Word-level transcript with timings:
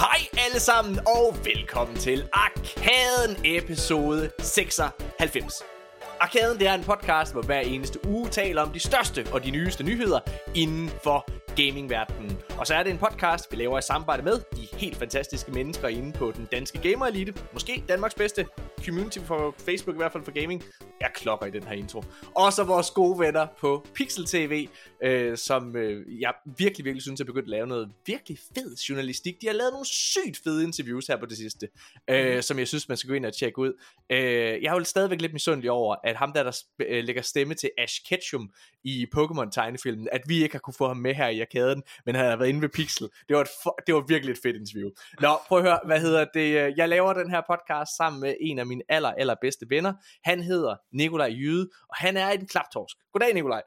Hej 0.00 0.44
alle 0.46 0.60
sammen, 0.60 0.98
og 0.98 1.36
velkommen 1.44 1.96
til 1.96 2.28
Arkaden 2.32 3.36
episode 3.44 4.30
96. 4.38 5.62
Arkaden 6.20 6.58
det 6.58 6.66
er 6.66 6.74
en 6.74 6.84
podcast, 6.84 7.32
hvor 7.32 7.42
hver 7.42 7.60
eneste 7.60 7.98
uge 8.08 8.28
taler 8.28 8.62
om 8.62 8.70
de 8.72 8.80
største 8.80 9.26
og 9.32 9.44
de 9.44 9.50
nyeste 9.50 9.84
nyheder 9.84 10.20
inden 10.54 10.90
for 11.04 11.26
gamingverdenen. 11.56 12.38
Og 12.58 12.66
så 12.66 12.74
er 12.74 12.82
det 12.82 12.90
en 12.90 12.98
podcast, 12.98 13.52
vi 13.52 13.56
laver 13.56 13.78
i 13.78 13.82
samarbejde 13.82 14.22
med 14.22 14.40
de 14.56 14.68
helt 14.78 14.96
fantastiske 14.96 15.52
mennesker 15.52 15.88
inde 15.88 16.12
på 16.12 16.32
den 16.36 16.48
danske 16.52 16.78
gamer 16.78 17.06
elite. 17.06 17.34
Måske 17.52 17.84
Danmarks 17.88 18.14
bedste 18.14 18.46
community 18.84 19.18
for 19.18 19.54
Facebook, 19.58 19.96
i 19.96 19.98
hvert 19.98 20.12
fald 20.12 20.24
for 20.24 20.40
gaming. 20.40 20.62
Jeg 21.00 21.10
klokker 21.14 21.46
i 21.46 21.50
den 21.50 21.62
her 21.62 21.72
intro. 21.72 22.04
Og 22.34 22.52
så 22.52 22.64
vores 22.64 22.90
gode 22.90 23.18
venner 23.18 23.46
på 23.60 23.86
Pixel 23.94 24.26
TV, 24.26 24.68
øh, 25.02 25.36
som 25.36 25.76
øh, 25.76 26.20
jeg 26.20 26.34
virkelig, 26.44 26.84
virkelig 26.84 27.02
synes 27.02 27.20
er 27.20 27.24
begyndt 27.24 27.44
at 27.44 27.50
lave 27.50 27.66
noget 27.66 27.92
virkelig 28.06 28.38
fed 28.54 28.76
journalistik. 28.76 29.40
De 29.40 29.46
har 29.46 29.54
lavet 29.54 29.72
nogle 29.72 29.86
sygt 29.86 30.40
fede 30.44 30.64
interviews 30.64 31.06
her 31.06 31.16
på 31.16 31.26
det 31.26 31.36
sidste, 31.36 31.68
øh, 32.10 32.42
som 32.42 32.58
jeg 32.58 32.68
synes, 32.68 32.88
man 32.88 32.96
skal 32.96 33.08
gå 33.08 33.14
ind 33.14 33.26
og 33.26 33.36
tjekke 33.36 33.58
ud. 33.58 33.72
Øh, 34.10 34.18
jeg 34.62 34.70
er 34.70 34.74
jo 34.74 34.84
stadigvæk 34.84 35.20
lidt 35.20 35.32
misundelig 35.32 35.70
over, 35.70 35.96
at 36.04 36.16
ham 36.16 36.32
der, 36.32 36.42
der 36.42 36.62
øh, 36.78 37.04
lægger 37.04 37.22
stemme 37.22 37.54
til 37.54 37.70
Ash 37.78 38.00
Ketchum 38.08 38.50
i 38.84 39.06
Pokémon-tegnefilmen, 39.16 40.08
at 40.12 40.20
vi 40.26 40.42
ikke 40.42 40.54
har 40.54 40.60
kunne 40.60 40.74
få 40.74 40.86
ham 40.86 40.96
med 40.96 41.14
her 41.14 41.28
i 41.28 41.40
arkaden, 41.40 41.82
men 42.06 42.14
han 42.14 42.24
har 42.24 42.36
været 42.36 42.48
inde 42.48 42.62
ved 42.62 42.68
Pixel. 42.68 43.08
Det 43.28 43.36
var, 43.36 43.42
et 43.42 43.48
for, 43.62 43.78
det 43.86 43.94
var 43.94 44.04
virkelig 44.08 44.32
et 44.32 44.38
fedt 44.42 44.56
interview. 44.56 44.90
Nå, 45.20 45.28
prøv 45.48 45.58
at 45.58 45.64
høre, 45.64 45.78
hvad 45.84 46.00
hedder 46.00 46.24
det? 46.34 46.74
Jeg 46.76 46.88
laver 46.88 47.12
den 47.12 47.30
her 47.30 47.42
podcast 47.50 47.96
sammen 47.96 48.20
med 48.20 48.34
en 48.40 48.58
af 48.58 48.66
mine 48.66 48.82
aller, 48.88 49.10
aller 49.10 49.34
bedste 49.40 49.66
venner. 49.70 49.92
Han 50.24 50.42
hedder 50.42 50.76
Nikolaj 50.96 51.28
Jyde, 51.28 51.68
og 51.88 51.96
han 51.96 52.16
er 52.16 52.28
en 52.28 52.46
klaptorsk. 52.46 52.96
Goddag, 53.12 53.34
Nikolaj. 53.34 53.62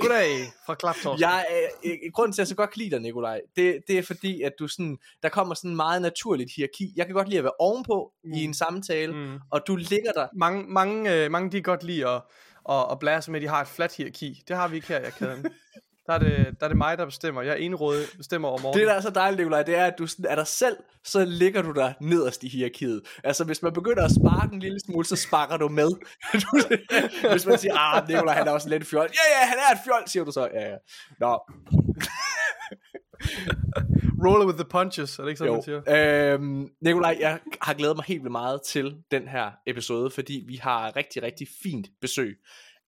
Goddag 0.00 0.52
fra 0.66 0.74
Klaptorsk. 0.74 1.20
Jeg, 1.20 1.46
øh, 1.84 1.92
grunden 2.12 2.32
til, 2.32 2.40
at 2.40 2.44
jeg 2.44 2.48
så 2.48 2.54
godt 2.54 2.70
kan 2.70 2.80
lide 2.80 2.90
dig, 2.90 3.00
Nikolaj, 3.00 3.40
det, 3.56 3.80
det 3.88 3.98
er 3.98 4.02
fordi, 4.02 4.42
at 4.42 4.52
du 4.58 4.68
sådan, 4.68 4.98
der 5.22 5.28
kommer 5.28 5.54
sådan 5.54 5.70
en 5.70 5.76
meget 5.76 6.02
naturligt 6.02 6.50
hierarki. 6.56 6.92
Jeg 6.96 7.06
kan 7.06 7.14
godt 7.14 7.28
lide 7.28 7.38
at 7.38 7.44
være 7.44 7.52
ovenpå 7.58 8.12
mm. 8.24 8.32
i 8.32 8.44
en 8.44 8.54
samtale, 8.54 9.12
mm. 9.12 9.38
og 9.50 9.60
du 9.66 9.76
ligger 9.76 10.12
der. 10.12 10.28
Mange, 10.36 10.64
mange, 10.68 11.14
øh, 11.14 11.30
mange 11.30 11.50
de 11.50 11.62
godt 11.62 11.82
lide 11.82 12.08
at, 12.08 12.22
at, 12.70 12.86
at 12.90 12.98
blæse 12.98 13.30
med, 13.30 13.40
at 13.40 13.42
de 13.42 13.48
har 13.48 13.60
et 13.60 13.68
flat 13.68 13.96
hierarki. 13.96 14.42
Det 14.48 14.56
har 14.56 14.68
vi 14.68 14.76
ikke 14.76 14.88
her 14.88 15.00
i 15.00 15.04
arkaden. 15.04 15.46
Der 16.06 16.12
er, 16.12 16.18
det, 16.18 16.60
der 16.60 16.66
er 16.66 16.68
det 16.68 16.76
mig, 16.76 16.98
der 16.98 17.04
bestemmer. 17.04 17.42
Jeg 17.42 17.52
er 17.52 17.56
enrådet 17.56 18.14
bestemmer 18.16 18.48
over 18.48 18.58
morgenen. 18.58 18.80
Det, 18.80 18.88
der 18.88 18.94
er 18.94 19.00
så 19.00 19.10
dejligt, 19.10 19.38
Nikolaj, 19.38 19.62
det 19.62 19.76
er, 19.76 19.84
at 19.84 19.94
du 19.98 20.06
er 20.28 20.34
dig 20.34 20.46
selv, 20.46 20.76
så 21.04 21.24
ligger 21.24 21.62
du 21.62 21.72
der 21.72 21.92
nederst 22.00 22.44
i 22.44 22.48
hierarkiet. 22.48 23.02
Altså, 23.24 23.44
hvis 23.44 23.62
man 23.62 23.72
begynder 23.72 24.04
at 24.04 24.10
sparke 24.10 24.54
en 24.54 24.60
lille 24.60 24.80
smule, 24.80 25.06
så 25.06 25.16
sparker 25.16 25.56
du 25.56 25.68
med. 25.68 25.90
hvis 27.32 27.46
man 27.46 27.58
siger, 27.58 27.78
ah, 27.78 28.08
Nikolaj, 28.08 28.34
han 28.34 28.48
er 28.48 28.52
også 28.52 28.68
lidt 28.68 28.86
fjol. 28.86 29.02
Ja, 29.02 29.40
ja, 29.40 29.46
han 29.46 29.58
er 29.58 29.74
et 29.74 29.80
fjol, 29.84 30.02
siger 30.06 30.24
du 30.24 30.32
så. 30.32 30.48
Ja, 30.54 30.70
ja. 30.70 30.76
Nå. 31.20 31.38
Roll 34.24 34.46
with 34.46 34.58
the 34.58 34.68
punches, 34.70 35.18
er 35.18 35.22
det 35.22 35.30
ikke 35.30 35.38
sådan, 35.38 35.52
jo. 35.52 35.54
man 35.54 35.84
siger? 35.86 36.34
Øhm, 36.34 36.68
Nikolaj, 36.80 37.16
jeg 37.20 37.38
har 37.62 37.74
glædet 37.74 37.96
mig 37.96 38.04
helt 38.04 38.22
vildt 38.22 38.32
meget 38.32 38.60
til 38.66 38.96
den 39.10 39.28
her 39.28 39.50
episode, 39.66 40.10
fordi 40.10 40.44
vi 40.46 40.56
har 40.56 40.96
rigtig, 40.96 41.22
rigtig 41.22 41.48
fint 41.62 41.86
besøg. 42.00 42.36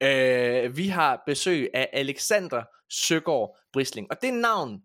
Øh, 0.02 0.76
vi 0.76 0.88
har 0.88 1.22
besøg 1.26 1.68
af 1.74 1.88
Alexander 1.92 2.62
Søgaard 2.90 3.58
Brisling, 3.72 4.06
og 4.10 4.16
det 4.22 4.34
navn 4.34 4.80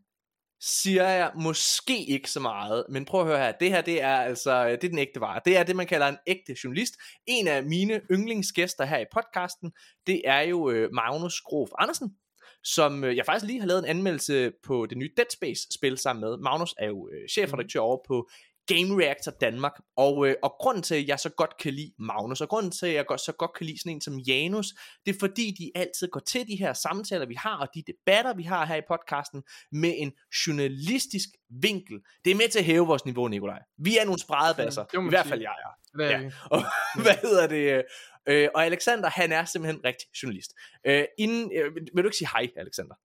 siger 0.62 1.08
jeg 1.08 1.32
måske 1.36 2.06
ikke 2.06 2.32
så 2.32 2.40
meget, 2.40 2.86
men 2.90 3.06
prøv 3.06 3.22
at 3.22 3.28
høre 3.28 3.38
her, 3.38 3.52
det 3.52 3.70
her 3.70 3.82
det 3.82 4.02
er 4.02 4.16
altså, 4.16 4.66
det 4.66 4.84
er 4.84 4.90
den 4.90 5.00
ægte 5.00 5.22
vare, 5.22 5.42
det 5.46 5.58
er 5.58 5.64
det 5.64 5.76
man 5.76 5.88
kalder 5.88 6.08
en 6.08 6.18
ægte 6.28 6.56
journalist, 6.64 6.94
en 7.28 7.48
af 7.48 7.64
mine 7.64 8.02
yndlingsgæster 8.12 8.86
her 8.86 8.98
i 8.98 9.06
podcasten, 9.14 9.72
det 10.08 10.22
er 10.26 10.42
jo 10.42 10.70
øh, 10.70 10.90
Magnus 10.94 11.42
Grof 11.42 11.70
Andersen, 11.80 12.16
som 12.64 13.04
øh, 13.04 13.16
jeg 13.18 13.26
faktisk 13.26 13.46
lige 13.46 13.60
har 13.60 13.68
lavet 13.68 13.80
en 13.80 13.98
anmeldelse 13.98 14.52
på 14.64 14.86
det 14.86 14.98
nye 14.98 15.12
Dead 15.18 15.26
Space 15.34 15.68
spil 15.74 15.98
sammen 15.98 16.22
med. 16.22 16.38
Magnus 16.38 16.76
er 16.78 16.88
jo 16.88 17.10
øh, 17.14 17.30
chefredaktør 17.30 17.80
over 17.80 17.98
på 18.08 18.30
Game 18.68 19.04
Reactor 19.04 19.32
Danmark, 19.42 19.72
og, 19.98 20.28
øh, 20.28 20.36
og 20.44 20.56
grunden 20.60 20.84
til, 20.84 20.96
at 20.96 21.08
jeg 21.08 21.20
så 21.20 21.30
godt 21.30 21.58
kan 21.58 21.74
lide 21.74 21.92
Magnus, 22.00 22.42
og 22.42 22.50
grunden 22.50 22.72
til, 22.72 22.86
at 22.86 22.94
jeg 22.94 23.06
godt, 23.06 23.22
så 23.22 23.32
godt 23.32 23.52
kan 23.58 23.66
lide 23.66 23.80
sådan 23.80 23.96
en 23.96 24.02
som 24.02 24.20
Janus, 24.20 24.68
det 25.06 25.16
er 25.16 25.20
fordi, 25.20 25.56
de 25.60 25.72
altid 25.76 26.08
går 26.12 26.20
til 26.20 26.48
de 26.48 26.56
her 26.56 26.74
samtaler, 26.74 27.26
vi 27.26 27.36
har, 27.36 27.58
og 27.58 27.68
de 27.76 27.84
debatter, 27.88 28.34
vi 28.34 28.44
har 28.44 28.66
her 28.66 28.76
i 28.76 28.82
podcasten, 28.88 29.44
med 29.72 29.94
en 29.98 30.12
journalistisk 30.48 31.30
vinkel. 31.62 32.00
Det 32.26 32.32
er 32.32 32.36
med 32.36 32.50
til 32.50 32.60
at 32.60 32.66
hæve 32.66 32.88
vores 32.88 33.06
niveau, 33.06 33.28
Nikolaj. 33.28 33.60
Vi 33.78 33.98
er 33.98 34.06
nogle 34.06 34.20
spredebasser, 34.20 34.86
ja, 34.94 35.06
i 35.06 35.10
hvert 35.10 35.26
fald 35.26 35.42
jeg 35.42 35.56
er. 35.66 35.72
Ja. 36.00 36.30
Og, 36.56 36.64
hvad 37.04 37.16
hedder 37.22 37.48
det? 37.48 37.84
Øh, 38.28 38.50
og 38.56 38.66
Alexander, 38.66 39.10
han 39.10 39.32
er 39.32 39.46
simpelthen 39.46 39.86
rigtig 39.86 40.08
journalist. 40.24 40.52
Øh, 40.86 41.06
inden, 41.18 41.52
øh, 41.58 41.76
vil 41.76 42.04
du 42.04 42.08
ikke 42.08 42.18
sige 42.18 42.30
hej, 42.34 42.48
Alexander? 42.58 42.96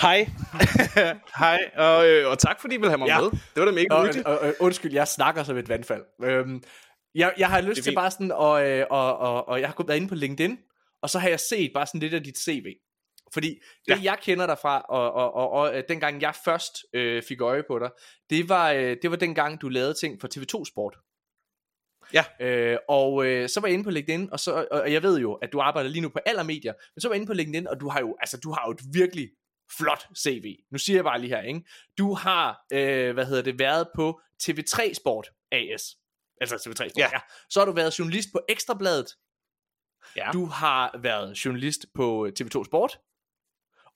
Hej. 0.00 0.28
Hej, 1.42 1.70
og, 1.76 2.08
øh, 2.08 2.30
og 2.30 2.38
tak 2.38 2.60
fordi 2.60 2.74
I 2.74 2.78
vil 2.78 2.88
have 2.88 2.98
mig 2.98 3.06
ja. 3.06 3.20
med. 3.20 3.30
Det 3.30 3.40
var 3.56 3.64
da 3.64 3.70
mega 3.70 3.94
og, 3.94 4.04
hyggeligt. 4.04 4.26
og, 4.26 4.38
og, 4.38 4.54
undskyld, 4.60 4.92
jeg 4.92 5.08
snakker 5.08 5.42
som 5.42 5.56
et 5.56 5.68
vandfald. 5.68 6.02
Øhm, 6.24 6.62
jeg, 7.14 7.34
jeg 7.38 7.48
har 7.48 7.60
lyst 7.60 7.82
til 7.82 7.94
bare 7.94 8.10
sådan, 8.10 8.32
og, 8.32 8.70
øh, 8.70 8.86
og, 8.90 9.18
og, 9.18 9.48
og 9.48 9.60
jeg 9.60 9.68
har 9.68 9.74
gået 9.74 9.96
inde 9.96 10.08
på 10.08 10.14
LinkedIn, 10.14 10.58
og 11.02 11.10
så 11.10 11.18
har 11.18 11.28
jeg 11.28 11.40
set 11.40 11.70
bare 11.74 11.86
sådan 11.86 12.00
lidt 12.00 12.14
af 12.14 12.22
dit 12.22 12.38
CV. 12.38 12.64
Fordi 13.32 13.48
det 13.88 14.04
ja. 14.04 14.10
jeg 14.10 14.18
kender 14.22 14.46
dig 14.46 14.58
fra, 14.62 14.80
og, 14.80 15.12
og, 15.12 15.34
og, 15.34 15.50
og 15.50 15.76
øh, 15.76 15.84
dengang 15.88 16.22
jeg 16.22 16.34
først 16.44 16.72
øh, 16.94 17.22
fik 17.28 17.40
øje 17.40 17.62
på 17.62 17.78
dig, 17.78 17.90
det 18.30 18.48
var, 18.48 18.70
øh, 18.72 18.96
det 19.02 19.10
var 19.10 19.16
dengang 19.16 19.60
du 19.60 19.68
lavede 19.68 19.94
ting 19.94 20.20
for 20.20 20.28
TV2 20.28 20.64
Sport. 20.64 20.96
Ja. 22.12 22.24
Øh, 22.40 22.78
og 22.88 23.26
øh, 23.26 23.48
så 23.48 23.60
var 23.60 23.68
jeg 23.68 23.72
inde 23.74 23.84
på 23.84 23.90
LinkedIn, 23.90 24.28
og, 24.32 24.40
så, 24.40 24.66
og 24.70 24.92
jeg 24.92 25.02
ved 25.02 25.18
jo, 25.18 25.34
at 25.34 25.52
du 25.52 25.60
arbejder 25.60 25.90
lige 25.90 26.02
nu 26.02 26.08
på 26.08 26.18
alle 26.26 26.44
medier, 26.44 26.72
men 26.94 27.00
så 27.00 27.08
var 27.08 27.14
jeg 27.14 27.20
inde 27.20 27.26
på 27.26 27.34
LinkedIn, 27.34 27.68
og 27.68 27.80
du 27.80 27.88
har 27.88 28.00
jo, 28.00 28.16
altså, 28.20 28.36
du 28.36 28.52
har 28.52 28.64
jo 28.66 28.70
et 28.70 28.80
virkelig 28.92 29.28
flot 29.78 30.06
CV. 30.18 30.56
Nu 30.70 30.78
siger 30.78 30.96
jeg 30.96 31.04
bare 31.04 31.20
lige 31.20 31.36
her, 31.36 31.42
ikke? 31.42 31.62
Du 31.98 32.14
har, 32.14 32.66
øh, 32.72 33.14
hvad 33.14 33.26
hedder 33.26 33.42
det, 33.42 33.58
været 33.58 33.88
på 33.94 34.20
TV3 34.42 34.94
Sport 34.94 35.30
AS. 35.52 35.96
Altså 36.40 36.56
TV3 36.56 36.72
Sport, 36.72 36.96
ja. 36.96 37.08
ja. 37.12 37.20
Så 37.50 37.60
har 37.60 37.64
du 37.64 37.72
været 37.72 37.98
journalist 37.98 38.28
på 38.32 38.40
Ekstrabladet. 38.48 39.16
Ja. 40.16 40.30
Du 40.32 40.44
har 40.44 40.98
været 40.98 41.44
journalist 41.44 41.86
på 41.94 42.28
TV2 42.40 42.64
Sport. 42.64 42.98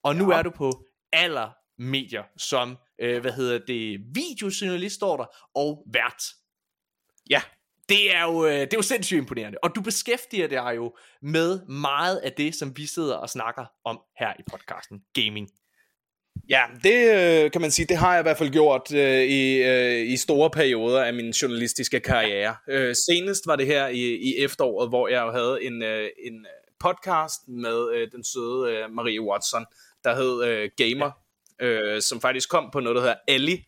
Og 0.03 0.15
nu 0.15 0.31
ja. 0.31 0.37
er 0.37 0.41
du 0.41 0.49
på 0.49 0.85
aller 1.11 1.51
medier, 1.77 2.23
som, 2.37 2.77
øh, 2.99 3.21
hvad 3.21 3.31
hedder 3.31 3.59
det, 3.67 3.99
videojournalist 4.15 4.95
står 4.95 5.17
der, 5.17 5.25
og 5.55 5.83
vært. 5.93 6.23
Ja, 7.29 7.41
det 7.89 8.15
er, 8.15 8.23
jo, 8.23 8.45
øh, 8.45 8.51
det 8.51 8.73
er 8.73 8.77
jo 8.77 8.81
sindssygt 8.81 9.17
imponerende. 9.17 9.57
Og 9.63 9.75
du 9.75 9.81
beskæftiger 9.81 10.47
dig 10.47 10.73
jo 10.75 10.95
med 11.21 11.65
meget 11.65 12.17
af 12.17 12.31
det, 12.31 12.55
som 12.55 12.77
vi 12.77 12.85
sidder 12.85 13.15
og 13.15 13.29
snakker 13.29 13.65
om 13.83 14.01
her 14.19 14.33
i 14.39 14.43
podcasten, 14.51 15.03
gaming. 15.13 15.49
Ja, 16.49 16.61
det 16.83 17.09
øh, 17.43 17.51
kan 17.51 17.61
man 17.61 17.71
sige, 17.71 17.85
det 17.85 17.97
har 17.97 18.11
jeg 18.11 18.21
i 18.21 18.23
hvert 18.23 18.37
fald 18.37 18.49
gjort 18.49 18.93
øh, 18.93 19.23
i, 19.23 19.63
øh, 19.63 20.11
i 20.11 20.17
store 20.17 20.49
perioder 20.49 21.03
af 21.03 21.13
min 21.13 21.29
journalistiske 21.29 21.99
karriere. 21.99 22.55
Øh, 22.69 22.95
senest 22.95 23.47
var 23.47 23.55
det 23.55 23.65
her 23.65 23.87
i, 23.87 24.15
i 24.15 24.37
efteråret, 24.37 24.89
hvor 24.89 25.07
jeg 25.07 25.21
jo 25.21 25.31
havde 25.31 25.63
en, 25.63 25.83
øh, 25.83 26.09
en 26.25 26.45
podcast 26.79 27.47
med 27.47 27.93
øh, 27.95 28.07
den 28.11 28.23
søde 28.23 28.71
øh, 28.71 28.91
Marie 28.91 29.21
Watson, 29.21 29.65
der 30.03 30.15
hed 30.15 30.43
øh, 30.43 30.69
Gamer, 30.77 31.11
ja. 31.61 31.65
øh, 31.65 32.01
som 32.01 32.21
faktisk 32.21 32.49
kom 32.49 32.69
på 32.73 32.79
noget, 32.79 32.95
der 32.95 33.01
hedder 33.01 33.15
Ali, 33.27 33.65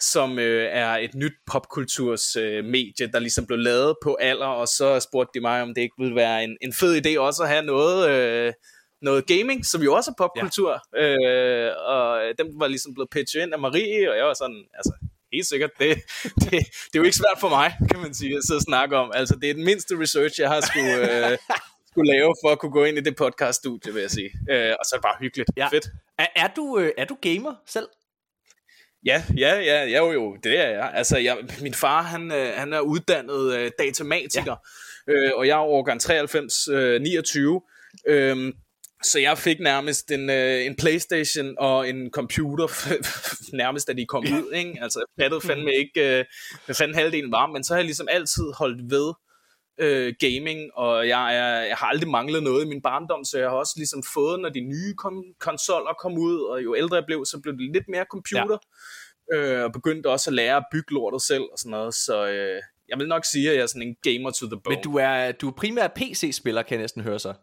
som 0.00 0.38
øh, 0.38 0.68
er 0.70 0.90
et 0.90 1.14
nyt 1.14 1.34
popkulturs 1.46 2.36
øh, 2.36 2.64
medie, 2.64 3.06
der 3.12 3.18
ligesom 3.18 3.46
blev 3.46 3.58
lavet 3.58 3.96
på 4.02 4.14
alder, 4.20 4.46
og 4.46 4.68
så 4.68 5.00
spurgte 5.00 5.30
de 5.34 5.40
mig, 5.40 5.62
om 5.62 5.74
det 5.74 5.82
ikke 5.82 5.94
ville 5.98 6.16
være 6.16 6.44
en, 6.44 6.56
en 6.60 6.72
fed 6.72 7.06
idé 7.06 7.18
også 7.18 7.42
at 7.42 7.48
have 7.48 7.62
noget... 7.62 8.10
Øh, 8.10 8.52
noget 9.04 9.26
gaming, 9.26 9.66
som 9.66 9.82
jo 9.82 9.94
også 9.94 10.10
er 10.10 10.14
popkultur, 10.18 10.80
ja. 10.96 11.14
øh, 11.14 11.72
og 11.76 12.22
dem 12.38 12.46
var 12.60 12.66
ligesom 12.66 12.94
blevet 12.94 13.10
pitchet 13.10 13.42
ind 13.42 13.52
af 13.52 13.58
Marie, 13.58 14.10
og 14.10 14.16
jeg 14.16 14.24
var 14.24 14.34
sådan, 14.34 14.64
altså, 14.74 14.92
helt 15.32 15.46
sikkert, 15.46 15.70
det, 15.78 15.88
det, 16.42 16.50
det 16.50 16.94
er 16.94 17.02
jo 17.02 17.02
ikke 17.02 17.16
svært 17.16 17.38
for 17.40 17.48
mig, 17.48 17.76
kan 17.90 18.00
man 18.00 18.14
sige, 18.14 18.36
at 18.36 18.44
sidde 18.44 18.58
og 18.58 18.62
snakke 18.62 18.96
om. 18.96 19.10
Altså, 19.14 19.36
det 19.40 19.50
er 19.50 19.54
den 19.54 19.64
mindste 19.64 20.00
research, 20.00 20.40
jeg 20.40 20.48
har 20.48 20.60
skulle, 20.60 21.30
øh, 21.30 21.38
skulle 21.90 22.12
lave 22.12 22.34
for 22.44 22.50
at 22.52 22.58
kunne 22.58 22.72
gå 22.72 22.84
ind 22.84 22.98
i 22.98 23.00
det 23.00 23.16
podcast-studie, 23.16 23.92
vil 23.92 24.00
jeg 24.00 24.10
sige. 24.10 24.30
Øh, 24.50 24.74
og 24.78 24.84
så 24.84 24.90
er 24.92 24.98
det 24.98 25.02
bare 25.02 25.16
hyggeligt. 25.20 25.50
Ja. 25.56 25.68
Fedt. 25.68 25.86
Er, 26.18 26.26
er, 26.36 26.48
du, 26.56 26.78
øh, 26.78 26.90
er 26.98 27.04
du 27.04 27.16
gamer 27.20 27.54
selv? 27.66 27.88
Ja, 29.06 29.22
ja, 29.36 29.54
ja, 29.60 29.84
ja, 29.84 29.98
jo, 29.98 30.12
jo, 30.12 30.36
det 30.44 30.58
er 30.58 30.68
jeg. 30.68 30.90
Altså, 30.94 31.18
jeg, 31.18 31.38
min 31.62 31.74
far, 31.74 32.02
han, 32.02 32.32
øh, 32.32 32.52
han 32.54 32.72
er 32.72 32.80
uddannet 32.80 33.54
øh, 33.54 33.70
datamatiker, 33.78 34.56
ja. 35.08 35.12
øh, 35.12 35.30
og 35.36 35.46
jeg 35.46 35.54
er 35.54 35.62
årgang 35.62 36.00
93, 36.00 36.68
øh, 36.68 37.00
29, 37.00 37.60
øh, 38.06 38.52
så 39.04 39.18
jeg 39.18 39.38
fik 39.38 39.60
nærmest 39.60 40.10
en, 40.10 40.30
øh, 40.30 40.66
en 40.66 40.76
Playstation 40.76 41.54
og 41.58 41.88
en 41.88 42.10
computer, 42.10 42.66
nærmest 43.62 43.88
da 43.88 43.92
de 43.92 44.06
kom 44.06 44.24
ud, 44.24 44.52
ikke? 44.52 44.78
Altså, 44.82 44.98
jeg 44.98 45.24
fattede 45.24 45.40
fandme 45.40 45.72
ikke, 45.74 46.18
øh, 46.18 46.24
hvad 46.64 46.74
fanden 46.74 46.94
halvdelen 46.94 47.32
var, 47.32 47.46
men 47.46 47.64
så 47.64 47.74
har 47.74 47.78
jeg 47.78 47.84
ligesom 47.84 48.08
altid 48.10 48.52
holdt 48.58 48.90
ved 48.90 49.12
øh, 49.80 50.14
gaming, 50.20 50.60
og 50.74 51.08
jeg, 51.08 51.36
er, 51.36 51.60
jeg 51.70 51.76
har 51.76 51.86
aldrig 51.86 52.10
manglet 52.10 52.42
noget 52.42 52.64
i 52.64 52.68
min 52.68 52.82
barndom, 52.82 53.24
så 53.24 53.38
jeg 53.38 53.48
har 53.50 53.56
også 53.56 53.74
ligesom 53.76 54.02
fået, 54.14 54.40
når 54.40 54.48
de 54.48 54.60
nye 54.60 54.94
kom, 54.98 55.24
konsoller 55.40 55.92
kom 56.02 56.18
ud, 56.18 56.40
og 56.40 56.64
jo 56.64 56.74
ældre 56.76 56.96
jeg 56.96 57.04
blev, 57.06 57.24
så 57.24 57.40
blev 57.42 57.52
det 57.54 57.72
lidt 57.72 57.88
mere 57.88 58.04
computer, 58.10 58.58
ja. 59.32 59.36
øh, 59.36 59.64
og 59.64 59.72
begyndte 59.72 60.10
også 60.10 60.30
at 60.30 60.34
lære 60.34 60.56
at 60.56 60.66
bygge 60.72 60.94
lortet 60.94 61.22
selv 61.22 61.44
og 61.52 61.58
sådan 61.58 61.70
noget, 61.70 61.94
så 61.94 62.26
øh, 62.26 62.62
jeg 62.88 62.98
vil 62.98 63.08
nok 63.08 63.24
sige, 63.32 63.50
at 63.50 63.56
jeg 63.56 63.62
er 63.62 63.66
sådan 63.66 63.88
en 63.88 63.96
gamer 64.02 64.30
to 64.30 64.46
the 64.46 64.60
bone. 64.64 64.76
Men 64.76 64.84
du 64.84 64.96
er, 64.96 65.32
du 65.32 65.48
er 65.48 65.52
primært 65.52 65.92
PC-spiller, 65.92 66.62
kan 66.62 66.74
jeg 66.74 66.82
næsten 66.82 67.02
høre 67.02 67.18
så. 67.18 67.34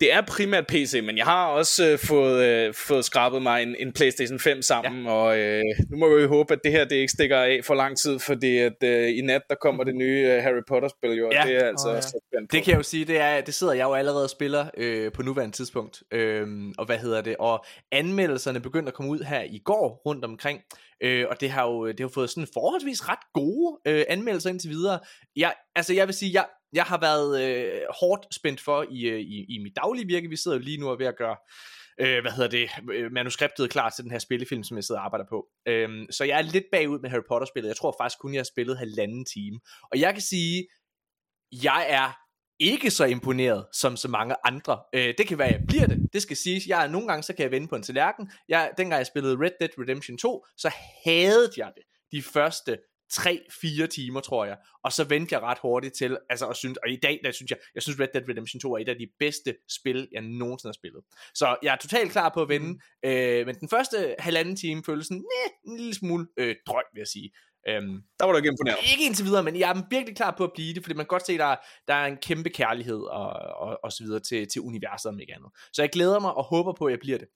Det 0.00 0.12
er 0.12 0.20
primært 0.20 0.66
PC, 0.66 1.00
men 1.04 1.16
jeg 1.16 1.24
har 1.24 1.46
også 1.46 1.86
øh, 1.86 1.98
fået, 1.98 2.44
øh, 2.44 2.74
fået 2.74 3.04
skrabet 3.04 3.42
mig 3.42 3.62
en, 3.62 3.76
en 3.78 3.92
PlayStation 3.92 4.38
5 4.38 4.62
sammen, 4.62 5.04
ja. 5.04 5.10
og 5.10 5.38
øh, 5.38 5.62
nu 5.90 5.96
må 5.98 6.16
vi 6.16 6.22
jo 6.22 6.28
håbe, 6.28 6.52
at 6.52 6.60
det 6.64 6.72
her 6.72 6.84
det 6.84 6.96
ikke 6.96 7.12
stikker 7.12 7.38
af 7.38 7.60
for 7.64 7.74
lang 7.74 7.98
tid, 7.98 8.18
fordi 8.18 8.58
at 8.58 8.82
øh, 8.84 9.18
i 9.18 9.20
nat, 9.20 9.42
der 9.50 9.54
kommer 9.54 9.84
det 9.84 9.94
nye 9.94 10.26
øh, 10.28 10.42
Harry 10.42 10.62
Potter-spil 10.68 11.12
jo, 11.12 11.26
og 11.26 11.32
Ja. 11.32 11.42
det 11.46 11.56
er 11.56 11.68
altså 11.68 11.88
oh, 11.88 11.94
ja. 12.32 12.38
Det 12.52 12.64
kan 12.64 12.70
jeg 12.70 12.78
jo 12.78 12.82
sige, 12.82 13.04
det, 13.04 13.20
er, 13.20 13.40
det 13.40 13.54
sidder 13.54 13.72
jeg 13.72 13.84
jo 13.84 13.94
allerede 13.94 14.24
og 14.24 14.30
spiller 14.30 14.66
øh, 14.76 15.12
på 15.12 15.22
nuværende 15.22 15.56
tidspunkt. 15.56 16.02
Øhm, 16.12 16.72
og 16.78 16.86
hvad 16.86 16.98
hedder 16.98 17.20
det? 17.20 17.36
Og 17.38 17.64
anmeldelserne 17.92 18.60
begyndte 18.60 18.88
at 18.90 18.94
komme 18.94 19.10
ud 19.10 19.20
her 19.20 19.42
i 19.42 19.60
går 19.64 20.02
rundt 20.06 20.24
omkring. 20.24 20.60
Øh, 21.02 21.26
og 21.30 21.40
det 21.40 21.50
har 21.50 21.64
jo 21.66 21.86
det 21.86 22.00
har 22.00 22.08
fået 22.08 22.30
sådan 22.30 22.46
forholdsvis 22.54 23.08
ret 23.08 23.18
gode 23.34 23.78
øh, 23.86 24.04
anmeldelser 24.08 24.50
indtil 24.50 24.70
videre. 24.70 24.98
Jeg, 25.36 25.54
altså 25.76 25.94
jeg 25.94 26.06
vil 26.06 26.14
sige, 26.14 26.32
jeg, 26.34 26.44
jeg 26.72 26.84
har 26.84 27.00
været 27.00 27.42
øh, 27.42 27.80
hårdt 28.00 28.34
spændt 28.34 28.60
for 28.60 28.86
i, 28.90 29.02
øh, 29.02 29.20
i, 29.20 29.54
i 29.54 29.58
mit 29.62 29.76
daglige 29.76 30.06
virke. 30.06 30.28
Vi 30.28 30.36
sidder 30.36 30.56
jo 30.56 30.62
lige 30.62 30.80
nu 30.80 30.86
og 30.86 30.92
er 30.92 30.98
ved 30.98 31.06
at 31.06 31.16
gøre 31.16 31.36
øh, 32.00 32.20
hvad 32.22 32.32
hedder 32.32 32.50
det, 32.50 32.70
øh, 32.92 33.12
manuskriptet 33.12 33.70
klar 33.70 33.90
til 33.90 34.04
den 34.04 34.12
her 34.12 34.18
spillefilm, 34.18 34.62
som 34.64 34.76
jeg 34.76 34.84
sidder 34.84 35.00
og 35.00 35.04
arbejder 35.04 35.26
på. 35.28 35.46
Øhm, 35.68 36.06
så 36.10 36.24
jeg 36.24 36.38
er 36.38 36.42
lidt 36.42 36.64
bagud 36.72 36.98
med 36.98 37.10
Harry 37.10 37.22
Potter-spillet. 37.28 37.68
Jeg 37.68 37.76
tror 37.76 37.94
faktisk 38.00 38.20
kun, 38.20 38.34
jeg 38.34 38.38
har 38.38 38.44
spillet 38.44 38.78
halvanden 38.78 39.24
time. 39.24 39.60
Og 39.92 40.00
jeg 40.00 40.12
kan 40.12 40.22
sige, 40.22 40.68
jeg 41.52 41.86
er 41.88 42.12
ikke 42.60 42.90
så 42.90 43.04
imponeret 43.04 43.66
som 43.72 43.96
så 43.96 44.08
mange 44.08 44.34
andre. 44.44 44.80
Øh, 44.94 45.14
det 45.18 45.26
kan 45.26 45.38
være, 45.38 45.48
jeg 45.48 45.64
bliver 45.68 45.86
det. 45.86 46.12
Det 46.12 46.22
skal 46.22 46.36
siges. 46.36 46.66
Jeg 46.66 46.84
er 46.84 46.88
nogle 46.88 47.08
gange, 47.08 47.22
så 47.22 47.32
kan 47.34 47.42
jeg 47.42 47.50
vende 47.50 47.68
på 47.68 47.76
en 47.76 47.82
tallerken. 47.82 48.30
Jeg, 48.48 48.70
dengang 48.78 48.98
jeg 48.98 49.06
spillede 49.06 49.36
Red 49.44 49.50
Dead 49.60 49.70
Redemption 49.78 50.18
2, 50.18 50.46
så 50.56 50.72
havde 51.04 51.50
jeg 51.56 51.72
det 51.76 51.82
de 52.12 52.22
første 52.22 52.78
3-4 53.12 53.86
timer, 53.86 54.20
tror 54.20 54.44
jeg. 54.44 54.56
Og 54.84 54.92
så 54.92 55.04
vendte 55.04 55.34
jeg 55.34 55.42
ret 55.42 55.58
hurtigt 55.62 55.94
til, 55.98 56.18
altså, 56.30 56.46
og, 56.46 56.56
synes, 56.56 56.78
og 56.78 56.90
i 56.90 56.96
dag, 57.02 57.20
der 57.24 57.30
synes 57.32 57.50
jeg, 57.50 57.58
jeg 57.74 57.82
synes 57.82 58.00
Red 58.00 58.08
Dead 58.14 58.28
Redemption 58.28 58.60
2 58.60 58.74
er 58.74 58.78
et 58.78 58.88
af 58.88 58.96
de 58.96 59.06
bedste 59.18 59.56
spil, 59.80 60.08
jeg 60.12 60.22
nogensinde 60.22 60.68
har 60.68 60.72
spillet. 60.72 61.02
Så 61.34 61.56
jeg 61.62 61.72
er 61.72 61.76
totalt 61.76 62.12
klar 62.12 62.28
på 62.34 62.42
at 62.42 62.48
vende, 62.48 62.66
mm. 62.68 63.08
øh, 63.10 63.46
men 63.46 63.54
den 63.54 63.68
første 63.68 64.14
halvanden 64.18 64.56
time 64.56 64.82
føles 64.86 65.06
sådan, 65.06 65.16
næh, 65.34 65.72
en 65.72 65.76
lille 65.78 65.94
smule 65.94 66.26
øh, 66.36 66.56
drøm, 66.66 66.82
vil 66.94 67.00
jeg 67.00 67.06
sige. 67.08 67.30
Øhm, 67.68 68.02
Der 68.18 68.24
var 68.24 68.32
du 68.32 68.36
ikke 68.36 68.48
imponeret. 68.48 68.78
ikke 68.92 69.06
indtil 69.06 69.24
videre, 69.24 69.42
men 69.42 69.58
jeg 69.58 69.70
er 69.70 69.82
virkelig 69.90 70.16
klar 70.16 70.34
på 70.38 70.44
at 70.44 70.50
blive 70.54 70.74
det, 70.74 70.82
fordi 70.82 70.94
man 70.94 71.04
kan 71.04 71.08
godt 71.08 71.26
se, 71.26 71.38
der, 71.38 71.44
er- 71.44 71.56
der 71.88 71.94
er 71.94 72.06
en 72.06 72.16
kæmpe 72.16 72.50
kærlighed 72.50 73.00
og, 73.00 73.30
og, 73.32 73.78
og 73.84 73.92
så 73.92 74.04
videre 74.04 74.20
til, 74.20 74.48
til 74.48 74.62
universet, 74.62 75.08
om 75.08 75.20
ikke 75.20 75.34
andet. 75.34 75.50
Så 75.72 75.82
jeg 75.82 75.90
glæder 75.90 76.20
mig 76.20 76.34
og 76.34 76.44
håber 76.44 76.72
på, 76.72 76.84
at 76.86 76.90
jeg 76.90 76.98
bliver 77.00 77.18
det. 77.18 77.28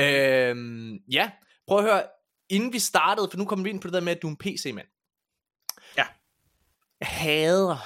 Øhm, 0.00 0.98
ja, 1.12 1.30
prøv 1.66 1.78
at 1.78 1.84
høre, 1.84 2.02
inden 2.48 2.72
vi 2.72 2.78
startede, 2.78 3.28
for 3.30 3.38
nu 3.38 3.44
kommer 3.44 3.62
vi 3.62 3.70
ind 3.70 3.80
på 3.80 3.86
det 3.86 3.94
der 3.94 4.00
med, 4.00 4.16
at 4.16 4.22
du 4.22 4.26
er 4.26 4.30
en 4.30 4.36
PC-mand. 4.36 4.86
Ja. 5.96 6.04
Jeg 7.00 7.08
hader 7.08 7.76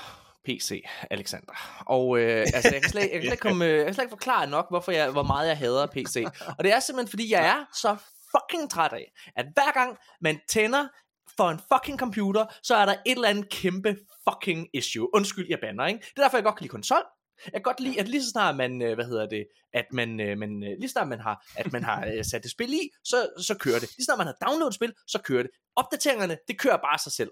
PC, 0.44 0.84
Alexander. 1.10 1.82
Og 1.86 2.18
øh, 2.18 2.46
altså, 2.54 2.70
jeg 2.72 2.82
kan 2.82 2.90
slet, 2.90 3.02
jeg 3.02 3.10
kan 3.10 3.22
slet, 3.22 3.32
ikke 3.32 3.36
komme, 3.36 3.64
øh, 3.64 3.76
jeg 3.76 3.84
kan 3.84 3.94
slet 3.94 4.04
ikke 4.04 4.12
forklare 4.12 4.46
nok, 4.46 4.66
hvorfor 4.70 4.92
jeg, 4.92 5.10
hvor 5.10 5.22
meget 5.22 5.48
jeg 5.48 5.58
hader 5.58 5.86
PC. 5.86 6.24
Og 6.58 6.64
det 6.64 6.72
er 6.72 6.80
simpelthen, 6.80 7.10
fordi 7.10 7.32
jeg 7.32 7.48
er 7.48 7.64
så 7.74 7.96
fucking 8.36 8.70
træt 8.70 8.92
af, 8.92 9.12
at 9.36 9.46
hver 9.54 9.72
gang 9.72 9.98
man 10.20 10.40
tænder 10.48 10.88
for 11.36 11.50
en 11.50 11.60
fucking 11.72 11.98
computer, 11.98 12.46
så 12.62 12.74
er 12.74 12.86
der 12.86 12.92
et 13.06 13.12
eller 13.12 13.28
andet 13.28 13.48
kæmpe 13.50 13.96
fucking 14.28 14.68
issue. 14.74 15.14
Undskyld, 15.14 15.46
jeg 15.48 15.58
bander, 15.62 15.86
ikke? 15.86 15.98
Det 15.98 16.18
er 16.18 16.22
derfor, 16.22 16.36
jeg 16.36 16.44
godt 16.44 16.56
kan 16.56 16.64
lide 16.64 16.72
konsol. 16.72 17.02
Jeg 17.44 17.52
kan 17.52 17.62
godt 17.62 17.80
lide, 17.80 18.00
at 18.00 18.08
lige 18.08 18.22
så 18.22 18.30
snart 18.30 18.56
man, 18.56 18.82
øh, 18.82 18.94
hvad 18.94 19.04
hedder 19.04 19.26
det, 19.26 19.46
at 19.72 19.86
man, 19.92 20.20
øh, 20.20 20.38
man 20.38 20.62
øh, 20.62 20.70
lige 20.78 20.88
så 20.88 20.92
snart 20.92 21.08
man 21.08 21.20
har, 21.20 21.46
at 21.56 21.72
man 21.72 21.84
har 21.84 22.22
sat 22.22 22.44
et 22.44 22.50
spil 22.50 22.72
i, 22.72 22.90
så, 23.04 23.28
så 23.38 23.54
kører 23.60 23.78
det. 23.78 23.88
Lige 23.96 24.04
så 24.04 24.04
snart 24.04 24.18
man 24.18 24.26
har 24.26 24.36
downloadet 24.46 24.70
et 24.70 24.74
spil, 24.74 24.92
så 25.06 25.18
kører 25.24 25.42
det. 25.42 25.50
Opdateringerne, 25.76 26.38
det 26.48 26.58
kører 26.58 26.76
bare 26.76 26.98
sig 26.98 27.12
selv. 27.12 27.30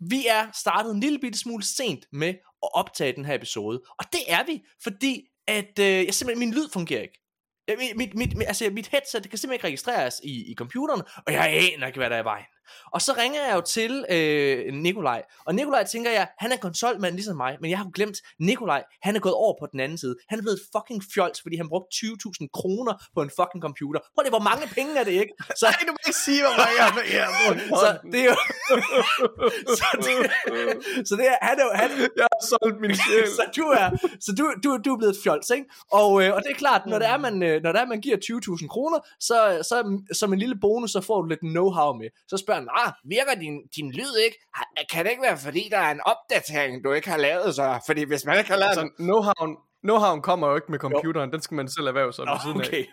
Vi 0.00 0.26
er 0.26 0.50
startet 0.54 0.90
en 0.94 1.00
lille 1.00 1.18
bitte 1.18 1.38
smule 1.38 1.64
sent 1.64 2.06
med 2.12 2.28
at 2.62 2.68
optage 2.74 3.12
den 3.12 3.24
her 3.24 3.34
episode, 3.34 3.82
og 3.98 4.04
det 4.12 4.20
er 4.28 4.44
vi, 4.46 4.62
fordi 4.82 5.28
at 5.46 5.78
øh, 5.78 6.04
jeg 6.06 6.14
simpelthen, 6.14 6.48
min 6.48 6.54
lyd 6.54 6.68
fungerer 6.72 7.02
ikke. 7.02 7.22
Mit, 7.68 7.96
mit, 7.96 8.14
mit, 8.14 8.36
mit, 8.36 8.46
altså 8.46 8.70
mit 8.70 8.86
headset, 8.86 9.22
det 9.22 9.30
kan 9.30 9.38
simpelthen 9.38 9.58
ikke 9.58 9.66
registreres 9.66 10.20
i, 10.24 10.52
i 10.52 10.54
computeren, 10.54 11.02
og 11.26 11.32
jeg 11.32 11.70
aner 11.74 11.86
ikke, 11.86 11.98
hvad 11.98 12.10
der 12.10 12.16
er 12.16 12.22
i 12.22 12.24
vejen. 12.24 12.46
Og 12.92 13.02
så 13.02 13.12
ringer 13.18 13.46
jeg 13.46 13.54
jo 13.54 13.60
til 13.60 14.04
øh, 14.10 14.74
Nikolaj, 14.74 15.22
og 15.46 15.54
Nikolaj 15.54 15.84
tænker 15.84 16.10
jeg, 16.10 16.28
han 16.38 16.52
er 16.52 16.56
konsolmand 16.56 17.14
ligesom 17.14 17.36
mig, 17.36 17.56
men 17.60 17.70
jeg 17.70 17.78
har 17.78 17.84
jo 17.84 17.90
glemt, 17.94 18.16
Nikolaj, 18.40 18.82
han 19.02 19.16
er 19.16 19.20
gået 19.20 19.34
over 19.34 19.54
på 19.60 19.66
den 19.72 19.80
anden 19.80 19.98
side. 19.98 20.16
Han 20.28 20.38
er 20.38 20.42
blevet 20.42 20.60
fucking 20.76 21.02
fjols, 21.14 21.42
fordi 21.42 21.56
han 21.56 21.68
brugte 21.68 21.88
20.000 21.96 22.46
kroner 22.58 22.92
på 23.14 23.20
en 23.22 23.30
fucking 23.38 23.62
computer. 23.62 24.00
Prøv 24.14 24.22
lige, 24.22 24.36
hvor 24.38 24.46
mange 24.50 24.64
penge 24.78 24.92
er 25.00 25.04
det 25.04 25.12
ikke? 25.22 25.32
Så, 25.60 25.66
du 25.88 25.92
må 25.96 25.98
ikke 26.08 26.18
sige, 26.26 26.40
hvor 26.46 26.54
mange 26.62 26.74
jeg 26.80 26.86
er. 27.22 27.30
så 27.82 27.88
det 28.12 28.20
er 28.20 28.28
jo... 28.32 28.36
så, 29.78 29.86
det, 30.04 30.12
så 31.08 31.14
det 31.18 31.26
er, 31.32 31.36
han 31.48 31.56
er 31.60 31.64
jo, 31.64 31.70
han, 31.82 31.90
Jeg 32.20 32.26
har 32.34 32.42
solgt 32.50 32.80
min 32.80 32.94
sjæl. 33.02 33.26
så 33.38 33.44
du 33.56 33.64
er, 33.80 33.86
så 34.24 34.30
du, 34.38 34.44
du, 34.64 34.68
du 34.84 34.88
er 34.94 34.98
blevet 34.98 35.14
et 35.16 35.22
fjols, 35.22 35.50
ikke? 35.50 35.66
Og, 35.92 36.10
øh, 36.22 36.34
og 36.34 36.42
det 36.42 36.50
er 36.50 36.58
klart, 36.64 36.82
når 36.86 36.98
det 36.98 37.08
er, 37.08 37.18
man, 37.18 37.42
øh, 37.42 37.62
når 37.62 37.72
det 37.72 37.80
er, 37.80 37.86
man 37.86 38.00
giver 38.00 38.16
20.000 38.16 38.68
kroner, 38.68 38.98
så, 39.20 39.36
så 39.68 39.76
som 40.12 40.32
en 40.32 40.38
lille 40.38 40.56
bonus, 40.60 40.90
så 40.90 41.00
får 41.00 41.22
du 41.22 41.26
lidt 41.28 41.40
know-how 41.56 41.90
med. 42.00 42.08
Så 42.28 42.36
spørger 42.36 42.55
han, 42.56 42.68
ah, 42.82 42.92
virker 43.04 43.34
din, 43.44 43.56
din 43.76 43.88
lyd 43.98 44.14
ikke? 44.26 44.38
Kan 44.92 45.04
det 45.04 45.10
ikke 45.10 45.22
være, 45.22 45.38
fordi 45.38 45.68
der 45.70 45.78
er 45.78 45.90
en 45.90 46.00
opdatering, 46.12 46.84
du 46.84 46.92
ikke 46.92 47.10
har 47.10 47.16
lavet 47.28 47.54
så? 47.54 47.80
Fordi 47.86 48.02
hvis 48.04 48.24
man 48.24 48.38
ikke 48.38 48.50
har 48.50 48.58
lavet 48.58 48.70
Altså, 48.70 48.88
know-howen, 49.08 49.52
know-howen 49.86 50.20
kommer 50.28 50.48
jo 50.48 50.54
ikke 50.60 50.70
med 50.74 50.78
computeren. 50.78 51.32
Den 51.32 51.42
skal 51.42 51.54
man 51.54 51.68
selv 51.68 51.86
erhverve 51.86 52.12
sig 52.12 52.24
ved 52.26 52.38
siden 52.44 52.60
af. 52.60 52.86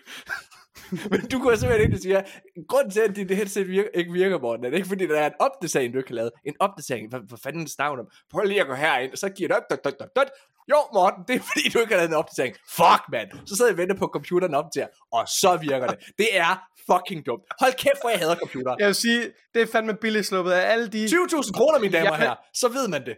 Men 1.11 1.21
du 1.31 1.39
går 1.43 1.55
simpelthen 1.55 1.87
ind 1.87 1.93
og 1.93 1.99
siger, 2.01 2.21
grunden 2.67 2.91
til, 2.91 2.99
at 2.99 3.15
dit 3.15 3.31
headset 3.31 3.67
virker, 3.67 3.89
ikke 3.93 4.11
virker, 4.11 4.39
Morten, 4.39 4.65
er 4.65 4.69
det 4.69 4.77
ikke 4.77 4.87
fordi, 4.89 5.07
der 5.07 5.19
er 5.19 5.25
en 5.27 5.33
opdatering, 5.39 5.93
du 5.93 5.97
ikke 5.97 6.09
har 6.09 6.15
lavet. 6.15 6.31
En 6.45 6.55
opdatering, 6.59 7.09
hvad, 7.09 7.19
hvad 7.27 7.37
fanden 7.43 7.67
snakker 7.67 7.99
om? 7.99 8.07
Prøv 8.31 8.43
lige 8.45 8.61
at 8.61 8.67
gå 8.67 8.73
herind, 8.73 9.11
og 9.11 9.17
så 9.17 9.29
giver 9.29 9.47
det 9.47 9.57
op, 9.57 9.63
dot, 9.71 9.83
dot, 9.85 9.99
dot, 9.99 10.15
dot. 10.15 10.27
Jo, 10.71 10.75
Morten, 10.93 11.23
det 11.27 11.35
er 11.35 11.39
fordi, 11.39 11.69
du 11.73 11.79
ikke 11.79 11.91
har 11.93 11.97
lavet 11.97 12.09
en 12.09 12.15
opdatering. 12.15 12.55
Fuck, 12.69 13.01
mand. 13.11 13.29
Så 13.45 13.55
sidder 13.55 13.69
jeg 13.71 13.75
og 13.75 13.77
venter 13.77 13.95
på, 13.95 14.05
at 14.05 14.11
computeren 14.13 14.53
opdaterer, 14.53 14.87
og 15.11 15.23
så 15.27 15.57
virker 15.61 15.87
det. 15.87 15.97
Det 16.17 16.27
er 16.37 16.53
fucking 16.91 17.25
dumt. 17.25 17.43
Hold 17.59 17.73
kæft, 17.73 18.01
hvor 18.01 18.09
jeg 18.09 18.19
hader 18.19 18.35
computer. 18.35 18.75
Jeg 18.79 18.87
vil 18.87 18.95
sige, 18.95 19.21
det 19.53 19.61
er 19.61 19.65
fandme 19.71 19.93
billigt 20.01 20.25
sluppet 20.25 20.51
af 20.51 20.71
alle 20.71 20.87
de, 20.87 21.05
20.000 21.05 21.51
kroner, 21.57 21.79
mine 21.79 21.93
damer 21.93 22.09
Jeg- 22.09 22.17
herrer, 22.19 22.35
så 22.53 22.67
ved 22.67 22.87
man 22.87 23.05
det. 23.05 23.15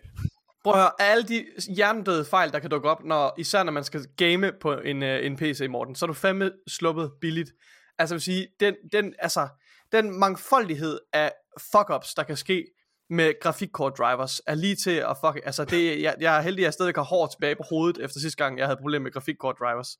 Prøv 0.66 0.74
at 0.74 0.80
høre, 0.80 0.92
alle 1.00 1.24
de 1.24 1.46
hjernedøde 1.76 2.26
fejl, 2.26 2.52
der 2.52 2.60
kan 2.60 2.70
dukke 2.70 2.90
op, 2.90 3.04
når, 3.04 3.34
især 3.38 3.64
når 3.64 3.72
man 3.72 3.84
skal 3.84 4.06
game 4.18 4.52
på 4.62 4.74
en, 4.74 5.04
uh, 5.04 5.10
en 5.10 5.36
PC, 5.36 5.68
Morten, 5.70 5.96
så 5.96 6.06
er 6.06 6.08
du 6.08 6.14
fandme 6.14 6.52
sluppet 6.68 7.12
billigt. 7.22 7.52
Altså 7.98 8.14
jeg 8.14 8.18
vil 8.18 8.22
sige, 8.22 8.48
den, 8.60 8.76
den, 8.92 9.14
altså, 9.20 9.48
den 9.92 10.20
mangfoldighed 10.20 11.00
af 11.14 11.32
fuck-ups, 11.60 12.14
der 12.16 12.24
kan 12.24 12.38
ske 12.38 12.66
med 13.10 13.40
grafikkort 13.42 13.94
drivers, 13.98 14.42
er 14.48 14.56
lige 14.56 14.76
til 14.76 14.92
at 14.92 15.18
fuck, 15.26 15.40
altså 15.46 15.66
det, 15.66 16.02
jeg, 16.02 16.16
jeg 16.20 16.38
er 16.38 16.42
heldig, 16.42 16.62
at 16.62 16.66
jeg 16.66 16.74
stadig 16.74 16.94
har 16.96 17.04
hår 17.04 17.28
tilbage 17.28 17.56
på 17.56 17.64
hovedet, 17.70 18.06
efter 18.06 18.20
sidste 18.20 18.44
gang, 18.44 18.58
jeg 18.58 18.68
havde 18.68 18.78
problemer 18.82 19.04
med 19.04 19.12
grafikkort 19.12 19.56
drivers. 19.60 19.98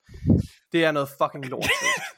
Det 0.72 0.84
er 0.84 0.92
noget 0.92 1.10
fucking 1.10 1.46
lort. 1.46 1.70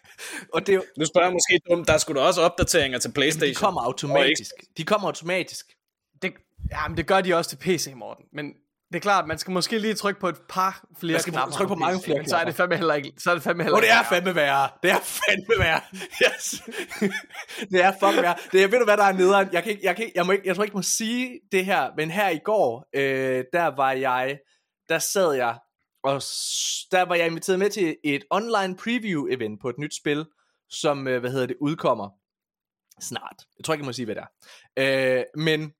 Og 0.53 0.67
det 0.67 0.69
er 0.69 0.75
jo, 0.75 0.83
Nu 0.98 1.05
spørger 1.05 1.27
jeg 1.27 1.33
måske 1.33 1.60
dumt, 1.69 1.88
der 1.88 1.98
skulle 1.98 2.21
da 2.21 2.25
også 2.25 2.41
opdateringer 2.41 3.00
til 3.00 3.12
Playstation. 3.12 3.50
de 3.50 3.55
kommer 3.55 3.81
automatisk. 3.81 4.51
De 4.77 4.83
kommer 4.83 5.07
automatisk. 5.07 5.65
det, 6.21 6.33
ja, 6.71 6.88
men 6.88 6.97
det 6.97 7.07
gør 7.07 7.21
de 7.21 7.33
også 7.33 7.50
til 7.50 7.57
PC, 7.57 7.93
Morten. 7.95 8.25
Men 8.33 8.53
det 8.88 8.95
er 8.95 9.00
klart, 9.00 9.27
man 9.27 9.38
skal 9.38 9.51
måske 9.51 9.79
lige 9.79 9.93
trykke 9.93 10.19
på 10.19 10.29
et 10.29 10.38
par 10.50 10.86
flere 11.00 11.13
Man 11.13 11.21
skal 11.21 11.33
knapper. 11.33 11.53
trykke 11.53 11.67
på 11.67 11.75
mange 11.75 12.00
PC, 12.00 12.05
flere 12.05 12.17
men 12.17 12.29
Så 12.29 12.38
er 12.38 12.45
det 12.45 12.55
fandme 12.55 12.75
heller 12.75 12.93
ikke, 12.93 13.13
så 13.17 13.29
er 13.29 13.33
det 13.33 13.43
fandme 13.43 13.63
heller 13.63 13.77
Og 13.77 13.81
det 13.81 13.91
er 13.91 14.03
fandme 14.03 14.36
værre. 14.36 14.69
Det 14.83 14.91
er 14.91 15.00
fandme 15.00 15.63
værre. 15.63 15.81
Yes. 16.25 16.63
det 17.71 17.83
er 17.83 17.91
fucking 18.00 18.21
værre. 18.21 18.36
Det 18.51 18.63
er, 18.63 18.67
ved 18.67 18.79
du 18.79 18.86
hvad 18.86 18.97
der 18.97 19.03
er 19.03 19.13
nederen? 19.13 19.50
Jeg, 19.51 19.63
kan 19.63 19.71
ikke, 19.71 19.86
jeg, 19.86 19.95
kan 19.95 20.05
ikke, 20.05 20.17
jeg, 20.17 20.25
må 20.25 20.31
ikke, 20.31 20.47
jeg 20.47 20.55
tror 20.55 20.63
ikke, 20.63 20.74
jeg 20.74 20.77
må 20.77 20.81
sige 20.81 21.39
det 21.51 21.65
her, 21.65 21.91
men 21.97 22.12
her 22.12 22.29
i 22.29 22.39
går, 22.45 22.86
øh, 22.95 23.43
der 23.53 23.75
var 23.75 23.91
jeg, 23.91 24.39
der 24.89 25.00
sad 25.00 25.33
jeg, 25.33 25.57
og 26.03 26.21
der 26.91 27.05
var 27.05 27.15
jeg 27.15 27.27
inviteret 27.27 27.59
med 27.59 27.69
til 27.69 27.95
et 28.03 28.24
online 28.29 28.75
preview 28.75 29.27
event 29.31 29.62
på 29.62 29.69
et 29.69 29.77
nyt 29.77 29.95
spil, 29.95 30.25
som, 30.69 31.07
øh, 31.07 31.19
hvad 31.19 31.31
hedder 31.31 31.45
det, 31.45 31.55
udkommer 31.62 32.09
snart. 33.01 33.36
Jeg 33.57 33.65
tror 33.65 33.74
ikke, 33.74 33.81
jeg 33.81 33.86
må 33.86 33.93
sige, 33.93 34.05
hvad 34.05 34.15
det 34.15 34.24
er. 34.77 35.17
Øh, 35.17 35.24
men 35.36 35.71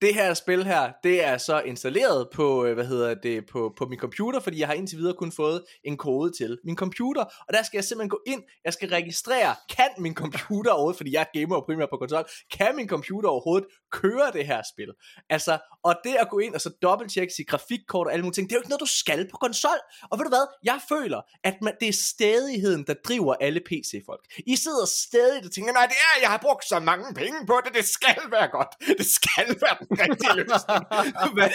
det 0.00 0.14
her 0.14 0.34
spil 0.34 0.64
her, 0.64 0.92
det 1.04 1.24
er 1.24 1.38
så 1.38 1.60
installeret 1.60 2.28
på, 2.34 2.64
øh, 2.64 2.74
hvad 2.74 2.86
hedder 2.86 3.14
det, 3.14 3.46
på, 3.52 3.74
på 3.78 3.86
min 3.86 3.98
computer, 3.98 4.40
fordi 4.40 4.60
jeg 4.60 4.68
har 4.68 4.74
indtil 4.74 4.98
videre 4.98 5.14
kun 5.14 5.32
fået 5.32 5.64
en 5.84 5.96
kode 5.96 6.32
til 6.38 6.58
min 6.64 6.76
computer, 6.76 7.24
og 7.24 7.52
der 7.52 7.62
skal 7.62 7.76
jeg 7.76 7.84
simpelthen 7.84 8.10
gå 8.10 8.20
ind, 8.26 8.42
jeg 8.64 8.72
skal 8.72 8.88
registrere, 8.88 9.54
kan 9.76 9.88
min 9.98 10.14
computer 10.14 10.70
overhovedet, 10.70 10.96
fordi 10.96 11.12
jeg 11.14 11.20
er 11.20 11.40
gamer 11.40 11.60
primært 11.60 11.88
på 11.90 11.96
konsol, 11.96 12.24
kan 12.52 12.76
min 12.76 12.88
computer 12.88 13.28
overhovedet 13.28 13.68
køre 13.92 14.30
det 14.32 14.46
her 14.46 14.62
spil? 14.72 14.92
Altså, 15.30 15.58
og 15.84 15.94
det 16.04 16.14
at 16.14 16.28
gå 16.30 16.38
ind 16.38 16.54
og 16.54 16.60
så 16.60 16.70
dobbelttjekke 16.82 17.34
sit 17.34 17.48
grafikkort 17.48 18.06
og 18.06 18.12
alle 18.12 18.22
mulige 18.22 18.34
ting, 18.34 18.48
det 18.48 18.54
er 18.54 18.58
jo 18.58 18.60
ikke 18.60 18.70
noget, 18.70 18.80
du 18.80 18.96
skal 19.02 19.28
på 19.30 19.36
konsol. 19.36 19.80
Og 20.10 20.18
ved 20.18 20.24
du 20.24 20.28
hvad, 20.28 20.46
jeg 20.64 20.80
føler, 20.88 21.20
at 21.44 21.54
man, 21.62 21.72
det 21.80 21.88
er 21.88 21.92
stadigheden, 21.92 22.84
der 22.86 22.94
driver 23.08 23.34
alle 23.34 23.60
PC-folk. 23.60 24.24
I 24.46 24.56
sidder 24.56 24.86
stadig 24.86 25.44
og 25.44 25.52
tænker, 25.52 25.72
nej, 25.72 25.86
det 25.86 25.98
er, 26.08 26.20
jeg 26.20 26.30
har 26.30 26.38
brugt 26.38 26.64
så 26.68 26.78
mange 26.80 27.14
penge 27.14 27.46
på 27.46 27.60
det, 27.64 27.74
det 27.74 27.84
skal 27.84 28.20
være 28.30 28.48
godt. 28.48 28.68
Det 28.98 29.06
skal 29.06 29.46
være 29.60 29.86
den 29.96 30.10
rigtige 30.10 30.36
løsning. 30.36 30.80
Hvad 31.36 31.48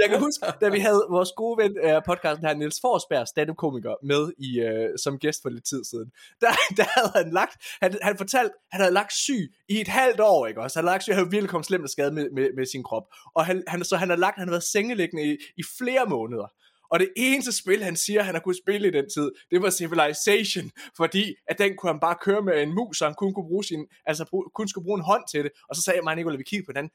jeg 0.00 0.08
kan 0.08 0.18
huske, 0.20 0.46
da 0.60 0.68
vi 0.68 0.78
havde 0.78 1.06
vores 1.10 1.32
gode 1.36 1.56
ven 1.62 1.72
af 1.82 2.04
podcasten 2.04 2.46
her, 2.46 2.54
Niels 2.54 2.80
Forsberg, 2.80 3.28
stand-up-komiker, 3.28 3.94
med 4.02 4.32
i, 4.38 4.50
uh, 4.68 4.94
som 5.02 5.18
gæst 5.18 5.42
for 5.42 5.48
lidt 5.48 5.64
tid 5.64 5.84
siden. 5.84 6.08
Der, 6.40 6.50
der 6.78 6.86
havde 6.96 7.12
han 7.14 7.32
lagt, 7.32 7.54
han, 7.82 7.98
han 8.02 8.16
fortalte, 8.16 8.54
han 8.72 8.80
havde 8.80 8.94
lagt 8.94 9.12
syg 9.12 9.54
i 9.68 9.80
et 9.80 9.88
halvt 9.88 10.20
år, 10.20 10.46
ikke 10.46 10.60
også? 10.60 10.78
Han 10.78 10.84
havde 10.84 10.94
lagt 10.94 11.02
syg, 11.02 11.12
han 11.12 11.18
havde 11.18 11.30
virkelig 11.30 11.50
kommet 11.50 11.66
slemt 11.66 11.90
skade 11.90 12.12
med, 12.12 12.30
med, 12.30 12.48
med 12.56 12.66
sin 12.66 12.82
krop. 12.82 13.06
Og 13.34 13.46
han, 13.46 13.62
han, 13.68 13.84
så 13.84 13.96
han 13.96 14.08
har 14.08 14.16
lagt, 14.16 14.38
han 14.38 14.48
har 14.48 14.52
været 14.52 14.62
sengeliggende 14.62 15.24
i, 15.24 15.36
i 15.56 15.62
flere 15.78 16.06
måneder. 16.06 16.46
Og 16.90 17.00
det 17.00 17.12
eneste 17.16 17.52
spil, 17.52 17.84
han 17.84 17.96
siger, 17.96 18.22
han 18.22 18.34
har 18.34 18.42
kunnet 18.42 18.60
spille 18.64 18.88
i 18.88 18.90
den 18.90 19.10
tid, 19.14 19.32
det 19.50 19.62
var 19.62 19.70
Civilization, 19.70 20.70
fordi 20.96 21.34
at 21.48 21.58
den 21.58 21.76
kunne 21.76 21.92
han 21.92 22.00
bare 22.00 22.16
køre 22.22 22.42
med 22.42 22.62
en 22.62 22.74
mus, 22.74 22.98
så 22.98 23.04
han 23.04 23.14
kun 23.14 23.34
kunne 23.34 23.48
bruge 23.48 23.64
sin, 23.64 23.86
altså 24.06 24.50
kun 24.54 24.68
skulle 24.68 24.84
bruge 24.84 24.98
en 24.98 25.04
hånd 25.04 25.22
til 25.30 25.44
det. 25.44 25.52
Og 25.68 25.76
så 25.76 25.82
sagde 25.82 26.02
mig 26.02 26.10
og 26.10 26.16
Nicolai, 26.16 26.36
vi 26.36 26.42
kiggede 26.42 26.66
på 26.66 26.72
den, 26.72 26.90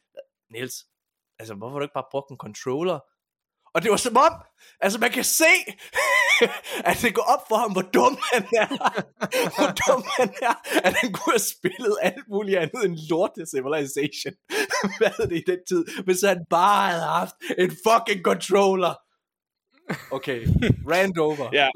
Niels, 0.52 0.76
altså 1.40 1.54
hvorfor 1.56 1.72
har 1.72 1.80
du 1.80 1.86
ikke 1.86 2.00
bare 2.00 2.12
brugt 2.12 2.32
en 2.32 2.38
controller? 2.38 3.00
Og 3.76 3.82
det 3.84 3.92
var 3.92 3.98
som 3.98 4.18
om, 4.18 4.34
altså 4.82 5.00
man 5.00 5.12
kan 5.12 5.24
se, 5.24 5.54
at 6.90 6.98
det 7.02 7.16
går 7.16 7.28
op 7.34 7.44
for 7.50 7.56
ham, 7.56 7.72
hvor 7.72 7.82
dum 7.82 8.18
han 8.34 8.44
er. 8.62 8.68
hvor 9.56 9.72
dum 9.82 10.04
han 10.18 10.30
er, 10.42 10.56
at 10.88 10.94
han 10.94 11.14
kunne 11.14 11.34
have 11.34 11.50
spillet 11.56 11.98
alt 12.02 12.28
muligt 12.30 12.58
andet 12.58 12.86
end 12.86 12.98
lorte 13.10 13.46
Civilization. 13.54 14.34
Hvad 14.98 15.12
er 15.20 15.28
det 15.28 15.38
i 15.38 15.44
den 15.52 15.60
tid? 15.70 15.86
Hvis 16.06 16.22
han 16.22 16.46
bare 16.50 16.92
havde 16.92 17.04
haft 17.20 17.36
en 17.58 17.72
fucking 17.88 18.22
controller. 18.24 18.94
Okay, 20.12 20.48
rand 20.92 21.18
over. 21.18 21.50
Ja. 21.54 21.68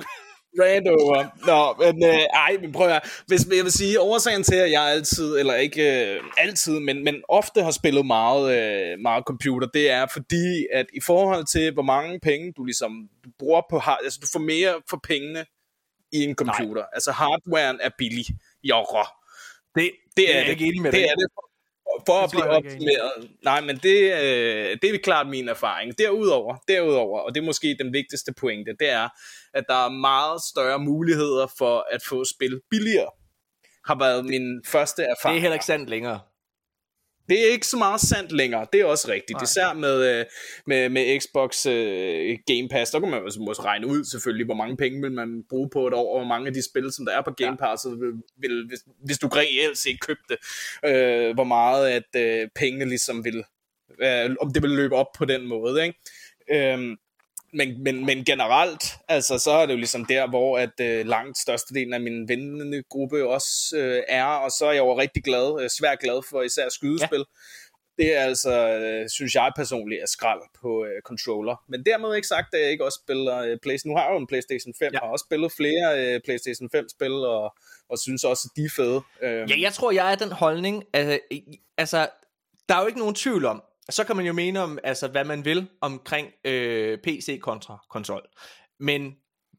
Rand 0.61 0.87
over. 0.87 1.17
Nå, 1.45 1.83
men 1.83 2.03
øh, 2.03 2.19
ej, 2.19 2.57
men 2.61 2.71
prøv 2.71 2.87
at 2.87 3.23
Hvis, 3.27 3.47
jeg 3.57 3.63
vil 3.63 3.71
sige, 3.71 4.01
årsagen 4.01 4.43
til, 4.43 4.55
at 4.55 4.71
jeg 4.71 4.83
altid, 4.83 5.39
eller 5.39 5.55
ikke 5.55 6.13
øh, 6.13 6.23
altid, 6.37 6.79
men, 6.79 7.03
men 7.03 7.23
ofte 7.29 7.63
har 7.63 7.71
spillet 7.71 8.05
meget, 8.05 8.45
øh, 8.57 8.99
meget 8.99 9.23
computer, 9.23 9.67
det 9.67 9.91
er 9.91 10.05
fordi, 10.13 10.67
at 10.73 10.85
i 10.93 11.01
forhold 11.01 11.45
til, 11.45 11.73
hvor 11.73 11.83
mange 11.83 12.19
penge 12.19 12.53
du 12.57 12.63
ligesom 12.65 12.91
du 13.25 13.29
bruger 13.39 13.61
på, 13.69 13.79
hard, 13.79 13.99
altså 14.03 14.19
du 14.21 14.27
får 14.31 14.39
mere 14.39 14.73
for 14.89 14.99
pengene 15.03 15.45
i 16.11 16.23
en 16.23 16.35
computer. 16.35 16.81
Nej. 16.81 16.93
Altså 16.93 17.11
hardwaren 17.11 17.79
er 17.81 17.89
billig. 17.97 18.25
Jorre. 18.63 19.05
Det, 19.75 19.91
det 20.17 20.37
er 20.37 20.43
det. 20.43 20.49
Ikke 20.49 20.65
enig 20.65 20.81
med 20.81 20.91
det 20.91 20.99
dig. 20.99 21.07
er 21.07 21.15
det 21.15 21.27
for 22.05 22.23
at 22.23 22.29
blive 22.31 22.45
er 22.45 22.49
optimeret. 22.49 23.11
Nej, 23.43 23.61
men 23.61 23.75
det, 23.75 24.13
øh, 24.13 24.77
det 24.81 24.95
er 24.95 24.97
klart 25.03 25.27
min 25.27 25.49
erfaring. 25.49 25.97
Derudover, 25.97 26.55
derudover, 26.67 27.19
og 27.19 27.35
det 27.35 27.41
er 27.41 27.45
måske 27.45 27.75
den 27.79 27.93
vigtigste 27.93 28.33
pointe, 28.33 28.71
det 28.79 28.89
er, 28.89 29.09
at 29.53 29.63
der 29.69 29.85
er 29.85 29.89
meget 29.89 30.41
større 30.51 30.79
muligheder 30.79 31.47
for 31.57 31.85
at 31.91 32.01
få 32.09 32.23
spil 32.25 32.61
billigere. 32.69 33.09
Har 33.85 33.95
været 33.99 34.25
min 34.25 34.61
første 34.65 35.03
erfaring. 35.03 35.33
Det 35.33 35.37
er 35.37 35.41
heller 35.41 35.55
ikke 35.55 35.65
sandt 35.65 35.89
længere. 35.89 36.19
Det 37.29 37.47
er 37.47 37.51
ikke 37.51 37.67
så 37.67 37.77
meget 37.77 38.01
sandt 38.01 38.31
længere, 38.31 38.67
det 38.73 38.81
er 38.81 38.85
også 38.85 39.07
rigtigt. 39.11 39.35
Nej. 39.35 39.43
Især 39.43 39.73
med, 39.73 40.19
øh, 40.19 40.25
med, 40.65 40.89
med 40.89 41.19
Xbox 41.19 41.65
øh, 41.65 42.37
Game 42.47 42.69
Pass, 42.69 42.91
der 42.91 42.99
kan 42.99 43.09
man 43.09 43.19
jo 43.19 43.43
måske 43.45 43.63
regne 43.63 43.87
ud 43.87 44.03
selvfølgelig, 44.03 44.45
hvor 44.45 44.55
mange 44.55 44.77
penge 44.77 45.01
vil 45.01 45.11
man 45.11 45.43
bruge 45.49 45.69
på 45.69 45.87
et 45.87 45.93
år, 45.93 46.13
og 46.13 46.19
hvor 46.19 46.27
mange 46.27 46.47
af 46.47 46.53
de 46.53 46.63
spil, 46.63 46.91
som 46.91 47.05
der 47.05 47.17
er 47.17 47.21
på 47.21 47.31
Game 47.31 47.57
Pass, 47.57 47.85
vil, 47.85 48.13
vil, 48.37 48.67
hvis, 48.67 48.79
hvis 49.05 49.19
du 49.19 49.27
reelt 49.27 49.77
set 49.77 50.01
købte, 50.01 50.37
øh, 50.85 51.33
hvor 51.33 51.43
meget 51.43 51.89
at 51.89 52.15
øh, 52.15 52.47
pengene 52.55 52.85
ligesom 52.85 53.25
vil, 53.25 53.43
øh, 54.01 54.35
om 54.41 54.53
det 54.53 54.63
vil 54.63 54.71
løbe 54.71 54.95
op 54.95 55.11
på 55.17 55.25
den 55.25 55.47
måde, 55.47 55.83
ikke? 55.83 55.97
Øhm, 56.51 56.97
men, 57.53 57.83
men, 57.83 58.05
men 58.05 58.25
generelt, 58.25 58.83
altså, 59.07 59.39
så 59.39 59.51
er 59.51 59.65
det 59.65 59.73
jo 59.73 59.77
ligesom 59.77 60.05
der, 60.05 60.27
hvor 60.27 60.57
at 60.57 60.79
øh, 60.81 61.05
langt 61.05 61.37
størstedelen 61.37 61.93
af 61.93 62.01
min 62.01 62.27
vennende 62.27 62.83
gruppe 62.89 63.27
også 63.27 63.77
øh, 63.77 64.03
er, 64.07 64.25
og 64.25 64.51
så 64.51 64.65
er 64.65 64.71
jeg 64.71 64.79
jo 64.79 64.99
rigtig 64.99 65.23
glad, 65.23 65.63
øh, 65.63 65.69
svært 65.69 65.99
glad 65.99 66.21
for 66.29 66.41
især 66.41 66.69
skydespil. 66.69 67.17
Ja. 67.17 68.03
Det 68.03 68.15
er 68.15 68.21
altså, 68.21 68.69
øh, 68.69 69.09
synes 69.09 69.35
jeg 69.35 69.51
personligt, 69.55 70.01
er 70.01 70.07
skrald 70.07 70.41
på 70.61 70.85
øh, 70.85 71.01
controller. 71.01 71.55
Men 71.69 71.85
dermed 71.85 72.15
ikke 72.15 72.27
sagt, 72.27 72.53
at 72.53 72.61
jeg 72.61 72.71
ikke 72.71 72.85
også 72.85 72.99
spiller 73.05 73.37
øh, 73.37 73.57
PlayStation. 73.63 73.91
Nu 73.91 73.97
har 73.97 74.03
jeg 74.05 74.13
jo 74.13 74.17
en 74.17 74.27
PlayStation 74.27 74.73
5, 74.79 74.85
ja. 74.85 74.89
Ja. 74.93 74.99
har 75.05 75.11
også 75.11 75.25
spillet 75.29 75.51
flere 75.51 75.85
øh, 75.99 76.21
PlayStation 76.25 76.69
5-spil, 76.75 77.11
og, 77.11 77.55
og 77.89 77.99
synes 77.99 78.23
også, 78.23 78.49
at 78.51 78.57
de 78.57 78.65
er 78.65 78.69
fede. 78.75 79.01
Øhm, 79.21 79.49
Ja, 79.49 79.55
jeg 79.59 79.73
tror, 79.73 79.91
jeg 79.91 80.11
er 80.11 80.15
den 80.15 80.31
holdning, 80.31 80.83
altså, 80.93 81.19
altså, 81.77 82.07
der 82.69 82.75
er 82.75 82.81
jo 82.81 82.87
ikke 82.87 82.99
nogen 82.99 83.15
tvivl 83.15 83.45
om, 83.45 83.63
så 83.89 84.03
kan 84.03 84.15
man 84.15 84.25
jo 84.25 84.33
mene 84.33 84.59
om, 84.59 84.79
altså, 84.83 85.07
hvad 85.07 85.25
man 85.25 85.45
vil 85.45 85.67
omkring 85.81 86.27
øh, 86.45 86.97
PC 86.97 87.39
kontra 87.39 87.85
konsol. 87.89 88.21
Men 88.79 89.13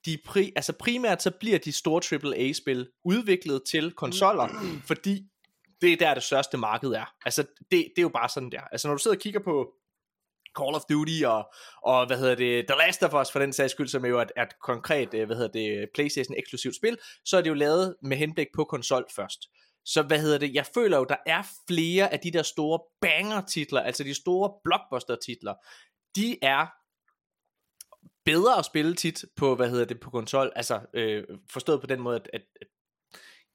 de 0.05 0.19
pri, 0.25 0.53
altså 0.57 0.73
primært 0.73 1.23
så 1.23 1.31
bliver 1.31 1.59
de 1.59 1.73
store 1.73 2.19
AAA-spil 2.25 2.89
udviklet 3.05 3.63
til 3.71 3.93
konsoller, 3.93 4.49
fordi 4.87 5.23
det 5.81 5.93
er 5.93 5.97
der 5.97 6.15
det 6.15 6.23
største 6.23 6.57
marked 6.57 6.89
er. 6.89 7.15
Altså 7.25 7.43
det, 7.43 7.71
det 7.71 7.99
er 7.99 8.03
jo 8.03 8.09
bare 8.09 8.29
sådan 8.29 8.53
der. 8.53 8.61
Altså 8.73 8.89
når 8.89 8.95
du 8.95 9.03
sidder 9.03 9.17
og 9.17 9.21
kigger 9.21 9.41
på 9.41 9.73
Call 10.59 10.75
of 10.75 10.83
Duty 10.91 11.23
og, 11.27 11.53
og 11.83 12.07
hvad 12.07 12.19
hedder 12.19 12.35
det, 12.35 12.67
The 12.69 12.79
Last 12.79 13.03
of 13.03 13.15
Us 13.15 13.33
for 13.33 13.39
den 13.39 13.53
sags 13.53 13.73
skyld, 13.73 13.89
som 13.89 14.05
jo 14.05 14.19
er 14.19 14.23
et, 14.23 14.33
et 14.43 14.61
konkret, 14.63 15.15
øh, 15.15 15.27
hvad 15.27 15.37
hedder 15.37 15.53
det, 15.53 15.89
Playstation 15.95 16.35
eksklusivt 16.39 16.77
spil, 16.77 16.99
så 17.25 17.37
er 17.37 17.41
det 17.41 17.49
jo 17.49 17.55
lavet 17.55 17.97
med 18.03 18.17
henblik 18.17 18.47
på 18.55 18.65
konsol 18.65 19.07
først. 19.17 19.41
Så 19.85 20.03
hvad 20.03 20.21
hedder 20.21 20.39
det, 20.39 20.55
jeg 20.55 20.67
føler 20.75 20.99
jo, 20.99 21.05
der 21.05 21.17
er 21.27 21.43
flere 21.69 22.13
af 22.13 22.21
de 22.21 22.31
der 22.31 22.43
store 22.43 22.81
banger-titler, 23.01 23.81
altså 23.81 24.05
de 24.05 24.15
store 24.15 24.53
blockbuster-titler, 24.65 25.55
de 26.17 26.39
er 26.43 26.67
bedre 28.25 28.59
at 28.59 28.65
spille 28.65 28.95
tit 28.95 29.25
på, 29.37 29.55
hvad 29.55 29.71
hedder 29.71 29.85
det, 29.85 30.01
på 30.01 30.11
konsol, 30.11 30.53
altså 30.57 30.81
øh, 30.95 31.25
forstået 31.51 31.81
på 31.81 31.87
den 31.87 32.01
måde, 32.01 32.17
at, 32.17 32.31
at, 32.33 32.43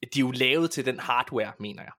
at 0.02 0.14
de 0.14 0.20
er 0.20 0.26
jo 0.26 0.32
lavet 0.32 0.72
til 0.72 0.86
den 0.86 1.00
hardware, 1.00 1.54
mener 1.60 1.84
jeg. 1.84 1.92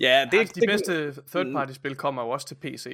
ja, 0.00 0.28
det, 0.30 0.38
altså, 0.38 0.54
de 0.54 0.60
det, 0.60 0.68
bedste 0.68 1.10
third-party 1.10 1.72
spil 1.72 1.96
kommer 1.96 2.22
jo 2.22 2.28
også 2.28 2.46
til 2.46 2.54
PC. 2.54 2.86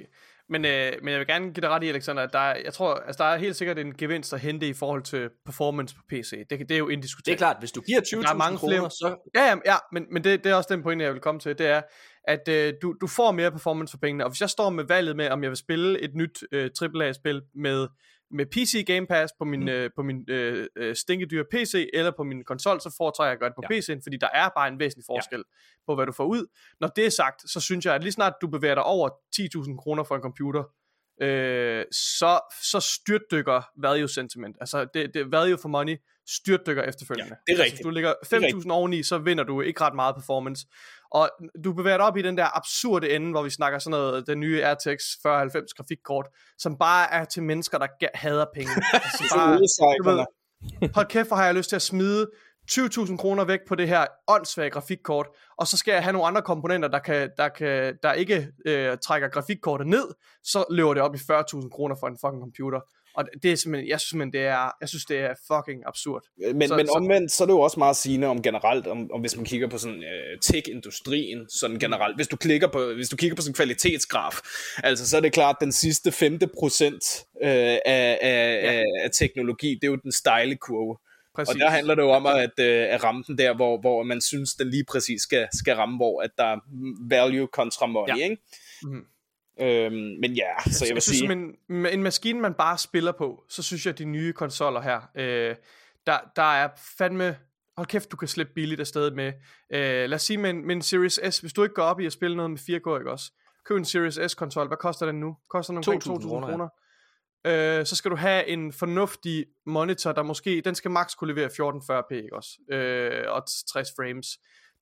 Men, 0.52 0.64
øh, 0.64 0.92
men 1.02 1.10
jeg 1.12 1.18
vil 1.18 1.26
gerne 1.26 1.44
give 1.44 1.60
dig 1.62 1.68
ret 1.70 1.82
i, 1.82 1.88
Alexander, 1.88 2.22
at 2.22 2.32
der 2.32 2.38
er, 2.38 2.56
jeg 2.64 2.72
tror, 2.74 2.94
altså, 2.94 3.22
der 3.24 3.30
er 3.30 3.36
helt 3.36 3.56
sikkert 3.56 3.78
en 3.78 3.94
gevinst 3.94 4.32
at 4.32 4.40
hente 4.40 4.68
i 4.68 4.72
forhold 4.72 5.02
til 5.02 5.28
performance 5.44 5.94
på 5.94 6.02
PC. 6.10 6.30
Det, 6.50 6.58
det 6.58 6.70
er 6.70 6.78
jo 6.78 6.88
indiskutabelt. 6.88 7.26
Det 7.26 7.32
er 7.32 7.36
klart, 7.36 7.56
hvis 7.58 7.72
du 7.72 7.80
giver 7.80 8.00
Der 8.00 8.30
er 8.30 8.34
mange 8.34 8.56
20.000 8.56 8.60
kroner, 8.60 8.76
flere- 8.78 8.90
så 8.90 9.30
Ja, 9.34 9.44
ja, 9.44 9.56
ja 9.66 9.76
men, 9.92 10.06
men 10.10 10.24
det, 10.24 10.44
det 10.44 10.52
er 10.52 10.54
også 10.54 10.74
den 10.74 10.82
pointe, 10.82 11.04
jeg 11.04 11.12
vil 11.12 11.20
komme 11.20 11.40
til, 11.40 11.58
det 11.58 11.66
er, 11.66 11.82
at 12.28 12.48
øh, 12.48 12.74
du, 12.82 12.94
du 13.00 13.06
får 13.06 13.32
mere 13.32 13.50
performance 13.50 13.90
for 13.90 13.98
pengene, 13.98 14.24
og 14.24 14.30
hvis 14.30 14.40
jeg 14.40 14.50
står 14.50 14.70
med 14.70 14.84
valget 14.84 15.16
med, 15.16 15.28
om 15.30 15.42
jeg 15.42 15.50
vil 15.50 15.56
spille 15.56 16.00
et 16.00 16.14
nyt 16.14 16.44
øh, 16.52 16.70
AAA-spil 16.82 17.42
med, 17.54 17.88
med 18.32 18.46
PC 18.46 18.84
Game 18.86 19.06
Pass 19.06 19.32
på 19.38 19.44
min, 19.44 19.60
mm. 19.60 19.68
øh, 19.68 19.90
på 19.96 20.02
min 20.02 20.24
øh, 20.28 20.66
øh, 20.76 20.96
stinkedyre 20.96 21.44
PC, 21.52 21.90
eller 21.94 22.10
på 22.16 22.22
min 22.22 22.44
konsol, 22.44 22.80
så 22.80 22.94
foretrækker 22.96 23.28
jeg 23.28 23.32
at 23.32 23.38
gøre 23.40 23.48
det 23.48 23.56
på 23.56 23.62
Ja. 23.70 23.78
PC'en, 23.78 24.00
fordi 24.02 24.16
der 24.16 24.28
er 24.34 24.48
bare 24.56 24.68
en 24.68 24.78
væsentlig 24.78 25.04
forskel 25.08 25.38
ja. 25.38 25.86
på, 25.86 25.94
hvad 25.94 26.06
du 26.06 26.12
får 26.12 26.24
ud. 26.24 26.46
Når 26.80 26.88
det 26.88 27.06
er 27.06 27.10
sagt, 27.10 27.50
så 27.50 27.60
synes 27.60 27.84
jeg, 27.86 27.94
at 27.94 28.02
lige 28.02 28.12
snart 28.12 28.32
du 28.42 28.46
bevæger 28.46 28.74
dig 28.74 28.84
over 28.84 29.08
10.000 29.40 29.76
kroner 29.76 30.04
for 30.04 30.14
en 30.16 30.22
computer, 30.22 30.64
øh, 31.22 31.84
så, 31.92 32.40
så 32.62 32.80
styrtdykker 32.80 33.62
value 33.82 34.08
sentiment. 34.08 34.56
Altså, 34.60 34.86
det, 34.94 35.14
det 35.14 35.32
value 35.32 35.58
for 35.58 35.68
money 35.68 35.96
styrtdykker 36.28 36.82
efterfølgende. 36.82 37.36
Ja, 37.48 37.52
det 37.52 37.58
er 37.58 37.62
Altså, 37.62 37.62
hvis 37.62 37.72
rigtigt. 37.72 37.84
du 37.84 37.90
ligger 37.90 38.14
rigtigt. 38.32 38.64
5.000 38.64 38.70
oveni, 38.70 39.02
så 39.02 39.18
vinder 39.18 39.44
du 39.44 39.60
ikke 39.60 39.80
ret 39.80 39.94
meget 39.94 40.14
performance. 40.14 40.66
Og 41.12 41.30
du 41.64 41.72
bevæger 41.72 41.96
dig 41.96 42.06
op 42.06 42.16
i 42.16 42.22
den 42.22 42.36
der 42.36 42.56
absurde 42.56 43.10
ende, 43.10 43.30
hvor 43.30 43.42
vi 43.42 43.50
snakker 43.50 43.78
sådan 43.78 43.90
noget, 43.90 44.26
den 44.26 44.40
nye 44.40 44.62
RTX 44.64 45.02
4090 45.22 45.74
grafikkort, 45.74 46.26
som 46.58 46.78
bare 46.78 47.12
er 47.12 47.24
til 47.24 47.42
mennesker, 47.42 47.78
der 47.78 47.86
hader 48.14 48.46
penge. 48.54 48.70
altså, 48.94 49.34
bare, 49.34 50.16
ved, 50.16 50.24
hold 50.94 51.06
kæft, 51.06 51.28
hvor 51.28 51.36
har 51.36 51.44
jeg 51.44 51.54
lyst 51.54 51.68
til 51.68 51.76
at 51.76 51.82
smide 51.82 52.26
20.000 52.70 53.16
kroner 53.16 53.44
væk 53.44 53.60
på 53.68 53.74
det 53.74 53.88
her 53.88 54.06
åndssvage 54.28 54.70
grafikkort, 54.70 55.26
og 55.58 55.66
så 55.66 55.76
skal 55.76 55.92
jeg 55.92 56.02
have 56.02 56.12
nogle 56.12 56.26
andre 56.26 56.42
komponenter, 56.42 56.88
der, 56.88 56.98
kan, 56.98 57.30
der, 57.36 57.48
kan, 57.48 57.98
der 58.02 58.12
ikke 58.12 58.48
øh, 58.66 58.98
trækker 59.04 59.28
grafikkortet 59.28 59.86
ned, 59.86 60.08
så 60.44 60.64
løber 60.70 60.94
det 60.94 61.02
op 61.02 61.14
i 61.14 61.18
40.000 61.18 61.68
kroner 61.68 61.96
for 62.00 62.06
en 62.06 62.18
fucking 62.20 62.42
computer. 62.42 62.80
Og 63.14 63.24
det 63.42 63.52
er 63.52 63.56
simpelthen, 63.56 63.88
jeg 63.88 64.00
synes 64.00 64.08
simpelthen, 64.10 64.32
det 64.32 64.46
er, 64.48 64.70
jeg 64.80 64.88
synes, 64.88 65.04
det 65.04 65.18
er 65.18 65.34
fucking 65.52 65.82
absurd. 65.86 66.22
Men, 66.54 66.68
Så- 66.68 66.76
men 66.76 66.90
omvendt, 66.90 67.32
så 67.32 67.44
er 67.44 67.46
det 67.46 67.52
jo 67.54 67.60
også 67.60 67.78
meget 67.78 67.96
sigende 67.96 68.26
om 68.26 68.42
generelt, 68.42 68.86
om, 68.86 69.10
om 69.12 69.20
hvis 69.20 69.36
man 69.36 69.44
kigger 69.44 69.68
på 69.68 69.78
sådan 69.78 69.98
uh, 69.98 70.38
tech-industrien, 70.42 71.50
sådan 71.50 71.78
generelt, 71.78 72.16
hvis 72.16 72.28
du, 72.28 72.36
klikker 72.36 72.68
på, 72.68 72.92
hvis 72.94 73.08
du 73.08 73.16
kigger 73.16 73.36
på 73.36 73.42
sådan 73.42 73.50
en 73.50 73.54
kvalitetsgraf, 73.54 74.40
altså 74.84 75.08
så 75.08 75.16
er 75.16 75.20
det 75.20 75.32
klart, 75.32 75.56
den 75.60 75.72
sidste 75.72 76.12
5. 76.12 76.38
procent 76.58 77.04
uh, 77.34 77.48
af, 77.48 77.80
af, 77.86 78.18
ja. 78.22 78.82
af, 79.04 79.10
teknologi, 79.18 79.74
det 79.74 79.84
er 79.84 79.88
jo 79.90 79.96
den 79.96 80.12
stejle 80.12 80.56
kurve. 80.56 80.96
Præcis. 81.34 81.54
Og 81.54 81.60
der 81.60 81.70
handler 81.70 81.94
det 81.94 82.02
jo 82.02 82.10
om 82.10 82.26
at, 82.26 82.50
uh, 82.58 82.94
at 82.94 83.04
ramme 83.04 83.24
den 83.26 83.38
der, 83.38 83.54
hvor, 83.56 83.80
hvor 83.80 84.02
man 84.02 84.20
synes, 84.20 84.54
den 84.54 84.70
lige 84.70 84.84
præcis 84.90 85.22
skal, 85.22 85.48
skal 85.52 85.74
ramme, 85.74 85.96
hvor 85.96 86.20
at 86.22 86.30
der 86.38 86.44
er 86.44 86.56
value 87.08 87.46
kontra 87.52 87.86
money, 87.86 88.18
Ja. 88.18 88.24
ikke? 88.24 88.36
Mhm. 88.82 89.04
Øhm, 89.60 89.94
men 89.94 90.32
ja, 90.32 90.70
så 90.70 90.84
jeg 90.84 90.88
vil 90.88 90.94
jeg 90.94 91.02
synes, 91.02 91.18
sige... 91.18 91.32
en, 91.32 91.54
med 91.68 91.92
en 91.92 92.02
maskine, 92.02 92.40
man 92.40 92.54
bare 92.54 92.78
spiller 92.78 93.12
på, 93.12 93.44
så 93.48 93.62
synes 93.62 93.86
jeg, 93.86 93.92
at 93.92 93.98
de 93.98 94.04
nye 94.04 94.32
konsoller 94.32 94.80
her, 94.80 95.00
øh, 95.14 95.56
der, 96.06 96.18
der 96.36 96.42
er 96.42 96.68
fandme... 96.98 97.36
Hold 97.76 97.86
kæft, 97.86 98.12
du 98.12 98.16
kan 98.16 98.28
slippe 98.28 98.52
billigt 98.54 98.80
afsted 98.80 99.10
med... 99.10 99.32
Øh, 99.72 99.80
lad 99.80 100.14
os 100.14 100.22
sige 100.22 100.36
med 100.36 100.50
en, 100.50 100.66
med 100.66 100.76
en 100.76 100.82
Series 100.82 101.20
S, 101.30 101.38
hvis 101.38 101.52
du 101.52 101.62
ikke 101.62 101.74
går 101.74 101.82
op 101.82 102.00
i 102.00 102.06
at 102.06 102.12
spille 102.12 102.36
noget 102.36 102.50
med 102.50 102.58
4K, 102.58 102.98
ikke 102.98 103.10
også? 103.10 103.32
Køb 103.64 103.76
en 103.76 103.84
Series 103.84 104.18
S-konsol, 104.30 104.66
hvad 104.66 104.76
koster 104.76 105.06
den 105.06 105.20
nu? 105.20 105.36
Koster 105.50 105.72
den 105.72 105.78
omkring 105.78 106.02
2.000 106.02 106.10
2.000 106.10 106.28
kroner, 106.28 106.68
ja. 107.44 107.78
Øh, 107.78 107.86
så 107.86 107.96
skal 107.96 108.10
du 108.10 108.16
have 108.16 108.48
en 108.48 108.72
fornuftig 108.72 109.46
monitor, 109.66 110.12
der 110.12 110.22
måske, 110.22 110.62
den 110.64 110.74
skal 110.74 110.90
max 110.90 111.16
kunne 111.16 111.34
levere 111.34 111.46
1440p, 111.46 112.14
ikke 112.14 112.36
også? 112.36 112.50
Øh, 112.70 113.24
og 113.28 113.42
60 113.72 113.88
frames. 113.96 114.26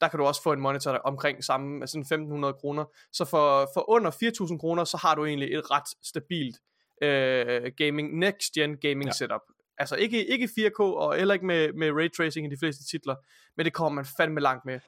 Der 0.01 0.09
kan 0.09 0.19
du 0.19 0.25
også 0.25 0.43
få 0.43 0.53
en 0.53 0.61
monitor 0.61 0.91
der 0.93 0.99
omkring 0.99 1.45
samme, 1.45 1.81
altså 1.81 2.03
sådan 2.09 2.45
1.500 2.45 2.53
kroner. 2.53 2.85
Så 3.13 3.25
for, 3.25 3.71
for 3.75 3.91
under 3.91 4.11
4.000 4.53 4.59
kroner, 4.59 4.85
så 4.85 4.97
har 4.97 5.15
du 5.15 5.25
egentlig 5.27 5.55
et 5.55 5.71
ret 5.71 5.89
stabilt 6.03 6.57
øh, 7.03 7.73
gaming, 7.77 8.19
next 8.19 8.53
gen 8.55 8.77
gaming 8.77 9.05
Ja. 9.07 9.13
setup. 9.13 9.41
Altså 9.79 9.97
ikke, 9.97 10.27
ikke 10.27 10.49
4K, 10.59 10.81
og 10.81 11.17
heller 11.17 11.35
ikke 11.35 11.47
med, 11.47 11.73
med 11.73 11.91
ray 11.93 12.13
tracing 12.13 12.47
i 12.47 12.51
de 12.51 12.59
fleste 12.59 12.85
titler, 12.91 13.15
men 13.57 13.65
det 13.65 13.73
kommer 13.73 13.95
man 13.95 14.07
fandme 14.17 14.41
langt 14.41 14.65
med. 14.65 14.81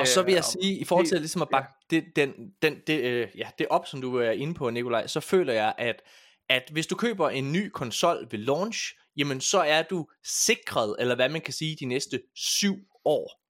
Og 0.00 0.06
så 0.06 0.22
vil 0.22 0.32
jeg 0.32 0.38
Øh, 0.38 0.44
sige, 0.62 0.78
i 0.78 0.84
forhold 0.84 1.06
til 1.06 1.18
ligesom 1.18 1.42
at 1.42 1.48
bakke 1.48 1.68
det, 1.90 2.04
den, 2.16 2.52
den, 2.62 2.80
det, 2.86 3.00
øh, 3.00 3.28
ja, 3.36 3.48
det 3.58 3.66
op, 3.70 3.86
som 3.86 4.00
du 4.00 4.16
er 4.16 4.30
inde 4.30 4.54
på, 4.54 4.70
Nikolaj, 4.70 5.06
så 5.06 5.20
føler 5.20 5.52
jeg, 5.52 5.74
at, 5.78 6.02
at 6.48 6.68
hvis 6.72 6.86
du 6.86 6.96
køber 6.96 7.28
en 7.30 7.52
ny 7.52 7.68
konsol 7.70 8.26
ved 8.30 8.38
launch, 8.38 8.94
jamen 9.16 9.40
så 9.40 9.58
er 9.60 9.82
du 9.82 10.06
sikret, 10.24 10.96
eller 10.98 11.14
hvad 11.14 11.28
man 11.28 11.40
kan 11.40 11.52
sige, 11.54 11.76
de 11.80 11.84
næste 11.84 12.20
syv 12.34 12.76
år. 13.04 13.45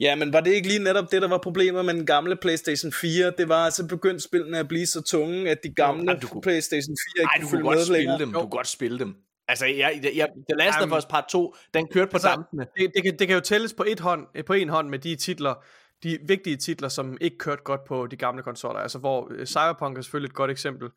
Ja, 0.00 0.14
men 0.14 0.32
var 0.32 0.40
det 0.40 0.50
ikke 0.52 0.68
lige 0.68 0.78
netop 0.84 1.12
det, 1.12 1.22
der 1.22 1.28
var 1.28 1.38
problemet 1.38 1.84
med 1.84 1.94
den 1.94 2.06
gamle 2.06 2.36
PlayStation 2.36 2.92
4? 2.92 3.32
Det 3.38 3.48
var 3.48 3.64
altså 3.64 3.86
begyndt 3.88 4.22
spillene 4.22 4.58
at 4.58 4.68
blive 4.68 4.86
så 4.86 5.02
tunge, 5.02 5.50
at 5.50 5.58
de 5.62 5.74
gamle 5.74 6.02
Jamen, 6.10 6.20
du 6.22 6.28
kunne- 6.28 6.42
PlayStation 6.42 6.96
4 7.16 7.22
ikke 7.22 7.28
kunne 7.34 7.44
du 7.46 7.50
følge 7.50 7.62
kunne 7.62 7.74
godt 7.76 7.86
spille 7.86 7.98
længere. 7.98 8.18
dem. 8.18 8.32
Du 8.32 8.38
kunne 8.40 8.50
godt 8.50 8.66
spille 8.66 8.98
dem. 8.98 9.14
Altså, 9.48 9.66
jeg, 9.66 10.00
jeg, 10.02 10.12
jeg, 10.16 10.28
The 10.50 10.56
Last 10.58 10.76
of 10.76 10.80
Jamen, 10.80 10.98
Us 10.98 11.04
Part 11.04 11.24
2, 11.30 11.54
den 11.74 11.88
kørte 11.92 12.10
på 12.10 12.16
altså, 12.16 12.28
dampene. 12.28 12.66
Det, 12.76 12.90
det, 12.94 13.04
kan, 13.04 13.18
det 13.18 13.26
kan 13.28 13.34
jo 13.34 13.40
tælles 13.40 13.72
på, 13.74 13.84
et 13.88 14.00
hånd, 14.00 14.44
på 14.46 14.52
en 14.52 14.68
hånd 14.68 14.88
med 14.88 14.98
de 14.98 15.16
titler, 15.16 15.54
de 16.02 16.18
vigtige 16.26 16.56
titler, 16.56 16.88
som 16.88 17.16
ikke 17.20 17.38
kørte 17.38 17.62
godt 17.64 17.80
på 17.88 18.06
de 18.06 18.16
gamle 18.16 18.42
konsoller. 18.42 18.80
Altså 18.80 18.98
hvor 18.98 19.28
øh, 19.30 19.46
Cyberpunk 19.46 19.98
er 19.98 20.02
selvfølgelig 20.02 20.28
et 20.28 20.34
godt 20.34 20.50
eksempel. 20.50 20.88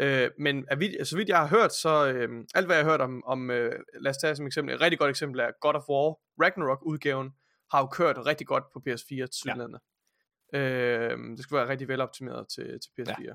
Øh, 0.00 0.30
men 0.38 0.64
er 0.70 0.76
vidt, 0.76 1.08
så 1.08 1.16
vidt 1.16 1.28
jeg 1.28 1.38
har 1.38 1.46
hørt, 1.46 1.72
så 1.74 2.06
øh, 2.06 2.28
alt 2.54 2.66
hvad 2.66 2.76
jeg 2.76 2.84
har 2.84 2.90
hørt 2.90 3.00
om, 3.00 3.22
om 3.26 3.50
øh, 3.50 3.72
lad 4.00 4.10
os 4.10 4.16
tage 4.16 4.36
som 4.36 4.46
eksempel, 4.46 4.74
et 4.74 4.80
rigtig 4.80 4.98
godt 4.98 5.10
eksempel 5.10 5.40
er 5.40 5.48
God 5.60 5.74
of 5.74 5.82
War, 5.88 6.16
Ragnarok-udgaven, 6.42 7.28
har 7.72 7.78
jo 7.80 7.86
kørt 7.86 8.16
rigtig 8.26 8.46
godt 8.46 8.64
på 8.72 8.82
PS4 8.88 9.06
til 9.06 9.52
ja. 10.52 10.58
øh, 10.58 11.18
Det 11.36 11.42
skulle 11.42 11.58
være 11.60 11.68
rigtig 11.68 11.88
veloptimeret 11.88 12.46
til, 12.54 12.64
til 12.64 12.90
PS4. 13.00 13.24
Ja. 13.24 13.32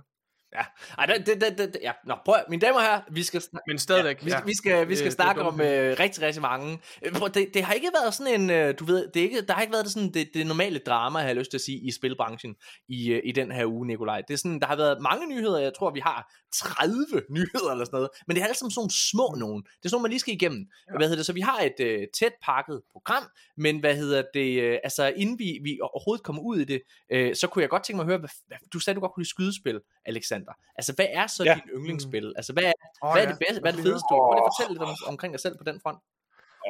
Ja. 0.56 0.65
Ej, 0.98 1.06
det, 1.06 1.41
det, 1.41 1.58
det, 1.58 1.77
ja. 1.82 1.91
Nå, 2.06 2.15
prøv, 2.25 2.36
mine 2.50 2.62
damer 2.62 2.79
herrer, 2.79 3.01
vi 3.12 3.24
skal, 3.24 3.41
snak- 3.41 3.62
Men 3.67 3.79
stadigvæk, 3.79 4.25
vi, 4.25 4.29
skal, 4.29 4.39
ja. 4.39 4.46
vi 4.46 4.53
skal, 4.56 4.88
vi 4.88 4.96
skal 4.96 5.06
Det- 5.06 5.13
snakke 5.13 5.39
det 5.39 5.48
om 5.48 5.62
øh, 5.62 5.96
rigtig, 6.00 6.24
rigtig 6.24 6.41
mange. 6.41 6.79
Øh, 7.06 7.12
prøv, 7.13 7.29
Det, 7.34 7.48
det 7.53 7.63
har 7.63 7.74
ikke 7.74 7.89
været 8.01 8.13
sådan 8.13 8.41
en, 8.41 8.50
øh, 8.50 8.74
du 8.79 8.86
ved, 8.86 9.08
det 9.13 9.20
er 9.20 9.24
ikke, 9.24 9.41
der 9.41 9.53
har 9.53 9.62
ikke 9.62 9.74
været 9.74 9.86
det, 9.86 9.94
sådan, 9.94 10.13
det, 10.13 10.29
det 10.34 10.48
normale 10.48 10.79
drama, 10.79 11.20
har 11.20 11.25
jeg 11.27 11.36
lyst 11.36 11.51
til 11.51 11.58
at 11.58 11.62
sige, 11.62 11.77
i 11.88 11.91
spilbranchen 11.91 12.56
i, 12.89 13.12
øh, 13.12 13.22
i 13.25 13.32
den 13.32 13.51
her 13.51 13.65
uge, 13.65 13.88
Nikolaj. 13.88 14.22
Det 14.27 14.34
er 14.34 14.38
sådan, 14.38 14.60
der 14.60 14.67
har 14.67 14.75
været 14.75 15.01
mange 15.01 15.27
nyheder, 15.36 15.60
jeg 15.60 15.72
tror, 15.79 15.91
vi 15.91 16.00
har 16.00 16.34
30 16.54 17.06
nyheder 17.38 17.72
eller 17.72 17.86
sådan 17.86 17.98
noget, 17.98 18.10
men 18.27 18.36
det 18.36 18.42
er 18.42 18.46
alle 18.46 18.58
sammen 18.58 18.72
sådan 18.72 18.80
nogle 18.80 18.92
små 19.12 19.36
nogen. 19.38 19.62
Det 19.63 19.86
er 19.86 19.89
sådan 19.89 20.01
man 20.01 20.10
lige 20.12 20.20
skal 20.20 20.34
igennem. 20.34 20.62
Ja. 20.88 20.98
Hvad 20.98 21.08
hedder 21.08 21.20
det? 21.20 21.25
Så 21.25 21.34
vi 21.34 21.42
har 21.42 21.60
et 21.62 21.80
øh, 21.80 22.08
tæt 22.20 22.34
pakket 22.44 22.82
program, 22.92 23.24
men 23.58 23.80
hvad 23.80 23.96
hedder 23.96 24.24
det, 24.34 24.62
øh, 24.62 24.77
altså 24.84 25.13
inden 25.16 25.39
vi, 25.39 25.60
vi 25.63 25.80
overhovedet 25.82 26.24
kommer 26.25 26.42
ud 26.42 26.58
i 26.58 26.66
det, 26.66 26.82
øh, 27.12 27.36
så 27.36 27.48
kunne 27.48 27.62
jeg 27.62 27.70
godt 27.70 27.84
tænke 27.84 27.98
mig 27.98 28.04
at 28.04 28.08
høre, 28.08 28.18
hvad, 28.20 28.30
hvad, 28.48 28.58
du 28.74 28.80
sagde, 28.80 28.96
du 28.96 29.01
godt 29.01 29.13
kunne 29.13 29.24
lide 29.24 29.30
skydespil, 29.30 29.80
Alexander. 30.06 30.54
Altså, 30.75 30.94
hvad 30.94 31.08
er 31.10 31.27
så 31.27 31.44
Ja. 31.44 31.54
din 31.54 31.70
yndlingsspil? 31.77 32.34
Altså, 32.36 32.54
hvad 32.54 32.63
er, 32.63 32.74
Oh, 33.01 33.12
hvad 33.13 33.24
er 33.24 33.27
det 33.27 33.39
bedste, 33.48 33.62
hvad 33.62 33.72
er 33.72 33.75
det 33.75 33.86
fedeste? 33.86 34.06
Prøv 34.12 34.34
lige 34.34 34.44
at 34.46 34.50
fortælle 34.51 34.74
lidt 34.74 34.84
om, 34.84 34.96
omkring 35.13 35.34
dig 35.34 35.39
selv 35.39 35.58
på 35.58 35.63
den 35.63 35.80
front. 35.84 36.00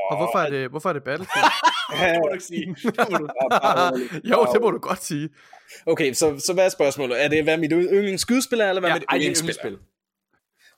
Og 0.09 0.17
hvorfor 0.17 0.39
er 0.39 0.49
det, 0.49 0.69
hvorfor 0.69 0.89
er 0.89 0.93
det 0.93 1.03
Battlefield? 1.03 1.45
det 2.11 2.19
må 2.19 2.27
du 2.27 2.33
ikke 2.33 2.45
sige. 2.45 2.65
Det 2.85 3.11
må 3.11 3.17
du. 3.17 3.27
jo, 4.23 4.47
det 4.53 4.61
må 4.61 4.71
du 4.71 4.77
godt 4.77 5.03
sige. 5.03 5.29
Okay, 5.85 6.13
så, 6.13 6.39
så 6.45 6.53
hvad 6.53 6.65
er 6.65 6.69
spørgsmålet? 6.69 7.23
Er 7.23 7.27
det, 7.27 7.43
hvad 7.43 7.57
mit 7.57 7.71
yndlingsskydespil 7.73 8.59
er, 8.59 8.69
eller 8.69 8.79
hvad 8.79 8.89
Ja, 8.89 8.95
mit 8.95 9.01
det 9.01 9.07
er 9.09 9.15
yndlingsspil 9.15 9.49
er? 9.49 9.53
yndlingsspil. 9.65 9.87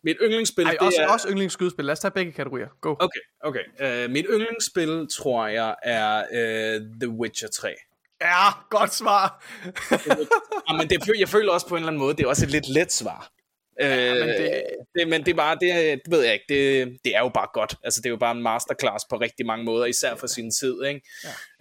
Mit 0.04 0.18
yndlingsspil, 0.22 0.66
Ej, 0.66 0.72
det 0.72 0.80
også, 0.80 1.02
er... 1.02 1.08
også 1.08 1.30
yndlingsskydespil. 1.30 1.86
Lad 1.86 1.92
os 1.92 2.00
tage 2.00 2.12
begge 2.12 2.32
kategorier. 2.32 2.68
Go. 2.82 2.96
Okay, 3.00 3.20
okay. 3.44 4.06
Uh, 4.06 4.12
mit 4.12 4.26
yndlingsspil, 4.30 5.08
tror 5.18 5.48
jeg, 5.48 5.76
er 5.84 6.20
uh, 6.22 7.00
The 7.02 7.10
Witcher 7.10 7.48
3. 7.48 7.76
Ja, 8.22 8.50
godt 8.70 8.94
svar. 8.94 9.44
Ja, 10.70 10.78
men 10.78 10.90
det, 10.90 11.20
jeg 11.20 11.30
føler 11.30 11.52
også 11.52 11.68
på 11.68 11.76
en 11.76 11.80
eller 11.80 11.88
anden 11.88 12.00
måde, 12.00 12.16
det 12.18 12.24
er 12.24 12.28
også 12.28 12.46
et 12.46 12.52
lidt 12.52 12.70
let 12.70 12.92
svar. 12.94 13.32
Ja, 13.80 14.14
men 14.14 14.28
det- 14.30 14.64
det, 14.96 15.08
men 15.08 15.26
det 15.26 15.32
er 15.32 15.36
bare, 15.36 15.56
det, 15.62 16.00
det 16.06 16.12
ved 16.14 16.24
jeg 16.24 16.34
ikke, 16.34 16.46
det, 16.50 16.98
det 17.06 17.16
er 17.16 17.20
jo 17.20 17.30
bare 17.30 17.48
godt. 17.54 17.76
Altså, 17.84 18.02
det 18.02 18.06
er 18.06 18.10
jo 18.10 18.18
bare 18.18 18.36
en 18.38 18.44
masterclass 18.44 19.06
på 19.10 19.16
rigtig 19.18 19.46
mange 19.46 19.66
måder, 19.66 19.86
især 19.86 20.16
for 20.16 20.28
sin 20.28 20.52
tid, 20.52 20.84
ikke? 20.86 21.02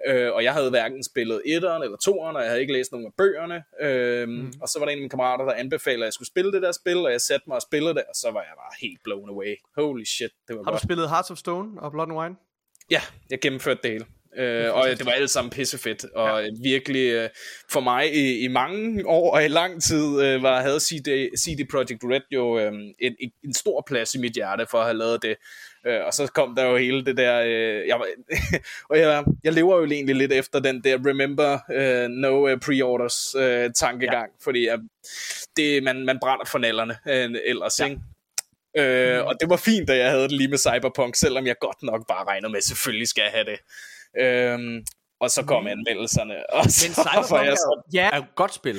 Ja. 0.06 0.14
Øh, 0.14 0.34
og 0.34 0.44
jeg 0.44 0.52
havde 0.52 0.70
hverken 0.70 1.04
spillet 1.04 1.42
etteren 1.44 1.82
eller 1.82 1.96
toeren, 1.96 2.36
og 2.36 2.42
jeg 2.42 2.50
havde 2.50 2.60
ikke 2.60 2.72
læst 2.72 2.92
nogen 2.92 3.06
af 3.06 3.12
bøgerne. 3.18 3.62
Øh, 3.80 4.28
mm. 4.28 4.52
Og 4.62 4.68
så 4.68 4.78
var 4.78 4.86
der 4.86 4.92
en 4.92 4.98
af 4.98 5.00
mine 5.00 5.10
kammerater, 5.10 5.44
der 5.44 5.52
anbefalede, 5.52 6.02
at 6.02 6.06
jeg 6.06 6.12
skulle 6.12 6.28
spille 6.28 6.52
det 6.52 6.62
der 6.62 6.72
spil, 6.72 6.96
og 6.98 7.12
jeg 7.12 7.20
satte 7.20 7.44
mig 7.48 7.54
og 7.56 7.62
spillede 7.62 7.94
det, 7.94 8.02
og 8.02 8.14
så 8.14 8.30
var 8.30 8.40
jeg 8.40 8.52
bare 8.56 8.72
helt 8.80 9.00
blown 9.04 9.28
away. 9.28 9.54
Holy 9.76 10.04
shit, 10.04 10.30
det 10.48 10.56
var 10.56 10.62
Har 10.62 10.70
du 10.70 10.74
godt. 10.74 10.82
spillet 10.82 11.08
Hearts 11.10 11.30
of 11.30 11.36
Stone 11.38 11.80
og 11.82 11.92
Blood 11.92 12.08
and 12.08 12.18
Wine? 12.18 12.34
Ja, 12.90 13.00
jeg 13.30 13.38
gennemførte 13.40 13.80
det 13.82 13.90
hele. 13.90 14.06
Øh, 14.38 14.74
og 14.76 14.88
det 14.88 15.06
var 15.06 15.12
alt 15.12 15.30
sammen 15.30 15.50
pissefedt, 15.50 16.04
og 16.14 16.42
ja. 16.42 16.50
virkelig 16.62 17.12
øh, 17.12 17.28
for 17.70 17.80
mig 17.80 18.14
i, 18.14 18.38
i 18.38 18.48
mange 18.48 19.06
år 19.06 19.34
og 19.34 19.44
i 19.44 19.48
lang 19.48 19.82
tid 19.82 20.22
øh, 20.22 20.42
var, 20.42 20.60
havde 20.60 20.80
CD, 20.80 21.30
CD 21.38 21.68
Projekt 21.70 22.04
Red 22.04 22.20
jo 22.30 22.58
øh, 22.58 22.72
en, 22.98 23.14
en, 23.44 23.54
stor 23.54 23.84
plads 23.86 24.14
i 24.14 24.18
mit 24.18 24.32
hjerte 24.32 24.66
for 24.70 24.78
at 24.78 24.84
have 24.84 24.98
lavet 24.98 25.22
det. 25.22 25.36
Øh, 25.86 26.00
og 26.06 26.12
så 26.12 26.26
kom 26.26 26.54
der 26.56 26.64
jo 26.64 26.76
hele 26.76 27.04
det 27.04 27.16
der, 27.16 27.40
øh, 27.40 27.88
jeg, 27.88 28.00
og 28.90 28.98
jeg, 28.98 29.24
jeg 29.44 29.52
lever 29.52 29.76
jo 29.76 29.84
egentlig 29.84 30.16
lidt 30.16 30.32
efter 30.32 30.60
den 30.60 30.84
der 30.84 30.98
remember 31.06 31.58
øh, 31.72 32.08
no 32.08 32.48
øh, 32.48 32.58
pre-orders 32.60 33.34
øh, 33.38 33.70
tankegang, 33.74 34.30
ja. 34.32 34.44
fordi 34.44 34.68
øh, 34.68 34.78
det, 35.56 35.82
man, 35.82 36.04
man 36.04 36.18
brænder 36.20 36.44
for 36.44 36.58
nallerne 36.58 36.96
øh, 37.08 37.30
ellers, 37.44 37.80
ja. 37.80 37.84
ikke? 37.84 38.00
Øh, 38.76 39.26
og 39.26 39.34
det 39.40 39.50
var 39.50 39.56
fint, 39.56 39.90
at 39.90 39.98
jeg 39.98 40.10
havde 40.10 40.22
det 40.22 40.32
lige 40.32 40.48
med 40.48 40.58
Cyberpunk, 40.58 41.16
selvom 41.16 41.46
jeg 41.46 41.56
godt 41.60 41.82
nok 41.82 42.06
bare 42.06 42.24
regnede 42.24 42.52
med, 42.52 42.58
at 42.58 42.64
selvfølgelig 42.64 43.08
skal 43.08 43.22
jeg 43.22 43.30
have 43.30 43.44
det. 43.44 43.58
Øhm, 44.20 44.84
og 45.20 45.30
så 45.30 45.44
kom 45.44 45.66
anmeldelserne, 45.66 46.34
og 46.56 46.64
så 46.64 46.86
Men 46.88 46.94
Cyberpunk 46.94 47.42
jeg 47.44 47.50
er, 47.52 47.54
så... 47.54 47.82
jo- 47.94 48.00
er 48.00 48.18
et 48.22 48.34
godt 48.36 48.54
spil. 48.54 48.76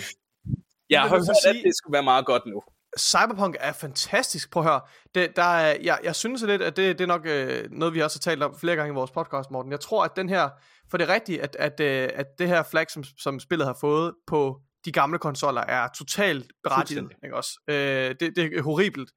Jeg 0.89 1.01
har 1.01 1.09
hørt, 1.09 1.19
at 1.29 1.35
sige- 1.43 1.63
det 1.63 1.75
skulle 1.77 1.93
være 1.93 2.03
meget 2.03 2.25
godt 2.25 2.43
nu. 2.45 2.61
Cyberpunk 2.99 3.55
er 3.59 3.71
fantastisk. 3.71 4.51
Prøv 4.51 4.63
at 4.63 4.69
høre. 4.69 4.81
Det, 5.15 5.35
der 5.35 5.43
er, 5.43 5.77
jeg, 5.83 5.99
jeg 6.03 6.15
synes 6.15 6.41
lidt, 6.43 6.61
at 6.61 6.77
det, 6.77 6.97
det 6.99 7.03
er 7.03 7.07
nok 7.07 7.21
øh, 7.25 7.71
noget, 7.71 7.93
vi 7.93 8.01
også 8.01 8.17
har 8.17 8.31
talt 8.31 8.43
om 8.43 8.55
flere 8.59 8.75
gange 8.75 8.91
i 8.91 8.95
vores 8.95 9.11
podcast, 9.11 9.51
Morten. 9.51 9.71
Jeg 9.71 9.79
tror, 9.79 10.03
at 10.03 10.11
den 10.15 10.29
her, 10.29 10.49
for 10.91 10.97
det 10.97 11.09
er 11.09 11.13
rigtigt, 11.13 11.41
at, 11.41 11.55
at, 11.59 11.79
øh, 11.79 12.09
at 12.15 12.25
det 12.39 12.47
her 12.47 12.63
flag, 12.63 12.85
som, 12.91 13.03
som 13.03 13.39
spillet 13.39 13.67
har 13.67 13.77
fået 13.81 14.13
på 14.27 14.59
de 14.85 14.91
gamle 14.91 15.19
konsoller, 15.19 15.61
er 15.61 15.87
totalt 15.97 16.51
berettiget. 16.63 17.01
Ikke 17.23 17.35
også? 17.35 17.51
Øh, 17.67 17.75
det, 18.19 18.35
det 18.35 18.57
er 18.57 18.61
horribelt. 18.61 19.09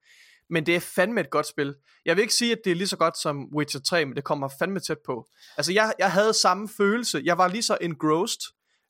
Men 0.53 0.67
det 0.67 0.77
er 0.77 0.81
fandme 0.81 1.21
et 1.21 1.31
godt 1.31 1.47
spil. 1.47 1.75
Jeg 2.05 2.17
vil 2.17 2.23
ikke 2.23 2.35
sige, 2.35 2.53
at 2.53 2.59
det 2.65 2.71
er 2.71 2.75
lige 2.75 2.87
så 2.87 2.97
godt 2.97 3.19
som 3.19 3.49
Witcher 3.57 3.81
3, 3.81 4.05
men 4.05 4.17
det 4.17 4.25
kommer 4.25 4.49
fandme 4.59 4.81
tæt 4.81 4.99
på. 5.07 5.29
Altså, 5.57 5.73
jeg, 5.73 5.93
jeg 5.99 6.13
havde 6.13 6.35
samme 6.35 6.69
følelse. 6.77 7.23
Jeg 7.25 7.39
var 7.39 7.49
lige 7.49 7.63
så 7.63 7.79
engrossed 7.81 8.41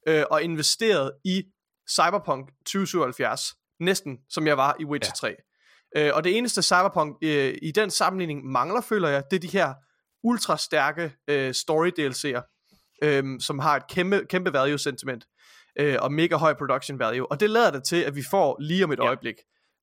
øh, 0.08 0.24
og 0.30 0.42
investeret 0.42 1.12
i 1.24 1.42
Cyberpunk 1.90 2.48
2077, 2.66 3.54
næsten 3.80 4.18
som 4.30 4.46
jeg 4.46 4.56
var 4.56 4.76
i 4.80 4.84
Witcher 4.84 5.14
3. 5.14 5.34
Øh, 5.96 6.10
og 6.14 6.24
det 6.24 6.38
eneste 6.38 6.62
Cyberpunk 6.62 7.16
øh, 7.22 7.54
i 7.62 7.70
den 7.70 7.90
sammenligning 7.90 8.44
mangler, 8.44 8.80
føler 8.80 9.08
jeg, 9.08 9.22
det 9.30 9.36
er 9.36 9.40
de 9.40 9.48
her 9.48 9.74
ultra 10.24 10.58
stærke 10.58 11.12
øh, 11.28 11.54
story 11.54 11.90
DLC'er, 11.98 12.42
øh, 13.02 13.40
som 13.40 13.58
har 13.58 13.76
et 13.76 13.86
kæmpe, 13.88 14.26
kæmpe 14.28 14.52
value 14.52 14.78
sentiment 14.78 15.24
øh, 15.78 15.96
og 16.00 16.12
mega 16.12 16.36
høj 16.36 16.54
production 16.54 16.98
value. 16.98 17.30
Og 17.30 17.40
det 17.40 17.50
lader 17.50 17.70
det 17.70 17.84
til, 17.84 18.02
at 18.02 18.16
vi 18.16 18.22
får 18.30 18.56
lige 18.60 18.84
om 18.84 18.92
et 18.92 18.98
ja. 18.98 19.06
øjeblik. 19.06 19.36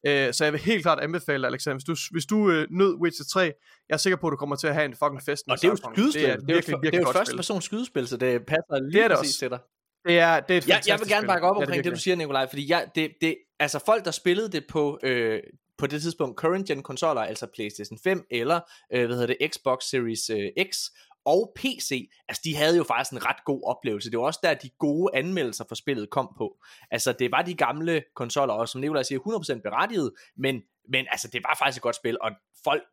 Øh, 0.08 0.34
så 0.34 0.44
jeg 0.44 0.54
vil 0.54 0.62
helt 0.62 0.82
klart 0.84 1.00
anbefale 1.00 1.42
dig, 1.42 1.48
Alexander, 1.48 1.76
hvis 1.76 1.84
du, 1.84 1.96
hvis 2.12 2.26
du 2.26 2.52
øh, 2.52 2.68
nød 2.72 2.96
Witcher 3.02 3.26
3, 3.34 3.40
jeg 3.42 3.54
er 3.90 3.98
sikker 3.98 4.18
på, 4.18 4.28
at 4.28 4.32
du 4.32 4.36
kommer 4.38 4.56
til 4.56 4.68
at 4.68 4.74
have 4.74 4.86
en 4.86 4.96
fucking 4.96 5.22
fest 5.26 5.44
Og 5.50 5.58
det 5.62 5.64
er 5.64 5.70
jo 5.70 5.76
skydespil. 5.76 6.22
Det 6.24 6.30
er, 6.32 6.36
Det 6.36 6.50
er, 6.50 6.54
virkelig, 6.54 6.76
virkelig 6.82 6.92
det 6.92 6.98
er 6.98 7.00
jo 7.02 7.06
godt 7.06 7.18
første 7.18 7.32
spil. 7.32 7.38
person 7.38 7.62
skydespil, 7.62 8.08
så 8.08 8.18
det 8.18 8.46
passer 8.46 8.80
lige 8.82 8.94
Det 8.94 9.04
er 9.04 9.08
det 9.08 9.18
præcis 9.18 9.30
også. 9.36 9.40
til 9.40 9.50
dig. 9.50 9.60
Det 10.08 10.20
er, 10.20 10.40
det 10.40 10.54
er 10.54 10.58
et 10.58 10.68
Jeg, 10.68 10.82
jeg 10.88 11.00
vil 11.00 11.08
gerne 11.08 11.28
bakke 11.28 11.48
op 11.48 11.56
Ja, 11.56 11.60
omkring 11.60 11.84
det, 11.84 11.92
det, 11.92 11.96
du 11.98 12.02
siger, 12.02 12.16
Nikolaj, 12.16 12.50
fordi 12.50 12.72
jeg, 12.72 12.88
det, 12.96 13.12
det, 13.22 13.36
altså 13.60 13.80
folk, 13.86 14.06
der 14.06 14.12
spillede 14.12 14.50
det 14.52 14.64
på, 14.70 15.00
øh, 15.04 15.40
på 15.78 15.88
det 15.88 16.02
tidspunkt 16.02 16.38
current 16.40 16.68
gen 16.68 16.84
konsoller, 16.84 17.22
altså 17.22 17.48
PlayStation 17.56 18.00
5 18.04 18.26
eller 18.32 18.60
øh, 18.94 19.06
hvad 19.06 19.16
hedder 19.18 19.36
det, 19.40 19.52
Xbox 19.54 19.84
Series 19.84 20.30
øh, 20.30 20.66
X 20.72 20.78
og 21.26 21.52
PC, 21.56 22.10
altså 22.28 22.42
de 22.46 22.56
havde 22.56 22.78
jo 22.78 22.84
faktisk 22.84 23.12
en 23.12 23.26
ret 23.26 23.44
god 23.46 23.62
oplevelse. 23.64 24.12
Det 24.12 24.20
var 24.20 24.26
også 24.26 24.40
der, 24.44 24.54
de 24.54 24.70
gode 24.80 25.16
anmeldelser 25.16 25.66
for 25.68 25.76
spillet 25.76 26.10
kom 26.10 26.30
på. 26.38 26.58
Altså 26.92 27.14
det 27.14 27.32
var 27.32 27.42
de 27.42 27.54
gamle 27.54 28.04
konsoller, 28.16 28.54
og 28.54 28.70
som 28.70 28.82
Nikolaj 28.82 29.04
siger, 29.04 29.20
100% 29.58 29.62
berettiget, 29.62 30.12
men, 30.38 30.62
men 30.90 31.06
altså 31.12 31.28
det 31.28 31.42
var 31.44 31.56
faktisk 31.60 31.78
et 31.78 31.84
godt 31.84 31.96
spil, 31.96 32.18
og 32.22 32.32
folk 32.64 32.84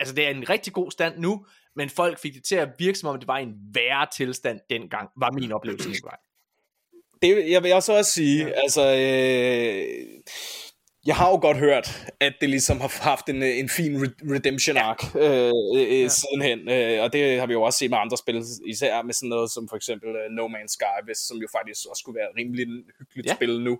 altså 0.00 0.14
det 0.14 0.26
er 0.26 0.30
en 0.30 0.48
rigtig 0.48 0.72
god 0.72 0.90
stand 0.90 1.18
nu, 1.18 1.46
men 1.76 1.90
folk 1.90 2.18
fik 2.18 2.34
det 2.34 2.44
til 2.44 2.54
at 2.54 2.68
virke 2.78 2.98
som 2.98 3.08
om, 3.08 3.18
det 3.18 3.28
var 3.28 3.36
en 3.36 3.54
værre 3.74 4.06
tilstand 4.16 4.60
dengang, 4.70 5.08
var 5.16 5.30
min 5.30 5.52
oplevelse, 5.52 5.88
Nikolaj. 5.88 6.16
Det, 7.22 7.50
jeg 7.50 7.62
vil 7.62 7.72
også 7.72 7.92
også 7.92 8.12
sige, 8.12 8.46
ja. 8.46 8.50
altså, 8.50 8.82
øh, 8.82 10.20
jeg 11.06 11.16
har 11.16 11.28
jo 11.30 11.36
godt 11.40 11.56
hørt, 11.56 12.06
at 12.20 12.32
det 12.40 12.50
ligesom 12.50 12.80
har 12.80 12.98
haft 13.02 13.28
en, 13.28 13.42
en 13.42 13.68
fin 13.68 13.96
re- 13.96 14.34
redemption 14.34 14.76
arc 14.76 15.14
øh, 15.16 15.52
øh, 15.76 16.02
ja. 16.02 16.08
sidenhen, 16.08 16.68
øh, 16.70 17.02
og 17.02 17.12
det 17.12 17.38
har 17.40 17.46
vi 17.46 17.52
jo 17.52 17.62
også 17.62 17.78
set 17.78 17.90
med 17.90 17.98
andre 17.98 18.16
spil, 18.16 18.42
især 18.66 19.02
med 19.02 19.14
sådan 19.14 19.28
noget 19.28 19.50
som 19.50 19.68
for 19.68 19.76
eksempel 19.76 20.08
uh, 20.08 20.32
No 20.36 20.46
Man's 20.48 20.72
Sky, 20.78 20.98
hvis, 21.04 21.18
som 21.18 21.36
jo 21.36 21.48
faktisk 21.56 21.80
også 21.90 22.00
skulle 22.00 22.18
være 22.18 22.28
rimelig 22.38 22.66
hyggeligt 22.98 23.26
Ja. 23.26 23.30
ja. 23.30 23.34
spil 23.34 23.60
nu, 23.60 23.78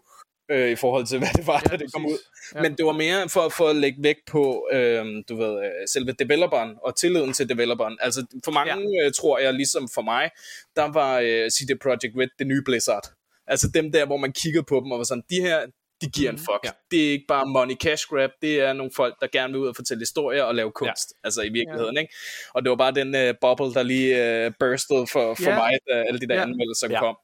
øh, 0.50 0.70
i 0.70 0.76
forhold 0.76 1.06
til 1.06 1.18
hvad 1.18 1.28
det 1.36 1.46
var, 1.46 1.62
Ja, 1.64 1.70
da 1.70 1.76
det 1.76 1.92
kom 1.92 2.06
ud. 2.06 2.18
Ja. 2.54 2.58
Ja. 2.58 2.62
Men 2.62 2.76
det 2.76 2.86
var 2.86 2.92
mere 2.92 3.28
for, 3.28 3.48
for 3.48 3.68
at 3.68 3.76
lægge 3.76 4.02
vægt 4.02 4.24
på, 4.30 4.68
øh, 4.72 5.04
du 5.28 5.36
ved, 5.36 5.64
øh, 5.64 5.70
selve 5.88 6.12
developeren 6.12 6.70
og 6.82 6.96
tilliden 6.96 7.32
til 7.32 7.48
developeren. 7.48 7.96
Altså 8.00 8.26
for 8.44 8.52
mange, 8.52 8.72
ja. 8.74 9.06
øh, 9.06 9.12
tror 9.12 9.38
jeg, 9.38 9.54
ligesom 9.54 9.88
for 9.94 10.02
mig, 10.02 10.30
der 10.76 10.92
var 10.92 11.18
øh, 11.20 11.50
CD 11.50 11.78
Projekt 11.82 12.14
Red 12.16 12.28
det 12.38 12.46
nye 12.46 12.62
Blizzard. 12.64 13.06
Altså 13.46 13.70
dem 13.74 13.92
der, 13.92 14.06
hvor 14.06 14.16
man 14.16 14.32
kiggede 14.32 14.64
på 14.68 14.80
dem 14.80 14.92
og 14.92 14.98
var 14.98 15.04
sådan, 15.04 15.24
de 15.30 15.40
her, 15.40 15.60
de 16.00 16.10
giver 16.10 16.30
en 16.30 16.38
fuck. 16.38 16.62
Ja. 16.64 16.68
Ja. 16.68 16.72
Det 16.90 17.06
er 17.06 17.10
ikke 17.10 17.24
bare 17.28 17.46
money 17.46 17.74
cash 17.74 18.06
grab, 18.08 18.30
det 18.42 18.60
er 18.60 18.72
nogle 18.72 18.92
folk, 18.96 19.14
der 19.20 19.26
gerne 19.32 19.52
vil 19.52 19.60
ud 19.62 19.68
og 19.68 19.76
fortælle 19.76 20.00
historier 20.00 20.42
og 20.42 20.54
lave 20.54 20.72
kunst. 20.72 21.08
Ja. 21.10 21.26
Altså 21.26 21.42
i 21.42 21.48
virkeligheden, 21.48 21.94
ja. 21.96 22.00
ikke? 22.00 22.14
Og 22.54 22.62
det 22.62 22.70
var 22.70 22.76
bare 22.76 22.92
den 22.94 23.08
uh, 23.14 23.34
bubble, 23.40 23.74
der 23.74 23.82
lige 23.82 24.46
uh, 24.46 24.52
burstede 24.60 25.06
for, 25.12 25.34
for 25.34 25.50
Ja. 25.50 25.56
mig, 25.56 25.72
da 25.88 25.94
alle 26.08 26.20
de 26.20 26.26
der 26.28 26.34
Ja. 26.34 26.40
ja. 26.40 26.46
anmeldelser 26.46 26.86
Ja. 26.90 26.94
ja. 26.94 27.00
kom. 27.00 27.16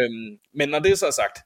Øhm, 0.00 0.38
men 0.54 0.68
når 0.68 0.78
det 0.78 0.92
er 0.92 0.96
så 0.96 1.10
sagt, 1.10 1.38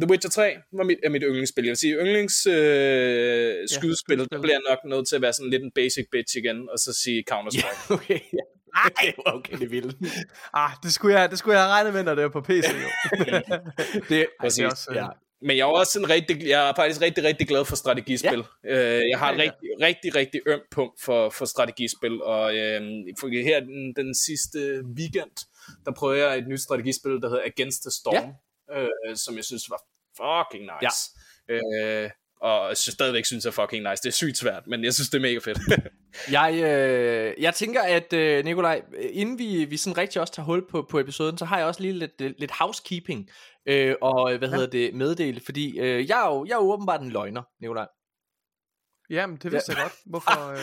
The 0.00 0.10
Witcher 0.10 0.30
3 0.30 0.54
var 0.72 0.84
mit, 0.84 0.98
er 1.04 1.08
mit 1.10 1.22
yndlingsspil. 1.26 1.64
Jeg 1.64 1.70
vil 1.70 1.76
sige, 1.76 1.94
yndlings 1.94 2.46
øh, 2.46 3.68
skydespil, 3.68 4.18
der 4.18 4.40
bliver 4.42 4.54
jeg 4.58 4.62
nok 4.70 4.78
nødt 4.92 5.08
til 5.08 5.16
at 5.16 5.22
være 5.22 5.32
sådan 5.32 5.50
lidt 5.50 5.62
en 5.62 5.70
basic 5.74 6.06
bitch 6.12 6.36
igen, 6.36 6.68
og 6.72 6.78
så 6.78 6.92
sige 7.02 7.24
Counter-Strike. 7.30 7.86
Ja, 7.90 7.94
okay. 7.96 8.18
Ja. 8.32 8.44
Ej, 9.00 9.12
okay, 9.26 9.52
det 9.58 9.62
er 9.62 9.68
vildt. 9.68 9.96
Ah, 10.54 10.70
det 10.82 10.94
skulle 10.94 11.20
jeg, 11.20 11.30
det 11.30 11.38
skulle 11.38 11.58
jeg 11.58 11.64
have 11.64 11.72
regnet 11.72 11.92
med, 11.94 12.02
når 12.04 12.14
det 12.14 12.24
var 12.24 12.30
på 12.30 12.40
PC, 12.40 12.64
jo. 12.68 12.88
det, 14.08 14.26
Præcis. 14.40 14.56
det 14.58 14.64
er 14.64 14.70
også, 14.70 14.90
øh, 14.90 14.96
ja. 14.96 15.06
Men 15.44 15.56
jeg 15.56 15.62
er 15.62 15.66
også 15.66 15.92
sådan 15.92 16.10
rigtig, 16.10 16.48
jeg 16.48 16.68
er 16.68 16.72
faktisk 16.76 17.00
rigtig, 17.00 17.24
rigtig 17.24 17.48
glad 17.48 17.64
for 17.64 17.76
strategispil. 17.76 18.44
Ja. 18.64 18.96
Øh, 18.96 19.02
jeg 19.10 19.18
har 19.18 19.32
et 19.32 19.38
rigtig, 19.38 19.70
rigtig, 19.80 20.14
rigtig 20.14 20.40
ømt 20.46 20.70
punkt 20.70 21.02
for, 21.02 21.30
for 21.30 21.44
strategispil, 21.44 22.22
og 22.22 22.56
øh, 22.56 22.80
for 23.20 23.42
her 23.42 23.60
den, 23.60 23.94
den 23.96 24.14
sidste 24.14 24.58
weekend, 24.98 25.46
der 25.84 25.92
prøvede 25.92 26.26
jeg 26.26 26.38
et 26.38 26.48
nyt 26.48 26.60
strategispil, 26.60 27.12
der 27.12 27.28
hedder 27.28 27.44
Against 27.44 27.82
the 27.82 27.90
Storm, 27.90 28.32
ja. 28.70 28.82
øh, 28.82 29.16
som 29.16 29.36
jeg 29.36 29.44
synes 29.44 29.70
var 29.70 29.80
fucking 30.16 30.64
nice. 30.64 31.10
Ja. 31.48 31.54
Øh, 31.54 32.10
og 32.40 32.68
jeg 32.68 32.76
synes, 32.76 32.94
stadigvæk 32.94 33.24
synes, 33.24 33.46
er 33.46 33.50
fucking 33.50 33.90
nice. 33.90 34.02
Det 34.02 34.08
er 34.08 34.12
sygt 34.12 34.36
svært, 34.36 34.66
men 34.66 34.84
jeg 34.84 34.94
synes, 34.94 35.08
det 35.08 35.18
er 35.18 35.22
mega 35.22 35.38
fedt. 35.38 35.58
Jeg, 36.30 36.54
øh, 36.54 37.42
jeg 37.42 37.54
tænker, 37.54 37.82
at 37.82 38.12
øh, 38.12 38.44
Nikolaj, 38.44 38.82
inden 39.10 39.38
vi, 39.38 39.64
vi 39.64 39.76
sådan 39.76 39.98
rigtig 39.98 40.20
også 40.20 40.34
tager 40.34 40.44
hul 40.44 40.68
på, 40.70 40.86
på 40.90 41.00
episoden, 41.00 41.38
så 41.38 41.44
har 41.44 41.58
jeg 41.58 41.66
også 41.66 41.80
lige 41.80 41.92
lidt, 41.92 42.20
lidt 42.20 42.50
housekeeping, 42.50 43.30
øh, 43.66 43.94
og 44.00 44.32
øh, 44.32 44.38
hvad 44.38 44.48
hedder 44.48 44.66
det, 44.66 44.94
meddele, 44.94 45.40
fordi 45.44 45.78
øh, 45.78 46.08
jeg, 46.08 46.26
er 46.26 46.34
jo, 46.34 46.44
jeg 46.44 46.52
er 46.52 46.64
jo 46.64 46.72
åbenbart 46.72 47.00
en 47.00 47.10
løgner, 47.10 47.42
Nikolaj. 47.60 47.86
Jamen, 49.10 49.36
det 49.36 49.52
vidste 49.52 49.72
jeg 49.72 49.82
godt. 49.82 49.94
Hvorfor? 50.06 50.50
Øh... 50.50 50.56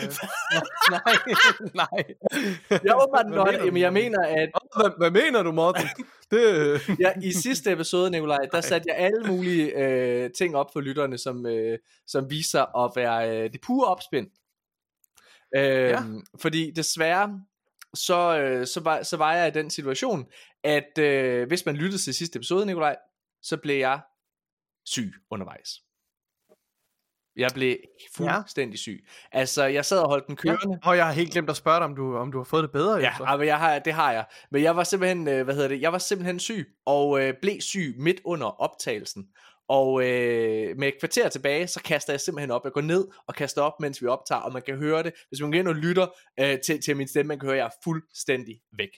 nej, 0.90 1.16
nej. 1.82 2.04
Jeg 2.84 3.02
åbenbart 3.02 3.26
en 3.26 3.32
løgner, 3.32 3.64
men 3.64 3.82
jeg 3.82 3.92
mener, 3.92 4.22
at 4.22 4.50
Hvad, 4.76 4.90
hvad 4.98 5.10
mener 5.10 5.42
du, 5.42 5.52
Morten? 5.52 5.88
Det... 6.30 6.80
ja, 7.04 7.12
i 7.22 7.32
sidste 7.32 7.72
episode, 7.72 8.10
Nikolaj, 8.10 8.38
der 8.52 8.60
satte 8.60 8.88
jeg 8.88 8.96
alle 8.96 9.26
mulige 9.26 9.78
øh, 9.78 10.30
ting 10.30 10.56
op 10.56 10.72
for 10.72 10.80
lytterne, 10.80 11.18
som, 11.18 11.46
øh, 11.46 11.78
som 12.06 12.30
viser 12.30 12.84
at 12.84 12.92
være 12.96 13.44
øh, 13.44 13.52
det 13.52 13.60
pure 13.60 13.88
opspind. 13.88 14.26
Øh, 15.56 15.62
ja. 15.64 16.02
Fordi 16.40 16.70
desværre, 16.70 17.40
så, 17.94 18.38
øh, 18.38 18.66
så, 18.66 18.80
var, 18.80 19.02
så 19.02 19.16
var 19.16 19.34
jeg 19.34 19.48
i 19.48 19.50
den 19.50 19.70
situation, 19.70 20.26
at 20.64 20.98
øh, 20.98 21.48
hvis 21.48 21.66
man 21.66 21.76
lyttede 21.76 22.02
til 22.02 22.14
sidste 22.14 22.36
episode, 22.36 22.66
Nikolaj, 22.66 22.96
så 23.42 23.56
blev 23.56 23.76
jeg 23.76 24.00
syg 24.86 25.12
undervejs. 25.30 25.68
Jeg 27.36 27.50
blev 27.54 27.76
fuldstændig 28.16 28.78
syg. 28.78 29.06
Altså, 29.32 29.64
jeg 29.64 29.84
sad 29.84 29.98
og 29.98 30.08
holdt 30.08 30.26
den 30.26 30.36
kørende. 30.36 30.78
Og 30.84 30.96
jeg 30.96 31.06
har 31.06 31.12
helt 31.12 31.32
glemt 31.32 31.50
at 31.50 31.56
spørge 31.56 31.76
dig, 31.76 31.84
om 31.84 31.96
du, 31.96 32.16
om 32.16 32.32
du 32.32 32.38
har 32.38 32.44
fået 32.44 32.62
det 32.62 32.72
bedre. 32.72 32.96
Ja, 32.96 33.12
ja 33.20 33.36
men 33.36 33.46
jeg 33.46 33.58
har, 33.58 33.78
det 33.78 33.92
har 33.92 34.12
jeg. 34.12 34.26
Men 34.50 34.62
jeg 34.62 34.76
var 34.76 34.84
simpelthen, 34.84 35.28
øh, 35.28 35.44
hvad 35.44 35.54
hedder 35.54 35.68
det, 35.68 35.80
jeg 35.80 35.92
var 35.92 35.98
simpelthen 35.98 36.38
syg, 36.38 36.68
og 36.86 37.22
øh, 37.22 37.34
blev 37.42 37.60
syg 37.60 37.94
midt 37.98 38.20
under 38.24 38.46
optagelsen. 38.46 39.26
Og 39.72 40.02
øh, 40.02 40.78
med 40.78 40.88
et 40.88 40.94
kvarter 41.00 41.28
tilbage, 41.28 41.66
så 41.66 41.82
kaster 41.82 42.12
jeg 42.12 42.20
simpelthen 42.20 42.50
op. 42.50 42.64
Jeg 42.64 42.72
går 42.72 42.80
ned 42.80 43.08
og 43.26 43.34
kaster 43.34 43.62
op, 43.62 43.80
mens 43.80 44.02
vi 44.02 44.06
optager, 44.06 44.40
og 44.40 44.52
man 44.52 44.62
kan 44.62 44.76
høre 44.76 45.02
det. 45.02 45.12
Hvis 45.28 45.40
man 45.40 45.50
går 45.50 45.58
ind 45.58 45.68
og 45.68 45.74
lytter 45.74 46.06
øh, 46.40 46.60
til, 46.60 46.82
til 46.82 46.96
min 46.96 47.08
stemme, 47.08 47.28
man 47.28 47.38
kan 47.38 47.46
høre, 47.46 47.56
at 47.56 47.58
jeg 47.58 47.66
er 47.66 47.80
fuldstændig 47.84 48.60
væk. 48.76 48.88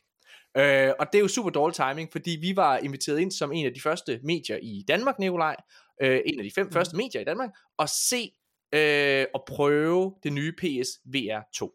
Øh, 0.56 0.92
og 0.98 1.06
det 1.12 1.18
er 1.18 1.22
jo 1.22 1.28
super 1.28 1.50
dårlig 1.50 1.74
timing, 1.74 2.12
fordi 2.12 2.30
vi 2.40 2.56
var 2.56 2.78
inviteret 2.78 3.18
ind 3.18 3.32
som 3.32 3.52
en 3.52 3.66
af 3.66 3.74
de 3.74 3.80
første 3.80 4.20
medier 4.22 4.58
i 4.62 4.84
Danmark, 4.88 5.18
Nikolaj. 5.18 5.56
Øh, 6.02 6.20
en 6.26 6.38
af 6.38 6.44
de 6.44 6.50
fem 6.54 6.66
mm. 6.66 6.72
første 6.72 6.96
medier 6.96 7.20
i 7.20 7.24
Danmark. 7.24 7.50
Og 7.78 7.88
se 7.88 8.32
øh, 8.72 9.26
og 9.34 9.44
prøve 9.46 10.14
det 10.22 10.32
nye 10.32 10.52
PS 10.52 10.88
VR 11.04 11.40
2. 11.54 11.72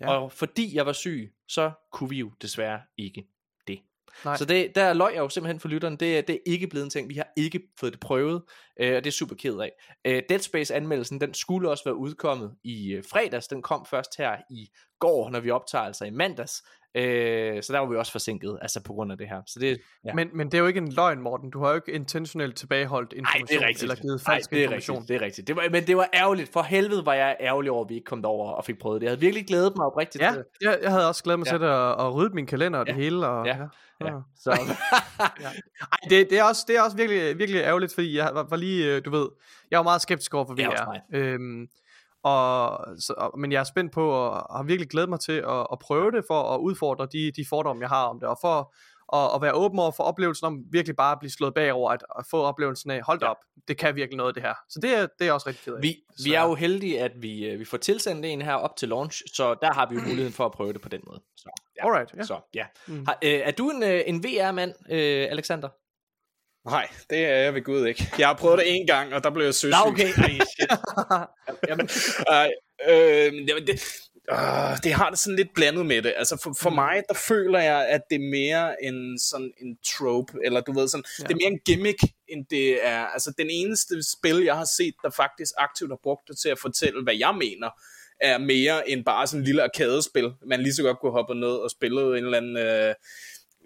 Ja. 0.00 0.10
Og 0.10 0.32
fordi 0.32 0.76
jeg 0.76 0.86
var 0.86 0.92
syg, 0.92 1.34
så 1.48 1.72
kunne 1.92 2.10
vi 2.10 2.18
jo 2.18 2.32
desværre 2.42 2.80
ikke. 2.98 3.26
Nej. 4.24 4.36
Så 4.36 4.44
det, 4.44 4.74
der 4.74 4.92
løg 4.92 5.14
jeg 5.14 5.20
jo 5.20 5.28
simpelthen 5.28 5.60
for 5.60 5.68
lytteren. 5.68 5.96
Det, 5.96 6.28
det 6.28 6.34
er 6.34 6.40
ikke 6.46 6.66
blevet 6.66 6.84
en 6.84 6.90
ting. 6.90 7.08
Vi 7.08 7.14
har 7.14 7.28
ikke 7.36 7.60
fået 7.80 7.92
det 7.92 8.00
prøvet, 8.00 8.42
øh, 8.80 8.96
og 8.96 9.04
det 9.04 9.06
er 9.06 9.12
super 9.12 9.34
ked 9.34 9.58
af. 9.58 9.72
Øh, 10.04 10.22
Dead 10.28 10.40
Space 10.40 10.74
anmeldelsen, 10.74 11.20
den 11.20 11.34
skulle 11.34 11.70
også 11.70 11.84
være 11.84 11.96
udkommet 11.96 12.54
i 12.64 12.92
øh, 12.92 13.04
fredags. 13.10 13.48
Den 13.48 13.62
kom 13.62 13.86
først 13.90 14.16
her 14.18 14.36
i 14.50 14.68
går, 14.98 15.30
når 15.30 15.40
vi 15.40 15.50
optager 15.50 15.84
altså 15.84 16.04
i 16.04 16.10
mandags. 16.10 16.62
Øh, 16.96 17.62
så 17.62 17.72
der 17.72 17.78
var 17.78 17.86
vi 17.86 17.96
også 17.96 18.12
forsinket, 18.12 18.58
altså 18.62 18.82
på 18.82 18.92
grund 18.92 19.12
af 19.12 19.18
det 19.18 19.28
her. 19.28 19.42
Så 19.46 19.60
det, 19.60 19.78
ja. 20.04 20.14
men, 20.14 20.30
men 20.34 20.46
det 20.46 20.54
er 20.54 20.58
jo 20.58 20.66
ikke 20.66 20.78
en 20.78 20.92
løgn, 20.92 21.20
Morten. 21.20 21.50
Du 21.50 21.60
har 21.62 21.68
jo 21.68 21.74
ikke 21.74 21.92
intentionelt 21.92 22.56
tilbageholdt 22.56 23.12
information, 23.12 23.42
Ej, 23.42 23.46
det 23.58 23.64
er 23.64 23.68
rigtigt. 23.68 23.82
eller 23.82 23.94
givet 23.94 24.22
Ej, 24.26 24.34
falsk 24.34 24.50
det 24.50 24.58
er 24.58 24.62
information. 24.62 24.96
Rigtigt, 24.96 25.08
det 25.08 25.16
er 25.22 25.26
rigtigt. 25.26 25.46
Det 25.48 25.56
var, 25.56 25.68
men 25.70 25.86
det 25.86 25.96
var 25.96 26.08
ærgerligt. 26.14 26.52
For 26.52 26.62
helvede 26.62 27.06
var 27.06 27.14
jeg 27.14 27.36
ærgerlig 27.40 27.70
over, 27.70 27.84
at 27.84 27.88
vi 27.88 27.94
ikke 27.94 28.04
kom 28.04 28.22
derover 28.22 28.50
og 28.52 28.64
fik 28.64 28.78
prøvet 28.78 29.00
det. 29.00 29.04
Jeg 29.04 29.10
havde 29.10 29.20
virkelig 29.20 29.46
glædet 29.46 29.72
mig 29.76 29.86
oprigtigt 29.86 30.22
Ja, 30.22 30.34
jeg, 30.60 30.78
jeg 30.82 30.90
havde 30.90 31.08
også 31.08 31.22
glædet 31.24 31.38
mig 31.38 31.46
Ja. 31.46 31.52
til 31.52 31.60
det, 31.60 31.68
og, 31.68 31.94
og 31.94 32.14
ryddet 32.14 32.34
min 32.34 32.46
kalender 32.46 32.78
og 32.78 32.86
det 32.86 32.92
Ja. 32.92 32.96
hele. 32.98 33.26
Og, 33.28 33.46
Ja. 33.46 33.56
Ja. 34.00 34.10
Så, 34.36 34.50
ja. 35.40 35.48
Ej, 35.92 35.98
det, 36.10 36.30
det, 36.30 36.38
er 36.38 36.44
også, 36.44 36.64
det 36.68 36.76
er 36.76 36.82
også 36.82 36.96
virkelig, 36.96 37.38
virkelig 37.38 37.60
ærgerligt, 37.60 37.94
fordi 37.94 38.16
jeg 38.16 38.30
var, 38.34 38.42
var 38.50 38.56
lige, 38.56 38.94
øh, 38.96 39.04
du 39.04 39.10
ved, 39.10 39.28
jeg 39.70 39.76
var 39.78 39.82
meget 39.82 40.02
skeptisk 40.02 40.34
over 40.34 40.44
for 40.46 40.54
Ja, 40.58 40.68
VR. 40.68 40.86
mig. 40.86 41.00
Øhm, 41.20 41.66
og, 42.24 42.78
så, 42.98 43.14
og, 43.16 43.38
men 43.38 43.52
jeg 43.52 43.60
er 43.60 43.64
spændt 43.64 43.92
på, 43.92 44.10
og 44.10 44.56
har 44.56 44.62
virkelig 44.62 44.88
glædet 44.90 45.08
mig 45.08 45.20
til 45.20 45.32
at, 45.32 45.66
at 45.72 45.78
prøve 45.78 46.10
det, 46.10 46.24
for 46.28 46.54
at 46.54 46.58
udfordre 46.60 47.06
de, 47.12 47.32
de 47.36 47.44
fordomme, 47.48 47.82
jeg 47.82 47.88
har 47.88 48.04
om 48.04 48.20
det, 48.20 48.28
og 48.28 48.38
for 48.40 48.74
at, 49.16 49.30
at 49.34 49.42
være 49.42 49.52
åben 49.52 49.78
over 49.78 49.90
for 49.90 50.04
oplevelsen 50.04 50.46
om 50.46 50.58
virkelig 50.70 50.96
bare 50.96 51.12
at 51.12 51.18
blive 51.18 51.30
slået 51.30 51.54
bagover, 51.54 51.90
at, 51.90 52.02
at 52.18 52.24
få 52.30 52.42
oplevelsen 52.42 52.90
af, 52.90 53.00
hold 53.02 53.20
da 53.20 53.26
Ja. 53.26 53.30
op, 53.30 53.36
det 53.68 53.76
kan 53.78 53.94
virkelig 53.96 54.16
noget 54.16 54.34
det 54.34 54.42
her. 54.42 54.54
Så 54.68 54.80
det 54.80 54.94
er, 54.98 55.06
det 55.18 55.28
er 55.28 55.32
også 55.32 55.48
rigtig 55.48 55.74
af. 55.74 55.82
vi, 55.82 55.96
vi 56.24 56.34
er 56.34 56.42
jo 56.42 56.54
heldige, 56.54 57.00
at 57.00 57.12
vi, 57.16 57.44
øh, 57.46 57.60
vi 57.60 57.64
får 57.64 57.78
tilsendt 57.78 58.26
en 58.26 58.42
her 58.42 58.54
op 58.54 58.76
til 58.76 58.88
launch, 58.88 59.22
så 59.34 59.54
der 59.62 59.72
har 59.72 59.88
vi 59.88 59.94
jo 59.94 60.00
muligheden 60.00 60.32
for 60.32 60.46
at 60.46 60.52
prøve 60.52 60.72
det 60.72 60.80
på 60.80 60.88
den 60.88 61.00
måde. 61.06 61.20
Så, 61.36 61.50
ja. 61.76 61.86
Alright, 61.86 62.14
ja. 62.16 62.22
Så, 62.22 62.40
ja. 62.54 62.66
Mm. 62.88 63.04
Har, 63.06 63.18
øh, 63.24 63.30
er 63.32 63.50
du 63.50 63.70
en, 63.70 63.82
øh, 63.82 64.00
en 64.06 64.24
VR-mand, 64.24 64.74
øh, 64.90 65.26
Alexander? 65.30 65.68
Nej, 66.66 66.88
det 67.10 67.18
er 67.18 67.34
jeg 67.36 67.54
ved 67.54 67.62
Gud 67.64 67.86
ikke. 67.86 68.10
Jeg 68.18 68.26
har 68.26 68.34
prøvet 68.34 68.58
det 68.58 68.76
en 68.76 68.86
gang, 68.86 69.14
og 69.14 69.24
der 69.24 69.30
blev 69.30 69.44
jeg 69.44 69.54
søsyg. 69.54 69.70
Nå, 69.84 69.90
okay. 69.90 70.08
Ej, 70.16 70.30
shit. 70.30 70.70
Jamen, 71.68 71.88
øh, 72.90 73.48
jamen 73.48 73.66
det, 73.66 73.82
øh, 74.32 74.76
det 74.84 74.92
har 74.92 75.10
det 75.10 75.18
sådan 75.18 75.36
lidt 75.36 75.54
blandet 75.54 75.86
med 75.86 76.02
det. 76.02 76.14
Altså 76.16 76.40
for, 76.42 76.54
for 76.60 76.70
Mm. 76.70 76.74
mig, 76.74 77.02
der 77.08 77.14
føler 77.14 77.60
jeg, 77.60 77.86
at 77.88 78.00
det 78.10 78.16
er 78.16 78.30
mere 78.30 78.84
en 78.84 79.18
sådan 79.18 79.52
en 79.60 79.78
trope, 79.86 80.32
eller 80.44 80.60
du 80.60 80.72
ved 80.72 80.88
sådan, 80.88 81.04
ja. 81.18 81.22
det 81.24 81.30
er 81.32 81.36
mere 81.36 81.52
en 81.52 81.60
gimmick, 81.66 81.98
end 82.28 82.46
det 82.50 82.86
er, 82.86 83.06
altså 83.06 83.32
den 83.38 83.50
eneste 83.50 83.94
spil, 84.18 84.42
jeg 84.44 84.56
har 84.56 84.68
set, 84.76 84.94
der 85.02 85.10
faktisk 85.10 85.52
aktivt 85.58 85.90
har 85.90 85.98
brugt 86.02 86.28
det 86.28 86.38
til 86.38 86.48
at 86.48 86.58
fortælle, 86.58 87.02
hvad 87.02 87.14
jeg 87.16 87.34
mener, 87.34 87.70
er 88.20 88.38
mere 88.38 88.90
end 88.90 89.04
bare 89.04 89.26
sådan 89.26 89.40
en 89.40 89.44
lille 89.44 89.62
arkadespil. 89.62 90.32
Man 90.46 90.60
lige 90.62 90.74
så 90.74 90.82
godt 90.82 90.98
kunne 91.00 91.12
hoppe 91.12 91.34
ned 91.34 91.48
og 91.48 91.70
spille 91.70 92.18
en 92.18 92.24
eller 92.24 92.36
anden... 92.38 92.56
Øh, 92.56 92.94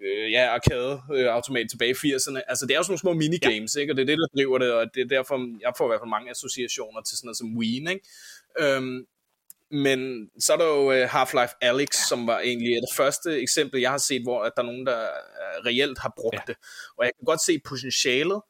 øh, 0.03 0.31
ja, 0.31 0.43
arcade 0.55 1.01
øh, 1.13 1.27
automat 1.27 1.69
tilbage 1.69 1.91
i 1.91 2.13
80'erne. 2.13 2.41
Altså, 2.47 2.65
det 2.65 2.73
er 2.73 2.77
jo 2.77 2.83
sådan 2.83 2.91
nogle 2.91 2.99
små 2.99 3.13
minigames, 3.13 3.75
ja. 3.75 3.81
ikke? 3.81 3.93
Og 3.93 3.97
det 3.97 4.01
er 4.01 4.05
det, 4.05 4.17
der 4.17 4.27
driver 4.37 4.57
det, 4.57 4.71
og 4.73 4.85
det 4.93 5.01
er 5.01 5.07
derfor, 5.07 5.35
jeg 5.61 5.73
får 5.77 5.85
i 5.85 5.89
hvert 5.89 6.01
fald 6.01 6.09
mange 6.09 6.31
associationer 6.31 7.01
til 7.01 7.17
sådan 7.17 7.27
noget 7.27 7.37
som 7.37 7.57
Wii, 7.57 7.75
ikke? 7.89 8.01
Øhm, 8.59 9.05
men 9.71 10.29
så 10.39 10.53
er 10.53 10.57
der 10.57 10.65
jo 10.65 10.91
øh, 10.91 11.09
Half-Life 11.09 11.57
Alyx, 11.61 11.93
ja. 11.93 12.07
som 12.09 12.27
var 12.27 12.39
egentlig 12.39 12.69
det 12.69 12.95
første 12.95 13.41
eksempel, 13.41 13.81
jeg 13.81 13.91
har 13.91 13.97
set, 13.97 14.23
hvor 14.23 14.43
at 14.43 14.51
der 14.55 14.61
er 14.61 14.65
nogen, 14.65 14.85
der 14.85 15.01
øh, 15.01 15.65
reelt 15.65 15.99
har 15.99 16.13
brugt 16.17 16.35
ja. 16.35 16.41
det. 16.47 16.55
Og 16.97 17.05
jeg 17.05 17.11
kan 17.19 17.25
godt 17.25 17.41
se 17.45 17.59
potentialet, 17.65 18.41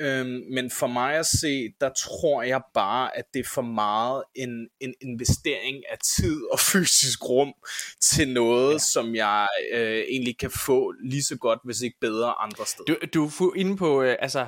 øhm, 0.00 0.42
men 0.52 0.70
for 0.70 0.86
mig 0.86 1.14
at 1.14 1.26
se, 1.26 1.68
der 1.80 1.90
tror 1.98 2.42
jeg 2.42 2.62
bare, 2.74 3.16
at 3.16 3.24
det 3.34 3.40
er 3.40 3.48
for 3.54 3.62
meget 3.62 4.22
en, 4.34 4.68
en 4.80 4.94
investering 5.00 5.82
af 5.90 5.98
tid 6.16 6.42
og 6.52 6.60
fysisk 6.72 7.28
rum 7.28 7.52
til 8.00 8.28
noget, 8.28 8.72
ja. 8.72 8.78
som 8.78 9.14
jeg 9.14 9.48
øh, 9.72 9.98
egentlig 9.98 10.38
kan 10.38 10.50
få 10.66 10.90
lige 10.90 11.22
så 11.22 11.36
godt, 11.36 11.58
hvis 11.64 11.80
ikke 11.80 11.96
bedre 12.00 12.34
andre 12.42 12.66
steder. 12.66 12.94
du, 13.14 13.28
du 13.38 13.48
er 13.48 13.56
inde 13.56 13.76
på, 13.76 14.02
øh, 14.02 14.16
altså 14.18 14.46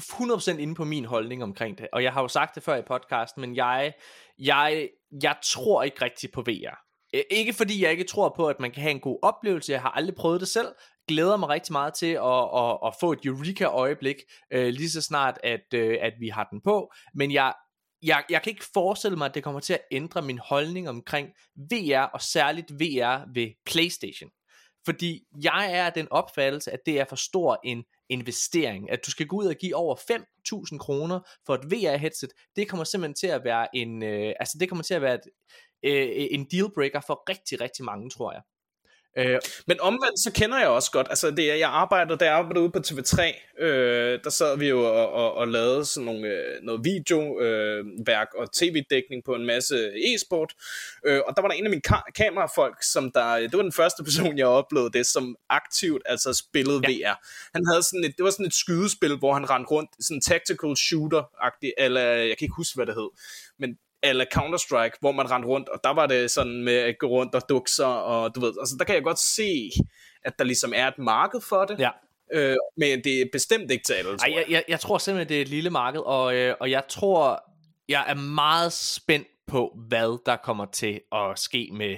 100% 0.00 0.56
inde 0.56 0.74
på 0.74 0.84
min 0.84 1.04
holdning 1.04 1.42
omkring 1.42 1.78
det, 1.78 1.88
og 1.92 2.02
jeg 2.02 2.12
har 2.12 2.22
jo 2.22 2.28
sagt 2.28 2.54
det 2.54 2.62
før 2.62 2.76
i 2.76 2.82
podcasten, 2.82 3.40
men 3.40 3.56
jeg, 3.56 3.92
jeg, 4.38 4.88
jeg 5.22 5.36
tror 5.42 5.82
ikke 5.82 6.04
rigtig 6.04 6.32
på 6.32 6.42
VR. 6.42 6.84
Ikke 7.30 7.52
fordi 7.52 7.82
jeg 7.82 7.90
ikke 7.90 8.04
tror 8.04 8.32
på, 8.36 8.46
at 8.46 8.60
man 8.60 8.70
kan 8.70 8.82
have 8.82 8.90
en 8.90 9.00
god 9.00 9.18
oplevelse, 9.22 9.72
jeg 9.72 9.82
har 9.82 9.90
aldrig 9.90 10.14
prøvet 10.14 10.40
det 10.40 10.48
selv, 10.48 10.68
glæder 11.08 11.36
mig 11.36 11.48
rigtig 11.48 11.72
meget 11.72 11.94
til 11.94 12.06
at, 12.06 12.48
at, 12.56 12.78
at 12.86 12.94
få 13.00 13.12
et 13.12 13.18
Eureka-øjeblik, 13.24 14.16
øh, 14.50 14.68
lige 14.68 14.90
så 14.90 15.02
snart, 15.02 15.38
at, 15.42 15.74
øh, 15.74 15.98
at 16.00 16.12
vi 16.20 16.28
har 16.28 16.48
den 16.50 16.60
på, 16.60 16.92
men 17.14 17.32
jeg, 17.32 17.54
jeg, 18.02 18.24
jeg 18.30 18.42
kan 18.42 18.50
ikke 18.50 18.64
forestille 18.72 19.16
mig, 19.16 19.26
at 19.26 19.34
det 19.34 19.44
kommer 19.44 19.60
til 19.60 19.72
at 19.72 19.82
ændre 19.90 20.22
min 20.22 20.38
holdning 20.38 20.88
omkring 20.88 21.28
VR, 21.56 22.02
og 22.02 22.22
særligt 22.22 22.72
VR 22.72 23.32
ved 23.34 23.48
PlayStation. 23.66 24.30
Fordi 24.84 25.22
jeg 25.42 25.70
er 25.72 25.90
den 25.90 26.08
opfattelse, 26.10 26.70
at 26.72 26.80
det 26.86 27.00
er 27.00 27.04
for 27.04 27.16
stor 27.16 27.60
en 27.64 27.84
investering. 28.08 28.90
At 28.90 29.06
du 29.06 29.10
skal 29.10 29.26
gå 29.26 29.36
ud 29.36 29.46
og 29.46 29.54
give 29.54 29.76
over 29.76 29.96
5.000 29.96 30.78
kroner 30.78 31.20
for 31.46 31.54
et 31.54 31.72
VR-headset, 31.72 32.30
det 32.56 32.68
kommer 32.68 32.84
simpelthen 32.84 33.14
til 33.14 33.26
at 33.26 33.44
være 33.44 33.76
en, 33.76 34.02
øh, 34.02 34.34
altså 34.40 34.58
det 34.60 34.68
kommer 34.68 34.82
til 34.82 34.94
at 34.94 35.02
være 35.02 35.14
et, 35.14 35.24
øh, 35.84 36.26
en 36.30 36.46
dealbreaker 36.50 37.00
for 37.06 37.30
rigtig, 37.30 37.60
rigtig 37.60 37.84
mange, 37.84 38.10
tror 38.10 38.32
jeg. 38.32 38.42
Øh, 39.18 39.38
Men 39.66 39.80
omvendt, 39.80 40.20
så 40.24 40.32
kender 40.34 40.58
jeg 40.58 40.68
også 40.68 40.90
godt, 40.90 41.06
altså 41.10 41.30
det, 41.30 41.50
er- 41.50 41.54
jeg 41.54 41.68
arbejder, 41.70 42.16
da 42.16 42.24
jeg 42.24 42.34
arbejdede 42.34 42.60
ude 42.64 42.70
på 42.72 42.78
TV3, 42.86 43.22
øh, 43.64 44.18
der 44.24 44.30
sad 44.30 44.58
vi 44.58 44.68
jo 44.68 44.80
og, 44.84 45.12
og, 45.12 45.34
og 45.34 45.48
lavede 45.48 45.84
sådan 45.84 46.04
nogle, 46.04 46.28
øh, 46.28 46.62
noget 46.62 46.84
videoværk 46.84 47.42
øh, 47.42 48.06
værk 48.06 48.28
og 48.38 48.52
tv-dækning 48.52 49.24
på 49.24 49.34
en 49.34 49.44
masse 49.46 49.76
e-sport, 49.96 50.52
øh, 51.06 51.20
og 51.26 51.36
der 51.36 51.42
var 51.42 51.48
der 51.48 51.54
en 51.54 51.64
af 51.64 51.70
mine 51.70 51.82
ka- 51.88 52.10
kamerafolk, 52.16 52.76
som 52.82 53.12
der, 53.12 53.36
det 53.36 53.52
var 53.56 53.62
den 53.62 53.72
første 53.72 54.04
person, 54.04 54.38
jeg 54.38 54.46
oplevede 54.46 54.92
det, 54.92 55.06
som 55.06 55.36
aktivt 55.50 56.02
altså 56.06 56.32
spillede 56.32 56.80
ja. 56.88 57.10
VR. 57.12 57.26
Han 57.54 57.66
havde 57.66 57.82
sådan 57.82 58.04
et, 58.04 58.16
det 58.16 58.24
var 58.24 58.30
sådan 58.30 58.46
et 58.46 58.54
skydespil, 58.54 59.16
hvor 59.18 59.32
han 59.34 59.50
rendte 59.50 59.70
rundt, 59.70 59.90
sådan 60.00 60.16
en 60.16 60.20
tactical 60.20 60.74
shooter-agtig, 60.76 61.70
eller 61.78 62.00
jeg 62.00 62.36
kan 62.38 62.44
ikke 62.44 62.56
huske, 62.56 62.74
hvad 62.76 62.86
det 62.86 62.94
hed, 62.94 63.10
men 63.58 63.78
eller 64.04 64.24
Counter-Strike, 64.34 64.96
hvor 65.00 65.12
man 65.12 65.30
rendte 65.30 65.48
rundt, 65.48 65.68
og 65.68 65.80
der 65.84 65.90
var 65.90 66.06
det 66.06 66.30
sådan 66.30 66.62
med 66.62 66.76
at 66.76 66.94
gå 66.98 67.06
rundt 67.06 67.34
og 67.34 67.42
dukke 67.48 67.70
sig, 67.70 68.02
og 68.02 68.34
du 68.34 68.40
ved, 68.40 68.52
altså 68.60 68.76
der 68.78 68.84
kan 68.84 68.94
jeg 68.94 69.02
godt 69.02 69.18
se, 69.18 69.70
at 70.24 70.38
der 70.38 70.44
ligesom 70.44 70.72
er 70.76 70.88
et 70.88 70.98
marked 70.98 71.40
for 71.40 71.64
det, 71.64 71.78
ja. 71.78 71.90
øh, 72.32 72.56
men 72.76 73.04
det 73.04 73.20
er 73.20 73.26
bestemt 73.32 73.70
ikke 73.70 73.84
til 73.84 73.92
alle, 73.92 74.18
tror 74.18 74.26
Ej, 74.26 74.34
jeg, 74.34 74.44
jeg, 74.48 74.64
jeg 74.68 74.80
tror 74.80 74.98
simpelthen, 74.98 75.28
det 75.28 75.36
er 75.36 75.42
et 75.42 75.48
lille 75.48 75.70
marked, 75.70 76.00
og, 76.00 76.34
øh, 76.34 76.54
og 76.60 76.70
jeg 76.70 76.82
tror, 76.88 77.44
jeg 77.88 78.04
er 78.08 78.14
meget 78.14 78.72
spændt 78.72 79.28
på, 79.46 79.78
hvad 79.88 80.18
der 80.26 80.36
kommer 80.36 80.66
til 80.66 81.00
at 81.12 81.38
ske 81.38 81.68
med, 81.72 81.96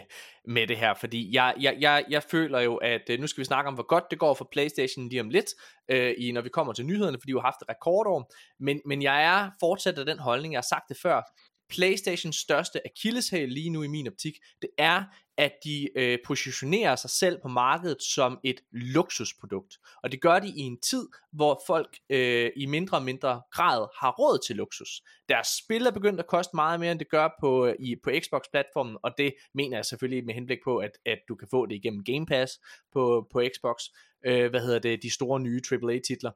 med 0.48 0.66
det 0.66 0.76
her, 0.76 0.94
fordi 0.94 1.34
jeg, 1.34 1.54
jeg, 1.60 1.76
jeg, 1.80 2.04
jeg 2.10 2.22
føler 2.22 2.60
jo, 2.60 2.76
at 2.76 3.02
øh, 3.10 3.20
nu 3.20 3.26
skal 3.26 3.40
vi 3.40 3.44
snakke 3.44 3.68
om, 3.68 3.74
hvor 3.74 3.86
godt 3.86 4.04
det 4.10 4.18
går 4.18 4.34
for 4.34 4.48
Playstation 4.52 5.08
lige 5.08 5.20
om 5.20 5.30
lidt, 5.30 5.46
øh, 5.88 6.14
i, 6.18 6.32
når 6.32 6.40
vi 6.40 6.48
kommer 6.48 6.72
til 6.72 6.86
nyhederne, 6.86 7.18
fordi 7.20 7.32
vi 7.32 7.38
har 7.38 7.50
haft 7.52 7.62
et 7.62 7.68
rekordår, 7.68 8.32
men, 8.60 8.80
men 8.86 9.02
jeg 9.02 9.24
er 9.24 9.50
fortsat 9.60 9.98
af 9.98 10.06
den 10.06 10.18
holdning, 10.18 10.52
jeg 10.52 10.58
har 10.58 10.66
sagt 10.76 10.88
det 10.88 10.96
før, 11.02 11.22
Playstations 11.68 12.36
største 12.36 12.80
akilleshæl 12.86 13.48
lige 13.48 13.70
nu 13.70 13.82
i 13.82 13.86
min 13.86 14.06
optik, 14.06 14.38
det 14.62 14.70
er, 14.78 15.04
at 15.38 15.52
de 15.64 15.88
øh, 15.98 16.18
positionerer 16.26 16.96
sig 16.96 17.10
selv 17.10 17.38
på 17.42 17.48
markedet 17.48 18.02
som 18.02 18.38
et 18.44 18.60
luksusprodukt. 18.72 19.78
Og 20.02 20.12
det 20.12 20.20
gør 20.20 20.38
de 20.38 20.48
i 20.48 20.60
en 20.60 20.80
tid, 20.80 21.08
hvor 21.32 21.62
folk 21.66 21.98
øh, 22.10 22.50
i 22.56 22.66
mindre 22.66 22.96
og 22.96 23.02
mindre 23.02 23.42
grad 23.52 23.86
har 24.00 24.10
råd 24.18 24.46
til 24.46 24.56
luksus. 24.56 25.02
Deres 25.28 25.48
spil 25.64 25.86
er 25.86 25.90
begyndt 25.90 26.20
at 26.20 26.26
koste 26.26 26.56
meget 26.56 26.80
mere, 26.80 26.92
end 26.92 26.98
det 26.98 27.10
gør 27.10 27.28
på, 27.40 27.66
øh, 27.66 27.74
i, 27.80 27.96
på 28.04 28.10
Xbox-platformen, 28.24 28.96
og 29.02 29.10
det 29.18 29.34
mener 29.54 29.76
jeg 29.76 29.84
selvfølgelig 29.84 30.24
med 30.24 30.34
henblik 30.34 30.58
på, 30.64 30.78
at, 30.78 30.90
at 31.06 31.18
du 31.28 31.34
kan 31.34 31.48
få 31.50 31.66
det 31.66 31.74
igennem 31.74 32.04
Game 32.04 32.26
Pass 32.26 32.60
på, 32.92 33.28
på 33.32 33.42
Xbox. 33.54 33.82
Øh, 34.26 34.50
hvad 34.50 34.60
hedder 34.60 34.78
det? 34.78 35.02
De 35.02 35.14
store 35.14 35.40
nye 35.40 35.60
AAA-titler. 35.72 36.30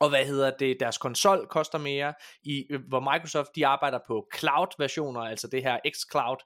Og 0.00 0.08
hvad 0.08 0.26
hedder 0.26 0.50
det, 0.58 0.80
deres 0.80 0.98
konsol 0.98 1.46
koster 1.50 1.78
mere, 1.78 2.14
i, 2.42 2.66
øh, 2.70 2.80
hvor 2.88 3.00
Microsoft 3.12 3.56
de 3.56 3.66
arbejder 3.66 3.98
på 4.06 4.28
cloud-versioner, 4.36 5.20
altså 5.20 5.48
det 5.48 5.62
her 5.62 5.78
xCloud, 5.94 6.36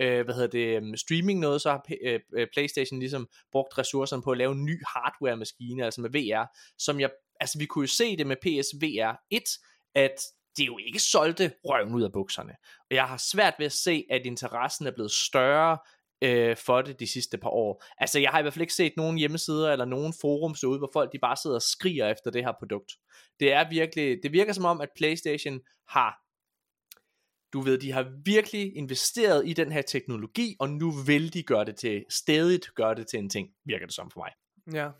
øh, 0.00 0.24
hvad 0.24 0.34
hedder 0.34 0.48
det, 0.48 0.76
øhm, 0.76 0.96
streaming 0.96 1.40
noget, 1.40 1.62
så 1.62 1.70
har 1.70 1.84
øh, 2.02 2.14
P- 2.14 2.40
øh, 2.40 2.46
PlayStation 2.52 2.98
ligesom 2.98 3.28
brugt 3.52 3.78
ressourcerne 3.78 4.22
på 4.22 4.30
at 4.30 4.38
lave 4.38 4.52
en 4.52 4.64
ny 4.64 4.82
hardware-maskine, 4.86 5.84
altså 5.84 6.00
med 6.00 6.10
VR, 6.10 6.58
som 6.78 7.00
jeg, 7.00 7.10
altså 7.40 7.58
vi 7.58 7.66
kunne 7.66 7.82
jo 7.82 7.86
se 7.86 8.16
det 8.16 8.26
med 8.26 8.36
PSVR 8.36 9.16
1, 9.30 9.42
at 9.94 10.14
det 10.56 10.66
jo 10.66 10.78
ikke 10.78 10.98
solgte 10.98 11.52
røven 11.64 11.94
ud 11.94 12.02
af 12.02 12.12
bukserne. 12.12 12.52
Og 12.90 12.96
jeg 12.96 13.04
har 13.04 13.16
svært 13.16 13.54
ved 13.58 13.66
at 13.66 13.72
se, 13.72 14.04
at 14.10 14.26
interessen 14.26 14.86
er 14.86 14.90
blevet 14.90 15.10
større 15.10 15.78
øh, 16.22 16.56
for 16.56 16.82
det 16.82 17.00
de 17.00 17.06
sidste 17.06 17.38
par 17.38 17.50
år. 17.50 17.84
Altså 17.98 18.18
jeg 18.20 18.30
har 18.30 18.38
i 18.38 18.42
hvert 18.42 18.54
fald 18.54 18.62
ikke 18.62 18.74
set 18.74 18.92
nogen 18.96 19.18
hjemmesider 19.18 19.72
eller 19.72 19.84
nogen 19.84 20.14
forums 20.20 20.60
derude, 20.60 20.78
hvor 20.78 20.90
folk 20.92 21.12
de 21.12 21.18
bare 21.18 21.36
sidder 21.36 21.56
og 21.56 21.62
skriger 21.62 22.08
efter 22.08 22.30
det 22.30 22.44
her 22.44 22.52
produkt. 22.58 22.92
Det 23.40 23.52
er 23.52 23.68
virkelig, 23.70 24.18
det 24.22 24.32
virker 24.32 24.52
som 24.52 24.64
om, 24.64 24.80
at 24.80 24.88
PlayStation 24.96 25.60
har, 25.88 26.18
du 27.52 27.60
ved, 27.60 27.78
de 27.78 27.92
har 27.92 28.12
virkelig 28.24 28.76
investeret 28.76 29.48
i 29.48 29.52
den 29.52 29.72
her 29.72 29.82
teknologi, 29.82 30.56
og 30.60 30.70
nu 30.70 30.90
vil 31.06 31.34
de 31.34 31.42
gøre 31.42 31.64
det 31.64 31.76
til, 31.76 32.04
stedigt 32.10 32.74
gøre 32.74 32.94
det 32.94 33.06
til 33.06 33.18
en 33.18 33.30
ting, 33.30 33.48
virker 33.64 33.86
det 33.86 33.94
som 33.94 34.10
for 34.10 34.20
mig. 34.20 34.32
Ja. 34.74 34.90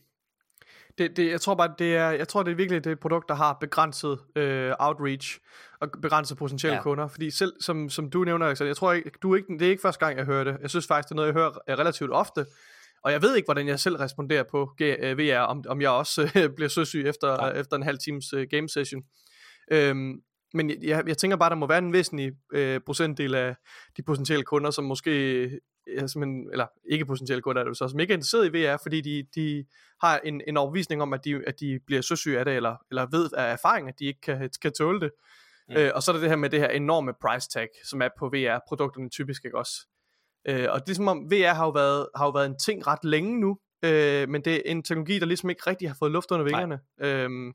Det, 0.99 1.17
det, 1.17 1.31
jeg 1.31 1.41
tror 1.41 1.55
bare, 1.55 1.75
det 1.79 1.97
er, 1.97 2.11
jeg 2.11 2.29
tror, 2.29 2.43
det 2.43 2.51
er 2.51 2.55
virkelig 2.55 2.85
det 2.85 3.01
produkt, 3.01 3.29
der 3.29 3.35
har 3.35 3.57
begrænset 3.61 4.19
øh, 4.37 4.73
outreach 4.79 5.39
og 5.81 5.89
begrænset 6.03 6.37
potentielle 6.39 6.73
Ja. 6.73 6.79
ja. 6.79 6.83
kunder. 6.83 7.09
Fordi 7.09 7.31
selv, 7.31 7.53
som, 7.61 7.91
som 7.91 8.11
du 8.11 8.25
nævner, 8.25 8.47
Alexander, 8.47 8.69
jeg 8.69 8.77
tror 8.77 8.93
ikke, 8.93 9.11
du 9.23 9.33
er 9.33 9.37
ikke, 9.37 9.49
det 9.59 9.63
er 9.63 9.71
ikke 9.71 9.83
første 9.83 10.07
gang, 10.07 10.19
jeg 10.19 10.25
hører 10.27 10.45
det. 10.45 10.57
Jeg 10.63 10.71
synes 10.71 10.87
faktisk, 10.87 11.09
det 11.09 11.13
er 11.13 11.17
noget, 11.17 11.27
jeg 11.27 11.35
hører 11.35 11.51
øh, 11.69 11.79
relativt 11.79 12.11
ofte. 12.13 12.47
Og 13.05 13.13
jeg 13.13 13.23
ved 13.23 13.37
ikke, 13.37 13.47
hvordan 13.47 13.69
jeg 13.69 13.81
selv 13.81 13.97
responderer 13.97 14.43
på 14.51 14.71
G- 14.83 15.05
øh, 15.05 15.19
VR, 15.19 15.39
om, 15.41 15.65
om 15.69 15.81
jeg 15.81 15.91
også 15.91 16.31
øh, 16.37 16.51
bliver 16.57 16.69
søsyg 16.69 17.03
efter, 17.07 17.37
Nej. 17.37 17.51
efter 17.61 17.77
en 17.77 17.83
halv 17.83 17.99
times 17.99 18.33
øh, 18.33 18.47
game 18.51 18.69
session. 18.69 19.03
Øhm, 19.73 20.15
men 20.55 20.71
jeg- 20.83 21.03
jeg, 21.09 21.19
tænker 21.19 21.37
bare, 21.37 21.51
der 21.51 21.57
må 21.57 21.67
være 21.67 21.79
en 21.79 21.93
væsentlig 21.93 22.33
øh, 22.53 22.81
procentdel 22.87 23.35
af 23.35 23.55
de 23.97 24.03
potentielle 24.03 24.45
kunder, 24.45 24.71
som 24.71 24.85
måske, 24.85 25.43
ja, 25.45 25.51
simpelthen, 25.87 26.49
eller 26.53 26.67
ikke 26.91 27.05
potentielle 27.05 27.43
kunder, 27.43 27.61
er 27.61 27.65
det 27.65 27.69
jo 27.69 27.75
så, 27.75 27.89
som 27.89 28.01
ikke 28.01 28.13
er 28.13 28.17
interesseret 28.17 28.47
i 28.47 28.59
VR, 28.59 28.77
fordi 28.83 29.01
de, 29.01 29.27
de 29.35 29.65
har 30.01 30.19
en, 30.19 30.43
en 30.47 30.57
overbevisning 30.57 31.03
om, 31.03 31.13
at 31.13 31.25
de, 31.25 31.43
at 31.47 31.61
de 31.61 31.81
bliver 31.87 32.03
søsyge 32.03 32.39
af 32.39 32.45
det, 32.45 32.57
eller, 32.57 32.77
eller 32.91 33.07
ved 33.11 33.31
af 33.37 33.53
erfaring, 33.53 33.89
at 33.89 33.95
de 33.99 34.05
ikke 34.05 34.21
kan, 34.21 34.51
kan 34.63 34.73
tåle 34.73 35.01
det. 35.01 35.11
Mm. 35.69 35.77
Øh, 35.77 35.91
og 35.95 36.03
så 36.03 36.11
er 36.11 36.13
der 36.13 36.21
det 36.21 36.29
her 36.29 36.37
med 36.37 36.51
det 36.51 36.61
her 36.61 36.69
enorme 36.69 37.13
price 37.21 37.49
tag, 37.49 37.69
som 37.85 38.03
er 38.03 38.09
på 38.19 38.29
VR-produkterne 38.29 39.09
typisk, 39.09 39.45
ikke 39.45 39.59
også? 39.59 39.87
Øh, 40.49 40.67
og 40.71 40.81
det 40.81 40.91
er 40.91 40.95
som 40.95 41.09
om, 41.09 41.31
VR 41.31 41.55
har 41.55 41.65
jo 41.65 41.71
været, 41.71 42.07
har 42.17 42.25
jo 42.25 42.31
været 42.31 42.47
en 42.47 42.59
ting 42.59 42.87
ret 42.87 43.05
længe 43.05 43.41
nu, 43.41 43.59
øh, 43.85 44.29
men 44.29 44.45
det 44.45 44.55
er 44.55 44.61
en 44.65 44.83
teknologi, 44.83 45.19
der 45.19 45.27
ligesom 45.27 45.51
ikke 45.51 45.63
rigtig 45.67 45.89
har 45.89 45.97
fået 45.99 46.13
luft 46.13 46.31
under 46.31 46.45
vingerne. 46.45 46.81
Øhm, 47.01 47.53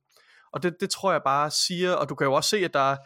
og 0.54 0.63
det, 0.63 0.76
det 0.80 0.90
tror 0.90 1.12
jeg 1.12 1.22
bare 1.26 1.52
siger, 1.52 1.94
og 1.94 2.10
du 2.10 2.16
kan 2.16 2.26
jo 2.26 2.34
også 2.34 2.50
se, 2.50 2.58
at 2.58 2.74
der 2.74 2.92
er, 2.92 2.98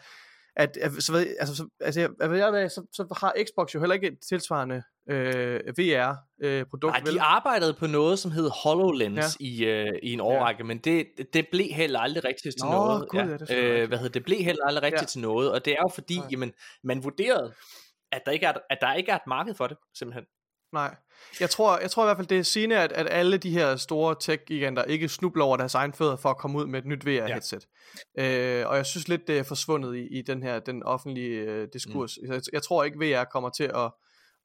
at, 0.56 0.76
at 0.76 0.92
så, 0.98 1.12
ved- 1.12 1.36
altså, 1.40 1.56
så, 1.56 1.68
altså, 1.80 2.00
jeg, 2.00 2.10
hvad 2.28 2.60
jeg 2.60 2.70
så, 2.70 2.86
så 2.92 3.14
har 3.20 3.34
Xbox 3.48 3.74
jo 3.74 3.80
heller 3.80 3.94
ikke 3.94 4.06
et 4.06 4.18
tilsvarende 4.28 4.82
øh, 5.10 5.60
VR-produkt, 5.78 6.92
Nej, 7.04 7.12
de 7.12 7.20
arbejdede 7.20 7.74
på 7.74 7.86
noget, 7.86 8.18
som 8.18 8.30
hed 8.30 8.50
HoloLens 8.64 9.36
ja. 9.40 9.46
Ja. 9.64 9.74
i, 9.84 9.86
øh, 9.88 9.98
i 10.02 10.12
en 10.12 10.20
årrække, 10.20 10.64
men 10.64 10.78
det, 10.78 11.06
det 11.32 11.46
blev 11.52 11.66
heller 11.72 12.00
aldrig 12.00 12.24
rigtigt 12.24 12.54
til 12.60 12.66
Nå, 12.66 12.70
noget. 12.72 13.08
gud, 13.08 13.20
ja, 13.20 13.24
det 13.26 13.32
er 13.32 13.38
selvfølgelig 13.38 13.80
øh, 13.82 13.88
hvad 13.88 13.98
hedder 13.98 14.12
det, 14.12 14.24
blev 14.24 14.38
heller 14.38 14.66
aldrig 14.66 14.82
rigtigt 14.82 15.02
Ja. 15.02 15.06
til 15.06 15.20
noget, 15.20 15.52
og 15.52 15.64
det 15.64 15.72
er 15.72 15.78
jo 15.82 15.88
fordi, 15.94 16.16
Nej. 16.18 16.26
jamen, 16.30 16.52
man 16.84 17.04
vurderede, 17.04 17.52
at 18.12 18.22
der, 18.26 18.32
ikke 18.32 18.46
er, 18.46 18.52
at 18.70 18.78
der 18.80 18.94
ikke 18.94 19.10
er 19.12 19.16
et 19.16 19.26
marked 19.26 19.54
for 19.54 19.66
det, 19.66 19.76
simpelthen. 19.98 20.24
Nej. 20.72 20.94
Jeg 21.40 21.50
tror, 21.50 21.78
jeg 21.78 21.90
tror 21.90 22.04
i 22.04 22.06
hvert 22.06 22.16
fald, 22.16 22.26
det 22.26 22.38
er 22.38 22.42
sigende, 22.42 22.78
at, 22.78 22.92
at 22.92 23.06
alle 23.10 23.36
de 23.36 23.50
her 23.50 23.76
store 23.76 24.16
tech-giganter 24.20 24.84
ikke 24.84 25.08
snubler 25.08 25.44
over 25.44 25.56
deres 25.56 25.74
egen 25.74 25.92
fødder 25.92 26.16
for 26.16 26.28
at 26.30 26.36
komme 26.36 26.58
ud 26.58 26.66
med 26.66 26.78
et 26.78 26.86
nyt 26.86 27.06
VR-headset. 27.06 27.66
Ja. 28.16 28.60
Øh, 28.60 28.68
og 28.68 28.76
jeg 28.76 28.86
synes 28.86 29.08
lidt, 29.08 29.28
det 29.28 29.38
er 29.38 29.42
forsvundet 29.42 29.96
i, 29.96 30.18
i 30.18 30.22
den 30.22 30.42
her 30.42 30.58
den 30.58 30.82
offentlige 30.82 31.40
øh, 31.40 31.68
diskurs. 31.72 32.18
Mm. 32.22 32.32
Jeg, 32.32 32.42
jeg 32.52 32.62
tror 32.62 32.84
ikke, 32.84 32.98
VR 32.98 33.24
kommer 33.24 33.50
til 33.50 33.64
at, 33.64 33.90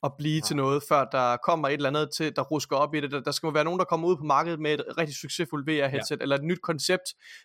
at 0.04 0.12
blive 0.18 0.36
ja. 0.36 0.42
til 0.42 0.56
noget, 0.56 0.84
før 0.90 1.06
der 1.06 1.38
kommer 1.38 1.68
et 1.68 1.74
eller 1.74 1.90
andet 1.90 2.10
til, 2.18 2.36
der 2.36 2.42
rusker 2.42 2.76
op 2.76 2.96
i 2.96 3.00
det. 3.02 3.12
Der, 3.12 3.20
der 3.20 3.32
skal 3.32 3.48
jo 3.48 3.52
være 3.52 3.64
nogen, 3.64 3.80
der 3.80 3.86
kommer 3.86 4.08
ud 4.08 4.18
på 4.18 4.24
markedet 4.24 4.60
med 4.60 4.74
et 4.74 4.84
rigtig 4.98 5.16
succesfuldt 5.16 5.70
VR-headset, 5.70 6.12
ja. 6.12 6.22
eller 6.22 6.36
et 6.36 6.44
nyt 6.44 6.62
koncept, 6.64 7.04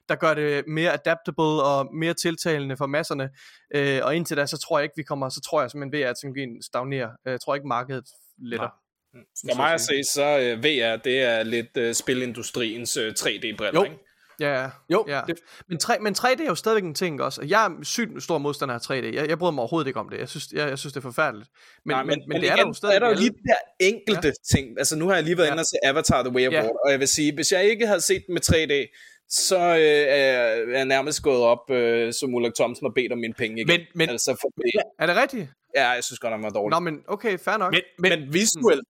der 0.08 0.14
gør 0.14 0.34
det 0.34 0.64
mere 0.66 0.92
adaptable 0.92 1.62
og 1.62 1.94
mere 1.94 2.14
tiltalende 2.14 2.76
for 2.76 2.86
masserne. 2.86 3.30
Øh, 3.74 4.00
og 4.02 4.16
indtil 4.16 4.36
da, 4.36 4.46
så 4.46 4.58
tror 4.58 4.78
jeg 4.78 4.84
ikke, 4.84 4.96
vi 4.96 5.02
kommer, 5.02 5.28
så 5.28 5.40
tror 5.40 5.60
jeg 5.60 5.70
simpelthen, 5.70 6.02
VR-teknologien 6.02 6.62
stagnerer. 6.62 7.10
Øh, 7.26 7.30
Jeg 7.30 7.40
tror 7.40 7.54
ikke, 7.54 7.66
markedet 7.68 8.04
letter. 8.38 8.68
Nej. 9.14 9.22
For 9.52 9.56
mig 9.56 9.72
at 9.74 9.80
se, 9.80 10.04
så 10.04 10.26
uh, 10.38 10.64
VR, 10.64 10.96
det 10.96 11.22
er 11.22 11.42
lidt 11.42 11.76
uh, 11.76 11.92
spilindustriens 11.92 12.96
uh, 12.96 13.02
3D-briller, 13.02 13.80
Jo. 13.80 13.84
ikke? 13.84 13.96
Ja, 14.40 14.68
Jo, 14.92 15.04
ja. 15.08 15.20
det- 15.26 15.38
Men, 15.68 15.78
3, 15.78 15.98
men 16.00 16.14
3D 16.14 16.42
er 16.42 16.46
jo 16.46 16.54
stadigvæk 16.54 16.84
en 16.84 16.94
ting 16.94 17.22
også. 17.22 17.42
Jeg 17.48 17.64
er 17.66 17.70
sygt 17.84 18.22
stor 18.22 18.38
modstander 18.38 18.74
af 18.74 18.80
3D. 18.80 18.92
Jeg, 19.14 19.28
jeg 19.28 19.38
bryder 19.38 19.52
mig 19.52 19.62
overhovedet 19.62 19.86
ikke 19.88 20.00
om 20.00 20.08
det. 20.08 20.18
Jeg 20.18 20.28
synes, 20.28 20.48
jeg, 20.52 20.68
jeg 20.68 20.78
synes 20.78 20.92
det 20.92 21.00
er 21.00 21.02
forfærdeligt. 21.02 21.50
Men, 21.84 21.94
Nej, 21.94 22.02
men, 22.02 22.08
men, 22.08 22.18
men 22.28 22.40
det 22.40 22.48
er 22.48 22.52
der 22.54 22.56
igen, 22.62 22.68
jo 22.68 22.74
stadig. 22.74 22.94
er 22.94 22.98
der 22.98 23.08
jo 23.08 23.14
lige 23.14 23.30
de 23.30 23.34
der 23.48 23.86
enkelte 23.86 24.28
ja. 24.28 24.56
ting. 24.56 24.78
Altså 24.78 24.96
nu 24.96 25.08
har 25.08 25.14
jeg 25.14 25.24
lige 25.24 25.36
været 25.36 25.46
ja. 25.46 25.50
Ja. 25.50 25.54
inde 25.54 25.60
og 25.60 25.66
se 25.66 25.76
Avatar 25.84 26.22
The 26.22 26.32
Way 26.32 26.46
of 26.46 26.52
Ja. 26.52 26.60
Water, 26.62 26.74
og 26.84 26.90
jeg 26.90 27.00
vil 27.00 27.08
sige, 27.08 27.34
hvis 27.34 27.52
jeg 27.52 27.64
ikke 27.64 27.86
havde 27.86 28.00
set 28.00 28.22
den 28.26 28.32
med 28.34 28.42
3D, 28.50 28.98
så 29.28 29.58
øh, 29.58 30.04
er 30.08 30.76
jeg 30.76 30.84
nærmest 30.84 31.22
gået 31.22 31.42
op 31.42 31.70
øh, 31.70 32.12
som 32.12 32.34
Ulrik 32.34 32.54
Thomsen 32.54 32.86
og 32.86 32.92
bedt 32.94 33.12
om 33.12 33.18
mine 33.18 33.34
penge 33.34 33.56
igen. 33.56 33.66
Men- 33.66 33.80
men- 33.94 34.08
altså 34.08 34.36
for 34.40 34.48
det, 34.48 34.82
Er 35.00 35.06
det 35.06 35.16
rigtigt? 35.16 35.48
ja, 35.76 35.88
jeg 35.88 36.04
synes 36.04 36.18
godt, 36.18 36.32
den 36.32 36.42
var 36.42 36.50
dårlig. 36.50 36.74
Nå, 36.74 36.80
men 36.80 37.02
okay, 37.08 37.38
fair 37.38 37.56
nok. 37.56 37.72
Men, 37.72 37.80
men, 37.98 38.10
men, 38.10 38.20
men 38.20 38.32
visuelt, 38.34 38.84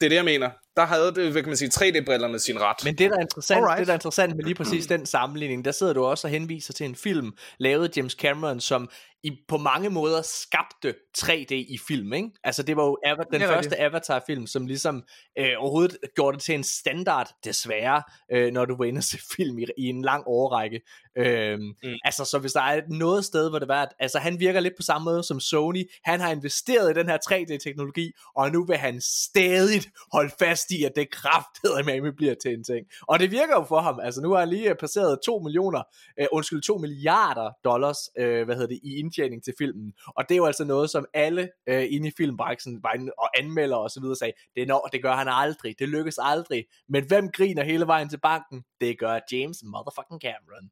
det 0.00 0.06
er 0.06 0.08
det, 0.08 0.16
jeg 0.16 0.24
mener. 0.24 0.50
Der 0.76 0.86
havde 0.86 1.14
det, 1.14 1.32
hvad 1.32 1.42
kan 1.42 1.48
man 1.48 1.56
sige, 1.56 1.70
3D-brillerne 1.74 2.38
sin 2.38 2.60
ret. 2.60 2.76
Men 2.84 2.98
det, 2.98 3.10
der 3.10 3.16
er 3.16 3.20
interessant, 3.20 3.58
Alright. 3.58 3.78
det, 3.78 3.86
der 3.86 3.92
er 3.92 3.96
interessant 3.96 4.36
med 4.36 4.44
lige 4.44 4.54
præcis 4.54 4.86
den 4.86 5.06
sammenligning, 5.06 5.64
der 5.64 5.72
sidder 5.72 5.92
du 5.92 6.04
også 6.04 6.26
og 6.26 6.30
henviser 6.30 6.72
til 6.72 6.86
en 6.86 6.94
film, 6.94 7.32
lavet 7.58 7.88
af 7.88 7.96
James 7.96 8.12
Cameron, 8.12 8.60
som 8.60 8.88
i, 9.26 9.38
på 9.48 9.56
mange 9.56 9.90
måder 9.90 10.22
skabte 10.22 10.94
3D 11.18 11.54
i 11.54 11.78
film, 11.88 12.12
ikke? 12.12 12.30
Altså 12.44 12.62
det 12.62 12.76
var 12.76 12.84
jo 12.84 12.98
Ava, 13.04 13.22
den 13.32 13.42
er 13.42 13.46
første. 13.46 13.80
Avatar-film, 13.80 14.46
som 14.46 14.66
ligesom 14.66 15.02
øh, 15.38 15.50
overhovedet 15.58 15.96
gjorde 16.14 16.34
det 16.34 16.42
til 16.42 16.54
en 16.54 16.64
standard, 16.64 17.30
desværre, 17.44 18.02
øh, 18.32 18.52
når 18.52 18.64
du 18.64 18.76
var 18.76 18.84
inde 18.84 18.98
og 18.98 19.04
se 19.04 19.18
film 19.36 19.58
i, 19.58 19.64
i 19.78 19.86
en 19.86 20.02
lang 20.02 20.24
årrække. 20.26 20.80
Øh, 21.18 21.58
mm. 21.58 21.74
Altså 22.04 22.24
så 22.24 22.38
hvis 22.38 22.52
der 22.52 22.60
er 22.60 22.80
noget 22.88 23.24
sted, 23.24 23.50
hvor 23.50 23.58
det 23.58 23.68
var, 23.68 23.82
at 23.82 23.88
altså, 23.98 24.18
han 24.18 24.40
virker 24.40 24.60
lidt 24.60 24.74
på 24.76 24.82
samme 24.82 25.04
måde 25.04 25.22
som 25.22 25.40
Sony, 25.40 25.90
han 26.04 26.20
har 26.20 26.30
investeret 26.30 26.90
i 26.90 26.94
den 26.94 27.08
her 27.08 27.18
3D-teknologi, 27.30 28.12
og 28.36 28.50
nu 28.52 28.64
vil 28.64 28.76
han 28.76 29.00
stadig 29.00 29.82
holde 30.12 30.32
fast 30.38 30.65
i, 30.70 30.84
at 30.84 30.92
det 30.96 31.10
kraftede 31.10 31.82
med 31.84 32.12
bliver 32.12 32.34
til 32.34 32.52
en 32.52 32.64
ting. 32.64 32.86
Og 33.02 33.18
det 33.18 33.30
virker 33.30 33.54
jo 33.54 33.64
for 33.64 33.80
ham. 33.80 34.00
Altså 34.02 34.20
nu 34.20 34.30
har 34.32 34.38
han 34.38 34.48
lige 34.48 34.74
passeret 34.74 35.18
2 35.26 35.38
millioner, 35.38 35.82
uh, 36.20 36.26
undskyld, 36.32 36.62
2 36.62 36.78
milliarder 36.78 37.50
dollars, 37.64 37.98
uh, 38.20 38.24
hvad 38.24 38.54
hedder 38.54 38.66
det, 38.66 38.80
i 38.82 38.98
indtjening 38.98 39.44
til 39.44 39.54
filmen. 39.58 39.92
Og 40.06 40.28
det 40.28 40.34
er 40.34 40.36
jo 40.36 40.46
altså 40.46 40.64
noget, 40.64 40.90
som 40.90 41.06
alle 41.14 41.42
uh, 41.70 41.82
inde 41.88 42.08
i 42.08 42.12
filmbranchen 42.16 42.82
og 43.18 43.38
anmelder 43.38 43.76
og 43.76 43.90
så 43.90 44.00
videre 44.00 44.16
sagde, 44.16 44.32
det, 44.56 44.68
når, 44.68 44.88
det 44.92 45.02
gør 45.02 45.12
han 45.12 45.28
aldrig, 45.30 45.78
det 45.78 45.88
lykkes 45.88 46.18
aldrig. 46.22 46.64
Men 46.88 47.04
hvem 47.06 47.30
griner 47.32 47.64
hele 47.64 47.86
vejen 47.86 48.08
til 48.08 48.20
banken? 48.20 48.64
Det 48.80 48.98
gør 48.98 49.20
James 49.32 49.58
motherfucking 49.64 50.20
Cameron. 50.20 50.70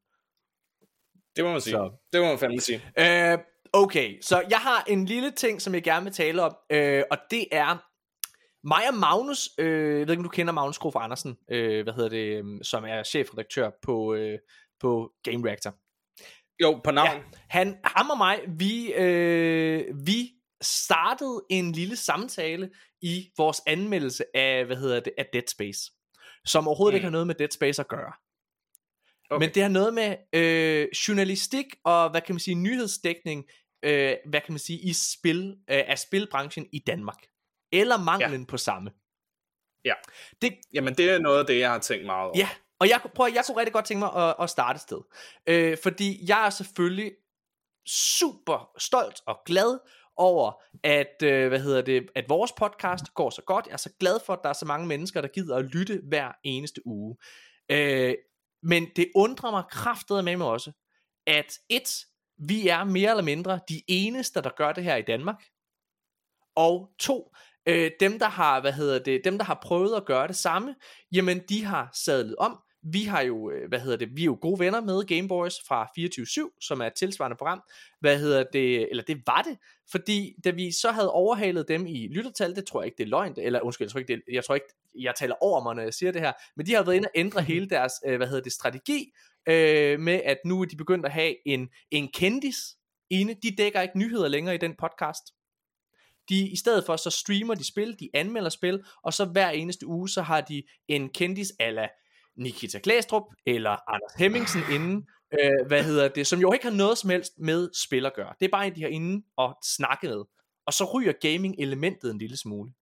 Det 1.36 1.44
må 1.44 1.52
man 1.52 1.60
sige. 1.60 1.72
Så. 1.72 1.90
Det 2.12 2.20
må 2.20 2.26
man 2.26 2.38
fandme 2.38 2.60
sige. 2.60 2.82
Uh, 3.00 3.40
okay, 3.72 4.20
så 4.20 4.42
jeg 4.50 4.58
har 4.58 4.84
en 4.88 5.04
lille 5.04 5.30
ting, 5.30 5.62
som 5.62 5.74
jeg 5.74 5.82
gerne 5.82 6.04
vil 6.04 6.12
tale 6.12 6.42
om, 6.42 6.56
uh, 6.74 7.02
og 7.10 7.18
det 7.30 7.46
er 7.52 7.93
mig 8.64 8.88
og 8.88 8.94
Magnus, 8.94 9.50
øh, 9.58 9.98
jeg 9.98 10.06
ved 10.06 10.10
ikke 10.10 10.20
om 10.20 10.24
du 10.24 10.28
kender 10.28 10.52
Magnus 10.52 10.78
Grof 10.78 10.96
Andersen, 10.96 11.36
øh, 11.50 11.82
hvad 11.82 11.94
hedder 11.94 12.08
det, 12.08 12.44
øh, 12.44 12.44
som 12.62 12.84
er 12.84 13.02
chefredaktør 13.02 13.70
på, 13.82 14.14
øh, 14.14 14.38
på 14.80 15.12
Game 15.24 15.48
Reactor. 15.48 15.74
Jo, 16.62 16.80
på 16.84 16.90
navn. 16.90 17.08
Ja, 17.08 17.22
han, 17.48 17.76
ham 17.84 18.10
og 18.10 18.18
mig, 18.18 18.40
vi, 18.58 18.92
øh, 18.92 20.06
vi 20.06 20.30
startede 20.62 21.42
en 21.50 21.72
lille 21.72 21.96
samtale 21.96 22.70
i 23.02 23.30
vores 23.36 23.60
anmeldelse 23.66 24.24
af, 24.34 24.64
hvad 24.64 24.76
hedder 24.76 25.00
det, 25.00 25.12
af 25.18 25.26
Dead 25.32 25.48
Space, 25.48 25.92
som 26.44 26.68
overhovedet 26.68 26.92
mm. 26.92 26.96
ikke 26.96 27.04
har 27.04 27.10
noget 27.10 27.26
med 27.26 27.34
Dead 27.34 27.50
Space 27.50 27.82
at 27.82 27.88
gøre. 27.88 28.12
Okay. 29.30 29.46
Men 29.46 29.54
det 29.54 29.62
har 29.62 29.70
noget 29.70 29.94
med 29.94 30.16
øh, 30.32 30.88
journalistik 31.08 31.66
og, 31.84 32.10
hvad 32.10 32.20
kan 32.20 32.34
man 32.34 32.40
sige, 32.40 32.54
nyhedsdækning, 32.54 33.44
øh, 33.82 34.16
hvad 34.26 34.40
kan 34.40 34.52
man 34.52 34.58
sige, 34.58 34.78
i 34.78 34.92
spil, 34.92 35.56
øh, 35.70 35.82
af 35.86 35.98
spilbranchen 35.98 36.66
i 36.72 36.78
Danmark. 36.78 37.18
Eller 37.80 37.96
manglen 37.96 38.40
ja. 38.40 38.46
på 38.46 38.56
samme. 38.56 38.90
Ja. 39.84 39.94
Det, 40.42 40.54
Jamen, 40.72 40.94
det 40.94 41.10
er 41.10 41.18
noget 41.18 41.38
af 41.38 41.46
det, 41.46 41.58
jeg 41.58 41.70
har 41.70 41.78
tænkt 41.78 42.06
meget 42.06 42.24
over. 42.24 42.38
Ja, 42.38 42.48
og 42.80 42.88
jeg, 42.88 43.00
prøv, 43.14 43.28
jeg 43.34 43.44
kunne 43.46 43.58
rigtig 43.58 43.72
godt 43.72 43.84
tænke 43.84 43.98
mig 43.98 44.28
at, 44.28 44.34
at 44.40 44.50
starte 44.50 44.76
et 44.76 44.80
sted. 44.80 45.00
Øh, 45.46 45.78
fordi 45.82 46.28
jeg 46.28 46.46
er 46.46 46.50
selvfølgelig 46.50 47.12
super 47.86 48.70
stolt 48.78 49.20
og 49.26 49.38
glad 49.46 49.78
over, 50.16 50.62
at, 50.82 51.22
øh, 51.22 51.48
hvad 51.48 51.60
hedder 51.60 51.82
det, 51.82 52.08
at 52.14 52.28
vores 52.28 52.52
podcast 52.52 53.14
går 53.14 53.30
så 53.30 53.42
godt. 53.42 53.66
Jeg 53.66 53.72
er 53.72 53.76
så 53.76 53.92
glad 54.00 54.18
for, 54.26 54.32
at 54.32 54.38
der 54.42 54.48
er 54.48 54.52
så 54.52 54.66
mange 54.66 54.86
mennesker, 54.86 55.20
der 55.20 55.28
gider 55.28 55.56
at 55.56 55.64
lytte 55.64 56.00
hver 56.08 56.32
eneste 56.44 56.86
uge. 56.86 57.16
Øh, 57.70 58.14
men 58.62 58.88
det 58.96 59.12
undrer 59.14 59.50
mig 59.50 59.64
kraftet 59.70 60.24
med 60.24 60.36
mig 60.36 60.46
også, 60.46 60.72
at 61.26 61.58
et, 61.68 62.06
vi 62.38 62.68
er 62.68 62.84
mere 62.84 63.10
eller 63.10 63.22
mindre 63.22 63.60
de 63.68 63.82
eneste, 63.88 64.42
der 64.42 64.50
gør 64.56 64.72
det 64.72 64.84
her 64.84 64.96
i 64.96 65.02
Danmark. 65.02 65.44
Og 66.56 66.90
to, 66.98 67.34
øh, 67.66 67.90
dem 68.00 68.18
der 68.18 68.28
har, 68.28 68.60
hvad 68.60 68.72
hedder 68.72 68.98
det, 68.98 69.20
dem 69.24 69.38
der 69.38 69.44
har 69.44 69.58
prøvet 69.62 69.96
at 69.96 70.04
gøre 70.04 70.28
det 70.28 70.36
samme, 70.36 70.74
jamen 71.12 71.40
de 71.48 71.64
har 71.64 71.90
sadlet 72.04 72.36
om. 72.36 72.58
Vi 72.92 73.02
har 73.02 73.20
jo, 73.20 73.50
øh, 73.50 73.68
hvad 73.68 73.80
hedder 73.80 73.96
det, 73.96 74.08
vi 74.16 74.20
er 74.20 74.24
jo 74.24 74.38
gode 74.40 74.58
venner 74.58 74.80
med 74.80 75.04
Gameboys 75.04 75.54
fra 75.68 75.88
24/7, 75.98 76.58
som 76.60 76.80
er 76.80 76.86
et 76.86 76.94
tilsvarende 76.94 77.36
program. 77.36 77.62
Hvad 78.00 78.18
hedder 78.18 78.44
det, 78.52 78.90
eller 78.90 79.02
det 79.02 79.22
var 79.26 79.42
det, 79.42 79.58
fordi 79.90 80.34
da 80.44 80.50
vi 80.50 80.72
så 80.72 80.90
havde 80.90 81.10
overhalet 81.10 81.68
dem 81.68 81.86
i 81.86 82.08
lyttertal, 82.08 82.56
det 82.56 82.66
tror 82.66 82.82
jeg 82.82 82.86
ikke 82.86 82.96
det 82.98 83.04
er 83.04 83.08
løgn, 83.08 83.34
eller 83.38 83.60
undskyld, 83.60 83.84
jeg 83.84 83.92
tror 83.92 83.98
ikke, 83.98 84.12
det, 84.14 84.22
jeg 84.32 84.44
tror 84.44 84.54
ikke, 84.54 84.66
jeg 84.98 85.14
taler 85.18 85.34
over 85.40 85.62
mig, 85.62 85.74
når 85.74 85.82
jeg 85.82 85.94
siger 85.94 86.12
det 86.12 86.20
her, 86.20 86.32
men 86.56 86.66
de 86.66 86.74
har 86.74 86.82
været 86.82 86.96
inde 86.96 87.08
og 87.08 87.12
ændre 87.14 87.42
hele 87.52 87.68
deres, 87.68 87.92
øh, 88.06 88.16
hvad 88.16 88.26
hedder 88.26 88.42
det, 88.42 88.52
strategi, 88.52 89.12
øh, 89.48 90.00
med 90.00 90.20
at 90.24 90.38
nu 90.44 90.60
er 90.60 90.64
de 90.64 90.76
begyndt 90.76 91.06
at 91.06 91.12
have 91.12 91.34
en, 91.48 91.68
en 91.90 92.08
kendis 92.14 92.56
inde. 93.10 93.34
De 93.42 93.56
dækker 93.58 93.80
ikke 93.80 93.98
nyheder 93.98 94.28
længere 94.28 94.54
i 94.54 94.58
den 94.58 94.74
podcast. 94.78 95.24
De, 96.28 96.48
I 96.48 96.56
stedet 96.56 96.86
for, 96.86 96.96
så 96.96 97.10
streamer 97.10 97.54
de 97.54 97.64
spil, 97.64 97.96
de 98.00 98.10
anmelder 98.14 98.50
spil, 98.50 98.84
og 99.02 99.12
så 99.12 99.24
hver 99.24 99.50
eneste 99.50 99.86
uge, 99.86 100.08
så 100.08 100.22
har 100.22 100.40
de 100.40 100.62
en 100.88 101.08
kendis 101.08 101.52
ala 101.58 101.88
Nikita 102.36 102.78
Klæstrup, 102.78 103.22
eller 103.46 103.90
Anders 103.90 104.12
Hemmingsen 104.18 104.60
inden, 104.72 105.08
øh, 105.40 105.66
hvad 105.66 105.84
hedder 105.84 106.08
det, 106.08 106.26
som 106.26 106.40
jo 106.40 106.52
ikke 106.52 106.64
har 106.64 106.74
noget 106.74 106.98
som 106.98 107.10
helst 107.10 107.32
med 107.38 107.68
spil 107.74 108.06
at 108.06 108.14
gøre. 108.14 108.34
Det 108.40 108.46
er 108.46 108.50
bare 108.50 108.66
en, 108.66 108.74
de 108.76 108.82
har 108.82 108.88
inde 108.88 109.24
og 109.36 109.56
snakke 109.64 110.06
med. 110.06 110.24
Og 110.66 110.72
så 110.72 110.84
ryger 110.94 111.12
gaming-elementet 111.12 112.10
en 112.10 112.18
lille 112.18 112.36
smule. 112.36 112.72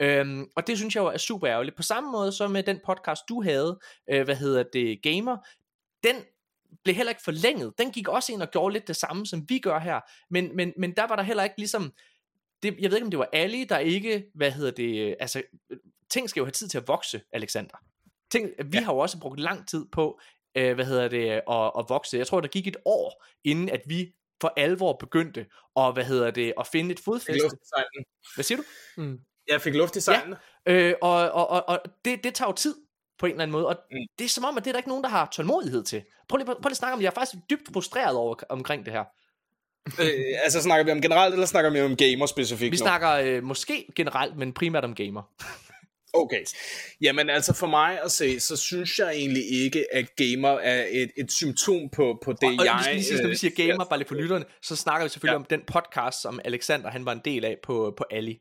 Øhm, 0.00 0.46
og 0.56 0.66
det 0.66 0.78
synes 0.78 0.94
jeg 0.94 1.02
jo 1.02 1.06
er 1.06 1.16
super 1.16 1.48
ærgerligt. 1.48 1.76
På 1.76 1.82
samme 1.82 2.12
måde 2.12 2.32
som 2.32 2.50
med 2.50 2.62
den 2.62 2.80
podcast, 2.86 3.22
du 3.28 3.42
havde, 3.42 3.78
øh, 4.10 4.24
hvad 4.24 4.36
hedder 4.36 4.64
det, 4.72 5.02
Gamer, 5.02 5.36
den 6.02 6.16
blev 6.84 6.96
heller 6.96 7.10
ikke 7.10 7.22
forlænget. 7.24 7.72
Den 7.78 7.90
gik 7.90 8.08
også 8.08 8.32
ind 8.32 8.42
og 8.42 8.50
gjorde 8.50 8.72
lidt 8.72 8.88
det 8.88 8.96
samme, 8.96 9.26
som 9.26 9.44
vi 9.48 9.58
gør 9.58 9.78
her. 9.78 10.00
Men, 10.30 10.56
men, 10.56 10.72
men 10.78 10.92
der 10.96 11.06
var 11.06 11.16
der 11.16 11.22
heller 11.22 11.44
ikke 11.44 11.58
ligesom, 11.58 11.92
det, 12.62 12.76
jeg 12.78 12.90
ved 12.90 12.96
ikke 12.96 13.04
om 13.04 13.10
det 13.10 13.18
var 13.18 13.28
Ali, 13.32 13.64
der 13.64 13.78
ikke, 13.78 14.24
hvad 14.34 14.50
hedder 14.50 14.70
det, 14.70 15.16
altså, 15.20 15.42
ting 16.10 16.30
skal 16.30 16.40
jo 16.40 16.44
have 16.44 16.52
tid 16.52 16.68
til 16.68 16.78
at 16.78 16.88
vokse, 16.88 17.20
Alexander. 17.32 17.76
Ting, 18.30 18.50
vi 18.64 18.78
ja. 18.78 18.84
har 18.84 18.92
jo 18.92 18.98
også 18.98 19.20
brugt 19.20 19.40
lang 19.40 19.68
tid 19.68 19.86
på, 19.92 20.20
øh, 20.56 20.74
hvad 20.74 20.84
hedder 20.84 21.08
det, 21.08 21.30
at, 21.30 21.72
at 21.78 21.84
vokse. 21.88 22.18
Jeg 22.18 22.26
tror, 22.26 22.40
der 22.40 22.48
gik 22.48 22.66
et 22.66 22.76
år, 22.84 23.24
inden 23.44 23.68
at 23.68 23.82
vi 23.86 24.12
for 24.40 24.52
alvor 24.56 24.92
begyndte 24.92 25.46
at, 25.76 25.92
hvad 25.92 26.04
hedder 26.04 26.30
det, 26.30 26.52
at 26.60 26.66
finde 26.66 26.92
et 26.92 27.00
fodfæste. 27.00 27.56
Hvad 28.34 28.44
siger 28.44 28.56
du? 28.56 28.64
Mm. 28.96 29.20
Jeg 29.48 29.60
fik 29.60 29.74
luft 29.74 29.96
i 29.96 30.00
sejlene. 30.00 30.36
Ja, 30.66 30.72
øh, 30.72 30.94
og, 31.02 31.30
og, 31.30 31.48
og, 31.48 31.68
og 31.68 31.80
det, 32.04 32.24
det 32.24 32.34
tager 32.34 32.48
jo 32.48 32.54
tid 32.54 32.74
på 33.18 33.26
en 33.26 33.32
eller 33.32 33.42
anden 33.42 33.52
måde, 33.52 33.66
og 33.66 33.76
mm. 33.90 33.96
det 34.18 34.24
er 34.24 34.28
som 34.28 34.44
om, 34.44 34.56
at 34.56 34.64
det 34.64 34.70
er 34.70 34.72
der 34.72 34.78
ikke 34.78 34.88
nogen, 34.88 35.04
der 35.04 35.10
har 35.10 35.28
tålmodighed 35.32 35.84
til. 35.84 36.04
Prøv 36.28 36.36
lige, 36.36 36.46
prøv 36.46 36.56
lige 36.62 36.70
at 36.70 36.76
snakke 36.76 36.92
om 36.92 36.98
det. 36.98 37.04
Jeg 37.04 37.10
er 37.10 37.14
faktisk 37.14 37.42
dybt 37.50 37.72
frustreret 37.72 38.16
over, 38.16 38.34
omkring 38.48 38.84
det 38.84 38.92
her 38.92 39.04
øh, 40.00 40.10
altså 40.44 40.62
snakker 40.62 40.84
vi 40.84 40.90
om 40.90 41.00
generelt, 41.00 41.34
eller 41.34 41.46
snakker 41.46 41.70
vi 41.70 41.80
om 41.80 41.96
gamer 41.96 42.26
specifikt 42.26 42.72
Vi 42.72 42.76
nu? 42.76 42.80
snakker 42.80 43.10
øh, 43.10 43.42
måske 43.42 43.86
generelt, 43.96 44.36
men 44.36 44.52
primært 44.52 44.84
om 44.84 44.94
gamer. 44.94 45.22
Okay. 46.12 46.44
Jamen 47.00 47.30
altså 47.30 47.54
for 47.54 47.66
mig 47.66 47.98
at 48.04 48.12
se, 48.12 48.40
så 48.40 48.56
synes 48.56 48.98
jeg 48.98 49.10
egentlig 49.14 49.50
ikke, 49.50 49.94
at 49.94 50.06
gamer 50.16 50.48
er 50.48 50.86
et, 50.90 51.10
et 51.16 51.32
symptom 51.32 51.88
på, 51.92 52.18
på 52.24 52.32
det, 52.32 52.42
og, 52.42 52.54
og 52.58 52.64
jeg... 52.64 52.74
Og 52.74 53.04
sige, 53.04 53.22
når 53.22 53.28
vi 53.28 53.36
siger 53.36 53.66
gamer, 53.66 53.84
bare 53.84 53.98
lige 53.98 54.08
for 54.08 54.14
lytterne, 54.14 54.44
så 54.62 54.76
snakker 54.76 55.04
vi 55.04 55.10
selvfølgelig 55.10 55.34
ja. 55.34 55.38
om 55.38 55.44
den 55.44 55.60
podcast, 55.66 56.22
som 56.22 56.40
Alexander 56.44 56.90
han 56.90 57.04
var 57.04 57.12
en 57.12 57.20
del 57.24 57.44
af 57.44 57.56
på, 57.62 57.94
på 57.96 58.04
Ali. 58.10 58.38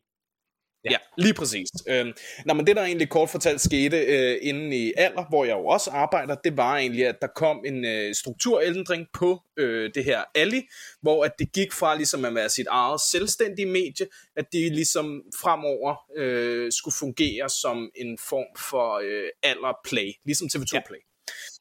Ja, 0.91 0.97
lige 1.17 1.33
præcis. 1.33 1.67
Øhm, 1.87 2.13
nå, 2.45 2.53
men 2.53 2.67
det 2.67 2.75
der 2.75 2.83
egentlig 2.83 3.09
kort 3.09 3.29
fortalt 3.29 3.61
skete 3.61 3.97
øh, 3.97 4.37
inden 4.41 4.73
i 4.73 4.93
alder, 4.97 5.29
hvor 5.29 5.45
jeg 5.45 5.53
jo 5.53 5.65
også 5.65 5.89
arbejder, 5.89 6.35
det 6.35 6.57
var 6.57 6.77
egentlig, 6.77 7.07
at 7.07 7.15
der 7.21 7.27
kom 7.35 7.63
en 7.65 7.85
øh, 7.85 8.15
strukturændring 8.15 9.07
på 9.13 9.41
øh, 9.57 9.91
det 9.95 10.03
her 10.03 10.23
Ali, 10.35 10.61
hvor 11.01 11.25
at 11.25 11.31
det 11.39 11.53
gik 11.53 11.73
fra 11.73 11.95
ligesom 11.95 12.25
at 12.25 12.35
være 12.35 12.49
sit 12.49 12.67
eget 12.69 13.01
selvstændige 13.01 13.65
medie, 13.65 14.07
at 14.35 14.45
det 14.51 14.71
ligesom 14.71 15.23
fremover 15.41 15.95
øh, 16.17 16.71
skulle 16.71 16.95
fungere 16.99 17.49
som 17.49 17.91
en 17.95 18.17
form 18.29 18.57
for 18.69 18.99
øh, 19.03 19.29
alder 19.43 19.79
play, 19.85 20.11
ligesom 20.25 20.47
TV2 20.53 20.73
ja. 20.73 20.81
Play. 20.87 20.99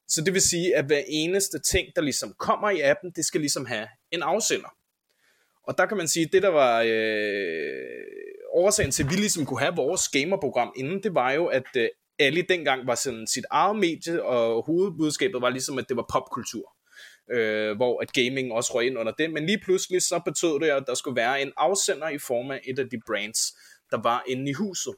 Så 0.09 0.23
det 0.25 0.35
vil 0.35 0.43
sige, 0.43 0.77
at 0.77 0.85
hver 0.85 1.03
eneste 1.09 1.59
ting, 1.59 1.89
der 1.97 2.03
ligesom 2.03 2.35
kommer 2.39 2.71
i 2.71 2.81
appen, 2.81 3.13
det 3.17 3.25
skal 3.25 3.41
ligesom 3.41 3.67
have 3.67 3.89
en 4.11 4.23
afsender. 4.23 4.69
Og 5.67 5.79
der 5.79 5.87
kan 5.87 5.97
man 5.97 6.09
sige, 6.09 6.27
at 6.27 6.33
det 6.33 6.43
der 6.43 6.49
var 6.49 6.83
øh, 6.87 8.05
årsagen 8.55 8.91
til, 8.91 9.03
at 9.03 9.11
vi 9.11 9.15
ligesom 9.15 9.47
kunne 9.47 9.61
have 9.61 9.77
vores 9.77 10.09
gamerprogram 10.09 10.73
inden, 10.77 11.03
det 11.03 11.15
var 11.15 11.33
jo, 11.33 11.47
at 11.47 11.77
øh, 11.77 11.89
Ali 12.19 12.43
dengang 12.43 12.87
var 12.87 12.95
sådan 12.95 13.27
sit 13.27 13.45
eget 13.51 13.77
medie, 13.77 14.25
og 14.25 14.67
hovedbudskabet 14.67 15.43
var 15.43 15.51
ligesom, 15.51 15.79
at 15.79 15.89
det 15.89 15.97
var 15.97 16.07
popkultur. 16.13 16.75
Øh, 17.33 17.77
hvor 17.77 18.03
at 18.03 18.13
gaming 18.13 18.53
også 18.53 18.75
røg 18.75 18.87
ind 18.87 18.99
under 18.99 19.13
det, 19.13 19.33
men 19.33 19.47
lige 19.47 19.61
pludselig 19.65 20.03
så 20.03 20.21
betød 20.25 20.61
det, 20.61 20.71
at 20.71 20.85
der 20.87 20.95
skulle 20.95 21.17
være 21.17 21.43
en 21.43 21.53
afsender 21.57 22.09
i 22.09 22.19
form 22.19 22.51
af 22.51 22.61
et 22.65 22.79
af 22.79 22.85
de 22.91 23.01
brands, 23.07 23.41
der 23.91 24.03
var 24.03 24.25
inde 24.29 24.51
i 24.51 24.53
huset. 24.53 24.95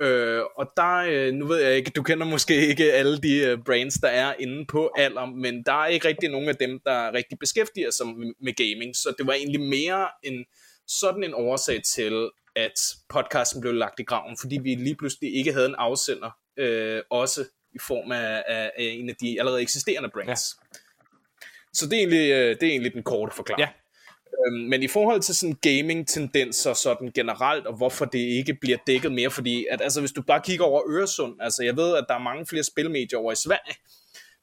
Øh, 0.00 0.42
og 0.56 0.72
der, 0.76 0.96
øh, 0.96 1.32
nu 1.32 1.46
ved 1.46 1.56
jeg 1.56 1.76
ikke, 1.76 1.90
du 1.90 2.02
kender 2.02 2.26
måske 2.26 2.66
ikke 2.66 2.92
alle 2.92 3.18
de 3.18 3.36
øh, 3.38 3.58
brands, 3.64 3.94
der 3.94 4.08
er 4.08 4.34
inde 4.38 4.66
på 4.66 4.90
alder, 4.96 5.26
men 5.26 5.62
der 5.62 5.72
er 5.72 5.86
ikke 5.86 6.08
rigtig 6.08 6.28
nogen 6.28 6.48
af 6.48 6.56
dem, 6.56 6.80
der 6.84 7.12
rigtig 7.12 7.38
beskæftiger 7.38 7.90
sig 7.90 8.06
med, 8.06 8.32
med 8.40 8.52
gaming, 8.54 8.96
så 8.96 9.14
det 9.18 9.26
var 9.26 9.32
egentlig 9.32 9.60
mere 9.60 10.08
en 10.22 10.44
sådan 10.88 11.24
en 11.24 11.34
årsag 11.34 11.82
til, 11.82 12.30
at 12.56 12.94
podcasten 13.08 13.60
blev 13.60 13.74
lagt 13.74 14.00
i 14.00 14.02
graven, 14.02 14.36
fordi 14.40 14.58
vi 14.58 14.74
lige 14.74 14.96
pludselig 14.96 15.36
ikke 15.36 15.52
havde 15.52 15.66
en 15.66 15.74
afsender, 15.78 16.30
øh, 16.56 17.02
også 17.10 17.44
i 17.74 17.78
form 17.86 18.12
af, 18.12 18.44
af, 18.46 18.72
af 18.78 18.84
en 18.84 19.08
af 19.08 19.16
de 19.16 19.36
allerede 19.38 19.62
eksisterende 19.62 20.10
brands. 20.14 20.28
Ja. 20.28 20.78
Så 21.72 21.86
det 21.86 21.92
er, 21.92 21.98
egentlig, 21.98 22.30
øh, 22.30 22.56
det 22.60 22.62
er 22.62 22.70
egentlig 22.70 22.94
den 22.94 23.02
korte 23.02 23.36
forklaring. 23.36 23.60
Ja. 23.60 23.68
Øhm, 24.46 24.68
men 24.68 24.82
i 24.82 24.88
forhold 24.88 25.20
til 25.20 25.34
sådan 25.34 25.56
gaming-tendenser 25.62 26.72
sådan 26.72 27.12
generelt, 27.14 27.66
og 27.66 27.76
hvorfor 27.76 28.04
det 28.04 28.18
ikke 28.18 28.54
bliver 28.54 28.78
dækket 28.86 29.12
mere, 29.12 29.30
fordi 29.30 29.66
at, 29.70 29.80
altså, 29.80 30.00
hvis 30.00 30.12
du 30.12 30.22
bare 30.22 30.40
kigger 30.44 30.64
over 30.64 30.82
Øresund, 30.88 31.36
altså 31.40 31.64
jeg 31.64 31.76
ved, 31.76 31.96
at 31.96 32.04
der 32.08 32.14
er 32.14 32.18
mange 32.18 32.46
flere 32.46 32.62
spilmedier 32.62 33.18
over 33.18 33.32
i 33.32 33.36
Sverige, 33.36 33.76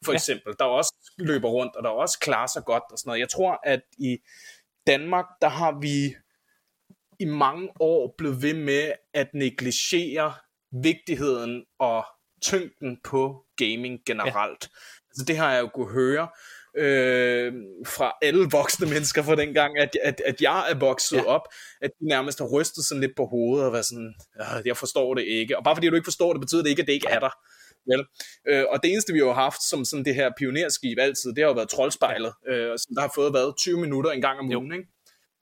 for 0.06 0.14
eksempel, 0.14 0.54
ja. 0.60 0.64
der 0.64 0.72
også 0.72 0.94
løber 1.18 1.50
rundt, 1.50 1.76
og 1.76 1.84
der 1.84 1.90
også 1.90 2.20
klarer 2.20 2.48
sig 2.48 2.64
godt 2.66 2.84
og 2.92 2.98
sådan 2.98 3.10
noget. 3.10 3.20
Jeg 3.20 3.30
tror, 3.30 3.60
at 3.64 3.82
i 3.98 4.18
Danmark, 4.88 5.26
der 5.42 5.50
har 5.50 5.80
vi 5.82 6.16
i 7.20 7.26
mange 7.26 7.70
år 7.80 8.16
blevet 8.18 8.42
ved 8.42 8.54
med 8.54 8.92
at 9.14 9.28
negligere 9.34 10.34
vigtigheden 10.84 11.64
og 11.80 12.06
tyngden 12.42 12.98
på 13.04 13.46
gaming 13.58 14.00
generelt. 14.06 14.64
Ja. 14.64 14.78
Altså 15.10 15.26
det 15.28 15.38
har 15.38 15.54
jeg 15.54 15.62
jo 15.62 15.68
kunne 15.68 15.92
høre 15.92 16.28
øh, 16.78 17.54
fra 17.86 18.12
alle 18.22 18.48
voksne 18.52 18.88
mennesker 18.88 19.24
fra 19.24 19.36
dengang, 19.36 19.80
at, 19.80 19.98
at, 20.04 20.22
at 20.26 20.42
jeg 20.42 20.66
er 20.70 20.76
vokset 20.76 21.18
ja. 21.18 21.26
op, 21.26 21.42
at 21.82 21.92
de 22.00 22.08
nærmest 22.08 22.40
har 22.40 22.46
rystet 22.46 22.86
sådan 22.86 23.02
lidt 23.02 23.16
på 23.18 23.26
hovedet 23.26 23.66
og 23.66 23.74
været 23.74 23.86
sådan, 23.86 24.14
jeg 24.66 24.78
forstår 24.78 25.14
det 25.14 25.24
ikke. 25.24 25.58
Og 25.58 25.64
bare 25.64 25.76
fordi 25.76 25.90
du 25.90 25.96
ikke 25.96 26.06
forstår 26.06 26.34
det, 26.34 26.42
betyder 26.42 26.62
det 26.62 26.70
ikke, 26.70 26.82
at 26.82 26.88
det 26.88 26.94
ikke 26.94 27.08
er 27.10 27.20
der. 27.20 27.34
Vel? 27.92 28.06
Øh, 28.48 28.66
og 28.70 28.84
det 28.84 28.92
eneste, 28.92 29.14
vi 29.14 29.20
har 29.20 29.34
haft 29.34 29.64
som 29.70 29.86
sådan 29.86 30.06
det 30.06 30.16
her 30.16 30.32
pionerskib 30.38 30.98
altid, 31.00 31.30
det 31.30 31.44
har 31.44 31.50
jo 31.50 31.54
været 31.54 31.70
Troldspejlet, 31.70 32.34
øh, 32.48 32.70
som 32.70 32.96
der 32.96 33.02
har 33.02 33.12
fået 33.16 33.34
været 33.34 33.58
20 33.58 33.80
minutter 33.80 34.12
en 34.12 34.22
gang 34.22 34.40
om 34.40 34.46
ugen. 34.56 34.74
Ikke? 34.74 34.88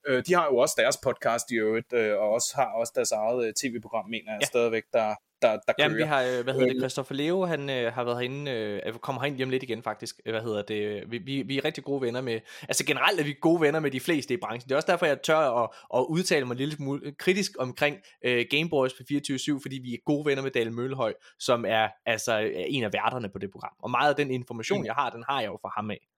Øh, 0.06 0.22
de 0.26 0.34
har 0.34 0.46
jo 0.46 0.56
også 0.56 0.74
deres 0.78 0.96
podcast 0.96 1.50
i 1.50 1.54
øvrigt, 1.54 1.92
øh, 1.92 2.12
og 2.18 2.30
også 2.30 2.52
har 2.54 2.64
også 2.64 2.92
deres 2.94 3.12
eget 3.12 3.46
øh, 3.46 3.52
tv-program, 3.52 4.10
mener 4.10 4.32
jeg, 4.32 4.38
ja. 4.40 4.46
stadigvæk, 4.46 4.82
der, 4.92 5.14
der, 5.42 5.58
der 5.68 5.72
Jamen, 5.78 5.96
vi 5.96 6.02
har, 6.02 6.22
øh, 6.22 6.44
hvad 6.44 6.54
hedder 6.54 6.72
det, 6.72 6.80
Christopher 6.80 7.16
Leo, 7.16 7.44
han 7.44 7.70
øh, 7.70 7.92
har 7.92 8.04
været 8.04 8.16
herinde, 8.18 8.50
øh, 8.50 8.94
kommer 8.94 9.22
herind 9.22 9.36
hjem 9.36 9.50
lidt 9.50 9.62
igen 9.62 9.82
faktisk, 9.82 10.20
hvad 10.30 10.42
hedder 10.42 10.62
det, 10.62 11.10
vi, 11.10 11.18
vi, 11.18 11.42
vi 11.42 11.58
er 11.58 11.64
rigtig 11.64 11.84
gode 11.84 12.02
venner 12.02 12.20
med, 12.20 12.40
altså 12.62 12.86
generelt 12.86 13.20
er 13.20 13.24
vi 13.24 13.34
gode 13.40 13.60
venner 13.60 13.80
med 13.80 13.90
de 13.90 14.00
fleste 14.00 14.34
i 14.34 14.36
branchen, 14.36 14.68
det 14.68 14.72
er 14.72 14.76
også 14.76 14.90
derfor, 14.90 15.06
jeg 15.06 15.22
tør 15.22 15.62
at, 15.62 15.70
at 15.94 16.06
udtale 16.08 16.46
mig 16.46 16.56
lidt 16.56 16.72
smule 16.72 17.12
kritisk 17.18 17.52
omkring 17.58 17.96
øh, 18.24 18.46
Gameboys 18.50 18.92
på 18.92 19.02
24-7, 19.12 19.62
fordi 19.62 19.78
vi 19.82 19.94
er 19.94 19.98
gode 20.04 20.26
venner 20.26 20.42
med 20.42 20.50
Dale 20.50 20.70
Møllehøj, 20.70 21.14
som 21.38 21.64
er 21.68 21.88
altså 22.06 22.50
en 22.54 22.84
af 22.84 22.92
værterne 22.92 23.28
på 23.28 23.38
det 23.38 23.50
program, 23.50 23.72
og 23.82 23.90
meget 23.90 24.10
af 24.10 24.16
den 24.16 24.30
information, 24.30 24.78
mm. 24.78 24.86
jeg 24.86 24.94
har, 24.94 25.10
den 25.10 25.24
har 25.28 25.40
jeg 25.40 25.48
jo 25.48 25.58
fra 25.62 25.72
ham 25.76 25.90
af. 25.90 26.11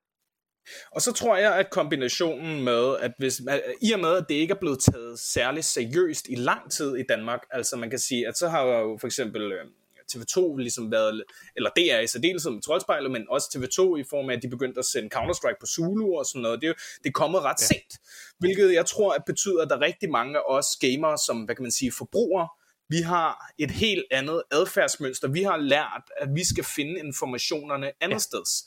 Og 0.92 1.02
så 1.02 1.12
tror 1.12 1.36
jeg, 1.36 1.54
at 1.54 1.70
kombinationen 1.70 2.64
med, 2.64 2.96
at 3.00 3.12
hvis, 3.18 3.42
at, 3.48 3.62
i 3.82 3.92
og 3.92 4.00
med, 4.00 4.16
at 4.16 4.24
det 4.28 4.34
ikke 4.34 4.54
er 4.54 4.58
blevet 4.60 4.78
taget 4.80 5.18
særligt 5.18 5.66
seriøst 5.66 6.26
i 6.28 6.34
lang 6.34 6.70
tid 6.70 6.96
i 6.96 7.02
Danmark, 7.08 7.40
altså 7.50 7.76
man 7.76 7.90
kan 7.90 7.98
sige, 7.98 8.28
at 8.28 8.38
så 8.38 8.48
har 8.48 8.62
jo 8.62 8.98
for 9.00 9.06
eksempel 9.06 9.52
øh, 9.52 9.64
TV2 10.12 10.56
ligesom 10.56 10.92
været, 10.92 11.24
eller 11.56 11.70
er 11.76 12.00
i 12.00 12.06
særdeleshed 12.06 12.52
med 12.52 12.62
Troldspejlet, 12.62 13.10
men 13.10 13.26
også 13.30 13.46
TV2 13.54 13.96
i 13.96 14.04
form 14.10 14.30
af, 14.30 14.36
at 14.36 14.42
de 14.42 14.48
begyndte 14.48 14.78
at 14.78 14.84
sende 14.84 15.08
Counter-Strike 15.16 15.56
på 15.60 15.66
Zulu 15.66 16.14
og 16.18 16.26
sådan 16.26 16.42
noget. 16.42 16.60
Det 16.60 16.66
er, 16.66 16.68
jo, 16.68 16.74
det 17.02 17.08
er 17.08 17.12
kommet 17.12 17.42
ret 17.42 17.60
ja. 17.60 17.66
sent, 17.66 17.92
hvilket 18.38 18.74
jeg 18.74 18.86
tror, 18.86 19.12
at 19.12 19.22
betyder, 19.26 19.62
at 19.62 19.68
der 19.70 19.76
er 19.76 19.80
rigtig 19.80 20.10
mange 20.10 20.38
af 20.38 20.42
os 20.46 20.66
gamere, 20.80 21.18
som, 21.26 21.42
hvad 21.42 21.54
kan 21.54 21.62
man 21.62 21.72
sige, 21.72 21.92
forbrugere, 21.92 22.48
vi 22.88 23.00
har 23.00 23.52
et 23.58 23.70
helt 23.70 24.04
andet 24.10 24.42
adfærdsmønster. 24.50 25.28
Vi 25.28 25.42
har 25.42 25.56
lært, 25.56 26.04
at 26.16 26.28
vi 26.34 26.44
skal 26.44 26.64
finde 26.64 27.00
informationerne 27.00 27.92
andet 28.00 28.14
ja. 28.14 28.18
steds 28.18 28.64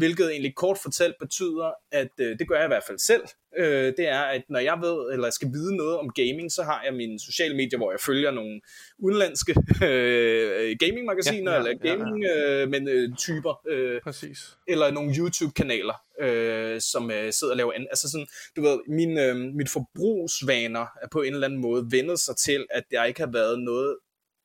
hvilket 0.00 0.30
egentlig 0.30 0.54
kort 0.54 0.78
fortalt 0.82 1.14
betyder, 1.20 1.70
at 1.92 2.12
øh, 2.20 2.38
det 2.38 2.48
gør 2.48 2.56
jeg 2.56 2.64
i 2.64 2.72
hvert 2.74 2.86
fald 2.86 2.98
selv, 2.98 3.22
øh, 3.58 3.92
det 3.98 4.08
er, 4.08 4.20
at 4.20 4.42
når 4.48 4.58
jeg 4.58 4.78
ved, 4.80 5.12
eller 5.12 5.30
skal 5.30 5.48
vide 5.52 5.76
noget 5.76 5.98
om 5.98 6.08
gaming, 6.10 6.52
så 6.52 6.62
har 6.62 6.82
jeg 6.84 6.94
mine 6.94 7.20
sociale 7.20 7.56
medier, 7.56 7.78
hvor 7.78 7.90
jeg 7.90 8.00
følger 8.00 8.30
nogle 8.30 8.60
udenlandske 8.98 9.54
øh, 9.90 10.76
gaming-magasiner, 10.82 11.52
ja, 11.52 11.58
ja, 11.58 11.64
eller 11.64 11.78
gaming-typer, 11.88 13.54
ja, 13.66 13.74
ja. 13.74 13.80
øh, 13.80 13.94
øh, 13.94 14.00
Præcis. 14.02 14.38
eller 14.68 14.90
nogle 14.90 15.14
YouTube-kanaler, 15.18 15.96
øh, 16.20 16.80
som 16.80 17.10
øh, 17.10 17.32
sidder 17.32 17.52
og 17.52 17.56
laver 17.56 17.72
an. 17.72 17.86
Altså 17.90 18.10
sådan, 18.10 18.26
du 18.56 18.62
ved, 18.62 18.78
min, 18.88 19.18
øh, 19.18 19.36
mit 19.36 19.68
forbrugsvaner 19.68 20.86
er 21.02 21.08
på 21.12 21.22
en 21.22 21.34
eller 21.34 21.46
anden 21.46 21.60
måde 21.60 21.86
vendet 21.90 22.18
sig 22.20 22.36
til, 22.36 22.66
at 22.70 22.84
der 22.90 23.04
ikke 23.04 23.20
har 23.20 23.30
været 23.32 23.58
noget 23.58 23.96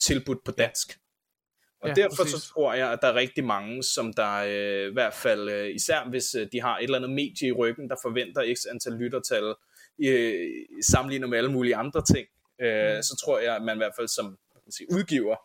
tilbudt 0.01 0.43
på 0.45 0.51
dansk. 0.51 0.97
Og 1.85 1.97
ja, 1.97 2.03
derfor 2.03 2.23
præcis. 2.23 2.41
så 2.41 2.53
tror 2.53 2.73
jeg, 2.73 2.91
at 2.91 2.99
der 3.01 3.07
er 3.07 3.15
rigtig 3.15 3.43
mange, 3.43 3.83
som 3.83 4.13
der 4.13 4.35
øh, 4.35 4.89
i 4.89 4.93
hvert 4.93 5.13
fald, 5.13 5.49
øh, 5.49 5.75
især 5.75 6.09
hvis 6.09 6.35
øh, 6.35 6.47
de 6.51 6.61
har 6.61 6.77
et 6.77 6.83
eller 6.83 6.97
andet 6.97 7.11
medie 7.11 7.47
i 7.47 7.51
ryggen, 7.51 7.89
der 7.89 7.95
forventer 8.01 8.53
x 8.55 8.59
antal 8.71 8.93
lyttertal, 8.93 9.55
øh, 10.05 10.49
sammenlignet 10.91 11.29
med 11.29 11.37
alle 11.37 11.51
mulige 11.51 11.75
andre 11.75 12.01
ting, 12.13 12.27
øh, 12.61 12.95
mm. 12.95 13.01
så 13.01 13.21
tror 13.25 13.39
jeg, 13.39 13.55
at 13.55 13.61
man 13.61 13.77
i 13.77 13.79
hvert 13.79 13.95
fald 13.97 14.07
som 14.07 14.37
kan 14.65 14.71
sige, 14.71 14.87
udgiver, 14.91 15.35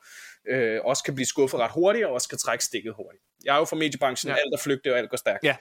øh, 0.49 0.81
også 0.85 1.05
kan 1.05 1.15
blive 1.15 1.27
skuffet 1.27 1.61
ret 1.61 1.71
hurtigt, 1.75 2.07
og 2.07 2.13
også 2.13 2.29
kan 2.29 2.39
trække 2.39 2.65
stikket 2.65 2.95
hurtigt. 2.95 3.23
Jeg 3.45 3.55
er 3.55 3.59
jo 3.59 3.65
fra 3.65 3.77
mediebranchen, 3.77 4.31
ja. 4.31 4.37
alt 4.37 4.55
er 4.55 4.59
flygtigt, 4.59 4.93
og 4.93 4.99
alt 4.99 5.11
går 5.11 5.17
stærkt. 5.17 5.45
Ja, 5.45 5.57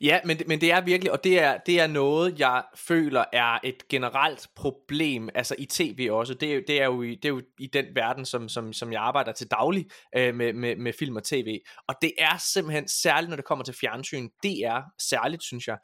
Ja, 0.00 0.20
men, 0.24 0.40
men 0.46 0.60
det 0.60 0.72
er 0.72 0.80
virkelig, 0.80 1.12
og 1.12 1.24
det 1.24 1.40
er, 1.40 1.58
det 1.66 1.80
er 1.80 1.86
noget, 1.86 2.38
jeg 2.38 2.64
føler 2.76 3.24
er 3.32 3.58
et 3.64 3.88
generelt 3.88 4.48
problem, 4.56 5.28
altså 5.34 5.54
i 5.58 5.66
tv 5.66 6.08
også. 6.10 6.34
Det 6.34 6.54
er, 6.54 6.60
det 6.66 6.82
er, 6.82 6.84
jo, 6.84 7.02
i, 7.02 7.14
det 7.14 7.24
er 7.24 7.28
jo 7.28 7.42
i 7.58 7.66
den 7.66 7.84
verden, 7.94 8.26
som, 8.26 8.48
som, 8.48 8.72
som 8.72 8.92
jeg 8.92 9.02
arbejder 9.02 9.32
til 9.32 9.46
daglig 9.50 9.86
øh, 10.16 10.34
med, 10.34 10.52
med, 10.52 10.76
med 10.76 10.92
film 10.98 11.16
og 11.16 11.24
tv. 11.24 11.58
Og 11.88 11.94
det 12.02 12.12
er 12.18 12.36
simpelthen, 12.36 12.88
særligt 12.88 13.28
når 13.28 13.36
det 13.36 13.44
kommer 13.44 13.64
til 13.64 13.74
fjernsyn, 13.74 14.28
det 14.42 14.58
er 14.58 14.82
særligt, 14.98 15.42
synes 15.42 15.66
jeg, 15.66 15.78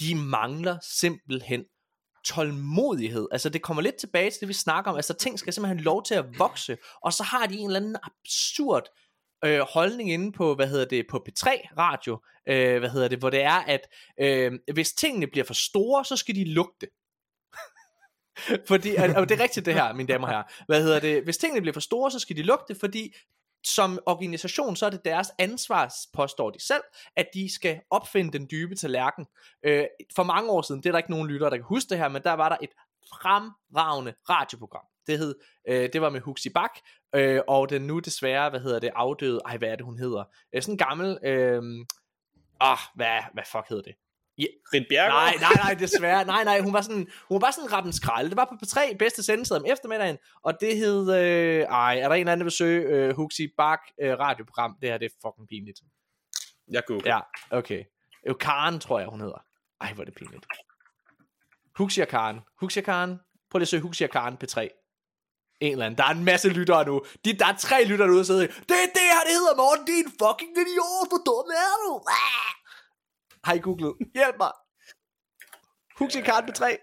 de 0.00 0.14
mangler 0.14 0.78
simpelthen 0.82 1.64
tålmodighed. 2.24 3.28
Altså 3.32 3.48
det 3.48 3.62
kommer 3.62 3.82
lidt 3.82 3.96
tilbage 3.96 4.30
til 4.30 4.40
det, 4.40 4.48
vi 4.48 4.52
snakker 4.52 4.90
om. 4.90 4.96
Altså 4.96 5.14
ting 5.14 5.38
skal 5.38 5.52
simpelthen 5.52 5.78
have 5.78 5.84
lov 5.84 6.04
til 6.04 6.14
at 6.14 6.24
vokse, 6.38 6.76
og 7.02 7.12
så 7.12 7.22
har 7.22 7.46
de 7.46 7.56
en 7.56 7.66
eller 7.66 7.80
anden 7.80 7.96
absurd 8.02 8.88
øh, 9.44 9.60
holdning 9.60 10.12
inde 10.12 10.32
på, 10.32 10.54
hvad 10.54 10.68
hedder 10.68 10.84
det, 10.84 11.06
på 11.10 11.24
P3 11.28 11.48
radio, 11.78 12.18
øh, 12.48 12.78
hvad 12.78 12.90
hedder 12.90 13.08
det, 13.08 13.18
hvor 13.18 13.30
det 13.30 13.42
er, 13.42 13.58
at 13.66 13.80
øh, 14.20 14.52
hvis 14.72 14.92
tingene 14.92 15.26
bliver 15.26 15.44
for 15.44 15.54
store, 15.54 16.04
så 16.04 16.16
skal 16.16 16.34
de 16.34 16.44
lugte. 16.44 16.86
fordi, 18.68 18.94
og 18.94 19.28
det 19.28 19.38
er 19.38 19.42
rigtigt 19.42 19.66
det 19.66 19.74
her, 19.74 19.92
mine 19.92 20.08
damer 20.08 20.26
og 20.26 20.32
herrer. 20.32 20.64
Hvad 20.66 20.82
hedder 20.82 21.00
det? 21.00 21.24
Hvis 21.24 21.36
tingene 21.36 21.60
bliver 21.60 21.72
for 21.72 21.80
store, 21.80 22.10
så 22.10 22.18
skal 22.18 22.36
de 22.36 22.42
lugte, 22.42 22.74
fordi 22.74 23.14
som 23.66 23.98
organisation, 24.06 24.76
så 24.76 24.86
er 24.86 24.90
det 24.90 25.04
deres 25.04 25.28
ansvar, 25.38 25.94
påstår 26.12 26.50
de 26.50 26.60
selv, 26.60 26.82
at 27.16 27.26
de 27.34 27.54
skal 27.54 27.80
opfinde 27.90 28.38
den 28.38 28.48
dybe 28.50 28.74
tallerken. 28.74 29.26
Øh, 29.62 29.84
for 30.16 30.22
mange 30.22 30.50
år 30.50 30.62
siden, 30.62 30.82
det 30.82 30.88
er 30.88 30.92
der 30.92 30.98
ikke 30.98 31.10
nogen 31.10 31.28
lyttere, 31.28 31.50
der 31.50 31.56
kan 31.56 31.64
huske 31.64 31.88
det 31.90 31.98
her, 31.98 32.08
men 32.08 32.22
der 32.22 32.32
var 32.32 32.48
der 32.48 32.56
et 32.62 32.70
fremragende 33.12 34.14
radioprogram. 34.30 34.84
Det 35.06 35.18
hed, 35.18 35.34
øh, 35.68 35.88
det 35.92 36.00
var 36.00 36.10
med 36.10 36.20
Huxi 36.20 36.48
Bak, 36.48 36.70
øh, 37.14 37.40
og 37.48 37.70
den 37.70 37.82
nu 37.82 37.98
desværre, 37.98 38.50
hvad 38.50 38.60
hedder 38.60 38.78
det, 38.78 38.90
afdøde, 38.94 39.40
ej, 39.46 39.56
hvad 39.56 39.68
er 39.68 39.76
det, 39.76 39.84
hun 39.84 39.98
hedder? 39.98 40.24
Øh, 40.54 40.62
sådan 40.62 40.74
en 40.74 40.78
gammel, 40.78 41.18
øh, 41.24 41.62
ah, 42.60 42.78
hvad, 42.94 43.20
hvad 43.32 43.44
fuck 43.52 43.68
hedder 43.68 43.82
det? 43.82 43.94
Rit 44.38 44.86
Bjerg? 44.88 45.08
Nej, 45.08 45.34
nej, 45.40 45.52
nej, 45.64 45.74
desværre. 45.74 46.24
Nej, 46.24 46.44
nej, 46.44 46.60
hun 46.60 46.72
var 46.72 46.80
sådan, 46.80 47.08
hun 47.28 47.42
var 47.42 47.50
sådan 47.50 47.72
rappen 47.72 47.92
skrald. 47.92 48.28
Det 48.28 48.36
var 48.36 48.44
på 48.44 48.54
P3 48.64 48.96
bedste 48.96 49.22
sendetid 49.22 49.56
om 49.56 49.64
eftermiddagen, 49.66 50.18
og 50.42 50.60
det 50.60 50.76
hed, 50.76 51.14
øh, 51.14 51.60
ej, 51.60 51.98
er 51.98 52.08
der 52.08 52.14
en 52.14 52.20
eller 52.20 52.32
anden, 52.32 52.40
der 52.40 52.44
vil 52.44 52.52
søge 52.52 52.82
øh, 52.82 53.16
Huxi 53.16 53.48
Bak 53.56 53.80
øh, 54.02 54.18
radioprogram? 54.18 54.76
Det 54.80 54.88
her, 54.88 54.98
det 54.98 55.06
er 55.06 55.28
fucking 55.28 55.48
pinligt. 55.48 55.80
Jeg 56.70 56.82
googler. 56.86 57.14
Ja, 57.14 57.20
okay. 57.58 57.84
Jo, 58.28 58.34
Karen, 58.34 58.80
tror 58.80 58.98
jeg, 58.98 59.08
hun 59.08 59.20
hedder. 59.20 59.44
Ej, 59.80 59.92
hvor 59.92 60.02
er 60.02 60.04
det 60.04 60.14
pinligt. 60.14 60.46
Huxi 61.76 62.00
og 62.00 62.08
Karen. 62.08 62.40
Huxi 62.60 62.78
og 62.78 62.84
Karen. 62.84 63.20
Prøv 63.50 63.58
lige 63.58 63.64
at 63.64 63.68
søge 63.68 63.82
Huxi 63.82 64.04
og 64.04 64.10
Karen 64.10 64.36
P3 64.44 64.83
en 65.66 65.72
eller 65.72 65.86
anden. 65.86 65.98
Der 65.98 66.04
er 66.04 66.14
en 66.20 66.24
masse 66.24 66.48
lyttere 66.48 66.84
nu. 66.84 67.02
De, 67.24 67.32
der 67.32 67.46
er 67.46 67.56
tre 67.56 67.84
lyttere 67.84 68.08
derude, 68.08 68.20
og 68.20 68.26
sidder 68.26 68.46
det 68.70 68.76
er 68.84 68.90
det 68.98 69.06
her, 69.14 69.22
det 69.28 69.34
hedder 69.40 69.56
Morten, 69.62 69.84
din 69.86 70.08
fucking 70.20 70.52
idiot, 70.62 71.08
hvor 71.10 71.22
dum 71.28 71.48
er 71.64 71.74
du? 71.84 71.92
Ah! 72.08 72.52
Har 73.44 73.54
I 73.54 73.58
googlet? 73.58 73.94
Hjælp 74.14 74.36
mig. 74.38 74.52
Huxi 75.98 76.20
Karen 76.20 76.46
på 76.46 76.52
3. 76.52 76.78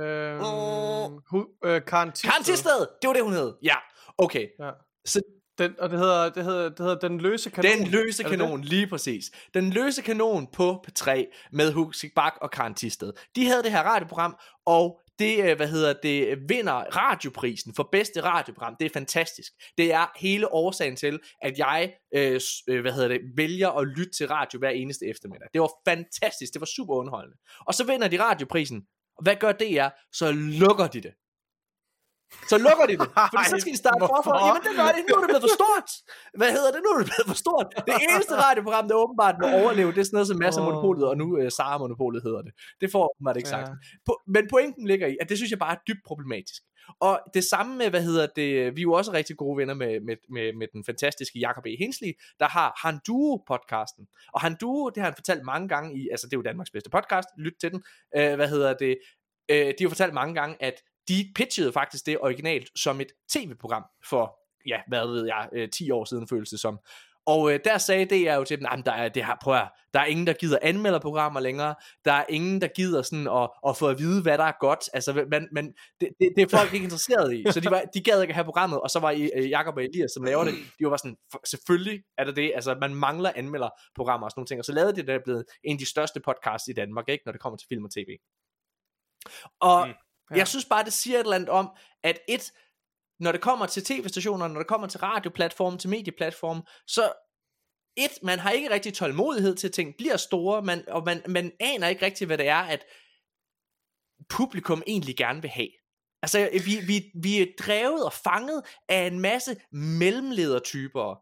Øhm, 0.00 0.40
uh, 0.40 1.20
hu, 1.30 1.46
øh, 1.64 1.84
Karen 1.86 2.12
Tisted. 2.12 2.30
Karen 2.30 2.44
Tisted, 2.44 2.86
det 3.02 3.08
var 3.08 3.14
det, 3.14 3.24
hun 3.24 3.32
hed. 3.32 3.54
Ja, 3.62 3.76
okay. 4.18 4.46
Ja. 4.60 4.70
Så 5.04 5.20
den, 5.58 5.74
og 5.78 5.90
det 5.90 5.98
hedder, 5.98 6.30
det, 6.30 6.44
hedder, 6.44 6.68
det 6.68 6.78
hedder 6.78 7.08
Den 7.08 7.20
Løse 7.20 7.50
Kanon. 7.50 7.70
Den 7.70 7.86
Løse 7.86 8.22
Kanon, 8.22 8.58
det? 8.58 8.68
lige 8.68 8.86
præcis. 8.86 9.30
Den 9.54 9.70
Løse 9.70 10.02
Kanon 10.02 10.46
på 10.46 10.84
P3 10.88 11.24
med 11.52 11.72
Huxi 11.72 12.08
Bak 12.16 12.34
og 12.40 12.50
Karen 12.50 12.74
Tisted. 12.74 13.12
De 13.36 13.46
havde 13.46 13.62
det 13.62 13.70
her 13.70 13.82
radioprogram, 13.82 14.36
og 14.66 15.00
det, 15.18 15.50
øh, 15.50 15.56
hvad 15.56 15.68
hedder 15.68 15.94
det, 16.02 16.38
vinder 16.48 16.72
radioprisen 16.72 17.74
for 17.74 17.88
bedste 17.92 18.20
radioprogram. 18.20 18.76
Det 18.80 18.86
er 18.86 18.90
fantastisk. 18.90 19.52
Det 19.78 19.92
er 19.92 20.06
hele 20.16 20.52
årsagen 20.52 20.96
til, 20.96 21.20
at 21.42 21.58
jeg, 21.58 21.94
øh, 22.14 22.40
øh, 22.68 22.80
hvad 22.80 22.92
hedder 22.92 23.08
det, 23.08 23.20
vælger 23.36 23.70
at 23.70 23.86
lytte 23.88 24.12
til 24.12 24.28
radio 24.28 24.58
hver 24.58 24.70
eneste 24.70 25.06
eftermiddag. 25.06 25.48
Det 25.52 25.60
var 25.60 25.70
fantastisk. 25.88 26.52
Det 26.52 26.60
var 26.60 26.66
super 26.66 26.94
underholdende. 26.94 27.36
Og 27.66 27.74
så 27.74 27.84
vinder 27.86 28.08
de 28.08 28.22
radioprisen. 28.22 28.82
Og 29.16 29.22
hvad 29.22 29.36
gør 29.36 29.52
det 29.52 29.78
er? 29.78 29.90
Så 30.12 30.32
lukker 30.32 30.86
de 30.86 31.00
det. 31.00 31.12
Så 32.50 32.56
lukker 32.66 32.86
de 32.90 32.94
det, 33.02 33.08
for 33.34 33.42
så 33.52 33.56
skal 33.62 33.72
de 33.76 33.80
starte 33.84 34.00
forfra. 34.12 34.34
Jamen 34.46 34.62
det 34.66 34.72
gør 34.80 34.88
det, 34.96 35.02
nu 35.08 35.12
er 35.16 35.22
det 35.24 35.30
blevet 35.32 35.44
for 35.48 35.54
stort. 35.60 35.88
Hvad 36.40 36.50
hedder 36.56 36.70
det, 36.74 36.80
nu 36.84 36.88
er 36.94 36.98
det 37.00 37.08
blevet 37.10 37.28
for 37.32 37.38
stort. 37.44 37.66
Det 37.88 37.94
eneste 38.08 38.34
radioprogram, 38.46 38.84
der 38.90 38.96
åbenbart 39.04 39.36
må 39.42 39.46
overleve, 39.60 39.88
det 39.94 40.00
er 40.00 40.08
sådan 40.08 40.16
noget 40.18 40.28
som 40.30 40.38
Mads 40.42 40.56
Monopolet, 40.56 41.04
og 41.10 41.16
nu 41.22 41.26
uh, 41.38 41.48
Sara 41.56 41.78
Monopolet 41.82 42.20
hedder 42.26 42.42
det. 42.46 42.52
Det 42.82 42.88
får 42.94 43.06
man 43.26 43.36
ikke 43.36 43.52
sagt. 43.56 43.68
Ja. 43.68 44.12
men 44.34 44.42
pointen 44.54 44.84
ligger 44.90 45.06
i, 45.12 45.16
at 45.22 45.26
det 45.28 45.36
synes 45.38 45.50
jeg 45.54 45.60
bare 45.64 45.74
er 45.76 45.80
dybt 45.88 46.04
problematisk. 46.10 46.62
Og 47.00 47.20
det 47.34 47.44
samme 47.44 47.76
med, 47.76 47.90
hvad 47.90 48.02
hedder 48.02 48.26
det, 48.36 48.76
vi 48.76 48.80
er 48.80 48.88
jo 48.90 48.92
også 48.92 49.12
rigtig 49.12 49.36
gode 49.36 49.56
venner 49.56 49.74
med, 49.74 50.00
med, 50.00 50.16
med, 50.30 50.52
med 50.52 50.66
den 50.72 50.84
fantastiske 50.84 51.38
Jacob 51.38 51.66
E. 51.66 51.76
Hensley, 51.78 52.12
der 52.40 52.48
har 52.48 52.80
Han 52.84 52.98
Duo 53.06 53.42
podcasten. 53.46 54.06
Og 54.34 54.40
Han 54.40 54.56
Duo, 54.60 54.88
det 54.88 54.96
har 54.96 55.04
han 55.04 55.14
fortalt 55.16 55.44
mange 55.44 55.68
gange 55.68 55.88
i, 56.00 56.08
altså 56.10 56.26
det 56.26 56.32
er 56.32 56.38
jo 56.38 56.42
Danmarks 56.42 56.70
bedste 56.70 56.90
podcast, 56.90 57.28
lyt 57.38 57.54
til 57.60 57.70
den, 57.72 57.82
uh, 58.18 58.34
hvad 58.34 58.48
hedder 58.48 58.74
det, 58.74 58.96
uh, 59.52 59.56
de 59.56 59.84
har 59.84 59.88
fortalt 59.88 60.14
mange 60.14 60.34
gange, 60.34 60.56
at 60.60 60.74
de 61.08 61.32
pitchede 61.34 61.72
faktisk 61.72 62.06
det 62.06 62.18
originalt 62.20 62.68
som 62.76 63.00
et 63.00 63.08
tv-program 63.32 63.84
for, 64.08 64.38
ja, 64.68 64.80
hvad 64.88 65.06
ved 65.06 65.26
jeg, 65.26 65.48
øh, 65.52 65.68
10 65.70 65.90
år 65.90 66.04
siden 66.04 66.28
føles 66.28 66.48
det 66.50 66.60
som. 66.60 66.78
Og 67.26 67.52
øh, 67.52 67.60
der 67.64 67.78
sagde 67.78 68.04
det 68.04 68.22
jeg 68.22 68.36
jo 68.36 68.44
til 68.44 68.56
dem, 68.58 68.62
"Nej, 68.62 68.76
men 68.76 68.84
der 68.84 68.92
er, 68.92 69.08
det 69.08 69.24
her, 69.24 69.36
prøv 69.42 69.54
at, 69.54 69.68
der 69.94 70.00
er 70.00 70.04
ingen, 70.04 70.26
der 70.26 70.32
gider 70.32 70.58
anmelderprogrammer 70.62 71.40
længere, 71.40 71.74
der 72.04 72.12
er 72.12 72.24
ingen, 72.28 72.60
der 72.60 72.68
gider 72.68 73.02
sådan 73.02 73.28
at, 73.28 73.50
at 73.68 73.76
få 73.76 73.88
at 73.88 73.98
vide, 73.98 74.22
hvad 74.22 74.38
der 74.38 74.44
er 74.44 74.52
godt, 74.60 74.88
altså, 74.92 75.26
man, 75.30 75.48
man, 75.52 75.74
det, 76.00 76.08
det, 76.20 76.28
det 76.36 76.42
er 76.42 76.58
folk 76.58 76.72
ikke 76.74 76.84
interesseret 76.84 77.34
i, 77.36 77.44
så 77.52 77.60
de, 77.60 77.70
var, 77.70 77.82
de 77.94 78.00
gad 78.02 78.22
ikke 78.22 78.34
have 78.34 78.44
programmet, 78.44 78.80
og 78.80 78.90
så 78.90 79.00
var 79.00 79.10
øh, 79.36 79.50
Jakob 79.50 79.76
og 79.76 79.84
Elias, 79.84 80.10
som 80.14 80.24
laver 80.24 80.44
det, 80.44 80.54
de 80.78 80.84
var 80.84 80.90
bare 80.90 80.98
sådan, 80.98 81.16
selvfølgelig 81.46 82.02
er 82.18 82.24
det 82.24 82.36
det, 82.36 82.52
altså 82.54 82.76
man 82.80 82.94
mangler 82.94 83.32
anmelderprogrammer 83.36 84.24
og 84.26 84.30
sådan 84.30 84.38
nogle 84.40 84.46
ting, 84.46 84.58
og 84.58 84.64
så 84.64 84.72
lavede 84.72 84.92
de 84.92 84.96
det, 84.96 85.06
der 85.06 85.14
er 85.14 85.24
blevet 85.24 85.44
en 85.64 85.74
af 85.74 85.78
de 85.78 85.86
største 85.90 86.20
podcasts 86.20 86.68
i 86.68 86.72
Danmark, 86.72 87.08
ikke, 87.08 87.22
når 87.26 87.32
det 87.32 87.40
kommer 87.40 87.56
til 87.56 87.68
film 87.68 87.84
og 87.84 87.90
tv. 87.90 88.08
Og 89.60 89.88
Mm. 89.88 89.94
Ja. 90.30 90.36
jeg 90.36 90.48
synes 90.48 90.64
bare, 90.64 90.84
det 90.84 90.92
siger 90.92 91.16
et 91.16 91.24
eller 91.24 91.36
andet 91.36 91.48
om, 91.48 91.70
at 92.02 92.18
et, 92.28 92.52
når 93.20 93.32
det 93.32 93.40
kommer 93.40 93.66
til 93.66 93.84
tv-stationer, 93.84 94.48
når 94.48 94.58
det 94.58 94.66
kommer 94.66 94.86
til 94.86 95.00
radioplatformen, 95.00 95.78
til 95.78 95.90
medieplatformen, 95.90 96.62
så 96.86 97.12
et, 97.96 98.18
man 98.22 98.38
har 98.38 98.50
ikke 98.50 98.70
rigtig 98.70 98.94
tålmodighed 98.94 99.56
til, 99.56 99.68
at 99.68 99.72
ting 99.72 99.94
bliver 99.96 100.16
store, 100.16 100.62
man, 100.62 100.88
og 100.88 101.04
man, 101.04 101.22
man 101.28 101.52
aner 101.60 101.88
ikke 101.88 102.04
rigtig, 102.04 102.26
hvad 102.26 102.38
det 102.38 102.48
er, 102.48 102.62
at 102.62 102.84
publikum 104.28 104.82
egentlig 104.86 105.16
gerne 105.16 105.42
vil 105.42 105.50
have. 105.50 105.70
Altså, 106.22 106.48
vi, 106.52 106.86
vi, 106.86 107.10
vi 107.22 107.42
er 107.42 107.46
drevet 107.58 108.04
og 108.04 108.12
fanget 108.12 108.62
af 108.88 109.06
en 109.06 109.20
masse 109.20 109.56
mellemledertyper, 109.72 111.20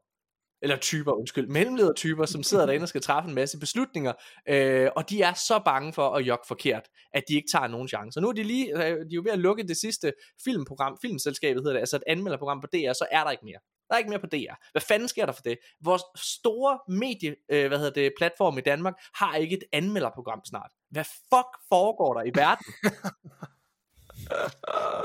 eller 0.63 0.77
typer, 0.77 1.13
undskyld, 1.13 1.49
mellemledertyper, 1.49 2.27
som 2.27 2.43
sidder 2.43 2.67
derinde 2.67 2.85
og 2.85 2.89
skal 2.89 3.01
træffe 3.01 3.29
en 3.29 3.35
masse 3.35 3.59
beslutninger, 3.59 4.13
øh, 4.49 4.91
og 4.97 5.11
de 5.11 5.23
er 5.23 5.35
så 5.35 5.63
bange 5.65 5.93
for 5.93 6.11
at 6.11 6.27
jogge 6.27 6.45
forkert, 6.49 6.89
at 7.13 7.23
de 7.29 7.35
ikke 7.35 7.49
tager 7.53 7.67
nogen 7.67 7.89
chancer. 7.89 8.21
Nu 8.21 8.29
er 8.29 8.33
de 8.33 8.43
lige, 8.43 8.73
øh, 8.73 8.81
de 8.81 8.91
er 8.91 9.15
jo 9.15 9.23
ved 9.25 9.33
at 9.33 9.39
lukke 9.39 9.69
det 9.69 9.77
sidste 9.77 10.13
filmprogram, 10.45 10.99
filmselskabet 11.03 11.63
hedder 11.63 11.73
det, 11.73 11.81
altså 11.81 11.97
et 11.97 12.03
anmelderprogram 12.07 12.61
på 12.61 12.67
DR, 12.67 12.93
så 12.93 13.07
er 13.11 13.25
der 13.25 13.31
ikke 13.31 13.45
mere. 13.45 13.59
Der 13.89 13.95
er 13.95 13.99
ikke 13.99 14.11
mere 14.11 14.21
på 14.21 14.27
DR. 14.27 14.55
Hvad 14.73 14.83
fanden 14.83 15.09
sker 15.09 15.27
der 15.27 15.33
for 15.33 15.43
det? 15.43 15.59
Vores 15.85 16.03
store 16.17 16.79
medie, 16.89 17.35
øh, 17.51 17.69
hvad 17.69 17.79
hedder 17.79 17.93
det, 17.93 18.13
platform 18.19 18.59
i 18.59 18.61
Danmark, 18.61 18.95
har 19.15 19.37
ikke 19.37 19.57
et 19.57 19.65
anmelderprogram 19.73 20.41
snart. 20.45 20.71
Hvad 20.91 21.05
fuck 21.05 21.51
foregår 21.69 22.15
der 22.15 22.23
i 22.23 22.31
verden? 22.35 22.67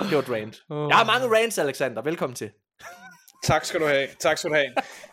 det 0.10 0.16
var 0.16 0.22
et 0.22 0.30
rant. 0.30 0.64
Jeg 0.70 0.97
har 0.97 1.05
mange 1.05 1.38
rants, 1.38 1.58
Alexander. 1.58 2.01
Velkommen 2.01 2.36
til. 2.36 2.51
Tak 3.47 3.65
skal 3.65 3.79
du 3.79 3.85
have. 3.85 4.07
Tak 4.19 4.37
skal 4.37 4.49
du 4.49 4.55
have. 4.55 4.71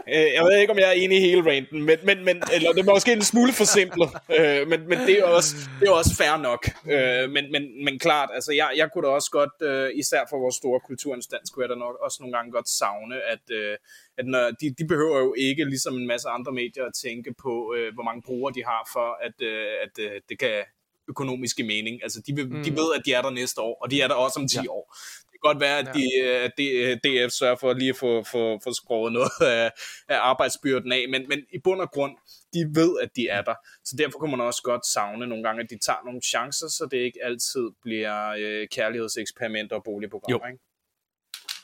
Øh, 0.09 0.29
Jeg 0.37 0.43
ved 0.45 0.59
ikke, 0.61 0.73
om 0.73 0.79
jeg 0.79 0.89
er 0.89 0.93
enig 0.93 1.19
i 1.19 1.21
hele 1.21 1.51
ranten, 1.51 1.83
men, 1.83 1.99
men, 2.05 2.25
men 2.25 2.43
eller 2.55 2.73
det 2.73 2.81
er 2.81 2.93
måske 2.93 3.13
en 3.13 3.23
smule 3.23 3.53
forsimplet, 3.53 4.11
øh, 4.39 4.69
men, 4.69 4.89
men 4.89 4.99
det 4.99 5.19
er 5.19 5.25
også, 5.25 5.55
det 5.81 5.89
er 5.89 5.93
også 5.93 6.15
fair 6.17 6.37
nok. 6.37 6.63
Øh, 6.95 7.31
men, 7.31 7.45
men, 7.53 7.85
men 7.85 7.99
klart, 7.99 8.31
altså 8.35 8.53
jeg, 8.53 8.71
jeg 8.77 8.89
kunne 8.93 9.07
da 9.07 9.13
også 9.13 9.31
godt, 9.31 9.57
øh, 9.63 9.91
især 9.95 10.23
for 10.31 10.39
vores 10.39 10.57
store 10.57 10.81
kulturinstans, 10.81 11.51
kunne 11.51 11.63
jeg 11.63 11.69
da 11.69 11.75
nok 11.75 11.97
også 12.05 12.19
nogle 12.21 12.37
gange 12.37 12.53
godt 12.53 12.69
savne, 12.69 13.17
at, 13.35 13.45
øh, 13.51 13.77
at 14.19 14.27
når, 14.27 14.51
de, 14.61 14.75
de 14.79 14.85
behøver 14.93 15.19
jo 15.19 15.35
ikke, 15.39 15.65
ligesom 15.65 15.95
en 15.95 16.07
masse 16.07 16.29
andre 16.29 16.53
medier, 16.53 16.85
at 16.85 16.95
tænke 17.05 17.35
på, 17.43 17.75
øh, 17.77 17.95
hvor 17.95 18.03
mange 18.03 18.23
brugere 18.23 18.53
de 18.55 18.65
har 18.65 18.89
for, 18.93 19.09
at, 19.27 19.37
øh, 19.51 19.73
at 19.85 19.95
øh, 20.05 20.21
det 20.29 20.39
kan 20.39 20.63
økonomisk 21.09 21.57
give 21.57 21.67
mening. 21.67 22.03
Altså 22.03 22.23
de, 22.27 22.35
vil, 22.35 22.47
mm. 22.53 22.65
de 22.65 22.71
ved, 22.71 22.89
at 22.99 23.03
de 23.07 23.13
er 23.13 23.23
der 23.23 23.31
næste 23.31 23.61
år, 23.61 23.79
og 23.83 23.91
de 23.91 24.01
er 24.01 24.09
der 24.09 24.15
også 24.15 24.41
om 24.41 24.49
10 24.49 24.57
ja. 24.57 24.71
år. 24.71 24.97
Godt 25.45 25.61
være, 25.61 25.79
at, 25.79 25.89
de, 25.95 26.05
øh, 26.23 26.45
at 26.45 26.53
de, 26.59 26.95
DF 27.05 27.33
sørger 27.33 27.57
for 27.57 27.73
lige 27.73 27.91
at 27.91 27.97
få, 27.97 28.23
få, 28.23 28.61
få 28.65 28.73
skåret 28.73 29.13
noget 29.13 29.31
af, 29.59 29.71
af 30.09 30.19
arbejdsbyrden 30.21 30.93
af, 30.93 31.05
men, 31.11 31.29
men 31.29 31.39
i 31.53 31.59
bund 31.65 31.81
og 31.81 31.91
grund, 31.91 32.17
de 32.55 32.61
ved, 32.81 32.93
at 33.03 33.11
de 33.17 33.29
er 33.29 33.43
der. 33.43 33.55
Så 33.85 33.97
derfor 33.99 34.19
kan 34.19 34.31
man 34.31 34.41
også 34.41 34.63
godt 34.63 34.87
savne 34.87 35.27
nogle 35.27 35.45
gange, 35.45 35.63
at 35.63 35.71
de 35.71 35.79
tager 35.87 36.05
nogle 36.05 36.21
chancer, 36.21 36.69
så 36.69 36.89
det 36.91 36.97
ikke 36.97 37.19
altid 37.23 37.67
bliver 37.83 38.35
øh, 38.39 38.69
kærlighedseksperimenter 38.73 39.77
og 39.77 39.85
boligprogrammer. 39.85 40.47
Jo. 40.47 40.53
Ikke? 40.53 40.63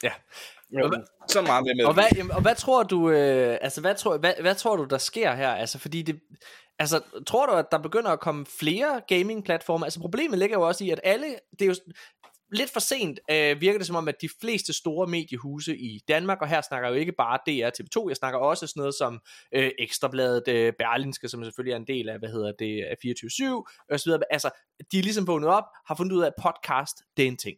Ja. 0.02 0.12
Jo, 0.78 1.04
så 1.28 1.42
meget 1.42 1.64
med. 1.76 1.84
Og 1.84 1.94
hvad, 1.94 2.04
jamen, 2.16 2.30
og 2.30 2.42
hvad 2.42 2.54
tror 2.54 2.82
du, 2.82 3.10
øh, 3.10 3.58
altså 3.60 3.80
hvad 3.80 3.94
tror, 3.94 4.18
hvad, 4.18 4.34
hvad 4.40 4.54
tror 4.54 4.76
du, 4.76 4.84
der 4.84 4.98
sker 4.98 5.34
her? 5.34 5.50
Altså 5.50 5.78
fordi 5.78 6.02
det, 6.02 6.20
altså 6.78 7.00
tror 7.26 7.46
du, 7.46 7.52
at 7.52 7.66
der 7.72 7.78
begynder 7.78 8.10
at 8.10 8.20
komme 8.20 8.46
flere 8.46 9.00
gaming-platforme? 9.08 9.86
Altså 9.86 10.00
problemet 10.00 10.38
ligger 10.38 10.56
jo 10.56 10.66
også 10.66 10.84
i, 10.84 10.90
at 10.90 11.00
alle, 11.04 11.26
det 11.58 11.62
er 11.62 11.66
jo 11.66 11.74
lidt 12.52 12.70
for 12.70 12.80
sent, 12.80 13.20
øh, 13.30 13.60
virker 13.60 13.78
det 13.78 13.86
som 13.86 13.96
om, 13.96 14.08
at 14.08 14.14
de 14.20 14.28
fleste 14.40 14.72
store 14.72 15.06
mediehuse 15.06 15.76
i 15.78 16.00
Danmark, 16.08 16.42
og 16.42 16.48
her 16.48 16.60
snakker 16.60 16.88
jeg 16.88 16.94
jo 16.94 17.00
ikke 17.00 17.12
bare 17.12 17.38
DR 17.46 17.70
TV2, 17.80 18.08
jeg 18.08 18.16
snakker 18.16 18.38
også 18.38 18.66
sådan 18.66 18.80
noget 18.80 18.94
som 18.94 19.20
øh, 19.54 19.70
Ekstrabladet, 19.78 20.48
øh, 20.48 20.72
Berlinske, 20.78 21.28
som 21.28 21.44
selvfølgelig 21.44 21.72
er 21.72 21.76
en 21.76 21.86
del 21.86 22.08
af, 22.08 22.18
hvad 22.18 22.28
hedder 22.28 22.52
det, 22.58 22.84
af 22.84 22.94
24-7, 23.06 23.84
og 23.90 24.00
så 24.00 24.04
videre. 24.04 24.20
Altså, 24.30 24.50
de 24.92 24.98
er 24.98 25.02
ligesom 25.02 25.26
vågnet 25.26 25.48
op, 25.48 25.64
har 25.86 25.94
fundet 25.94 26.16
ud 26.16 26.22
af, 26.22 26.26
at 26.26 26.34
podcast, 26.42 26.96
det 27.16 27.22
er 27.22 27.28
en 27.28 27.36
ting. 27.36 27.56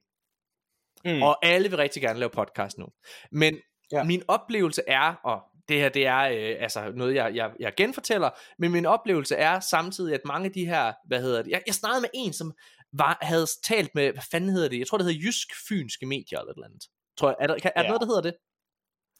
Mm. 1.04 1.22
Og 1.22 1.46
alle 1.46 1.68
vil 1.68 1.76
rigtig 1.76 2.02
gerne 2.02 2.18
lave 2.18 2.30
podcast 2.30 2.78
nu. 2.78 2.86
Men 3.32 3.58
Ja. 3.92 3.98
ja. 3.98 4.04
min 4.04 4.22
oplevelse 4.28 4.82
er, 4.88 5.14
og 5.24 5.42
det 5.68 5.76
her 5.80 5.88
det 5.88 6.06
er 6.06 6.18
øh, 6.18 6.62
altså 6.62 6.92
noget, 6.94 7.14
jeg, 7.14 7.34
jeg, 7.34 7.50
jeg 7.60 7.72
genfortæller, 7.76 8.30
men 8.58 8.72
min 8.72 8.86
oplevelse 8.86 9.36
er 9.36 9.60
samtidig, 9.60 10.14
at 10.14 10.20
mange 10.24 10.46
af 10.46 10.52
de 10.52 10.66
her, 10.66 10.92
hvad 11.06 11.22
hedder 11.22 11.42
det, 11.42 11.50
jeg, 11.50 11.62
jeg 11.66 11.74
snakkede 11.74 12.00
med 12.00 12.10
en, 12.14 12.32
som 12.32 12.52
var, 12.92 13.18
havde 13.22 13.46
talt 13.64 13.94
med, 13.94 14.12
hvad 14.12 14.22
fanden 14.30 14.50
hedder 14.50 14.68
det, 14.68 14.78
jeg 14.78 14.86
tror 14.86 14.98
det 14.98 15.06
hedder 15.06 15.20
Jysk-Fynske 15.20 16.06
Medier 16.06 16.38
eller 16.38 16.50
et 16.52 16.56
eller 16.56 16.66
andet. 16.66 16.84
Tror 17.18 17.28
jeg, 17.28 17.36
er 17.40 17.46
der, 17.46 17.58
kan, 17.58 17.70
er 17.76 17.82
der 17.82 17.82
Ja. 17.82 17.88
noget, 17.88 18.00
der 18.00 18.06
hedder 18.06 18.20
det? 18.22 18.34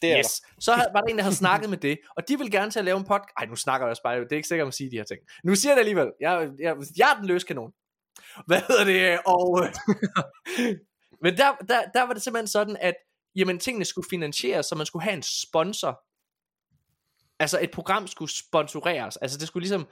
det 0.03 0.13
er 0.13 0.19
yes. 0.19 0.43
Så 0.61 0.73
havde- 0.73 0.91
var 0.95 1.01
der 1.01 1.09
en, 1.09 1.17
der 1.17 1.23
havde 1.23 1.37
snakket 1.37 1.71
med 1.71 1.79
det, 1.79 1.99
og 2.17 2.29
de 2.29 2.39
vil 2.39 2.51
gerne 2.51 2.71
til 2.71 2.79
at 2.79 2.85
lave 2.85 2.99
en 2.99 3.05
podcast. 3.05 3.35
Ej, 3.39 3.47
nu 3.47 3.57
snakker 3.57 3.87
jeg 3.87 3.91
også 3.91 4.03
bare, 4.03 4.21
det 4.21 4.33
er 4.33 4.37
ikke 4.37 4.49
sikkert 4.49 4.69
at 4.69 4.75
sige 4.75 4.91
de 4.91 4.97
her 4.97 5.05
ting. 5.05 5.21
Nu 5.45 5.55
siger 5.55 5.71
jeg 5.73 5.77
det 5.77 5.81
alligevel. 5.81 6.13
Jeg, 6.21 6.49
jeg, 6.59 6.77
jeg 6.97 7.11
er 7.13 7.17
den 7.17 7.27
løse 7.27 7.47
kanon. 7.47 7.73
Hvad 8.47 8.61
hedder 8.69 8.85
det? 8.85 9.19
Og, 9.27 9.67
men 11.23 11.37
der, 11.37 11.57
der, 11.69 11.83
der 11.95 12.03
var 12.03 12.13
det 12.13 12.23
simpelthen 12.23 12.47
sådan, 12.49 12.77
at 12.81 12.95
jamen, 13.37 13.59
tingene 13.59 13.85
skulle 13.85 14.07
finansieres, 14.11 14.67
så 14.67 14.75
man 14.75 14.87
skulle 14.87 15.03
have 15.03 15.15
en 15.17 15.23
sponsor. 15.23 16.01
Altså 17.39 17.59
et 17.63 17.71
program 17.71 18.07
skulle 18.07 18.33
sponsoreres. 18.33 19.17
Altså 19.17 19.39
det 19.39 19.47
skulle 19.49 19.63
ligesom, 19.63 19.87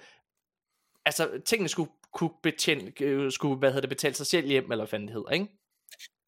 altså 1.07 1.29
tingene 1.47 1.69
skulle 1.69 1.91
kunne 2.13 2.31
betjene, 2.43 2.93
øh, 3.01 3.33
skulle, 3.33 3.59
hvad 3.59 3.69
hedder 3.69 3.81
det, 3.81 3.89
betale 3.89 4.15
sig 4.15 4.27
selv 4.27 4.47
hjem, 4.47 4.73
eller 4.73 4.87
hvad 4.87 5.01
det 5.01 5.11
hedder, 5.11 5.31
ikke? 5.31 5.47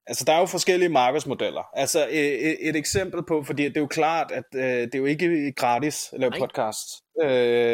Altså, 0.07 0.25
der 0.25 0.33
er 0.33 0.39
jo 0.39 0.47
forskellige 0.47 0.89
markedsmodeller. 0.89 1.63
Altså, 1.73 2.09
et, 2.11 2.49
et, 2.51 2.69
et 2.69 2.77
eksempel 2.77 3.23
på, 3.29 3.43
fordi 3.43 3.63
det 3.63 3.77
er 3.77 3.81
jo 3.81 3.87
klart, 3.87 4.31
at 4.31 4.45
øh, 4.55 4.63
det 4.63 4.95
er 4.95 4.99
jo 4.99 5.05
ikke 5.05 5.53
gratis 5.57 6.13
at 6.13 6.21
lave 6.21 6.31
Nej. 6.31 6.39
podcast. 6.39 6.89
Øh, 7.23 7.29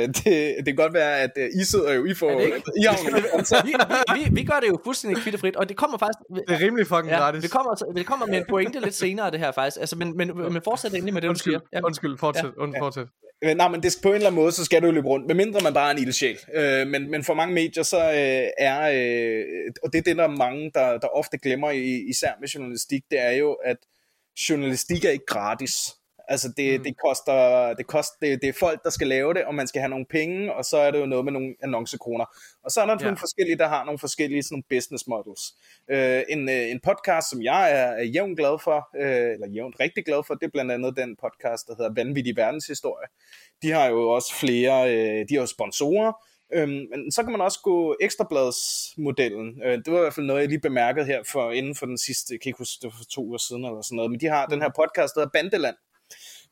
det, 0.18 0.56
det 0.56 0.66
kan 0.66 0.76
godt 0.76 0.94
være, 0.94 1.20
at 1.20 1.30
øh, 1.36 1.48
I 1.60 1.64
sidder 1.64 1.92
jo, 1.92 2.04
I 2.04 2.14
får... 2.14 2.30
Det 2.30 2.44
ikke? 2.44 2.62
I 2.76 2.82
sponsor. 3.28 3.66
vi, 3.66 3.72
vi, 4.14 4.28
vi, 4.32 4.44
gør 4.44 4.60
det 4.60 4.68
jo 4.68 4.78
fuldstændig 4.84 5.22
kvittefrit, 5.22 5.56
og 5.56 5.68
det 5.68 5.76
kommer 5.76 5.98
faktisk... 5.98 6.18
Det 6.48 6.54
er 6.54 6.66
rimelig 6.66 6.86
fucking 6.86 7.10
Ja, 7.10 7.18
gratis. 7.18 7.42
vi 7.42 7.48
kommer, 7.48 7.92
vi 7.94 8.02
kommer 8.02 8.26
med 8.26 8.38
en 8.38 8.44
pointe 8.48 8.80
lidt 8.80 8.94
senere, 8.94 9.30
det 9.30 9.40
her 9.40 9.52
faktisk. 9.52 9.80
Altså, 9.80 9.96
men, 9.96 10.16
men, 10.16 10.28
men 10.52 10.62
fortsæt 10.62 10.94
endelig 10.94 11.14
med 11.14 11.22
det, 11.22 11.26
du 11.26 11.30
Undskyld, 11.30 11.52
siger. 11.52 11.60
Ja. 11.72 11.80
undskyld, 11.84 12.18
fortsæt, 12.18 12.44
ja. 12.44 12.66
Ja. 12.74 12.80
fortsæt. 12.80 13.06
Øh, 13.44 13.54
Nej, 13.56 13.68
men 13.68 13.82
det, 13.82 13.96
på 14.02 14.08
en 14.08 14.14
eller 14.14 14.26
anden 14.26 14.40
måde, 14.42 14.52
så 14.52 14.64
skal 14.64 14.82
du 14.82 14.86
jo 14.86 14.92
løbe 14.92 15.08
rundt, 15.08 15.26
medmindre 15.26 15.60
man 15.62 15.74
bare 15.74 15.86
er 15.92 15.96
en 15.96 16.02
ildsjæl. 16.02 16.38
Øh, 16.54 16.86
men, 16.86 17.10
men 17.10 17.24
for 17.24 17.34
mange 17.34 17.54
medier, 17.54 17.82
så 17.82 17.98
øh, 17.98 18.48
er, 18.58 18.80
øh, 18.80 19.44
og 19.82 19.92
det 19.92 19.98
er 19.98 20.02
det, 20.02 20.16
der 20.16 20.24
er 20.24 20.36
mange, 20.36 20.70
der, 20.74 20.98
der 20.98 21.08
ofte 21.08 21.38
glemmer, 21.38 21.70
i, 21.70 22.04
især 22.10 22.32
med 22.40 22.48
journalistik, 22.48 23.02
det 23.10 23.20
er 23.20 23.30
jo, 23.30 23.52
at 23.52 23.76
journalistik 24.48 25.04
er 25.04 25.10
ikke 25.10 25.26
gratis. 25.26 25.72
Altså 26.28 26.52
det, 26.56 26.80
mm. 26.80 26.84
det 26.84 26.94
koster, 27.06 27.74
det, 27.74 27.86
koster 27.86 28.16
det, 28.20 28.42
det 28.42 28.48
er 28.48 28.52
folk, 28.52 28.84
der 28.84 28.90
skal 28.90 29.06
lave 29.06 29.34
det, 29.34 29.44
og 29.44 29.54
man 29.54 29.66
skal 29.66 29.80
have 29.80 29.88
nogle 29.88 30.06
penge, 30.10 30.54
og 30.54 30.64
så 30.64 30.76
er 30.76 30.90
det 30.90 31.00
jo 31.00 31.06
noget 31.06 31.24
med 31.24 31.32
nogle 31.32 31.54
annoncekroner. 31.62 32.24
Og 32.64 32.70
så 32.70 32.80
er 32.80 32.86
der 32.86 32.96
ja. 33.00 33.04
Nogle 33.04 33.18
forskellige, 33.18 33.58
der 33.58 33.68
har 33.68 33.84
nogle 33.84 33.98
forskellige 33.98 34.42
sådan 34.42 34.54
nogle 34.54 34.78
business 34.78 35.06
models. 35.06 35.42
Øh, 35.90 36.22
en, 36.28 36.48
øh, 36.48 36.70
en 36.70 36.80
podcast, 36.80 37.30
som 37.30 37.42
jeg 37.42 37.72
er, 37.72 37.86
er 37.86 38.04
jævnt 38.04 38.38
glad 38.38 38.58
for, 38.64 38.88
øh, 39.02 39.32
eller 39.34 39.48
jævnt 39.48 39.80
rigtig 39.80 40.04
glad 40.04 40.22
for, 40.26 40.34
det 40.34 40.46
er 40.46 40.50
blandt 40.50 40.72
andet 40.72 40.96
den 40.96 41.16
podcast, 41.16 41.66
der 41.66 41.74
hedder 41.78 41.92
Vanvittig 41.94 42.36
Verdenshistorie. 42.36 43.08
De 43.62 43.70
har 43.70 43.86
jo 43.86 44.08
også 44.08 44.34
flere, 44.34 44.94
øh, 44.94 45.28
de 45.28 45.34
har 45.34 45.40
jo 45.40 45.46
sponsorer, 45.46 46.12
Øhm, 46.52 46.86
men 46.90 47.12
så 47.12 47.22
kan 47.22 47.32
man 47.32 47.40
også 47.40 47.60
gå 47.62 47.96
ekstrabladsmodellen. 48.00 49.62
Øh, 49.64 49.78
det 49.78 49.92
var 49.92 49.98
i 49.98 50.00
hvert 50.00 50.14
fald 50.14 50.26
noget, 50.26 50.40
jeg 50.40 50.48
lige 50.48 50.60
bemærkede 50.60 51.06
her 51.06 51.22
for, 51.32 51.50
inden 51.50 51.74
for 51.74 51.86
den 51.86 51.98
sidste, 51.98 52.34
jeg 52.34 52.40
kan 52.40 52.50
ikke 52.50 52.58
huske, 52.58 52.78
det 52.82 52.84
var 52.84 52.96
for 52.98 53.04
to 53.04 53.24
uger 53.24 53.38
siden 53.38 53.64
eller 53.64 53.82
sådan 53.82 53.96
noget, 53.96 54.10
men 54.10 54.20
de 54.20 54.26
har 54.26 54.46
den 54.46 54.62
her 54.62 54.70
podcast, 54.76 55.14
der 55.14 55.20
hedder 55.20 55.30
Bandeland, 55.32 55.76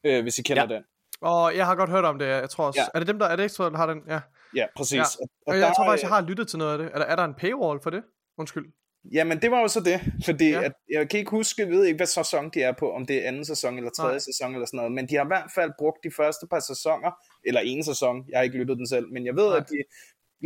øh, 0.05 0.22
hvis 0.22 0.38
I 0.38 0.42
kender 0.42 0.66
ja. 0.68 0.74
Den. 0.74 0.82
Og 1.20 1.57
jeg 1.57 1.66
har 1.66 1.74
godt 1.74 1.90
hørt 1.90 2.05
om 2.05 2.18
det, 2.18 2.26
jeg 2.26 2.51
tror 2.51 2.66
også. 2.66 2.80
Ja. 2.80 2.86
Er 2.94 2.99
det 2.99 3.09
dem, 3.09 3.18
der 3.18 3.26
er 3.26 3.36
det 3.36 3.44
ekstra, 3.44 3.70
der 3.70 3.76
har 3.76 3.86
den? 3.86 4.03
Ja. 4.09 4.20
Ja, 4.57 4.66
præcis. 4.76 4.97
Ja. 4.97 5.03
Og, 5.20 5.28
Og 5.47 5.59
jeg 5.59 5.72
tror 5.76 5.84
der, 5.84 5.90
faktisk, 5.90 6.03
jeg 6.03 6.14
har 6.16 6.22
lyttet 6.22 6.49
til 6.49 6.59
noget 6.59 6.72
af 6.72 6.78
det. 6.78 6.90
Er 6.94 6.99
der, 6.99 7.05
er 7.05 7.16
der 7.16 7.24
en 7.24 7.34
paywall 7.34 7.80
for 7.82 7.90
det? 7.90 8.03
Undskyld. 8.38 8.66
Jamen, 9.12 9.42
det 9.42 9.51
var 9.51 9.61
jo 9.61 9.68
så 9.68 9.80
det, 9.80 10.01
fordi 10.24 10.51
ja. 10.51 10.62
At, 10.62 10.72
jeg 10.90 11.09
kan 11.09 11.18
ikke 11.18 11.30
huske, 11.30 11.62
jeg 11.62 11.70
ved 11.70 11.84
ikke, 11.84 11.97
hvad 11.97 12.07
sæson 12.07 12.51
de 12.55 12.62
er 12.62 12.72
på, 12.78 12.92
om 12.92 13.07
det 13.07 13.16
er 13.24 13.28
anden 13.28 13.44
sæson 13.44 13.76
eller 13.78 13.90
tredje 13.90 14.12
Nej. 14.12 14.18
sæson 14.18 14.55
eller 14.55 14.66
sådan 14.66 14.76
noget, 14.76 14.92
men 14.92 15.09
de 15.09 15.14
har 15.14 15.24
i 15.24 15.26
hvert 15.26 15.51
fald 15.55 15.72
brugt 15.78 15.99
de 16.05 16.11
første 16.16 16.47
par 16.47 16.61
sæsoner, 16.61 17.11
eller 17.44 17.61
en 17.61 17.84
sæson, 17.84 18.24
jeg 18.28 18.38
har 18.38 18.42
ikke 18.42 18.59
lyttet 18.59 18.76
den 18.76 18.86
selv, 18.86 19.07
men 19.12 19.26
jeg 19.26 19.36
ved, 19.36 19.49
Nej. 19.49 19.57
at 19.57 19.68
de 19.68 19.76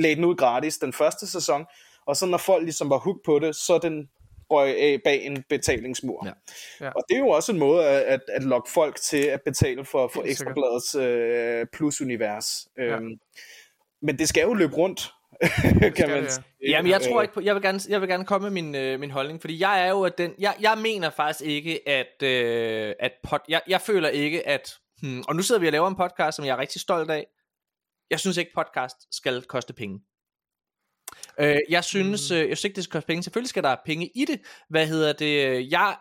lagde 0.02 0.16
den 0.16 0.24
ud 0.24 0.36
gratis 0.36 0.78
den 0.78 0.92
første 0.92 1.26
sæson, 1.26 1.64
og 2.06 2.16
så 2.16 2.26
når 2.26 2.38
folk 2.38 2.62
ligesom 2.62 2.90
var 2.90 2.98
hooked 2.98 3.22
på 3.24 3.38
det, 3.38 3.56
så 3.56 3.74
er 3.74 3.78
den 3.78 4.08
røg 4.50 4.76
af 4.76 5.00
bag 5.04 5.26
en 5.26 5.44
betalingsmur. 5.48 6.26
Ja. 6.26 6.32
Ja. 6.86 6.90
Og 6.90 7.04
det 7.08 7.14
er 7.14 7.18
jo 7.18 7.28
også 7.28 7.52
en 7.52 7.58
måde 7.58 7.86
at, 7.86 8.00
at, 8.00 8.20
at 8.28 8.42
lokke 8.42 8.70
folk 8.70 9.00
til 9.00 9.22
at 9.22 9.40
betale 9.44 9.84
for, 9.84 10.08
for. 10.08 10.22
Ekstrabladets 10.22 10.94
øh, 10.94 11.66
plus-univers. 11.72 12.68
Ja. 12.78 12.82
Øhm, 12.82 13.10
men 14.02 14.18
det 14.18 14.28
skal 14.28 14.42
jo 14.42 14.54
løbe 14.54 14.76
rundt, 14.76 15.12
kan 15.80 15.92
skal 15.94 16.08
man 16.08 16.16
det, 16.16 16.24
ja. 16.24 16.28
sige. 16.28 16.44
Jamen, 16.68 16.90
jeg 16.90 17.00
tror 17.00 17.18
Øh, 17.18 17.24
ikke 17.24 17.34
på, 17.34 17.40
jeg 17.40 17.54
vil 17.54 17.62
gerne, 17.62 17.80
jeg 17.88 18.00
vil 18.00 18.08
gerne 18.08 18.24
komme 18.24 18.50
med 18.50 18.62
min, 18.62 18.74
øh, 18.74 19.00
min 19.00 19.10
holdning, 19.10 19.40
fordi 19.40 19.60
jeg 19.60 19.86
er 19.86 19.90
jo 19.90 20.02
at 20.02 20.18
den, 20.18 20.34
jeg, 20.38 20.54
jeg 20.60 20.78
mener 20.78 21.10
faktisk 21.10 21.50
ikke, 21.50 21.88
at, 21.88 22.22
øh, 22.22 22.94
at 23.00 23.12
pod, 23.22 23.38
jeg, 23.48 23.60
jeg 23.68 23.80
føler 23.80 24.08
ikke, 24.08 24.48
at 24.48 24.80
Hmm, 25.02 25.22
og 25.28 25.36
nu 25.36 25.42
sidder 25.42 25.60
vi 25.60 25.66
og 25.66 25.72
laver 25.72 25.88
en 25.88 25.96
podcast, 25.96 26.36
som 26.36 26.44
jeg 26.44 26.52
er 26.52 26.58
rigtig 26.58 26.80
stolt 26.80 27.10
af. 27.10 27.26
Jeg 28.10 28.20
synes 28.20 28.36
ikke, 28.36 28.50
podcast 28.54 28.96
skal 29.16 29.42
koste 29.42 29.72
penge. 29.72 30.00
Øh, 31.40 31.58
jeg 31.68 31.84
synes, 31.84 32.30
mm. 32.30 32.36
øh, 32.36 32.48
jeg 32.48 32.56
synes 32.56 32.64
ikke, 32.64 32.76
det 32.76 32.84
skal 32.84 32.92
koste 32.92 33.06
penge. 33.06 33.22
Selvfølgelig 33.22 33.48
skal 33.48 33.62
der 33.62 33.76
penge 33.86 34.10
i 34.14 34.24
det. 34.24 34.40
Hvad 34.68 34.86
hedder 34.86 35.12
det? 35.12 35.70
Jeg, 35.72 35.96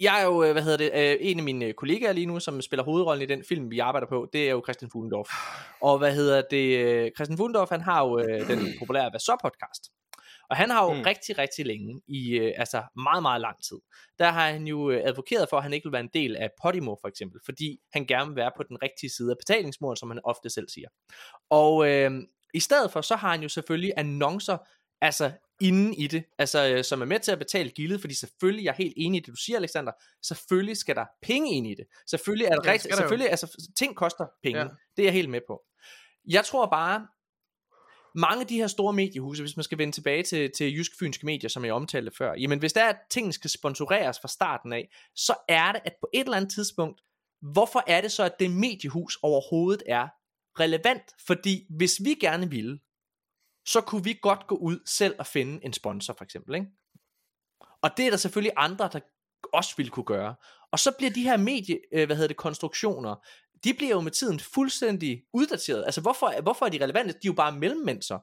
jeg 0.00 0.20
er 0.20 0.24
jo, 0.24 0.44
øh, 0.44 0.52
hvad 0.52 0.62
hedder 0.62 0.76
det, 0.76 0.90
øh, 0.94 1.16
en 1.20 1.38
af 1.38 1.44
mine 1.44 1.72
kollegaer 1.72 2.12
lige 2.12 2.26
nu, 2.26 2.40
som 2.40 2.60
spiller 2.60 2.84
hovedrollen 2.84 3.22
i 3.22 3.26
den 3.26 3.44
film, 3.48 3.70
vi 3.70 3.78
arbejder 3.78 4.06
på. 4.06 4.28
Det 4.32 4.46
er 4.46 4.50
jo 4.50 4.62
Christian 4.66 4.90
Fuglendorf. 4.90 5.28
Og 5.80 5.98
hvad 5.98 6.14
hedder 6.14 6.42
det? 6.50 7.12
Christian 7.16 7.38
Fuglendorf, 7.38 7.68
han 7.68 7.80
har 7.80 8.06
jo 8.06 8.18
den 8.18 8.58
populære 8.78 9.10
Hvad 9.10 9.20
så 9.20 9.36
podcast. 9.42 9.90
Og 10.50 10.56
han 10.56 10.70
har 10.70 10.84
jo 10.84 10.92
Mm. 10.92 10.96
mm. 10.98 11.02
rigtig, 11.06 11.38
rigtig 11.38 11.66
længe, 11.66 12.00
i 12.08 12.38
altså 12.38 12.82
meget, 12.96 13.22
meget 13.22 13.40
lang 13.40 13.56
tid, 13.68 13.76
der 14.18 14.30
har 14.30 14.50
han 14.50 14.66
jo 14.66 14.90
advokeret 14.90 15.48
for, 15.48 15.56
at 15.56 15.62
han 15.62 15.72
ikke 15.72 15.84
vil 15.84 15.92
være 15.92 16.00
en 16.00 16.10
del 16.14 16.36
af 16.36 16.50
Podimo 16.62 16.96
for 17.00 17.08
eksempel, 17.08 17.40
fordi 17.44 17.78
han 17.92 18.06
gerne 18.06 18.28
vil 18.28 18.36
være 18.36 18.50
på 18.56 18.62
den 18.62 18.82
rigtige 18.82 19.10
side 19.10 19.30
af 19.30 19.36
betalingsmuren, 19.38 19.96
som 19.96 20.10
han 20.10 20.20
ofte 20.24 20.50
selv 20.50 20.68
siger. 20.68 20.88
Og 21.50 21.88
øh, 21.88 22.10
i 22.54 22.60
stedet 22.60 22.90
for, 22.92 23.00
så 23.00 23.16
har 23.16 23.30
han 23.30 23.42
jo 23.42 23.48
selvfølgelig 23.48 23.92
annoncer, 23.96 24.58
altså 25.00 25.32
inden 25.60 25.94
i 25.94 26.06
det, 26.06 26.24
altså 26.38 26.68
øh, 26.68 26.84
som 26.84 27.02
er 27.02 27.06
med 27.06 27.20
til 27.20 27.32
at 27.32 27.38
betale 27.38 27.70
gildet, 27.70 28.00
fordi 28.00 28.14
selvfølgelig, 28.14 28.64
jeg 28.64 28.70
er 28.70 28.74
helt 28.76 28.94
enig 28.96 29.18
i 29.18 29.20
det, 29.20 29.26
du 29.30 29.36
siger, 29.36 29.56
Alexander, 29.56 29.92
selvfølgelig 30.22 30.76
skal 30.76 30.96
der 30.96 31.04
penge 31.22 31.54
ind 31.54 31.66
i 31.66 31.74
det. 31.74 31.84
Selvfølgelig 32.06 32.46
er 32.46 32.54
det 32.54 32.66
Ja, 32.66 32.72
rigtigt, 32.72 32.96
selvfølgelig, 32.96 33.30
altså 33.30 33.68
ting 33.76 33.96
koster 33.96 34.26
penge, 34.42 34.60
Ja. 34.60 34.66
det 34.96 35.02
er 35.02 35.06
jeg 35.06 35.12
helt 35.12 35.30
med 35.30 35.40
på. 35.46 35.62
Jeg 36.28 36.44
tror 36.44 36.66
bare, 36.66 37.06
mange 38.14 38.40
af 38.40 38.46
de 38.46 38.56
her 38.56 38.66
store 38.66 38.92
mediehuse, 38.92 39.42
hvis 39.42 39.56
man 39.56 39.64
skal 39.64 39.78
vende 39.78 39.92
tilbage 39.92 40.22
til, 40.22 40.50
til 40.56 40.76
Jysk 40.76 40.92
Fynske 40.98 41.26
Medier, 41.26 41.48
som 41.50 41.64
jeg 41.64 41.74
omtalte 41.74 42.12
før, 42.18 42.34
jamen 42.38 42.58
hvis 42.58 42.72
der 42.72 42.84
er, 42.84 42.88
at 42.88 42.96
tingene 43.10 43.32
skal 43.32 43.50
sponsoreres 43.50 44.20
fra 44.20 44.28
starten 44.28 44.72
af, 44.72 44.88
så 45.14 45.34
er 45.48 45.72
det, 45.72 45.80
at 45.84 45.92
på 46.00 46.08
et 46.14 46.20
eller 46.24 46.36
andet 46.36 46.52
tidspunkt, 46.52 47.00
hvorfor 47.52 47.84
er 47.86 48.00
det 48.00 48.12
så, 48.12 48.22
at 48.24 48.40
det 48.40 48.50
mediehus 48.50 49.18
overhovedet 49.22 49.82
er 49.86 50.08
relevant? 50.60 51.02
Fordi 51.26 51.66
hvis 51.70 52.00
vi 52.04 52.14
gerne 52.14 52.50
ville, 52.50 52.78
så 53.66 53.80
kunne 53.80 54.04
vi 54.04 54.18
godt 54.22 54.46
gå 54.46 54.54
ud 54.54 54.80
selv 54.86 55.14
og 55.18 55.26
finde 55.26 55.64
en 55.64 55.72
sponsor, 55.72 56.14
for 56.18 56.24
eksempel. 56.24 56.54
Ikke? 56.54 56.66
Og 57.82 57.90
det 57.96 58.06
er 58.06 58.10
der 58.10 58.16
selvfølgelig 58.16 58.52
andre, 58.56 58.90
der 58.92 59.00
også 59.52 59.74
ville 59.76 59.90
kunne 59.90 60.04
gøre. 60.04 60.34
Og 60.72 60.78
så 60.78 60.92
bliver 60.98 61.10
de 61.10 61.22
her 61.22 61.36
medie, 61.36 61.80
øh, 61.92 62.06
hvad 62.06 62.16
hedder 62.16 62.28
det, 62.28 62.36
konstruktioner, 62.36 63.26
de 63.64 63.74
bliver 63.74 63.90
jo 63.90 64.00
med 64.00 64.12
tiden 64.12 64.40
fuldstændig 64.40 65.22
uddateret. 65.32 65.84
Altså, 65.84 66.00
hvorfor, 66.00 66.42
hvorfor 66.42 66.66
er 66.66 66.70
de 66.70 66.84
relevante? 66.84 67.12
De 67.12 67.18
er 67.18 67.26
jo 67.26 67.32
bare 67.32 67.52
mellemmænd 67.52 68.02
så. 68.02 68.18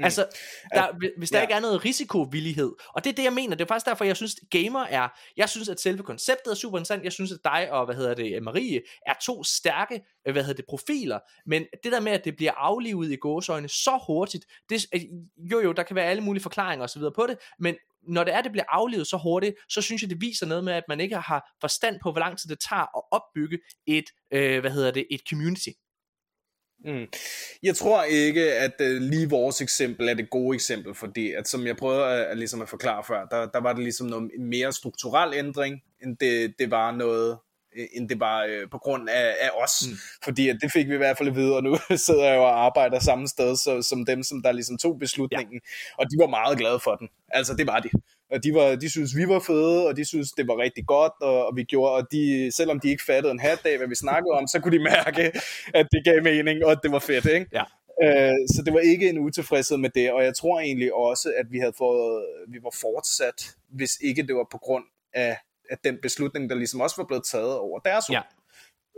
Mm. 0.00 0.04
Altså, 0.04 0.26
der, 0.74 1.08
hvis 1.18 1.30
der 1.30 1.38
ja. 1.38 1.42
ikke 1.42 1.54
er 1.54 1.60
noget 1.60 1.84
risikovillighed, 1.84 2.72
og 2.94 3.04
det 3.04 3.10
er 3.10 3.14
det, 3.14 3.24
jeg 3.24 3.32
mener, 3.32 3.56
det 3.56 3.64
er 3.64 3.68
faktisk 3.68 3.86
derfor, 3.86 4.04
jeg 4.04 4.16
synes, 4.16 4.36
gamer 4.50 4.80
er, 4.80 5.08
jeg 5.36 5.48
synes, 5.48 5.68
at 5.68 5.80
selve 5.80 6.02
konceptet 6.02 6.50
er 6.50 6.54
super 6.54 6.78
interessant, 6.78 7.04
jeg 7.04 7.12
synes, 7.12 7.32
at 7.32 7.38
dig 7.44 7.72
og, 7.72 7.84
hvad 7.84 7.94
hedder 7.94 8.14
det, 8.14 8.42
Marie, 8.42 8.80
er 9.06 9.14
to 9.22 9.44
stærke, 9.44 10.00
øh, 10.26 10.32
hvad 10.32 10.42
hedder 10.42 10.56
det, 10.56 10.64
profiler, 10.68 11.18
men 11.46 11.66
det 11.84 11.92
der 11.92 12.00
med, 12.00 12.12
at 12.12 12.24
det 12.24 12.36
bliver 12.36 12.52
aflivet 12.52 13.12
i 13.12 13.16
gåsøjne 13.16 13.68
så 13.68 14.00
hurtigt, 14.06 14.44
det, 14.68 14.86
øh, 14.94 15.00
jo 15.36 15.60
jo, 15.60 15.72
der 15.72 15.82
kan 15.82 15.96
være 15.96 16.06
alle 16.06 16.22
mulige 16.22 16.42
forklaringer 16.42 16.84
osv. 16.84 17.02
på 17.14 17.26
det, 17.28 17.38
men 17.58 17.74
når 18.02 18.24
det 18.24 18.34
er, 18.34 18.42
det 18.42 18.52
bliver 18.52 18.64
aflevet 18.68 19.06
så 19.06 19.16
hurtigt, 19.16 19.54
så 19.68 19.82
synes 19.82 20.02
jeg, 20.02 20.10
det 20.10 20.20
viser 20.20 20.46
noget 20.46 20.64
med, 20.64 20.72
at 20.72 20.84
man 20.88 21.00
ikke 21.00 21.16
har 21.16 21.56
forstand 21.60 22.00
på, 22.02 22.12
hvor 22.12 22.20
lang 22.20 22.38
tid 22.38 22.50
det 22.50 22.60
tager 22.68 22.98
at 22.98 23.02
opbygge 23.10 23.58
et, 23.86 24.04
øh, 24.32 24.60
hvad 24.60 24.70
hedder 24.70 24.90
det, 24.90 25.06
et 25.10 25.20
community. 25.30 25.70
Mm. 26.84 27.06
Jeg 27.62 27.76
tror 27.76 28.02
ikke, 28.02 28.52
at 28.52 28.72
uh, 28.80 28.86
lige 28.86 29.30
vores 29.30 29.60
eksempel 29.60 30.08
er 30.08 30.14
det 30.14 30.30
gode 30.30 30.54
eksempel, 30.54 30.94
fordi 30.94 31.32
at, 31.32 31.48
som 31.48 31.66
jeg 31.66 31.76
prøvede 31.76 32.04
at, 32.04 32.20
at, 32.20 32.38
ligesom 32.38 32.62
at 32.62 32.68
forklare 32.68 33.04
før, 33.06 33.24
der, 33.24 33.46
der 33.46 33.60
var 33.60 33.72
det 33.72 33.82
ligesom 33.82 34.06
noget 34.06 34.30
mere 34.38 34.72
strukturel 34.72 35.34
ændring, 35.34 35.82
end 36.02 36.16
det, 36.16 36.54
det 36.58 36.70
var 36.70 36.92
noget 36.92 37.38
øh, 37.76 37.86
end 37.92 38.08
det 38.08 38.20
var 38.20 38.44
øh, 38.44 38.70
på 38.70 38.78
grund 38.78 39.08
af, 39.08 39.36
af 39.40 39.50
os. 39.64 39.88
Mm. 39.88 39.96
Fordi 40.24 40.48
at 40.48 40.58
det 40.62 40.72
fik 40.72 40.88
vi 40.88 40.94
i 40.94 40.96
hvert 40.96 41.18
fald 41.18 41.28
at 41.28 41.36
vide, 41.36 41.56
og 41.56 41.62
nu 41.62 41.76
sidder 42.06 42.24
jeg 42.24 42.36
jo 42.36 42.42
og 42.42 42.64
arbejder 42.64 42.98
samme 42.98 43.28
sted 43.28 43.56
så, 43.56 43.82
som 43.82 44.06
dem, 44.06 44.22
som 44.22 44.42
der 44.42 44.52
ligesom 44.52 44.78
tog 44.78 44.98
beslutningen. 44.98 45.54
Ja. 45.54 46.02
Og 46.02 46.10
de 46.10 46.16
var 46.18 46.26
meget 46.26 46.58
glade 46.58 46.80
for 46.84 46.94
den. 46.94 47.08
Altså 47.28 47.54
det 47.54 47.66
var 47.66 47.80
de. 47.80 47.90
Og 48.30 48.44
de, 48.44 48.54
var, 48.54 48.74
de 48.76 48.90
synes 48.90 49.16
vi 49.16 49.28
var 49.28 49.38
fede, 49.38 49.86
og 49.86 49.96
de 49.96 50.04
synes 50.04 50.32
det 50.32 50.48
var 50.48 50.58
rigtig 50.58 50.86
godt, 50.86 51.12
og, 51.20 51.46
og 51.46 51.56
vi 51.56 51.64
gjorde, 51.64 51.92
og 51.92 52.12
de, 52.12 52.50
selvom 52.52 52.80
de 52.80 52.88
ikke 52.88 53.04
fattede 53.04 53.32
en 53.32 53.40
hat 53.40 53.66
af, 53.66 53.76
hvad 53.78 53.88
vi 53.88 53.94
snakkede 53.94 54.32
om, 54.32 54.46
så 54.46 54.60
kunne 54.60 54.78
de 54.78 54.84
mærke, 54.84 55.32
at 55.74 55.86
det 55.92 56.04
gav 56.04 56.22
mening, 56.22 56.64
og 56.64 56.72
at 56.72 56.78
det 56.82 56.92
var 56.92 56.98
fedt, 56.98 57.26
ikke? 57.26 57.46
Ja. 57.52 57.64
Øh, 58.02 58.34
så 58.54 58.62
det 58.64 58.74
var 58.74 58.80
ikke 58.80 59.08
en 59.08 59.18
utilfredshed 59.18 59.76
med 59.76 59.90
det, 59.90 60.12
og 60.12 60.24
jeg 60.24 60.36
tror 60.36 60.60
egentlig 60.60 60.94
også, 60.94 61.32
at 61.36 61.46
vi 61.50 61.58
havde 61.58 61.72
fået, 61.78 62.26
vi 62.48 62.58
var 62.62 62.74
fortsat, 62.80 63.54
hvis 63.68 63.98
ikke 64.00 64.26
det 64.26 64.34
var 64.34 64.46
på 64.52 64.58
grund 64.58 64.84
af, 65.12 65.36
af 65.70 65.78
den 65.84 65.98
beslutning, 66.02 66.50
der 66.50 66.56
ligesom 66.56 66.80
også 66.80 66.96
var 66.96 67.04
blevet 67.04 67.24
taget 67.24 67.58
over 67.58 67.78
deres 67.78 68.04
Ja. 68.10 68.20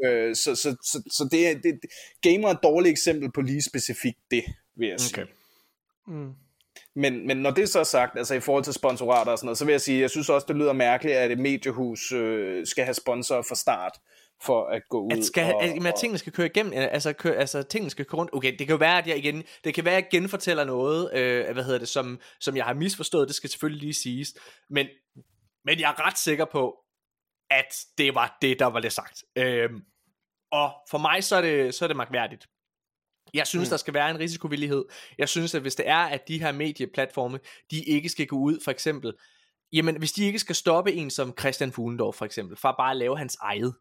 Øh, 0.05 0.37
så, 0.37 0.55
så, 0.55 0.77
så, 0.83 1.03
så 1.11 1.29
det 1.31 1.49
er, 1.49 1.55
det, 1.55 1.81
gamer 2.23 2.49
er 2.49 2.53
et 2.53 2.63
dårligt 2.63 2.93
eksempel 2.93 3.33
på 3.33 3.41
lige 3.41 3.63
specifikt 3.63 4.19
det, 4.31 4.45
vil 4.77 4.89
jeg 4.89 5.01
sige. 5.01 5.23
Okay. 5.23 5.33
Mm. 6.07 6.33
Men, 6.97 7.27
men 7.27 7.37
når 7.37 7.51
det 7.51 7.69
så 7.69 7.81
er 7.81 7.85
sagt, 7.85 8.19
altså 8.19 8.35
i 8.35 8.41
forhold 8.41 8.65
til 8.65 8.73
sponsorater 8.73 9.33
og 9.33 9.39
sådan 9.39 9.47
noget, 9.47 9.59
så 9.59 9.65
vil 9.65 9.73
jeg 9.73 9.81
sige, 9.81 10.01
jeg 10.01 10.11
synes 10.11 10.29
også, 10.29 10.47
det 10.49 10.57
lyder 10.57 10.73
mærkeligt, 10.73 11.17
at 11.17 11.31
et 11.31 11.39
mediehus 11.39 12.13
øh, 12.13 12.67
skal 12.67 12.85
have 12.85 12.95
sponsorer 12.95 13.43
fra 13.43 13.55
start, 13.55 13.93
for 14.43 14.67
at 14.67 14.83
gå 14.89 15.01
ud 15.01 15.13
At, 15.13 15.25
skal, 15.25 15.55
og, 15.55 15.55
og, 15.55 15.89
at, 15.89 15.95
tingene 16.01 16.19
skal 16.19 16.33
køre 16.33 16.47
igennem, 16.47 16.73
altså, 16.77 17.13
køre, 17.13 17.37
altså 17.37 17.63
tingene 17.63 17.91
skal 17.91 18.05
køre 18.05 18.19
rundt. 18.19 18.35
Okay, 18.35 18.51
det 18.51 18.59
kan 18.59 18.69
jo 18.69 18.77
være, 18.77 18.99
at 18.99 19.07
jeg 19.07 19.19
igen, 19.19 19.43
det 19.65 19.75
kan 19.75 19.85
være, 19.85 19.97
at 19.97 20.03
jeg 20.03 20.11
genfortæller 20.11 20.65
noget, 20.65 21.15
øh, 21.15 21.53
hvad 21.53 21.65
hedder 21.65 21.79
det, 21.79 21.89
som, 21.89 22.21
som 22.41 22.57
jeg 22.57 22.65
har 22.65 22.75
misforstået, 22.75 23.29
det 23.29 23.37
skal 23.37 23.51
selvfølgelig 23.51 23.83
lige 23.83 23.95
siges. 23.95 24.35
Men, 24.71 24.87
men 25.65 25.81
jeg 25.81 25.91
er 25.91 26.07
ret 26.07 26.19
sikker 26.19 26.45
på, 26.45 26.77
at 27.51 27.77
det 27.99 28.15
var 28.15 28.39
det, 28.43 28.59
der 28.59 28.67
var 28.67 28.81
det 28.81 28.93
sagt. 28.93 29.25
Øhm, 29.37 29.81
og 30.53 30.73
for 30.91 30.99
mig, 30.99 31.25
så 31.25 31.37
er 31.37 31.41
det, 31.41 31.75
så 31.75 31.85
er 31.85 31.87
det 31.87 31.97
magtværdigt. 31.97 32.47
Jeg 33.35 33.47
synes, 33.47 33.69
mm. 33.69 33.71
der 33.71 33.77
skal 33.77 33.95
være 33.95 34.11
en 34.11 34.19
risikovillighed. 34.19 34.85
Jeg 35.19 35.29
synes, 35.29 35.55
at 35.55 35.63
hvis 35.63 35.75
det 35.75 35.89
er, 35.89 35.97
at 35.97 36.29
de 36.29 36.41
her 36.41 36.53
medieplatforme, 36.53 37.39
de 37.71 37.85
ikke 37.85 38.09
skal 38.09 38.27
gå 38.27 38.37
ud, 38.37 38.61
for 38.65 38.71
eksempel, 38.71 39.13
jamen 39.73 39.97
hvis 39.97 40.13
de 40.13 40.25
ikke 40.25 40.39
skal 40.39 40.55
stoppe 40.55 40.93
en 40.93 41.11
som 41.11 41.35
Christian 41.39 41.73
Fuglendorf, 41.73 42.15
for 42.15 42.25
eksempel, 42.25 42.57
for 42.57 42.75
bare 42.79 42.91
at 42.91 42.97
lave 42.97 43.19
hans 43.19 43.37
eget, 43.41 43.75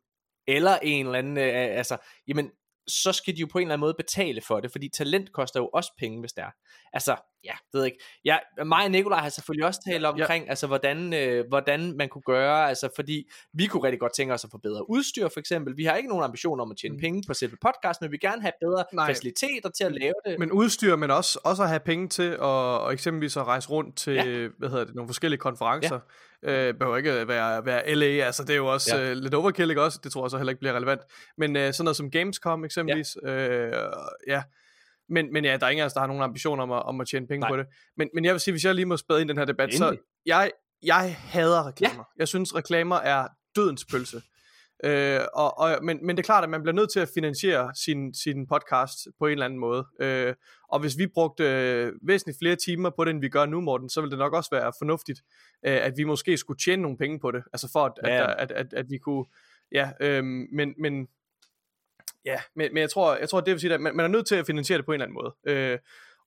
eller 0.47 0.79
en 0.83 1.05
eller 1.05 1.19
anden, 1.19 1.37
øh, 1.37 1.77
altså, 1.77 1.97
jamen, 2.27 2.51
så 2.87 3.13
skal 3.13 3.35
de 3.35 3.41
jo 3.41 3.47
på 3.51 3.57
en 3.57 3.61
eller 3.61 3.73
anden 3.73 3.85
måde 3.85 3.93
betale 3.93 4.41
for 4.41 4.59
det, 4.59 4.71
fordi 4.71 4.89
talent 4.89 5.31
koster 5.31 5.59
jo 5.59 5.69
også 5.73 5.91
penge, 5.99 6.19
hvis 6.19 6.33
det 6.33 6.41
er. 6.41 6.49
Altså, 6.93 7.15
ja, 7.43 7.51
det 7.51 7.73
ved 7.73 7.81
jeg 7.81 7.85
ikke. 7.85 8.03
Jeg, 8.25 8.41
mig 8.65 8.83
og 8.83 8.91
Nikolaj 8.91 9.19
har 9.19 9.29
selvfølgelig 9.29 9.65
også 9.65 9.81
talt 9.87 10.05
omkring, 10.05 10.45
ja. 10.45 10.49
altså, 10.49 10.67
hvordan, 10.67 11.13
øh, 11.13 11.47
hvordan 11.47 11.97
man 11.97 12.09
kunne 12.09 12.21
gøre, 12.21 12.69
altså, 12.69 12.89
fordi 12.95 13.29
vi 13.53 13.65
kunne 13.65 13.83
rigtig 13.83 13.99
godt 13.99 14.13
tænke 14.15 14.33
os 14.33 14.43
at 14.43 14.51
få 14.51 14.57
bedre 14.57 14.89
udstyr, 14.89 15.29
for 15.33 15.39
eksempel. 15.39 15.77
Vi 15.77 15.83
har 15.83 15.95
ikke 15.95 16.09
nogen 16.09 16.23
ambition 16.23 16.59
om 16.59 16.71
at 16.71 16.77
tjene 16.81 16.95
mm. 16.95 16.99
penge 16.99 17.23
på 17.27 17.33
selve 17.33 17.57
podcast, 17.61 18.01
men 18.01 18.07
vi 18.07 18.11
vil 18.11 18.19
gerne 18.19 18.41
have 18.41 18.53
bedre 18.61 18.83
Nej. 18.93 19.07
faciliteter 19.07 19.69
til 19.69 19.83
at 19.83 19.91
lave 19.91 20.13
det. 20.25 20.39
Men 20.39 20.51
udstyr, 20.51 20.95
men 20.95 21.11
også, 21.11 21.39
også 21.43 21.63
at 21.63 21.69
have 21.69 21.79
penge 21.79 22.07
til 22.07 22.31
at 22.31 22.39
og 22.39 22.93
eksempelvis 22.93 23.37
at 23.37 23.43
rejse 23.43 23.69
rundt 23.69 23.97
til, 23.97 24.13
Ja. 24.13 24.23
ja. 24.23 24.47
hvad 24.57 24.69
hedder 24.69 24.85
det, 24.85 24.95
nogle 24.95 25.07
forskellige 25.07 25.39
konferencer. 25.39 25.95
Ja. 25.95 26.01
Øh, 26.43 26.73
behøver 26.73 26.97
ikke 26.97 27.27
være, 27.27 27.65
være 27.65 27.95
LA, 27.95 28.05
altså 28.05 28.43
det 28.43 28.49
er 28.53 28.57
jo 28.57 28.67
også 28.67 28.97
Ja. 28.97 29.09
øh, 29.11 29.15
lidt 29.17 29.33
overkill, 29.33 29.69
ikke 29.69 29.81
også? 29.81 29.99
Det 30.03 30.11
tror 30.11 30.25
jeg 30.25 30.31
så 30.31 30.37
heller 30.37 30.51
ikke 30.51 30.59
bliver 30.59 30.73
relevant. 30.73 31.01
Men 31.37 31.55
øh, 31.55 31.73
sådan 31.73 31.83
noget 31.83 31.97
som 31.97 32.11
Gamescom 32.11 32.65
eksempelvis, 32.65 33.07
ja. 33.25 33.47
Øh, 33.47 33.91
ja. 34.27 34.43
Men, 35.09 35.33
men 35.33 35.45
ja, 35.45 35.57
der 35.57 35.65
er 35.65 35.69
ingen 35.69 35.81
af 35.81 35.85
os, 35.85 35.93
der 35.93 35.99
har 35.99 36.07
nogen 36.07 36.23
ambitioner 36.23 36.63
om 36.63 36.71
at, 36.71 36.83
om 36.83 37.01
at 37.01 37.07
tjene 37.07 37.27
penge 37.27 37.39
Nej. 37.39 37.49
på 37.49 37.57
det. 37.57 37.65
Men, 37.97 38.09
men 38.13 38.25
jeg 38.25 38.33
vil 38.33 38.39
sige, 38.41 38.51
hvis 38.51 38.63
jeg 38.63 38.75
lige 38.75 38.85
må 38.85 38.97
spade 38.97 39.21
ind 39.21 39.29
i 39.29 39.31
den 39.31 39.37
her 39.37 39.45
debat, 39.45 39.65
Endelig. 39.73 39.79
så 39.79 39.97
jeg, 40.25 40.51
jeg 40.83 41.15
hader 41.19 41.67
reklamer. 41.67 41.95
Ja. 42.15 42.19
Jeg 42.19 42.27
synes, 42.27 42.55
reklamer 42.55 42.95
er 42.95 43.27
dødens 43.55 43.85
pølse. 43.85 44.21
Øh, 44.83 45.19
og, 45.33 45.59
og, 45.59 45.83
men, 45.83 46.05
men 46.05 46.17
det 46.17 46.23
er 46.23 46.25
klart, 46.25 46.43
at 46.43 46.49
man 46.49 46.61
bliver 46.61 46.75
nødt 46.75 46.91
til 46.91 46.99
at 46.99 47.09
finansiere 47.13 47.71
sin, 47.75 48.13
sin 48.13 48.47
podcast 48.47 49.07
på 49.19 49.25
en 49.25 49.31
eller 49.31 49.45
anden 49.45 49.59
måde. 49.59 49.85
Øh, 50.01 50.33
og 50.69 50.79
hvis 50.79 50.97
vi 50.97 51.07
brugte 51.07 51.43
øh, 51.43 51.93
væsentligt 52.01 52.37
flere 52.41 52.55
timer 52.55 52.89
på 52.89 53.03
det, 53.05 53.11
end 53.11 53.21
vi 53.21 53.29
gør 53.29 53.45
nu, 53.45 53.61
Morten, 53.61 53.89
så 53.89 54.01
ville 54.01 54.11
det 54.11 54.19
nok 54.19 54.33
også 54.33 54.49
være 54.51 54.71
fornuftigt, 54.79 55.19
øh, 55.65 55.79
at 55.85 55.93
vi 55.97 56.03
måske 56.03 56.37
skulle 56.37 56.59
tjene 56.59 56.81
nogle 56.81 56.97
penge 56.97 57.19
på 57.19 57.31
det. 57.31 57.43
Altså 57.53 57.69
for 57.71 57.85
at, 57.85 57.93
Ja. 58.05 58.31
at, 58.31 58.37
at, 58.37 58.51
at, 58.51 58.73
at 58.73 58.85
vi 58.89 58.97
kunne... 58.97 59.25
Ja, 59.71 59.91
øh, 60.01 60.23
men, 60.53 60.73
men, 60.79 61.07
ja, 62.25 62.39
men, 62.55 62.73
men 62.73 62.81
jeg 62.81 62.89
tror, 62.89 63.15
jeg 63.15 63.29
tror 63.29 63.41
det 63.41 63.51
vil 63.51 63.59
sige, 63.59 63.73
at 63.73 63.81
man, 63.81 63.95
man 63.95 64.03
er 64.03 64.09
nødt 64.09 64.27
til 64.27 64.35
at 64.35 64.45
finansiere 64.45 64.77
det 64.77 64.85
på 64.85 64.91
en 64.91 65.01
eller 65.01 65.05
anden 65.05 65.19
måde. 65.23 65.57
Øh, 65.57 65.79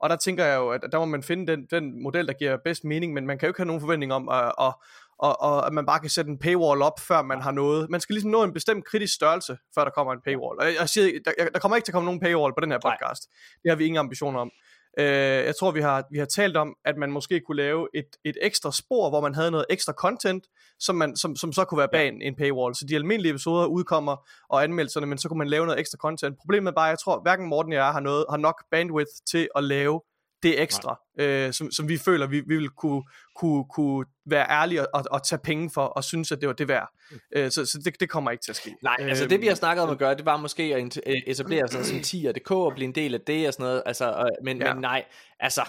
og 0.05 0.11
der 0.11 0.17
tænker 0.17 0.45
jeg 0.45 0.57
jo, 0.57 0.69
at 0.69 0.81
der 0.93 0.99
må 0.99 1.05
man 1.05 1.23
finde 1.23 1.53
den, 1.53 1.67
den 1.71 2.03
model, 2.03 2.27
der 2.27 2.33
giver 2.33 2.57
bedst 2.65 2.85
mening, 2.85 3.13
men 3.13 3.27
man 3.27 3.39
kan 3.39 3.47
jo 3.47 3.51
ikke 3.51 3.61
have 3.61 3.67
nogen 3.67 3.81
forventning 3.81 4.13
om, 4.13 4.29
at, 4.29 4.53
at, 4.61 4.73
og, 5.19 5.43
og 5.43 5.67
at 5.67 5.73
man 5.73 5.87
bare 5.87 6.01
kan 6.01 6.11
sætte 6.11 6.31
en 6.31 6.39
paywall 6.39 6.83
op, 6.83 7.01
før 7.01 7.23
man 7.23 7.41
har 7.43 7.51
noget. 7.51 7.91
Man 7.91 8.01
skal 8.01 8.15
ligesom 8.15 8.31
nå 8.31 8.43
en 8.43 8.53
bestemt 8.53 8.85
kritisk 8.85 9.15
størrelse, 9.15 9.57
før 9.75 9.85
der 9.85 9.91
kommer 9.91 10.13
en 10.13 10.21
paywall. 10.25 10.59
Og 10.61 10.67
jeg, 10.67 10.75
jeg 10.81 10.89
siger, 10.89 11.21
der, 11.25 11.49
der 11.53 11.59
kommer 11.59 11.77
ikke 11.77 11.87
til 11.87 11.93
at 11.93 11.95
komme 11.95 12.05
nogen 12.05 12.21
paywall 12.21 12.53
på 12.55 12.61
den 12.61 12.71
her 12.71 12.79
Nej. 12.85 12.93
podcast. 12.93 13.23
Det 13.63 13.71
har 13.71 13.77
vi 13.77 13.85
ingen 13.85 13.99
ambitioner 13.99 14.41
om. 14.41 14.51
Øh, 14.99 15.07
jeg 15.47 15.55
tror, 15.61 15.71
vi 15.71 15.81
har, 15.81 16.05
vi 16.11 16.19
har 16.19 16.27
talt 16.27 16.57
om, 16.57 16.77
at 16.85 16.97
man 16.97 17.11
måske 17.11 17.41
kunne 17.41 17.57
lave 17.57 17.89
et, 17.95 18.07
et 18.25 18.37
ekstra 18.43 18.73
spor, 18.73 19.09
hvor 19.11 19.21
man 19.21 19.35
havde 19.35 19.51
noget 19.51 19.67
ekstra 19.71 19.93
content, 19.93 20.47
som, 20.79 20.97
man, 20.97 21.17
som, 21.17 21.37
som 21.37 21.53
så 21.53 21.65
kunne 21.65 21.79
være 21.79 21.89
bag 21.93 22.09
en, 22.09 22.23
en 22.23 22.37
paywall. 22.37 22.75
Så 22.75 22.85
de 22.89 22.95
almindelige 22.95 23.31
episoder 23.31 23.67
udkommer 23.67 24.29
og 24.49 24.63
anmeldelserne, 24.63 25.07
men 25.07 25.19
så 25.19 25.29
kunne 25.29 25.39
man 25.39 25.49
lave 25.49 25.67
noget 25.67 25.81
ekstra 25.81 25.99
content. 25.99 26.39
Problemet 26.39 26.71
er 26.71 26.75
bare, 26.75 26.89
at 26.89 26.91
jeg 26.91 26.99
tror, 26.99 27.21
hverken 27.23 27.47
Morten 27.49 27.73
og 27.73 27.77
jeg 27.77 27.93
har, 27.93 28.01
noget, 28.01 28.25
har 28.31 28.37
nok 28.37 28.65
bandwidth 28.71 29.13
til 29.31 29.49
at 29.57 29.65
lave 29.65 30.01
det 30.45 30.63
ekstra, 30.63 31.01
øh, 31.21 31.53
som, 31.53 31.71
som 31.71 31.89
vi 31.89 31.99
føler, 31.99 32.27
vi, 32.27 32.41
vi 32.47 32.57
vil 32.57 32.69
kunne, 32.71 33.03
kunne, 33.37 33.65
kunne 33.75 34.07
være 34.27 34.47
ærlige 34.51 34.81
og, 34.81 34.89
og, 34.95 35.05
og 35.11 35.27
tage 35.27 35.39
penge 35.45 35.71
for, 35.75 35.85
og 35.85 36.05
synes, 36.05 36.33
at 36.33 36.41
det 36.41 36.47
var 36.49 36.55
det 36.55 36.69
værd. 36.69 36.89
Mm. 37.11 37.17
Øh, 37.37 37.51
så 37.51 37.67
så 37.67 37.79
det, 37.85 38.01
det 38.01 38.11
kommer 38.11 38.31
ikke 38.31 38.45
til 38.45 38.53
at 38.53 38.57
ske. 38.57 38.75
Nej, 38.83 38.97
altså 39.01 39.27
det 39.27 39.41
vi 39.41 39.47
har 39.47 39.55
snakket 39.55 39.83
om 39.85 39.91
at 39.91 39.99
gøre, 39.99 40.15
det 40.15 40.27
var 40.27 40.37
måske 40.37 40.63
at 40.63 41.01
øh, 41.07 41.15
etablere 41.27 41.69
sådan 41.69 41.87
noget 41.91 42.07
som 42.07 42.19
10'er.dk 42.21 42.51
og 42.51 42.73
blive 42.75 42.85
en 42.89 42.95
del 42.95 43.15
af 43.15 43.21
det 43.21 43.47
og 43.49 43.53
sådan 43.55 43.65
noget, 43.65 43.83
altså, 43.87 44.09
øh, 44.11 44.45
men, 44.45 44.63
Ja. 44.63 44.75
men 44.75 44.81
nej, 44.81 45.05
altså, 45.41 45.63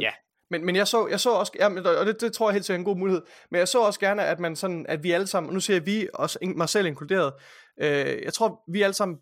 ja, 0.00 0.10
Men, 0.50 0.66
men 0.66 0.76
jeg 0.76 0.88
så, 0.88 1.06
jeg 1.08 1.20
så 1.20 1.30
også, 1.30 1.52
ja, 1.60 1.68
men- 1.68 1.86
og 1.86 2.06
det, 2.06 2.20
det 2.20 2.32
tror 2.32 2.48
jeg 2.48 2.52
helt 2.52 2.64
sikkert 2.64 2.76
er 2.78 2.80
en 2.80 2.84
god 2.84 2.96
mulighed, 2.96 3.22
men 3.50 3.58
jeg 3.58 3.68
så 3.68 3.80
også 3.80 4.00
gerne, 4.00 4.24
at 4.24 4.40
man 4.40 4.56
sådan, 4.56 4.86
at 4.88 5.02
vi 5.02 5.12
alle 5.12 5.26
sammen, 5.26 5.48
og 5.50 5.54
nu 5.54 5.60
siger 5.60 5.76
jeg 5.76 5.86
vi, 5.86 6.08
også 6.14 6.38
mig 6.56 6.68
selv 6.68 6.86
inkluderet, 6.86 7.32
øh, 7.82 8.22
jeg 8.24 8.32
tror, 8.34 8.60
vi 8.72 8.82
alle 8.82 8.94
sammen 8.94 9.18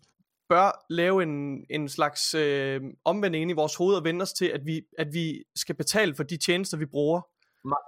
bør 0.49 0.85
lave 0.89 1.23
en, 1.23 1.65
en 1.69 1.89
slags 1.89 2.33
øh, 2.33 2.81
omvending 3.05 3.41
ind 3.41 3.51
i 3.51 3.53
vores 3.53 3.75
hoved 3.75 3.95
og 3.95 4.03
vende 4.03 4.23
os 4.23 4.33
til, 4.33 4.45
at 4.45 4.61
vi, 4.65 4.81
at 4.97 5.07
vi 5.13 5.43
skal 5.55 5.75
betale 5.75 6.15
for 6.15 6.23
de 6.23 6.37
tjenester, 6.37 6.77
vi 6.77 6.85
bruger. 6.85 7.21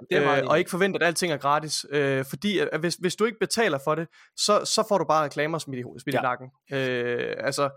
det 0.09 0.17
er 0.17 0.25
meget 0.25 0.43
øh, 0.43 0.47
og 0.49 0.59
ikke 0.59 0.69
forvente, 0.71 0.99
at 0.99 1.07
alting 1.07 1.33
er 1.33 1.37
gratis. 1.37 1.85
Øh, 1.89 2.25
fordi 2.29 2.59
at, 2.59 2.69
at 2.71 2.79
hvis, 2.79 2.95
hvis 2.95 3.15
du 3.15 3.25
ikke 3.25 3.39
betaler 3.39 3.79
for 3.83 3.95
det, 3.95 4.07
så, 4.37 4.65
så 4.65 4.85
får 4.89 4.97
du 4.97 5.05
bare 5.05 5.25
reklamer 5.25 5.57
smidt 5.57 5.79
i, 5.79 5.83
smidt 5.99 6.13
Ja. 6.13 6.19
i 6.19 6.23
nakken. 6.23 6.47
Øh, 6.73 7.35
altså, 7.39 7.69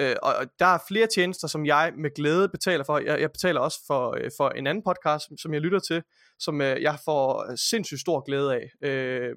øh, 0.00 0.16
og, 0.22 0.34
der 0.58 0.66
er 0.66 0.78
flere 0.88 1.06
tjenester, 1.14 1.48
som 1.48 1.66
jeg 1.66 1.92
med 1.98 2.10
glæde 2.14 2.48
betaler 2.48 2.84
for. 2.84 2.98
Jeg, 2.98 3.20
jeg 3.20 3.32
betaler 3.32 3.60
også 3.60 3.78
for, 3.86 4.16
øh, 4.20 4.30
for 4.36 4.48
en 4.48 4.66
anden 4.66 4.84
podcast, 4.84 5.26
som, 5.26 5.38
som 5.38 5.54
jeg 5.54 5.60
lytter 5.60 5.78
til, 5.78 6.02
som 6.38 6.60
øh, 6.60 6.82
jeg 6.82 6.98
får 7.04 7.56
sindssygt 7.70 8.00
stor 8.00 8.20
glæde 8.20 8.54
af. 8.54 8.88
Øh, 8.88 9.34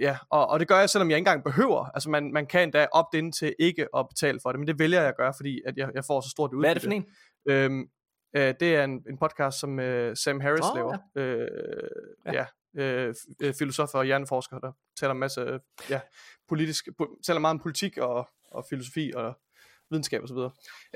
ja, 0.00 0.18
og, 0.30 0.46
og 0.46 0.60
det 0.60 0.68
gør 0.68 0.78
jeg, 0.78 0.90
selvom 0.90 1.10
jeg 1.10 1.16
ikke 1.16 1.28
engang 1.28 1.44
behøver. 1.44 1.84
Altså, 1.94 2.10
man, 2.10 2.32
man 2.32 2.46
kan 2.46 2.62
endda 2.62 2.86
opt 2.92 3.14
ind 3.14 3.32
til 3.32 3.54
ikke 3.58 3.88
at 3.96 4.06
betale 4.08 4.38
for 4.42 4.52
det, 4.52 4.58
men 4.58 4.68
det 4.68 4.78
vælger 4.78 5.00
jeg 5.00 5.08
at 5.08 5.16
gøre, 5.16 5.32
fordi 5.36 5.62
at 5.66 5.76
jeg, 5.76 5.90
jeg 5.94 6.04
får 6.04 6.20
så 6.20 6.30
stort 6.30 6.52
udbytte. 6.52 6.60
Hvad 6.60 6.70
er 6.70 6.74
det 6.74 6.82
for 6.82 6.90
en? 6.90 7.06
Øhm, 7.48 7.88
øh, 8.36 8.54
det 8.60 8.76
er 8.76 8.84
en, 8.84 9.04
en 9.08 9.18
podcast, 9.18 9.60
som 9.60 9.80
øh, 9.80 10.16
Sam 10.16 10.40
Harris 10.40 10.64
oh, 10.70 10.76
laver. 10.76 10.98
Øh, 11.16 11.48
Ja. 12.26 12.32
ja. 12.32 12.38
ja 12.38 12.46
øh, 12.78 13.14
øh, 13.42 13.54
filosof 13.54 13.94
og 13.94 14.04
hjerneforsker, 14.04 14.58
der 14.58 14.72
taler 15.00 15.12
en 15.12 15.18
masse 15.18 15.40
øh, 15.40 15.60
ja, 15.90 16.00
politisk, 16.48 16.88
po- 17.02 17.20
taler 17.26 17.40
meget 17.40 17.54
om 17.54 17.60
politik 17.60 17.98
og, 17.98 18.28
og 18.50 18.64
filosofi 18.70 19.12
og 19.14 19.38
videnskab 19.90 20.22
osv. 20.22 20.36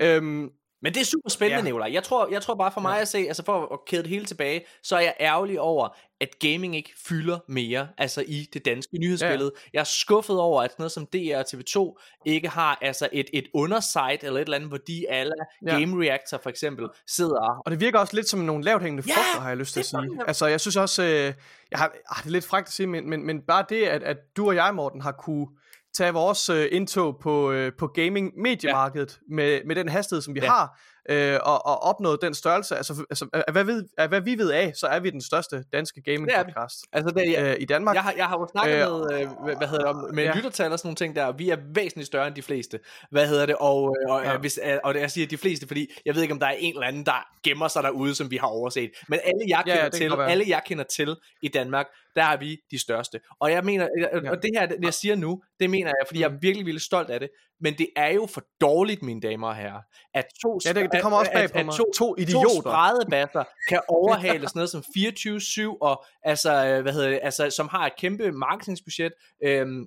Øhm, 0.01 0.51
Men 0.83 0.95
det 0.95 1.01
er 1.01 1.05
super 1.05 1.31
spændende, 1.31 1.59
ja. 1.59 1.65
Nicolaj. 1.65 1.91
Jeg 1.93 2.03
tror, 2.03 2.29
jeg 2.33 2.43
tror 2.43 2.55
bare 2.55 2.73
for 2.73 2.81
mig 2.81 2.95
Ja. 2.95 3.01
at 3.01 3.09
se, 3.09 3.19
altså 3.19 3.45
for 3.45 3.73
at 3.73 3.79
kæde 3.87 4.03
det 4.03 4.11
hele 4.11 4.25
tilbage, 4.25 4.65
så 4.83 4.97
er 4.97 5.01
jeg 5.01 5.15
ærgerlig 5.21 5.61
over, 5.61 5.89
at 6.21 6.39
gaming 6.39 6.77
ikke 6.77 6.91
fylder 7.09 7.39
mere, 7.49 7.89
altså 7.99 8.25
i 8.29 8.49
det 8.53 8.65
danske 8.65 8.99
nyhedsbillede. 9.01 9.53
Ja. 9.57 9.61
Jeg 9.73 9.81
er 9.81 9.85
skuffet 9.85 10.39
over, 10.41 10.63
at 10.63 10.71
sådan 10.71 10.83
noget 10.83 10.93
som 10.93 11.07
DR 11.07 11.37
og 11.39 11.45
TV2 11.55 12.01
ikke 12.27 12.49
har 12.49 12.79
altså 12.83 13.09
et, 13.13 13.27
et 13.33 13.47
undersite 13.55 14.27
eller 14.27 14.41
et 14.41 14.45
eller 14.45 14.57
andet, 14.57 14.71
hvor 14.71 14.79
de 14.79 15.11
alle 15.11 15.35
ja. 15.67 15.79
Game 15.79 16.05
Reactor 16.05 16.41
for 16.43 16.51
eksempel 16.51 16.89
sidder 17.07 17.63
og 17.67 17.71
det 17.71 17.81
virker 17.81 17.99
også 17.99 18.17
lidt 18.17 18.29
som 18.29 18.41
nogle 18.41 18.65
lavt 18.65 18.83
hængende 18.83 19.05
Ja, 19.09 19.15
frugter, 19.15 19.41
har 19.41 19.49
jeg 19.49 19.57
lyst 19.57 19.73
til 19.73 19.81
at 19.81 19.87
sige. 19.87 20.17
bare- 20.17 20.29
Altså, 20.29 20.47
jeg 20.47 20.61
synes 20.61 20.77
også, 20.77 21.03
øh, 21.03 21.33
jeg 21.71 21.79
har, 21.79 21.93
ah, 22.11 22.17
det 22.23 22.27
er 22.27 22.31
lidt 22.31 22.45
frækt 22.45 22.67
at 22.67 22.73
sige, 22.73 22.87
men, 22.87 23.11
men, 23.11 23.27
men 23.27 23.41
bare 23.43 23.65
det, 23.69 23.83
at, 23.85 24.03
at 24.03 24.17
du 24.37 24.49
og 24.49 24.55
jeg, 24.55 24.75
Morten, 24.75 25.01
har 25.01 25.13
kunne 25.13 25.47
tage 25.95 26.13
vores 26.13 26.49
øh, 26.49 26.69
indtog 26.73 27.19
på, 27.23 27.53
øh, 27.53 27.73
på 27.79 27.87
gaming-mediemarkedet 27.87 29.19
ja. 29.31 29.35
med, 29.35 29.61
med 29.67 29.77
den 29.77 29.89
hastighed, 29.89 30.23
som 30.23 30.35
vi 30.35 30.41
Ja. 30.41 30.47
ja. 30.47 30.51
har, 30.53 30.81
øh, 31.11 31.39
og, 31.43 31.67
og 31.67 31.83
opnået 31.83 32.19
den 32.23 32.35
størrelse. 32.35 32.77
Altså, 32.77 33.05
altså 33.11 33.27
af, 33.33 33.53
hvad 33.53 33.65
ved, 33.65 33.85
af 33.99 34.09
hvad 34.09 34.21
vi 34.21 34.39
ved 34.39 34.51
af, 34.51 34.73
så 34.77 34.87
er 34.87 35.01
vi 35.01 35.11
den 35.11 35.21
største 35.23 35.65
danske 35.73 36.03
gaming-podcast 36.09 36.83
Altså, 36.93 37.15
det, 37.17 37.33
jeg, 37.33 37.43
øh, 37.43 37.57
i 37.61 37.65
Danmark. 37.65 37.95
jeg, 37.95 38.03
har, 38.03 38.15
jeg 38.17 38.27
har 38.27 38.39
jo 38.39 38.49
snakket 38.53 38.75
Øh, 38.75 38.91
med, 38.91 39.21
øh, 39.23 39.29
hvad, 39.45 39.57
hvad 39.57 39.69
hedder 39.69 39.85
det, 39.93 39.95
om- 40.05 40.15
med 40.15 40.25
ja. 40.25 40.31
ja. 40.31 40.37
lyttertal 40.37 40.73
og 40.73 40.79
sådan 40.79 40.87
nogle 40.89 40.97
ting 40.97 41.17
der, 41.17 41.25
og 41.25 41.39
vi 41.39 41.51
er 41.51 41.57
væsentligt 41.75 42.07
større 42.07 42.27
end 42.27 42.35
de 42.35 42.43
fleste. 42.43 42.81
Hvad 43.11 43.29
hedder 43.29 43.47
det? 43.47 43.55
Og, 43.61 43.97
øh, 44.07 44.15
og, 44.15 44.23
ja. 44.25 44.31
Ja. 44.31 44.39
hvis, 44.39 44.61
øh, 44.67 44.79
og 44.85 44.95
jeg 44.95 45.11
siger 45.11 45.27
de 45.27 45.37
fleste, 45.37 45.67
fordi 45.67 45.91
jeg 46.07 46.15
ved 46.15 46.23
ikke, 46.23 46.33
om 46.35 46.41
der 46.41 46.47
er 46.47 46.57
en 46.59 46.75
eller 46.75 46.87
anden, 46.87 47.07
der 47.07 47.27
gemmer 47.45 47.69
sig 47.69 47.83
derude, 47.83 48.15
som 48.15 48.31
vi 48.31 48.37
har 48.37 48.47
overset. 48.47 48.91
Men 49.09 49.19
alle 49.25 49.41
jeg 49.49 49.63
Ja, 49.67 49.73
kender 49.73 49.85
ja, 49.85 50.11
kan 50.11 50.27
til, 50.27 50.33
alle 50.33 50.45
jeg 50.49 50.63
kender 50.67 50.85
til 50.85 51.17
i 51.43 51.49
Danmark, 51.49 51.87
der 52.17 52.25
er 52.25 52.37
vi 52.37 52.59
de 52.71 52.79
største. 52.79 53.21
Og 53.41 53.51
jeg 53.53 53.65
mener, 53.65 53.89
ja. 54.01 54.19
Ja. 54.19 54.31
og 54.31 54.43
det 54.43 54.51
her, 54.59 54.67
det 54.67 54.79
jeg 54.83 54.95
siger 54.95 55.17
nu, 55.17 55.43
det 55.61 55.71
mener 55.71 55.87
jeg, 56.01 56.07
fordi 56.07 56.21
jeg 56.21 56.27
er 56.27 56.31
Mm. 56.33 56.43
virkelig, 56.43 56.67
virkelig 56.67 56.83
stolt 56.83 57.11
af 57.11 57.21
det. 57.21 57.31
Men 57.61 57.75
det 57.79 57.89
er 57.97 58.09
jo 58.09 58.27
for 58.27 58.43
dårligt, 58.61 59.03
mine 59.03 59.21
damer 59.21 59.49
og 59.49 59.57
herrer, 59.57 59.81
at 60.15 60.25
to, 60.43 60.61
Ja, 60.65 60.73
det, 60.73 60.93
det 60.93 61.03
kommer 61.03 61.19
også 61.19 61.33
bag 61.33 61.43
at- 61.45 61.53
på 61.53 61.59
at 61.59 61.67
mig. 61.67 61.75
To, 61.75 61.85
To 61.85 61.93
to 62.15 62.17
idioter. 62.19 62.61
spredebasser 62.61 63.45
kan 63.69 63.81
overhale 63.89 64.49
sådan 64.49 64.51
noget 64.55 64.71
som 64.71 64.83
24-7, 64.97 65.79
og 65.81 66.05
altså, 66.23 66.67
øh, 66.67 66.83
hvad 66.83 66.93
hedder 66.93 67.11
det, 67.11 67.21
altså, 67.23 67.51
som 67.51 67.69
har 67.69 67.87
et 67.87 67.93
kæmpe 67.99 68.33
marketingsbudget. 68.33 69.13
Øhm, 69.45 69.87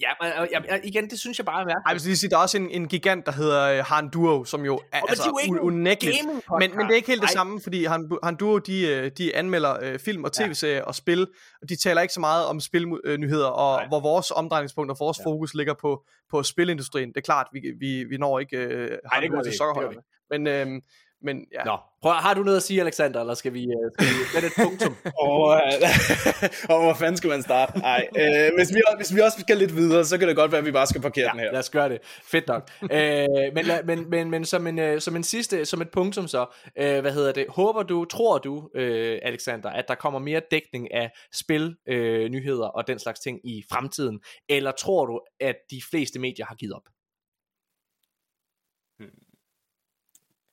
ja, 0.00 0.10
og, 0.20 0.32
og, 0.38 0.48
og, 0.70 0.78
igen, 0.84 1.10
det 1.10 1.18
synes 1.18 1.38
jeg 1.38 1.46
bare 1.46 1.60
er 1.60 1.66
mærkeligt. 1.66 2.06
Ej, 2.06 2.14
sige, 2.14 2.30
der 2.30 2.36
er 2.36 2.40
også 2.40 2.58
en, 2.58 2.70
en 2.70 2.88
gigant, 2.88 3.26
der 3.26 3.32
hedder 3.32 3.78
uh, 3.78 3.86
Han 3.86 4.08
Duo, 4.08 4.44
som 4.44 4.64
jo 4.64 4.74
er, 4.74 5.00
men 5.00 5.08
altså, 5.08 5.24
de 5.24 5.50
er 5.50 5.54
jo 5.54 5.60
unægteligt. 5.60 6.16
Men, 6.60 6.70
men 6.76 6.86
det 6.86 6.90
er 6.90 6.96
ikke 6.96 7.08
helt 7.08 7.20
det 7.20 7.28
Nej. 7.28 7.32
samme, 7.32 7.60
fordi 7.60 7.84
Han, 7.84 8.10
Han 8.22 8.36
Duo, 8.36 8.58
de, 8.58 8.86
øh, 8.86 9.10
de 9.18 9.36
anmelder 9.36 9.76
øh, 9.82 9.98
film 9.98 10.24
og 10.24 10.32
tv-serier 10.32 10.84
og 10.84 10.94
spil, 10.94 11.26
og 11.62 11.68
de 11.68 11.76
taler 11.76 12.02
ikke 12.02 12.14
så 12.14 12.20
meget 12.20 12.46
om 12.46 12.60
spilnyheder, 12.60 13.46
og 13.46 13.78
Nej. 13.78 13.88
hvor 13.88 14.00
vores 14.00 14.30
omdrejningspunkt 14.30 14.90
og 14.90 14.96
vores 15.00 15.18
ja. 15.18 15.30
fokus 15.30 15.54
ligger 15.54 15.74
på, 15.74 16.04
på 16.30 16.42
spilindustrien. 16.42 17.08
Det 17.08 17.16
er 17.16 17.20
klart, 17.20 17.46
vi, 17.52 17.60
vi, 17.80 18.04
vi 18.04 18.16
når 18.16 18.38
ikke 18.38 18.56
øh, 18.56 18.98
Han 19.12 19.30
Duo 19.30 19.42
til 19.42 19.48
ikke. 19.48 19.56
sokkerholderne. 19.56 20.02
Men, 20.30 20.46
øh, 20.46 20.82
men 21.24 21.36
ja. 21.52 21.64
Nå, 21.64 21.76
prøv, 22.02 22.12
har 22.12 22.34
du 22.34 22.42
noget 22.42 22.56
at 22.56 22.62
sige, 22.62 22.80
Alexander, 22.80 23.20
eller 23.20 23.34
skal 23.34 23.54
vi, 23.54 23.62
øh, 23.62 23.90
skal 23.94 24.06
vi 24.06 24.24
sætte 24.32 24.48
et 24.48 24.52
punktum? 24.56 24.96
Og, 25.20 25.38
og 26.70 26.82
hvor 26.82 26.94
fanden 26.94 27.16
skal 27.16 27.30
man 27.30 27.42
starte? 27.42 27.78
Nej, 27.78 28.08
øh, 28.16 28.50
hvis, 28.56 28.74
vi, 28.74 28.80
hvis 28.96 29.14
vi 29.14 29.20
også 29.20 29.40
skal 29.40 29.56
lidt 29.56 29.76
videre, 29.76 30.04
så 30.04 30.18
kan 30.18 30.28
det 30.28 30.36
godt 30.36 30.52
være, 30.52 30.58
at 30.58 30.64
vi 30.64 30.72
bare 30.72 30.86
skal 30.86 31.00
parkere 31.00 31.30
den 31.32 31.40
her. 31.40 31.52
Lad 31.52 31.60
os 31.60 31.70
gøre 31.70 31.88
det. 31.88 31.98
Fedt 32.24 32.46
nok. 32.46 32.70
øh, 32.82 33.28
men, 33.54 33.66
men, 33.84 34.10
men, 34.10 34.30
men 34.30 34.44
som, 34.44 34.66
en, 34.66 34.78
øh, 34.78 35.00
som 35.00 35.16
en 35.16 35.22
sidste, 35.24 35.64
som 35.64 35.82
et 35.82 35.90
punktum 35.90 36.28
så, 36.28 36.46
øh, 36.78 37.00
hvad 37.00 37.12
hedder 37.12 37.32
det, 37.32 37.46
håber 37.48 37.82
du, 37.82 38.04
tror 38.04 38.38
du, 38.38 38.70
øh, 38.74 39.18
Alexander, 39.22 39.70
at 39.70 39.84
der 39.88 39.94
kommer 39.94 40.20
mere 40.20 40.40
dækning 40.50 40.94
af 40.94 41.10
spil, 41.32 41.76
øh, 41.88 42.28
nyheder 42.28 42.66
og 42.66 42.86
den 42.86 42.98
slags 42.98 43.20
ting 43.20 43.38
i 43.44 43.64
fremtiden, 43.72 44.20
eller 44.48 44.70
tror 44.70 45.06
du, 45.06 45.20
at 45.40 45.56
de 45.70 45.80
fleste 45.90 46.18
medier 46.18 46.46
har 46.46 46.54
givet 46.54 46.74
op? 46.74 46.82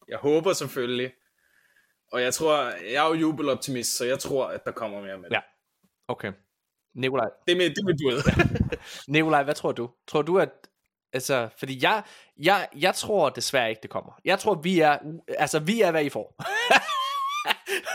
Jeg 0.10 0.18
håber 0.18 0.53
selvfølgelig. 0.53 1.12
Og 2.12 2.22
jeg 2.22 2.34
tror, 2.34 2.64
jeg 2.64 3.05
er 3.05 3.07
jo 3.07 3.14
jubeloptimist, 3.14 3.97
så 3.97 4.05
jeg 4.05 4.20
tror, 4.20 4.47
at 4.47 4.66
der 4.66 4.72
kommer 4.72 5.01
mere 5.01 5.18
med 5.18 5.30
det. 5.30 5.36
Ja. 5.36 5.41
Okay. 6.07 6.34
Nikolaj, 6.95 7.30
Det 7.47 7.51
er 7.51 7.57
mit, 7.57 7.76
det 7.76 7.82
er 7.82 7.86
mit 7.86 7.99
bud. 8.03 8.47
Nikolaj, 9.14 9.43
hvad 9.43 9.55
tror 9.55 9.72
du? 9.72 9.89
Tror 10.07 10.22
du, 10.22 10.39
at 10.39 10.49
Altså, 11.14 11.49
fordi 11.57 11.84
jeg, 11.84 12.03
jeg, 12.38 12.68
jeg 12.76 12.95
tror 12.95 13.30
desværre 13.30 13.70
ikke, 13.70 13.82
det 13.82 13.89
kommer. 13.89 14.20
Jeg 14.26 14.39
tror, 14.39 14.55
vi 14.55 14.80
er, 14.80 14.97
altså, 15.28 15.60
vi 15.60 15.82
er, 15.82 15.91
hvad 15.91 16.05
I 16.05 16.10
får. 16.10 16.36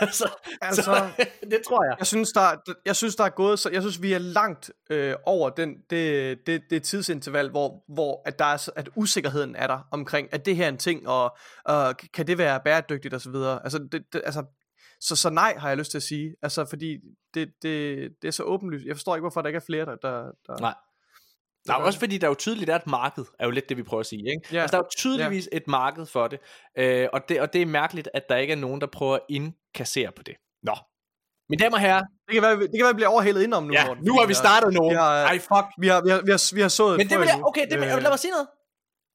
altså, 0.01 0.29
altså, 0.61 0.83
så, 0.83 0.91
Altså- 0.91 1.25
det 1.51 1.61
tror 1.67 1.83
jeg. 1.83 1.95
Jeg 1.99 2.07
synes, 2.07 2.31
der, 2.31 2.73
jeg 2.85 2.95
synes, 2.95 3.15
der 3.15 3.23
er 3.23 3.29
gået, 3.29 3.59
så 3.59 3.69
jeg 3.69 3.81
synes, 3.81 4.01
vi 4.01 4.13
er 4.13 4.17
langt 4.17 4.71
øh, 4.89 5.15
over 5.25 5.49
den, 5.49 5.75
det, 5.89 6.37
det, 6.47 6.61
det 6.69 6.83
tidsinterval, 6.83 7.49
hvor, 7.49 7.83
hvor 7.93 8.21
at 8.25 8.39
der 8.39 8.45
er, 8.45 8.69
at 8.75 8.89
usikkerheden 8.95 9.55
er 9.55 9.67
der 9.67 9.87
omkring, 9.91 10.27
at 10.31 10.45
det 10.45 10.55
her 10.55 10.65
er 10.65 10.69
en 10.69 10.77
ting, 10.77 11.07
og, 11.07 11.37
og 11.65 11.97
kan 12.13 12.27
det 12.27 12.37
være 12.37 12.59
bæredygtigt 12.65 13.13
og 13.13 13.21
så 13.21 13.31
videre. 13.31 13.59
Altså, 13.63 13.87
det, 13.91 14.03
det, 14.13 14.21
altså, 14.25 14.43
så, 15.01 15.15
så 15.15 15.29
nej, 15.29 15.55
har 15.57 15.67
jeg 15.69 15.77
lyst 15.77 15.91
til 15.91 15.97
at 15.97 16.03
sige. 16.03 16.35
Altså, 16.41 16.65
fordi 16.65 16.97
det, 17.33 17.51
det, 17.61 17.97
det 18.21 18.27
er 18.27 18.31
så 18.31 18.43
åbenlyst. 18.43 18.85
Jeg 18.85 18.95
forstår 18.95 19.15
ikke, 19.15 19.21
hvorfor 19.21 19.41
der 19.41 19.47
ikke 19.47 19.57
er 19.57 19.65
flere, 19.65 19.85
der... 19.85 19.95
der, 19.95 20.31
der 20.47 20.59
Nej. 20.59 20.73
Er 21.73 21.79
jo 21.79 21.85
også 21.85 21.99
fordi, 21.99 22.17
der 22.17 22.27
er 22.27 22.31
jo 22.31 22.35
tydeligt 22.35 22.69
er 22.69 22.75
et 22.75 22.87
marked, 22.87 23.25
er 23.39 23.45
jo 23.45 23.51
lidt 23.51 23.69
det, 23.69 23.77
vi 23.77 23.83
prøver 23.83 24.01
at 24.01 24.05
sige. 24.07 24.19
Ikke? 24.29 24.41
Ja. 24.55 24.61
Altså, 24.61 24.71
der 24.77 24.77
er 24.81 24.85
jo 24.85 24.89
tydeligvis 24.97 25.49
et 25.51 25.67
marked 25.67 26.05
for 26.05 26.27
det, 26.27 26.39
øh, 26.77 27.07
og 27.13 27.29
det, 27.29 27.41
og 27.41 27.53
det 27.53 27.61
er 27.61 27.65
mærkeligt, 27.65 28.09
at 28.13 28.23
der 28.29 28.35
ikke 28.35 28.51
er 28.51 28.57
nogen, 28.57 28.81
der 28.81 28.87
prøver 28.87 29.15
at 29.15 29.21
indkassere 29.29 30.11
på 30.11 30.23
det. 30.23 30.35
Nå. 30.63 30.75
Mine 31.49 31.63
damer 31.63 31.75
og 31.77 31.81
herrer, 31.81 32.01
Det 32.27 32.33
kan 32.33 32.41
være, 32.43 32.51
det 32.59 32.69
kan 32.77 32.83
være, 32.83 32.93
vi 32.93 32.95
bliver 32.95 33.09
overhældet 33.09 33.41
indenom 33.41 33.63
nu, 33.63 33.73
ja, 33.73 33.85
Morten, 33.85 34.03
nu 34.03 34.13
har 34.19 34.25
vi 34.25 34.33
startet 34.33 34.73
nogen. 34.73 34.91
vi 34.91 34.97
har- 34.97 35.23
Ej, 35.23 35.39
fuck. 35.39 35.65
Vi 35.81 35.87
har, 35.87 36.01
vi 36.03 36.09
har, 36.09 36.21
vi 36.21 36.31
har, 36.31 36.55
vi 36.55 36.61
har 36.61 36.67
sået 36.67 36.97
Men 36.97 37.09
det 37.09 37.19
vil 37.19 37.25
jeg, 37.27 37.41
okay, 37.43 37.61
det 37.71 37.79
vil, 37.79 37.87
øh, 37.89 38.01
lad 38.03 38.09
mig 38.09 38.19
sige 38.19 38.31
noget. 38.31 38.47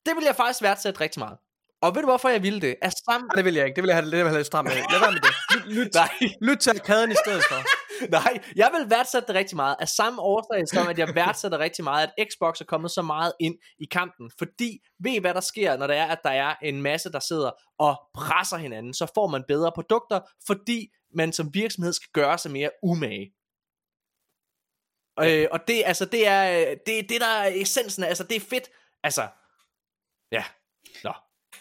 Det 0.07 0.13
vil 0.17 0.25
jeg 0.25 0.37
faktisk 0.37 0.63
værdsætte 0.63 1.01
rigtig 1.01 1.21
meget. 1.21 1.37
Og 1.83 1.95
ved 1.95 2.03
du, 2.03 2.07
hvorfor 2.09 2.29
jeg 2.29 2.43
ville 2.43 2.61
det? 2.61 2.77
Af 2.83 2.93
samme... 2.93 3.27
Nej, 3.27 3.35
det 3.37 3.45
vil 3.45 3.55
jeg 3.55 3.65
ikke. 3.67 3.77
Det 3.77 3.83
vil 3.83 3.89
jeg 3.89 3.97
have, 3.97 4.05
det 4.05 4.11
vil 4.13 4.19
jeg 4.19 4.27
have 4.27 4.39
lidt 4.39 4.47
stramt 4.47 4.67
med. 4.69 4.75
Lad 4.93 5.01
være 5.01 5.13
med 5.13 5.21
det. 5.21 5.33
Lyt, 5.55 5.65
lyt, 5.77 5.95
Nej. 5.95 6.09
lyt 6.49 6.59
til 6.59 6.71
arkaden 6.71 7.11
i 7.11 7.15
stedet 7.25 7.43
for. 7.51 7.59
Nej, 8.11 8.43
jeg 8.57 8.71
vil 8.73 8.91
værdsætte 8.91 9.27
det 9.27 9.35
rigtig 9.35 9.57
meget. 9.57 9.77
Af 9.81 9.89
samme 9.89 10.23
årsag 10.23 10.69
som, 10.69 10.89
at 10.89 10.99
jeg 10.99 11.15
værdsætter 11.15 11.59
rigtig 11.59 11.85
meget, 11.85 12.11
at 12.19 12.29
Xbox 12.33 12.61
er 12.61 12.65
kommet 12.65 12.91
så 12.91 13.03
meget 13.03 13.33
ind 13.41 13.59
i 13.79 13.85
kampen. 13.85 14.31
Fordi, 14.39 14.79
ved 15.01 15.13
I, 15.13 15.19
hvad 15.19 15.35
der 15.35 15.41
sker, 15.41 15.77
når 15.77 15.87
der 15.87 15.95
er, 15.95 16.07
at 16.07 16.19
der 16.25 16.31
er 16.31 16.55
en 16.63 16.83
masse, 16.83 17.13
der 17.13 17.21
sidder 17.21 17.51
og 17.79 18.01
presser 18.15 18.57
hinanden, 18.57 18.95
så 18.95 19.07
får 19.15 19.27
man 19.27 19.45
bedre 19.49 19.73
produkter, 19.73 20.21
fordi 20.47 20.89
man 21.15 21.33
som 21.33 21.55
virksomhed 21.55 21.93
skal 21.93 22.09
gøre 22.13 22.39
sig 22.39 22.51
mere 22.51 22.71
umage. 22.83 23.33
Øh, 25.21 25.49
og 25.51 25.61
det, 25.69 25.83
altså, 25.87 26.05
det 26.05 26.27
er 26.27 26.75
det, 26.87 26.99
er 26.99 27.03
det, 27.03 27.21
der 27.21 27.27
er 27.27 27.53
essensen 27.55 28.05
af, 28.05 28.09
altså, 28.09 28.25
det 28.25 28.37
er 28.37 28.41
fedt. 28.41 28.71
Altså, 29.03 29.29
ja, 30.33 30.45
nå. 31.05 31.13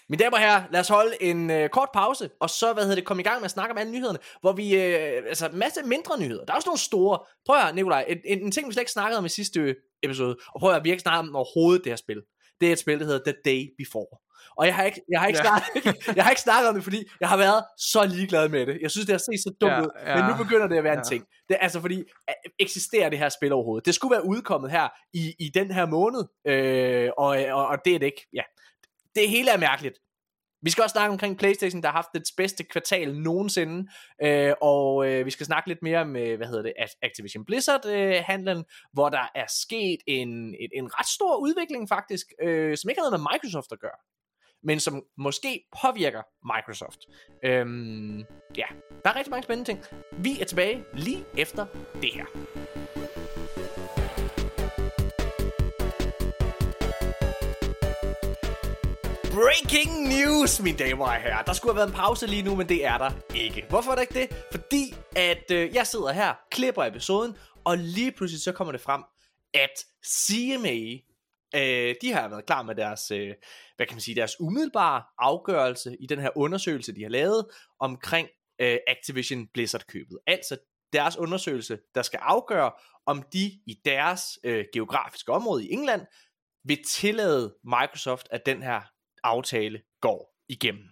Mine 0.09 0.23
damer 0.23 0.37
og 0.37 0.43
herrer, 0.43 0.63
lad 0.71 0.79
os 0.79 0.87
holde 0.87 1.23
en 1.23 1.49
øh, 1.51 1.69
kort 1.69 1.89
pause, 1.93 2.29
og 2.39 2.49
så, 2.49 2.73
hvad 2.73 2.83
hedder 2.83 2.95
det, 2.95 3.05
komme 3.05 3.21
i 3.21 3.23
gang 3.23 3.37
med 3.39 3.45
at 3.45 3.51
snakke 3.51 3.71
om 3.71 3.77
alle 3.77 3.91
nyhederne, 3.91 4.19
hvor 4.41 4.51
vi, 4.51 4.75
øh, 4.75 5.23
altså, 5.27 5.47
en 5.49 5.57
masse 5.59 5.83
mindre 5.83 6.19
nyheder. 6.19 6.45
Der 6.45 6.53
er 6.53 6.55
også 6.55 6.69
nogle 6.69 6.79
store. 6.79 7.19
Prøv 7.45 7.55
at 7.55 7.63
høre, 7.63 7.75
Nikolaj, 7.75 8.05
en, 8.07 8.17
en, 8.25 8.41
en 8.45 8.51
ting, 8.51 8.67
vi 8.67 8.73
slet 8.73 8.81
ikke 8.81 8.91
snakkede 8.91 9.17
om 9.17 9.25
i 9.25 9.29
sidste 9.29 9.75
episode, 10.03 10.37
og 10.53 10.59
prøv 10.59 10.69
at 10.69 10.75
høre, 10.75 10.83
vi 10.83 10.89
har 10.89 10.93
ikke 10.93 11.01
snakket 11.01 11.29
om 11.29 11.35
overhovedet 11.35 11.83
det 11.83 11.91
her 11.91 11.97
spil. 11.97 12.21
det 12.61 12.67
er 12.67 12.73
et 12.73 12.79
spil, 12.79 12.99
der 12.99 13.05
hedder 13.05 13.31
The 13.31 13.35
Day 13.45 13.67
Before. 13.77 14.17
Og 14.57 14.65
jeg 14.65 14.75
har 14.75 14.83
ikke, 14.83 15.01
jeg 15.11 15.19
har 15.19 15.27
ikke, 15.27 15.39
Ja. 15.39 15.43
snakket, 15.83 15.97
jeg 16.17 16.23
har 16.23 16.31
ikke 16.31 16.41
snakket 16.41 16.69
om 16.69 16.75
det, 16.75 16.83
fordi 16.83 17.03
jeg 17.21 17.29
har 17.29 17.37
været 17.37 17.63
så 17.77 18.05
ligeglad 18.05 18.49
med 18.49 18.65
det. 18.65 18.77
Jeg 18.81 18.91
synes, 18.91 19.05
det 19.05 19.13
har 19.13 19.17
set 19.19 19.43
så 19.43 19.53
dumt 19.61 19.71
Ja, 19.73 19.81
ud, 19.81 19.87
ja. 20.05 20.15
men 20.15 20.25
nu 20.37 20.43
begynder 20.43 20.67
det 20.67 20.77
at 20.77 20.83
være 20.83 20.93
en 20.93 20.99
Ja. 20.99 21.03
ting. 21.03 21.25
Det 21.49 21.57
altså 21.61 21.81
fordi, 21.81 21.99
øh, 21.99 22.35
eksisterer 22.59 23.09
det 23.09 23.19
her 23.19 23.29
spil 23.29 23.51
overhovedet? 23.53 23.85
Det 23.85 23.95
skulle 23.95 24.11
være 24.11 24.25
udkommet 24.25 24.71
her 24.71 24.87
i, 25.13 25.33
i 25.39 25.49
den 25.53 25.71
her 25.71 25.85
måned, 25.85 26.23
øh, 26.47 27.09
og, 27.17 27.27
og, 27.27 27.67
og 27.67 27.77
det 27.85 27.95
er 27.95 27.99
det 27.99 28.05
ikke. 28.05 28.27
Ja. 28.33 28.41
Det 29.15 29.29
hele 29.29 29.51
er 29.51 29.57
mærkeligt. 29.57 29.99
Vi 30.61 30.69
skal 30.69 30.81
også 30.81 30.93
snakke 30.93 31.11
omkring 31.11 31.37
PlayStation, 31.37 31.81
der 31.81 31.87
har 31.87 31.95
haft 31.95 32.13
dets 32.13 32.31
bedste 32.37 32.63
kvartal 32.63 33.15
nogensinde, 33.15 33.89
øh, 34.23 34.53
og 34.61 35.07
øh, 35.07 35.25
vi 35.25 35.31
skal 35.31 35.45
snakke 35.45 35.69
lidt 35.69 35.81
mere 35.81 35.99
om, 35.99 36.15
øh, 36.15 36.37
hvad 36.37 36.47
hedder 36.47 36.61
det, 36.61 36.73
Activision 37.01 37.45
Blizzard-handlen, 37.45 38.57
øh, 38.57 38.63
hvor 38.93 39.09
der 39.09 39.31
er 39.35 39.45
sket 39.47 39.97
en, 40.07 40.29
en, 40.29 40.69
en 40.73 40.99
ret 40.99 41.07
stor 41.07 41.37
udvikling 41.37 41.89
faktisk, 41.89 42.25
øh, 42.41 42.77
som 42.77 42.89
ikke 42.89 43.01
har 43.01 43.09
noget 43.09 43.21
med 43.21 43.29
Microsoft 43.33 43.71
at 43.71 43.79
gøre, 43.79 43.99
men 44.63 44.79
som 44.79 45.03
måske 45.17 45.63
påvirker 45.81 46.21
Microsoft. 46.55 46.99
Øhm, 47.43 48.17
ja, 48.57 48.65
der 49.03 49.09
er 49.09 49.15
rigtig 49.15 49.31
mange 49.31 49.43
spændende 49.43 49.69
ting. 49.69 49.83
Vi 50.11 50.41
er 50.41 50.45
tilbage 50.45 50.83
lige 50.93 51.25
efter 51.37 51.65
det 52.01 52.13
her. 52.13 52.25
Breaking 59.39 60.07
news, 60.07 60.61
mine 60.61 60.77
damer 60.77 61.05
og 61.05 61.13
herrer. 61.13 61.43
Der 61.43 61.53
skulle 61.53 61.73
have 61.73 61.77
været 61.77 61.87
en 61.87 61.95
pause 61.95 62.27
lige 62.27 62.43
nu, 62.43 62.55
men 62.55 62.69
det 62.69 62.85
er 62.85 62.97
der 62.97 63.11
ikke. 63.35 63.65
Hvorfor 63.69 63.91
er 63.91 63.95
der 63.95 64.01
ikke 64.01 64.13
det? 64.13 64.45
Fordi 64.51 64.95
at 65.15 65.51
øh, 65.51 65.75
jeg 65.75 65.87
sidder 65.87 66.11
her, 66.11 66.33
klipper 66.51 66.83
episoden, 66.83 67.35
og 67.63 67.77
lige 67.77 68.11
pludselig 68.11 68.41
så 68.41 68.51
kommer 68.51 68.71
det 68.71 68.81
frem, 68.81 69.03
at 69.53 69.85
CMA, 70.05 70.77
øh, 71.55 71.95
de 72.01 72.13
har 72.13 72.27
været 72.29 72.45
klar 72.45 72.63
med 72.63 72.75
deres, 72.75 73.11
øh, 73.11 73.33
hvad 73.75 73.85
kan 73.85 73.95
man 73.95 74.01
sige, 74.01 74.15
deres 74.15 74.39
umiddelbare 74.39 75.03
afgørelse 75.19 75.95
i 75.99 76.07
den 76.07 76.19
her 76.19 76.29
undersøgelse, 76.35 76.95
de 76.95 77.01
har 77.01 77.09
lavet 77.09 77.45
omkring 77.79 78.27
øh, 78.61 78.77
Activision 78.87 79.47
Blizzard-købet. 79.53 80.19
Altså 80.27 80.57
deres 80.93 81.17
undersøgelse, 81.17 81.79
der 81.95 82.01
skal 82.01 82.19
afgøre, 82.23 82.71
om 83.05 83.23
de 83.33 83.45
i 83.67 83.79
deres 83.85 84.21
øh, 84.43 84.65
geografiske 84.73 85.31
område 85.31 85.65
i 85.65 85.71
England 85.71 86.01
vil 86.63 86.79
tillade 86.87 87.55
Microsoft, 87.63 88.27
at 88.31 88.45
den 88.45 88.63
her 88.63 88.81
aftale 89.23 89.81
går 90.01 90.35
igennem. 90.49 90.83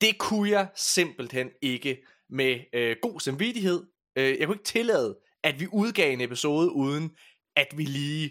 Det 0.00 0.18
kunne 0.18 0.50
jeg 0.50 0.68
simpelthen 0.74 1.50
ikke 1.62 2.02
med 2.30 2.60
øh, 2.72 2.96
god 3.02 3.20
samvittighed. 3.20 3.86
Øh, 4.16 4.38
jeg 4.38 4.46
kunne 4.46 4.54
ikke 4.54 4.64
tillade, 4.64 5.18
at 5.42 5.60
vi 5.60 5.66
udgav 5.72 6.12
en 6.12 6.20
episode, 6.20 6.72
uden 6.72 7.16
at 7.56 7.68
vi 7.76 7.84
lige 7.84 8.30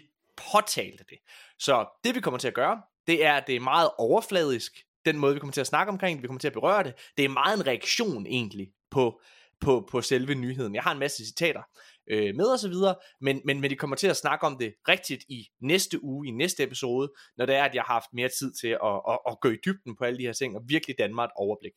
påtalte 0.52 1.04
det. 1.10 1.18
Så 1.58 1.86
det 2.04 2.14
vi 2.14 2.20
kommer 2.20 2.38
til 2.38 2.48
at 2.48 2.54
gøre, 2.54 2.82
det 3.06 3.24
er, 3.24 3.34
at 3.34 3.46
det 3.46 3.56
er 3.56 3.60
meget 3.60 3.90
overfladisk, 3.98 4.84
den 5.04 5.18
måde 5.18 5.34
vi 5.34 5.40
kommer 5.40 5.52
til 5.52 5.60
at 5.60 5.66
snakke 5.66 5.92
omkring 5.92 6.16
det, 6.16 6.22
vi 6.22 6.26
kommer 6.26 6.40
til 6.40 6.48
at 6.48 6.52
berøre 6.52 6.84
det. 6.84 6.94
Det 7.16 7.24
er 7.24 7.28
meget 7.28 7.58
en 7.58 7.66
reaktion 7.66 8.26
egentlig 8.26 8.68
på, 8.90 9.20
på, 9.60 9.88
på 9.90 10.00
selve 10.00 10.34
nyheden. 10.34 10.74
Jeg 10.74 10.82
har 10.82 10.92
en 10.92 10.98
masse 10.98 11.26
citater 11.26 11.62
øh, 12.10 12.34
med 12.34 12.46
og 12.46 12.58
så 12.58 12.68
videre, 12.68 12.94
men, 13.20 13.40
men, 13.44 13.60
men 13.60 13.70
de 13.70 13.76
kommer 13.76 13.96
til 13.96 14.08
at 14.08 14.16
snakke 14.16 14.46
om 14.46 14.58
det 14.58 14.74
rigtigt 14.88 15.24
i 15.28 15.48
næste 15.60 16.04
uge, 16.04 16.28
i 16.28 16.30
næste 16.30 16.62
episode, 16.62 17.12
når 17.36 17.46
det 17.46 17.54
er, 17.54 17.64
at 17.64 17.74
jeg 17.74 17.82
har 17.82 17.94
haft 17.94 18.12
mere 18.12 18.28
tid 18.38 18.52
til 18.60 18.68
at, 18.68 19.00
at, 19.08 19.18
at 19.28 19.40
gå 19.40 19.48
i 19.48 19.56
dybden 19.64 19.96
på 19.96 20.04
alle 20.04 20.18
de 20.18 20.22
her 20.22 20.32
ting, 20.32 20.56
og 20.56 20.62
virkelig 20.66 20.96
danne 20.98 21.14
mig 21.14 21.24
et 21.24 21.30
overblik. 21.36 21.72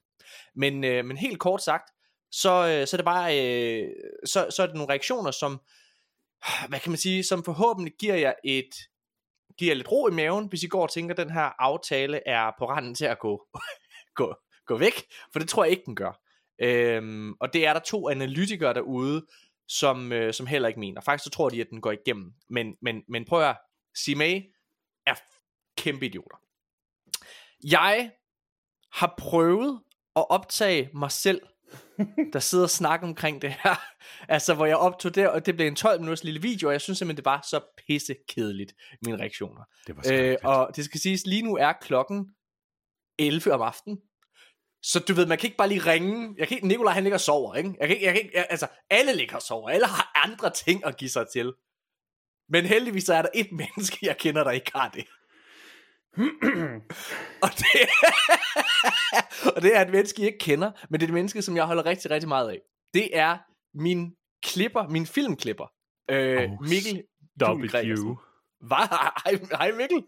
Men, 0.55 0.83
øh, 0.83 1.05
men 1.05 1.17
helt 1.17 1.39
kort 1.39 1.63
sagt, 1.63 1.89
så, 2.31 2.49
øh, 2.49 2.87
så 2.87 2.95
er 2.95 2.97
det 2.97 3.05
bare, 3.05 3.39
øh, 3.39 3.89
så, 4.25 4.47
så 4.55 4.63
er 4.63 4.67
det 4.67 4.75
nogle 4.75 4.89
reaktioner, 4.89 5.31
som, 5.31 5.61
hvad 6.67 6.79
kan 6.79 6.91
man 6.91 6.97
sige, 6.97 7.23
som 7.23 7.43
forhåbentlig 7.43 7.93
giver 7.99 8.15
jer 8.15 8.33
et, 8.43 8.69
giver 9.57 9.71
jer 9.71 9.75
lidt 9.75 9.91
ro 9.91 10.07
i 10.07 10.11
maven, 10.11 10.47
hvis 10.47 10.63
I 10.63 10.67
går 10.67 10.81
og 10.81 10.91
tænker, 10.91 11.13
at 11.13 11.17
den 11.17 11.31
her 11.31 11.61
aftale 11.61 12.27
er 12.27 12.51
på 12.59 12.69
randen 12.69 12.95
til 12.95 13.05
at 13.05 13.19
gå, 13.19 13.47
gå, 14.19 14.35
gå 14.65 14.77
væk, 14.77 14.93
for 15.31 15.39
det 15.39 15.49
tror 15.49 15.63
jeg 15.63 15.71
ikke, 15.71 15.85
den 15.85 15.95
gør. 15.95 16.21
Øhm, 16.61 17.33
og 17.33 17.53
det 17.53 17.67
er 17.67 17.73
der 17.73 17.79
to 17.79 18.09
analytikere 18.09 18.73
derude, 18.73 19.25
som, 19.69 20.11
øh, 20.11 20.33
som 20.33 20.47
heller 20.47 20.67
ikke 20.67 20.79
mener. 20.79 21.01
Faktisk 21.01 21.23
så 21.23 21.29
tror 21.29 21.49
de, 21.49 21.61
at 21.61 21.69
den 21.69 21.81
går 21.81 21.91
igennem. 21.91 22.33
Men, 22.49 22.75
men, 22.81 23.03
men 23.07 23.25
prøv 23.25 23.39
at 23.39 23.45
høre, 23.45 23.55
CMA 23.97 24.41
er 25.05 25.15
kæmpe 25.77 26.05
idioter. 26.05 26.37
Jeg 27.63 28.11
har 28.93 29.13
prøvet 29.17 29.81
at 30.15 30.29
optage 30.29 30.89
mig 30.93 31.11
selv, 31.11 31.41
der 32.33 32.39
sidder 32.39 32.63
og 32.63 32.69
snakker 32.69 33.07
omkring 33.07 33.41
det 33.41 33.49
her. 33.49 33.75
Altså, 34.27 34.53
hvor 34.53 34.65
jeg 34.65 34.77
optog 34.77 35.15
det, 35.15 35.29
og 35.29 35.45
det 35.45 35.55
blev 35.55 35.67
en 35.67 35.75
12 35.75 35.99
minutters 35.99 36.23
lille 36.23 36.41
video, 36.41 36.67
og 36.67 36.73
jeg 36.73 36.81
synes 36.81 36.97
simpelthen, 36.97 37.17
det 37.17 37.25
var 37.25 37.41
så 37.49 37.61
pisse 37.87 38.15
kedeligt, 38.29 38.73
mine 39.05 39.17
reaktioner. 39.17 39.63
Det 39.87 39.95
var 39.95 40.03
Øh, 40.11 40.37
og 40.43 40.75
det 40.75 40.85
skal 40.85 40.99
siges, 40.99 41.25
lige 41.25 41.41
nu 41.41 41.55
er 41.55 41.73
klokken 41.73 42.29
11 43.19 43.53
om 43.53 43.61
aftenen. 43.61 43.97
Så 44.81 44.99
du 44.99 45.13
ved, 45.13 45.25
man 45.25 45.37
kan 45.37 45.47
ikke 45.47 45.57
bare 45.57 45.67
lige 45.67 45.91
ringe. 45.91 46.35
Jeg 46.37 46.47
kan 46.47 46.57
ikke, 46.57 46.67
Nikolaj 46.67 46.93
han 46.93 47.03
ligger 47.03 47.17
og 47.17 47.21
sover, 47.21 47.55
ikke? 47.55 47.73
Jeg 47.79 47.87
kan 47.87 47.95
ikke, 47.95 48.05
jeg 48.05 48.13
kan 48.13 48.23
ikke, 48.23 48.37
jeg, 48.37 48.47
altså, 48.49 48.67
alle 48.89 49.13
ligger 49.15 49.35
og 49.35 49.41
sover. 49.41 49.69
Alle 49.69 49.85
har 49.87 50.11
andre 50.15 50.49
ting 50.49 50.85
at 50.85 50.97
give 50.97 51.09
sig 51.09 51.25
til. 51.33 51.53
Men 52.49 52.65
heldigvis 52.65 53.03
så 53.03 53.13
er 53.13 53.21
der 53.21 53.29
et 53.35 53.51
menneske, 53.61 53.97
jeg 54.01 54.17
kender, 54.17 54.43
der 54.43 54.51
ikke 54.51 54.71
har 54.75 54.89
det. 54.89 55.05
og, 57.43 57.49
det 57.57 57.65
og 59.55 59.61
det 59.61 59.75
er 59.77 59.81
et 59.81 59.89
menneske, 59.89 60.21
jeg 60.21 60.27
ikke 60.27 60.39
kender, 60.39 60.71
men 60.89 60.99
det 60.99 61.05
er 61.05 61.09
et 61.09 61.13
menneske, 61.13 61.41
som 61.41 61.55
jeg 61.55 61.65
holder 61.65 61.85
rigtig, 61.85 62.11
rigtig 62.11 62.27
meget 62.27 62.49
af. 62.49 62.59
Det 62.93 63.17
er 63.17 63.37
min 63.73 64.15
klipper, 64.43 64.87
min 64.87 65.05
filmklipper. 65.07 65.65
Øh, 66.11 66.51
Oh, 66.51 66.67
Mikkel. 66.69 67.03
W. 67.43 68.15
Hvad? 68.59 68.87
Hej, 69.25 69.39
hej 69.51 69.71
Mikkel. 69.71 70.03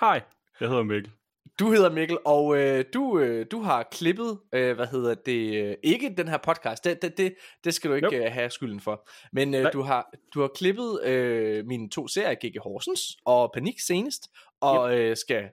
Hej, 0.00 0.22
jeg 0.60 0.68
hedder 0.68 0.82
Mikkel. 0.82 1.12
Du 1.58 1.70
hedder 1.72 1.90
Mikkel, 1.90 2.18
og 2.24 2.56
øh, 2.58 2.84
du, 2.94 3.18
øh, 3.18 3.46
du 3.50 3.62
har 3.62 3.82
klippet, 3.92 4.38
øh, 4.52 4.74
hvad 4.76 4.86
hedder 4.86 5.14
det, 5.14 5.64
øh, 5.64 5.74
ikke 5.82 6.14
den 6.16 6.28
her 6.28 6.36
podcast, 6.38 6.84
det, 6.84 7.02
det, 7.02 7.16
det, 7.18 7.34
det 7.64 7.74
skal 7.74 7.90
du 7.90 7.94
ikke 7.94 8.04
Nope. 8.06 8.16
øh, 8.16 8.32
have 8.32 8.50
skylden 8.50 8.80
for, 8.80 9.08
men 9.32 9.54
øh, 9.54 9.62
Nej. 9.62 9.70
du, 9.70 9.82
har, 9.82 10.10
du 10.34 10.40
har 10.40 10.48
klippet 10.48 11.04
øh, 11.04 11.66
mine 11.66 11.90
to 11.90 12.08
serier, 12.08 12.34
G.G. 12.34 12.58
Horsens 12.62 13.00
og 13.24 13.50
Panik 13.54 13.80
senest, 13.80 14.28
og 14.60 14.98
øh, 15.00 15.16
skal 15.16 15.48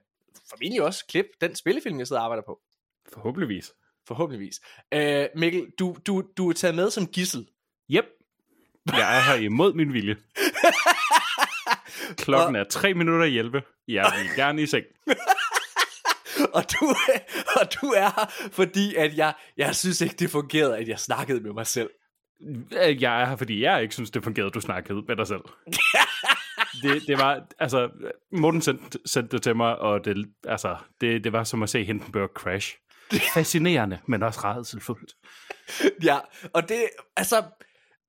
formentlig 0.50 0.82
også 0.82 1.06
klippe 1.06 1.30
den 1.40 1.54
spillefilm, 1.54 1.98
jeg 1.98 2.06
sidder 2.06 2.20
og 2.20 2.24
arbejder 2.24 2.42
på, 2.46 2.60
Forhåbentligvis. 3.12 3.72
forhåbentligvis. 4.06 4.60
Øh, 4.94 5.26
Mikkel, 5.36 5.66
du, 5.78 5.96
du, 6.06 6.22
du 6.36 6.48
er 6.48 6.52
taget 6.52 6.74
med 6.74 6.90
som 6.90 7.06
gissel. 7.06 7.48
Yep. 7.90 8.04
Jeg 8.86 9.16
er 9.18 9.20
her 9.20 9.34
imod 9.42 9.74
min 9.74 9.92
vilje. 9.92 10.16
Klokken 12.24 12.56
er 12.56 12.64
3 12.64 12.94
minutter 12.94 13.24
i 13.26 13.38
11. 13.38 13.62
Jeg 13.88 14.12
vil 14.18 14.36
gerne 14.36 14.62
i 14.62 14.66
seng. 14.66 14.84
og, 16.58 16.64
du, 16.72 16.94
og 17.60 17.68
du 17.82 17.86
er 17.86 18.20
her, 18.20 18.50
fordi 18.52 18.94
at 18.94 19.16
jeg, 19.16 19.34
jeg 19.56 19.76
synes 19.76 20.00
ikke, 20.00 20.14
det 20.18 20.30
fungerede, 20.30 20.78
at 20.78 20.88
jeg 20.88 20.98
snakkede 20.98 21.40
med 21.40 21.52
mig 21.52 21.66
selv. 21.66 21.90
Jeg 22.80 23.22
er 23.22 23.26
her, 23.26 23.36
fordi 23.36 23.62
jeg 23.62 23.82
ikke 23.82 23.94
synes, 23.94 24.10
det 24.10 24.24
fungerede, 24.24 24.50
du 24.50 24.60
snakkede 24.60 25.02
med 25.08 25.16
dig 25.16 25.26
selv. 25.26 25.42
Det, 26.82 27.02
det 27.06 27.18
var, 27.18 27.46
altså, 27.58 27.90
Morten 28.32 28.62
sendte, 28.62 28.98
sendte 29.06 29.36
det 29.36 29.42
til 29.42 29.56
mig, 29.56 29.78
og 29.78 30.04
det, 30.04 30.26
altså, 30.46 30.76
det, 31.00 31.24
det 31.24 31.32
var 31.32 31.44
som 31.44 31.62
at 31.62 31.70
se 31.70 31.84
Hindenburg 31.84 32.30
crash. 32.34 32.76
Fascinerende, 33.34 33.98
men 34.06 34.22
også 34.22 34.40
rædselfuldt. 34.40 35.14
Ja, 36.04 36.18
og 36.52 36.68
det, 36.68 36.88
altså, 37.16 37.42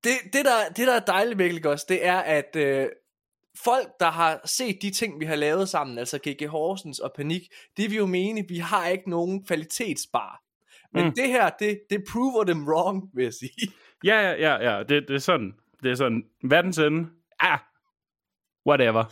det, 0.04 0.12
det, 0.34 0.46
der, 0.46 0.70
det 0.78 0.88
der 0.88 0.94
er 0.94 1.00
dejligt, 1.00 1.38
Mikkel, 1.38 1.56
ikke 1.56 1.70
også, 1.70 1.86
det 1.90 2.06
er, 2.06 2.18
at 2.20 2.56
øh, 2.56 2.88
folk, 3.58 3.88
der 4.00 4.12
har 4.12 4.42
set 4.46 4.78
de 4.82 4.90
ting, 4.92 5.20
vi 5.20 5.26
har 5.26 5.36
lavet 5.36 5.70
sammen, 5.70 5.98
altså 5.98 6.20
G.G. 6.28 6.48
Horsens 6.48 7.00
og 7.00 7.12
Panik, 7.16 7.42
det 7.78 7.90
vil 7.90 7.98
jo 7.98 8.06
mene, 8.06 8.46
vi 8.48 8.58
har 8.58 8.88
ikke 8.88 9.10
nogen 9.10 9.46
kvalitetsbar. 9.46 10.40
Men 10.94 11.06
Mm. 11.06 11.12
det 11.16 11.28
her, 11.28 11.50
det, 11.50 11.80
det 11.90 12.04
prover 12.12 12.44
dem 12.44 12.68
wrong, 12.68 13.04
vil 13.14 13.24
jeg 13.24 13.34
sige. 13.34 13.72
Ja, 14.06 14.22
ja, 14.22 14.32
ja, 14.34 14.72
ja. 14.78 14.84
Det, 14.84 15.06
det 15.08 15.16
er 15.16 15.20
sådan, 15.20 15.54
det 15.84 15.92
er 15.92 15.96
sådan, 15.96 16.24
verdens 16.44 16.78
ende, 16.78 17.10
ah, 17.40 17.60
whatever. 18.68 19.04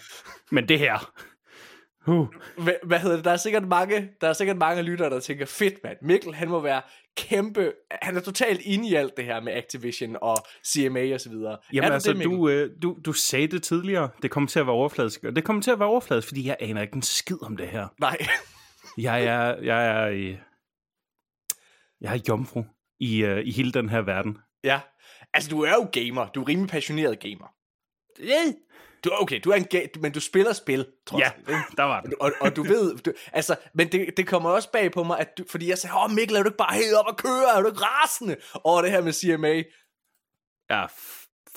Men 0.52 0.68
det 0.70 0.80
her, 0.80 1.14
uh, 2.08 2.28
Hvad, 2.58 2.74
hvad 2.84 3.00
hedder 3.00 3.16
det? 3.16 3.26
Der 3.26 3.32
er 3.32 3.38
sikkert 3.38 3.68
mange, 3.68 4.10
der 4.22 4.28
er 4.30 4.34
sikkert 4.34 4.58
mange 4.58 4.82
lyttere, 4.82 5.10
der 5.10 5.20
tænker, 5.20 5.46
fedt 5.46 5.74
mand, 5.84 5.98
Mikkel, 6.02 6.34
han 6.36 6.50
må 6.50 6.60
være 6.60 6.82
kæmpe, 7.18 7.74
han 7.92 8.18
er 8.18 8.22
totalt 8.22 8.62
inde 8.62 8.90
i 8.90 8.94
alt 8.94 9.18
det 9.18 9.26
her 9.26 9.42
med 9.42 9.54
Activision 9.54 10.18
og 10.22 10.38
CMA 10.68 11.14
og 11.14 11.22
så 11.22 11.30
videre. 11.30 11.58
Jamen 11.74 11.90
er 11.90 11.94
altså, 11.94 12.14
det, 12.14 12.24
du, 12.24 12.50
øh, 12.50 12.70
du, 12.82 12.98
du 13.06 13.14
sagde 13.14 13.48
det 13.48 13.64
tidligere. 13.64 14.10
Det 14.22 14.32
kommer 14.32 14.48
til 14.48 14.60
at 14.60 14.66
være 14.66 14.76
overfladisk. 14.76 15.24
Og 15.24 15.36
det 15.36 15.44
kommer 15.44 15.62
til 15.62 15.72
at 15.72 15.80
være 15.80 15.90
overfladisk, 15.90 16.28
fordi 16.28 16.48
jeg 16.48 16.58
aner 16.60 16.82
ikke 16.82 16.96
en 16.96 17.02
skid 17.02 17.44
om 17.44 17.58
det 17.58 17.68
her. 17.68 17.88
Nej. 18.00 18.18
Jeg 18.98 19.24
er, 19.24 19.62
jeg 19.62 19.88
er, 19.88 20.08
jeg 22.02 22.16
er 22.16 22.20
jomfru 22.28 22.64
i, 23.00 23.26
uh, 23.26 23.38
i 23.38 23.52
hele 23.52 23.72
den 23.72 23.90
her 23.90 24.02
verden. 24.02 24.38
Ja. 24.64 24.80
Altså, 25.34 25.50
du 25.50 25.62
er 25.62 25.74
jo 25.74 25.90
gamer. 25.94 26.28
Du 26.28 26.42
er 26.42 26.48
rimelig 26.48 26.70
passioneret 26.70 27.20
gamer. 27.20 27.54
Du, 29.04 29.10
okay, 29.14 29.40
du 29.44 29.50
er 29.52 29.56
en 29.56 29.68
ga- 29.74 30.00
men 30.02 30.12
du 30.12 30.20
spiller 30.20 30.54
spil, 30.54 30.86
trods 31.08 31.22
Ja, 31.22 31.26
alt, 31.38 31.50
ikke? 31.50 31.60
der 31.78 31.84
var 31.84 32.02
den. 32.02 32.14
Og, 32.20 32.32
og 32.42 32.56
du 32.56 32.64
ved, 32.64 32.98
du, 32.98 33.14
altså, 33.34 33.56
men 33.74 33.92
det, 33.92 34.18
det 34.18 34.28
kommer 34.28 34.50
også 34.50 34.72
bag 34.72 34.92
på 34.92 35.04
mig, 35.04 35.20
at 35.20 35.38
du, 35.38 35.44
fordi 35.50 35.70
jeg 35.70 35.78
sagde, 35.78 35.96
åh 35.98 36.12
Mikkel, 36.12 36.36
er 36.38 36.44
du 36.44 36.50
ikke 36.50 36.58
bare 36.58 36.76
helt 36.76 36.94
op 36.94 37.06
og 37.08 37.18
køre, 37.18 37.58
er 37.58 37.62
du 37.62 37.68
ikke 37.68 37.82
rasende 37.82 38.36
over 38.64 38.82
det 38.82 38.92
her 38.92 39.02
med 39.02 39.14
CMA? 39.14 39.64
Ja, 40.70 40.86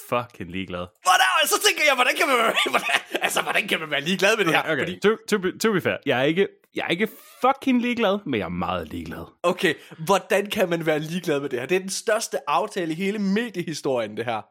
fucking 0.09 0.51
ligeglad. 0.51 0.86
Hvordan, 1.03 1.26
så 1.47 1.55
tænker 1.66 1.82
jeg, 1.88 1.95
hvordan 1.95 2.14
kan 2.16 2.26
man 2.28 2.36
være, 2.36 2.55
hvordan, 2.70 3.01
altså, 3.22 3.42
hvordan 3.42 3.68
kan 3.68 3.80
man 3.80 3.90
være 3.90 4.01
ligeglad 4.01 4.36
med 4.36 4.45
det 4.45 4.55
her? 4.55 4.62
Okay, 4.62 4.78
Fordi, 4.78 4.99
to, 5.01 5.16
to, 5.28 5.38
be, 5.38 5.59
to 5.59 5.72
be 5.72 5.80
fair. 5.80 5.97
Jeg 6.07 6.18
er, 6.18 6.22
ikke, 6.22 6.49
jeg 6.74 6.84
er 6.84 6.88
ikke 6.88 7.09
fucking 7.40 7.80
ligeglad, 7.82 8.18
men 8.26 8.38
jeg 8.40 8.45
er 8.45 8.49
meget 8.49 8.88
ligeglad. 8.88 9.24
okay, 9.42 9.74
hvordan 10.05 10.51
kan 10.51 10.68
man 10.68 10.86
være 10.86 10.99
ligeglad 10.99 11.40
med 11.40 11.49
det 11.49 11.59
her? 11.61 11.66
Det 11.66 11.74
er 11.74 11.80
den 11.80 11.90
største 11.90 12.51
aftale 12.51 12.92
i 12.92 12.95
hele 12.95 13.18
mediehistorien, 13.18 14.16
det 14.16 14.24
her. 14.24 14.42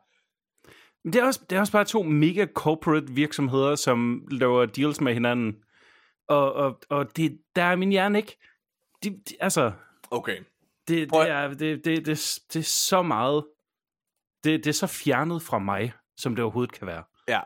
Men 1.03 1.13
det 1.13 1.21
er, 1.21 1.25
også, 1.25 1.41
det 1.49 1.55
er 1.55 1.59
også 1.59 1.71
bare 1.71 1.85
to 1.85 2.03
mega 2.03 2.45
corporate 2.45 3.07
virksomheder, 3.09 3.75
som 3.75 4.27
laver 4.31 4.65
deals 4.65 5.01
med 5.01 5.13
hinanden. 5.13 5.55
Og, 6.27 6.53
og, 6.53 6.79
og 6.89 7.17
det, 7.17 7.39
der 7.55 7.63
er 7.63 7.75
min 7.75 7.89
hjerne 7.89 8.17
ikke. 8.17 8.37
De, 9.03 9.09
de, 9.09 9.35
altså, 9.39 9.71
Okay. 10.11 10.37
det, 10.87 11.09
det, 11.13 11.29
er, 11.29 11.47
det, 11.47 11.59
det, 11.59 12.05
det, 12.05 12.39
det 12.53 12.59
er 12.59 12.63
så 12.63 13.01
meget... 13.01 13.45
Det, 14.43 14.63
det 14.63 14.67
er 14.69 14.73
så 14.73 14.87
fjernet 14.87 15.41
fra 15.41 15.59
mig, 15.59 15.93
som 16.17 16.35
det 16.35 16.43
overhovedet 16.43 16.73
kan 16.73 16.87
være. 16.87 17.03
Ja. 17.27 17.39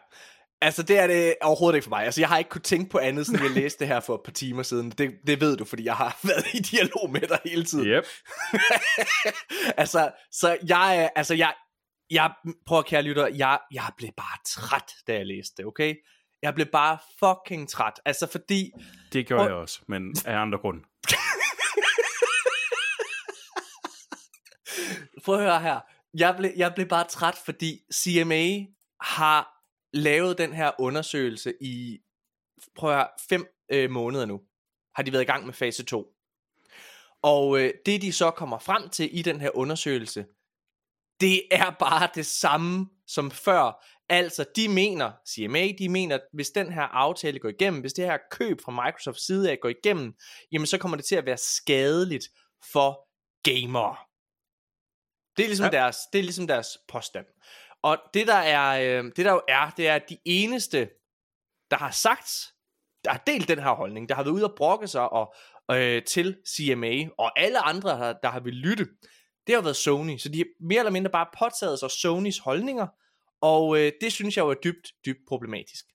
Altså, 0.61 0.83
det 0.83 0.99
er 0.99 1.07
det 1.07 1.35
overhovedet 1.41 1.75
ikke 1.77 1.83
for 1.83 1.89
mig. 1.89 2.05
Altså, 2.05 2.21
jeg 2.21 2.29
har 2.29 2.37
ikke 2.37 2.49
kunnet 2.49 2.63
tænke 2.63 2.89
på 2.89 2.97
andet, 2.97 3.25
siden 3.25 3.43
jeg 3.43 3.51
læste 3.61 3.79
det 3.79 3.87
her 3.87 3.99
for 3.99 4.15
et 4.15 4.21
par 4.25 4.31
timer 4.31 4.63
siden. 4.63 4.91
Det, 4.91 5.11
det 5.27 5.41
ved 5.41 5.57
du, 5.57 5.65
fordi 5.65 5.85
jeg 5.85 5.95
har 5.95 6.19
været 6.27 6.53
i 6.53 6.59
dialog 6.59 7.09
med 7.11 7.21
dig 7.21 7.39
hele 7.45 7.63
tiden. 7.63 7.85
Yep. 7.85 8.05
altså, 9.81 10.11
så 10.31 10.57
jeg, 10.67 11.09
altså, 11.15 11.33
jeg, 11.33 11.53
jeg, 12.11 12.31
prøv 12.65 12.79
at 12.79 12.85
kære 12.85 13.01
lytter, 13.01 13.27
jeg, 13.27 13.59
jeg 13.71 13.91
blev 13.97 14.09
bare 14.17 14.37
træt, 14.45 14.91
da 15.07 15.13
jeg 15.13 15.25
læste 15.25 15.53
det, 15.57 15.65
okay? 15.65 15.95
Jeg 16.41 16.53
blev 16.55 16.65
bare 16.71 16.97
fucking 17.19 17.69
træt. 17.69 17.93
Altså, 18.05 18.27
fordi, 18.31 18.71
Det 19.13 19.27
gjorde 19.27 19.41
Prøv- 19.43 19.49
jeg 19.49 19.55
også, 19.61 19.79
men 19.87 20.15
af 20.25 20.35
andre 20.37 20.57
grunde. 20.59 20.83
prøv 25.25 25.35
at 25.35 25.41
høre 25.41 25.61
her. 25.61 25.79
Jeg 26.13 26.35
blev, 26.37 26.51
jeg 26.55 26.71
blev 26.75 26.87
bare 26.87 27.07
træt, 27.07 27.35
fordi 27.45 27.79
CMA 27.93 28.65
har 29.01 29.53
lavet 29.93 30.37
den 30.37 30.53
her 30.53 30.71
undersøgelse 30.79 31.53
i, 31.61 31.99
prøv 32.75 32.89
at 32.89 32.95
høre, 32.95 33.07
fem 33.29 33.45
øh, 33.71 33.89
måneder 33.91 34.25
nu. 34.25 34.41
Har 34.95 35.03
de 35.03 35.11
været 35.11 35.21
i 35.23 35.25
gang 35.25 35.45
med 35.45 35.53
fase 35.53 35.83
2. 35.85 36.07
Og 37.21 37.59
øh, 37.59 37.73
det 37.85 38.01
de 38.01 38.13
så 38.13 38.31
kommer 38.31 38.59
frem 38.59 38.89
til 38.89 39.17
i 39.19 39.21
den 39.21 39.41
her 39.41 39.57
undersøgelse, 39.57 40.25
det 41.22 41.41
er 41.51 41.70
bare 41.80 42.09
det 42.15 42.26
samme 42.26 42.89
som 43.07 43.32
før. 43.32 43.86
Altså, 44.09 44.45
de 44.55 44.68
mener, 44.70 45.11
CMA, 45.30 45.72
de 45.80 45.89
mener, 45.89 46.15
at 46.15 46.22
hvis 46.34 46.49
den 46.49 46.74
her 46.74 46.82
aftale 46.82 47.39
går 47.39 47.49
igennem, 47.49 47.82
hvis 47.82 47.93
det 47.93 48.05
her 48.05 48.18
køb 48.32 48.61
fra 48.65 48.72
Microsofts 48.72 49.26
side 49.26 49.51
af 49.51 49.57
går 49.61 49.70
igennem, 49.70 50.13
jamen 50.51 50.65
så 50.68 50.78
kommer 50.78 50.97
det 50.97 51.05
til 51.05 51.15
at 51.15 51.26
være 51.26 51.38
skadeligt 51.38 52.26
for 52.74 53.07
gamere. 53.43 53.95
Det 55.38 55.43
er 55.43 55.47
ligesom, 55.47 55.65
Ja. 55.65 55.70
deres, 55.72 55.97
det 56.13 56.20
er 56.20 56.24
ligesom 56.24 56.47
deres 56.47 56.78
påstand. 56.88 57.26
Og 57.84 57.97
det 58.13 58.28
der, 58.28 58.34
er, 58.36 58.99
øh, 58.99 59.11
det 59.15 59.26
der 59.26 59.32
jo 59.32 59.41
er, 59.47 59.70
det 59.78 59.88
er, 59.88 59.95
at 59.95 60.09
de 60.09 60.18
eneste, 60.26 60.89
der 61.72 61.78
har 61.78 61.91
sagt, 61.91 62.30
der 63.03 63.11
har 63.11 63.24
delt 63.28 63.47
den 63.47 63.59
her 63.59 63.72
holdning, 63.72 64.09
der 64.09 64.15
har 64.15 64.24
været 64.24 64.34
ude 64.34 64.45
og 64.45 64.53
brokke 64.57 64.88
sig 64.88 65.09
og, 65.09 65.36
øh, 65.72 66.03
til 66.03 66.38
CMA, 66.47 67.09
og 67.18 67.39
alle 67.39 67.59
andre, 67.59 67.89
der, 67.89 68.13
der 68.24 68.30
har 68.30 68.39
vil 68.39 68.53
lytte, 68.53 68.88
det 69.47 69.55
har 69.55 69.61
været 69.61 69.75
Sony. 69.75 70.17
Så 70.17 70.29
de 70.29 70.37
har 70.37 70.45
mere 70.59 70.79
eller 70.79 70.91
mindre 70.91 71.11
bare 71.11 71.27
påtaget 71.39 71.79
sig 71.79 71.91
Sonys 71.91 72.37
holdninger, 72.37 72.87
og 73.41 73.79
øh, 73.79 73.91
det 74.01 74.13
synes 74.13 74.37
jeg 74.37 74.43
jo 74.43 74.49
er 74.49 74.55
dybt, 74.63 74.93
dybt 75.05 75.19
problematisk. 75.27 75.85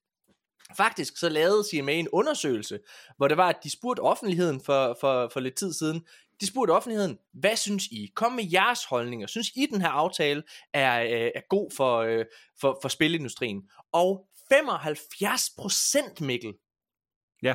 Faktisk 0.77 1.17
så 1.17 1.29
lavede 1.29 1.65
CMA 1.71 1.93
en 1.93 2.09
undersøgelse, 2.09 2.79
hvor 3.17 3.29
det 3.29 3.37
var, 3.37 3.49
at 3.49 3.57
de 3.65 3.71
spurgte 3.71 4.01
offentligheden 4.01 4.61
for, 4.61 4.97
for, 5.01 5.31
for 5.33 5.41
lidt 5.41 5.55
tid 5.55 5.73
siden, 5.73 6.07
de 6.41 6.47
spurgte 6.47 6.73
offentligheden, 6.73 7.19
hvad 7.33 7.57
synes 7.57 7.87
I? 7.87 8.13
Kom 8.15 8.33
med 8.33 8.45
jeres 8.53 8.85
holdninger. 8.85 9.27
Synes 9.27 9.51
I, 9.57 9.67
den 9.67 9.81
her 9.81 9.89
aftale 9.89 10.43
er, 10.73 11.03
øh, 11.03 11.31
er 11.35 11.41
god 11.49 11.71
for, 11.77 11.99
øh, 11.99 12.25
for, 12.61 12.79
for 12.83 12.89
spilindustrien? 12.89 13.63
Og 13.93 14.27
75 14.49 15.51
procent, 15.59 16.21
Mikkel, 16.21 16.55
Ja. 17.43 17.55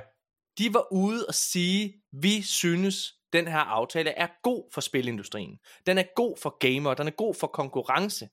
de 0.57 0.73
var 0.73 0.93
ude 0.93 1.25
og 1.27 1.33
sige, 1.33 1.93
vi 2.11 2.41
synes, 2.41 3.16
den 3.33 3.47
her 3.47 3.59
aftale 3.59 4.09
er 4.09 4.27
god 4.43 4.71
for 4.73 4.81
spilindustrien. 4.81 5.59
Den 5.85 5.97
er 5.97 6.03
god 6.15 6.37
for 6.37 6.57
gamer, 6.59 6.93
den 6.93 7.07
er 7.07 7.11
god 7.11 7.35
for 7.35 7.47
konkurrence. 7.47 8.29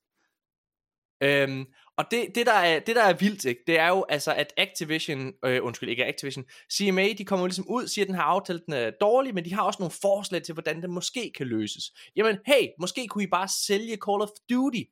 Øhm, 1.22 1.66
og 1.96 2.04
det, 2.10 2.28
det, 2.34 2.46
der 2.46 2.52
er, 2.52 2.80
det, 2.80 2.96
der 2.96 3.02
er 3.02 3.12
vildt, 3.12 3.44
ikke, 3.44 3.60
det 3.66 3.78
er 3.78 3.88
jo 3.88 4.04
altså, 4.08 4.34
at 4.34 4.52
Activision, 4.56 5.32
øh, 5.44 5.64
undskyld, 5.64 5.88
ikke 5.90 6.04
Activision, 6.04 6.44
CMA, 6.72 7.12
de 7.12 7.24
kommer 7.24 7.42
jo 7.42 7.46
ligesom 7.46 7.68
ud, 7.68 7.86
siger, 7.86 8.04
at 8.04 8.08
den 8.08 8.14
her 8.14 8.22
aftale 8.22 8.60
den 8.66 8.74
er 8.74 8.90
dårlig, 9.00 9.34
men 9.34 9.44
de 9.44 9.54
har 9.54 9.62
også 9.62 9.76
nogle 9.80 9.94
forslag 10.02 10.42
til, 10.42 10.52
hvordan 10.52 10.82
den 10.82 10.92
måske 10.92 11.32
kan 11.36 11.46
løses. 11.46 11.84
Jamen, 12.16 12.38
hey, 12.46 12.68
måske 12.80 13.06
kunne 13.06 13.24
I 13.24 13.26
bare 13.26 13.48
sælge 13.66 13.98
Call 14.06 14.22
of 14.22 14.28
Duty. 14.50 14.82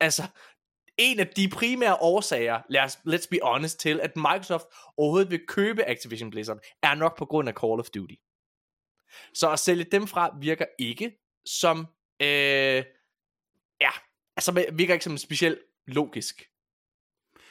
Altså, 0.00 0.22
en 0.98 1.20
af 1.20 1.26
de 1.26 1.48
primære 1.48 1.96
årsager, 2.00 2.62
lad 2.68 2.82
os, 2.82 2.96
let's 2.96 3.28
be 3.30 3.38
honest, 3.42 3.80
til, 3.80 4.00
at 4.00 4.16
Microsoft 4.16 4.66
overhovedet 4.96 5.30
vil 5.30 5.46
købe 5.48 5.88
Activision 5.88 6.30
Blizzard, 6.30 6.58
er 6.82 6.94
nok 6.94 7.18
på 7.18 7.24
grund 7.24 7.48
af 7.48 7.54
Call 7.54 7.80
of 7.80 7.90
Duty. 7.94 8.14
Så 9.34 9.50
at 9.50 9.58
sælge 9.58 9.84
dem 9.84 10.06
fra 10.06 10.36
virker 10.40 10.64
ikke 10.78 11.12
som, 11.46 11.78
øh, 12.22 12.82
ja, 13.80 13.90
altså 14.36 14.66
virker 14.72 14.94
ikke 14.94 15.04
som 15.04 15.18
specielt 15.18 15.58
logisk. 15.86 16.42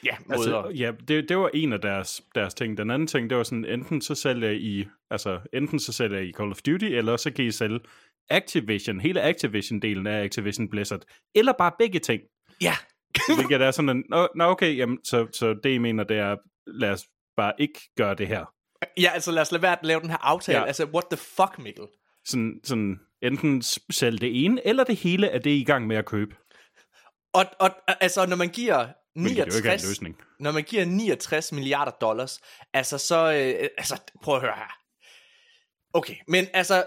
Ja, 0.04 0.16
måder. 0.26 0.56
Altså, 0.56 0.82
ja, 0.82 0.92
det, 1.08 1.28
det 1.28 1.38
var 1.38 1.50
en 1.54 1.72
af 1.72 1.80
deres, 1.80 2.22
deres 2.34 2.54
ting. 2.54 2.78
Den 2.78 2.90
anden 2.90 3.08
ting, 3.08 3.30
det 3.30 3.38
var 3.38 3.44
sådan, 3.44 3.64
enten 3.64 4.00
så 4.00 4.14
sælger 4.14 4.50
I, 4.50 4.86
altså, 5.10 5.40
enten 5.52 5.78
så 5.78 5.92
sælger 5.92 6.18
I 6.18 6.32
Call 6.32 6.50
of 6.50 6.62
Duty, 6.62 6.84
eller 6.84 7.16
så 7.16 7.32
kan 7.32 7.44
I 7.44 7.50
sælge 7.50 7.80
Activision, 8.30 9.00
hele 9.00 9.22
Activision-delen 9.22 10.06
af 10.06 10.24
Activision 10.24 10.68
Blizzard, 10.68 11.02
eller 11.34 11.52
bare 11.52 11.72
begge 11.78 11.98
ting. 11.98 12.22
ja, 12.60 12.74
Hvilket 13.36 13.62
er 13.62 13.70
sådan 13.70 13.88
en, 13.88 14.04
nå, 14.08 14.28
nå 14.34 14.44
okay, 14.44 14.76
jamen, 14.76 14.98
så, 15.04 15.26
så 15.32 15.54
det 15.64 15.70
I 15.70 15.78
mener, 15.78 16.04
det 16.04 16.16
er, 16.16 16.36
lad 16.66 16.90
os 16.90 17.06
bare 17.36 17.52
ikke 17.58 17.80
gøre 17.96 18.14
det 18.14 18.28
her. 18.28 18.55
Ja, 19.00 19.10
altså 19.14 19.30
lad 19.30 19.42
os 19.42 19.52
lade 19.52 19.62
være 19.62 19.72
at 19.72 19.86
lave 19.86 20.00
den 20.00 20.10
her 20.10 20.16
aftale. 20.16 20.58
Ja. 20.58 20.64
Altså, 20.64 20.84
what 20.84 21.04
the 21.10 21.16
fuck, 21.16 21.58
Mikkel? 21.58 21.84
Sådan, 22.24 22.60
sådan 22.64 22.98
enten 23.22 23.62
sælge 23.90 24.18
det 24.18 24.44
ene, 24.44 24.66
eller 24.66 24.84
det 24.84 24.96
hele 24.96 25.30
af 25.30 25.42
det, 25.42 25.50
I 25.50 25.56
er 25.56 25.60
i 25.60 25.64
gang 25.64 25.86
med 25.86 25.96
at 25.96 26.06
købe. 26.06 26.36
Og, 27.34 27.44
og 27.60 27.70
altså, 28.02 28.26
når 28.26 28.36
man 28.36 28.48
giver 28.48 28.88
Hvilket 29.14 29.38
jo 29.38 29.56
ikke 29.56 29.68
er 29.68 29.72
en 29.72 29.78
69, 29.78 29.88
løsning. 29.88 30.16
når 30.40 30.52
man 30.52 30.62
giver 30.64 30.84
69 30.84 31.52
milliarder 31.52 31.92
dollars, 31.92 32.40
altså 32.72 32.98
så, 32.98 33.16
øh, 33.32 33.68
altså 33.78 34.00
prøv 34.22 34.34
at 34.34 34.40
høre 34.40 34.54
her. 34.56 34.72
Okay, 35.94 36.14
men 36.28 36.46
altså, 36.54 36.84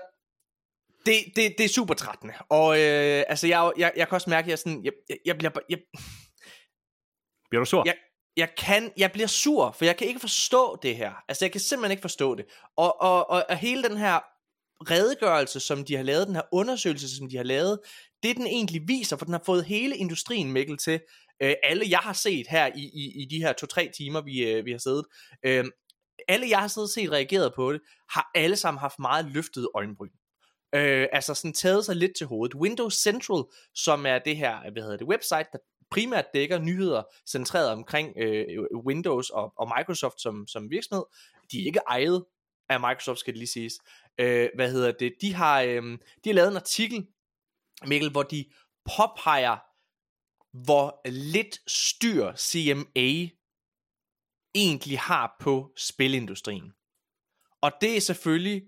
det, 1.05 1.16
det, 1.36 1.55
det 1.57 1.64
er 1.64 1.70
super 1.70 1.93
trættende, 1.93 2.34
og 2.49 2.80
øh, 2.80 3.24
altså 3.28 3.47
jeg, 3.47 3.66
er 3.68 3.72
jeg, 3.78 3.93
jeg 3.95 4.07
kan 4.07 4.16
også 4.16 4.30
mærke, 4.30 4.45
at 4.45 4.47
jeg, 4.47 4.53
er 4.53 4.57
sådan, 4.57 4.86
jeg, 4.86 4.93
jeg, 5.10 5.18
jeg 5.26 5.38
bliver, 5.38 5.49
bare- 5.51 5.64
jeg, 5.70 5.80
Bliver 7.49 7.62
du 7.62 7.66
sur? 7.66 7.84
jeg, 7.86 7.95
jeg 8.39 8.49
kan, 8.57 8.91
jeg 8.97 9.11
bliver 9.11 9.27
sur, 9.27 9.71
for 9.71 9.85
jeg 9.85 9.97
kan 9.97 10.07
ikke 10.07 10.19
forstå 10.19 10.79
det 10.81 10.95
her. 10.95 11.11
Altså, 11.27 11.45
jeg 11.45 11.51
kan 11.51 11.61
simpelthen 11.61 11.91
ikke 11.91 12.01
forstå 12.01 12.35
det. 12.35 12.45
Og, 12.77 13.01
og, 13.01 13.29
og, 13.29 13.45
og 13.49 13.57
hele 13.57 13.83
den 13.83 13.97
her 13.97 14.19
redegørelse, 14.89 15.59
som 15.59 15.85
de 15.85 15.95
har 15.95 16.03
lavet, 16.03 16.27
den 16.27 16.35
her 16.35 16.41
undersøgelse, 16.51 17.17
som 17.17 17.29
de 17.29 17.37
har 17.37 17.43
lavet, 17.43 17.79
det 18.23 18.37
den 18.37 18.47
egentlig 18.47 18.81
viser, 18.87 19.17
for 19.17 19.25
den 19.25 19.33
har 19.33 19.41
fået 19.45 19.65
hele 19.65 19.97
industrien, 19.97 20.51
Mikkel, 20.51 20.77
til 20.77 20.99
øh, 21.41 21.53
alle, 21.63 21.85
jeg 21.89 21.99
har 21.99 22.13
set 22.13 22.47
her 22.49 22.67
i, 22.75 22.83
i, 22.93 23.21
i 23.21 23.25
de 23.25 23.37
her 23.37 23.53
to-tre 23.53 23.91
timer, 23.97 24.21
vi, 24.21 24.51
øh, 24.51 24.65
vi 24.65 24.71
har 24.71 24.77
siddet. 24.77 25.05
Øh, 25.45 25.65
alle, 26.27 26.49
jeg 26.49 26.59
har 26.59 26.67
siddet 26.67 26.87
og 26.87 26.93
set 26.93 27.11
reageret 27.11 27.53
på 27.55 27.73
det, 27.73 27.81
har 28.09 28.31
alle 28.35 28.55
sammen 28.55 28.79
haft 28.79 28.99
meget 28.99 29.25
løftede 29.25 29.69
øjenbryn. 29.75 30.09
Øh, 30.75 31.07
altså 31.11 31.33
sådan 31.33 31.53
taget 31.53 31.85
sig 31.85 31.95
lidt 31.95 32.11
til 32.17 32.27
hovedet. 32.27 32.55
Windows 32.55 32.93
Central, 32.93 33.43
som 33.75 34.05
er 34.05 34.19
det 34.19 34.37
her, 34.37 34.71
hvad 34.71 34.83
hedder 34.83 34.97
det, 34.97 35.07
website, 35.07 35.49
der 35.51 35.57
primært 35.91 36.25
dækker 36.33 36.59
nyheder 36.59 37.03
centreret 37.27 37.71
omkring 37.71 38.13
øh, 38.17 38.45
Windows 38.85 39.29
og, 39.29 39.53
og 39.55 39.71
Microsoft 39.77 40.21
som, 40.21 40.47
som 40.47 40.69
virksomhed. 40.69 41.03
De 41.51 41.61
er 41.61 41.65
ikke 41.65 41.81
ejet 41.87 42.25
af 42.69 42.79
Microsoft, 42.79 43.19
skal 43.19 43.33
det 43.33 43.37
lige 43.37 43.47
siges. 43.47 43.73
Øh, 44.19 44.49
hvad 44.55 44.71
hedder 44.71 44.91
det? 44.91 45.13
De 45.21 45.33
har, 45.33 45.61
øh, 45.61 45.83
de 46.23 46.29
har 46.29 46.33
lavet 46.33 46.51
en 46.51 46.55
artikel, 46.55 47.07
Mikkel, 47.85 48.11
hvor 48.11 48.23
de 48.23 48.45
påpeger, 48.85 49.57
hvor 50.65 51.01
lidt 51.09 51.59
styr 51.67 52.33
CMA 52.35 53.29
egentlig 54.55 54.99
har 54.99 55.35
på 55.39 55.73
spilindustrien. 55.77 56.73
Og 57.61 57.71
det 57.81 57.97
er 57.97 58.01
selvfølgelig 58.01 58.63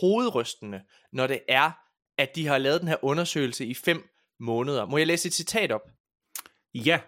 hovedrystende, 0.00 0.82
når 1.12 1.26
det 1.26 1.40
er, 1.48 1.70
at 2.18 2.36
de 2.36 2.46
har 2.46 2.58
lavet 2.58 2.80
den 2.80 2.88
her 2.88 3.04
undersøgelse 3.04 3.66
i 3.66 3.74
fem 3.74 4.08
måneder. 4.40 4.86
Må 4.86 4.98
jeg 4.98 5.06
læse 5.06 5.28
et 5.28 5.34
citat 5.34 5.72
op? 5.72 5.80
Ja. 6.74 7.00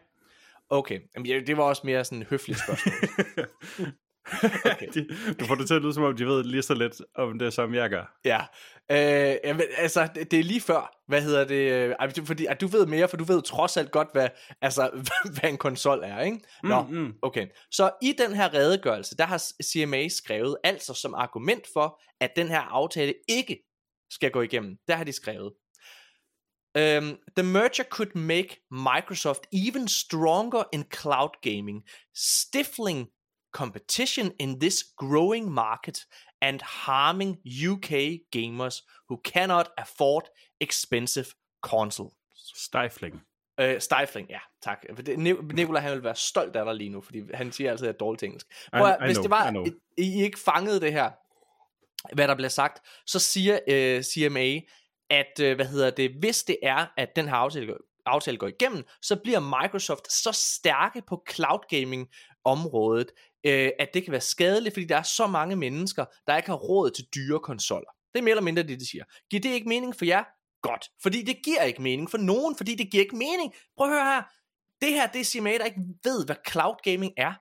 Okay, 0.70 1.00
Jamen, 1.14 1.26
ja, 1.26 1.40
det 1.46 1.56
var 1.56 1.62
også 1.62 1.82
mere 1.84 2.04
sådan 2.04 2.22
et 2.22 2.28
høfligt 2.28 2.58
spørgsmål. 2.58 2.94
okay. 4.72 4.86
du 5.40 5.44
får 5.44 5.54
det 5.54 5.66
til 5.66 5.74
at 5.74 5.82
lyde, 5.82 5.94
som 5.94 6.02
om 6.02 6.16
de 6.16 6.26
ved 6.26 6.44
lige 6.44 6.62
så 6.62 6.74
lidt 6.74 7.00
om 7.14 7.38
det, 7.38 7.52
som 7.52 7.74
jeg 7.74 7.90
gør. 7.90 8.18
ja, 8.24 8.40
øh, 8.90 9.36
jamen, 9.44 9.62
altså 9.76 10.08
det, 10.14 10.30
det 10.30 10.38
er 10.38 10.42
lige 10.44 10.60
før, 10.60 11.00
hvad 11.08 11.22
hedder 11.22 11.44
det, 11.44 11.72
øh, 12.20 12.26
fordi 12.26 12.46
at 12.46 12.60
du 12.60 12.66
ved 12.66 12.86
mere, 12.86 13.08
for 13.08 13.16
du 13.16 13.24
ved 13.24 13.42
trods 13.42 13.76
alt 13.76 13.90
godt, 13.90 14.08
hvad, 14.12 14.28
altså, 14.60 14.90
hvad 15.40 15.50
en 15.50 15.58
konsol 15.58 16.00
er, 16.04 16.20
ikke? 16.20 16.40
Nå, 16.62 16.82
Mm, 16.82 16.96
mm. 16.96 17.14
okay. 17.22 17.46
Så 17.70 17.90
i 18.02 18.14
den 18.18 18.34
her 18.34 18.54
redegørelse, 18.54 19.16
der 19.16 19.24
har 19.24 19.42
CMA 19.64 20.08
skrevet, 20.08 20.56
altså 20.64 20.94
som 20.94 21.14
argument 21.14 21.64
for, 21.72 22.00
at 22.20 22.30
den 22.36 22.48
her 22.48 22.60
aftale 22.60 23.14
ikke 23.28 23.58
skal 24.10 24.30
gå 24.30 24.40
igennem, 24.42 24.76
der 24.88 24.96
har 24.96 25.04
de 25.04 25.12
skrevet, 25.12 25.52
Um, 26.76 27.18
the 27.36 27.42
merger 27.42 27.84
could 27.84 28.14
make 28.16 28.48
Microsoft 28.72 29.42
even 29.52 29.88
stronger 29.88 30.64
in 30.72 30.84
cloud 30.90 31.30
gaming, 31.42 31.82
stifling 32.14 33.08
competition 33.52 34.32
in 34.40 34.58
this 34.60 34.84
growing 34.96 35.52
market 35.52 35.98
and 36.42 36.60
harming 36.62 37.36
UK 37.70 37.92
gamers 38.36 38.82
who 39.08 39.20
cannot 39.24 39.70
afford 39.78 40.22
expensive 40.60 41.26
consoles. 41.62 42.12
Stifling. 42.56 43.22
Øh, 43.60 43.80
stifling, 43.80 44.28
ja, 44.30 44.38
tak. 44.62 44.84
For 44.94 45.02
det- 45.02 45.18
Ni- 45.18 45.32
Nicolai, 45.54 45.82
han 45.82 45.92
vil 45.92 46.04
være 46.04 46.16
stolt 46.16 46.56
af 46.56 46.64
dig 46.64 46.74
lige 46.74 46.90
nu, 46.90 47.00
fordi 47.00 47.20
han 47.34 47.52
siger 47.52 47.70
altid, 47.70 47.86
at 47.86 47.88
jeg 47.88 47.94
er 47.94 47.98
dårligt 47.98 48.22
engelsk. 48.22 48.46
Prøv, 48.72 48.80
at- 48.86 48.96
I 49.02 49.04
hvis 49.06 49.14
know, 49.16 49.22
det 49.22 49.30
var, 49.30 49.50
I. 49.66 50.02
I, 50.02 50.18
I 50.18 50.22
ikke 50.22 50.38
fangede 50.38 50.80
det 50.80 50.92
her, 50.92 51.10
hvad 52.14 52.28
der 52.28 52.34
bliver 52.34 52.48
sagt, 52.48 52.82
så 53.06 53.18
siger 53.18 53.58
øh, 53.68 54.02
CMA, 54.02 54.60
at 55.11 55.40
øh, 55.40 55.55
hvad 55.57 55.66
hedder 55.66 55.90
det, 55.90 56.11
hvis 56.20 56.42
det 56.42 56.59
er, 56.62 56.86
at 56.96 57.09
den 57.16 57.28
her 57.28 57.34
aftale, 57.34 57.66
går- 57.66 57.80
aftale 58.07 58.36
går 58.36 58.48
igennem, 58.48 58.84
så 59.02 59.16
bliver 59.16 59.62
Microsoft 59.62 60.12
så 60.12 60.32
stærke 60.32 61.02
på 61.09 61.24
cloud 61.30 61.68
gaming 61.68 62.09
området, 62.44 63.11
øh, 63.46 63.70
at 63.78 63.88
det 63.94 64.05
kan 64.05 64.12
være 64.12 64.20
skadeligt, 64.20 64.74
fordi 64.74 64.86
der 64.86 64.96
er 64.96 65.02
så 65.02 65.26
mange 65.26 65.57
mennesker, 65.57 66.05
der 66.26 66.36
ikke 66.36 66.48
har 66.48 66.57
råd 66.57 66.90
til 66.90 67.05
dyre 67.14 67.40
konsoller. 67.40 67.90
Det 68.14 68.18
er 68.18 68.22
mere 68.22 68.30
eller 68.32 68.42
mindre 68.42 68.62
det, 68.62 68.80
de 68.80 68.90
siger. 68.90 69.05
Giver 69.30 69.40
det 69.40 69.50
ikke 69.50 69.68
mening 69.68 69.96
for 69.96 70.05
jer? 70.05 70.24
Godt. 70.62 70.88
Fordi 71.02 71.22
det 71.22 71.36
giver 71.44 71.62
ikke 71.62 71.82
mening 71.82 72.11
for 72.11 72.18
nogen, 72.18 72.57
fordi 72.57 72.74
det 72.74 72.90
giver 72.90 73.05
ikke 73.05 73.16
mening. 73.16 73.55
Prøv 73.76 73.86
at 73.86 73.92
høre 73.92 74.05
her. 74.05 74.22
Det 74.82 74.92
her, 74.92 75.07
det 75.07 75.20
er 75.20 75.24
CMA, 75.24 75.52
der 75.59 75.64
ikke 75.64 75.80
ved, 76.05 76.26
hvad 76.26 76.36
cloud 76.50 76.76
gaming 76.82 77.12
er. 77.16 77.32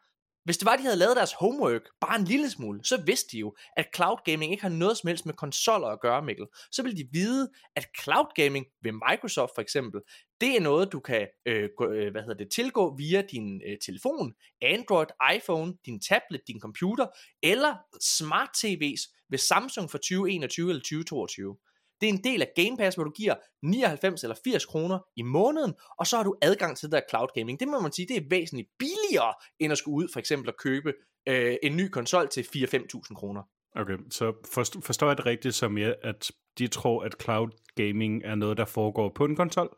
Hvis 0.44 0.58
det 0.58 0.66
var, 0.66 0.76
de 0.76 0.84
havde 0.84 0.96
lavet 0.96 1.16
deres 1.16 1.34
homework 1.34 1.82
bare 2.02 2.20
en 2.20 2.26
lille 2.26 2.50
smule, 2.50 2.80
så 2.84 3.04
vidste 3.06 3.32
de 3.32 3.40
jo, 3.40 3.56
at 3.78 3.86
cloud 3.96 4.18
gaming 4.26 4.52
ikke 4.52 4.64
har 4.64 4.70
noget 4.70 4.98
som 4.98 5.08
helst 5.08 5.26
med 5.26 5.34
konsoller 5.34 5.88
at 5.88 6.02
gøre, 6.02 6.22
Mikkel. 6.22 6.46
Så 6.72 6.84
ville 6.84 6.98
de 6.98 7.08
vide, 7.12 7.50
at 7.76 7.88
cloud 8.02 8.26
gaming 8.36 8.66
ved 8.82 8.92
Microsoft 8.92 9.52
for 9.56 9.62
eksempel, 9.62 10.02
det 10.42 10.56
er 10.56 10.62
noget, 10.62 10.92
du 10.92 11.00
kan 11.00 11.28
øh, 11.46 11.70
gå, 11.78 11.86
øh, 11.86 12.12
hvad 12.12 12.22
hedder 12.22 12.38
det, 12.38 12.52
tilgå 12.52 12.96
via 12.98 13.22
din 13.22 13.62
øh, 13.68 13.78
telefon, 13.86 14.34
Android, 14.62 15.08
iPhone, 15.36 15.74
din 15.86 16.00
tablet, 16.00 16.42
din 16.48 16.60
computer, 16.60 17.08
eller 17.44 17.76
smart 18.02 18.50
TV's 18.58 19.26
ved 19.30 19.38
Samsung 19.38 19.92
for 19.92 19.98
2021 19.98 20.70
eller 20.70 20.82
2022. 20.82 21.58
Det 22.04 22.10
er 22.10 22.14
en 22.14 22.24
del 22.24 22.42
af 22.42 22.50
Game 22.56 22.78
Pass, 22.78 22.96
hvor 22.96 23.04
du 23.04 23.12
giver 23.12 23.36
99 23.64 24.24
eller 24.24 24.36
80 24.44 24.66
kroner 24.66 25.00
i 25.16 25.22
måneden, 25.22 25.74
og 26.00 26.08
så 26.08 26.16
har 26.18 26.24
du 26.24 26.36
adgang 26.42 26.78
til 26.78 26.86
det 26.86 26.92
der 26.92 27.02
cloud 27.10 27.28
gaming. 27.36 27.60
Det 27.60 27.68
må 27.68 27.80
man 27.80 27.92
sige, 27.92 28.08
det 28.08 28.18
er 28.18 28.22
væsentligt 28.30 28.70
billigere, 28.80 29.34
end 29.60 29.72
at 29.72 29.78
skulle 29.78 29.96
ud 29.96 30.10
for 30.14 30.20
eksempel 30.20 30.50
at 30.50 30.58
købe 30.58 30.94
øh, 31.28 31.56
en 31.64 31.78
ny 31.78 31.88
konsol 31.90 32.28
til 32.30 32.42
4-5.000 32.42 33.14
kroner. 33.16 33.42
Okay, 33.76 33.98
så 34.12 34.34
forst- 34.48 34.82
forstår 34.86 35.08
jeg 35.08 35.18
det 35.18 35.26
rigtigt 35.26 35.56
som 35.56 35.78
jeg, 35.78 35.96
at 36.04 36.32
de 36.58 36.68
tror, 36.68 37.04
at 37.04 37.16
cloud 37.22 37.50
gaming 37.76 38.24
er 38.26 38.36
noget, 38.36 38.58
der 38.58 38.66
foregår 38.66 39.12
på 39.16 39.26
en 39.26 39.36
konsol? 39.36 39.78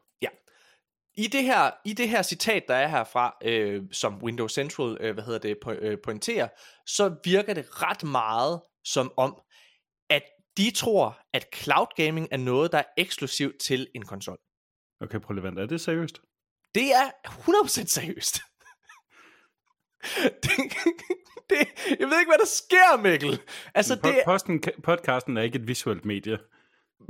I 1.17 1.27
det 1.27 1.43
her, 1.43 1.71
i 1.85 1.93
det 1.93 2.09
her 2.09 2.21
citat, 2.21 2.63
der 2.67 2.75
er 2.75 2.87
herfra, 2.87 3.37
øh, 3.43 3.83
som 3.91 4.23
Windows 4.23 4.53
Central 4.53 4.97
øh, 4.99 5.13
hvad 5.13 5.23
hedder 5.23 5.39
det, 5.39 5.57
po- 5.65 5.85
øh, 5.85 5.97
pointerer, 6.03 6.47
så 6.87 7.15
virker 7.23 7.53
det 7.53 7.65
ret 7.83 8.03
meget 8.03 8.61
som 8.83 9.11
om, 9.17 9.41
de 10.57 10.71
tror, 10.71 11.19
at 11.33 11.45
cloud 11.55 11.87
gaming 11.95 12.27
er 12.31 12.37
noget, 12.37 12.71
der 12.71 12.77
er 12.77 12.83
eksklusivt 12.97 13.59
til 13.59 13.87
en 13.95 14.05
konsol. 14.05 14.37
Okay, 15.01 15.19
prøv 15.19 15.33
lige. 15.33 15.61
Er 15.61 15.65
det 15.65 15.81
seriøst? 15.81 16.21
Det 16.75 16.93
er 16.93 17.11
100% 17.27 17.85
seriøst. 17.85 18.39
det, 20.43 20.51
det, 21.49 21.57
jeg 21.99 22.07
ved 22.09 22.19
ikke, 22.19 22.31
hvad 22.31 22.39
der 22.39 22.51
sker, 22.63 23.01
Mikkel. 23.01 23.41
Altså, 23.75 23.95
det, 23.95 24.03
Po- 24.03 24.25
Posten, 24.25 24.63
podcasten 24.83 25.37
er 25.37 25.41
ikke 25.41 25.59
et 25.59 25.67
visuelt 25.67 26.05
medie. 26.05 26.37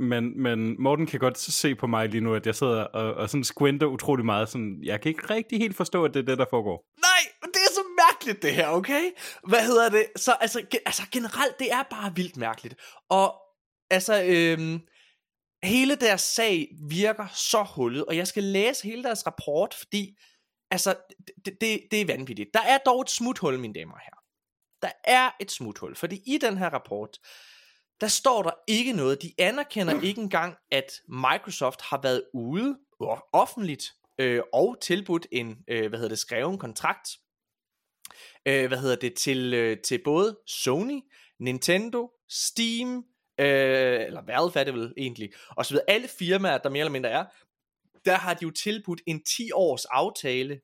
Men, 0.00 0.42
men 0.42 0.82
Morten 0.82 1.06
kan 1.06 1.20
godt 1.20 1.38
se 1.38 1.74
på 1.74 1.86
mig 1.86 2.08
lige 2.08 2.20
nu, 2.20 2.34
at 2.34 2.46
jeg 2.46 2.54
sidder 2.54 2.84
og, 2.84 3.14
og 3.14 3.30
sådan 3.30 3.44
squinter 3.44 3.86
utrolig 3.86 4.24
meget. 4.24 4.48
Sådan, 4.48 4.80
jeg 4.82 5.00
kan 5.00 5.08
ikke 5.08 5.30
rigtig 5.30 5.58
helt 5.58 5.76
forstå, 5.76 6.04
at 6.04 6.14
det 6.14 6.20
er 6.20 6.24
det, 6.24 6.38
der 6.38 6.46
foregår. 6.50 6.84
Nej, 7.08 7.22
det 7.54 7.62
er 7.68 7.72
så 7.74 7.82
mærkeligt 8.26 8.42
det 8.42 8.54
her, 8.54 8.68
okay? 8.68 9.10
Hvad 9.48 9.66
hedder 9.66 9.88
det? 9.88 10.06
Så 10.16 10.32
altså, 10.32 10.60
ge- 10.74 10.82
altså 10.86 11.02
generelt, 11.12 11.58
det 11.58 11.72
er 11.72 11.82
bare 11.82 12.14
vildt 12.14 12.36
mærkeligt. 12.36 12.74
Og 13.08 13.34
altså, 13.90 14.22
øhm, 14.22 14.80
hele 15.62 15.94
deres 15.96 16.20
sag 16.20 16.68
virker 16.88 17.26
så 17.34 17.62
hullet, 17.62 18.04
og 18.04 18.16
jeg 18.16 18.26
skal 18.26 18.42
læse 18.42 18.82
hele 18.84 19.02
deres 19.02 19.26
rapport, 19.26 19.74
fordi 19.74 20.16
altså, 20.70 20.94
det, 21.44 21.60
det, 21.60 21.80
det 21.90 22.00
er 22.00 22.06
vanvittigt. 22.06 22.50
Der 22.54 22.62
er 22.62 22.78
dog 22.78 23.00
et 23.00 23.10
smuthul, 23.10 23.58
mine 23.58 23.74
damer 23.74 23.94
og 23.94 24.00
herrer. 24.00 24.22
Der 24.82 24.92
er 25.04 25.30
et 25.40 25.50
smuthul, 25.50 25.96
fordi 25.96 26.22
i 26.26 26.38
den 26.38 26.58
her 26.58 26.70
rapport, 26.70 27.18
der 28.00 28.08
står 28.08 28.42
der 28.42 28.50
ikke 28.68 28.92
noget. 28.92 29.22
De 29.22 29.32
anerkender 29.38 30.00
ikke 30.08 30.20
engang, 30.20 30.56
at 30.70 30.92
Microsoft 31.08 31.80
har 31.82 32.00
været 32.02 32.22
ude 32.34 32.78
og 33.00 33.26
offentligt 33.32 33.84
øh, 34.18 34.42
og 34.52 34.76
tilbudt 34.82 35.26
en, 35.32 35.56
øh, 35.68 35.88
hvad 35.88 35.98
hedder 35.98 36.08
det, 36.08 36.18
skreven 36.18 36.58
kontrakt, 36.58 37.08
øh, 38.46 38.66
hvad 38.66 38.78
hedder 38.78 38.96
det, 38.96 39.14
til, 39.14 39.54
øh, 39.54 39.78
til 39.78 40.00
både 40.04 40.38
Sony, 40.46 41.00
Nintendo, 41.40 42.10
Steam, 42.28 43.04
øh, 43.40 44.00
eller 44.06 44.22
Valve 44.26 44.60
er 44.60 44.64
det 44.64 44.74
vel 44.74 44.94
egentlig, 44.96 45.32
og 45.48 45.66
så 45.66 45.74
videre. 45.74 45.90
Alle 45.90 46.08
firmaer, 46.08 46.58
der 46.58 46.68
mere 46.70 46.80
eller 46.80 46.92
mindre 46.92 47.10
er, 47.10 47.24
der 48.04 48.16
har 48.16 48.34
de 48.34 48.42
jo 48.42 48.50
tilbudt 48.50 49.02
en 49.06 49.22
10 49.24 49.52
års 49.52 49.84
aftale, 49.84 50.60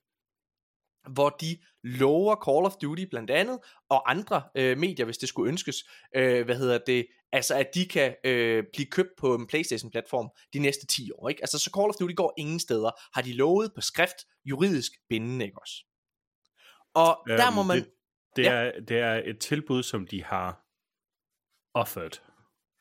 hvor 1.13 1.29
de 1.29 1.59
lover 1.85 2.37
Call 2.45 2.67
of 2.67 2.77
Duty 2.83 3.05
blandt 3.11 3.31
andet, 3.31 3.59
og 3.89 4.11
andre 4.11 4.43
øh, 4.55 4.79
medier, 4.79 5.05
hvis 5.05 5.19
det 5.19 5.29
skulle 5.29 5.49
ønskes, 5.49 5.77
øh, 6.17 6.45
hvad 6.45 6.57
hedder 6.57 6.79
det, 6.87 7.07
altså 7.33 7.55
at 7.55 7.75
de 7.75 7.87
kan 7.87 8.15
øh, 8.25 8.65
blive 8.73 8.87
købt 8.87 9.11
på 9.19 9.35
en 9.35 9.47
Playstation-platform 9.47 10.29
de 10.53 10.59
næste 10.59 10.87
10 10.87 11.11
år, 11.13 11.29
ikke? 11.29 11.43
Altså 11.43 11.59
så 11.59 11.71
Call 11.77 11.89
of 11.89 11.95
Duty 12.01 12.15
går 12.15 12.35
ingen 12.39 12.61
steder, 12.61 12.91
har 13.15 13.23
de 13.23 13.33
lovet 13.33 13.73
på 13.75 13.81
skrift, 13.81 14.17
juridisk 14.45 14.93
bindende, 15.09 15.45
ikke 15.45 15.61
også? 15.61 15.92
Og 16.95 17.23
øhm, 17.29 17.37
der 17.39 17.51
må 17.51 17.63
man... 17.63 17.77
Det, 17.77 17.87
det, 18.37 18.43
Ja. 18.45 18.51
er, 18.53 18.81
det 18.81 18.99
er 18.99 19.23
et 19.25 19.39
tilbud, 19.39 19.83
som 19.83 20.07
de 20.07 20.25
har 20.25 20.63
offered. 21.75 22.11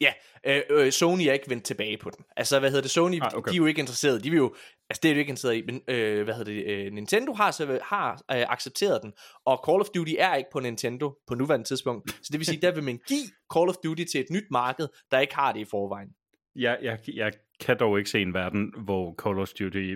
Ja, 0.01 0.13
øh, 0.45 0.61
øh, 0.69 0.91
Sony 0.91 1.21
er 1.21 1.33
ikke 1.33 1.49
vendt 1.49 1.63
tilbage 1.63 1.97
på 1.97 2.09
den. 2.09 2.25
Altså, 2.37 2.59
hvad 2.59 2.69
hedder 2.69 2.81
det, 2.81 2.91
Sony, 2.91 3.19
Ah, 3.21 3.31
okay. 3.35 3.51
de 3.51 3.55
er 3.55 3.57
jo 3.57 3.65
ikke 3.65 3.79
interesserede. 3.79 4.19
De 4.19 4.29
vil 4.29 4.37
jo, 4.37 4.55
altså 4.89 4.99
det 5.03 5.09
er 5.09 5.13
de 5.13 5.19
ikke 5.19 5.29
interesseret 5.29 5.55
i, 5.55 5.61
men 5.65 5.81
øh, 5.87 6.23
hvad 6.23 6.33
hedder 6.33 6.51
det, 6.51 6.65
øh, 6.65 6.93
Nintendo 6.93 7.33
har, 7.33 7.51
så, 7.51 7.79
har 7.83 8.11
øh, 8.13 8.19
accepteret 8.27 9.01
den, 9.01 9.13
og 9.45 9.63
Call 9.67 9.81
of 9.81 9.87
Duty 9.95 10.13
er 10.17 10.35
ikke 10.35 10.49
på 10.51 10.59
Nintendo 10.59 11.17
på 11.27 11.35
nuværende 11.35 11.67
tidspunkt. 11.67 12.11
Så 12.11 12.29
det 12.31 12.39
vil 12.39 12.45
sige, 12.45 12.61
der 12.61 12.71
vil 12.71 12.83
man 12.83 12.99
give 13.07 13.27
Call 13.53 13.69
of 13.69 13.75
Duty 13.83 14.03
til 14.11 14.21
et 14.21 14.29
nyt 14.29 14.45
marked, 14.51 14.87
der 15.11 15.19
ikke 15.19 15.35
har 15.35 15.51
det 15.51 15.59
i 15.59 15.65
forvejen. 15.65 16.09
Jeg, 16.55 16.79
jeg, 16.81 16.99
jeg 17.13 17.31
kan 17.59 17.79
dog 17.79 17.97
ikke 17.97 18.09
se 18.09 18.21
en 18.21 18.33
verden, 18.33 18.73
hvor 18.77 19.15
Call 19.23 19.39
of 19.39 19.49
Duty 19.49 19.95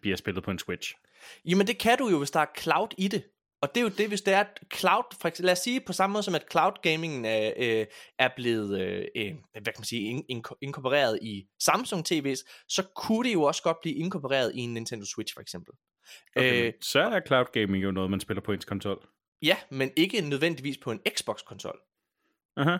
bliver 0.00 0.16
spillet 0.16 0.44
på 0.44 0.50
en 0.50 0.58
Switch. 0.58 0.94
Jamen 1.44 1.66
det 1.66 1.78
kan 1.78 1.98
du 1.98 2.08
jo, 2.08 2.18
hvis 2.18 2.30
der 2.30 2.40
er 2.40 2.46
cloud 2.58 2.88
i 2.98 3.08
det. 3.08 3.22
Og 3.64 3.74
det 3.74 3.80
er 3.80 3.82
jo 3.84 3.88
det, 3.98 4.08
hvis 4.08 4.22
det 4.22 4.34
er 4.34 4.40
at 4.40 4.60
cloud, 4.74 5.04
for 5.20 5.28
eksempel, 5.28 5.46
lad 5.46 5.52
os 5.52 5.58
sige 5.58 5.80
på 5.80 5.92
samme 5.92 6.12
måde 6.12 6.22
som 6.22 6.34
at 6.34 6.44
cloud 6.50 6.72
gaming 6.82 7.26
er, 7.26 7.52
øh, 7.56 7.86
er 8.18 8.28
blevet 8.36 8.80
øh, 8.80 9.04
øh, 9.16 9.32
hvad 9.52 9.62
kan 9.62 9.74
man 9.78 9.84
sige, 9.84 10.02
in, 10.10 10.24
in, 10.28 10.44
inkorporeret 10.62 11.18
i 11.22 11.46
Samsung 11.62 12.04
TV's, 12.12 12.64
så 12.68 12.82
kunne 12.96 13.28
det 13.28 13.34
jo 13.34 13.42
også 13.42 13.62
godt 13.62 13.76
blive 13.82 13.94
inkorporeret 13.94 14.52
i 14.54 14.58
en 14.58 14.74
Nintendo 14.74 15.04
Switch 15.04 15.34
for 15.34 15.40
eksempel. 15.40 15.74
Okay, 16.36 16.60
Øh, 16.60 16.66
øh, 16.66 16.72
så 16.80 17.00
er 17.00 17.20
cloud 17.26 17.44
gaming 17.52 17.84
jo 17.84 17.90
noget, 17.90 18.10
man 18.10 18.20
spiller 18.20 18.40
på 18.40 18.52
ens 18.52 18.64
konsol. 18.64 19.06
ja, 19.42 19.56
men 19.70 19.90
ikke 19.96 20.20
nødvendigvis 20.20 20.78
på 20.78 20.90
en 20.90 21.00
Xbox-konsol. 21.16 21.78
Aha. 22.56 22.76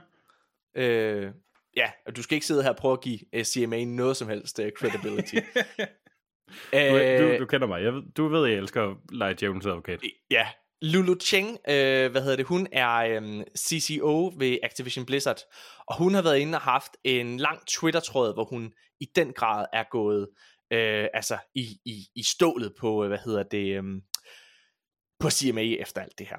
Øh, 0.74 1.32
ja, 1.76 1.90
og 2.06 2.16
du 2.16 2.22
skal 2.22 2.34
ikke 2.36 2.46
sidde 2.46 2.62
her 2.62 2.70
og 2.70 2.76
prøve 2.76 2.92
at 2.92 3.00
give 3.00 3.18
uh, 3.36 3.42
CMA 3.42 3.84
noget 3.84 4.16
som 4.16 4.28
helst 4.28 4.58
uh, 4.58 4.68
credibility. 4.78 5.34
Du, 5.34 5.86
Øh, 6.74 7.18
du, 7.18 7.38
du 7.38 7.46
kender 7.46 7.66
mig. 7.66 7.82
Jeg, 7.82 7.94
ved- 7.94 8.12
du 8.16 8.28
ved, 8.28 8.48
jeg 8.48 8.58
elsker 8.58 8.90
at 8.90 8.96
lege 9.12 9.34
djævelens 9.34 9.66
advokat. 9.66 10.00
Ja, 10.30 10.48
Lulu 10.82 11.14
Cheng, 11.20 11.58
øh, 11.68 12.10
hvad 12.10 12.22
hedder 12.22 12.36
det, 12.36 12.46
hun 12.46 12.68
er 12.72 12.94
øhm, 12.94 13.42
CCO 13.58 14.32
ved 14.38 14.58
Activision 14.62 15.06
Blizzard, 15.06 15.40
og 15.88 15.96
hun 15.98 16.14
har 16.14 16.22
været 16.22 16.38
inde 16.38 16.58
og 16.58 16.62
haft 16.62 16.96
en 17.04 17.36
lang 17.36 17.66
Twitter-tråd, 17.66 18.34
hvor 18.34 18.44
hun 18.44 18.72
i 19.00 19.06
den 19.16 19.32
grad 19.32 19.66
er 19.72 19.84
gået 19.90 20.28
øh, 20.72 21.08
altså 21.14 21.38
i, 21.54 21.78
i, 21.84 22.06
i 22.16 22.22
stålet 22.22 22.74
på, 22.80 23.04
øh, 23.04 23.08
hvad 23.08 23.18
hedder 23.18 23.42
det, 23.42 23.76
øhm, 23.76 24.00
på 25.20 25.30
CMA 25.30 25.62
efter 25.62 26.02
alt 26.02 26.18
det 26.18 26.26
her. 26.26 26.38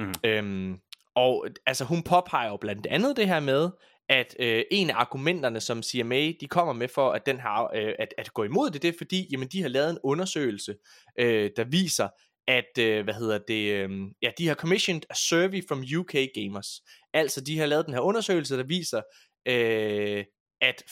Mhm. 0.00 0.14
Øhm, 0.24 0.78
og 1.14 1.46
altså 1.66 1.84
hun 1.84 2.02
påpeger 2.02 2.48
jo 2.48 2.56
blandt 2.56 2.86
andet 2.86 3.16
det 3.16 3.28
her 3.28 3.40
med, 3.40 3.70
at 4.08 4.36
øh, 4.38 4.64
en 4.70 4.90
af 4.90 4.94
argumenterne, 4.94 5.60
som 5.60 5.82
CMA 5.82 6.32
de 6.40 6.46
kommer 6.50 6.72
med 6.72 6.88
for, 6.88 7.12
at 7.12 7.26
den 7.26 7.40
her, 7.40 7.70
øh, 7.74 7.94
at, 7.98 8.14
at 8.18 8.32
gå 8.32 8.44
imod 8.44 8.70
det, 8.70 8.82
det 8.82 8.88
er 8.88 8.98
fordi, 8.98 9.28
jamen 9.32 9.48
de 9.48 9.62
har 9.62 9.68
lavet 9.68 9.90
en 9.90 9.98
undersøgelse, 10.04 10.74
øh, 11.18 11.50
der 11.56 11.64
viser, 11.64 12.08
at, 12.48 12.78
øh, 12.78 13.04
hvad 13.04 13.14
hedder 13.14 13.38
det, 13.38 13.72
øh, 13.72 13.90
ja, 14.22 14.30
de 14.38 14.48
har 14.48 14.54
commissioned 14.54 15.02
a 15.10 15.14
survey 15.14 15.68
from 15.68 15.84
UK 15.98 16.14
gamers. 16.34 16.82
Altså, 17.12 17.40
de 17.40 17.58
har 17.58 17.66
lavet 17.66 17.86
den 17.86 17.94
her 17.94 18.00
undersøgelse, 18.00 18.56
der 18.56 18.62
viser, 18.62 19.02
øh, 19.46 20.24
at, 20.60 20.82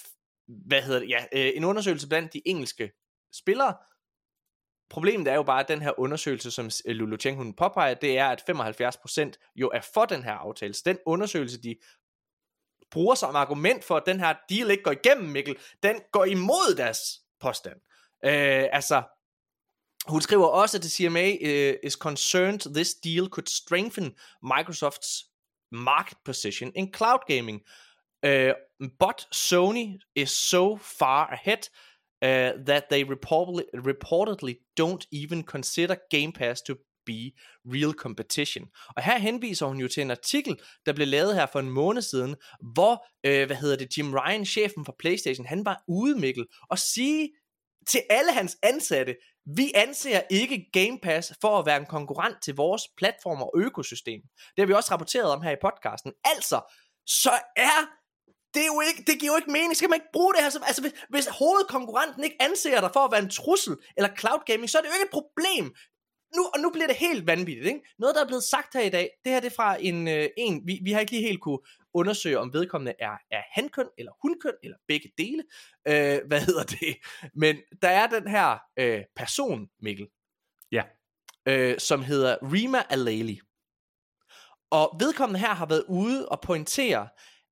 hvad 0.46 0.82
hedder 0.82 1.00
det, 1.00 1.08
ja, 1.08 1.24
øh, 1.32 1.52
en 1.54 1.64
undersøgelse 1.64 2.08
blandt 2.08 2.32
de 2.32 2.42
engelske 2.48 2.92
spillere. 3.34 3.76
Problemet 4.90 5.28
er 5.28 5.34
jo 5.34 5.42
bare, 5.42 5.60
at 5.60 5.68
den 5.68 5.82
her 5.82 6.00
undersøgelse, 6.00 6.50
som 6.50 6.70
øh, 6.86 6.96
Lulu 6.96 7.16
Cheng 7.16 7.36
hun 7.36 7.54
påpeger, 7.54 7.94
det 7.94 8.18
er, 8.18 8.28
at 8.28 8.42
75% 8.50 9.52
jo 9.56 9.70
er 9.74 9.80
for 9.94 10.04
den 10.04 10.22
her 10.22 10.32
aftale. 10.32 10.74
Så 10.74 10.82
den 10.86 10.98
undersøgelse, 11.06 11.62
de 11.62 11.76
bruger 12.90 13.14
som 13.14 13.36
argument 13.36 13.84
for, 13.84 13.96
at 13.96 14.06
den 14.06 14.20
her 14.20 14.34
deal 14.48 14.70
ikke 14.70 14.82
går 14.82 14.90
igennem, 14.90 15.28
Mikkel, 15.28 15.56
den 15.82 16.00
går 16.12 16.24
imod 16.24 16.76
deres 16.76 16.98
påstand. 17.40 17.80
Øh, 18.24 18.68
altså, 18.72 19.02
hun 20.08 20.20
skriver 20.20 20.46
også, 20.46 20.78
at 20.78 20.84
CMA 20.84 21.30
uh, 21.30 21.36
øh, 21.42 21.74
is 21.82 21.92
concerned 21.92 22.74
this 22.74 22.94
deal 22.94 23.28
could 23.28 23.46
strengthen 23.46 24.14
Microsoft's 24.44 25.32
market 25.72 26.18
position 26.24 26.72
in 26.74 26.92
cloud 26.92 27.18
gaming. 27.26 27.62
Uh, 28.26 28.52
but 28.98 29.26
Sony 29.34 29.98
is 30.14 30.30
so 30.30 30.76
far 30.76 31.32
ahead 31.32 31.68
uh, 32.22 32.64
that 32.64 32.84
they 32.90 33.04
reportedly, 33.04 33.64
reportedly 33.74 34.54
don't 34.80 35.06
even 35.12 35.42
consider 35.42 35.96
Game 36.10 36.32
Pass 36.32 36.62
to 36.62 36.74
be 37.06 37.32
real 37.64 37.92
competition. 37.92 38.64
Og 38.96 39.02
her 39.02 39.18
henviser 39.18 39.66
hun 39.66 39.80
jo 39.80 39.88
til 39.88 40.00
en 40.00 40.10
artikel, 40.10 40.60
der 40.86 40.92
blev 40.92 41.06
lavet 41.06 41.34
her 41.34 41.46
for 41.46 41.60
en 41.60 41.70
måned 41.70 42.02
siden, 42.02 42.36
hvor, 42.74 43.06
øh, 43.26 43.46
hvad 43.46 43.56
hedder 43.56 43.76
det, 43.76 43.98
Jim 43.98 44.14
Ryan, 44.14 44.44
chefen 44.44 44.84
for 44.84 44.96
PlayStation, 44.98 45.46
han 45.46 45.64
var 45.64 45.84
ude, 45.88 46.18
Mikkel, 46.18 46.46
og 46.70 46.78
sige 46.78 47.30
til 47.86 48.02
alle 48.10 48.32
hans 48.32 48.56
ansatte, 48.62 49.16
vi 49.46 49.72
anser 49.74 50.20
ikke 50.30 50.70
Game 50.72 50.98
Pass 51.02 51.34
for 51.40 51.58
at 51.58 51.66
være 51.66 51.76
en 51.76 51.86
konkurrent 51.86 52.42
til 52.42 52.54
vores 52.54 52.82
platform 52.96 53.42
og 53.42 53.52
økosystem. 53.56 54.20
Det 54.22 54.58
har 54.62 54.66
vi 54.66 54.72
også 54.72 54.92
rapporteret 54.92 55.30
om 55.30 55.42
her 55.42 55.50
i 55.50 55.62
podcasten. 55.62 56.12
Altså, 56.24 56.60
så 57.06 57.30
er 57.56 57.80
det, 58.54 58.62
er 58.62 58.66
jo 58.66 58.80
ikke, 58.80 59.02
det 59.06 59.20
giver 59.20 59.32
jo 59.32 59.36
ikke 59.36 59.50
mening. 59.50 59.76
Skal 59.76 59.90
man 59.90 59.96
ikke 59.96 60.12
bruge 60.12 60.34
det 60.34 60.42
her? 60.42 60.50
Som, 60.50 60.62
altså, 60.66 60.82
hvis, 60.82 60.92
hvis 61.08 61.26
hovedkonkurrenten 61.26 62.24
ikke 62.24 62.42
anser 62.42 62.80
dig 62.80 62.90
for 62.92 63.00
at 63.04 63.12
være 63.12 63.22
en 63.22 63.30
trussel 63.30 63.76
eller 63.96 64.10
cloud 64.18 64.42
gaming, 64.46 64.70
så 64.70 64.78
er 64.78 64.82
det 64.82 64.88
jo 64.88 64.94
ikke 64.94 65.08
et 65.10 65.18
problem 65.20 65.74
nu, 66.36 66.42
og 66.54 66.60
nu 66.60 66.70
bliver 66.70 66.86
det 66.86 66.96
helt 66.96 67.26
vanvittigt, 67.26 67.66
ikke? 67.66 67.80
Noget, 67.98 68.14
der 68.14 68.22
er 68.22 68.26
blevet 68.26 68.44
sagt 68.44 68.74
her 68.74 68.80
i 68.80 68.88
dag, 68.90 69.10
det 69.24 69.32
her 69.32 69.40
det 69.40 69.50
er 69.52 69.56
fra 69.56 69.76
en, 69.80 70.08
øh, 70.08 70.28
en 70.36 70.66
vi, 70.66 70.80
vi 70.82 70.92
har 70.92 71.00
ikke 71.00 71.12
lige 71.12 71.26
helt 71.26 71.40
kunne 71.40 71.58
undersøge, 71.94 72.38
om 72.38 72.52
vedkommende 72.52 72.94
er, 72.98 73.16
er 73.30 73.42
hankøn, 73.52 73.86
eller 73.98 74.12
hunkøn, 74.22 74.52
eller 74.62 74.76
begge 74.88 75.12
dele. 75.18 75.44
Øh, 75.88 76.20
hvad 76.26 76.40
hedder 76.40 76.64
det? 76.64 76.96
Men 77.34 77.56
der 77.82 77.88
er 77.88 78.06
den 78.06 78.28
her 78.28 78.58
øh, 78.76 79.02
person, 79.16 79.68
Mikkel, 79.82 80.08
Ja. 80.72 80.82
øh, 81.48 81.78
som 81.78 82.02
hedder 82.02 82.36
Rima 82.52 82.82
Alali. 82.90 83.40
Og 84.70 84.96
vedkommende 85.00 85.40
her 85.40 85.54
har 85.54 85.66
været 85.66 85.84
ude 85.88 86.28
og 86.28 86.40
pointere, 86.40 87.08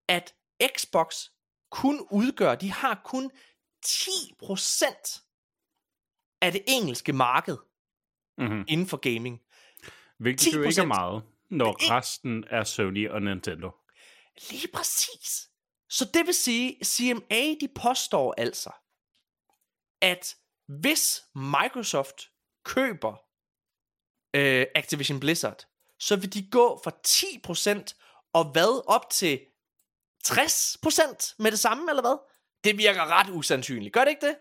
at 0.09 0.34
Xbox 0.76 1.16
kun 1.70 2.06
udgør, 2.10 2.55
de 2.55 2.72
har 2.72 3.01
kun 3.05 3.30
10% 3.86 5.20
af 6.42 6.52
det 6.52 6.62
engelske 6.68 7.12
marked 7.12 7.56
Mm-hmm. 8.39 8.65
inden 8.69 8.86
for 8.86 8.97
gaming. 8.97 9.40
Hvilket 10.19 10.55
jo 10.55 10.62
ikke 10.62 10.81
er 10.81 10.85
10%. 10.85 10.86
meget, 10.86 11.23
når 11.51 11.69
ikke- 11.81 11.90
resten 11.94 12.44
er 12.51 12.65
Sony 12.65 13.09
og 13.11 13.23
Nintendo. 13.23 13.70
Lige 14.51 14.69
præcis. 14.74 15.48
Så 15.89 16.05
det 16.15 16.27
vil 16.27 16.35
sige, 16.35 16.85
CMA 16.85 17.55
de 17.61 17.69
påstår 17.82 18.35
altså, 18.39 18.70
at 20.02 20.36
hvis 20.69 21.24
Microsoft 21.35 22.31
køber 22.65 23.16
øh, 24.36 24.66
Activision 24.74 25.20
Blizzard, 25.20 25.66
så 25.98 26.16
vil 26.16 26.35
de 26.35 26.51
gå 26.51 26.81
fra 26.85 26.90
10% 27.06 28.31
og 28.32 28.44
hvad 28.52 28.82
op 28.89 29.11
til 29.11 29.40
60% 30.28 31.35
med 31.39 31.51
det 31.51 31.59
samme, 31.59 31.90
eller 31.90 32.02
hvad? 32.02 32.19
Det 32.65 32.78
virker 32.78 33.06
ret 33.06 33.31
usandsynligt. 33.31 33.93
Gør 33.93 34.01
det 34.05 34.11
ikke 34.11 34.27
det? 34.27 34.36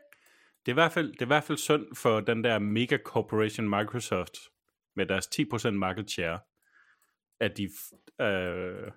Det 0.66 0.72
er, 0.72 0.74
i 0.74 0.82
hvert 0.82 0.92
fald, 0.92 1.12
det 1.12 1.22
er 1.22 1.26
i 1.26 1.28
hvert 1.28 1.44
fald 1.44 1.58
synd 1.58 1.96
for 1.96 2.20
den 2.20 2.44
der 2.44 2.60
mega 2.60 2.98
corporation 2.98 3.70
Microsoft 3.70 4.34
med 4.96 5.06
deres 5.06 5.28
10% 5.28 5.70
market 5.70 6.12
share, 6.12 6.40
at 7.40 7.58
de 7.58 7.70
øh, 8.22 8.92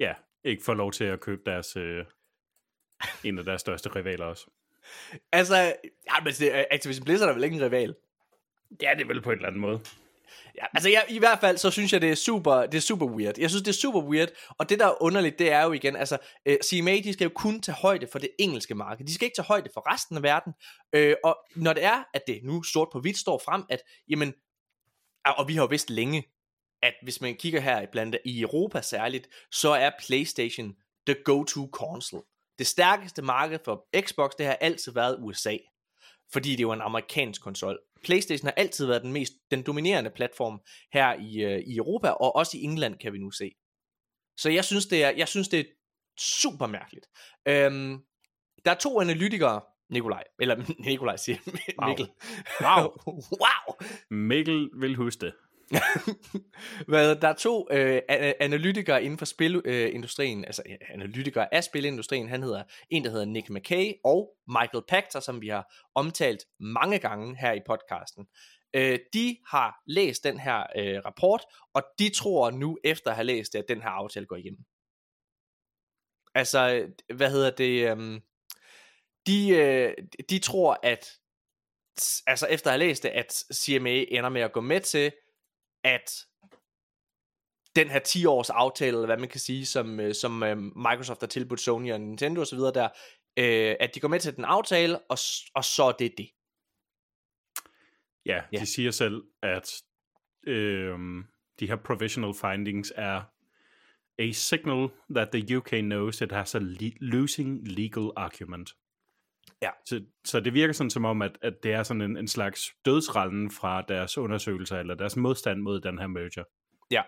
ja, 0.00 0.14
ikke 0.44 0.64
får 0.64 0.74
lov 0.74 0.92
til 0.92 1.04
at 1.04 1.20
købe 1.20 1.42
deres 1.46 1.76
øh, 1.76 2.04
en 3.24 3.38
af 3.38 3.44
deres 3.44 3.60
største 3.60 3.96
rivaler 3.96 4.24
også. 4.24 4.50
Altså, 5.32 5.56
ja, 5.56 6.24
men 6.24 6.32
det, 6.32 6.66
Activision 6.70 7.04
Blizzard 7.04 7.28
er 7.28 7.34
vel 7.34 7.44
ikke 7.44 7.56
en 7.56 7.62
rival? 7.62 7.94
Det 8.70 8.88
er 8.88 9.06
vel 9.06 9.22
på 9.22 9.30
en 9.30 9.36
eller 9.36 9.48
anden 9.48 9.60
måde. 9.60 9.80
Ja, 10.56 10.66
altså 10.74 10.88
jeg, 10.88 11.04
i 11.08 11.18
hvert 11.18 11.40
fald, 11.40 11.58
så 11.58 11.70
synes 11.70 11.92
jeg, 11.92 12.00
det 12.00 12.10
er 12.10 12.14
super, 12.14 12.66
det 12.66 12.74
er 12.74 12.80
super 12.80 13.06
weird. 13.06 13.38
Jeg 13.38 13.50
synes, 13.50 13.62
det 13.62 13.68
er 13.68 13.80
super 13.80 14.00
weird, 14.00 14.28
og 14.58 14.68
det 14.68 14.78
der 14.78 14.86
er 14.86 15.02
underligt, 15.02 15.38
det 15.38 15.52
er 15.52 15.64
jo 15.64 15.72
igen, 15.72 15.96
altså, 15.96 16.18
øh, 16.46 16.56
CMA, 16.64 16.96
de 16.96 17.12
skal 17.12 17.24
jo 17.24 17.32
kun 17.34 17.60
tage 17.60 17.76
højde 17.76 18.06
for 18.12 18.18
det 18.18 18.30
engelske 18.38 18.74
marked. 18.74 19.06
De 19.06 19.14
skal 19.14 19.24
ikke 19.24 19.34
tage 19.34 19.46
højde 19.46 19.70
for 19.74 19.92
resten 19.92 20.16
af 20.16 20.22
verden. 20.22 20.52
Øh, 20.92 21.16
og 21.24 21.38
når 21.56 21.72
det 21.72 21.84
er, 21.84 22.04
at 22.14 22.22
det 22.26 22.40
nu 22.44 22.62
sort 22.62 22.88
på 22.92 23.00
hvidt 23.00 23.18
står 23.18 23.42
frem, 23.44 23.64
at, 23.68 23.80
jamen, 24.08 24.34
og 25.24 25.34
og 25.34 25.48
vi 25.48 25.54
har 25.54 25.62
jo 25.62 25.66
vidst 25.66 25.90
længe, 25.90 26.24
at 26.82 26.94
hvis 27.02 27.20
man 27.20 27.34
kigger 27.34 27.60
her 27.60 27.86
blandt 27.92 28.16
i 28.24 28.40
Europa 28.40 28.82
særligt, 28.82 29.28
så 29.52 29.70
er 29.70 29.90
PlayStation 30.06 30.74
the 31.06 31.16
go-to 31.24 31.68
console. 31.72 32.22
Det 32.58 32.66
stærkeste 32.66 33.22
marked 33.22 33.58
for 33.64 33.86
Xbox, 34.00 34.30
det 34.38 34.46
har 34.46 34.54
altid 34.54 34.92
været 34.92 35.18
USA. 35.20 35.56
Fordi 36.32 36.50
det 36.50 36.58
er 36.58 36.62
jo 36.62 36.72
en 36.72 36.80
amerikansk 36.80 37.42
konsol. 37.42 37.78
PlayStation 38.04 38.46
har 38.46 38.54
altid 38.56 38.86
været 38.86 39.02
den 39.02 39.12
mest 39.12 39.32
den 39.50 39.62
dominerende 39.62 40.10
platform 40.10 40.60
her 40.92 41.14
i, 41.14 41.40
øh, 41.40 41.58
i 41.66 41.76
Europa, 41.76 42.08
og 42.08 42.36
også 42.36 42.58
i 42.58 42.62
England 42.62 42.98
kan 42.98 43.12
vi 43.12 43.18
nu 43.18 43.30
se. 43.30 43.50
Så 44.36 44.50
jeg 44.50 44.64
synes, 44.64 44.86
det 44.86 45.04
er, 45.04 45.10
jeg 45.10 45.28
synes, 45.28 45.48
det 45.48 45.60
er 45.60 45.64
super 46.20 46.66
mærkeligt. 46.66 47.06
Øhm, 47.48 47.98
der 48.64 48.70
er 48.70 48.74
to 48.74 49.00
analytikere, 49.00 49.60
Nikolaj, 49.90 50.24
eller 50.40 50.56
Nikolaj 50.88 51.16
siger 51.16 51.38
Wow. 51.78 51.88
Mikkel. 51.88 52.08
Wow. 52.60 52.82
wow! 53.42 53.88
Mikkel 54.10 54.70
vil 54.80 54.96
huske 54.96 55.20
det. 55.20 55.34
Hvad, 56.88 57.16
der 57.16 57.28
er 57.28 57.32
to 57.32 57.68
øh, 57.70 58.02
analytikere 58.40 59.02
inden 59.04 59.18
for 59.18 59.24
spilindustrien, 59.24 60.38
øh, 60.38 60.44
altså 60.46 60.62
analytikere 60.88 61.54
af 61.54 61.64
spilindustrien. 61.64 62.28
Han 62.28 62.42
hedder 62.42 62.62
en, 62.90 63.04
der 63.04 63.10
hedder 63.10 63.24
Nick 63.24 63.50
McKay, 63.50 63.92
og 64.04 64.30
Michael 64.48 64.84
Pachter, 64.88 65.20
som 65.20 65.40
vi 65.40 65.48
har 65.48 65.74
omtalt 65.94 66.44
mange 66.60 66.98
gange 66.98 67.36
her 67.36 67.52
i 67.52 67.60
podcasten. 67.66 68.26
Øh, 68.74 68.98
de 69.12 69.36
har 69.46 69.82
læst 69.86 70.24
den 70.24 70.40
her 70.40 70.66
øh, 70.76 71.00
rapport, 71.04 71.44
og 71.74 71.82
de 71.98 72.08
tror 72.08 72.50
nu, 72.50 72.78
efter 72.84 73.10
at 73.10 73.16
have 73.16 73.24
læst 73.24 73.52
det, 73.52 73.58
at 73.58 73.68
den 73.68 73.82
her 73.82 73.88
aftale 73.88 74.26
går 74.26 74.36
igennem. 74.36 74.64
Altså, 76.34 76.88
hvad 77.14 77.30
hedder 77.30 77.50
det? 77.50 77.90
øhm, 77.90 78.20
de, 79.26 79.48
øh, 79.48 79.94
de 80.30 80.38
tror, 80.38 80.78
at 80.82 81.18
altså 82.26 82.46
efter 82.46 82.70
at 82.70 82.72
have 82.72 82.88
læst 82.88 83.02
det, 83.02 83.08
at 83.08 83.44
CMA 83.54 83.90
ender 83.90 84.28
med 84.28 84.40
at 84.40 84.52
gå 84.52 84.60
med 84.60 84.80
til, 84.80 85.12
at 85.84 86.26
den 87.76 87.88
her 87.90 87.98
10 87.98 88.26
års 88.26 88.50
aftale, 88.50 88.88
eller 88.96 89.06
hvad 89.06 89.16
man 89.18 89.28
kan 89.28 89.40
sige, 89.40 89.66
som, 89.66 90.00
øh, 90.00 90.14
som 90.14 90.42
øh, 90.42 90.56
Microsoft 90.58 91.20
har 91.20 91.26
tilbudt 91.26 91.60
Sony 91.60 91.92
og 91.92 92.00
Nintendo 92.00 92.40
osv. 92.40 92.58
der, 92.58 92.88
øh, 93.36 93.76
at 93.80 93.94
de 93.94 94.00
går 94.00 94.08
med 94.08 94.20
til 94.20 94.36
den 94.36 94.44
aftale, 94.44 94.98
og, 94.98 95.18
og 95.54 95.64
så 95.64 95.82
er 95.84 95.92
det 95.92 96.14
det. 96.18 96.30
Ja, 98.26 98.42
Ja. 98.52 98.58
de 98.60 98.66
siger 98.66 98.90
selv, 98.90 99.22
at 99.42 99.82
øhm, 100.46 101.24
de 101.60 101.66
her 101.66 101.76
provisional 101.76 102.34
findings 102.34 102.92
er 102.96 103.22
a 104.18 104.30
signal 104.32 104.88
that 105.14 105.28
the 105.32 105.56
UK 105.56 105.68
knows 105.70 106.20
it 106.20 106.32
has 106.32 106.54
a 106.54 106.58
le- 106.58 106.96
losing 107.00 107.68
legal 107.68 108.10
argument. 108.16 108.70
Ja. 109.62 109.70
Så, 109.86 110.00
så 110.24 110.40
det 110.40 110.54
virker 110.54 110.72
sådan 110.72 110.90
som 110.90 111.04
om, 111.04 111.22
at, 111.22 111.38
at 111.42 111.54
det 111.62 111.72
er 111.72 111.82
sådan 111.82 112.00
en, 112.00 112.16
en 112.16 112.28
slags 112.28 112.70
dødsrallen 112.84 113.50
fra 113.50 113.82
deres 113.88 114.18
undersøgelser, 114.18 114.78
eller 114.78 114.94
deres 114.94 115.16
modstand 115.16 115.60
mod 115.60 115.80
den 115.80 115.98
her 115.98 116.06
merger. 116.06 116.44
Ja. 116.90 117.02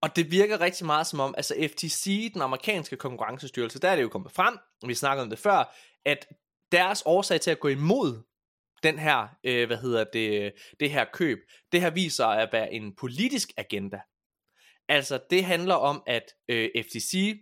Og 0.00 0.16
det 0.16 0.30
virker 0.30 0.60
rigtig 0.60 0.86
meget 0.86 1.06
som 1.06 1.20
om, 1.20 1.34
altså 1.36 1.54
FTC, 1.72 2.32
den 2.32 2.42
amerikanske 2.42 2.96
konkurrencestyrelse, 2.96 3.78
der 3.80 3.88
er 3.88 3.96
det 3.96 4.02
jo 4.02 4.08
kommet 4.08 4.32
frem, 4.32 4.58
vi 4.86 4.94
snakkede 4.94 5.22
om 5.22 5.30
det 5.30 5.38
før, 5.38 5.76
at 6.04 6.26
deres 6.72 7.02
årsag 7.06 7.40
til 7.40 7.50
at 7.50 7.60
gå 7.60 7.68
imod 7.68 8.22
den 8.82 8.98
her, 8.98 9.28
øh, 9.44 9.66
hvad 9.66 9.76
hedder 9.76 10.04
det, 10.12 10.52
det 10.80 10.90
her 10.90 11.04
køb, 11.12 11.38
det 11.72 11.80
her 11.80 11.90
viser 11.90 12.26
at 12.26 12.48
være 12.52 12.72
en 12.72 12.96
politisk 12.96 13.48
agenda. 13.56 14.00
Altså 14.88 15.20
det 15.30 15.44
handler 15.44 15.74
om, 15.74 16.02
at 16.06 16.24
øh, 16.48 16.70
FTC, 16.82 17.34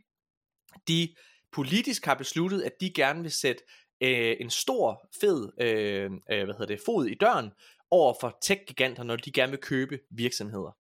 de 0.89 1.15
politisk 1.53 2.05
har 2.05 2.15
besluttet, 2.15 2.63
at 2.63 2.73
de 2.81 2.93
gerne 2.95 3.23
vil 3.23 3.31
sætte 3.31 3.63
øh, 4.01 4.37
en 4.41 4.51
stor, 4.51 5.09
fed, 5.21 5.53
øh, 5.61 6.11
øh, 6.33 6.45
hvad 6.45 6.55
hedder 6.55 6.67
det, 6.67 6.81
fod 6.87 7.07
i 7.07 7.15
døren 7.15 7.51
over 7.91 8.15
for 8.21 8.39
tech-giganter, 8.43 9.03
når 9.03 9.17
de 9.17 9.33
gerne 9.33 9.51
vil 9.51 9.61
købe 9.61 9.99
virksomheder. 10.11 10.77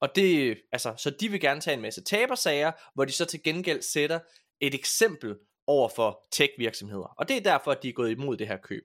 Og 0.00 0.16
det, 0.16 0.58
altså, 0.72 0.94
så 0.98 1.10
de 1.10 1.28
vil 1.28 1.40
gerne 1.40 1.60
tage 1.60 1.74
en 1.74 1.82
masse 1.82 2.04
tabersager, 2.04 2.72
hvor 2.94 3.04
de 3.04 3.12
så 3.12 3.24
til 3.24 3.42
gengæld 3.42 3.82
sætter 3.82 4.20
et 4.60 4.74
eksempel 4.74 5.36
over 5.66 5.88
for 5.88 6.26
tech-virksomheder. 6.32 7.14
Og 7.18 7.28
det 7.28 7.36
er 7.36 7.40
derfor, 7.40 7.70
at 7.70 7.82
de 7.82 7.88
er 7.88 7.92
gået 7.92 8.10
imod 8.10 8.36
det 8.36 8.48
her 8.48 8.56
køb. 8.56 8.82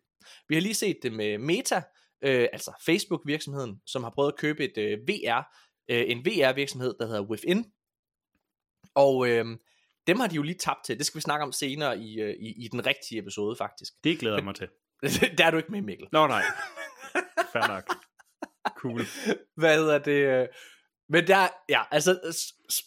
Vi 0.48 0.56
har 0.56 0.62
lige 0.62 0.74
set 0.74 0.98
det 1.04 1.14
med 1.14 1.38
Meta, 1.38 1.82
øh, 2.22 2.48
altså 2.54 2.74
Facebook-virksomheden, 2.86 3.82
som 3.86 4.04
har 4.04 4.10
prøvet 4.10 4.32
at 4.32 4.38
købe 4.38 4.64
et 4.64 4.78
øh, 4.78 5.00
VR, 5.08 5.58
øh, 5.90 6.04
en 6.08 6.26
VR-virksomhed, 6.26 6.96
der 7.00 7.08
hedder 7.08 7.22
Within. 7.22 7.66
Og 8.96 9.30
øh, 9.30 9.46
dem 10.08 10.20
har 10.20 10.28
de 10.28 10.36
jo 10.36 10.42
lige 10.42 10.58
tabt 10.58 10.80
til. 10.86 10.98
Det 10.98 11.06
skal 11.06 11.18
vi 11.18 11.22
snakke 11.22 11.44
om 11.44 11.52
senere 11.52 12.00
i, 12.00 12.20
øh, 12.20 12.36
i, 12.40 12.66
i 12.66 12.68
den 12.68 12.86
rigtige 12.86 13.20
episode, 13.20 13.56
faktisk. 13.56 13.94
Det 14.04 14.20
glæder 14.20 14.36
jeg 14.36 14.44
mig 14.44 14.56
til. 14.56 14.68
der 15.38 15.46
er 15.46 15.52
du 15.52 15.58
ikke 15.58 15.72
med, 15.72 15.82
Mikkel. 15.82 16.08
Nå 16.12 16.28
nej, 16.28 16.44
fair 17.54 17.68
nok. 17.68 17.96
Cool. 18.78 19.02
Hvad 19.56 19.78
hedder 19.78 20.00
det? 20.00 20.42
øh, 20.42 20.48
Men 21.10 21.28
der, 21.28 21.48
ja, 21.70 21.82
altså, 21.92 22.36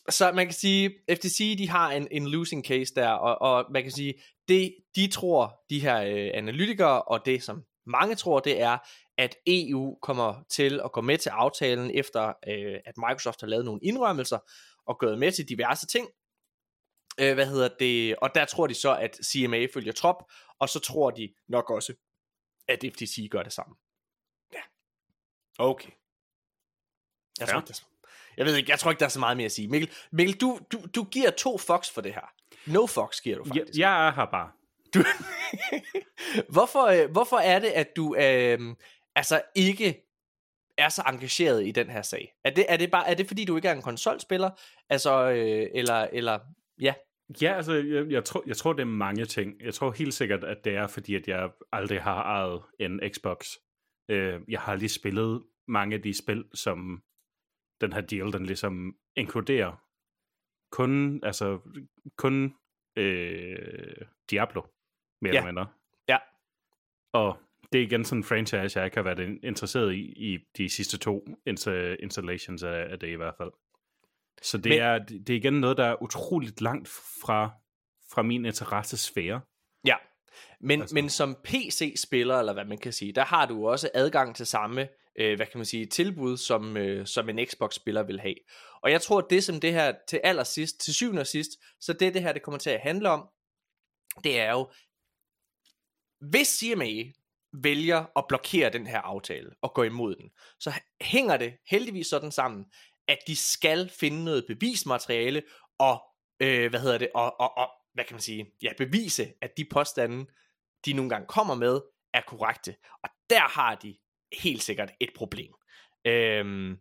så 0.09 0.32
man 0.32 0.47
kan 0.47 0.55
sige, 0.55 0.91
FTC, 1.11 1.59
de 1.59 1.69
har 1.69 1.93
en, 1.93 2.09
en 2.11 2.28
losing 2.28 2.65
case 2.65 2.95
der, 2.95 3.09
og, 3.09 3.43
og 3.43 3.73
man 3.73 3.82
kan 3.82 3.93
sige, 3.93 4.15
det 4.49 4.74
de 4.97 5.09
tror, 5.09 5.61
de 5.70 5.81
her 5.81 6.01
øh, 6.01 6.31
analytikere, 6.35 7.03
og 7.03 7.27
det 7.27 7.43
som 7.43 7.62
mange 7.86 8.15
tror, 8.15 8.41
det 8.41 8.61
er, 8.61 8.78
at 9.19 9.36
EU 9.47 9.99
kommer 10.03 10.45
til 10.51 10.81
at 10.85 10.93
gå 10.93 11.01
med 11.01 11.19
til 11.19 11.31
aftalen, 11.31 11.91
efter 11.95 12.27
øh, 12.49 12.77
at 12.86 12.95
Microsoft 12.97 13.41
har 13.41 13.49
lavet 13.49 13.65
nogle 13.65 13.81
indrømmelser, 13.82 14.39
og 14.86 14.99
gået 14.99 15.19
med 15.19 15.32
til 15.32 15.49
diverse 15.49 15.86
ting. 15.86 16.09
Øh, 17.20 17.35
hvad 17.35 17.47
hedder 17.47 17.69
det? 17.78 18.16
Og 18.16 18.35
der 18.35 18.45
tror 18.45 18.66
de 18.66 18.74
så, 18.74 18.97
at 18.97 19.19
CMA 19.24 19.66
følger 19.74 19.93
trop, 19.93 20.16
og 20.59 20.69
så 20.69 20.78
tror 20.78 21.11
de 21.11 21.35
nok 21.49 21.70
også, 21.70 21.95
at 22.69 22.78
FTC 22.93 23.28
gør 23.31 23.43
det 23.43 23.53
samme. 23.53 23.74
Ja. 24.53 24.61
Okay. 25.59 25.91
Jeg 27.41 27.49
tror, 27.49 27.55
Ja. 27.57 27.61
ikke, 27.61 27.69
der 27.69 27.74
er 27.74 27.89
jeg 28.36 28.47
ved 28.47 28.57
ikke, 28.57 28.70
jeg 28.70 28.78
tror 28.78 28.91
ikke, 28.91 29.01
der 29.01 29.05
er 29.07 29.11
så 29.11 29.20
meget 29.20 29.36
mere 29.36 29.45
at 29.45 29.53
sige. 29.53 29.69
Mikkel, 29.69 29.91
Mikkel 30.12 30.41
du, 30.41 30.59
du, 30.73 30.78
du 30.95 31.05
giver 31.05 31.31
to 31.31 31.59
fox 31.59 31.91
for 31.91 32.01
det 32.01 32.15
her. 32.15 32.32
No 32.66 32.86
fox 32.86 33.20
giver 33.20 33.36
du 33.36 33.43
Jeg, 33.47 33.61
faktisk. 33.61 33.78
jeg 33.78 34.07
er 34.07 34.12
her 34.12 34.24
bare. 34.24 34.51
Du... 34.95 35.05
hvorfor, 36.55 36.86
øh, 36.86 37.11
hvorfor 37.11 37.36
er 37.36 37.59
det, 37.59 37.69
at 37.69 37.97
du 37.97 38.15
øh, 38.16 38.77
altså 39.15 39.43
ikke 39.55 40.01
er 40.78 40.89
så 40.89 41.03
engageret 41.07 41.66
i 41.66 41.70
den 41.70 41.91
her 41.91 42.03
sag? 42.03 42.35
Er 42.45 42.51
det, 42.51 42.66
er 42.69 42.77
det, 42.77 42.91
bare, 42.91 43.09
er 43.09 43.15
det 43.15 43.27
fordi, 43.27 43.45
du 43.45 43.57
ikke 43.57 43.69
er 43.69 43.73
en 43.73 43.82
konsolspiller? 43.82 44.51
Altså, 44.89 45.31
øh, 45.31 45.70
eller, 45.74 46.09
eller, 46.12 46.39
ja. 46.80 46.94
Ja, 47.42 47.52
altså, 47.56 47.72
jeg, 47.72 48.10
jeg, 48.10 48.24
tror, 48.24 48.42
jeg 48.46 48.56
tror, 48.56 48.72
det 48.72 48.80
er 48.80 48.84
mange 48.86 49.24
ting. 49.24 49.60
Jeg 49.62 49.74
tror 49.74 49.90
helt 49.90 50.14
sikkert, 50.14 50.44
at 50.44 50.64
det 50.64 50.74
er, 50.74 50.86
fordi 50.86 51.14
at 51.14 51.28
jeg 51.28 51.51
aldrig 51.72 52.02
har 52.02 52.22
ejet 52.22 52.62
en 52.80 53.01
Xbox. 53.14 53.46
Øh, 54.10 54.40
jeg 54.48 54.60
har 54.60 54.76
lige 54.76 54.88
spillet 54.88 55.42
mange 55.68 55.96
af 55.96 56.02
de 56.02 56.18
spil, 56.18 56.44
som 56.55 57.02
den 57.80 57.92
her 57.92 58.01
deal, 58.01 58.32
den 58.32 58.46
ligesom 58.46 58.96
inkluderer. 59.16 59.84
Kun, 60.72 61.20
altså, 61.24 61.60
kun 62.18 62.55
øh, 62.96 63.96
Diablo, 64.30 64.62
mere 65.22 65.32
Ja. 65.32 65.38
eller 65.38 65.46
mindre. 65.52 65.66
Ja. 66.09 66.18
Og 67.12 67.38
det 67.72 67.78
er 67.80 67.84
igen 67.84 68.05
sådan 68.05 68.20
en 68.20 68.24
franchise, 68.24 68.78
jeg 68.78 68.84
ikke 68.86 68.96
har 68.96 69.02
været 69.02 69.18
in- 69.20 69.40
interesseret 69.42 69.94
i, 69.94 70.01
i 70.32 70.38
de 70.56 70.68
sidste 70.68 70.98
to 70.98 71.26
insta- 71.51 71.96
installations 72.02 72.62
af, 72.62 72.90
af 72.92 72.98
det 72.98 73.09
i 73.09 73.14
hvert 73.14 73.34
fald. 73.38 73.51
Så 74.43 74.59
det, 74.59 74.70
Men- 74.70 74.78
er, 74.78 74.98
det 74.98 75.31
er 75.31 75.35
igen 75.35 75.52
noget, 75.52 75.77
der 75.77 75.85
er 75.85 76.02
utroligt 76.02 76.61
langt 76.61 76.89
fra, 76.89 77.51
fra 78.12 78.23
min 78.23 78.44
interessesfære. 78.44 79.40
Ja, 79.86 79.97
men, 80.61 80.81
altså. 80.81 80.94
Men 80.94 81.11
som 81.11 81.36
PC-spiller, 81.44 82.39
eller 82.39 82.52
hvad 82.52 82.65
man 82.65 82.78
kan 82.78 82.93
sige, 82.93 83.12
der 83.12 83.24
har 83.24 83.47
du 83.47 83.69
også 83.69 83.90
adgang 83.94 84.36
til 84.36 84.47
samme, 84.47 84.89
øh, 85.19 85.36
hvad 85.36 85.47
kan 85.47 85.59
man 85.59 85.65
sige, 85.65 85.86
tilbud, 85.86 86.36
som, 86.36 86.77
øh, 86.77 87.06
som 87.06 87.28
en 87.28 87.47
Xbox-spiller 87.47 88.02
vil 88.02 88.20
have. 88.20 88.35
Og 88.82 88.90
jeg 88.90 89.02
tror, 89.02 89.19
at 89.19 89.27
det 89.31 89.44
som 89.44 89.61
det 89.61 89.73
her 89.73 89.94
til 90.09 90.20
allersidst, 90.24 90.81
til 90.81 90.94
syvende 90.94 91.20
og 91.20 91.27
sidst, 91.27 91.51
så 91.81 91.93
det 91.93 92.15
det 92.15 92.23
her, 92.23 92.32
det 92.32 92.43
kommer 92.43 92.59
til 92.59 92.70
at 92.70 92.81
handle 92.81 93.11
om, 93.11 93.28
det 94.24 94.40
er 94.40 94.51
jo, 94.51 94.70
hvis 96.20 96.48
CMA 96.48 97.12
vælger 97.62 98.05
at 98.19 98.24
blokere 98.28 98.70
den 98.70 98.86
her 98.86 99.01
aftale 99.01 99.51
og 99.62 99.74
gå 99.74 99.82
imod 99.82 100.16
den, 100.16 100.31
så 100.61 100.73
hænger 101.01 101.36
det 101.36 101.55
heldigvis 101.70 102.06
sådan 102.06 102.32
sammen, 102.32 102.65
at 103.09 103.18
de 103.26 103.36
skal 103.36 103.89
finde 103.89 104.24
noget 104.24 104.44
bevismateriale 104.48 105.43
og, 105.78 106.02
øh, 106.40 106.70
hvad 106.70 106.81
hedder 106.81 106.98
det, 106.98 107.09
og, 107.14 107.40
og, 107.40 107.56
og, 107.59 107.70
hvad 107.94 108.05
kan 108.05 108.14
man 108.14 108.20
sige, 108.20 108.52
ja, 108.62 108.70
bevise, 108.78 109.32
at 109.40 109.51
de 109.56 109.64
påstande, 109.70 110.26
de 110.85 110.93
nogle 110.93 111.10
gange 111.10 111.26
kommer 111.26 111.55
med, 111.55 111.81
er 112.14 112.20
korrekte. 112.20 112.76
Og 113.02 113.10
der 113.31 113.40
har 113.40 113.74
de 113.74 113.97
helt 114.43 114.62
sikkert 114.62 114.93
et 115.01 115.10
problem. 115.16 115.52
Øhm, 116.05 116.78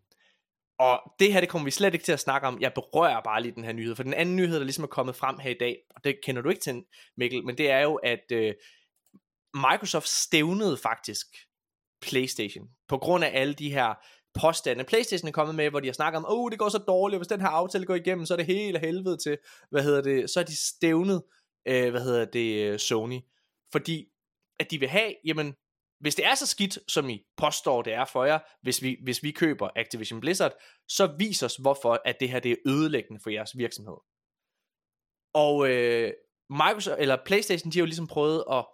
og 0.80 1.14
det 1.20 1.34
her, 1.34 1.40
det 1.40 1.50
kommer 1.50 1.66
vi 1.66 1.72
slet 1.72 1.94
ikke 1.94 2.06
til 2.06 2.12
at 2.12 2.20
snakke 2.20 2.48
om. 2.48 2.62
Jeg 2.62 2.74
berører 2.74 3.22
bare 3.22 3.42
lige 3.42 3.56
den 3.56 3.64
her 3.64 3.74
nyhed, 3.74 3.96
for 3.96 4.04
den 4.04 4.14
anden 4.14 4.36
nyhed, 4.36 4.58
der 4.58 4.64
ligesom 4.64 4.84
er 4.84 4.88
kommet 4.88 5.16
frem 5.16 5.40
her 5.40 5.52
i 5.52 5.58
dag, 5.60 5.78
og 5.96 6.04
det 6.04 6.20
kender 6.24 6.42
du 6.42 6.50
ikke 6.50 6.62
til, 6.62 6.84
Mikkel, 7.18 7.46
men 7.46 7.58
det 7.58 7.72
er 7.72 7.80
jo, 7.80 7.96
at 7.96 8.32
øh, 8.32 8.54
Microsoft 9.54 10.08
stævnede 10.08 10.78
faktisk 10.78 11.28
PlayStation, 12.02 12.68
på 12.88 12.98
grund 12.98 13.24
af 13.24 13.32
alle 13.34 13.54
de 13.54 13.74
her 13.74 13.94
påstande, 14.42 14.84
PlayStation 14.84 15.28
er 15.28 15.32
kommet 15.32 15.56
med, 15.56 15.70
hvor 15.70 15.80
de 15.80 15.88
har 15.88 15.94
snakket 15.94 16.18
om, 16.18 16.26
åh, 16.26 16.40
oh, 16.40 16.52
det 16.52 16.60
går 16.60 16.70
så 16.70 16.78
dårligt, 16.78 17.16
og 17.16 17.20
hvis 17.20 17.28
den 17.28 17.42
her 17.42 17.48
aftale 17.48 17.86
går 17.86 17.96
igennem, 17.96 18.26
så 18.26 18.34
er 18.34 18.38
det 18.38 18.46
hele 18.46 18.80
helvede 18.80 19.18
til, 19.18 19.38
hvad 19.70 19.84
hedder 19.84 20.02
det, 20.02 20.30
så 20.30 20.40
er 20.40 20.44
de 20.44 20.68
stævnet, 20.68 21.24
øh, 21.68 21.92
hvad 21.92 22.02
hedder 22.02 22.26
det, 22.26 22.64
øh, 22.64 22.80
Sony, 22.80 23.20
fordi 23.72 24.06
at 24.60 24.72
de 24.72 24.80
vil 24.80 24.90
have, 24.90 25.14
jamen, 25.26 25.54
hvis 26.00 26.16
det 26.16 26.26
er 26.26 26.36
så 26.36 26.48
skidt, 26.48 26.80
som 26.88 27.10
I 27.10 27.24
påstår, 27.38 27.82
det 27.82 27.94
er 27.94 28.06
for 28.06 28.26
jer, 28.26 28.40
hvis 28.62 28.82
vi, 28.82 28.98
hvis 29.04 29.24
vi 29.24 29.32
køber 29.32 29.70
Activision 29.76 30.20
Blizzard, 30.20 30.52
så 30.88 31.16
vis 31.20 31.44
os, 31.44 31.56
hvorfor 31.56 32.02
at 32.06 32.20
det 32.20 32.30
her 32.30 32.40
det 32.40 32.52
er 32.52 32.56
ødelæggende 32.66 33.22
for 33.24 33.30
jeres 33.30 33.58
virksomhed. 33.58 33.98
Og 35.34 35.70
øh, 35.70 36.14
Microsoft, 36.50 37.00
eller 37.00 37.18
Playstation, 37.26 37.72
de 37.72 37.78
har 37.78 37.82
jo 37.82 37.86
ligesom 37.86 38.08
prøvet 38.08 38.44
at 38.52 38.66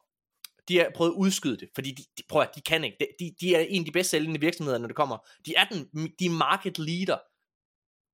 de 0.69 0.77
har 0.77 0.91
prøvet 0.95 1.11
at 1.11 1.15
udskyde 1.15 1.57
det, 1.57 1.69
fordi 1.75 1.91
de, 1.91 2.03
de, 2.17 2.23
prøv 2.29 2.41
at, 2.41 2.51
de 2.55 2.61
kan 2.61 2.83
ikke. 2.83 2.97
De, 3.19 3.35
de, 3.41 3.55
er 3.55 3.59
en 3.59 3.81
af 3.81 3.85
de 3.85 3.91
bedst 3.91 4.09
sælgende 4.09 4.39
virksomheder, 4.39 4.77
når 4.77 4.87
det 4.87 4.95
kommer. 4.95 5.17
De 5.45 5.53
er 5.57 5.65
den, 5.65 5.85
de 6.19 6.25
er 6.25 6.29
market 6.37 6.79
leader. 6.79 7.17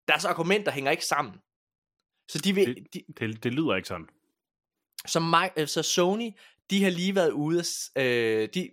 Deres 0.07 0.25
argumenter 0.25 0.71
hænger 0.71 0.91
ikke 0.91 1.05
sammen. 1.05 1.33
Så 2.31 2.39
de 2.39 2.55
vil, 2.55 2.75
Det- 2.75 2.93
de, 2.93 3.03
Det, 3.19 3.43
det 3.43 3.53
lyder 3.53 3.75
ikke 3.75 3.87
sådan. 3.87 4.07
så, 5.07 5.19
Mi- 5.19 5.61
øh, 5.61 5.67
så 5.67 5.83
Sony, 5.83 6.31
de 6.69 6.83
har 6.83 6.89
lige 6.89 7.15
været 7.15 7.31
ude 7.31 7.59
at, 7.59 8.03
øh, 8.03 8.49
de, 8.53 8.71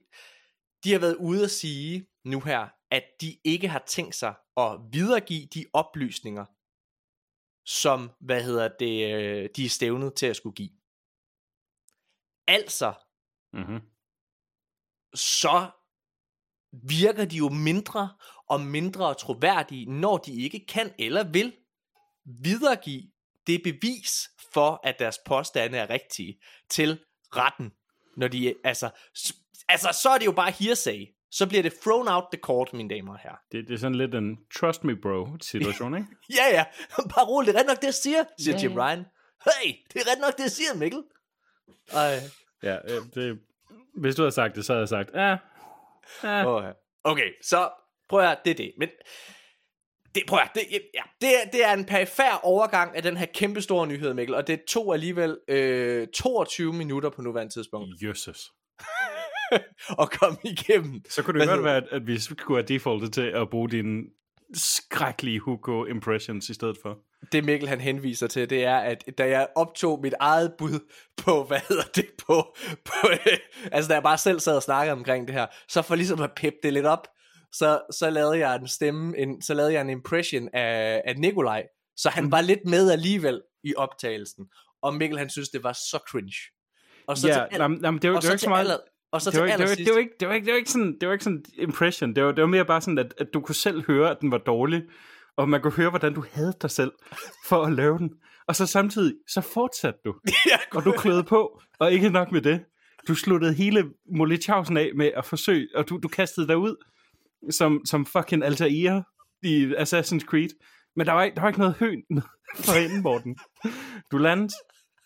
de 0.85 0.93
har 0.93 0.99
været 0.99 1.17
ude 1.17 1.45
at 1.45 1.51
sige 1.51 2.07
nu 2.25 2.41
her, 2.41 2.69
at 2.91 3.05
de 3.21 3.39
ikke 3.45 3.69
har 3.69 3.85
tænkt 3.87 4.15
sig 4.15 4.35
at 4.57 4.79
videregive 4.93 5.47
de 5.47 5.65
oplysninger, 5.73 6.45
som, 7.67 8.11
hvad 8.21 8.43
hedder 8.45 8.69
det, 8.79 9.15
øh, 9.15 9.49
de 9.57 9.65
er 9.65 9.69
stævnet 9.69 10.15
til 10.15 10.27
at 10.27 10.37
skulle 10.37 10.55
give. 10.55 10.71
Altså, 12.49 12.93
Mm-hmm. 13.53 13.81
så 15.15 15.71
virker 16.73 17.25
de 17.25 17.37
jo 17.37 17.49
mindre 17.49 18.11
og 18.49 18.61
mindre 18.61 19.15
troværdige, 19.15 19.87
når 19.87 20.17
de 20.17 20.43
ikke 20.43 20.67
kan 20.67 20.95
eller 20.99 21.25
vil 21.25 21.57
videregive 22.25 23.03
det 23.47 23.63
bevis 23.63 24.31
for, 24.53 24.81
at 24.85 24.99
deres 24.99 25.19
påstande 25.27 25.79
er 25.79 25.91
rigtige 25.91 26.41
til 26.71 27.01
retten. 27.37 27.73
Når 28.17 28.29
de, 28.29 28.55
altså, 28.65 28.91
altså, 29.69 29.99
så 30.03 30.09
er 30.09 30.19
det 30.19 30.27
jo 30.27 30.33
bare 30.33 30.51
hearsay. 30.51 31.07
Så 31.31 31.49
bliver 31.49 31.63
det 31.63 31.75
thrown 31.83 32.09
out 32.09 32.25
the 32.33 32.41
court, 32.41 32.73
mine 32.73 32.95
damer 32.95 33.13
og 33.13 33.19
herrer. 33.19 33.37
Det, 33.53 33.69
det 33.69 33.75
er 33.75 33.79
sådan 33.79 33.95
lidt 33.95 34.15
en 34.15 34.39
trust 34.55 34.85
me 34.85 34.97
bro 34.97 35.37
situation, 35.41 35.97
ikke? 35.97 36.09
Ja, 36.39 36.47
ja. 36.51 36.65
Bare 37.15 37.27
roligt. 37.27 37.55
Det 37.55 37.57
er 37.57 37.61
ret 37.61 37.67
nok, 37.67 37.77
det 37.77 37.85
jeg 37.85 37.95
siger, 37.95 38.25
siger 38.39 38.57
Ja, 38.57 38.63
Jim. 38.63 38.73
Ryan. 38.73 39.07
Hey, 39.45 39.75
det 39.93 40.01
er 40.01 40.13
ret 40.13 40.21
nok, 40.21 40.37
det 40.37 40.43
jeg 40.43 40.51
siger, 40.51 40.75
Mikkel. 40.75 41.03
Ej. 41.93 42.21
Ja, 42.63 42.77
øh, 42.85 43.03
det, 43.15 43.39
hvis 43.95 44.15
du 44.15 44.23
havde 44.23 44.33
sagt 44.33 44.57
det, 44.57 44.65
så 44.65 44.73
havde 44.73 44.81
jeg 44.81 44.89
sagt, 44.89 45.11
ja, 45.15 45.37
ja. 46.23 46.47
Okay. 46.47 46.73
okay, 47.05 47.31
så 47.43 47.71
prøv 48.09 48.21
at 48.21 48.27
høre, 48.27 48.37
det 48.45 48.51
er 48.51 48.55
det. 48.55 48.73
Men 48.79 48.89
det, 50.15 50.23
prøv 50.29 50.39
at 50.39 50.43
høre, 50.45 50.65
det, 50.65 50.81
ja, 50.95 51.03
det, 51.21 51.29
er, 51.43 51.51
det 51.53 51.65
er 51.65 51.73
en 51.73 51.85
perifær 51.85 52.41
overgang 52.43 52.97
af 52.97 53.03
den 53.03 53.17
her 53.17 53.27
kæmpe 53.27 53.61
store 53.61 53.87
nyhed, 53.87 54.15
Mikkel, 54.15 54.35
og 54.35 54.47
det 54.47 54.65
tog 54.69 54.95
alligevel 54.95 55.39
øh, 55.49 56.09
22 56.09 56.73
minutter 56.73 57.11
på 57.11 57.23
nuværende 57.23 57.53
tidspunkt 57.53 58.03
Jøsses. 58.03 58.53
at 60.03 60.11
komme 60.11 60.39
igennem. 60.45 61.03
Så 61.09 61.23
kunne 61.23 61.39
det 61.41 61.49
Hvad 61.49 61.57
godt 61.57 61.65
være, 61.65 61.77
at, 61.77 61.89
at 61.91 62.07
vi 62.07 62.19
skulle 62.19 62.59
have 62.59 62.69
defaultet 62.69 63.13
til 63.13 63.27
at 63.27 63.51
bruge 63.51 63.71
dine 63.71 64.03
skrækkelige 64.55 65.41
Hugo 65.41 65.85
impressions 65.85 66.49
i 66.49 66.55
stedet 66.55 66.77
for. 66.83 66.99
Det 67.33 67.45
Mikkel 67.45 67.69
han 67.69 67.81
henviser 67.81 68.27
til, 68.27 68.51
det 68.51 68.65
er, 68.65 68.77
at 68.77 69.05
da 69.19 69.29
jeg 69.29 69.47
optog 69.57 70.01
mit 70.03 70.15
eget 70.21 70.53
bud 70.59 70.93
på, 71.17 71.45
hvad 71.45 71.61
hedder 71.69 71.83
det, 71.95 72.07
på, 72.27 72.57
på 72.85 73.09
øh, 73.11 73.39
altså 73.73 73.89
da 73.89 73.95
jeg 73.95 74.03
bare 74.03 74.19
selv 74.19 74.41
sad 74.41 74.57
og 74.57 74.63
snakkede 74.63 74.93
omkring 74.93 75.27
det 75.27 75.35
her, 75.35 75.47
så 75.69 75.83
for 75.83 75.95
ligesom 75.95 76.23
at 76.23 76.31
peppe 76.37 76.59
det 76.63 76.73
lidt 76.73 76.87
op, 76.87 77.09
så, 77.53 77.81
så 77.93 78.11
lavede 78.11 78.39
jeg 78.39 78.57
en 78.57 78.69
stemme, 78.69 79.19
en, 79.19 79.43
så 79.43 79.55
lavede 79.55 79.73
jeg 79.73 79.81
en 79.81 79.91
impression 79.91 80.49
af, 80.53 81.03
af 81.05 81.17
Nikolaj, 81.17 81.67
så 81.97 82.09
han 82.09 82.33
var 82.33 82.41
lidt 82.41 82.65
med 82.67 82.91
alligevel 82.91 83.43
i 83.65 83.75
optagelsen, 83.75 84.45
og 84.83 84.95
Mikkel 84.95 85.19
han 85.19 85.31
synes, 85.31 85.49
det 85.49 85.63
var 85.63 85.73
så 85.73 85.99
cringe. 86.11 86.37
Og 87.07 87.19
så 87.19 87.29
ja, 87.29 87.35
til 87.35 87.41
al- 87.41 87.59
nej, 87.59 87.69
nej, 87.69 87.91
men 87.91 88.03
det 88.03 88.11
var, 88.11 88.17
og 88.17 88.23
det 88.23 88.29
var 88.29 88.31
så 88.31 88.33
ikke 88.33 88.43
så 88.43 88.49
meget... 88.49 88.61
aller, 88.61 88.77
og 89.13 89.23
så 89.23 89.31
det 89.31 89.41
var, 89.41 89.47
til 89.47 89.59
det, 89.59 89.69
var, 89.69 89.75
det, 89.75 89.95
var 89.95 89.99
ikke, 89.99 90.15
det, 90.21 90.29
var 90.29 90.35
ikke, 90.35 90.47
det 90.47 90.53
var 90.53 90.59
ikke 90.59 90.71
sådan, 90.71 90.99
det 91.01 91.09
var 91.09 91.13
ikke 91.13 91.25
sådan 91.25 91.45
impression. 91.59 92.15
Det 92.15 92.25
var, 92.25 92.33
det 92.33 92.43
var 92.43 92.49
mere 92.49 92.65
bare 92.65 92.81
sådan, 92.81 92.99
at, 92.99 93.15
at 93.19 93.27
du 93.35 93.41
kunne 93.41 93.55
selv 93.55 93.87
høre, 93.87 94.11
at 94.11 94.17
den 94.21 94.31
var 94.31 94.39
dårlig, 94.39 94.83
og 95.37 95.49
man 95.49 95.63
kunne 95.63 95.73
høre, 95.73 95.91
hvordan 95.91 96.15
du 96.15 96.25
havde 96.33 96.55
dig 96.63 96.71
selv 96.71 96.93
for 97.47 97.63
at 97.63 97.73
lave 97.73 97.99
den. 97.99 98.11
Og 98.47 98.57
så 98.57 98.67
samtidig, 98.67 99.15
så 99.29 99.41
fortsatte 99.41 100.01
du, 100.05 100.15
og 100.77 100.85
du 100.85 100.93
kløede 100.93 101.25
på, 101.25 101.61
og 101.79 101.93
ikke 101.93 102.11
nok 102.11 102.33
med 102.33 102.43
det. 102.43 102.65
Du 103.09 103.15
sluttede 103.15 103.55
hele 103.55 103.91
Molly 104.17 104.41
Chausen 104.41 104.77
af 104.77 104.91
med 104.97 105.11
at 105.17 105.25
forsøge, 105.25 105.69
og 105.75 105.89
du, 105.89 105.99
du 106.03 106.09
kastede 106.09 106.49
dig 106.49 106.57
ud 106.57 106.77
som, 107.51 107.81
som 107.85 108.07
fucking 108.07 108.45
Altair 108.45 109.03
i 109.43 109.75
Assassin's 109.75 110.25
Creed. 110.25 110.49
Men 110.97 111.07
der 111.07 111.13
var 111.13 111.23
ikke, 111.23 111.35
der 111.35 111.41
var 111.41 111.49
ikke 111.49 111.61
noget 111.61 111.75
høn 111.75 112.03
for 112.57 112.73
enden, 112.73 113.03
Morten. 113.03 113.37
Du 114.13 114.19
landede, 114.19 114.55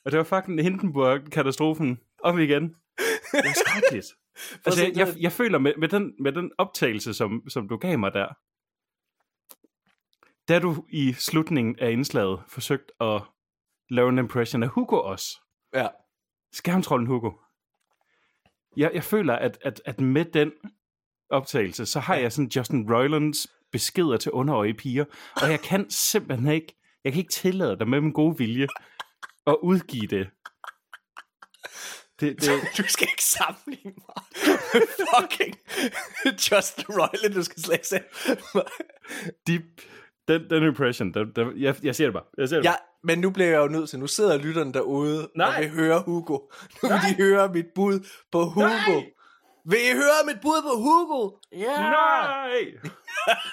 og 0.05 0.13
det 0.13 0.19
var 0.19 0.25
fucking 0.25 0.63
Hindenburg-katastrofen 0.63 1.99
om 2.23 2.39
igen. 2.39 2.63
Det 3.33 3.45
var 3.45 3.65
skrækkeligt. 3.67 4.07
altså, 4.67 4.85
jeg, 4.85 4.97
jeg, 4.97 5.15
jeg 5.21 5.33
føler 5.33 5.59
med, 5.59 5.73
med, 5.79 5.89
den, 5.89 6.13
med 6.21 6.33
den 6.33 6.51
optagelse, 6.59 7.15
som, 7.15 7.43
som 7.49 7.69
du 7.69 7.77
gav 7.77 7.99
mig 7.99 8.13
der, 8.13 8.27
da 10.49 10.59
du 10.59 10.85
i 10.89 11.13
slutningen 11.13 11.79
af 11.79 11.91
indslaget 11.91 12.43
forsøgt 12.49 12.93
at 13.01 13.23
lave 13.91 14.09
en 14.09 14.19
impression 14.19 14.63
af 14.63 14.69
Hugo 14.69 14.97
også, 14.97 15.41
Ja. 15.75 15.89
skærmtrollen 16.53 17.07
Hugo, 17.07 17.31
jeg, 18.77 18.91
jeg 18.95 19.05
føler, 19.05 19.35
at, 19.35 19.59
at, 19.63 19.83
at 19.85 20.01
med 20.01 20.25
den 20.25 20.53
optagelse, 21.31 21.87
så 21.87 22.01
har 22.01 22.15
jeg 22.15 22.33
sådan 22.33 22.51
Justin 22.57 22.93
Roilands 22.95 23.47
beskeder 23.73 24.17
til 24.17 24.33
underøje 24.33 24.75
piger, 24.75 25.05
og 25.43 25.51
jeg 25.51 25.61
kan 25.61 25.91
simpelthen 25.91 26.53
ikke, 26.53 26.77
jeg 27.05 27.13
kan 27.13 27.19
ikke 27.21 27.33
tillade 27.33 27.79
dig 27.79 27.89
med 27.89 28.01
min 28.01 28.13
gode 28.13 28.39
vilje 28.39 28.67
at 29.47 29.57
udgive 29.63 30.07
det. 30.07 30.31
Det, 32.21 32.41
det, 32.41 32.49
Du 32.79 32.83
skal 32.89 33.09
ikke 33.11 33.25
sammenligne 33.25 33.93
mig 34.09 34.23
fucking 35.09 35.55
Justin 36.51 36.85
Roiland, 36.89 37.35
du 37.35 37.43
skal 37.43 37.63
slet 37.63 37.93
ikke 37.93 38.11
de, 39.47 39.63
den, 40.29 40.51
den 40.51 40.63
impression, 40.63 41.15
den, 41.15 41.27
den, 41.37 41.53
jeg, 41.57 41.75
jeg 41.83 41.95
siger 41.95 42.07
det 42.09 42.15
bare. 42.15 42.25
Jeg 42.39 42.49
siger 42.49 42.59
det 42.59 42.65
Ja, 42.65 42.71
bare. 42.71 42.79
men 43.05 43.19
nu 43.19 43.31
bliver 43.31 43.51
jeg 43.51 43.59
jo 43.59 43.69
nødt 43.69 43.91
til, 43.91 43.99
nu 43.99 44.07
sidder 44.07 44.39
lytterne 44.39 44.73
derude 44.73 45.29
Nej. 45.37 45.47
og 45.57 45.61
vil 45.63 45.71
høre 45.71 46.03
Hugo. 46.07 46.39
Nu 46.83 46.89
vil 46.89 46.99
de 47.19 47.23
høre 47.23 47.49
mit 47.53 47.67
bud 47.75 48.09
på 48.33 48.45
Hugo. 48.45 48.67
Nej. 48.67 49.05
Vil 49.69 49.79
I 49.79 49.95
høre 49.95 50.27
mit 50.27 50.37
bud 50.43 50.63
på 50.63 50.77
Hugo? 50.83 51.31
Ja. 51.53 51.77
Nej! 51.81 52.61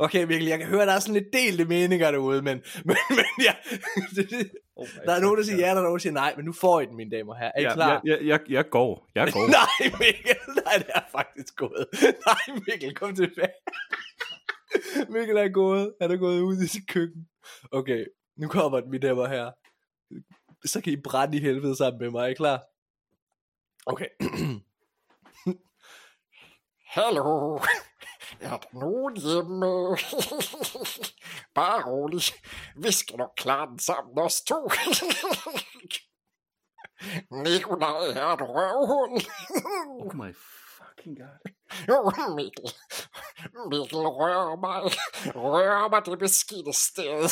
Okay, 0.00 0.24
Mikkel, 0.24 0.46
jeg 0.48 0.58
kan 0.58 0.68
høre, 0.68 0.86
der 0.86 0.92
er 0.92 0.98
sådan 0.98 1.14
lidt 1.14 1.32
delte 1.32 1.64
meninger 1.64 2.10
derude, 2.10 2.42
men, 2.42 2.60
men, 2.84 2.96
men 3.10 3.24
ja, 3.44 3.54
Oh 4.76 4.86
der 5.06 5.12
er 5.12 5.20
nogen, 5.20 5.38
der 5.38 5.44
siger 5.44 5.58
ja, 5.58 5.66
der 5.70 5.70
er 5.70 5.82
nogen, 5.82 5.92
der 5.92 5.98
siger 6.02 6.12
nej, 6.12 6.32
men 6.36 6.44
nu 6.44 6.52
får 6.52 6.80
I 6.80 6.86
den, 6.86 6.96
mine 6.96 7.10
damer 7.16 7.32
og 7.32 7.38
herrer. 7.38 7.52
Er 7.54 7.60
I 7.60 7.62
Ja, 7.62 7.74
klar? 7.74 8.00
jeg, 8.04 8.18
jeg, 8.18 8.26
jeg, 8.26 8.40
jeg 8.48 8.70
går. 8.70 9.08
Jeg 9.14 9.32
går. 9.32 9.46
Nej, 9.58 9.90
Mikkel, 10.00 10.36
nej, 10.64 10.74
det 10.78 10.86
er 10.94 11.00
faktisk 11.12 11.56
gået. 11.56 11.86
Nej, 12.02 12.56
Mikkel, 12.68 12.94
kom 12.94 13.14
tilbage. 13.14 13.52
Mikkel 15.12 15.36
er 15.36 15.48
gået. 15.48 15.94
Han 16.00 16.10
er 16.10 16.16
gået 16.16 16.40
ud 16.40 16.56
i 16.56 16.66
sit 16.66 16.88
køkken. 16.88 17.28
Okay, 17.70 18.06
nu 18.36 18.48
kommer 18.48 18.80
den, 18.80 18.90
mine 18.90 19.08
damer 19.08 19.28
her. 19.28 19.50
Så 20.64 20.80
kan 20.80 20.92
I 20.92 20.96
brænde 20.96 21.36
i 21.36 21.40
helvede 21.40 21.76
sammen 21.76 21.98
med 22.00 22.10
mig. 22.10 22.22
Er 22.24 22.26
I 22.26 22.34
klar? 22.34 22.62
Okay. 23.86 24.08
Hallo. 26.94 27.58
Er 28.40 28.56
der 28.56 28.78
nogen 28.78 29.16
hjemme? 29.16 29.66
Bare 31.54 31.90
rolig. 31.90 32.22
Vi 32.76 32.92
skal 32.92 33.16
nok 33.16 33.32
klare 33.36 33.70
den 33.70 33.78
sammen, 33.78 34.18
os 34.18 34.42
to. 34.42 34.70
Nikolaj 37.44 38.06
er 38.06 38.26
et 38.26 38.40
røvhul. 38.40 39.22
Oh 40.00 40.16
my 40.16 40.34
fucking 41.02 41.16
god. 41.16 42.36
Mikkel. 42.36 42.64
Mikkel 43.70 43.98
rører 43.98 44.56
mig. 44.66 44.78
Rører 45.34 45.88
mig 45.90 46.02
det 46.06 46.18
beskidte 46.18 46.72
sted. 46.72 47.22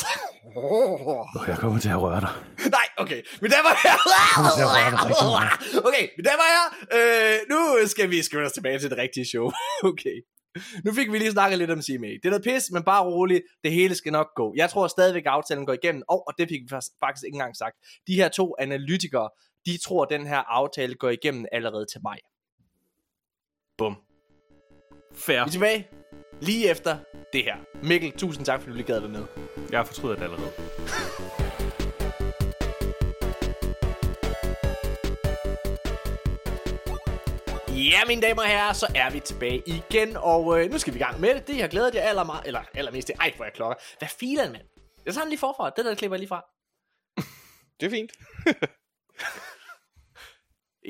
Oh. 0.55 1.25
Jeg 1.47 1.57
kommer 1.57 1.79
til 1.79 1.89
at 1.89 2.01
røre 2.01 2.21
dig. 2.21 2.29
Nej, 2.77 2.87
okay. 2.97 3.21
Mine 3.41 3.53
damer 3.55 3.69
og 3.69 3.77
herrer. 3.83 4.05
Okay, 5.87 6.05
mine 6.17 6.27
damer 6.29 6.43
og 6.47 6.51
herrer. 6.55 6.69
Øh, 6.97 7.39
nu 7.51 7.87
skal 7.87 8.09
vi 8.09 8.21
skynde 8.23 8.45
os 8.45 8.51
tilbage 8.51 8.79
til 8.79 8.89
det 8.89 8.97
rigtige 8.97 9.25
show. 9.25 9.51
Okay. 9.91 10.17
Nu 10.85 10.93
fik 10.93 11.11
vi 11.11 11.17
lige 11.17 11.31
snakket 11.31 11.59
lidt 11.59 11.71
om 11.71 11.81
CMA. 11.81 12.07
Det 12.07 12.25
er 12.25 12.29
noget 12.29 12.43
pis, 12.43 12.63
men 12.71 12.83
bare 12.83 13.03
roligt. 13.05 13.41
Det 13.63 13.71
hele 13.71 13.95
skal 13.95 14.11
nok 14.11 14.27
gå. 14.35 14.53
Jeg 14.57 14.69
tror 14.69 14.87
stadigvæk, 14.87 15.21
at 15.25 15.31
aftalen 15.31 15.65
går 15.65 15.73
igennem. 15.73 16.03
Og, 16.09 16.27
og 16.27 16.33
det 16.37 16.49
fik 16.49 16.59
vi 16.61 16.75
fak- 16.75 16.97
faktisk 17.03 17.23
ikke 17.25 17.35
engang 17.35 17.55
sagt. 17.55 17.75
De 18.07 18.13
her 18.15 18.29
to 18.29 18.55
analytikere, 18.59 19.29
de 19.65 19.77
tror, 19.85 20.03
at 20.03 20.09
den 20.09 20.27
her 20.27 20.37
aftale 20.37 20.95
går 20.95 21.09
igennem 21.09 21.45
allerede 21.51 21.85
til 21.91 22.01
maj. 22.03 22.17
Bum. 23.77 23.95
Fair. 25.15 25.43
Vi 25.43 25.47
er 25.47 25.51
tilbage 25.51 25.87
lige 26.41 26.69
efter 26.69 26.97
det 27.33 27.43
her. 27.43 27.55
Mikkel, 27.83 28.11
tusind 28.11 28.45
tak, 28.45 28.59
fordi 28.59 28.71
du 28.71 28.75
lige 28.75 28.87
gad 28.87 28.99
være 28.99 29.09
med. 29.09 29.25
Jeg 29.71 29.79
har 29.79 29.85
fortrydet 29.85 30.17
det 30.17 30.23
allerede. 30.23 30.51
Ja, 37.91 38.05
mine 38.07 38.21
damer 38.21 38.41
og 38.41 38.47
herrer, 38.47 38.73
så 38.73 38.87
er 38.95 39.09
vi 39.09 39.19
tilbage 39.19 39.63
igen, 39.65 40.17
og 40.17 40.59
øh, 40.59 40.71
nu 40.71 40.77
skal 40.77 40.93
vi 40.93 40.99
i 40.99 41.03
gang 41.03 41.19
med 41.19 41.35
det. 41.35 41.47
Det, 41.47 41.57
jeg 41.57 41.69
glæder 41.69 41.91
jer 41.93 42.01
aller 42.01 42.23
meget, 42.23 42.47
eller 42.47 42.61
allermest 42.73 43.05
til. 43.05 43.15
Ej, 43.19 43.33
hvor 43.35 43.45
jeg 43.45 43.53
klokker. 43.53 43.75
Hvad 43.99 44.09
filen, 44.09 44.51
mand? 44.51 44.63
Jeg 45.05 45.13
tager 45.13 45.23
den 45.23 45.29
lige 45.29 45.39
forfra. 45.39 45.69
Det 45.69 45.85
der 45.85 45.95
klipper 45.95 46.15
jeg 46.15 46.19
lige 46.19 46.29
fra. 46.29 46.45
Det 47.79 47.85
er 47.85 47.89
fint. 47.89 48.11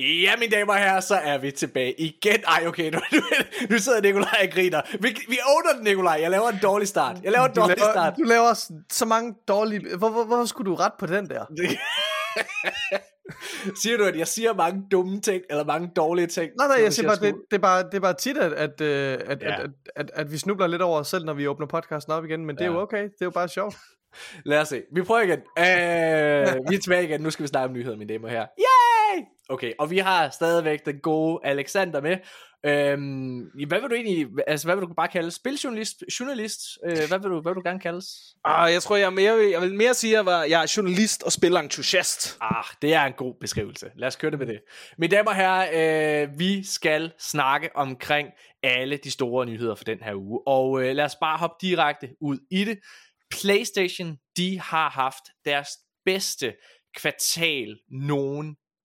Ja, 0.01 0.35
mine 0.39 0.51
damer 0.51 0.73
og 0.73 0.79
herrer, 0.79 0.99
så 0.99 1.15
er 1.15 1.37
vi 1.37 1.51
tilbage 1.51 2.01
igen. 2.01 2.43
Ej, 2.47 2.63
okay, 2.67 2.91
nu, 2.91 2.99
nu, 3.13 3.21
nu 3.69 3.77
sidder 3.77 4.01
Nikolaj 4.01 4.47
og 4.47 4.53
griner. 4.53 4.81
Vi, 4.99 5.07
vi 5.29 5.37
owner 5.55 5.73
den, 5.75 5.83
Nikolaj. 5.83 6.17
Jeg 6.21 6.31
laver 6.31 6.49
en 6.49 6.59
dårlig 6.63 6.87
start. 6.87 7.17
Jeg 7.23 7.31
laver 7.31 7.45
en 7.45 7.53
Du 7.55 7.61
dårlig 7.61 7.77
laver, 7.79 7.91
start. 7.91 8.13
du 8.17 8.23
laver 8.23 8.71
så 8.91 9.05
mange 9.05 9.33
dårlige... 9.47 9.97
Hvor, 9.97 10.09
hvor, 10.09 10.23
hvor 10.23 10.45
skulle 10.45 10.71
du 10.71 10.75
ret 10.75 10.91
på 10.99 11.05
den 11.05 11.29
der? 11.29 11.45
siger 13.81 13.97
du, 13.97 14.03
at 14.03 14.17
jeg 14.17 14.27
siger 14.27 14.53
mange 14.53 14.83
dumme 14.91 15.21
ting, 15.21 15.43
eller 15.49 15.63
mange 15.63 15.91
dårlige 15.95 16.27
ting? 16.27 16.51
Nej, 16.57 16.67
nej, 16.67 16.77
jeg 16.83 16.93
siger 16.93 17.07
bare, 17.07 17.17
det, 17.19 17.29
skulle- 17.29 17.43
det, 17.51 17.57
er 17.57 17.61
bare, 17.61 17.83
det 17.83 17.93
er 17.93 17.99
bare 17.99 18.13
tit, 18.13 18.37
at, 18.37 18.53
at, 18.53 18.81
øh, 18.81 19.19
at, 19.27 19.41
Ja. 19.43 19.53
at, 19.53 19.59
at, 19.59 19.69
at, 19.95 20.11
at 20.13 20.31
vi 20.31 20.37
snubler 20.37 20.67
lidt 20.67 20.81
over 20.81 20.99
os 20.99 21.07
selv, 21.07 21.25
når 21.25 21.33
vi 21.33 21.47
åbner 21.47 21.67
podcasten 21.67 22.13
op 22.13 22.25
igen, 22.25 22.45
men 22.45 22.55
det 22.55 22.61
er 22.61 22.65
Ja. 22.69 22.75
jo 22.75 22.81
okay, 22.81 23.03
det 23.03 23.21
er 23.21 23.25
jo 23.25 23.29
bare 23.29 23.49
sjovt. 23.49 23.75
Lad 24.45 24.59
os 24.61 24.67
se. 24.67 24.81
Vi 24.95 25.01
prøver 25.01 25.21
igen. 25.21 25.39
Øh, 25.39 26.69
vi 26.69 26.75
er 26.75 26.79
tilbage 26.83 27.03
igen. 27.03 27.21
Nu 27.21 27.29
skal 27.29 27.43
vi 27.43 27.47
snakke 27.47 27.67
om 27.67 27.73
nyheder, 27.73 27.97
mine 27.97 28.13
damer 28.13 28.27
og 28.27 28.31
herrer. 28.31 28.47
Yay! 28.59 29.21
Okay, 29.51 29.73
og 29.79 29.89
vi 29.89 29.97
har 29.97 30.29
stadigvæk 30.29 30.85
den 30.85 30.99
gode 30.99 31.39
Alexander 31.43 32.01
med. 32.01 32.17
Øhm, 32.65 33.49
hvad 33.67 33.81
vil 33.81 33.89
du 33.89 33.95
egentlig, 33.95 34.27
altså 34.47 34.67
hvad 34.67 34.75
vil 34.75 34.81
du 34.81 34.93
bare 34.93 35.07
kalde? 35.07 35.31
Spiljournalist? 35.31 36.03
Journalist? 36.19 36.59
Øh, 36.85 36.97
hvad, 37.07 37.19
vil 37.19 37.29
du, 37.29 37.41
hvad 37.41 37.51
vil 37.51 37.55
du 37.55 37.69
gerne 37.69 37.79
kaldes? 37.79 38.05
Ah, 38.45 38.73
jeg 38.73 38.83
tror, 38.83 38.95
jeg, 38.95 39.05
er 39.05 39.09
mere, 39.09 39.49
jeg 39.51 39.61
vil 39.61 39.73
mere 39.73 39.93
sige, 39.93 40.11
at 40.11 40.17
jeg, 40.17 40.25
var, 40.25 40.43
jeg 40.43 40.63
er 40.63 40.73
journalist 40.77 41.23
og 41.23 41.31
spilentusiast. 41.31 42.37
Ah, 42.41 42.63
det 42.81 42.93
er 42.93 43.03
en 43.03 43.13
god 43.13 43.33
beskrivelse. 43.39 43.91
Lad 43.95 44.07
os 44.07 44.15
køre 44.15 44.31
det 44.31 44.39
med 44.39 44.47
det. 44.47 44.59
Mine 44.97 45.15
damer 45.15 45.29
og 45.29 45.35
herrer, 45.35 46.23
øh, 46.23 46.39
vi 46.39 46.63
skal 46.63 47.11
snakke 47.19 47.69
omkring 47.75 48.27
alle 48.63 48.97
de 48.97 49.11
store 49.11 49.45
nyheder 49.45 49.75
for 49.75 49.83
den 49.83 49.97
her 50.01 50.15
uge. 50.15 50.41
Og 50.47 50.83
øh, 50.83 50.95
lad 50.95 51.05
os 51.05 51.15
bare 51.15 51.37
hoppe 51.37 51.67
direkte 51.67 52.09
ud 52.21 52.39
i 52.51 52.63
det. 52.63 52.79
PlayStation, 53.31 54.17
de 54.37 54.59
har 54.59 54.89
haft 54.89 55.23
deres 55.45 55.69
bedste 56.05 56.53
kvartal 56.95 57.77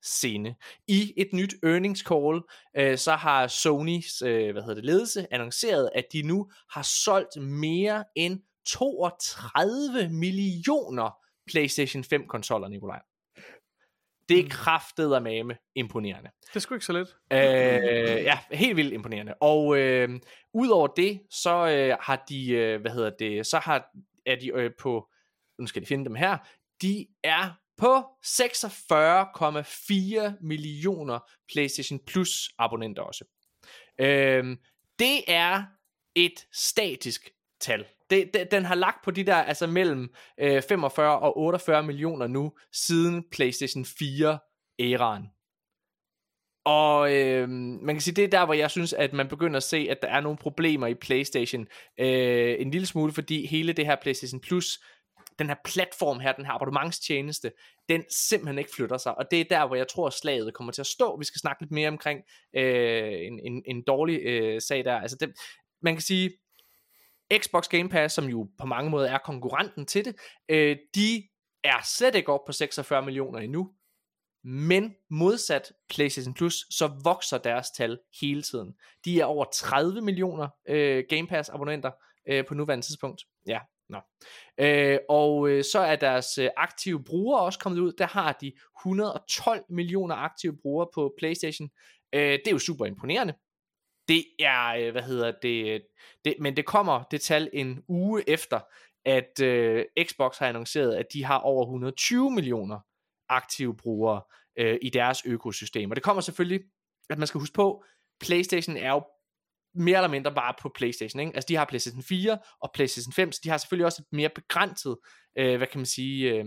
nogensinde. 0.06 0.54
I 0.88 1.14
et 1.16 1.32
nyt 1.32 1.54
earnings 1.62 2.00
call, 2.00 2.40
øh, 2.76 2.98
så 2.98 3.12
har 3.12 3.46
Sonys 3.46 4.22
øh, 4.22 4.52
hvad 4.52 4.62
hedder 4.62 4.74
det, 4.74 4.84
ledelse 4.84 5.26
annonceret, 5.30 5.90
at 5.94 6.04
de 6.12 6.22
nu 6.22 6.50
har 6.70 6.82
solgt 6.82 7.42
mere 7.42 8.04
end 8.14 8.40
32 8.66 10.08
millioner 10.08 11.10
PlayStation 11.50 12.04
5 12.04 12.26
konsoller, 12.28 12.68
Nikolaj. 12.68 13.00
Det 14.28 14.38
er 14.38 14.48
kraftet 14.50 15.14
og 15.14 15.22
mame 15.22 15.56
imponerende. 15.74 16.30
Det 16.40 16.56
er 16.56 16.60
sgu 16.60 16.74
ikke 16.74 16.86
så 16.86 16.92
lidt. 16.92 17.16
Øh, 17.32 17.38
ja, 18.24 18.38
helt 18.52 18.76
vildt 18.76 18.92
imponerende. 18.92 19.34
Og 19.40 19.78
øh, 19.78 20.20
udover 20.54 20.86
det, 20.86 21.20
så 21.30 21.68
øh, 21.68 21.96
har 22.00 22.24
de, 22.28 22.50
øh, 22.50 22.80
hvad 22.80 22.90
hedder 22.90 23.10
det, 23.18 23.46
så 23.46 23.58
har, 23.58 23.86
er 24.26 24.36
de 24.36 24.48
øh, 24.54 24.70
på, 24.78 25.08
nu 25.58 25.66
skal 25.66 25.82
de 25.82 25.86
finde 25.86 26.04
dem 26.04 26.14
her, 26.14 26.38
de 26.82 27.06
er 27.24 27.65
på 27.78 28.04
46,4 28.26 30.32
millioner 30.40 31.18
PlayStation 31.52 32.00
Plus 32.06 32.50
abonnenter 32.58 33.02
også. 33.02 33.24
Øhm, 34.00 34.58
det 34.98 35.22
er 35.28 35.64
et 36.14 36.46
statisk 36.52 37.30
tal. 37.60 37.86
Det, 38.10 38.30
det, 38.34 38.50
den 38.50 38.64
har 38.64 38.74
lagt 38.74 39.04
på 39.04 39.10
de 39.10 39.24
der, 39.24 39.36
altså 39.36 39.66
mellem 39.66 40.14
øh, 40.40 40.62
45 40.68 41.18
og 41.18 41.38
48 41.38 41.82
millioner 41.82 42.26
nu, 42.26 42.52
siden 42.72 43.24
PlayStation 43.30 43.84
4 43.84 44.38
æraen. 44.78 45.26
Og 46.66 47.14
øh, 47.14 47.48
man 47.48 47.94
kan 47.94 48.00
sige, 48.00 48.14
det 48.14 48.24
er 48.24 48.28
der, 48.28 48.44
hvor 48.44 48.54
jeg 48.54 48.70
synes, 48.70 48.92
at 48.92 49.12
man 49.12 49.28
begynder 49.28 49.56
at 49.56 49.62
se, 49.62 49.86
at 49.90 50.02
der 50.02 50.08
er 50.08 50.20
nogle 50.20 50.38
problemer 50.38 50.86
i 50.86 50.94
PlayStation. 50.94 51.66
Øh, 52.00 52.56
en 52.58 52.70
lille 52.70 52.86
smule, 52.86 53.12
fordi 53.12 53.46
hele 53.46 53.72
det 53.72 53.86
her 53.86 53.96
PlayStation 54.02 54.40
Plus, 54.40 54.78
den 55.38 55.46
her 55.46 55.56
platform 55.64 56.20
her, 56.20 56.32
den 56.32 56.44
her 56.46 56.52
abonnementstjeneste, 56.52 57.52
den 57.88 58.04
simpelthen 58.10 58.58
ikke 58.58 58.70
flytter 58.74 58.98
sig. 58.98 59.18
Og 59.18 59.30
det 59.30 59.40
er 59.40 59.44
der, 59.50 59.66
hvor 59.66 59.76
jeg 59.76 59.88
tror, 59.88 60.10
slaget 60.10 60.54
kommer 60.54 60.72
til 60.72 60.82
at 60.82 60.86
stå. 60.86 61.18
Vi 61.18 61.24
skal 61.24 61.38
snakke 61.38 61.62
lidt 61.62 61.72
mere 61.72 61.88
omkring 61.88 62.20
øh, 62.56 63.12
en, 63.26 63.40
en, 63.42 63.62
en 63.66 63.82
dårlig 63.86 64.20
øh, 64.22 64.60
sag 64.60 64.84
der. 64.84 64.96
Altså 64.96 65.16
det, 65.20 65.32
man 65.82 65.94
kan 65.94 66.02
sige, 66.02 66.30
Xbox 67.38 67.68
Game 67.68 67.88
Pass, 67.88 68.14
som 68.14 68.24
jo 68.24 68.48
på 68.58 68.66
mange 68.66 68.90
måder 68.90 69.10
er 69.10 69.18
konkurrenten 69.18 69.86
til 69.86 70.04
det, 70.04 70.16
øh, 70.48 70.76
de 70.94 71.28
er 71.64 71.84
slet 71.84 72.14
ikke 72.14 72.32
op 72.32 72.44
på 72.46 72.52
46 72.52 73.02
millioner 73.02 73.38
endnu. 73.38 73.70
Men 74.44 74.94
modsat 75.10 75.72
PlayStation 75.88 76.34
Plus, 76.34 76.66
så 76.70 76.90
vokser 77.04 77.38
deres 77.38 77.70
tal 77.70 77.98
hele 78.20 78.42
tiden. 78.42 78.74
De 79.04 79.20
er 79.20 79.24
over 79.24 79.44
30 79.52 80.00
millioner 80.00 80.48
øh, 80.68 81.04
Game 81.08 81.26
Pass 81.26 81.48
abonnenter 81.48 81.90
øh, 82.28 82.46
på 82.46 82.54
nuværende 82.54 82.86
tidspunkt. 82.86 83.22
Ja, 83.46 83.60
nå. 83.88 84.00
Øh, 84.60 84.98
og 85.08 85.48
øh, 85.48 85.64
så 85.64 85.78
er 85.78 85.96
deres 85.96 86.38
øh, 86.38 86.48
aktive 86.56 87.04
brugere 87.04 87.40
også 87.40 87.58
kommet 87.58 87.78
ud. 87.78 87.92
Der 87.92 88.06
har 88.06 88.32
de 88.32 88.52
112 88.80 89.64
millioner 89.70 90.14
aktive 90.14 90.56
brugere 90.62 90.88
på 90.94 91.14
PlayStation. 91.18 91.70
Øh, 92.12 92.20
det 92.20 92.46
er 92.46 92.52
jo 92.52 92.58
super 92.58 92.86
imponerende. 92.86 93.34
Det 94.08 94.24
er, 94.38 94.66
øh, 94.68 94.92
hvad 94.92 95.02
hedder 95.02 95.32
det, 95.42 95.74
øh, 95.74 95.80
det, 96.24 96.34
men 96.40 96.56
det 96.56 96.66
kommer 96.66 97.02
det 97.10 97.20
tal 97.20 97.50
en 97.52 97.84
uge 97.88 98.30
efter, 98.30 98.60
at 99.04 99.40
øh, 99.42 99.84
Xbox 100.02 100.38
har 100.38 100.46
annonceret, 100.46 100.94
at 100.94 101.06
de 101.12 101.24
har 101.24 101.38
over 101.38 101.64
120 101.64 102.30
millioner 102.30 102.80
aktive 103.28 103.76
brugere 103.76 104.22
øh, 104.58 104.78
i 104.82 104.90
deres 104.90 105.22
økosystem. 105.26 105.90
Og 105.90 105.96
det 105.96 106.04
kommer 106.04 106.20
selvfølgelig, 106.20 106.60
at 107.10 107.18
man 107.18 107.26
skal 107.26 107.38
huske 107.38 107.54
på, 107.54 107.84
PlayStation 108.20 108.76
er 108.76 108.90
jo 108.90 109.02
mere 109.76 109.96
eller 109.96 110.08
mindre 110.08 110.34
bare 110.34 110.54
på 110.62 110.70
PlayStation. 110.74 111.20
Ikke? 111.20 111.32
Altså 111.34 111.46
de 111.48 111.56
har 111.56 111.64
PlayStation 111.64 112.02
4 112.02 112.38
og 112.60 112.70
PlayStation 112.74 113.12
5, 113.12 113.32
så 113.32 113.40
de 113.44 113.48
har 113.48 113.58
selvfølgelig 113.58 113.86
også 113.86 114.02
et 114.02 114.16
mere 114.16 114.28
begrænset, 114.34 114.96
øh, 115.38 115.56
hvad 115.56 115.66
kan 115.66 115.78
man 115.78 115.86
sige, 115.86 116.34
øh, 116.34 116.44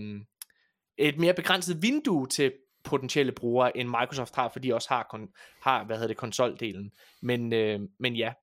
et 0.97 1.17
mere 1.19 1.33
begrænset 1.33 1.81
vindue 1.81 2.27
til 2.27 2.53
potentielle 2.83 3.31
brugere, 3.31 3.77
end 3.77 3.87
Microsoft 3.89 4.35
har, 4.35 4.49
fordi 4.49 4.67
de 4.67 4.73
også 4.75 4.89
har, 4.89 5.07
kon- 5.15 5.59
har 5.63 5.83
hvad 5.85 5.95
hedder 5.95 6.07
det, 6.07 6.17
konsoldelen. 6.17 6.91
Men, 7.21 7.53
øh, 7.53 7.79
men 7.99 8.15
ja, 8.15 8.33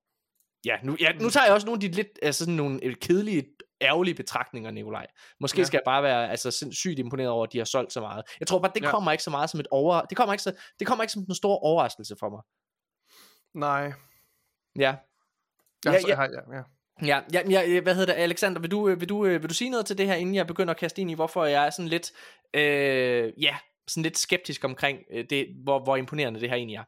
ja 0.65 0.77
nu, 0.83 0.97
ja, 1.01 1.13
nu 1.13 1.31
tager 1.31 1.45
jeg 1.47 1.55
også 1.55 1.67
nogle 1.67 1.77
af 1.85 1.91
de 1.91 1.97
lidt, 1.97 2.09
altså 2.23 2.39
sådan 2.45 2.55
nogle 2.55 2.81
øh, 2.85 2.95
kedelige, 2.95 3.45
ærgerlige 3.81 4.15
betragtninger, 4.15 4.71
Nikolaj. 4.71 5.07
Måske 5.41 5.59
Ja. 5.59 5.65
skal 5.65 5.77
jeg 5.77 5.83
bare 5.85 6.03
være 6.03 6.31
altså, 6.31 6.69
sygt 6.73 6.99
imponeret 6.99 7.31
over, 7.31 7.47
at 7.47 7.53
de 7.53 7.59
har 7.59 7.65
solgt 7.65 7.93
så 7.93 8.01
meget. 8.01 8.23
Jeg 8.41 8.49
tror 8.49 8.59
bare, 8.59 8.73
det 8.75 8.83
Ja. 8.83 8.91
kommer 8.91 9.13
ikke 9.13 9.25
så 9.25 9.31
meget 9.31 9.51
som 9.51 9.61
et 9.61 9.67
over... 9.71 10.01
Det 10.01 10.17
kommer 10.17 10.33
ikke, 10.35 10.43
så, 10.43 10.53
det 10.79 10.87
kommer 10.87 11.03
ikke 11.03 11.13
som 11.13 11.25
en 11.29 11.35
stor 11.35 11.55
overraskelse 11.57 12.17
for 12.21 12.31
mig. 12.31 12.43
Nej. 13.55 13.93
Ja. 14.79 14.95
Ja, 15.85 15.93
ja. 15.93 15.99
ja. 16.09 16.23
ja, 16.23 16.57
ja. 16.57 16.63
Ja, 17.03 17.21
ja, 17.33 17.41
ja, 17.49 17.81
hvad 17.81 17.95
hedder 17.95 18.15
det, 18.15 18.23
Alexander, 18.23 18.61
vil 18.61 18.71
du, 18.71 18.89
øh, 18.89 19.01
vil, 19.01 19.09
du, 19.09 19.27
øh, 19.27 19.43
vil 19.43 19.49
du 19.49 19.55
sige 19.55 19.71
noget 19.71 19.87
til 19.87 19.99
det 19.99 20.07
her, 20.07 20.15
inden 20.15 20.35
jeg 20.35 20.47
begynder 20.47 20.75
at 20.75 20.81
kaste 20.81 21.01
ind 21.01 21.11
i, 21.11 21.15
hvorfor 21.15 21.45
jeg 21.45 21.67
er 21.67 21.71
sådan 21.71 21.89
lidt, 21.89 22.13
øh, 22.55 23.33
ja, 23.43 23.57
sådan 23.89 24.03
lidt 24.03 24.19
skeptisk 24.19 24.65
omkring 24.65 24.99
øh, 25.13 25.25
det, 25.31 25.47
hvor, 25.65 25.85
hvor 25.85 25.97
imponerende 25.97 26.41
det 26.41 26.49
her 26.49 26.57
egentlig 26.57 26.77
er. 26.77 26.85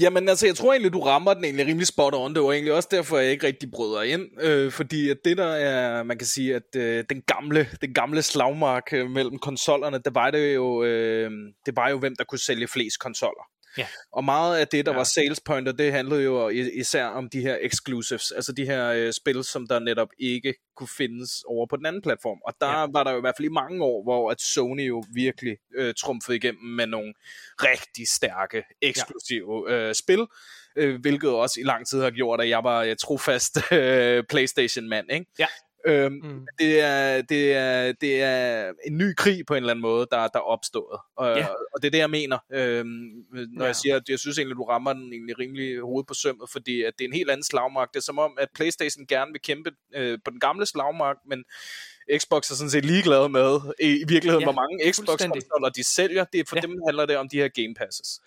Jamen 0.00 0.28
altså, 0.28 0.46
jeg 0.46 0.54
tror 0.56 0.72
egentlig, 0.72 0.92
du 0.92 1.00
rammer 1.00 1.34
den 1.34 1.44
egentlig 1.44 1.66
rimelig 1.66 1.86
spot 1.86 2.14
on. 2.14 2.34
Det 2.34 2.42
var 2.42 2.52
egentlig 2.52 2.72
også 2.72 2.88
derfor, 2.92 3.18
jeg 3.18 3.30
ikke 3.30 3.46
rigtig 3.46 3.70
bryder 3.70 4.02
ind. 4.02 4.42
Øh, 4.42 4.72
fordi 4.72 5.10
at 5.10 5.16
det 5.24 5.36
der 5.36 5.46
er, 5.46 6.02
man 6.02 6.18
kan 6.18 6.26
sige, 6.26 6.54
at 6.54 6.76
øh, 6.76 7.04
den, 7.10 7.22
gamle, 7.22 7.68
den 7.80 7.94
gamle 7.94 8.22
slagmark 8.22 8.92
øh, 8.92 9.10
mellem 9.10 9.38
konsollerne, 9.38 9.98
det 9.98 10.14
var 10.14 10.30
det 10.30 10.54
jo, 10.54 10.84
øh, 10.84 11.30
det 11.66 11.76
var 11.76 11.90
jo, 11.90 11.98
hvem 11.98 12.16
der 12.16 12.24
kunne 12.24 12.38
sælge 12.38 12.68
flest 12.68 12.98
konsoller. 12.98 13.44
Ja. 13.78 13.86
Og 14.12 14.24
meget 14.24 14.58
af 14.58 14.68
det, 14.68 14.86
der 14.86 14.92
Ja. 14.92 14.96
var 14.96 15.04
sales 15.04 15.40
pointer, 15.46 15.72
det 15.72 15.92
handlede 15.92 16.22
jo 16.22 16.48
is- 16.48 16.70
især 16.74 17.04
om 17.06 17.28
de 17.28 17.40
her 17.40 17.58
exclusives, 17.60 18.30
altså 18.30 18.52
de 18.52 18.64
her 18.66 18.86
øh, 18.88 19.12
spil, 19.12 19.44
som 19.44 19.66
der 19.66 19.78
netop 19.78 20.08
ikke 20.18 20.54
kunne 20.76 20.88
findes 20.96 21.30
over 21.48 21.66
på 21.70 21.76
den 21.76 21.86
anden 21.86 22.02
platform. 22.02 22.38
Og 22.46 22.54
der 22.60 22.66
ja. 22.80 22.86
var 22.92 23.04
der 23.04 23.10
jo 23.10 23.16
i 23.16 23.20
hvert 23.20 23.34
fald 23.38 23.46
i 23.48 23.52
mange 23.52 23.84
år, 23.84 24.02
hvor 24.04 24.30
at 24.30 24.40
Sony 24.40 24.88
jo 24.88 25.04
virkelig 25.14 25.56
øh, 25.76 25.94
trumfede 25.94 26.36
igennem 26.36 26.62
med 26.64 26.86
nogle 26.86 27.14
rigtig 27.58 28.08
stærke, 28.08 28.62
eksklusive 28.82 29.70
ja. 29.70 29.74
øh, 29.88 29.94
spil, 29.94 30.26
øh, 30.76 31.00
hvilket 31.00 31.30
også 31.30 31.60
i 31.60 31.62
lang 31.62 31.86
tid 31.86 32.00
har 32.02 32.10
gjort, 32.10 32.40
at 32.40 32.48
jeg 32.48 32.64
var 32.64 32.82
øh, 32.82 32.96
trofast 32.96 33.58
øh, 33.72 34.24
Playstation-mand, 34.28 35.06
ikke? 35.12 35.26
Ja. 35.38 35.46
Øhm, 35.86 36.12
Mm. 36.22 36.46
det, 36.58 36.80
er, 36.80 37.22
det, 37.22 37.52
er, 37.52 37.92
det 37.92 38.22
er 38.22 38.72
en 38.86 38.98
ny 38.98 39.14
krig 39.16 39.46
på 39.46 39.54
en 39.54 39.56
eller 39.62 39.70
anden 39.70 39.82
måde, 39.82 40.06
der, 40.10 40.16
der 40.28 40.38
er 40.38 40.48
opstået. 40.54 41.00
Og, 41.16 41.36
Ja. 41.38 41.46
og 41.74 41.82
det 41.82 41.86
er 41.86 41.90
det, 41.90 41.98
jeg 41.98 42.10
mener, 42.10 42.38
øhm, 42.52 42.88
når 43.32 43.64
Ja. 43.64 43.66
jeg 43.66 43.76
siger, 43.76 43.96
at 43.96 44.02
jeg 44.08 44.18
synes 44.18 44.38
egentlig, 44.38 44.56
du 44.56 44.64
rammer 44.64 44.92
den 44.92 45.12
egentlig 45.12 45.38
rimelig 45.38 45.80
hovedet 45.80 46.06
på 46.06 46.14
sømmet, 46.14 46.50
fordi 46.50 46.82
at 46.82 46.92
det 46.98 47.04
er 47.04 47.08
en 47.08 47.14
helt 47.14 47.30
anden 47.30 47.44
slagmark. 47.44 47.88
Det 47.94 47.96
er 47.96 48.02
som 48.02 48.18
om, 48.18 48.32
at 48.38 48.48
Playstation 48.54 49.06
gerne 49.06 49.32
vil 49.32 49.40
kæmpe 49.40 49.70
øh, 49.96 50.18
på 50.24 50.30
den 50.30 50.40
gamle 50.40 50.66
slagmark, 50.66 51.16
men 51.28 51.44
Xbox 52.18 52.50
er 52.50 52.54
sådan 52.54 52.70
set 52.70 52.84
ligeglad 52.84 53.28
med, 53.28 53.60
i, 53.80 54.04
virkeligheden, 54.08 54.40
Ja, 54.40 54.46
hvor 54.52 54.60
mange. 54.62 54.92
Xbox-konsoller 54.92 55.68
de 55.76 55.84
sælger. 55.84 56.24
Det 56.32 56.40
er 56.40 56.44
for 56.48 56.56
ja. 56.56 56.60
dem 56.60 56.74
handler 56.88 57.06
det 57.06 57.16
om 57.16 57.28
de 57.28 57.36
her 57.36 57.48
Game 57.48 57.74
Passes. 57.74 58.20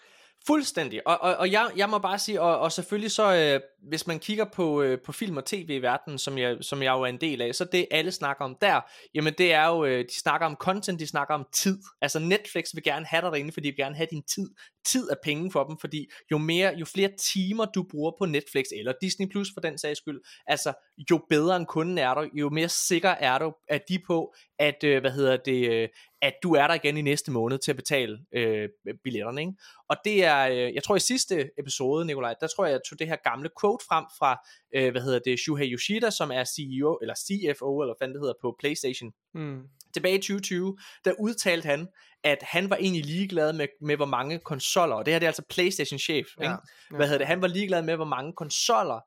Fuldstændig. 0.48 1.08
Og, 1.08 1.22
og, 1.22 1.36
og 1.36 1.52
jeg, 1.52 1.72
jeg 1.78 1.90
må 1.90 1.98
bare 1.98 2.20
sige, 2.20 2.42
og, 2.42 2.60
og 2.60 2.72
selvfølgelig 2.72 3.12
så, 3.12 3.36
øh, 3.36 3.62
hvis 3.90 4.08
man 4.08 4.20
kigger 4.20 4.46
på, 4.54 4.82
øh, 4.82 4.98
på 5.06 5.12
film 5.12 5.38
og 5.38 5.46
TV 5.46 5.82
verden 5.82 6.18
som 6.18 6.38
jeg, 6.38 6.58
som 6.62 6.84
jeg 6.84 6.92
jo 6.92 7.02
er 7.02 7.08
en 7.08 7.22
del 7.22 7.42
af, 7.42 7.56
så 7.56 7.66
det 7.72 7.88
alle 7.92 8.12
snakker 8.12 8.46
om 8.46 8.58
der, 8.62 8.82
jamen 9.14 9.34
det 9.38 9.54
er 9.54 9.68
jo, 9.68 9.86
øh, 9.86 10.00
de 10.00 10.20
snakker 10.22 10.48
om 10.48 10.56
content, 10.56 11.00
de 11.00 11.08
snakker 11.08 11.34
om 11.34 11.46
tid. 11.54 11.80
Altså 12.02 12.20
Netflix 12.20 12.66
vil 12.74 12.84
gerne 12.84 13.06
have 13.06 13.22
dig 13.22 13.32
derinde, 13.32 13.52
fordi 13.52 13.68
de 13.68 13.72
vil 13.72 13.86
gerne 13.86 13.96
have 13.96 14.08
din 14.12 14.24
tid. 14.24 14.50
Tid 14.86 15.10
er 15.10 15.16
penge 15.24 15.52
for 15.52 15.64
dem, 15.64 15.78
fordi 15.82 16.08
jo 16.32 16.38
mere, 16.38 16.74
jo 16.76 16.86
flere 16.86 17.10
timer 17.34 17.66
du 17.66 17.86
bruger 17.92 18.12
på 18.20 18.26
Netflix, 18.26 18.66
eller 18.78 18.94
Disney 19.02 19.28
Plus 19.28 19.48
for 19.54 19.62
den 19.62 19.78
sags 19.78 19.98
skyld, 19.98 20.20
altså 20.48 20.74
jo 21.12 21.26
bedre 21.30 21.56
en 21.56 21.66
kunden 21.66 21.98
er 21.98 22.14
du, 22.14 22.30
jo 22.34 22.50
mere 22.50 22.70
sikker 22.70 23.10
er 23.10 23.38
du, 23.38 23.54
at 23.70 23.82
de 23.90 24.00
på, 24.08 24.34
at, 24.60 24.84
øh, 24.84 25.02
hvad 25.02 25.12
hedder 25.12 25.38
det, 25.38 25.72
øh, 25.72 25.90
at 26.22 26.34
du 26.44 26.54
er 26.54 26.68
der 26.68 26.74
igen 26.74 26.98
i 26.98 27.02
næste 27.02 27.32
måned 27.32 27.58
til 27.58 27.72
at 27.72 27.76
betale 27.76 28.20
øh, 28.32 28.70
billetterne, 29.04 29.42
ikke? 29.42 29.54
Og 29.90 29.96
det 30.06 30.24
er, 30.26 30.48
øh, 30.48 30.74
jeg 30.74 30.84
tror 30.84 30.96
i 30.96 31.00
sidste 31.00 31.50
episode, 31.60 32.06
Nikolaj, 32.06 32.36
der 32.42 32.48
tror 32.48 32.66
jeg, 32.66 32.72
jeg 32.72 32.82
tog 32.90 33.00
det 33.00 33.08
her 33.08 33.16
gamle 33.24 33.50
quote 33.62 33.86
frem 33.90 34.06
fra, 34.20 34.48
øh, 34.76 34.92
hvad 34.92 35.02
hedder 35.02 35.20
det, 35.20 35.40
Shuhei 35.40 35.74
Yoshida, 35.74 36.10
som 36.10 36.32
er 36.32 36.44
CEO, 36.44 36.98
eller 37.02 37.16
CFO, 37.16 37.82
eller 37.82 37.94
hvad 37.98 38.08
det 38.08 38.20
hedder, 38.20 38.34
på 38.42 38.56
PlayStation. 38.60 39.12
Mm. 39.34 39.62
Tilbage 39.94 40.16
i 40.16 40.22
2020, 40.22 40.78
der 41.06 41.14
udtalte 41.20 41.66
han, 41.66 41.88
at 42.24 42.38
han 42.42 42.70
var 42.70 42.76
egentlig 42.76 43.06
ligeglad 43.06 43.54
med, 43.54 43.68
med 43.82 43.96
hvor 43.96 44.06
mange 44.06 44.40
konsoller, 44.40 44.96
og 44.96 45.06
det 45.06 45.14
her 45.14 45.20
det 45.20 45.26
er 45.26 45.30
altså 45.30 45.44
PlayStation-chef, 45.50 46.28
Ja, 46.38 46.44
ikke? 46.44 46.52
ja. 46.92 46.96
Hvad 46.96 47.06
hedder 47.06 47.18
det, 47.18 47.28
han 47.28 47.42
var 47.42 47.48
ligeglad 47.48 47.82
med, 47.82 47.96
hvor 47.96 48.06
mange 48.06 48.34
konsoller, 48.34 49.00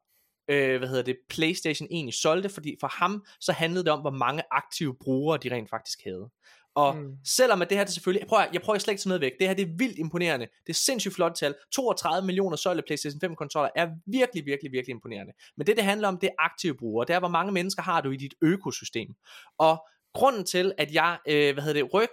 øh, 0.48 0.78
hvad 0.78 0.88
hedder 0.88 1.02
det, 1.02 1.16
PlayStation 1.28 1.88
egentlig 1.90 2.14
solgte, 2.14 2.48
fordi 2.48 2.76
for 2.80 2.88
ham, 2.88 3.24
så 3.40 3.52
handlede 3.52 3.84
det 3.84 3.92
om, 3.92 4.00
hvor 4.00 4.10
mange 4.10 4.42
aktive 4.50 4.96
brugere 5.00 5.38
de 5.38 5.54
rent 5.54 5.70
faktisk 5.70 6.04
havde. 6.04 6.30
Og 6.74 6.96
mm. 6.96 7.16
Selvom 7.24 7.62
at 7.62 7.70
det 7.70 7.78
her 7.78 7.84
det 7.84 7.94
selvfølgelig, 7.94 8.20
jeg 8.20 8.28
prøver, 8.28 8.44
jeg 8.52 8.62
prøver 8.62 8.78
slet 8.78 8.92
ikke 8.92 9.08
noget 9.08 9.20
væk, 9.20 9.32
det 9.38 9.48
her 9.48 9.54
det 9.54 9.68
er 9.68 9.72
vildt 9.78 9.98
imponerende, 9.98 10.46
det 10.66 10.72
er 10.72 10.74
sindssygt 10.74 11.14
flot 11.14 11.32
tal, 11.34 11.54
32 11.74 12.26
millioner 12.26 12.56
solgte 12.56 12.82
PlayStation 12.86 13.20
5 13.20 13.36
konsoller 13.36 13.70
er 13.76 13.88
virkelig, 14.06 14.46
virkelig, 14.46 14.72
virkelig 14.72 14.92
imponerende. 14.92 15.32
Men 15.56 15.66
det 15.66 15.76
det 15.76 15.84
handler 15.84 16.08
om, 16.08 16.18
det 16.18 16.26
er 16.26 16.34
aktive 16.38 16.76
brugere, 16.76 17.06
det 17.06 17.14
er 17.14 17.18
hvor 17.18 17.28
mange 17.28 17.52
mennesker 17.52 17.82
har 17.82 18.00
du 18.00 18.10
i 18.10 18.16
dit 18.16 18.34
økosystem. 18.42 19.14
Og 19.58 19.86
grunden 20.14 20.44
til, 20.44 20.72
at 20.78 20.94
jeg, 20.94 21.18
øh, 21.28 21.54
hvad 21.54 21.62
hedder 21.64 21.82
det, 21.82 21.94
ryg, 21.94 22.08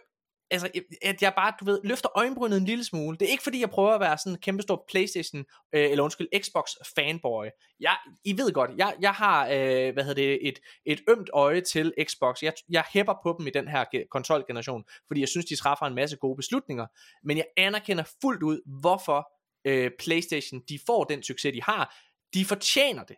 altså, 0.52 0.70
at 1.02 1.22
jeg 1.22 1.34
bare, 1.36 1.54
du 1.60 1.66
ved, 1.66 1.80
løfter 1.84 2.10
øjenbrynet 2.16 2.58
en 2.58 2.66
lille 2.66 2.84
smule. 2.84 3.18
Det 3.18 3.26
er 3.26 3.30
ikke 3.30 3.44
fordi, 3.44 3.60
jeg 3.60 3.70
prøver 3.70 3.92
at 3.92 4.00
være 4.00 4.18
sådan 4.18 4.34
en 4.34 4.40
kæmpe 4.40 4.64
stor 4.64 4.86
Playstation, 4.90 5.46
øh, 5.74 5.92
eller 5.92 6.04
undskyld, 6.04 6.28
Xbox 6.44 6.70
fanboy. 6.96 7.46
Jeg, 7.80 7.98
I 8.24 8.38
ved 8.38 8.52
godt, 8.52 8.72
jeg, 8.78 8.96
jeg 9.02 9.14
har, 9.14 9.46
øh, 9.48 9.94
hvad 9.94 10.04
hedder 10.04 10.14
det, 10.14 10.48
et, 10.48 10.60
et 10.86 11.02
ømt 11.10 11.30
øje 11.34 11.62
til 11.62 11.94
Xbox. 12.04 12.44
Jeg, 12.44 12.54
jeg 12.70 12.84
hæpper 12.94 13.14
på 13.24 13.36
dem 13.40 13.48
i 13.48 13.50
den 13.50 13.68
her 13.68 13.86
konsolgeneration, 14.12 14.84
fordi 15.08 15.20
jeg 15.20 15.30
synes, 15.30 15.46
de 15.46 15.56
træffer 15.56 15.86
en 15.86 15.96
masse 15.96 16.18
gode 16.18 16.36
beslutninger. 16.36 16.86
Men 17.24 17.38
jeg 17.38 17.46
anerkender 17.58 18.04
fuldt 18.22 18.44
ud, 18.44 18.80
hvorfor 18.82 19.32
øh, 19.66 19.92
Playstation, 20.00 20.62
de 20.70 20.80
får 20.86 21.04
den 21.04 21.24
succes, 21.24 21.54
de 21.54 21.64
har. 21.64 21.96
De 22.34 22.46
fortjener 22.46 23.04
det. 23.04 23.16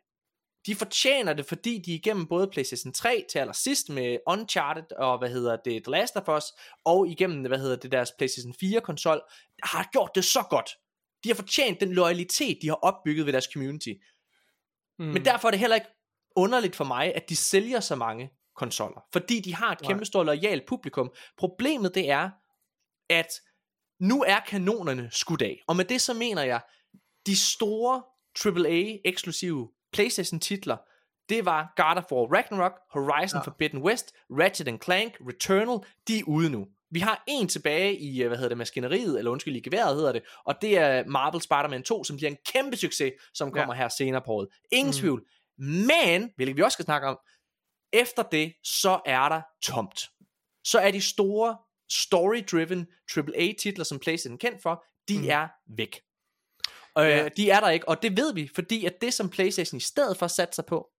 De 0.66 0.76
fortjener 0.76 1.34
det, 1.34 1.46
fordi 1.46 1.82
de 1.86 1.94
igennem 1.94 2.28
både 2.28 2.48
PlayStation 2.48 2.94
3 2.94 3.26
til 3.32 3.40
allersidst 3.40 3.90
med 3.90 4.18
Uncharted 4.28 4.92
og 4.98 5.18
hvad 5.18 5.30
hedder 5.30 5.58
det, 5.66 5.84
The 5.84 5.92
Last 5.92 6.16
of 6.16 6.38
Us, 6.38 6.44
og 6.86 7.08
igennem 7.08 7.46
hvad 7.48 7.60
hedder 7.60 7.76
det, 7.76 7.92
deres 7.92 8.12
PlayStation 8.18 8.54
4 8.60 8.82
konsol, 8.82 9.22
har 9.64 9.90
gjort 9.92 10.12
det 10.16 10.26
så 10.26 10.44
godt. 10.50 10.70
De 11.24 11.30
har 11.30 11.36
fortjent 11.36 11.80
den 11.80 11.94
loyalitet, 11.94 12.58
de 12.62 12.68
har 12.68 12.76
opbygget 12.76 13.26
ved 13.26 13.34
deres 13.34 13.50
community. 13.54 13.94
Mm. 15.00 15.06
Men 15.06 15.26
derfor 15.26 15.48
er 15.48 15.52
det 15.52 15.60
heller 15.60 15.76
ikke 15.76 15.90
underligt 16.36 16.76
for 16.76 16.84
mig, 16.84 17.16
at 17.16 17.30
de 17.30 17.36
sælger 17.36 17.80
så 17.80 17.96
mange 17.96 18.30
konsoller. 18.56 19.02
Fordi 19.14 19.40
de 19.40 19.56
har 19.56 19.72
et 19.72 19.82
kæmpe 19.82 20.06
stort 20.06 20.26
loyalt 20.26 20.66
publikum. 20.68 21.12
Problemet 21.38 21.96
det 21.96 22.10
er, 22.10 22.30
at 23.10 23.28
nu 24.00 24.24
er 24.24 24.40
kanonerne 24.40 25.10
skudt 25.12 25.42
af. 25.42 25.64
Og 25.68 25.76
med 25.76 25.86
det 25.86 26.02
så 26.02 26.14
mener 26.14 26.44
jeg, 26.44 26.62
de 27.26 27.38
store 27.38 28.04
AAA 28.46 28.98
eksklusive 29.06 29.72
PlayStation 29.94 30.40
titler, 30.40 30.78
det 31.30 31.46
var 31.46 31.74
God 31.76 31.98
of 31.98 32.12
War 32.12 32.36
Ragnarok, 32.36 32.74
Horizon 32.92 33.38
Ja. 33.38 33.44
Forbidden 33.44 33.82
West, 33.82 34.16
Ratchet 34.30 34.84
Clank, 34.84 35.18
Returnal, 35.28 35.88
de 36.08 36.20
er 36.20 36.24
ude 36.28 36.50
nu. 36.50 36.68
Vi 36.92 37.00
har 37.00 37.24
en 37.28 37.48
tilbage 37.48 37.98
i, 38.00 38.22
øh, 38.22 38.28
hvad 38.28 38.38
hedder 38.38 38.50
det, 38.50 38.58
maskineriet, 38.58 39.18
eller 39.18 39.32
undskyld, 39.32 39.56
i 39.56 39.60
geværet 39.60 39.96
hedder 39.96 40.12
det, 40.12 40.24
og 40.46 40.62
det 40.62 40.78
er 40.78 41.04
Marvel 41.08 41.42
Spider-Man 41.42 41.84
2, 41.84 42.04
som 42.04 42.16
bliver 42.16 42.30
en 42.30 42.38
kæmpe 42.54 42.78
succes, 42.78 43.14
som 43.34 43.52
kommer 43.52 43.74
ja. 43.74 43.82
her 43.82 43.90
senere 43.90 44.22
på 44.26 44.32
året. 44.32 44.48
Ingen 44.72 44.92
Mm. 44.92 45.00
tvivl. 45.00 45.26
Men, 45.58 46.32
hvilket 46.36 46.58
vi 46.58 46.62
også 46.62 46.76
skal 46.76 46.86
snakke 46.86 47.08
om, 47.08 47.20
efter 47.94 48.24
det, 48.24 48.54
så 48.64 49.00
er 49.06 49.30
der 49.30 49.42
tomt. 49.64 50.10
Så 50.64 50.80
er 50.80 50.92
de 50.92 51.02
store 51.02 51.58
story-driven 51.92 52.88
AAA-titler, 53.18 53.84
som 53.84 54.00
PlayStation 54.00 54.34
er 54.34 54.38
kendt 54.38 54.62
for, 54.62 54.84
de 55.08 55.18
mm. 55.18 55.26
er 55.30 55.48
væk. 55.78 56.02
Øh, 57.04 57.10
Ja. 57.10 57.30
De 57.30 57.50
er 57.50 57.60
der 57.60 57.70
ikke, 57.70 57.88
og 57.88 58.02
det 58.02 58.18
ved 58.18 58.34
vi, 58.34 58.50
fordi 58.56 58.86
at 58.86 59.02
det, 59.02 59.14
som 59.14 59.30
PlayStation 59.30 59.78
i 59.78 59.82
stedet 59.82 60.18
for 60.18 60.28
satser 60.28 60.64
på, 60.64 60.90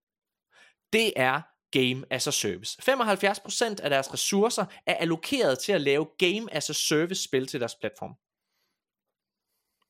det 0.93 1.13
er 1.17 1.41
Game 1.73 2.05
as 2.11 2.27
a 2.27 2.31
Service. 2.31 2.83
75% 2.83 3.83
af 3.83 3.91
deres 3.91 4.13
ressourcer 4.13 4.65
er 4.87 4.95
allokeret 4.95 5.59
til 5.59 5.73
at 5.73 5.81
lave 5.81 6.07
Game 6.19 6.55
as 6.55 6.71
a 6.71 6.73
Service 6.73 7.25
spil 7.25 7.47
til 7.47 7.61
deres 7.61 7.75
platform. 7.75 8.15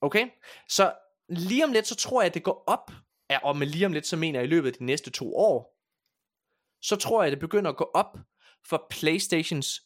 Okay? 0.00 0.28
Så 0.68 0.94
lige 1.28 1.64
om 1.64 1.72
lidt, 1.72 1.86
så 1.86 1.94
tror 1.94 2.22
jeg, 2.22 2.26
at 2.26 2.34
det 2.34 2.42
går 2.44 2.64
op, 2.66 2.90
og 3.42 3.56
med 3.56 3.66
lige 3.66 3.86
om 3.86 3.92
lidt, 3.92 4.06
så 4.06 4.16
mener 4.16 4.38
jeg 4.38 4.46
i 4.46 4.50
løbet 4.50 4.68
af 4.68 4.74
de 4.74 4.84
næste 4.84 5.10
to 5.10 5.36
år, 5.36 5.76
så 6.82 6.96
tror 6.96 7.22
jeg, 7.22 7.26
at 7.26 7.32
det 7.32 7.40
begynder 7.40 7.70
at 7.70 7.76
gå 7.76 7.90
op 7.94 8.18
for 8.66 8.86
Playstations 8.90 9.80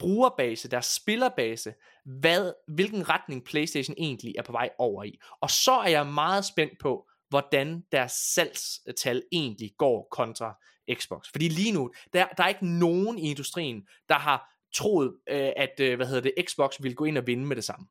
brugerbase, 0.00 0.68
deres 0.68 0.86
spillerbase, 0.86 1.74
hvad, 2.04 2.52
hvilken 2.68 3.08
retning 3.08 3.44
PlayStation 3.44 3.94
egentlig 3.98 4.34
er 4.38 4.42
på 4.42 4.52
vej 4.52 4.70
over 4.78 5.04
i. 5.04 5.18
Og 5.40 5.50
så 5.50 5.72
er 5.72 5.88
jeg 5.88 6.06
meget 6.06 6.44
spændt 6.44 6.78
på, 6.80 7.08
hvordan 7.28 7.84
deres 7.92 8.12
salgstal 8.12 9.22
egentlig 9.32 9.70
går 9.78 10.08
kontra 10.10 10.58
Xbox. 10.94 11.30
Fordi 11.30 11.48
lige 11.48 11.72
nu, 11.72 11.90
der, 12.12 12.26
der 12.26 12.44
er 12.44 12.48
ikke 12.48 12.66
nogen 12.66 13.18
i 13.18 13.30
industrien, 13.30 13.86
der 14.08 14.14
har 14.14 14.56
troet, 14.74 15.16
øh, 15.28 15.52
at 15.56 15.80
øh, 15.80 15.96
hvad 15.96 16.06
hedder 16.06 16.20
det, 16.20 16.34
Xbox 16.48 16.76
ville 16.80 16.94
gå 16.94 17.04
ind 17.04 17.18
og 17.18 17.26
vinde 17.26 17.46
med 17.46 17.56
det 17.56 17.64
samme. 17.64 17.86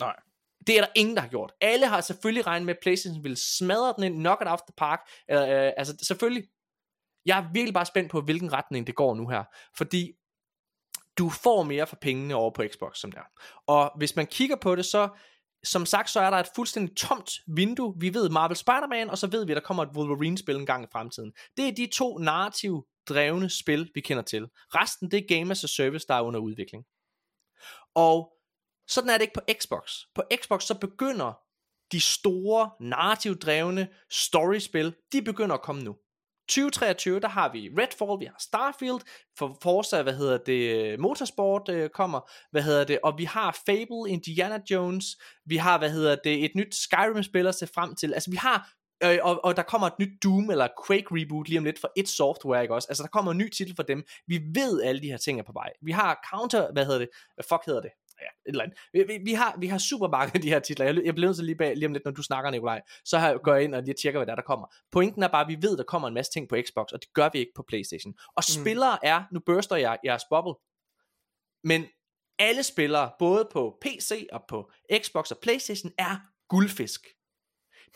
Nej. 0.00 0.16
Det 0.66 0.76
er 0.76 0.80
der 0.80 0.92
ingen, 0.94 1.16
der 1.16 1.22
har 1.22 1.28
gjort. 1.28 1.52
Alle 1.60 1.86
har 1.86 2.00
selvfølgelig 2.00 2.46
regnet 2.46 2.66
med, 2.66 2.74
at 2.74 2.80
PlayStation 2.82 3.24
ville 3.24 3.36
smadre 3.36 3.94
den 3.96 4.04
ind, 4.04 4.14
knock 4.14 4.42
it 4.42 4.48
off 4.48 4.62
the 4.62 4.74
park. 4.76 5.00
Øh, 5.30 5.36
øh, 5.36 5.72
altså 5.76 5.96
selvfølgelig. 6.02 6.48
Jeg 7.26 7.38
er 7.38 7.52
virkelig 7.52 7.74
bare 7.74 7.86
spændt 7.86 8.10
på, 8.10 8.20
hvilken 8.20 8.52
retning 8.52 8.86
det 8.86 8.94
går 8.94 9.14
nu 9.14 9.28
her. 9.28 9.44
Fordi 9.76 10.12
du 11.18 11.30
får 11.30 11.62
mere 11.62 11.86
for 11.86 11.96
pengene 11.96 12.34
over 12.34 12.50
på 12.50 12.64
Xbox, 12.72 12.98
som 12.98 13.12
der. 13.12 13.22
Og 13.66 13.92
hvis 13.98 14.16
man 14.16 14.26
kigger 14.26 14.56
på 14.56 14.76
det, 14.76 14.84
så 14.84 15.08
som 15.64 15.86
sagt, 15.86 16.10
så 16.10 16.20
er 16.20 16.30
der 16.30 16.36
et 16.36 16.48
fuldstændig 16.54 16.96
tomt 16.96 17.30
vindue. 17.46 17.94
Vi 17.98 18.14
ved 18.14 18.28
Marvel 18.28 18.56
Spider-Man, 18.56 19.10
og 19.10 19.18
så 19.18 19.26
ved 19.26 19.46
vi, 19.46 19.52
at 19.52 19.56
der 19.56 19.62
kommer 19.62 19.82
et 19.82 19.96
Wolverine-spil 19.96 20.56
en 20.56 20.66
gang 20.66 20.84
i 20.84 20.86
fremtiden. 20.92 21.32
Det 21.56 21.68
er 21.68 21.72
de 21.72 21.86
to 21.86 22.18
narrativ 22.18 22.86
drevne 23.08 23.50
spil, 23.50 23.90
vi 23.94 24.00
kender 24.00 24.22
til. 24.22 24.48
Resten, 24.54 25.10
det 25.10 25.18
er 25.18 25.38
Game 25.38 25.50
as 25.50 25.64
a 25.64 25.66
Service, 25.66 26.06
der 26.08 26.14
er 26.14 26.20
under 26.20 26.40
udvikling. 26.40 26.84
Og 27.94 28.32
sådan 28.88 29.10
er 29.10 29.14
det 29.14 29.22
ikke 29.22 29.34
på 29.34 29.54
Xbox. 29.60 29.92
På 30.14 30.22
Xbox, 30.42 30.62
så 30.62 30.78
begynder 30.78 31.38
de 31.92 32.00
store, 32.00 32.70
narrativdrevne 32.80 33.88
storyspil, 34.10 34.94
de 35.12 35.22
begynder 35.22 35.54
at 35.54 35.62
komme 35.62 35.82
nu. 35.82 35.96
2023, 36.48 37.20
der 37.20 37.28
har 37.28 37.52
vi 37.52 37.70
Redfall, 37.78 38.20
vi 38.20 38.24
har 38.24 38.36
Starfield, 38.40 39.00
for 39.38 39.58
Forza, 39.62 40.02
hvad 40.02 40.14
hedder 40.14 40.38
det, 40.38 41.00
Motorsport 41.00 41.68
øh, 41.68 41.90
kommer, 41.90 42.20
hvad 42.50 42.62
hedder 42.62 42.84
det, 42.84 42.98
og 43.02 43.18
vi 43.18 43.24
har 43.24 43.58
Fable, 43.66 44.10
Indiana 44.10 44.60
Jones, 44.70 45.06
vi 45.46 45.56
har, 45.56 45.78
hvad 45.78 45.90
hedder 45.90 46.16
det, 46.24 46.44
et 46.44 46.50
nyt 46.56 46.74
Skyrim-spil 46.74 47.46
at 47.46 47.54
se 47.54 47.66
frem 47.66 47.94
til, 47.94 48.14
altså 48.14 48.30
vi 48.30 48.36
har, 48.36 48.70
øh, 49.04 49.18
og, 49.22 49.44
og 49.44 49.56
der 49.56 49.62
kommer 49.62 49.86
et 49.86 49.98
nyt 49.98 50.22
Doom 50.22 50.50
eller 50.50 50.68
Quake 50.86 51.06
reboot 51.10 51.48
lige 51.48 51.58
om 51.58 51.64
lidt 51.64 51.80
for 51.80 51.92
et 51.96 52.08
software, 52.08 52.62
ikke 52.62 52.74
også, 52.74 52.88
altså 52.88 53.02
der 53.02 53.08
kommer 53.08 53.32
en 53.32 53.38
ny 53.38 53.48
titel 53.50 53.76
for 53.76 53.82
dem, 53.82 54.04
vi 54.26 54.40
ved 54.54 54.82
alle 54.82 55.02
de 55.02 55.10
her 55.10 55.16
ting 55.16 55.38
er 55.38 55.44
på 55.44 55.52
vej, 55.52 55.70
vi 55.82 55.92
har 55.92 56.28
Counter, 56.30 56.72
hvad 56.72 56.84
hedder 56.84 56.98
det, 56.98 57.08
hvad 57.34 57.44
fuck 57.48 57.66
hedder 57.66 57.80
det, 57.80 57.90
ja, 58.22 58.50
et 58.50 58.52
eller 58.52 58.64
andet. 58.64 58.78
Vi, 58.92 59.02
vi, 59.02 59.18
vi, 59.24 59.32
har, 59.32 59.56
vi 59.58 59.66
har 59.66 59.78
super 59.78 60.08
mange 60.08 60.30
af 60.36 60.40
de 60.40 60.48
her 60.48 60.58
titler. 60.60 60.86
Jeg, 60.86 61.04
jeg 61.04 61.14
bliver 61.14 61.28
nødt 61.28 61.36
til 61.36 61.44
lige, 61.44 61.56
bag, 61.56 61.76
lige 61.76 61.86
om 61.86 61.92
lidt, 61.92 62.04
når 62.04 62.12
du 62.12 62.22
snakker, 62.22 62.50
Nikolaj, 62.50 62.80
så 63.04 63.18
har, 63.18 63.38
går 63.38 63.54
jeg 63.54 63.64
ind 63.64 63.74
og 63.74 63.82
lige 63.82 63.94
tjekker, 64.02 64.18
hvad 64.20 64.26
der, 64.26 64.32
er, 64.32 64.36
der 64.36 64.42
kommer. 64.42 64.74
Pointen 64.92 65.22
er 65.22 65.28
bare, 65.28 65.42
at 65.42 65.48
vi 65.48 65.56
ved, 65.62 65.72
at 65.72 65.78
der 65.78 65.84
kommer 65.84 66.08
en 66.08 66.14
masse 66.14 66.32
ting 66.32 66.48
på 66.48 66.56
Xbox, 66.66 66.92
og 66.92 67.00
det 67.02 67.12
gør 67.12 67.28
vi 67.32 67.38
ikke 67.38 67.52
på 67.54 67.64
Playstation. 67.68 68.14
Og 68.36 68.42
Mm. 68.48 68.62
spillere 68.62 68.98
er, 69.06 69.22
nu 69.32 69.40
børster 69.46 69.76
jeg 69.76 69.98
jeres 70.04 70.22
boble, 70.30 70.54
men 71.64 71.86
alle 72.38 72.62
spillere, 72.62 73.10
både 73.18 73.48
på 73.52 73.78
PC 73.82 74.26
og 74.32 74.42
på 74.48 74.70
Xbox 75.02 75.30
og 75.30 75.38
Playstation, 75.42 75.92
er 75.98 76.16
guldfisk. 76.48 77.06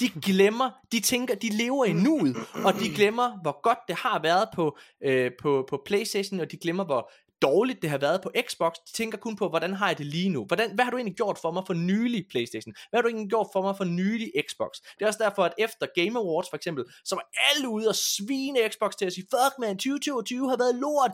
De 0.01 0.09
glemmer, 0.09 0.71
de 0.93 1.01
tænker, 1.01 1.35
de 1.35 1.49
lever 1.49 1.85
i 1.85 1.93
nuet, 1.93 2.37
og 2.65 2.75
de 2.75 2.95
glemmer, 2.95 3.39
hvor 3.43 3.61
godt 3.63 3.79
det 3.89 3.97
har 3.97 4.23
været 4.23 4.49
på, 4.55 4.79
øh, 5.03 5.31
på, 5.43 5.67
på 5.71 5.83
Playstation, 5.87 6.41
og 6.41 6.51
de 6.53 6.57
glemmer, 6.57 6.85
hvor 6.85 7.11
dårligt 7.43 7.83
det 7.83 7.91
har 7.91 7.99
været 7.99 8.23
på 8.23 8.31
Xbox. 8.49 8.73
De 8.87 8.93
tænker 8.93 9.19
kun 9.19 9.37
på, 9.37 9.49
hvordan 9.49 9.73
har 9.73 9.89
jeg 9.89 9.99
det 9.99 10.07
lige 10.07 10.29
nu? 10.29 10.45
Hvordan, 10.45 10.75
hvad 10.75 10.85
har 10.85 10.91
du 10.91 10.97
egentlig 10.97 11.17
gjort 11.17 11.39
for 11.43 11.51
mig 11.51 11.63
for 11.67 11.75
nylig 11.75 12.27
Playstation? 12.31 12.75
Hvad 12.91 12.99
har 12.99 13.03
du 13.03 13.09
egentlig 13.09 13.31
gjort 13.31 13.49
for 13.53 13.63
mig 13.63 13.77
for 13.77 13.85
nylig 13.85 14.33
Xbox? 14.49 14.71
Det 14.99 15.03
er 15.03 15.07
også 15.07 15.23
derfor, 15.23 15.45
at 15.45 15.55
efter 15.59 15.87
Game 15.95 16.19
Awards 16.19 16.49
for 16.51 16.57
eksempel, 16.57 16.85
så 17.05 17.15
var 17.15 17.31
alle 17.51 17.69
ude 17.69 17.89
og 17.89 17.95
svine 17.95 18.59
Xbox 18.73 18.95
til 18.95 19.07
at 19.07 19.13
sige, 19.13 19.27
fuck 19.35 19.55
man, 19.59 19.79
2022 19.79 20.49
har 20.49 20.57
været 20.57 20.75
lort. 20.75 21.11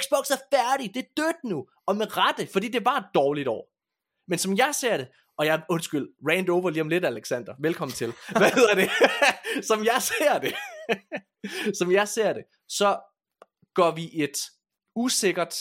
Xbox 0.00 0.30
er 0.30 0.40
færdig, 0.56 0.94
det 0.94 1.00
er 1.00 1.08
dødt 1.16 1.44
nu. 1.44 1.66
Og 1.86 1.96
med 1.96 2.16
rette, 2.16 2.48
fordi 2.52 2.68
det 2.68 2.84
var 2.84 2.96
et 2.96 3.06
dårligt 3.14 3.48
år. 3.48 3.68
Men 4.28 4.38
som 4.38 4.56
jeg 4.56 4.74
ser 4.74 4.96
det, 4.96 5.08
og 5.38 5.46
jeg, 5.46 5.62
undskyld, 5.68 6.08
rant 6.28 6.48
over 6.48 6.70
lige 6.70 6.82
om 6.82 6.88
lidt, 6.88 7.04
Alexander. 7.04 7.54
Velkommen 7.58 7.94
til. 7.94 8.12
Hvad 8.40 8.50
hedder 8.50 8.74
det? 8.74 8.90
som 9.68 9.84
jeg 9.84 10.02
ser 10.02 10.38
det, 10.38 10.54
som 11.78 11.92
jeg 11.92 12.08
ser 12.08 12.32
det, 12.32 12.44
så 12.68 12.98
går 13.74 13.90
vi 13.90 14.10
et 14.22 14.38
usikkert 14.94 15.54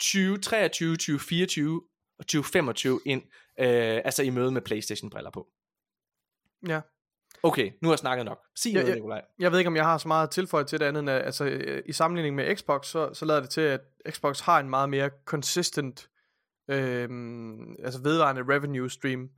2023, 0.00 0.96
2024 0.96 1.82
og 2.18 2.26
2025 2.26 3.00
ind, 3.06 3.22
øh, 3.60 4.00
altså 4.04 4.22
i 4.22 4.30
møde 4.30 4.50
med 4.50 4.62
Playstation-briller 4.62 5.30
på. 5.30 5.48
Ja. 6.68 6.80
Okay, 7.42 7.70
nu 7.82 7.88
har 7.88 7.92
jeg 7.92 7.98
snakket 7.98 8.24
nok. 8.24 8.38
Sig 8.56 8.72
noget, 8.72 8.88
ja. 8.88 8.94
Nikolaj. 8.94 9.22
Jeg 9.38 9.52
ved 9.52 9.58
ikke, 9.58 9.68
om 9.68 9.76
jeg 9.76 9.84
har 9.84 9.98
så 9.98 10.08
meget 10.08 10.30
tilføjet 10.30 10.66
til 10.66 10.80
det 10.80 10.86
andet, 10.86 11.00
end 11.00 11.10
at, 11.10 11.22
altså, 11.22 11.44
øh, 11.44 11.82
i 11.86 11.92
sammenligning 11.92 12.36
med 12.36 12.56
Xbox, 12.56 12.86
så, 12.86 13.14
så 13.14 13.24
lader 13.24 13.40
det 13.40 13.50
til, 13.50 13.60
at 13.60 13.80
Xbox 14.10 14.40
har 14.40 14.60
en 14.60 14.70
meget 14.70 14.88
mere 14.88 15.10
consistent, 15.24 16.10
øh, 16.70 17.08
altså 17.84 18.02
vedvarende 18.02 18.54
revenue 18.54 18.90
stream 18.90 19.30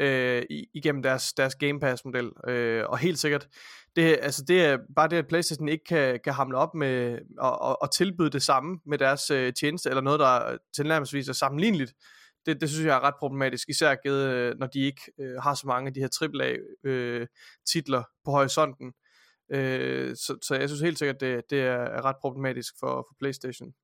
øh, 0.00 0.42
igennem 0.74 1.02
deres, 1.02 1.32
deres 1.32 1.54
Game 1.54 1.80
Pass-model. 1.80 2.30
Øh, 2.48 2.84
og 2.88 2.98
helt 2.98 3.18
sikkert, 3.18 3.48
det, 3.96 4.18
altså 4.22 4.44
det 4.48 4.64
er 4.64 4.78
bare 4.96 5.08
det, 5.08 5.16
at 5.16 5.28
PlayStation 5.28 5.68
ikke 5.68 5.84
kan, 5.84 6.20
kan 6.24 6.32
hamle 6.32 6.58
op 6.58 6.74
med 6.74 7.18
og, 7.38 7.62
og, 7.62 7.82
og 7.82 7.92
tilbyde 7.92 8.30
det 8.30 8.42
samme 8.42 8.80
med 8.86 8.98
deres 8.98 9.30
øh, 9.30 9.52
tjeneste, 9.52 9.88
eller 9.88 10.02
noget, 10.02 10.20
der 10.20 10.56
tilnærmelsesvis 10.76 11.28
er 11.28 11.32
sammenligneligt. 11.32 11.94
Det, 12.46 12.60
det 12.60 12.70
synes 12.70 12.86
jeg 12.86 12.96
er 12.96 13.00
ret 13.00 13.14
problematisk, 13.18 13.68
især 13.68 13.94
givet, 13.94 14.28
øh, 14.28 14.54
når 14.58 14.66
de 14.66 14.80
ikke 14.80 15.02
øh, 15.20 15.42
har 15.42 15.54
så 15.54 15.66
mange 15.66 15.88
af 15.88 15.94
de 15.94 16.00
her 16.00 16.08
AAA-titler 16.22 17.98
øh, 17.98 18.04
på 18.24 18.30
horisonten. 18.30 18.92
Øh, 19.52 20.16
så, 20.16 20.38
så 20.42 20.54
jeg 20.54 20.68
synes 20.68 20.82
helt 20.82 20.98
sikkert, 20.98 21.20
det, 21.20 21.42
det 21.50 21.60
er 21.60 22.04
ret 22.04 22.16
problematisk 22.20 22.74
for, 22.80 22.88
for 22.88 23.14
PlayStation. 23.20 23.74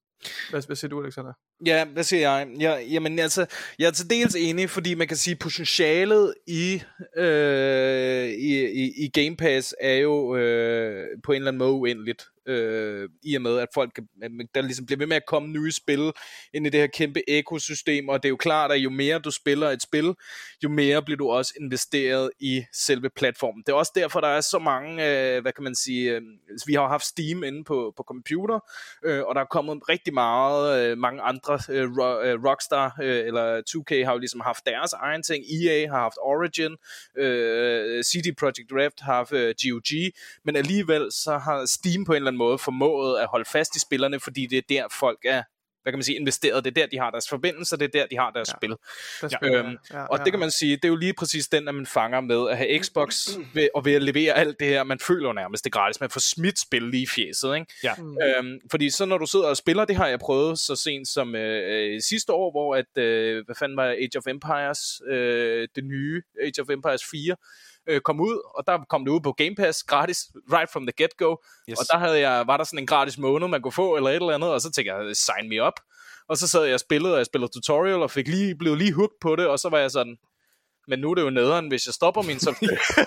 Hvad, 0.50 0.66
hvad 0.66 0.76
siger 0.76 0.88
du, 0.88 1.02
Alexander? 1.02 1.32
Ja, 1.66 1.84
hvad 1.84 2.02
siger 2.02 2.20
jeg? 2.20 2.48
jeg 2.58 2.86
jamen 2.90 3.18
altså, 3.18 3.46
jeg 3.78 3.86
er 3.86 3.90
til 3.90 4.10
dels 4.10 4.34
enig, 4.34 4.70
fordi 4.70 4.94
man 4.94 5.08
kan 5.08 5.16
sige, 5.16 5.36
potentialet 5.36 6.34
i, 6.46 6.82
øh, 7.16 8.28
i, 8.28 8.64
i, 8.64 9.04
i 9.04 9.08
Game 9.08 9.36
Pass 9.36 9.74
er 9.80 9.94
jo 9.94 10.36
øh, 10.36 11.06
på 11.24 11.32
en 11.32 11.36
eller 11.36 11.50
anden 11.50 11.58
måde 11.58 11.72
uendeligt. 11.72 12.22
Øh, 12.50 13.08
I 13.22 13.34
og 13.34 13.42
med, 13.42 13.58
at 13.58 13.68
folk 13.74 13.92
kan- 13.94 14.08
der 14.54 14.60
ligesom 14.60 14.86
bliver 14.86 14.98
ved 14.98 15.06
med 15.06 15.16
at 15.16 15.26
komme 15.26 15.48
nye 15.48 15.72
spil 15.72 16.12
ind 16.54 16.66
i 16.66 16.70
det 16.70 16.80
her 16.80 16.86
kæmpe 16.86 17.30
ekosystem, 17.30 18.08
og 18.08 18.22
det 18.22 18.28
er 18.28 18.30
jo 18.30 18.36
klart, 18.36 18.72
at 18.72 18.78
jo 18.78 18.90
mere 18.90 19.18
du 19.18 19.30
spiller 19.30 19.70
et 19.70 19.82
spil, 19.82 20.14
jo 20.64 20.68
mere 20.68 21.02
bliver 21.02 21.18
du 21.18 21.30
også 21.30 21.54
investeret 21.60 22.30
i 22.40 22.62
selve 22.72 23.10
platformen. 23.16 23.62
Det 23.66 23.72
er 23.72 23.76
også 23.76 23.92
derfor, 23.94 24.20
der 24.20 24.28
er 24.28 24.40
så 24.40 24.58
mange, 24.58 24.92
øh, 24.92 25.42
hvad 25.42 25.52
kan 25.52 25.64
man 25.64 25.74
sige, 25.74 26.10
øh, 26.10 26.22
altså, 26.50 26.66
vi 26.66 26.74
har 26.74 26.88
haft 26.88 27.04
Steam 27.04 27.44
inde 27.44 27.64
på, 27.64 27.92
på 27.96 28.02
computer, 28.02 28.58
øh, 29.04 29.22
og 29.22 29.34
der 29.34 29.40
er 29.40 29.44
kommet 29.44 29.88
rigtig 29.88 30.14
meget, 30.14 30.90
øh, 30.90 30.98
mange 30.98 31.22
andre, 31.22 31.58
øh, 31.68 31.82
øh 31.82 32.44
Rockstar 32.44 32.96
øh, 33.02 33.26
eller 33.26 33.62
2K 33.70 34.04
har 34.04 34.12
jo 34.12 34.18
ligesom 34.18 34.40
haft 34.40 34.66
deres 34.66 34.92
egen 34.92 35.22
ting, 35.22 35.44
EA 35.44 35.88
har 35.88 36.00
haft 36.00 36.18
Origin, 36.22 36.76
øh, 37.18 38.04
CD 38.04 38.36
Projekt 38.38 38.72
Red 38.72 38.90
har 39.00 39.14
haft 39.14 39.32
øh, 39.32 39.54
GOG, 39.62 39.90
men 40.44 40.56
alligevel 40.56 41.12
så 41.12 41.38
har 41.38 41.66
Steam 41.66 42.04
på 42.04 42.12
en 42.12 42.16
eller 42.16 42.30
anden 42.30 42.38
måde 42.40 42.58
formået 42.58 43.18
at 43.18 43.26
holde 43.26 43.44
fast 43.52 43.76
i 43.76 43.80
spillerne, 43.80 44.20
fordi 44.20 44.46
det 44.46 44.58
er 44.58 44.62
der 44.68 44.84
folk 45.00 45.18
er 45.24 45.42
hvad 45.82 45.92
kan 45.92 45.98
man 45.98 46.04
sige, 46.04 46.18
investeret, 46.18 46.64
det 46.64 46.70
er 46.70 46.74
der, 46.82 46.86
de 46.86 46.98
har 46.98 47.10
deres 47.10 47.28
forbindelser, 47.28 47.76
det 47.76 47.84
er 47.84 48.00
der, 48.00 48.06
de 48.06 48.18
har 48.18 48.30
deres 48.30 48.48
Ja. 48.48 48.52
ja. 48.54 48.58
spil. 48.58 48.70
Der 49.20 49.38
Ja, 49.42 49.58
øhm, 49.58 49.68
jeg. 49.68 49.76
ja, 49.92 50.04
Og 50.06 50.18
det 50.24 50.32
kan 50.32 50.40
man 50.40 50.50
sige, 50.50 50.76
det 50.76 50.84
er 50.84 50.88
jo 50.88 50.96
lige 50.96 51.14
præcis 51.18 51.48
den, 51.48 51.68
at 51.68 51.74
man 51.74 51.86
fanger 51.86 52.20
med 52.20 52.50
at 52.50 52.56
have 52.56 52.82
Xbox 52.84 53.28
ved, 53.54 53.68
og 53.74 53.84
ved 53.84 53.94
at 53.94 54.02
levere 54.02 54.32
alt 54.34 54.60
det 54.60 54.68
her, 54.68 54.84
man 54.84 54.98
føler 54.98 55.32
nærmest 55.32 55.64
det 55.64 55.72
gratis, 55.72 56.00
man 56.00 56.10
får 56.10 56.20
smidt 56.20 56.58
spil 56.58 56.82
lige 56.82 57.02
i 57.02 57.06
fjeset, 57.06 57.54
ikke? 57.54 57.66
Ja. 57.84 57.94
Mm. 57.98 58.16
Øhm, 58.22 58.58
fordi 58.70 58.90
så 58.90 59.04
når 59.04 59.18
du 59.18 59.26
sidder 59.26 59.46
og 59.46 59.56
spiller, 59.56 59.84
det 59.84 59.96
har 59.96 60.06
jeg 60.06 60.18
prøvet 60.18 60.58
så 60.58 60.76
sent 60.76 61.08
som 61.08 61.34
øh, 61.34 61.94
øh, 61.94 62.00
sidste 62.00 62.32
år, 62.32 62.50
hvor 62.50 62.76
at, 62.76 63.02
øh, 63.04 63.44
hvad 63.46 63.54
fanden 63.58 63.76
var 63.76 63.84
Age 63.84 64.16
of 64.18 64.26
Empires, 64.26 64.80
øh, 65.10 65.68
det 65.74 65.84
nye 65.84 66.22
Age 66.42 66.62
of 66.62 66.70
Empires 66.70 67.02
4, 67.10 67.36
øh, 67.86 68.00
kom 68.00 68.20
ud, 68.20 68.40
og 68.54 68.66
der 68.66 68.78
kom 68.88 69.04
det 69.04 69.12
ud 69.12 69.20
på 69.20 69.32
Game 69.32 69.54
Pass 69.56 69.82
gratis, 69.82 70.18
right 70.52 70.70
from 70.72 70.86
the 70.86 70.92
get-go, 71.04 71.36
Yes. 71.70 71.78
og 71.78 71.84
der 71.92 71.98
havde 71.98 72.18
jeg, 72.28 72.46
var 72.46 72.56
der 72.56 72.64
sådan 72.64 72.78
en 72.78 72.86
gratis 72.86 73.18
måned, 73.18 73.48
man 73.48 73.62
kunne 73.62 73.72
få, 73.72 73.96
eller 73.96 74.10
et 74.10 74.14
eller 74.16 74.34
andet, 74.34 74.50
og 74.50 74.60
så 74.60 74.70
tænkte 74.72 74.94
jeg, 74.94 75.16
sign 75.16 75.48
me 75.48 75.66
up. 75.66 75.72
Og 76.28 76.36
så 76.36 76.48
sad 76.48 76.64
jeg 76.64 76.74
og 76.74 76.80
spillede, 76.80 77.12
og 77.14 77.18
jeg 77.18 77.26
spillede 77.26 77.52
tutorial, 77.52 78.02
og 78.02 78.10
fik 78.10 78.28
lige, 78.28 78.54
blev 78.56 78.74
lige 78.74 78.92
hooked 78.92 79.16
på 79.20 79.36
det, 79.36 79.46
og 79.46 79.58
så 79.58 79.68
var 79.68 79.78
jeg 79.78 79.90
sådan, 79.90 80.16
men 80.88 80.98
nu 80.98 81.10
er 81.10 81.14
det 81.14 81.22
jo 81.22 81.30
nederen, 81.30 81.68
hvis 81.68 81.86
jeg 81.86 81.94
stopper 81.94 82.22
min 82.22 82.38
subscription. 82.40 83.06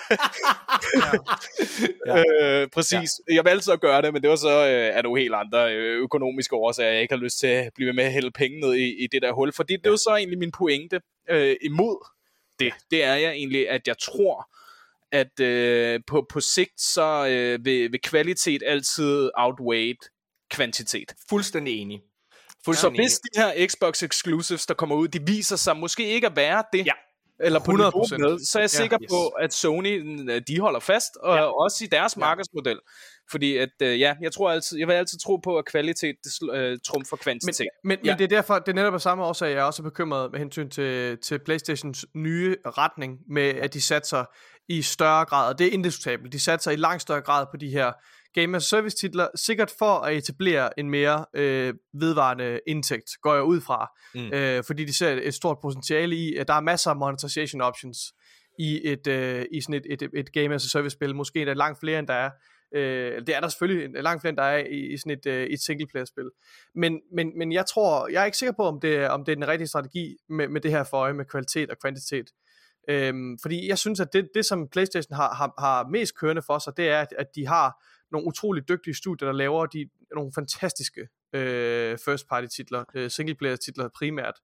Ja. 2.06 2.22
øh, 2.42 2.68
præcis. 2.68 3.10
Ja. 3.28 3.34
Jeg 3.34 3.44
valgte 3.44 3.64
så 3.64 3.72
at 3.72 3.80
gøre 3.80 4.02
det, 4.02 4.12
men 4.12 4.22
det 4.22 4.30
var 4.30 4.36
så 4.36 4.48
øh, 4.66 4.96
er 4.96 5.02
der 5.02 5.08
jo 5.08 5.14
helt 5.14 5.34
andre 5.34 5.74
øh, 5.74 6.02
økonomiske 6.02 6.56
årsager, 6.56 6.90
jeg 6.92 7.02
ikke 7.02 7.14
har 7.14 7.22
lyst 7.22 7.38
til 7.38 7.46
at 7.46 7.70
blive 7.74 7.92
med 7.92 8.04
at 8.04 8.12
hælde 8.12 8.30
penge 8.30 8.60
ned 8.60 8.74
i, 8.74 9.04
i 9.04 9.06
det 9.12 9.22
der 9.22 9.32
hul. 9.32 9.52
Fordi 9.52 9.76
det 9.76 9.86
er 9.86 9.90
jo 9.90 9.96
så 9.96 10.14
egentlig 10.16 10.38
min 10.38 10.52
pointe 10.52 11.00
øh, 11.30 11.56
imod 11.62 12.08
det. 12.58 12.72
Det 12.90 13.04
er 13.04 13.14
jeg 13.14 13.30
egentlig, 13.32 13.68
at 13.68 13.88
jeg 13.88 13.98
tror, 13.98 14.48
at 15.14 15.40
øh, 15.40 16.00
på, 16.06 16.26
på 16.30 16.40
sigt, 16.40 16.80
så 16.80 17.26
øh, 17.30 17.64
vil, 17.64 17.92
vil 17.92 18.00
kvalitet 18.02 18.62
altid 18.66 19.30
outweigh 19.34 19.94
kvantitet. 20.50 21.12
Fuldstændig 21.28 21.80
enig. 21.80 22.00
Så 22.00 22.64
Fuldstændig 22.64 23.00
hvis 23.00 23.18
de 23.18 23.40
her 23.40 23.66
Xbox 23.68 24.02
exclusives, 24.02 24.66
der 24.66 24.74
kommer 24.74 24.96
ud, 24.96 25.08
de 25.08 25.26
viser 25.26 25.56
sig 25.56 25.76
måske 25.76 26.08
ikke 26.08 26.26
at 26.26 26.36
være 26.36 26.64
det, 26.72 26.86
Ja. 26.86 26.92
eller 27.40 27.58
på 27.60 27.70
100%. 27.70 27.76
niveau 27.76 28.04
med, 28.30 28.38
så 28.46 28.58
er 28.58 28.62
jeg 28.62 28.70
Ja, 28.74 28.78
sikker 28.82 28.98
yes. 29.02 29.08
på, 29.10 29.28
at 29.28 29.54
Sony, 29.54 30.20
øh, 30.30 30.42
de 30.48 30.60
holder 30.60 30.80
fast, 30.80 31.16
og 31.16 31.36
Ja. 31.36 31.42
også 31.62 31.84
i 31.84 31.86
deres 31.86 32.16
markedsmodel. 32.16 32.78
Fordi 33.30 33.56
at, 33.56 33.68
øh, 33.82 34.00
ja, 34.00 34.14
jeg 34.20 34.32
tror 34.32 34.50
altid, 34.50 34.78
jeg 34.78 34.88
vil 34.88 34.94
altid 34.94 35.18
tro 35.18 35.36
på, 35.36 35.58
at 35.58 35.64
kvalitet 35.64 36.16
øh, 36.52 36.78
trumfer 36.86 37.16
Men, 37.16 37.22
kvantitet. 37.22 37.66
men, 37.84 37.98
Ja. 38.04 38.10
men 38.12 38.18
det 38.18 38.24
er 38.24 38.28
derfor, 38.36 38.58
det 38.58 38.68
er 38.68 38.72
netop 38.72 38.94
af 38.94 39.00
samme 39.00 39.24
årsag, 39.24 39.50
jeg 39.50 39.58
er 39.58 39.62
også 39.62 39.82
bekymret 39.82 40.30
med 40.32 40.38
hensyn 40.40 40.70
til, 40.70 41.18
til 41.18 41.38
Playstations 41.44 42.06
nye 42.14 42.56
retning, 42.66 43.18
med 43.28 43.42
at 43.48 43.74
de 43.74 43.80
satser 43.80 44.24
i 44.68 44.82
større 44.82 45.24
grad, 45.24 45.52
og 45.52 45.58
det 45.58 45.66
er 45.66 45.70
indiskutabelt, 45.70 46.32
de 46.32 46.40
satser 46.40 46.70
i 46.70 46.76
langt 46.76 47.02
større 47.02 47.20
grad 47.20 47.46
på 47.50 47.56
de 47.56 47.68
her 47.68 47.92
Game 48.34 48.56
as 48.56 48.64
Service 48.64 48.96
titler, 48.96 49.28
sikkert 49.36 49.74
for 49.78 49.98
at 49.98 50.16
etablere 50.16 50.78
en 50.78 50.90
mere 50.90 51.26
øh, 51.34 51.74
vedvarende 52.00 52.60
indtægt, 52.66 53.10
går 53.22 53.34
jeg 53.34 53.42
ud 53.42 53.60
fra. 53.60 53.90
Mm. 54.14 54.32
Øh, 54.32 54.64
fordi 54.66 54.84
de 54.84 54.96
ser 54.96 55.20
et, 55.22 55.34
stort 55.34 55.58
potentiale 55.62 56.16
i, 56.16 56.36
at 56.36 56.48
der 56.48 56.54
er 56.54 56.60
masser 56.60 56.90
af 56.90 56.96
monetization 56.96 57.60
options 57.60 57.98
i, 58.58 58.80
et, 58.84 59.06
øh, 59.06 59.44
i 59.52 59.60
sådan 59.60 59.74
et, 59.74 60.02
et, 60.02 60.10
et 60.14 60.32
Game 60.32 60.54
as 60.54 60.64
a 60.64 60.68
Service 60.68 60.94
spil, 60.94 61.14
måske 61.14 61.46
der 61.46 61.54
langt 61.54 61.80
flere 61.80 61.98
end 61.98 62.06
der 62.06 62.14
er 62.14 62.30
Øh, 62.74 63.26
det 63.26 63.36
er 63.36 63.40
der 63.40 63.48
selvfølgelig 63.48 64.02
langt 64.02 64.20
flere, 64.20 64.30
end 64.30 64.36
der 64.36 64.42
er 64.42 64.58
i, 64.58 64.92
i 64.94 64.96
sådan 64.96 65.18
et, 65.18 65.26
øh, 65.26 65.46
et 65.46 65.60
singleplayer-spil. 65.60 66.30
Men, 66.74 67.00
men, 67.16 67.38
men 67.38 67.52
jeg 67.52 67.66
tror, 67.66 68.08
jeg 68.08 68.20
er 68.20 68.24
ikke 68.24 68.38
sikker 68.38 68.52
på, 68.52 68.62
om 68.62 68.80
det, 68.80 69.08
om 69.08 69.24
det 69.24 69.32
er 69.32 69.36
den 69.36 69.48
rigtige 69.48 69.68
strategi 69.68 70.16
med, 70.28 70.48
med 70.48 70.60
det 70.60 70.70
her 70.70 70.84
for 70.84 70.96
øje, 70.96 71.12
med 71.12 71.24
kvalitet 71.24 71.70
og 71.70 71.76
kvantitet. 71.82 72.26
Øhm, 72.88 73.38
fordi 73.42 73.68
jeg 73.68 73.78
synes, 73.78 74.00
at 74.00 74.12
det, 74.12 74.28
det 74.34 74.46
som 74.46 74.68
Playstation 74.68 75.16
har, 75.16 75.34
har, 75.34 75.54
har 75.58 75.88
mest 75.88 76.18
kørende 76.18 76.42
for 76.42 76.58
sig, 76.58 76.76
det 76.76 76.88
er, 76.88 77.00
at, 77.00 77.14
at 77.18 77.26
de 77.34 77.46
har 77.46 77.84
nogle 78.12 78.26
utrolig 78.26 78.68
dygtige 78.68 78.94
studier, 78.94 79.26
der 79.28 79.32
laver 79.32 79.66
de, 79.66 79.88
nogle 80.14 80.32
fantastiske 80.34 81.08
øh, 81.32 81.98
first 82.04 82.28
party 82.28 82.46
titler, 82.56 82.84
øh, 82.94 83.10
single 83.10 83.34
player 83.34 83.56
titler 83.56 83.88
primært. 83.98 84.34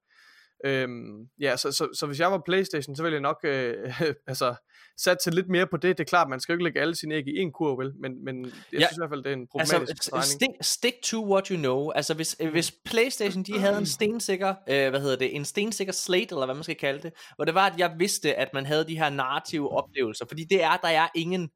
Øhm, 0.65 1.29
ja, 1.41 1.57
så, 1.57 1.73
så, 1.73 1.89
så 1.95 2.07
hvis 2.07 2.21
jeg 2.21 2.33
var 2.33 2.43
Playstation, 2.47 2.97
så 2.97 3.03
ville 3.03 3.15
jeg 3.15 3.21
nok 3.21 3.37
øh, 3.45 4.01
altså, 4.27 4.55
satse 4.99 5.31
lidt 5.31 5.49
mere 5.49 5.67
på 5.67 5.77
det. 5.77 5.99
Det 5.99 6.05
er 6.05 6.09
klart, 6.09 6.29
man 6.29 6.41
skal 6.41 6.53
jo 6.53 6.57
ikke 6.57 6.65
lægge 6.65 6.81
alle 6.81 6.95
sine 6.95 7.15
æg 7.15 7.29
i 7.29 7.39
en 7.39 7.53
kurv, 7.53 7.79
vel? 7.79 7.93
Men, 8.01 8.25
men 8.25 8.45
jeg 8.45 8.53
Ja. 8.73 8.79
synes 8.87 8.93
i 8.93 9.01
hvert 9.01 9.11
fald, 9.11 9.23
det 9.25 9.31
er 9.31 9.37
en 9.37 9.47
problematisk 9.47 9.91
Altså, 9.91 10.11
altså, 10.15 10.31
stick, 10.31 10.53
stick 10.61 10.97
to 11.03 11.33
what 11.33 11.47
you 11.49 11.57
know. 11.57 11.91
Altså, 11.91 12.15
hvis, 12.15 12.37
øh, 12.41 12.51
hvis 12.51 12.73
Playstation, 12.85 13.43
de 13.43 13.59
havde 13.59 13.79
en 13.79 13.87
stensikker, 13.87 14.55
øh, 14.69 14.91
hvad 14.91 15.01
hedder 15.01 15.17
det, 15.17 15.37
en 15.37 15.45
stensikker 15.45 15.93
slate, 15.93 16.27
eller 16.31 16.45
hvad 16.45 16.55
man 16.55 16.65
skal 16.65 16.77
kalde 16.77 17.03
det, 17.03 17.13
hvor 17.37 17.45
det 17.45 17.55
var, 17.55 17.67
at 17.67 17.79
jeg 17.79 17.95
vidste, 17.99 18.35
at 18.35 18.49
man 18.55 18.67
havde 18.67 18.87
de 18.89 18.99
her 18.99 19.11
narrative 19.11 19.71
oplevelser, 19.73 20.25
fordi 20.29 20.45
det 20.45 20.63
er, 20.63 20.77
der 20.77 20.89
er 20.89 21.09
ingen, 21.15 21.51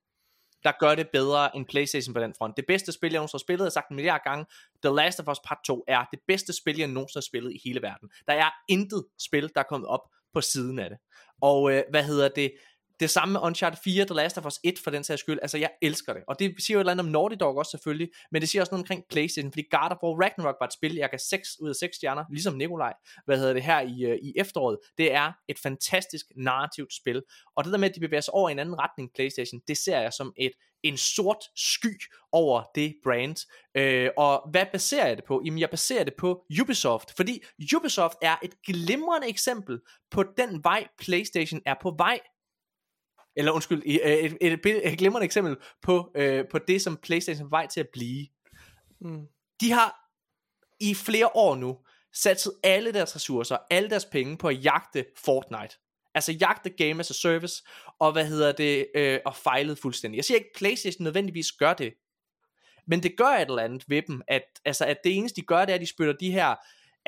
der 0.65 0.73
gør 0.81 0.95
det 0.95 1.09
bedre 1.12 1.57
end 1.57 1.66
Playstation 1.66 2.15
på 2.15 2.20
den 2.20 2.35
front. 2.39 2.57
Det 2.57 2.65
bedste 2.69 2.93
spil, 2.93 3.11
jeg 3.11 3.19
nogensinde 3.19 3.39
har 3.39 3.45
spillet, 3.45 3.61
jeg 3.61 3.66
har 3.66 3.70
sagt 3.70 3.91
en 3.91 3.97
milliard 3.97 4.20
gange, 4.24 4.47
The 4.85 4.95
Last 4.95 5.20
of 5.20 5.28
Us 5.28 5.39
Part 5.47 5.59
2 5.66 5.85
er 5.89 6.05
det 6.11 6.19
bedste 6.28 6.53
spil, 6.53 6.78
jeg 6.78 6.89
nogensinde 6.89 7.16
har 7.16 7.28
spillet 7.28 7.53
i 7.53 7.61
hele 7.65 7.82
verden. 7.82 8.09
Der 8.28 8.32
er 8.35 8.51
intet 8.69 9.05
spil, 9.19 9.51
der 9.55 9.61
er 9.61 9.65
kommet 9.69 9.89
op 9.89 10.01
på 10.35 10.41
siden 10.41 10.78
af 10.78 10.91
det. 10.91 10.99
Og 11.41 11.73
øh, 11.73 11.82
hvad 11.91 12.05
hedder 12.05 12.28
det? 12.28 12.53
Det 13.00 13.10
samme 13.10 13.32
med 13.32 13.40
Uncharted 13.40 13.78
4, 13.84 14.04
The 14.04 14.14
Last 14.14 14.38
of 14.38 14.46
Us 14.46 14.60
1 14.64 14.78
for 14.84 14.90
den 14.90 15.04
sags 15.04 15.20
skyld. 15.20 15.38
Altså, 15.42 15.58
jeg 15.58 15.70
elsker 15.82 16.12
det. 16.12 16.22
Og 16.28 16.38
det 16.38 16.54
siger 16.58 16.74
jo 16.74 16.78
et 16.78 16.82
eller 16.82 16.92
andet 16.92 17.06
om 17.06 17.12
Naughty 17.12 17.36
Dog 17.40 17.56
også 17.56 17.70
selvfølgelig, 17.70 18.08
men 18.32 18.40
det 18.40 18.48
siger 18.48 18.62
også 18.62 18.72
noget 18.72 18.82
omkring 18.82 19.04
Playstation, 19.10 19.52
fordi 19.52 19.64
God 19.70 19.90
of 19.90 19.96
War 20.02 20.22
Ragnarok 20.22 20.56
var 20.60 20.66
et 20.66 20.72
spil, 20.72 20.94
jeg 20.94 21.10
gav 21.10 21.18
6 21.18 21.60
ud 21.60 21.68
af 21.68 21.74
6 21.74 21.96
stjerner, 21.96 22.24
ligesom 22.30 22.54
Nikolaj, 22.54 22.94
hvad 23.24 23.38
hedder 23.38 23.52
det 23.52 23.62
her 23.62 23.80
i, 23.80 24.04
øh, 24.04 24.18
i 24.22 24.32
efteråret. 24.36 24.78
Det 24.98 25.12
er 25.12 25.32
et 25.48 25.58
fantastisk 25.58 26.26
narrativt 26.36 26.94
spil. 26.94 27.22
Og 27.56 27.64
det 27.64 27.72
der 27.72 27.78
med, 27.78 27.88
at 27.88 27.94
de 27.94 28.00
bevæger 28.00 28.20
sig 28.20 28.34
over 28.34 28.48
i 28.48 28.52
en 28.52 28.58
anden 28.58 28.78
retning, 28.78 29.10
Playstation, 29.14 29.60
det 29.68 29.76
ser 29.76 30.00
jeg 30.00 30.12
som 30.12 30.32
et 30.36 30.52
en 30.84 30.96
sort 30.96 31.44
sky 31.56 32.02
over 32.32 32.62
det 32.74 32.94
brand. 33.04 33.36
Øh, 33.74 34.10
og 34.16 34.48
hvad 34.50 34.66
baserer 34.72 35.06
jeg 35.06 35.16
det 35.16 35.24
på? 35.24 35.42
Jamen, 35.44 35.58
jeg 35.60 35.70
baserer 35.70 36.04
det 36.04 36.14
på 36.18 36.44
Ubisoft, 36.62 37.16
fordi 37.16 37.42
Ubisoft 37.76 38.16
er 38.22 38.36
et 38.42 38.62
glimrende 38.66 39.28
eksempel 39.28 39.80
på 40.10 40.24
den 40.36 40.64
vej, 40.64 40.86
PlayStation 40.98 41.60
er 41.66 41.74
på 41.82 41.94
vej 41.98 42.20
eller 43.36 43.52
undskyld, 43.52 43.82
øh, 43.86 43.94
et, 43.94 44.36
et, 44.40 44.52
et, 44.52 44.93
et 44.93 44.98
glimrende 44.98 45.24
eksempel 45.24 45.56
på, 45.82 46.11
øh, 46.16 46.44
på 46.51 46.59
det, 46.59 46.82
som 46.82 46.97
PlayStation 46.97 47.47
er 47.47 47.51
vej 47.51 47.66
til 47.66 47.81
at 47.81 47.89
blive. 47.93 48.27
Mm. 49.01 49.27
De 49.61 49.73
har 49.73 50.05
i 50.81 50.94
flere 50.94 51.31
år 51.35 51.56
nu 51.56 51.78
satset 52.12 52.52
alle 52.62 52.93
deres 52.93 53.16
ressourcer, 53.16 53.56
alle 53.70 53.90
deres 53.90 54.05
penge 54.05 54.36
på 54.36 54.48
at 54.48 54.65
jagte 54.65 55.05
Fortnite. 55.16 55.77
Altså 56.15 56.32
jagte 56.32 56.70
Game 56.70 57.01
as 57.01 57.11
a 57.11 57.15
Service, 57.15 57.62
og 57.98 58.12
hvad 58.12 58.27
hedder 58.27 58.52
det, 58.52 58.86
øh, 58.94 59.20
og 59.24 59.36
fejlede 59.36 59.77
fuldstændig. 59.77 60.16
Jeg 60.16 60.24
siger 60.24 60.39
ikke, 60.39 60.51
at 60.55 60.59
PlayStation 60.59 61.05
nødvendigvis 61.05 61.52
gør 61.52 61.74
det, 61.74 61.94
men 62.86 63.02
det 63.02 63.16
gør 63.16 63.24
et 63.24 63.48
eller 63.48 63.62
andet 63.62 63.85
ved 63.89 64.02
dem, 64.02 64.23
at, 64.28 64.43
altså, 64.65 64.85
at 64.85 64.97
det 65.05 65.16
eneste 65.16 65.40
de 65.40 65.47
gør, 65.47 65.65
det 65.65 65.70
er, 65.70 65.74
at 65.74 65.81
de 65.81 65.86
spytter 65.86 66.12
de 66.12 66.32
her 66.32 66.55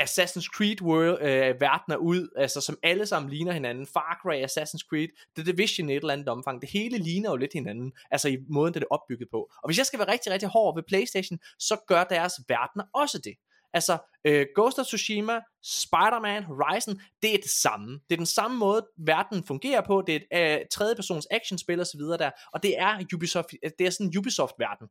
Assassin's 0.01 0.49
Creed 0.57 0.83
world, 0.83 1.23
øh, 1.23 1.61
verdener 1.61 1.97
ud, 1.97 2.29
altså 2.37 2.61
som 2.61 2.79
alle 2.83 3.07
sammen 3.07 3.31
ligner 3.31 3.53
hinanden. 3.53 3.87
Far 3.87 4.19
Cry, 4.23 4.45
Assassin's 4.45 4.89
Creed, 4.89 5.09
The 5.37 5.53
Division 5.53 5.89
i 5.89 5.93
et 5.93 5.97
eller 5.97 6.13
andet 6.13 6.29
omfang. 6.29 6.61
Det 6.61 6.71
hele 6.71 6.99
ligner 6.99 7.31
jo 7.31 7.37
lidt 7.37 7.53
hinanden, 7.53 7.93
altså 8.11 8.29
i 8.29 8.37
måden, 8.49 8.75
det 8.75 8.83
er 8.83 8.87
opbygget 8.91 9.29
på. 9.31 9.39
Og 9.63 9.69
hvis 9.69 9.79
jeg 9.79 9.87
skal 9.87 9.99
være 9.99 10.13
rigtig, 10.13 10.33
rigtig 10.33 10.49
hård 10.49 10.77
ved 10.77 10.83
Playstation, 10.89 11.39
så 11.59 11.77
gør 11.89 12.05
deres 12.05 12.35
verdener 12.49 12.85
også 12.95 13.19
det. 13.19 13.35
Altså, 13.73 13.99
øh, 14.25 14.47
Ghost 14.55 14.79
of 14.79 14.87
Tsushima, 14.87 15.41
Spider-Man, 15.63 16.43
Horizon, 16.43 17.01
det 17.23 17.35
er 17.35 17.39
det 17.39 17.51
samme. 17.51 18.01
Det 18.09 18.15
er 18.15 18.17
den 18.17 18.27
samme 18.27 18.59
måde, 18.59 18.87
verden 18.99 19.45
fungerer 19.45 19.81
på. 19.87 20.03
Det 20.07 20.23
er 20.31 20.57
et 20.57 20.61
øh, 20.61 20.67
tredjepersons 20.73 21.27
actionspil 21.31 21.81
og 21.81 21.87
så 21.87 21.99
videre 21.99 22.19
der. 22.19 22.31
Og 22.53 22.63
det 22.63 22.79
er 22.79 23.05
Ubisoft, 23.15 23.47
det 23.79 23.87
er 23.87 23.91
sådan 23.91 24.07
en 24.07 24.19
Ubisoft-verden 24.19 24.89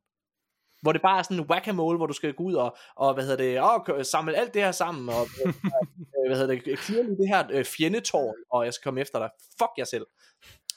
hvor 0.86 0.92
det 0.92 1.02
bare 1.02 1.18
er 1.18 1.22
sådan 1.22 1.38
en 1.38 1.46
whack-a-mole, 1.50 1.96
hvor 1.96 2.06
du 2.06 2.12
skal 2.12 2.34
gå 2.34 2.42
ud 2.42 2.54
og, 2.54 2.76
og 2.96 3.14
hvad 3.14 3.24
hedder 3.24 3.36
det, 3.36 3.60
og 3.60 4.06
samle 4.06 4.36
alt 4.36 4.54
det 4.54 4.62
her 4.62 4.72
sammen, 4.72 5.08
og 5.08 5.22
øh, 5.46 6.26
hvad 6.26 6.36
hedder 6.36 6.54
det, 6.54 6.62
øh, 6.66 6.76
clear 6.76 7.02
lige 7.02 7.16
det 7.16 7.28
her 7.28 7.46
øh, 7.50 7.64
fjendetårn, 7.64 8.34
og 8.50 8.64
jeg 8.64 8.74
skal 8.74 8.84
komme 8.84 9.00
efter 9.00 9.18
dig. 9.18 9.30
Fuck 9.58 9.70
jer 9.78 9.84
selv. 9.84 10.06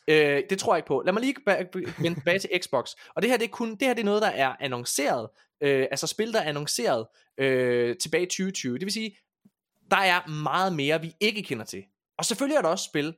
Øh, 0.08 0.44
det 0.50 0.60
tror 0.60 0.74
jeg 0.74 0.78
ikke 0.78 0.88
på. 0.88 1.02
Lad 1.06 1.14
mig 1.14 1.22
lige 1.22 1.36
vende 2.00 2.20
tilbage 2.20 2.40
til 2.40 2.50
Xbox. 2.64 2.92
Og 3.16 3.22
det 3.22 3.30
her, 3.30 3.38
det 3.38 3.46
er 3.46 3.52
kun, 3.52 3.72
det 3.72 3.82
her 3.82 3.94
det 3.94 4.02
er 4.02 4.06
noget, 4.06 4.22
der 4.22 4.28
er 4.28 4.56
annonceret, 4.60 5.30
øh, 5.64 5.88
altså 5.92 6.08
spil, 6.08 6.34
der 6.34 6.40
er 6.40 6.50
annonceret 6.50 7.08
øh, 7.38 7.98
tilbage 7.98 8.24
i 8.24 8.26
2020. 8.26 8.74
Det 8.74 8.86
vil 8.86 8.94
sige, 8.94 9.18
der 9.92 9.98
er 9.98 10.28
meget 10.28 10.76
mere, 10.76 11.02
vi 11.02 11.16
ikke 11.20 11.44
kender 11.44 11.66
til. 11.66 11.84
Og 12.18 12.26
selvfølgelig 12.26 12.58
er 12.58 12.62
der 12.62 12.70
også 12.70 12.86
spil 12.86 13.16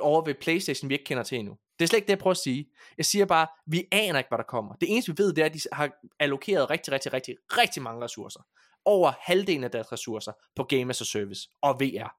over 0.00 0.24
ved 0.24 0.34
Playstation, 0.34 0.88
vi 0.88 0.94
ikke 0.94 1.04
kender 1.04 1.22
til 1.22 1.38
endnu. 1.38 1.56
Det 1.78 1.84
er 1.84 1.88
slet 1.88 1.96
ikke 1.96 2.06
det, 2.06 2.12
jeg 2.12 2.18
prøver 2.18 2.34
at 2.34 2.36
sige. 2.38 2.70
Jeg 2.96 3.06
siger 3.06 3.24
bare, 3.24 3.46
vi 3.66 3.84
aner 3.92 4.18
ikke, 4.18 4.28
hvad 4.28 4.38
der 4.38 4.44
kommer. 4.44 4.74
Det 4.74 4.92
eneste, 4.92 5.16
vi 5.16 5.22
ved, 5.22 5.32
det 5.32 5.42
er, 5.42 5.46
at 5.46 5.54
de 5.54 5.60
har 5.72 5.90
allokeret 6.18 6.70
rigtig, 6.70 6.92
rigtig, 6.92 7.12
rigtig, 7.12 7.36
rigtig 7.58 7.82
mange 7.82 8.04
ressourcer. 8.04 8.40
Over 8.84 9.12
halvdelen 9.20 9.64
af 9.64 9.70
deres 9.70 9.92
ressourcer 9.92 10.32
på 10.56 10.64
Game 10.64 10.90
as 10.90 11.00
a 11.00 11.04
Service 11.04 11.48
og 11.62 11.80
VR. 11.80 12.16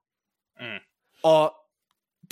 Mm. 0.60 0.80
Og 1.24 1.54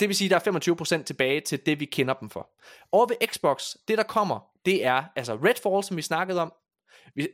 det 0.00 0.08
vil 0.08 0.16
sige, 0.16 0.34
at 0.34 0.44
der 0.44 0.52
er 0.52 0.98
25% 1.00 1.02
tilbage 1.02 1.40
til 1.40 1.66
det, 1.66 1.80
vi 1.80 1.84
kender 1.84 2.14
dem 2.14 2.30
for. 2.30 2.50
Over 2.92 3.06
ved 3.06 3.16
Xbox, 3.26 3.74
det 3.88 3.98
der 3.98 4.04
kommer, 4.04 4.50
det 4.64 4.84
er 4.84 5.04
altså 5.16 5.34
Redfall, 5.34 5.84
som 5.84 5.96
vi 5.96 6.02
snakkede 6.02 6.40
om, 6.40 6.52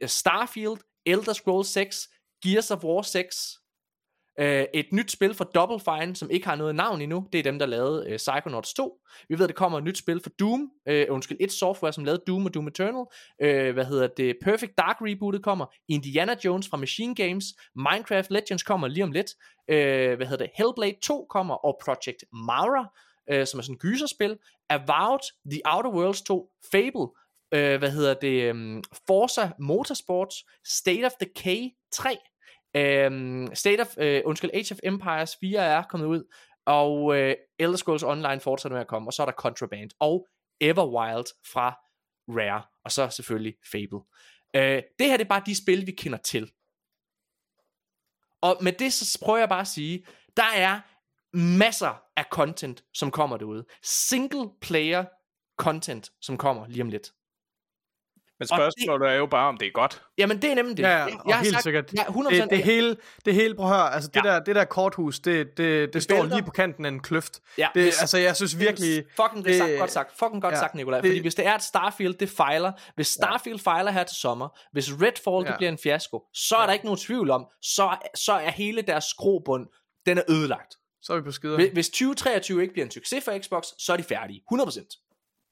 Starfield, 0.07 0.77
Elder 1.07 1.33
Scrolls 1.33 1.69
6, 1.69 2.09
Gears 2.43 2.71
of 2.71 2.85
War 2.85 3.03
6, 3.03 3.59
øh, 4.41 4.65
et 4.75 4.87
nyt 4.93 5.11
spil 5.11 5.35
for 5.35 5.45
Double 5.45 5.81
Fine, 5.81 6.17
som 6.17 6.31
ikke 6.31 6.47
har 6.47 6.55
noget 6.55 6.75
navn 6.75 7.01
endnu. 7.01 7.27
Det 7.33 7.39
er 7.39 7.43
dem, 7.43 7.59
der 7.59 7.67
lavede 7.67 8.11
øh, 8.11 8.17
Psychonauts 8.17 8.75
2. 8.75 9.01
Vi 9.29 9.39
ved, 9.39 9.45
at 9.45 9.49
der 9.49 9.55
kommer 9.55 9.79
et 9.79 9.85
nyt 9.85 9.99
spil 9.99 10.21
for 10.21 10.31
Doom. 10.31 10.71
Øh, 10.89 11.07
undskyld, 11.11 11.39
et 11.41 11.53
software, 11.53 11.93
som 11.93 12.05
lavede 12.05 12.23
Doom 12.27 12.47
og 12.47 12.55
Doom 12.55 12.67
Eternal. 12.67 13.05
Øh, 13.43 13.75
hvad 13.75 13.85
hedder 13.85 14.07
det? 14.07 14.37
Perfect 14.43 14.79
Dark 14.79 14.97
rebootet 15.01 15.43
kommer. 15.43 15.67
Indiana 15.89 16.37
Jones 16.45 16.69
fra 16.69 16.77
Machine 16.77 17.15
Games. 17.15 17.45
Minecraft 17.77 18.31
Legends 18.31 18.63
kommer 18.63 18.89
lige 18.89 19.05
om 19.05 19.13
lidt. 19.13 19.31
Øh, 19.71 20.17
hvad 20.17 20.27
hedder 20.27 20.45
det? 20.45 20.51
Hellblade 20.55 20.97
2 21.03 21.27
kommer. 21.31 21.55
Og 21.55 21.81
Project 21.85 22.25
Mara, 22.33 22.87
øh, 23.31 23.47
som 23.47 23.59
er 23.59 23.63
sådan 23.63 23.75
et 23.75 23.81
gyserspil. 23.81 24.37
Avowed, 24.71 25.51
The 25.51 25.61
Outer 25.65 25.91
Worlds 25.91 26.23
2, 26.23 26.51
Fable, 26.73 27.09
øh, 27.55 27.79
hvad 27.79 27.91
hedder 27.91 28.15
det, 28.15 28.51
um, 28.51 28.83
Forza 29.07 29.51
Motorsports, 29.59 30.45
State 30.65 31.05
of 31.05 31.13
Decay 31.21 31.69
3, 31.93 32.19
um, 32.75 33.55
State 33.55 33.81
of, 33.81 33.97
uh, 33.97 34.29
undskyld, 34.29 34.51
Age 34.55 34.73
of 34.73 34.79
Empires 34.83 35.37
4 35.41 35.61
er 35.61 35.83
kommet 35.83 36.07
ud, 36.07 36.33
og 36.67 37.03
uh, 37.03 37.33
Elder 37.59 37.77
Scrolls 37.77 38.03
Online 38.03 38.41
fortsætter 38.41 38.75
med 38.75 38.81
at 38.81 38.89
komme, 38.89 39.09
og 39.09 39.13
så 39.13 39.23
er 39.23 39.27
der 39.27 39.33
Contraband, 39.33 39.91
og 40.01 40.27
Everwild 40.61 41.27
fra 41.53 41.79
Rare, 42.29 42.63
og 42.85 42.93
så 42.93 43.09
selvfølgelig 43.09 43.55
Fable. 43.73 43.99
Uh, 44.57 44.83
det 44.99 45.07
her 45.07 45.17
det 45.17 45.25
er 45.25 45.29
bare 45.29 45.43
de 45.47 45.63
spil, 45.63 45.87
vi 45.87 45.93
kender 45.93 46.19
til. 46.19 46.53
Og 48.43 48.57
med 48.61 48.73
det 48.73 48.93
så 48.93 49.19
prøver 49.25 49.39
jeg 49.39 49.49
bare 49.49 49.61
at 49.61 49.67
sige, 49.67 50.07
der 50.37 50.53
er 50.57 50.81
masser 51.37 52.03
af 52.17 52.25
content, 52.31 52.85
som 52.95 53.11
kommer 53.11 53.37
derude. 53.37 53.67
Single 53.83 54.51
player 54.61 55.05
content, 55.59 56.11
som 56.21 56.39
kommer 56.39 56.67
lige 56.67 56.83
om 56.83 56.89
lidt. 56.89 57.13
Men 58.51 58.59
spørgsmålet 58.59 59.09
er 59.11 59.15
jo 59.15 59.27
bare, 59.27 59.49
om 59.49 59.57
det 59.57 59.67
er 59.67 59.71
godt. 59.73 60.03
Jamen, 60.19 60.43
det 60.43 60.51
er 60.51 60.55
nemlig 60.55 60.77
det. 60.77 60.83
Ja, 60.83 60.89
ja, 60.89 60.97
Jeg- 61.05 61.19
jeg 61.27 61.37
har 61.37 61.43
helt 61.43 61.55
sagt- 61.55 61.63
sikkert. 61.63 61.93
Ja, 61.97 62.03
100%. 62.03 62.43
Det, 62.43 62.51
det, 62.51 62.63
hele, 62.65 62.97
det 63.25 63.35
hele, 63.35 63.55
prøv 63.55 63.67
at 63.71 63.77
høre, 63.77 63.95
altså 63.95 64.11
det, 64.15 64.25
Ja. 64.25 64.31
der, 64.31 64.41
det 64.41 64.57
der 64.57 64.65
korthus, 64.65 65.19
det, 65.21 65.47
det, 65.47 65.59
det, 65.59 65.93
det 65.95 66.03
står 66.03 66.15
vælter. 66.23 66.37
lige 66.37 66.45
på 66.45 66.51
kanten 66.51 66.85
af 66.85 66.89
en 66.89 67.01
kløft. 67.03 67.41
Ja, 67.59 67.69
det, 67.75 67.83
hvis- 67.83 68.01
altså 68.01 68.19
jeg 68.19 68.37
synes 68.37 68.59
virkelig, 68.59 69.05
Fucking 69.17 69.45
det 69.45 69.55
er 69.55 69.59
sagt, 69.59 69.71
det- 69.71 69.79
godt 69.79 69.91
sagt. 69.93 70.19
Fucking 70.19 70.43
godt 70.43 70.55
ja, 70.55 70.59
sagt, 70.59 70.75
Nikolaj. 70.75 71.01
det- 71.01 71.09
Fordi 71.11 71.21
hvis 71.21 71.35
det 71.35 71.47
er, 71.47 71.53
at 71.55 71.63
Starfield, 71.63 72.15
det 72.15 72.31
fejler. 72.31 72.73
Hvis 72.95 73.07
Starfield 73.07 73.59
fejler 73.59 73.91
her 73.91 74.05
til 74.05 74.17
sommer. 74.17 74.59
Hvis 74.73 74.93
Redfall, 74.93 75.45
det 75.45 75.51
Ja. 75.51 75.57
bliver 75.57 75.71
en 75.71 75.79
fiasko. 75.79 76.23
Så 76.35 76.57
er 76.57 76.67
der 76.67 76.73
ikke 76.73 76.85
nogen 76.85 76.99
tvivl 76.99 77.31
om. 77.31 77.47
Så, 77.63 77.97
så 78.15 78.33
er 78.33 78.51
hele 78.51 78.83
deres 78.83 79.05
skrobund, 79.05 79.67
den 80.07 80.19
er 80.19 80.23
ødelagt. 80.29 80.75
Så 81.03 81.13
er 81.13 81.17
vi 81.17 81.23
på 81.23 81.33
skider. 81.33 81.55
Hvis- 81.57 81.71
Hvis 81.73 81.89
2023 81.91 82.63
ikke 82.63 82.73
bliver 82.73 82.85
en 82.87 82.91
succes 82.91 83.25
for 83.25 83.39
Xbox, 83.43 83.65
så 83.79 83.93
er 83.93 83.97
de 83.97 84.03
færdige. 84.03 84.43
100%. 84.51 84.99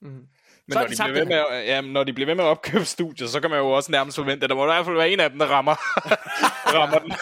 Mm. 0.02 0.23
Men 0.69 0.75
når 0.75 0.87
de 0.87 0.95
bliver 0.97 1.13
ved 1.13 1.25
med, 1.25 1.45
at, 1.51 1.67
ja, 1.67 1.81
når 1.81 2.05
de 2.05 2.13
bliver 2.13 2.27
ved 2.27 2.35
med 2.35 2.45
at 2.45 2.49
opkøbe 2.49 2.85
studier, 2.85 3.27
så 3.29 3.41
kan 3.41 3.51
man 3.51 3.59
jo 3.59 3.71
også 3.71 3.93
nærmest 3.93 4.17
forvente, 4.17 4.45
at 4.45 4.51
der 4.51 4.57
må 4.57 4.65
i 4.65 4.67
hvert 4.67 4.85
fald 4.85 4.97
være 4.97 5.11
en 5.11 5.21
af 5.21 5.31
dem, 5.31 5.39
der 5.39 5.47
rammer, 5.47 5.75
rammer 6.77 6.99
den. 6.99 7.13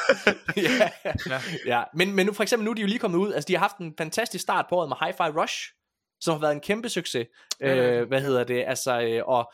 ja. 0.56 0.90
Ja. 1.26 1.40
ja. 1.66 1.84
Men, 1.94 2.14
men 2.14 2.26
nu 2.26 2.32
for 2.32 2.42
eksempel 2.42 2.64
nu 2.64 2.70
er 2.70 2.74
de 2.74 2.80
jo 2.80 2.86
lige 2.86 2.98
kommet 2.98 3.18
ud, 3.18 3.32
altså 3.32 3.48
de 3.48 3.52
har 3.52 3.60
haft 3.60 3.78
en 3.78 3.94
fantastisk 3.98 4.42
start 4.42 4.66
på 4.68 4.74
året 4.76 4.88
med 4.88 4.96
Hi-Fi 4.96 5.40
Rush, 5.40 5.72
som 6.20 6.32
har 6.32 6.40
været 6.40 6.52
en 6.52 6.60
kæmpe 6.60 6.88
succes. 6.88 7.26
Ja. 7.60 7.76
Øh, 7.76 8.08
hvad 8.08 8.20
hedder 8.20 8.44
det? 8.44 8.64
Altså, 8.66 9.00
øh, 9.00 9.22
og 9.26 9.52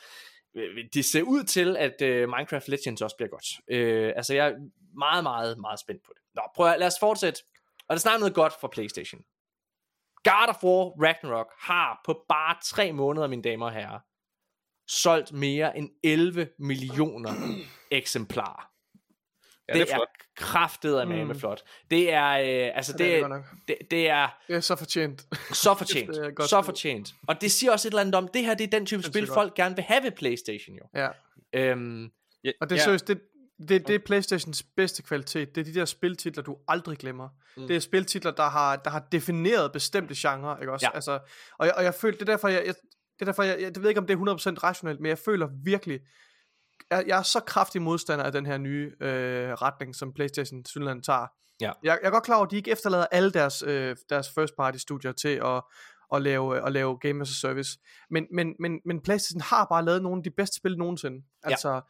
øh, 0.57 0.85
det 0.95 1.05
ser 1.05 1.23
ud 1.23 1.45
til, 1.45 1.77
at 1.77 2.03
øh, 2.03 2.29
Minecraft 2.29 2.69
Legends 2.69 3.03
også 3.03 3.17
bliver 3.17 3.31
godt. 3.31 3.47
Øh, 3.71 4.13
altså 4.17 4.35
jeg 4.35 4.49
er 4.49 4.53
meget, 4.99 5.23
meget, 5.23 5.59
meget 5.59 5.81
spændt 5.81 6.03
på 6.07 6.13
det. 6.15 6.23
Nå, 6.35 6.43
prøv 6.57 6.67
at, 6.67 6.79
lad 6.79 6.87
os 6.87 6.99
fortsætte. 7.01 7.41
Og 7.79 7.89
der 7.89 7.95
er 7.95 7.99
snart 7.99 8.21
noget 8.21 8.35
godt 8.35 8.53
for 8.61 8.69
Playstation. 8.69 9.21
God 10.31 10.49
of 10.49 10.65
War 10.65 11.03
Ragnarok 11.07 11.47
har 11.61 12.01
på 12.07 12.25
bare 12.29 12.57
tre 12.65 12.93
måneder, 12.93 13.27
mine 13.27 13.43
damer 13.43 13.67
og 13.67 13.73
herrer, 13.73 13.99
solgt 14.89 15.33
mere 15.33 15.79
end 15.79 15.91
11 16.05 16.49
millioner 16.59 17.31
eksemplarer. 17.91 18.71
Ja, 19.69 19.73
det, 19.79 19.87
det 19.87 19.95
er 19.95 19.99
er 19.99 20.05
kraftet 20.37 20.97
af 20.97 21.07
Mm. 21.07 21.27
med 21.27 21.35
flot. 21.35 21.63
Det 21.91 22.13
er, 22.13 22.29
øh, 22.29 22.77
altså 22.77 22.95
Ja, 22.99 23.05
det, 23.05 23.13
det 23.13 23.19
er 23.23 23.29
det, 23.29 23.45
det, 23.69 23.91
det 23.91 24.09
er 24.09 24.29
Det 24.49 24.57
er 24.57 24.61
så 24.61 24.77
fortjent. 24.77 25.27
så 25.65 25.75
fortjent. 25.75 26.09
Det 26.39 26.49
så 26.49 26.63
fortjent. 26.63 27.15
Og 27.29 27.41
det 27.41 27.51
siger 27.51 27.73
også 27.73 27.89
et 27.89 27.93
eller 27.93 28.01
andet 28.01 28.15
om, 28.15 28.29
det 28.29 28.45
her 28.45 28.55
det 28.55 28.65
er 28.65 28.69
den 28.79 28.87
type 28.87 29.03
Sindssygt 29.03 29.25
spil, 29.27 29.35
folk 29.35 29.55
gerne 29.55 29.75
vil 29.75 29.85
have 29.85 30.03
ved 30.03 30.11
Playstation 30.11 30.77
jo. 30.77 30.85
Ja. 30.95 31.09
Øhm, 31.53 32.11
Ja, 32.45 32.51
Og 32.61 32.71
det 32.71 32.77
ja. 32.77 32.83
seriøst, 32.83 33.09
det, 33.09 33.21
det, 33.59 33.87
det 33.87 33.95
er 33.95 33.99
Playstations 34.07 34.63
bedste 34.63 35.03
kvalitet. 35.03 35.55
Det 35.55 35.61
er 35.61 35.65
de 35.65 35.75
der 35.75 35.85
spiltitler, 35.85 36.43
du 36.43 36.57
aldrig 36.69 36.99
glemmer. 36.99 37.29
Mm. 37.57 37.67
Det 37.67 37.77
er 37.77 37.81
spiltitler, 37.81 38.31
der 38.31 38.49
har, 38.49 38.77
der 38.77 38.91
har 38.91 39.07
defineret 39.13 39.73
bestemte 39.73 40.15
genrer, 40.17 40.59
ikke 40.59 40.73
også? 40.73 40.87
Ja. 40.87 40.95
Altså, 40.95 41.19
og, 41.59 41.67
jeg, 41.67 41.75
og 41.75 41.85
jeg 41.85 41.95
føler, 41.95 42.19
det 42.19 42.29
er 42.29 42.33
derfor, 42.33 42.49
jeg, 42.49 42.63
jeg, 42.67 42.75
det 43.19 43.21
er 43.21 43.25
derfor, 43.25 43.43
jeg, 43.43 43.61
jeg, 43.61 43.73
jeg 43.75 43.83
ved 43.83 43.89
ikke, 43.89 44.01
om 44.01 44.07
det 44.07 44.15
er 44.15 44.55
100% 44.55 44.63
rationelt, 44.63 45.01
men 45.01 45.09
jeg 45.09 45.19
føler 45.19 45.49
virkelig, 45.65 46.01
jeg, 46.91 47.05
jeg 47.07 47.19
er 47.19 47.23
så 47.23 47.41
kraftig 47.41 47.83
modstander 47.83 48.25
af 48.25 48.33
den 48.33 48.47
her 48.47 48.59
nye 48.59 48.93
øh, 49.01 49.53
retning, 49.53 49.95
som 49.95 50.13
Playstation 50.13 50.65
Sydland 50.65 51.03
tager. 51.03 51.27
Ja. 51.61 51.73
Jeg, 51.83 51.99
jeg 52.03 52.07
er 52.07 52.11
godt 52.11 52.25
klar 52.25 52.37
over, 52.37 52.47
at 52.47 52.51
de 52.51 52.57
ikke 52.57 52.71
efterlader 52.71 53.07
alle 53.13 53.31
deres, 53.31 53.63
øh, 53.67 53.97
deres 54.11 54.31
first 54.35 54.57
party 54.57 54.79
studier 54.79 55.13
til 55.13 55.29
at, 55.45 55.63
at 56.15 56.23
lave, 56.23 56.67
at 56.67 56.73
lave 56.73 56.99
Game 56.99 57.23
as 57.23 57.31
a 57.31 57.35
Service. 57.35 57.79
Men, 58.11 58.27
men, 58.33 58.55
men, 58.61 58.81
men 58.85 59.01
Playstation 59.01 59.41
har 59.41 59.65
bare 59.65 59.85
lavet 59.85 60.03
nogle 60.03 60.19
af 60.19 60.25
de 60.25 60.31
bedste 60.31 60.57
spil 60.57 60.79
nogensinde. 60.79 61.25
Ja. 61.45 61.51
Altså 61.51 61.81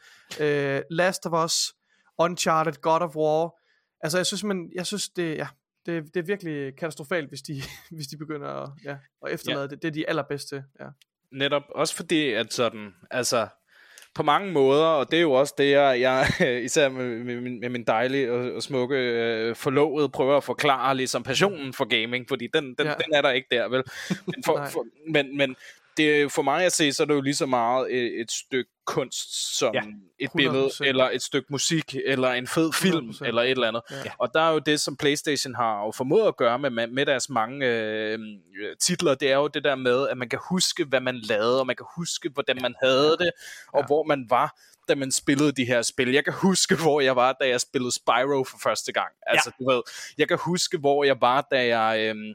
øh, 0.41 0.83
Last 0.91 1.27
of 1.27 1.45
Us, 1.45 1.75
Uncharted, 2.19 2.73
God 2.73 3.01
of 3.01 3.17
War. 3.17 3.55
Altså 4.01 4.19
jeg 4.19 4.27
synes, 4.27 4.45
man, 4.45 4.71
jeg 4.75 4.87
synes 4.87 5.09
det, 5.09 5.37
ja, 5.37 5.49
det, 5.87 6.15
det 6.15 6.21
er 6.21 6.25
virkelig 6.25 6.77
katastrofalt, 6.77 7.29
hvis 7.29 7.43
de, 7.43 7.63
hvis 7.97 8.07
de 8.07 8.17
begynder 8.17 8.49
at, 8.49 8.71
ja, 8.85 8.97
at 9.27 9.33
efterlade 9.33 9.61
ja. 9.61 9.67
det. 9.67 9.83
Det 9.83 9.89
er 9.89 9.93
de 9.93 10.09
allerbedste. 10.09 10.65
Ja. 10.81 10.89
Netop, 11.33 11.63
også 11.75 11.97
fordi, 11.97 12.33
at 12.33 12.53
sådan, 12.53 12.95
altså, 13.11 13.49
på 14.17 14.23
mange 14.23 14.53
måder, 14.53 14.85
og 14.87 15.11
det 15.11 15.17
er 15.17 15.21
jo 15.21 15.33
også 15.33 15.55
det, 15.59 15.71
jeg, 15.71 16.01
jeg 16.01 16.27
især 16.65 16.89
med, 16.89 17.19
med, 17.19 17.41
min- 17.41 17.61
med 17.61 17.69
min 17.69 17.85
dejlige 17.85 18.33
og, 18.33 18.53
og 18.53 18.63
smukke 18.63 18.97
øh, 18.97 19.57
forlovede, 19.57 20.09
prøver 20.09 20.37
at 20.37 20.45
forklare 20.45 20.97
ligesom 20.97 21.23
passionen 21.23 21.73
for 21.73 21.85
gaming, 21.85 22.29
fordi 22.29 22.49
den, 22.55 22.65
den, 22.79 22.87
Ja. 22.87 22.93
den 23.05 23.15
er 23.15 23.23
der 23.23 23.31
ikke 23.31 23.49
der, 23.51 23.69
vel? 23.69 23.83
Men, 24.27 24.43
for, 24.45 24.65
for, 24.73 24.85
men, 25.11 25.37
men 25.37 25.57
det 25.97 26.23
er 26.23 26.29
for 26.29 26.43
mig 26.43 26.65
at 26.65 26.73
se, 26.73 26.93
så 26.93 27.03
er 27.03 27.07
det 27.07 27.15
jo 27.15 27.21
lige 27.21 27.35
så 27.35 27.47
meget 27.47 27.95
et, 27.95 28.21
et 28.21 28.31
stykke 28.31 28.71
kunst 28.87 29.57
som 29.59 29.75
Ja, 29.75 29.81
ja, 29.85 29.91
et 30.19 30.31
billede, 30.37 30.67
100%. 30.67 30.85
eller 30.85 31.11
et 31.11 31.23
stykke 31.23 31.47
musik, 31.51 31.97
eller 32.07 32.31
en 32.33 32.47
fed 32.47 32.73
film, 32.73 33.11
100%. 33.11 33.27
eller 33.27 33.43
et 33.43 33.51
eller 33.51 33.69
andet. 33.69 33.83
Ja. 33.91 34.11
Og 34.19 34.31
der 34.35 34.41
er 34.41 34.53
jo 34.53 34.59
det, 34.59 34.81
som 34.81 34.97
Playstation 34.97 35.55
har 35.55 35.85
jo 35.85 35.93
formået 35.93 36.27
at 36.29 36.37
gøre 36.37 36.59
med, 36.59 36.87
med 36.87 37.07
deres 37.07 37.29
mange 37.31 37.67
øh, 37.67 38.19
titler, 38.81 39.15
det 39.15 39.31
er 39.33 39.37
jo 39.37 39.49
det 39.49 39.65
der 39.65 39.75
med, 39.75 40.09
at 40.09 40.19
man 40.19 40.29
kan 40.29 40.39
huske, 40.49 40.85
hvad 40.85 41.01
man 41.01 41.17
lavede, 41.19 41.61
og 41.61 41.67
man 41.67 41.77
kan 41.77 41.87
huske, 41.97 42.31
hvordan 42.35 42.59
man 42.63 42.75
havde 42.83 43.11
det, 43.19 43.31
og 43.73 43.81
Ja. 43.81 43.87
hvor 43.87 44.03
man 44.05 44.27
var, 44.31 44.61
da 44.89 44.95
man 44.95 45.13
spillede 45.13 45.53
de 45.53 45.65
her 45.65 45.83
spil. 45.83 46.13
Jeg 46.13 46.25
kan 46.25 46.33
huske, 46.33 46.75
hvor 46.83 47.01
jeg 47.01 47.17
var, 47.17 47.37
da 47.41 47.49
jeg 47.49 47.61
spillede 47.61 47.93
Spyro 47.95 48.45
for 48.45 48.59
første 48.63 48.93
gang. 48.93 49.09
Altså, 49.27 49.51
du 49.59 49.71
ved, 49.71 49.83
jeg 50.19 50.29
kan 50.29 50.39
huske, 50.41 50.79
hvor 50.79 51.05
jeg 51.05 51.21
var, 51.21 51.47
da 51.51 51.79
jeg... 51.79 52.17
Øh, 52.17 52.35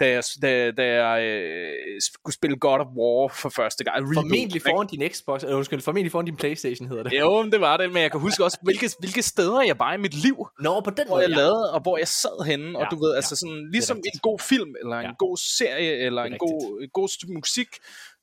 da 0.00 0.10
jeg, 0.10 0.22
da, 0.42 0.70
da 0.70 0.84
jeg 1.04 1.24
øh, 1.24 2.00
skulle 2.00 2.34
spille 2.34 2.56
God 2.56 2.80
of 2.80 2.86
War 2.98 3.28
for 3.28 3.48
første 3.48 3.84
gang. 3.84 3.96
Reboot, 3.96 4.14
formentlig 4.14 4.54
ikke? 4.56 4.68
foran 4.70 4.86
din 4.86 5.02
Xbox, 5.10 5.42
eller 5.42 5.56
undskyld, 5.56 5.80
formentlig 5.80 6.12
foran 6.12 6.24
din 6.26 6.36
Playstation 6.36 6.88
hedder 6.88 7.02
det. 7.02 7.20
Jo, 7.20 7.42
men 7.42 7.52
det 7.52 7.60
var 7.60 7.76
det, 7.76 7.92
men 7.92 8.02
jeg 8.02 8.10
kan 8.10 8.20
huske 8.20 8.44
også, 8.44 8.58
hvilke, 8.62 8.90
hvilke 8.98 9.22
steder 9.22 9.60
jeg 9.62 9.78
var 9.78 9.94
i 9.94 9.96
mit 9.96 10.14
liv 10.14 10.36
Nå, 10.60 10.80
på 10.80 10.90
den 10.90 11.06
hvor 11.06 11.16
måde, 11.16 11.22
jeg 11.22 11.30
ja. 11.30 11.36
lavede, 11.36 11.72
og 11.72 11.80
hvor 11.82 11.98
jeg 11.98 12.08
sad 12.08 12.46
henne, 12.46 12.78
og 12.78 12.82
Ja, 12.82 12.88
du 12.90 12.96
ved, 13.04 13.10
ja. 13.10 13.16
altså 13.16 13.36
sådan, 13.36 13.68
ligesom 13.72 13.96
en 13.96 14.20
god 14.22 14.38
film, 14.38 14.74
eller 14.82 14.96
en 14.96 15.04
Ja. 15.06 15.12
god 15.18 15.36
serie, 15.58 15.92
eller 16.06 16.22
er 16.22 16.26
en 16.26 16.38
god, 16.38 16.88
god 16.92 17.08
stykke 17.08 17.34
musik. 17.34 17.68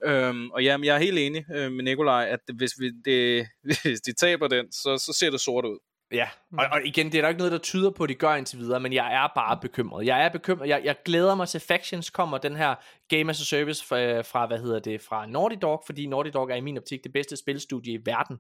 Øhm, 0.06 0.50
og 0.52 0.64
jamen, 0.64 0.86
jeg 0.86 0.96
er 0.96 1.00
helt 1.00 1.20
enig 1.20 1.46
øh, 1.56 1.72
med 1.72 1.84
Nikolaj, 1.84 2.26
at 2.30 2.40
hvis, 2.58 2.72
vi, 2.80 2.92
det, 3.06 3.48
hvis 3.84 4.02
de 4.02 4.14
taber 4.14 4.48
den, 4.48 4.72
så, 4.72 4.98
så 5.06 5.18
ser 5.20 5.30
det 5.32 5.42
sort 5.42 5.66
ud. 5.66 5.80
Ja, 6.12 6.30
og, 6.58 6.66
og 6.72 6.86
igen, 6.86 7.06
det 7.12 7.18
er 7.18 7.22
der 7.22 7.30
ikke 7.30 7.38
noget, 7.38 7.52
der 7.52 7.58
tyder 7.58 7.90
på, 7.90 8.04
at 8.04 8.10
de 8.10 8.16
gør 8.16 8.36
indtil 8.36 8.60
videre, 8.60 8.80
men 8.80 8.94
jeg 8.94 9.14
er 9.14 9.28
bare 9.36 9.60
bekymret. 9.62 10.06
Jeg 10.06 10.26
er 10.26 10.30
bekymret. 10.30 10.68
Jeg, 10.68 10.82
jeg 10.84 10.96
glæder 11.06 11.36
mig 11.36 11.48
til 11.48 11.60
Factions 11.60 12.10
kommer, 12.10 12.38
den 12.38 12.56
her 12.56 12.76
Game 13.10 13.30
as 13.30 13.42
a 13.42 13.44
Service 13.44 13.86
fra, 13.86 14.22
fra, 14.22 14.48
hvad 14.48 14.60
hedder 14.60 14.80
det, 14.80 15.02
fra 15.02 15.26
Naughty 15.26 15.56
Dog, 15.62 15.84
fordi 15.86 16.06
Naughty 16.06 16.32
Dog 16.34 16.52
er 16.52 16.56
i 16.56 16.62
min 16.62 16.78
optik 16.78 17.04
det 17.04 17.14
bedste 17.14 17.38
spilstudie 17.38 17.94
i 17.94 18.00
verden. 18.06 18.38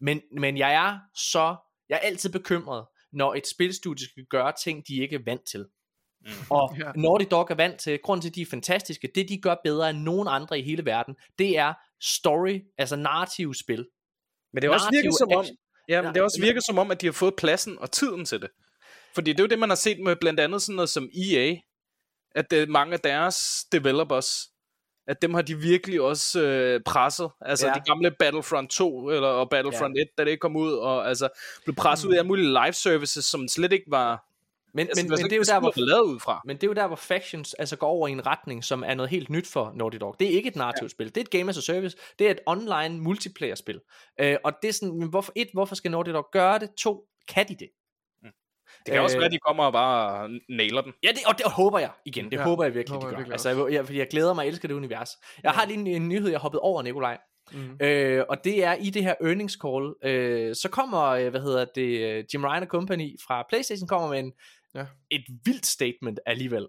Men, 0.00 0.20
men 0.40 0.56
jeg 0.56 0.74
er 0.74 0.98
så, 1.14 1.56
jeg 1.88 1.94
er 1.94 2.06
altid 2.06 2.32
bekymret, 2.32 2.86
når 3.12 3.34
et 3.34 3.46
spilstudie 3.46 4.08
skal 4.08 4.24
gøre 4.30 4.52
ting, 4.64 4.88
de 4.88 4.96
ikke 4.96 5.16
er 5.16 5.20
vant 5.24 5.46
til. 5.46 5.66
Mm. 6.20 6.30
Og 6.50 6.76
Ja. 6.78 6.92
Naughty 6.96 7.26
Dog 7.30 7.46
er 7.50 7.54
vant 7.54 7.80
til, 7.80 7.98
grund 7.98 8.22
til, 8.22 8.28
at 8.28 8.34
de 8.34 8.42
er 8.42 8.46
fantastiske, 8.46 9.10
det 9.14 9.28
de 9.28 9.40
gør 9.40 9.54
bedre 9.64 9.90
end 9.90 9.98
nogen 9.98 10.28
andre 10.28 10.58
i 10.58 10.62
hele 10.62 10.84
verden, 10.84 11.16
det 11.38 11.58
er 11.58 11.74
story, 12.00 12.60
altså 12.78 12.96
narrative 12.96 13.54
spil. 13.54 13.86
Men 14.52 14.62
det 14.62 14.68
er 14.68 14.72
også 14.72 14.84
Narrative 14.84 15.02
virket 15.02 15.18
som 15.18 15.28
om, 15.32 15.40
action. 15.40 15.56
Ja, 15.88 16.02
men 16.02 16.14
det 16.14 16.22
også 16.22 16.40
virket 16.40 16.64
som 16.66 16.78
om, 16.78 16.90
at 16.90 17.00
de 17.00 17.06
har 17.06 17.12
fået 17.12 17.34
pladsen 17.38 17.78
og 17.78 17.90
tiden 17.90 18.24
til 18.24 18.40
det. 18.40 18.50
Fordi 19.14 19.32
det 19.32 19.40
er 19.40 19.44
jo 19.44 19.48
det, 19.48 19.58
man 19.58 19.68
har 19.68 19.76
set 19.76 19.98
med 20.04 20.16
blandt 20.16 20.40
andet 20.40 20.62
sådan 20.62 20.76
noget 20.76 20.88
som 20.88 21.08
EA, 21.32 21.56
at 22.34 22.50
det, 22.50 22.68
mange 22.68 22.92
af 22.94 23.00
deres 23.00 23.36
developers, 23.72 24.48
at 25.08 25.22
dem 25.22 25.34
har 25.34 25.42
de 25.42 25.58
virkelig 25.58 26.00
også 26.00 26.40
øh, 26.42 26.80
presset. 26.86 27.30
Altså 27.40 27.66
Ja. 27.66 27.72
de 27.72 27.80
gamle 27.86 28.10
Battlefront 28.10 28.70
2 28.70 29.10
eller, 29.10 29.28
og 29.28 29.50
Battlefront 29.50 29.96
ja. 29.96 30.02
1, 30.02 30.08
da 30.18 30.24
det 30.24 30.40
kom 30.40 30.56
ud, 30.56 30.72
og 30.72 31.08
altså 31.08 31.28
blev 31.64 31.74
presset 31.74 32.08
mm. 32.08 32.12
ud 32.12 32.16
af 32.16 32.24
mulige 32.24 32.48
live 32.48 32.72
services, 32.72 33.24
som 33.24 33.48
slet 33.48 33.72
ikke 33.72 33.86
var... 33.88 34.24
Men, 34.76 34.86
Altså, 34.88 35.04
men, 35.04 35.10
men 35.10 35.24
det 35.24 35.32
er 35.32 35.36
jo 35.36 35.42
der, 35.42 35.60
hvor 35.60 35.72
lavet 35.76 36.02
ud 36.06 36.20
fra. 36.20 36.42
Men 36.44 36.56
det 36.56 36.62
er 36.62 36.66
jo 36.66 36.72
der, 36.72 36.86
hvor 36.86 36.96
Factions 36.96 37.54
altså 37.54 37.76
går 37.76 37.86
over 37.88 38.08
i 38.08 38.12
en 38.12 38.26
retning, 38.26 38.64
som 38.64 38.82
er 38.86 38.94
noget 38.94 39.10
helt 39.10 39.30
nyt 39.30 39.46
for 39.46 39.72
Naughty 39.74 39.98
Dog. 40.00 40.16
Det 40.20 40.26
er 40.28 40.32
ikke 40.32 40.48
et 40.48 40.56
narrativt 40.56 40.82
ja. 40.82 40.94
spil. 40.94 41.06
Det 41.06 41.16
er 41.16 41.20
et 41.20 41.30
game 41.30 41.48
as 41.50 41.58
a 41.58 41.60
service. 41.60 41.96
Det 42.18 42.26
er 42.26 42.30
et 42.30 42.40
online 42.46 42.98
multiplayer-spil. 43.00 43.80
Øh, 44.20 44.36
og 44.44 44.52
det 44.62 44.68
er 44.68 44.72
sådan, 44.72 44.98
men 44.98 45.08
hvorfor, 45.08 45.32
et, 45.36 45.48
hvorfor 45.52 45.74
skal 45.74 45.90
Naughty 45.90 46.10
Dog 46.10 46.28
gøre 46.32 46.58
det? 46.58 46.70
To, 46.78 47.04
kan 47.28 47.48
de 47.48 47.54
det? 47.54 47.68
Det 48.78 48.92
kan 48.92 48.94
øh, 48.96 49.02
også 49.04 49.16
Øh, 49.16 49.20
være, 49.20 49.26
at 49.26 49.32
de 49.32 49.38
kommer 49.38 49.64
og 49.64 49.72
bare 49.72 50.28
nailer 50.48 50.80
den. 50.80 50.92
Ja, 51.02 51.08
det, 51.08 51.18
og 51.26 51.38
det 51.38 51.46
håber 51.52 51.78
jeg 51.78 51.90
igen. 52.04 52.24
Det 52.24 52.32
ja, 52.32 52.38
Ja, 52.38 52.44
håber 52.44 52.64
jeg 52.64 52.74
virkelig, 52.74 52.94
håber 52.94 53.06
de 53.06 53.08
jeg 53.08 53.12
gør. 53.14 53.18
virkelig 53.18 53.32
altså, 53.32 53.48
jeg, 53.66 53.72
jeg, 53.74 53.84
fordi 53.86 53.98
jeg 53.98 54.08
glæder 54.10 54.34
mig 54.34 54.42
og 54.42 54.48
elsker 54.48 54.68
det 54.68 54.74
univers. 54.74 55.10
Jeg 55.42 55.50
har 55.52 55.66
lige 55.66 55.78
en, 55.78 55.86
en 55.86 56.08
nyhed, 56.08 56.30
jeg 56.30 56.38
hoppede 56.38 56.60
over, 56.60 56.82
Nikolaj. 56.82 57.18
Mm. 57.52 57.76
Øh, 57.86 58.24
og 58.28 58.44
det 58.44 58.64
er 58.64 58.74
i 58.74 58.90
det 58.90 59.02
her 59.02 59.14
earnings 59.20 59.58
call, 59.64 59.94
øh, 60.12 60.54
så 60.54 60.68
kommer, 60.68 61.02
øh, 61.02 61.28
hvad 61.28 61.40
hedder 61.40 61.64
det, 61.74 62.00
øh, 62.00 62.24
Jim 62.34 62.44
Ryan 62.44 62.66
Company 62.66 63.16
fra 63.26 63.44
Playstation 63.48 63.88
kommer 63.88 64.08
med 64.08 64.18
en, 64.18 64.32
Ja. 64.76 64.86
et 65.10 65.24
vildt 65.44 65.66
statement 65.66 66.20
alligevel. 66.26 66.68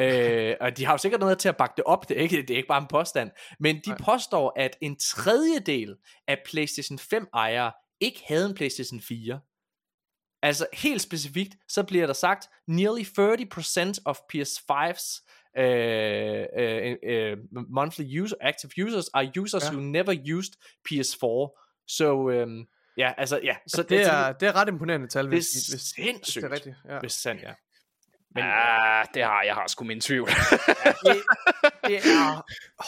øh, 0.00 0.54
og 0.60 0.76
de 0.76 0.84
har 0.84 0.92
jo 0.92 0.98
sikkert 0.98 1.20
noget 1.20 1.38
til 1.38 1.48
at 1.48 1.56
bakke 1.56 1.74
det 1.76 1.84
op, 1.84 2.08
det 2.08 2.18
er 2.18 2.22
ikke, 2.22 2.36
det 2.36 2.50
er 2.50 2.56
ikke 2.56 2.68
bare 2.68 2.82
en 2.82 2.88
påstand, 2.88 3.30
men 3.60 3.76
de 3.76 3.88
Nej. 3.88 3.98
påstår, 3.98 4.52
at 4.56 4.76
en 4.80 4.96
tredjedel 4.98 5.96
af 6.28 6.38
Playstation 6.46 6.98
5 6.98 7.26
ejere 7.34 7.72
ikke 8.00 8.22
havde 8.28 8.46
en 8.46 8.54
Playstation 8.54 9.00
4. 9.00 9.40
Altså 10.42 10.66
helt 10.72 11.02
specifikt, 11.02 11.56
så 11.68 11.82
bliver 11.82 12.06
der 12.06 12.12
sagt, 12.14 12.48
nearly 12.68 13.02
30% 13.02 14.02
of 14.04 14.18
PS5's 14.18 15.06
uh, 15.58 16.44
uh, 16.60 16.92
uh, 17.12 17.70
monthly 17.70 18.20
user, 18.22 18.36
active 18.40 18.84
users 18.84 19.08
are 19.14 19.30
users 19.38 19.64
Ja. 19.64 19.70
who 19.70 19.80
never 19.80 20.14
used 20.36 20.52
PS4. 20.88 21.60
Så 21.88 22.12
um, 22.14 22.66
ja, 22.96 23.12
altså 23.16 23.40
ja, 23.42 23.56
så 23.66 23.82
Det 23.82 24.06
er, 24.06 24.32
det 24.32 24.48
er 24.48 24.56
ret 24.56 24.68
imponerende 24.68 25.08
tal, 25.08 25.24
det 25.24 25.28
hvis, 25.28 25.46
er 25.46 25.54
hvis, 25.54 25.66
hvis, 25.66 25.92
hvis 25.92 26.06
sindssygt, 26.06 26.42
det 26.42 26.50
er 26.50 26.54
rigtigt. 26.54 26.76
Ja. 26.88 26.98
hvis 27.00 27.12
sandt 27.12 27.42
ja. 27.42 27.52
Men, 28.34 28.44
ah, 28.44 29.06
det 29.14 29.22
har 29.22 29.42
jeg 29.42 29.54
har 29.54 29.66
sgu 29.66 29.84
min 29.84 30.00
tvivl. 30.00 30.28
det, 30.28 31.22
det 31.88 31.96
er 31.96 32.44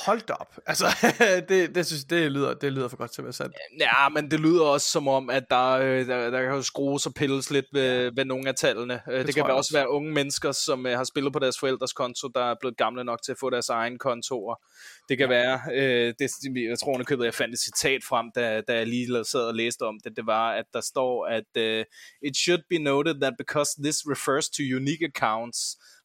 holdt 0.07 0.31
op. 0.31 0.59
Altså, 0.67 0.87
det, 1.49 1.75
det, 1.75 1.87
synes, 1.87 2.05
det, 2.05 2.33
lyder, 2.33 2.55
det 2.55 2.73
lyder 2.73 2.89
for 2.89 2.97
godt 2.97 3.11
til 3.11 3.21
at 3.21 3.25
være 3.25 3.33
sandt. 3.33 3.55
ja, 3.81 4.09
men 4.09 4.31
det 4.31 4.41
lyder 4.41 4.65
også 4.65 4.91
som 4.91 5.09
om, 5.09 5.31
at 5.31 5.45
der, 5.51 5.71
øh, 5.71 6.07
der, 6.07 6.31
der 6.31 6.53
kan 6.53 6.63
skrues 6.63 7.07
og 7.07 7.15
pilles 7.15 7.51
lidt 7.51 7.67
ved, 7.73 8.11
ved 8.17 8.25
nogle 8.25 8.49
af 8.49 8.55
tallene. 8.55 9.01
Det, 9.07 9.27
det 9.27 9.35
tror 9.35 9.45
kan 9.45 9.55
også 9.55 9.73
være 9.75 9.91
unge 9.91 10.13
mennesker, 10.13 10.53
som 10.53 10.87
øh, 10.87 10.97
har 10.97 11.05
spillet 11.05 11.33
på 11.33 11.39
deres 11.39 11.59
forældres 11.59 11.93
konto, 11.93 12.29
der 12.29 12.51
er 12.51 12.55
blevet 12.61 12.77
gamle 12.77 13.05
nok 13.05 13.23
til 13.23 13.33
at 13.33 13.39
få 13.41 13.51
deres 13.51 13.69
egen 13.69 13.99
kontoer. 13.99 14.55
Det 15.09 15.19
kan 15.19 15.31
ja. 15.31 15.37
være, 15.37 15.61
øh, 15.73 16.15
det, 16.19 16.31
jeg 16.69 16.79
tror 16.79 17.03
købet, 17.07 17.25
jeg 17.25 17.35
fandt 17.35 17.55
et 17.55 17.61
citat 17.61 18.05
frem, 18.05 18.31
da, 18.35 18.61
da 18.61 18.75
jeg 18.75 18.87
lige 18.87 19.25
sad 19.25 19.41
og 19.41 19.55
læste 19.55 19.83
om 19.83 19.99
det, 20.05 20.17
det 20.17 20.27
var, 20.27 20.53
at 20.53 20.65
der 20.75 20.81
står, 20.81 21.27
at 21.27 21.51
uh, 21.57 21.85
it 22.29 22.37
should 22.37 22.63
be 22.71 22.79
noted 22.79 23.15
that 23.21 23.35
because 23.39 23.83
this 23.83 23.97
refers 24.13 24.49
to 24.49 24.63
unique 24.79 25.05
accounts, 25.15 25.36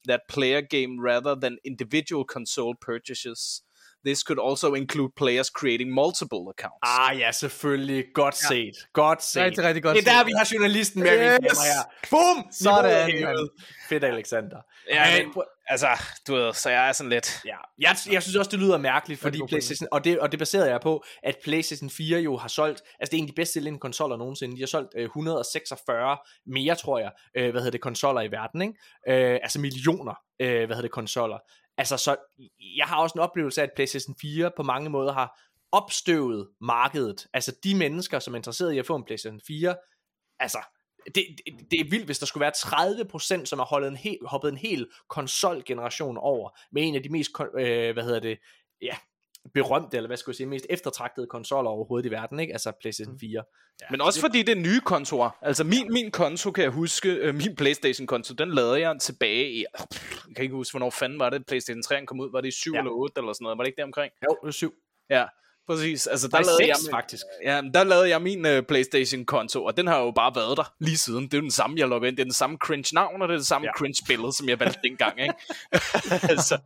that 0.05 0.27
player 0.27 0.61
game 0.61 0.99
rather 0.99 1.35
than 1.35 1.57
individual 1.63 2.23
console 2.25 2.75
purchases. 2.75 3.61
This 4.05 4.19
could 4.19 4.39
also 4.49 4.73
include 4.73 5.11
players 5.15 5.47
creating 5.47 5.89
multiple 5.93 6.43
accounts. 6.53 6.81
Ah 6.83 7.19
ja, 7.19 7.31
selvfølgelig. 7.31 8.05
Godt 8.13 8.35
ja. 8.43 8.47
set. 8.47 8.75
Godt 8.93 9.23
set. 9.23 9.41
Rigtig, 9.43 9.63
rigtig 9.63 9.83
godt 9.83 9.97
Det 9.97 10.07
er 10.07 10.11
der, 10.11 10.19
set. 10.19 10.27
vi 10.27 10.31
har 10.37 10.49
journalisten 10.53 11.03
med, 11.03 11.39
yes. 11.43 11.51
Yes. 11.51 12.09
Bum! 12.09 12.37
Sådan. 12.51 13.49
Fedt, 13.89 14.03
Alexander. 14.03 14.57
Ja, 14.89 15.23
Men- 15.23 15.33
altså, 15.67 15.87
du 16.27 16.35
ved, 16.35 16.53
så 16.53 16.69
jeg 16.69 16.87
er 16.87 16.91
sådan 16.91 17.09
lidt... 17.09 17.39
Ja, 17.45 17.55
jeg, 17.79 17.95
jeg 18.11 18.23
synes 18.23 18.35
også, 18.35 18.51
det 18.51 18.59
lyder 18.59 18.77
mærkeligt, 18.77 19.19
fordi 19.21 19.39
PlayStation, 19.47 19.87
og 19.91 20.03
det, 20.03 20.19
og 20.19 20.31
det 20.31 20.39
baserede 20.39 20.69
jeg 20.69 20.81
på, 20.81 21.03
at 21.23 21.35
PlayStation 21.43 21.89
4 21.89 22.19
jo 22.19 22.37
har 22.37 22.47
solgt, 22.47 22.81
altså 22.99 23.11
det 23.11 23.13
er 23.13 23.17
en 23.17 23.23
af 23.23 23.27
de 23.27 23.33
bedst 23.35 23.53
sælgende 23.53 23.79
konsoller 23.79 24.17
nogensinde, 24.17 24.55
de 24.55 24.61
har 24.61 24.67
solgt 24.67 24.89
øh, 24.97 25.03
146 25.05 26.17
mere, 26.45 26.75
tror 26.75 26.99
jeg, 26.99 27.11
øh, 27.37 27.51
hvad 27.51 27.61
hedder 27.61 27.71
det, 27.71 27.81
konsoller 27.81 28.21
i 28.21 28.31
verden, 28.31 28.61
ikke? 28.61 28.73
Øh, 29.33 29.39
altså 29.43 29.59
millioner, 29.59 30.13
øh, 30.41 30.47
hvad 30.49 30.67
hedder 30.67 30.81
det, 30.81 30.91
konsoller. 30.91 31.37
Altså 31.77 31.97
så, 31.97 32.15
jeg 32.77 32.85
har 32.85 33.01
også 33.01 33.13
en 33.13 33.19
oplevelse 33.19 33.61
af, 33.61 33.65
at 33.65 33.71
PlayStation 33.75 34.15
4 34.21 34.51
på 34.57 34.63
mange 34.63 34.89
måder 34.89 35.13
har 35.13 35.39
opstøvet 35.71 36.49
markedet, 36.61 37.27
altså 37.33 37.55
de 37.63 37.75
mennesker, 37.75 38.19
som 38.19 38.33
er 38.33 38.37
interesseret 38.37 38.73
i 38.73 38.79
at 38.79 38.85
få 38.85 38.95
en 38.95 39.03
PlayStation 39.03 39.41
4, 39.47 39.75
altså, 40.39 40.59
det, 41.05 41.25
det, 41.45 41.71
det 41.71 41.79
er 41.79 41.89
vildt, 41.89 42.05
hvis 42.05 42.19
der 42.19 42.25
skulle 42.25 42.41
være 42.41 43.39
30%, 43.41 43.45
som 43.45 43.59
har 43.59 43.65
holdet 43.65 43.87
en 43.87 43.97
hel, 43.97 44.17
hoppet 44.25 44.49
en 44.49 44.57
hel 44.57 44.89
konsolgeneration 45.09 46.17
over, 46.17 46.49
med 46.71 46.87
en 46.87 46.95
af 46.95 47.03
de 47.03 47.09
mest, 47.09 47.31
øh, 47.39 47.93
hvad 47.93 48.03
hedder 48.03 48.19
det, 48.19 48.39
ja, 48.81 48.97
berømte, 49.53 49.97
eller 49.97 50.07
hvad 50.07 50.17
skal 50.17 50.31
jeg 50.31 50.35
sige, 50.35 50.47
mest 50.47 50.65
eftertragtede 50.69 51.27
konsoller 51.27 51.71
overhovedet 51.71 52.09
i 52.09 52.11
verden, 52.11 52.39
ikke? 52.39 52.53
Altså 52.53 52.71
PlayStation 52.81 53.19
4. 53.19 53.43
Ja, 53.81 53.85
Men 53.91 54.01
også 54.01 54.19
fordi 54.21 54.43
det 54.43 54.57
er 54.57 54.61
nye 54.61 54.79
kontorer. 54.85 55.29
Altså 55.41 55.63
min, 55.63 55.93
min 55.93 56.11
konto, 56.11 56.51
kan 56.51 56.63
jeg 56.63 56.71
huske, 56.71 57.09
øh, 57.13 57.35
min 57.35 57.55
Playstation-konto, 57.55 58.33
den 58.33 58.51
lavede 58.53 58.79
jeg 58.79 58.99
tilbage 59.01 59.51
i, 59.51 59.65
jeg 60.27 60.35
kan 60.35 60.43
ikke 60.43 60.55
huske, 60.55 60.73
hvornår 60.73 60.89
fanden 60.89 61.19
var 61.19 61.29
det, 61.29 61.45
Playstation 61.45 61.83
3 61.83 62.05
kom 62.05 62.19
ud, 62.19 62.31
var 62.31 62.41
det 62.41 62.47
i 62.47 62.51
7 62.51 62.73
Ja. 62.73 62.79
eller 62.79 62.91
8 62.91 63.19
eller 63.19 63.33
sådan 63.33 63.43
noget, 63.43 63.57
var 63.57 63.63
det 63.63 63.67
ikke 63.67 63.77
det 63.77 63.83
omkring? 63.83 64.13
Jo, 64.29 64.37
det 64.41 64.47
er 64.47 64.51
syv. 64.51 64.73
Ja, 65.09 65.25
præcis. 65.67 66.07
Altså 66.07 66.27
der 66.27 66.37
Nej, 66.37 66.43
lavede 66.43 66.67
jeg, 66.67 66.75
seks, 66.75 66.89
faktisk. 66.91 67.25
Ja, 67.43 67.61
der 67.73 67.83
lavede 67.83 68.09
jeg 68.09 68.21
min 68.21 68.45
uh, 68.45 68.61
Playstation-konto, 68.67 69.65
og 69.65 69.77
den 69.77 69.87
har 69.87 69.99
jo 69.99 70.11
bare 70.11 70.35
været 70.35 70.57
der 70.57 70.73
lige 70.79 70.97
siden. 70.97 71.23
Det 71.23 71.33
er 71.33 71.37
jo 71.37 71.41
den 71.41 71.51
samme, 71.51 71.79
jeg 71.79 71.87
logger 71.87 72.07
ind. 72.07 72.17
Det 72.17 72.23
er 72.23 72.25
den 72.25 72.33
samme 72.33 72.57
cringe-navn, 72.57 73.21
og 73.21 73.27
det 73.27 73.33
er 73.33 73.37
det 73.37 73.47
samme 73.47 73.65
Ja. 73.65 73.71
ja. 73.75 73.77
cringe-billede, 73.79 74.33
som 74.33 74.49
jeg 74.49 74.59
valgte 74.59 74.79
dengang, 74.83 75.21
ikke? 75.21 75.33
altså, 76.33 76.57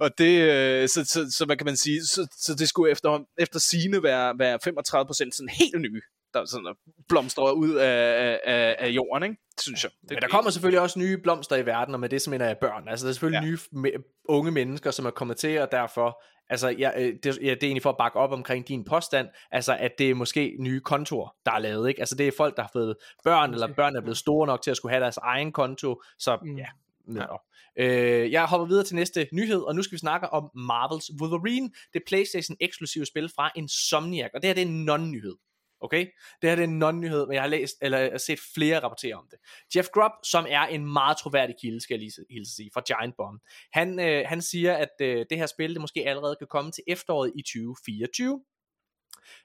og 0.00 0.18
det, 0.18 0.40
øh, 0.40 0.88
så, 0.88 1.04
så, 1.04 1.26
så, 1.30 1.44
hvad 1.44 1.56
kan 1.56 1.64
man 1.64 1.76
sige, 1.76 2.04
så, 2.04 2.26
så 2.38 2.54
det 2.54 2.68
skulle 2.68 2.92
efter, 2.92 3.18
efter 3.38 3.58
sine 3.58 4.02
være, 4.02 4.38
være 4.38 4.58
35% 4.66 5.12
sådan 5.12 5.48
helt 5.48 5.80
nye, 5.80 6.02
der 6.34 6.44
sådan 6.44 6.74
blomstrer 7.08 7.52
ud 7.52 7.74
af, 7.74 8.40
af, 8.44 8.76
af, 8.78 8.88
jorden, 8.88 9.22
ikke? 9.22 9.36
Synes 9.60 9.84
jeg. 9.84 9.90
Det, 10.02 10.10
Men 10.10 10.18
der 10.22 10.28
kommer 10.28 10.50
selvfølgelig 10.50 10.80
også 10.80 10.98
nye 10.98 11.18
blomster 11.18 11.56
i 11.56 11.66
verden, 11.66 11.94
og 11.94 12.00
med 12.00 12.08
det 12.08 12.22
så 12.22 12.30
mener 12.30 12.46
jeg 12.46 12.58
børn. 12.58 12.88
Altså 12.88 13.06
der 13.06 13.10
er 13.10 13.12
selvfølgelig 13.12 13.42
ja. 13.42 13.48
nye 13.48 13.58
me- 13.96 14.24
unge 14.28 14.50
mennesker, 14.50 14.90
som 14.90 15.06
er 15.06 15.10
kommet 15.10 15.36
til, 15.36 15.58
og 15.60 15.72
derfor, 15.72 16.22
altså 16.48 16.68
jeg, 16.68 16.94
øh, 16.98 17.14
det, 17.22 17.26
ja, 17.26 17.30
det 17.30 17.62
er 17.62 17.66
egentlig 17.66 17.82
for 17.82 17.90
at 17.90 17.96
bakke 17.98 18.18
op 18.18 18.32
omkring 18.32 18.68
din 18.68 18.84
påstand, 18.84 19.28
altså 19.50 19.76
at 19.76 19.92
det 19.98 20.10
er 20.10 20.14
måske 20.14 20.56
nye 20.58 20.80
kontorer, 20.80 21.34
der 21.46 21.52
er 21.52 21.58
lavet, 21.58 21.88
ikke? 21.88 22.00
Altså 22.00 22.14
det 22.14 22.28
er 22.28 22.32
folk, 22.36 22.56
der 22.56 22.62
har 22.62 22.70
fået 22.72 22.96
børn, 23.24 23.52
eller 23.54 23.74
børn 23.74 23.96
er 23.96 24.00
blevet 24.00 24.18
store 24.18 24.46
nok 24.46 24.62
til 24.62 24.70
at 24.70 24.76
skulle 24.76 24.92
have 24.92 25.02
deres 25.02 25.16
egen 25.16 25.52
konto, 25.52 26.02
så 26.18 26.38
Mm. 26.42 26.56
ja, 26.56 26.66
netop. 27.06 27.40
Øh, 27.76 28.32
jeg 28.32 28.46
hopper 28.46 28.66
videre 28.66 28.84
til 28.84 28.96
næste 28.96 29.28
nyhed, 29.32 29.60
og 29.62 29.74
nu 29.74 29.82
skal 29.82 29.92
vi 29.92 29.98
snakke 29.98 30.28
om 30.30 30.50
Marvels 30.54 31.10
Wolverine, 31.20 31.70
det 31.94 32.02
PlayStation 32.06 32.56
eksklusive 32.60 33.06
spil 33.06 33.30
fra 33.36 33.50
Insomniac, 33.56 34.30
og 34.34 34.42
det 34.42 34.48
her 34.48 34.54
det 34.54 34.62
er 34.62 34.66
en 34.66 34.88
non-nyhed. 34.90 35.49
Okay? 35.80 36.06
Det 36.42 36.50
her 36.50 36.56
det 36.56 36.64
er 36.64 36.68
en 36.68 36.82
non-nyhed, 36.82 37.26
men 37.26 37.34
jeg 37.34 37.42
har 37.42 37.48
læst, 37.48 37.76
eller 37.82 37.98
jeg 37.98 38.10
har 38.10 38.18
set 38.18 38.40
flere 38.54 38.78
rapportere 38.78 39.14
om 39.14 39.26
det. 39.30 39.38
Jeff 39.76 39.88
Grubb, 39.88 40.12
som 40.24 40.46
er 40.48 40.62
en 40.62 40.92
meget 40.92 41.16
troværdig 41.16 41.56
kilde, 41.60 41.80
skal 41.80 41.94
jeg 41.94 42.00
lige 42.00 42.24
hilse 42.30 42.54
sige, 42.54 42.70
fra 42.74 42.82
Giant 42.86 43.14
Bomb, 43.16 43.42
han, 43.72 44.00
øh, 44.00 44.24
han 44.26 44.42
siger, 44.42 44.74
at 44.74 44.90
øh, 45.00 45.26
det 45.30 45.38
her 45.38 45.46
spil, 45.46 45.72
det 45.72 45.80
måske 45.80 46.08
allerede 46.08 46.36
kan 46.36 46.46
komme 46.46 46.72
til 46.72 46.84
efteråret 46.86 47.32
i 47.36 47.42
2024. 47.42 48.42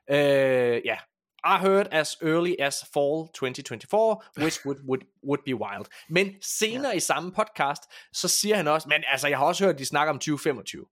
Øh, 0.09 0.81
ja, 0.85 0.97
I 1.45 1.57
heard 1.61 1.87
as 1.91 2.17
early 2.21 2.55
as 2.59 2.85
fall 2.93 3.27
2024, 3.33 4.21
which 4.37 4.65
would, 4.65 4.79
would, 4.87 5.01
would 5.23 5.43
be 5.45 5.55
wild. 5.55 5.85
Men 6.09 6.35
senere 6.41 6.91
ja. 6.91 6.97
i 6.97 6.99
samme 6.99 7.31
podcast, 7.31 7.81
så 8.13 8.27
siger 8.27 8.55
han 8.55 8.67
også, 8.67 8.87
men 8.89 9.03
altså, 9.11 9.27
jeg 9.27 9.37
har 9.37 9.45
også 9.45 9.65
hørt, 9.65 9.73
at 9.73 9.79
de 9.79 9.85
snakker 9.85 10.13
om 10.13 10.19
2025. 10.19 10.85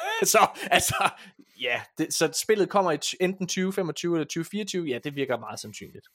så 0.32 0.48
altså, 0.70 1.10
ja, 1.60 1.82
det, 1.98 2.14
så 2.14 2.30
spillet 2.42 2.68
kommer 2.70 2.92
i 2.92 2.98
t- 3.04 3.16
enten 3.20 3.46
2025 3.46 4.14
eller 4.14 4.24
2024, 4.24 4.88
ja, 4.88 4.98
det 5.04 5.14
virker 5.14 5.38
meget 5.38 5.60
sandsynligt. 5.60 6.06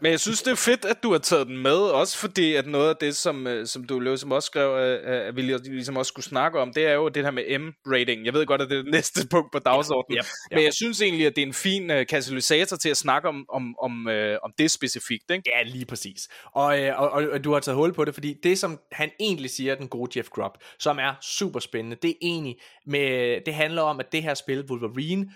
Men 0.00 0.10
jeg 0.10 0.20
synes, 0.20 0.42
det 0.42 0.50
er 0.50 0.56
fedt, 0.56 0.84
at 0.84 1.02
du 1.02 1.12
har 1.12 1.18
taget 1.18 1.46
den 1.46 1.58
med, 1.58 1.76
også 1.76 2.18
fordi, 2.18 2.54
at 2.54 2.66
noget 2.66 2.88
af 2.88 2.96
det, 2.96 3.16
som, 3.16 3.46
øh, 3.46 3.66
som 3.66 3.84
du 3.84 4.00
ligesom 4.00 4.32
også 4.32 4.46
skrev, 4.46 4.70
øh, 4.78 5.28
at 5.28 5.36
vi 5.36 5.42
ligesom 5.42 5.96
også 5.96 6.08
skulle 6.08 6.24
snakke 6.24 6.60
om, 6.60 6.72
det 6.72 6.86
er 6.86 6.92
jo 6.92 7.08
det 7.08 7.24
her 7.24 7.30
med 7.30 7.58
M-rating. 7.58 8.24
Jeg 8.24 8.34
ved 8.34 8.46
godt, 8.46 8.62
at 8.62 8.70
det 8.70 8.78
er 8.78 8.82
det 8.82 8.92
næste 8.92 9.26
punkt 9.30 9.52
på 9.52 9.58
dagsordenen, 9.58 10.16
Yep, 10.18 10.24
yep. 10.24 10.56
men 10.56 10.64
jeg 10.64 10.74
synes 10.74 11.02
egentlig, 11.02 11.26
at 11.26 11.36
det 11.36 11.42
er 11.42 11.46
en 11.46 11.54
fin 11.54 11.90
uh, 11.90 11.96
katalysator 12.08 12.76
til 12.76 12.88
at 12.88 12.96
snakke 12.96 13.28
om, 13.28 13.46
om, 13.48 13.76
om, 13.82 14.06
uh, 14.06 14.36
om 14.42 14.52
det 14.58 14.70
specifikt, 14.70 15.30
ikke? 15.30 15.42
Ja, 15.56 15.62
lige 15.62 15.86
præcis. 15.86 16.28
Og, 16.54 16.80
øh, 16.80 17.00
og, 17.00 17.10
og, 17.10 17.22
og 17.32 17.44
du 17.44 17.52
har 17.52 17.60
taget 17.60 17.76
hul 17.76 17.92
på 17.92 18.04
det, 18.04 18.14
fordi 18.14 18.34
det, 18.42 18.58
som 18.58 18.80
han 18.92 19.10
egentlig 19.20 19.50
siger, 19.50 19.74
den 19.74 19.88
gode 19.88 20.18
Jeff 20.18 20.28
Grubb, 20.28 20.54
som 20.78 20.98
er 20.98 21.14
super 21.22 21.60
spændende, 21.60 21.96
det 22.02 22.10
er 22.10 22.14
egentlig 22.22 22.56
med, 22.86 23.40
det 23.46 23.54
handler 23.54 23.82
om, 23.82 24.00
at 24.00 24.12
det 24.12 24.22
her 24.22 24.34
spil, 24.34 24.64
Wolverine, 24.70 25.26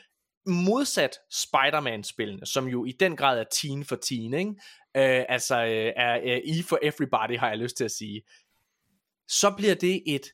modsat 0.47 1.19
Spider-Man-spillene, 1.31 2.47
som 2.47 2.69
jo 2.69 2.85
i 2.85 2.93
den 2.93 3.17
grad 3.17 3.41
er 3.41 3.45
teen 3.53 3.85
for 3.85 3.97
teen, 3.97 4.35
ikke? 4.35 4.51
Øh, 4.97 5.25
altså 5.29 5.65
øh, 5.65 5.93
er 5.97 6.17
øh, 6.17 6.59
E 6.59 6.63
for 6.63 6.79
everybody, 6.83 7.39
har 7.39 7.49
jeg 7.49 7.59
lyst 7.59 7.77
til 7.77 7.85
at 7.85 7.91
sige, 7.91 8.23
så 9.29 9.51
bliver 9.57 9.75
det 9.75 10.03
et, 10.07 10.27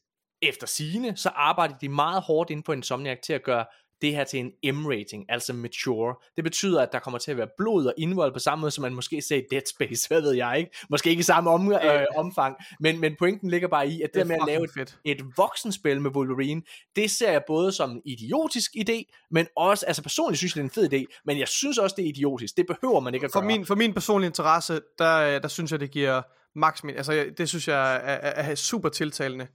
efter 0.43 0.67
sigende, 0.67 1.17
så 1.17 1.29
arbejder 1.29 1.79
de 1.79 1.89
meget 1.89 2.23
hårdt 2.23 2.51
inde 2.51 2.63
på 2.63 2.73
Insomniac 2.73 3.19
til 3.23 3.33
at 3.33 3.43
gøre 3.43 3.67
det 4.03 4.15
her 4.15 4.25
til 4.25 4.53
en 4.63 4.77
M-rating, 4.77 5.25
altså 5.29 5.53
mature. 5.53 6.15
Det 6.37 6.45
betyder, 6.45 6.83
at 6.83 6.89
der 6.93 6.99
kommer 6.99 7.19
til 7.19 7.31
at 7.31 7.37
være 7.37 7.49
blod 7.59 7.87
og 7.87 7.95
indvold 7.99 8.33
på 8.33 8.39
samme 8.39 8.61
måde, 8.61 8.71
som 8.71 8.83
man 8.83 8.95
måske 8.95 9.23
ser 9.23 9.37
i 9.37 9.43
Dead 9.51 9.63
Space, 9.67 10.09
hvad 10.09 10.21
ved 10.21 10.33
jeg 10.33 10.59
ikke. 10.59 10.71
Måske 10.91 11.11
ikke 11.11 11.21
i 11.21 11.23
samme 11.23 11.51
om, 11.51 11.73
øh, 11.73 12.05
omfang, 12.17 12.57
men, 12.81 13.01
men 13.01 13.17
pointen 13.19 13.51
ligger 13.51 13.69
bare 13.69 13.89
i, 13.89 14.03
at 14.03 14.11
det, 14.15 14.21
det 14.21 14.27
med 14.27 14.37
at 14.37 14.47
lave 14.47 14.65
et, 14.65 14.71
fedt. 14.75 14.99
et 15.05 15.23
voksenspil 15.37 16.01
med 16.01 16.11
Wolverine, 16.11 16.63
det 16.97 17.11
ser 17.11 17.33
jeg 17.33 17.43
både 17.47 17.73
som 17.73 17.91
en 17.91 18.03
idiotisk 18.05 18.71
idé, 18.77 19.27
men 19.31 19.47
også, 19.57 19.87
altså 19.87 20.03
personligt 20.03 20.39
synes 20.39 20.57
jeg, 20.57 20.65
det 20.65 20.77
er 20.77 20.83
en 20.83 20.91
fed 20.91 20.99
idé, 20.99 21.21
men 21.25 21.39
jeg 21.39 21.49
synes 21.49 21.79
også, 21.79 21.97
det 21.97 22.05
er 22.05 22.09
idiotisk. 22.09 22.57
Det 22.57 22.67
behøver 22.67 23.01
man 23.01 23.15
ikke 23.15 23.25
at 23.25 23.33
For 23.33 23.41
gøre. 23.41 23.47
min, 23.47 23.67
for 23.67 23.75
min 23.75 23.95
personlige 23.95 24.29
interesse, 24.29 24.81
der, 24.99 25.17
øh, 25.17 25.43
der 25.43 25.49
synes 25.49 25.73
jeg, 25.73 25.81
det 25.81 25.91
giver 25.91 26.23
max 26.55 26.85
min, 26.85 26.97
altså 26.97 27.27
det 27.39 27.49
synes 27.49 27.69
jeg 27.69 27.95
er, 27.95 27.99
er, 27.99 28.51
er 28.51 28.55
super 28.55 28.89
tiltalende. 28.89 29.47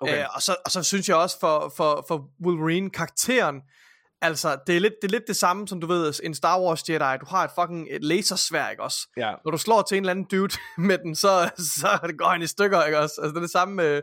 Okay. 0.00 0.18
Øh, 0.18 0.24
og, 0.34 0.42
så, 0.42 0.56
og 0.64 0.70
så 0.70 0.82
synes 0.82 1.08
jeg 1.08 1.16
også 1.16 1.40
for, 1.40 1.72
for, 1.76 2.04
for 2.08 2.30
Wolverine, 2.44 2.90
karakteren, 2.90 3.62
altså 4.22 4.58
det 4.66 4.76
er, 4.76 4.80
lidt, 4.80 4.94
det 5.02 5.08
er 5.08 5.12
lidt 5.12 5.26
det 5.26 5.36
samme, 5.36 5.68
som 5.68 5.80
du 5.80 5.86
ved, 5.86 6.20
en 6.22 6.34
Star 6.34 6.60
Wars 6.60 6.88
Jedi, 6.88 7.18
du 7.20 7.26
har 7.28 7.44
et 7.44 7.50
fucking 7.60 7.86
et 7.90 8.04
lasersvær, 8.04 8.68
ikke 8.68 8.82
også? 8.82 9.08
Ja. 9.16 9.34
Når 9.44 9.50
du 9.50 9.58
slår 9.58 9.82
til 9.82 9.96
en 9.96 10.02
eller 10.02 10.10
anden 10.10 10.26
dude 10.30 10.54
med 10.88 10.98
den, 10.98 11.14
så, 11.14 11.50
så 11.58 12.14
går 12.18 12.28
han 12.28 12.42
i 12.42 12.46
stykker, 12.46 12.84
ikke 12.84 12.98
også? 12.98 13.14
Altså 13.22 13.30
det 13.30 13.36
er 13.36 13.40
det 13.40 13.50
samme 13.50 13.74
med, 13.74 14.02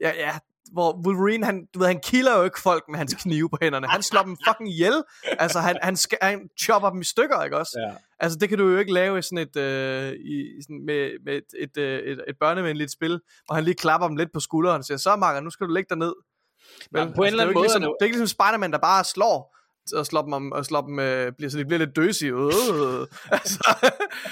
ja, 0.00 0.12
ja, 0.16 0.38
hvor 0.72 1.02
Wolverine, 1.06 1.46
han, 1.46 1.66
du 1.74 1.78
ved, 1.78 1.86
han 1.86 2.00
kilder 2.00 2.36
jo 2.36 2.44
ikke 2.44 2.60
folk 2.60 2.84
med 2.88 2.98
hans 2.98 3.14
knive 3.14 3.50
på 3.50 3.58
hænderne. 3.62 3.86
Han 3.86 4.02
slår 4.02 4.22
dem 4.22 4.36
fucking 4.48 4.68
ihjel. 4.68 5.02
Altså, 5.38 5.60
han, 5.60 5.78
han, 5.82 5.96
skal, 5.96 6.18
han 6.22 6.48
chopper 6.60 6.90
dem 6.90 7.00
i 7.00 7.04
stykker, 7.04 7.42
ikke 7.42 7.58
også? 7.58 7.78
Ja. 7.88 7.94
Altså, 8.18 8.38
det 8.38 8.48
kan 8.48 8.58
du 8.58 8.68
jo 8.68 8.78
ikke 8.78 8.92
lave 8.92 9.18
i 9.18 9.22
sådan 9.22 9.38
et, 9.38 9.56
øh, 9.56 10.12
i, 10.12 10.62
sådan 10.62 10.82
med, 10.86 11.10
med 11.24 11.34
et, 11.34 11.44
et, 11.58 11.76
øh, 11.76 11.98
et, 11.98 12.24
et 12.28 12.36
børnevenligt 12.40 12.92
spil, 12.92 13.20
hvor 13.46 13.54
han 13.54 13.64
lige 13.64 13.74
klapper 13.74 14.08
dem 14.08 14.16
lidt 14.16 14.32
på 14.34 14.40
skulderen 14.40 14.78
og 14.78 14.84
siger, 14.84 14.98
så 14.98 15.16
Marker, 15.16 15.40
nu 15.40 15.50
skal 15.50 15.66
du 15.66 15.72
lægge 15.72 15.88
dig 15.88 15.98
ned. 15.98 16.14
Vel, 16.90 17.12
på 17.14 17.22
en 17.22 17.26
eller 17.26 17.28
det 17.28 17.28
er 17.28 17.32
jo 17.32 17.40
anden 17.40 17.54
måde 17.54 17.64
Ligesom, 17.64 17.82
er 17.82 17.86
det 17.86 17.96
det 17.98 18.04
er 18.04 18.06
ikke 18.06 18.18
ligesom 18.18 18.36
Spider-Man, 18.36 18.72
der 18.72 18.78
bare 18.78 19.04
slår 19.04 19.56
og 19.94 20.06
slår 20.06 20.22
dem, 20.22 20.32
om, 20.32 20.52
og 20.52 20.64
slår 20.64 20.80
dem 20.80 20.98
øh, 20.98 21.32
bliver, 21.32 21.50
så 21.50 21.58
de 21.58 21.64
bliver 21.64 21.78
lidt 21.78 21.96
døsige. 21.96 22.32
Øh. 22.32 23.06
Altså, 23.32 23.58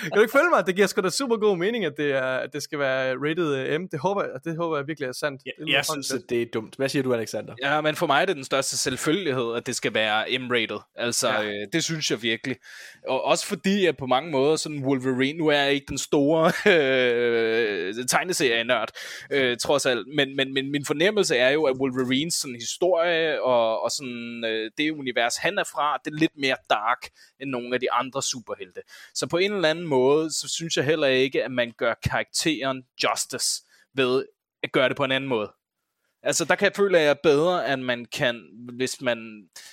kan 0.03 0.13
du 0.15 0.21
ikke 0.21 0.33
følge 0.33 0.51
mig? 0.51 0.67
Det 0.67 0.75
giver 0.75 0.87
sgu 0.87 1.01
da 1.01 1.11
super 1.11 1.37
god 1.37 1.57
mening, 1.57 1.85
at 1.85 1.93
det, 1.97 2.13
er, 2.13 2.23
at 2.23 2.53
det 2.53 2.63
skal 2.63 2.79
være 2.79 3.15
rated 3.17 3.57
øh, 3.57 3.81
M. 3.81 3.89
Det 3.89 4.01
håber, 4.01 4.23
jeg, 4.23 4.31
det 4.45 4.57
håber 4.57 4.77
jeg 4.77 4.87
virkelig 4.87 5.07
er 5.07 5.13
sandt. 5.13 5.43
Ja, 5.47 5.51
det 5.65 5.73
jeg 5.73 5.85
synes, 5.85 6.13
fedt. 6.13 6.23
at 6.23 6.31
det 6.31 6.43
er 6.43 6.47
dumt. 6.55 6.77
Hvad 6.77 6.89
siger 6.89 7.03
du, 7.03 7.15
Alexander? 7.15 7.55
Ja, 7.63 7.81
men 7.81 7.97
for 7.97 8.07
mig 8.07 8.23
er 8.23 8.27
det 8.27 8.37
den 8.37 8.45
største 8.45 8.77
selvfølgelighed, 8.77 9.55
at 9.57 9.67
det 9.67 9.77
skal 9.77 9.95
være 9.95 10.39
M-rated. 10.39 10.79
Altså, 10.97 11.29
ja. 11.29 11.45
øh, 11.45 11.67
det 11.73 11.85
synes 11.85 12.11
jeg 12.11 12.23
virkelig. 12.23 12.57
Og 13.09 13.25
også 13.25 13.47
fordi, 13.47 13.87
at 13.87 13.97
på 13.97 14.07
mange 14.07 14.31
måder, 14.31 14.57
sådan 14.57 14.85
Wolverine, 14.85 15.39
nu 15.39 15.47
er 15.47 15.57
jeg 15.57 15.73
ikke 15.73 15.87
den 15.89 15.99
store 15.99 16.53
øh, 16.67 17.95
tegneserie-nørd, 18.09 18.91
øh, 19.33 19.57
trods 19.57 19.87
alt, 19.87 20.07
men, 20.17 20.37
men, 20.37 20.55
men 20.55 20.71
min 20.71 20.85
fornemmelse 20.85 21.37
er 21.37 21.51
jo, 21.51 21.65
at 21.65 21.77
Wolverines 21.77 22.35
sådan, 22.35 22.55
historie 22.55 23.43
og, 23.43 23.83
og 23.83 23.91
sådan, 23.91 24.45
øh, 24.45 24.71
det 24.79 24.91
univers, 24.91 25.37
han 25.41 25.59
er 25.59 25.65
fra, 25.65 25.99
det 26.05 26.11
er 26.13 26.19
lidt 26.19 26.37
mere 26.37 26.57
dark 26.71 27.09
end 27.41 27.51
nogle 27.51 27.75
af 27.75 27.81
de 27.81 27.93
andre 27.93 28.23
superhelte. 28.23 28.81
Så 29.15 29.27
på 29.27 29.37
en 29.37 29.53
eller 29.53 29.71
anden 29.71 29.87
måde, 29.87 30.31
så 30.31 30.49
synes 30.49 30.77
jeg 30.77 30.85
heller 30.85 31.07
ikke, 31.07 31.45
at 31.45 31.51
man 31.51 31.73
gør 31.79 31.95
karakteren 32.03 32.83
justice 33.03 33.63
ved 33.95 34.27
at 34.63 34.73
gøre 34.73 34.89
det 34.89 34.97
på 34.97 35.05
en 35.05 35.13
anden 35.13 35.29
måde. 35.29 35.53
Altså, 36.23 36.45
der 36.45 36.55
kan 36.55 36.65
jeg 36.65 36.73
føle, 36.77 36.99
at 36.99 37.05
jeg 37.05 37.11
er 37.11 37.15
bedre, 37.23 37.73
end 37.73 37.83
man 37.83 38.07
kan, 38.17 38.41
hvis 38.77 39.01
man... 39.03 39.19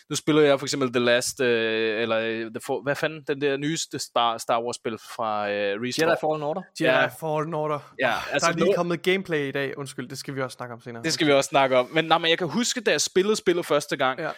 Nu 0.09 0.15
spiller 0.15 0.41
jeg 0.41 0.59
for 0.59 0.65
eksempel 0.65 0.93
The 0.93 0.99
Last, 1.05 1.41
øh, 1.41 2.01
eller 2.01 2.17
øh, 2.19 2.41
the 2.41 2.59
For, 2.65 2.83
hvad 2.83 2.95
fanden, 2.95 3.23
den 3.27 3.41
der 3.41 3.57
nyeste 3.57 3.99
Star, 3.99 4.37
Star 4.37 4.61
Wars-spil 4.63 4.97
fra 5.15 5.49
øh, 5.51 5.81
Restore. 5.81 6.09
Jedi 6.09 6.17
Fallen 6.21 6.43
Order. 6.43 6.61
Jedi 6.81 6.89
Ja. 6.91 7.05
Fallen 7.05 7.53
Order. 7.53 7.79
Ja, 7.99 8.07
Altså, 8.13 8.29
altså 8.33 8.45
der 8.47 8.51
er 8.53 8.55
lige 8.55 8.65
noget- 8.65 8.75
kommet 8.77 9.01
gameplay 9.03 9.47
i 9.47 9.51
dag. 9.51 9.77
Undskyld, 9.77 10.09
det 10.09 10.17
skal 10.17 10.35
vi 10.35 10.41
også 10.41 10.55
snakke 10.55 10.73
om 10.73 10.81
senere. 10.81 11.03
Det 11.03 11.13
skal 11.13 11.27
vi 11.27 11.31
også 11.31 11.47
snakke 11.47 11.77
om. 11.77 11.89
Men, 11.93 12.05
nej, 12.05 12.17
men 12.17 12.29
jeg 12.29 12.37
kan 12.37 12.47
huske, 12.49 12.81
da 12.81 12.91
jeg 12.91 13.01
spillede 13.01 13.35
spillet 13.35 13.65
første 13.65 13.97
gang, 13.97 14.19
Ja. 14.19 14.29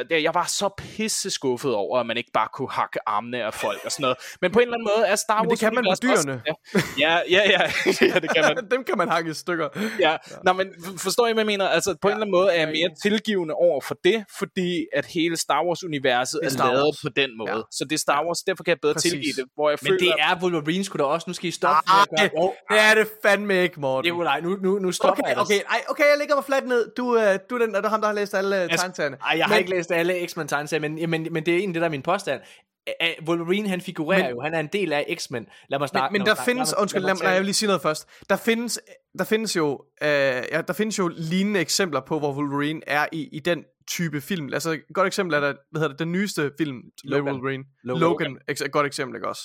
øh, 0.00 0.04
der, 0.10 0.16
jeg 0.16 0.34
var 0.34 0.44
så 0.44 0.68
pisse 0.78 1.30
skuffet 1.30 1.74
over, 1.74 1.98
at 2.00 2.06
man 2.06 2.16
ikke 2.16 2.30
bare 2.34 2.48
kunne 2.54 2.70
hakke 2.70 2.98
armene 3.08 3.44
af 3.44 3.54
folk 3.54 3.78
og 3.84 3.92
sådan 3.92 4.02
noget. 4.02 4.16
Men 4.40 4.50
på 4.52 4.58
en 4.58 4.62
eller 4.62 4.74
anden 4.74 4.88
måde 4.96 5.06
er 5.06 5.16
Star 5.16 5.34
Wars... 5.34 5.42
Men 5.44 5.50
det 5.50 5.58
kan 5.58 5.74
man 5.74 5.78
universet 5.86 6.02
dyrene. 6.26 6.42
Også, 6.74 6.86
ja, 6.98 7.18
ja, 7.30 7.42
ja, 7.50 7.60
ja, 7.86 7.92
ja, 8.14 8.18
det 8.20 8.30
kan 8.34 8.44
man. 8.56 8.56
Dem 8.72 8.84
kan 8.84 8.98
man 8.98 9.08
hakke 9.08 9.30
i 9.30 9.34
stykker. 9.34 9.68
Ja. 10.00 10.16
Nå, 10.44 10.52
men 10.52 10.66
forstår 10.98 11.26
I, 11.26 11.32
hvad 11.32 11.44
jeg 11.44 11.46
mener? 11.52 11.66
Altså, 11.76 11.90
på 12.02 12.08
ja. 12.08 12.14
en 12.14 12.16
eller 12.16 12.24
anden 12.26 12.36
måde 12.38 12.48
er 12.56 12.60
jeg 12.64 12.68
mere 12.78 12.90
tilgivende 13.06 13.54
over 13.66 13.80
for 13.88 13.96
det, 14.04 14.18
fordi 14.38 14.86
at 14.98 15.04
hele 15.06 15.36
Star 15.36 15.60
Wars-universet 15.66 16.38
Det 16.42 16.46
er, 16.46 16.50
er 16.50 16.56
Star 16.58 16.68
lavet 16.72 16.84
Wars. 16.84 16.98
på 17.06 17.10
den 17.20 17.30
måde. 17.38 17.50
Ja. 17.50 17.60
Så 17.78 17.82
det 17.84 17.94
er 18.00 18.02
Star 18.08 18.20
Wars, 18.26 18.38
derfor 18.48 18.62
kan 18.64 18.70
jeg 18.74 18.80
bedre 18.82 18.94
Præcis. 18.94 19.10
tilgive 19.12 19.32
det, 19.40 19.44
hvor 19.56 19.66
jeg 19.70 19.78
Men 19.82 19.88
føler... 19.88 19.98
det 19.98 20.12
er 20.28 20.32
Wolverine 20.42 20.84
sgu 20.84 20.98
da 20.98 21.02
også. 21.14 21.24
Nu 21.30 21.34
skal 21.38 21.48
I 21.48 21.50
stoppe. 21.60 21.90
Ah, 21.94 22.02
at 22.02 22.08
gøre- 22.10 22.24
det, 22.24 22.50
det 22.70 22.78
er 22.90 22.94
det 23.00 23.06
fandme 23.24 23.62
ikke, 23.62 23.80
Morten. 23.80 24.06
Nikolaj, 24.12 24.40
nu, 24.40 24.50
nu, 24.62 24.70
nu 24.78 24.92
stopper 24.92 25.22
Okay, 25.22 25.30
jeg 25.34 25.38
okay, 25.44 25.60
ej, 25.74 25.80
okay, 25.88 26.04
jeg 26.12 26.18
lægger 26.18 26.34
mig 26.34 26.44
fladt 26.44 26.66
ned. 26.68 26.82
Du, 26.96 27.04
øh, 27.18 27.38
du 27.50 27.54
er 27.56 27.58
den, 27.66 27.74
er 27.74 27.80
du 27.80 27.88
ham, 27.88 28.00
der 28.00 28.08
har 28.08 28.14
læst 28.14 28.34
alle 28.34 28.56
uh, 28.64 28.76
tegneserierne. 28.78 29.16
Ej, 29.26 29.34
jeg 29.38 29.44
har 29.46 29.54
Men- 29.54 29.58
ikke 29.58 29.70
læst 29.70 29.92
alle 29.92 30.26
X-Men 30.28 30.48
tegneserier, 30.48 30.80
men, 30.88 31.10
men, 31.10 31.28
men 31.30 31.46
det 31.46 31.54
er 31.54 31.58
egentlig 31.58 31.74
det, 31.74 31.80
der 31.80 31.86
er 31.86 31.90
min 31.90 32.02
påstand. 32.02 32.40
Wolverine, 33.28 33.68
han 33.68 33.80
figurerer 33.80 34.22
Men- 34.22 34.30
jo, 34.30 34.40
han 34.40 34.54
er 34.54 34.60
en 34.60 34.66
del 34.72 34.92
af 34.92 35.14
X-Men. 35.18 35.46
Lad 35.68 35.78
mig 35.78 35.88
snakke. 35.88 36.12
Men, 36.12 36.20
men 36.20 36.26
lad 36.26 36.26
der 36.26 36.30
mig 36.32 36.36
snakke- 36.36 36.50
findes, 36.50 36.70
lad 36.70 36.76
mig- 36.76 36.82
undskyld, 36.82 37.00
lad 37.00 37.06
lad, 37.08 37.14
mig 37.14 37.18
mig- 37.18 37.24
nej, 37.24 37.28
jeg 37.30 37.34
tale. 37.36 37.40
vil 37.40 37.46
lige 37.46 37.54
sige 37.54 37.66
noget 37.66 37.82
først. 37.82 38.08
Der 38.30 38.36
findes, 38.36 38.80
der 39.18 39.24
findes 39.24 39.56
jo, 39.56 39.84
øh, 40.02 40.08
ja, 40.08 40.60
der 40.68 40.72
findes 40.72 40.98
jo 40.98 41.08
lignende 41.16 41.60
eksempler 41.60 42.00
på, 42.00 42.18
hvor 42.18 42.32
Wolverine 42.32 42.80
er 42.86 43.06
i, 43.12 43.28
i 43.32 43.38
den 43.40 43.64
type 43.88 44.20
film. 44.20 44.52
Altså, 44.54 44.70
et 44.70 44.82
godt 44.94 45.06
eksempel 45.06 45.34
er 45.36 45.40
der, 45.40 45.54
hvad 45.70 45.80
hedder 45.80 45.92
det, 45.92 45.98
den 45.98 46.12
nyeste 46.12 46.50
film 46.58 46.80
Logan. 47.04 47.34
Wolverine. 47.34 47.64
Logan. 47.84 48.00
Logan, 48.00 48.38
eks- 48.50 48.64
et 48.64 48.72
godt 48.72 48.86
eksempel, 48.86 49.16
ikke 49.16 49.28
også? 49.28 49.42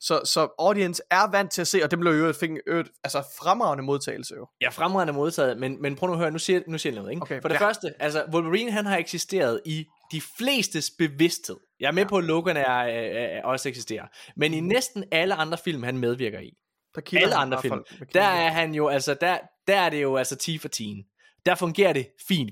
Så, 0.00 0.20
så 0.24 0.48
audience 0.58 1.02
er 1.10 1.30
vant 1.30 1.50
til 1.52 1.60
at 1.60 1.66
se, 1.66 1.80
og 1.84 1.90
det 1.90 1.98
blev 1.98 2.12
jo 2.12 2.32
en 2.42 2.58
øvrigt, 2.66 2.88
altså 3.04 3.22
fremragende 3.38 3.84
modtagelse 3.84 4.34
jo. 4.34 4.46
Ja, 4.60 4.68
fremragende 4.68 5.12
modtaget, 5.12 5.58
men, 5.58 5.82
men 5.82 5.96
prøv 5.96 6.06
nu 6.06 6.12
at 6.12 6.18
høre, 6.18 6.30
nu 6.30 6.38
siger, 6.38 6.60
nu 6.68 6.78
siger 6.78 6.92
jeg 6.92 6.96
noget, 7.00 7.10
ikke? 7.12 7.22
Okay, 7.22 7.40
For 7.42 7.48
det 7.48 7.54
ja. 7.54 7.60
første, 7.66 7.92
altså, 8.02 8.24
Wolverine, 8.32 8.70
han 8.70 8.86
har 8.86 8.96
eksisteret 8.96 9.60
i 9.66 9.84
de 10.12 10.20
flestes 10.38 10.90
bevidsthed. 10.98 11.56
Jeg 11.80 11.88
er 11.88 11.92
med 11.92 12.06
på, 12.06 12.18
at 12.18 12.24
Logan 12.24 12.56
er, 12.56 12.62
er, 12.62 13.38
er, 13.38 13.42
også 13.42 13.68
eksisterer. 13.68 14.06
Men 14.36 14.54
i 14.54 14.60
næsten 14.60 15.04
alle 15.12 15.34
andre 15.34 15.58
film, 15.58 15.82
han 15.82 15.98
medvirker 15.98 16.40
i, 16.40 16.52
Der 16.94 17.20
alle 17.22 17.34
andre 17.34 17.62
film, 17.62 17.84
der 18.14 18.22
er 18.22 18.50
han 18.50 18.74
jo, 18.74 18.88
altså, 18.88 19.16
der, 19.20 19.38
der 19.66 19.80
er 19.80 19.90
det 19.90 20.02
jo 20.02 20.16
altså 20.16 20.36
10 20.36 20.58
for 20.58 20.68
10. 20.68 21.04
Der 21.46 21.54
fungerer 21.54 21.92
det 21.92 22.06
fint. 22.28 22.50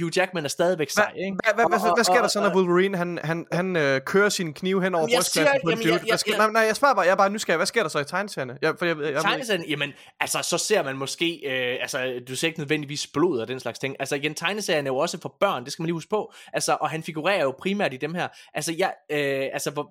Hugh 0.00 0.16
Jackman 0.16 0.44
er 0.44 0.48
stadigvæk 0.48 0.90
sej, 0.90 1.12
ikke? 1.16 1.36
hvad, 1.54 1.64
hvad, 1.94 2.04
sker 2.04 2.20
der 2.20 2.28
så, 2.28 2.40
når 2.40 2.54
Wolverine 2.56 2.96
han, 2.96 3.18
han, 3.24 3.46
han 3.52 3.76
øh, 3.76 4.00
kører 4.00 4.28
sin 4.28 4.52
knive 4.54 4.82
hen 4.82 4.94
over 4.94 5.06
brystkassen 5.16 5.60
på 5.64 5.70
en 5.70 5.76
dude? 5.78 5.92
jeg- 5.92 6.00
jeg- 6.08 6.18
sker, 6.20 6.36
nej, 6.36 6.50
nej, 6.50 6.62
jeg 6.62 6.76
spørger 6.76 6.94
bare, 6.94 7.04
jeg 7.04 7.12
er 7.12 7.16
bare 7.16 7.30
nysgerrig. 7.30 7.56
Hvad 7.56 7.66
sker 7.66 7.82
der 7.82 7.88
så 7.88 7.98
i 7.98 8.04
tegneserierne? 8.04 8.58
Jeg, 8.62 8.74
for 8.78 8.86
jeg, 8.86 8.96
jeg, 9.00 9.12
jeg, 9.12 9.22
Tegneserien, 9.22 9.64
jamen, 9.68 9.92
altså, 10.20 10.38
så 10.42 10.58
ser 10.58 10.82
man 10.82 10.96
måske, 10.96 11.40
øh, 11.46 11.78
altså, 11.80 12.20
du 12.28 12.36
ser 12.36 12.48
ikke 12.48 12.60
nødvendigvis 12.60 13.06
blod 13.06 13.40
og 13.40 13.48
den 13.48 13.60
slags 13.60 13.78
ting. 13.78 13.96
Altså, 13.98 14.16
igen, 14.16 14.34
tegneserien 14.34 14.86
er 14.86 14.90
jo 14.90 14.96
også 14.96 15.18
for 15.20 15.36
børn, 15.40 15.64
det 15.64 15.72
skal 15.72 15.82
man 15.82 15.86
lige 15.86 15.94
huske 15.94 16.10
på. 16.10 16.32
Altså, 16.52 16.76
og 16.80 16.90
han 16.90 17.02
figurerer 17.02 17.42
jo 17.42 17.54
primært 17.58 17.92
i 17.94 17.96
dem 17.96 18.14
her. 18.14 18.28
Altså, 18.54 18.74
jeg, 18.78 18.92
øh, 19.10 19.48
altså, 19.52 19.70
hvor, 19.70 19.90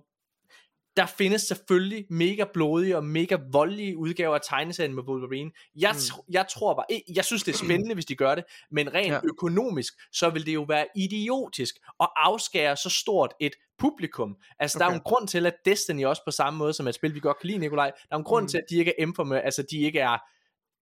der 0.97 1.05
findes 1.05 1.41
selvfølgelig 1.41 2.05
mega 2.09 2.43
blodige 2.53 2.97
og 2.97 3.03
mega 3.03 3.37
voldelige 3.51 3.97
udgaver 3.97 4.35
af 4.35 4.41
tegneserien 4.49 4.93
med 4.95 5.03
Wolverine. 5.03 5.51
Jeg, 5.75 5.91
Mm. 5.93 6.23
jeg 6.33 6.45
tror 6.49 6.73
bare, 6.73 6.85
jeg- 7.15 7.25
synes 7.25 7.43
det 7.43 7.53
er 7.53 7.57
spændende, 7.57 7.93
hvis 7.93 8.05
de 8.05 8.15
gør 8.15 8.35
det, 8.35 8.43
men 8.71 8.93
rent 8.93 9.13
Ja. 9.13 9.19
økonomisk, 9.23 9.93
så 10.11 10.29
vil 10.29 10.45
det 10.45 10.53
jo 10.53 10.61
være 10.63 10.85
idiotisk 10.95 11.75
at 11.99 12.07
afskære 12.15 12.77
så 12.77 12.89
stort 12.89 13.33
et 13.39 13.53
publikum. 13.77 14.35
Altså, 14.59 14.77
okay. 14.77 14.83
der 14.83 14.89
er 14.89 14.93
jo 14.93 14.97
en 14.97 15.03
grund 15.03 15.27
til, 15.27 15.45
at 15.45 15.53
Destiny 15.65 16.05
også 16.05 16.21
på 16.25 16.31
samme 16.31 16.57
måde 16.57 16.73
som 16.73 16.87
et 16.87 16.95
spil, 16.95 17.15
vi 17.15 17.19
godt 17.19 17.39
kan 17.39 17.47
lide, 17.47 17.57
Nikolaj, 17.59 17.91
der 18.09 18.15
er 18.15 18.17
en 18.17 18.23
grund 18.23 18.43
Mm. 18.43 18.47
til, 18.47 18.57
at 18.57 18.63
de 18.69 18.75
ikke 18.77 18.91
er 18.97 19.01
infamous, 19.07 19.37
altså 19.43 19.63
de 19.71 19.77
ikke 19.79 19.99
er 19.99 20.17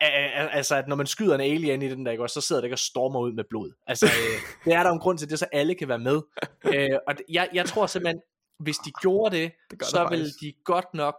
Al- 0.03 0.31
al- 0.33 0.49
altså 0.51 0.75
at 0.75 0.87
når 0.87 0.95
man 0.95 1.07
skyder 1.07 1.35
en 1.35 1.41
alien 1.41 1.81
i 1.81 1.89
den 1.89 2.05
der, 2.05 2.27
så 2.27 2.41
sidder 2.41 2.61
det 2.61 2.65
ikke 2.67 2.75
og 2.75 2.79
stormer 2.79 3.19
ud 3.19 3.31
med 3.33 3.43
blod. 3.49 3.71
Altså, 3.87 4.05
øh, 4.05 4.41
det 4.65 4.73
er 4.73 4.83
der 4.83 4.89
en 4.91 4.99
grund 4.99 5.17
til, 5.17 5.29
det 5.29 5.39
så 5.39 5.45
alle 5.51 5.75
kan 5.75 5.87
være 5.87 5.99
med. 5.99 6.21
Øh, 6.75 6.89
og 7.07 7.15
jeg, 7.29 7.49
jeg 7.53 7.65
tror 7.65 7.87
simpelthen, 7.87 8.21
hvis 8.63 8.77
de 8.77 8.91
gjorde 9.01 9.37
det, 9.37 9.51
Det 9.71 9.79
gør 9.79 9.85
så 9.85 9.97
der 9.97 10.09
vil 10.09 10.19
faktisk. 10.19 10.41
de 10.41 10.53
godt 10.65 10.93
nok, 10.93 11.15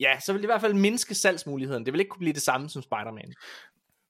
ja, 0.00 0.20
så 0.20 0.32
vil 0.32 0.42
det 0.42 0.46
i 0.46 0.52
hvert 0.52 0.60
fald 0.60 0.74
mindske 0.74 1.14
salgsmuligheden. 1.14 1.84
Det 1.84 1.92
vil 1.92 2.00
ikke 2.00 2.10
kunne 2.10 2.18
blive 2.20 2.32
det 2.34 2.42
samme 2.42 2.68
som 2.68 2.82
Spider-Man. 2.82 3.34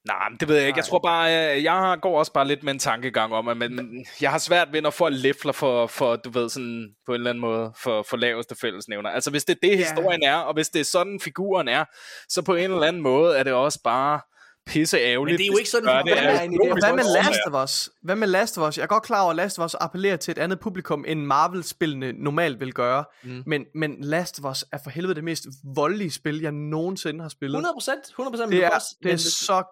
Nej, 0.06 0.28
men 0.28 0.38
det 0.38 0.48
ved 0.48 0.56
jeg 0.56 0.66
ikke. 0.66 0.78
Jeg 0.78 0.84
tror 0.84 0.98
bare, 0.98 1.56
øh, 1.56 1.64
jeg 1.64 1.98
går 2.02 2.18
også 2.18 2.32
bare 2.32 2.48
lidt 2.48 2.62
med 2.62 2.72
en 2.72 2.78
tankegang 2.78 3.32
om, 3.32 3.48
at 3.48 3.56
men, 3.56 4.06
jeg 4.20 4.30
har 4.30 4.38
svært 4.38 4.72
ved, 4.72 4.82
når 4.82 4.90
folk 4.90 5.14
læfler 5.18 5.52
for, 5.52 5.86
for, 5.86 6.16
du 6.16 6.30
ved, 6.30 6.48
sådan 6.48 6.94
på 7.06 7.12
en 7.12 7.14
eller 7.14 7.30
anden 7.30 7.40
måde, 7.40 7.72
for, 7.82 8.02
for 8.02 8.16
laveste 8.16 8.54
fællesnævner. 8.60 9.10
Altså, 9.10 9.30
hvis 9.30 9.44
det 9.44 9.54
er 9.54 9.68
det, 9.68 9.78
historien 9.78 10.22
er, 10.22 10.36
og 10.36 10.54
hvis 10.54 10.68
det 10.68 10.80
er 10.80 10.84
sådan, 10.84 11.20
figuren 11.20 11.68
er, 11.68 11.84
så 12.28 12.42
på 12.42 12.54
en 12.54 12.70
eller 12.70 12.86
anden 12.86 13.02
måde 13.02 13.38
er 13.38 13.42
det 13.42 13.52
også 13.52 13.80
bare 13.84 14.20
pisse 14.66 14.98
ærgerligt. 14.98 15.34
Men 15.34 15.38
det 15.38 15.46
er 15.46 15.52
jo 15.52 15.58
ikke 15.58 15.70
sådan, 15.70 15.88
de 15.88 15.92
gør 15.92 16.02
figuren 16.02 16.18
af 16.18 16.44
er 16.44 16.48
det. 16.48 16.84
Hvad 16.84 16.92
med. 16.92 17.14
Last 17.14 17.40
of 17.46 17.64
Us? 17.64 17.90
Hvad 18.02 18.16
med 18.16 18.28
Last 18.28 18.58
of 18.58 18.68
Us? 18.68 18.76
Jeg 18.78 18.82
er 18.82 18.86
godt 18.86 19.02
klar 19.02 19.22
over, 19.22 19.30
at 19.30 19.36
Last 19.36 19.58
of 19.58 19.64
Us 19.64 19.74
appellerer 19.74 20.16
til 20.16 20.32
et 20.32 20.38
andet 20.38 20.60
publikum, 20.60 21.04
end 21.08 21.20
Marvel-spillene 21.20 22.12
normalt 22.12 22.60
vil 22.60 22.72
gøre. 22.74 23.04
Mm. 23.22 23.42
Men, 23.46 23.64
men 23.74 23.96
Last 24.00 24.40
of 24.44 24.50
Us 24.50 24.64
er 24.72 24.78
for 24.84 24.90
helvede 24.90 25.14
det 25.14 25.24
mest 25.24 25.46
voldelige 25.74 26.10
spil, 26.10 26.40
jeg 26.40 26.52
nogensinde 26.52 27.22
har 27.22 27.28
spillet. 27.28 27.54
100 27.56 27.74
procent, 27.74 28.04
100 28.08 28.32
procent. 28.32 28.52
det 28.52 28.64
er, 28.64 28.70
også, 28.70 28.96
det 29.02 29.12
er 29.12 29.16
så... 29.16 29.62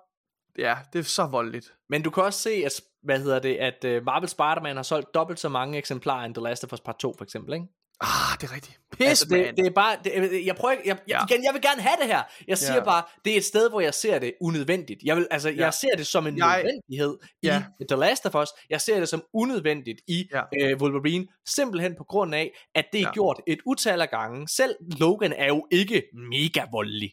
Ja, 0.59 0.77
det 0.93 0.99
er 0.99 1.03
så 1.03 1.27
voldeligt. 1.27 1.73
men 1.91 2.03
du 2.03 2.11
kan 2.11 2.23
også 2.23 2.41
se, 2.41 2.51
at, 2.51 2.81
hvad 3.03 3.19
hedder 3.19 3.39
det, 3.39 3.57
at 3.57 3.85
uh, 3.85 4.05
Marvel 4.05 4.29
Spider-Man 4.29 4.77
har 4.77 4.83
solgt 4.83 5.15
dobbelt 5.15 5.41
så 5.41 5.49
mange 5.49 5.79
eksemplarer 5.79 6.25
end 6.25 6.35
The 6.35 6.45
Last 6.45 6.65
of 6.65 6.73
Us 6.73 6.81
Part 6.81 6.99
2, 6.99 7.15
for 7.19 7.25
eksempel, 7.25 7.55
ikke? 7.55 7.67
Ah, 8.01 8.39
det 8.41 8.51
er 8.51 8.55
rigtigt. 8.55 8.81
Pis, 8.93 9.07
Altså, 9.07 9.27
det, 9.31 9.57
det 9.57 9.67
er 9.67 9.71
bare, 9.71 9.97
det, 10.05 10.47
jeg 10.47 10.57
prøver 10.57 10.73
ikke, 10.73 10.89
jeg, 10.89 10.99
jeg, 11.09 11.19
Ja. 11.31 11.35
igen, 11.35 11.45
jeg 11.45 11.55
vil 11.55 11.63
gerne 11.63 11.83
have 11.83 11.97
det 12.01 12.07
her. 12.07 12.23
Jeg 12.49 12.59
siger 12.59 12.75
Ja. 12.75 12.85
bare, 12.85 13.03
det 13.25 13.33
er 13.33 13.37
et 13.37 13.45
sted, 13.45 13.71
hvor 13.71 13.81
jeg 13.81 13.95
ser 13.95 14.19
det 14.19 14.33
unødvendigt. 14.41 15.01
Jeg, 15.05 15.17
vil, 15.17 15.27
altså, 15.31 15.49
Ja. 15.49 15.57
jeg 15.65 15.75
ser 15.75 15.89
det 15.97 16.07
som 16.07 16.27
en 16.27 16.39
Jeg- 16.39 16.57
nødvendighed 16.63 17.19
Ja. 17.43 17.63
i 17.81 17.85
The 17.91 17.97
Last 18.01 18.27
of 18.27 18.35
Us. 18.35 18.49
Jeg 18.71 18.81
ser 18.81 18.99
det 19.01 19.09
som 19.09 19.23
unødvendigt 19.35 20.01
i 20.09 20.29
Ja. 20.35 20.43
øh, 20.61 20.77
Wolverine, 20.81 21.27
simpelthen 21.49 21.95
på 21.99 22.05
grund 22.05 22.35
af, 22.35 22.51
at 22.75 22.85
det 22.93 22.99
er 23.01 23.03
Ja. 23.03 23.13
gjort 23.13 23.41
et 23.47 23.59
utal 23.67 24.01
af 24.01 24.11
gange. 24.11 24.49
Selv 24.49 24.75
Logan 24.99 25.33
er 25.33 25.47
jo 25.47 25.67
ikke 25.73 26.03
mega 26.31 26.65
voldelig. 26.73 27.13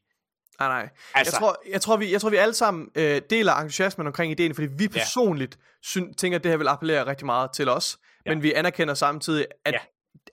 Nej, 0.60 0.68
nej. 0.68 0.90
Altså, 1.16 1.34
Jeg 1.36 1.40
tror, 1.40 1.56
jeg 1.72 1.82
tror, 1.82 1.98
vi, 1.98 2.12
jeg 2.12 2.22
tror, 2.22 2.30
vi 2.30 2.36
alle 2.38 2.54
sammen 2.54 2.88
øh, 2.96 3.22
deler 3.30 3.54
entusiasmen 3.54 4.08
omkring 4.08 4.32
ideen, 4.32 4.56
fordi 4.56 4.68
vi 4.78 4.88
personligt 4.88 5.58
syn, 5.84 6.14
tænker, 6.14 6.38
at 6.40 6.44
det 6.44 6.52
her 6.52 6.58
vil 6.58 6.68
appellere 6.68 7.06
rigtig 7.06 7.26
meget 7.26 7.50
til 7.54 7.70
os. 7.70 7.98
Ja. 8.26 8.32
Men 8.34 8.44
vi 8.44 8.54
anerkender 8.54 8.94
samtidig, 8.94 9.46
at, 9.66 9.74
Ja. 9.74 9.80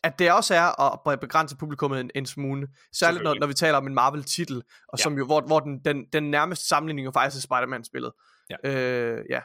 At 0.05 0.19
det 0.19 0.33
også 0.33 0.55
er 0.55 1.09
at 1.09 1.21
begrænse 1.21 1.57
publikummet 1.57 2.01
en, 2.01 2.11
en 2.15 2.27
smule. 2.27 2.69
Særligt 2.93 3.25
når, 3.25 3.35
når 3.35 3.47
vi 3.47 3.55
taler 3.55 3.77
om 3.79 3.87
en 3.87 3.95
Marvel-titel, 3.95 4.63
og 4.89 4.99
Ja. 4.99 5.03
som 5.03 5.19
jo, 5.19 5.27
hvor, 5.27 5.41
hvor 5.41 5.61
den, 5.61 5.81
den, 5.85 6.05
den 6.13 6.31
nærmeste 6.31 6.69
sammenligning 6.69 7.05
jo 7.05 7.11
faktisk 7.11 7.37
er 7.37 7.41
Spider-Man-spillet. 7.47 8.13
Ja. 8.51 8.71
Øh, 8.71 9.25
ja. 9.31 9.41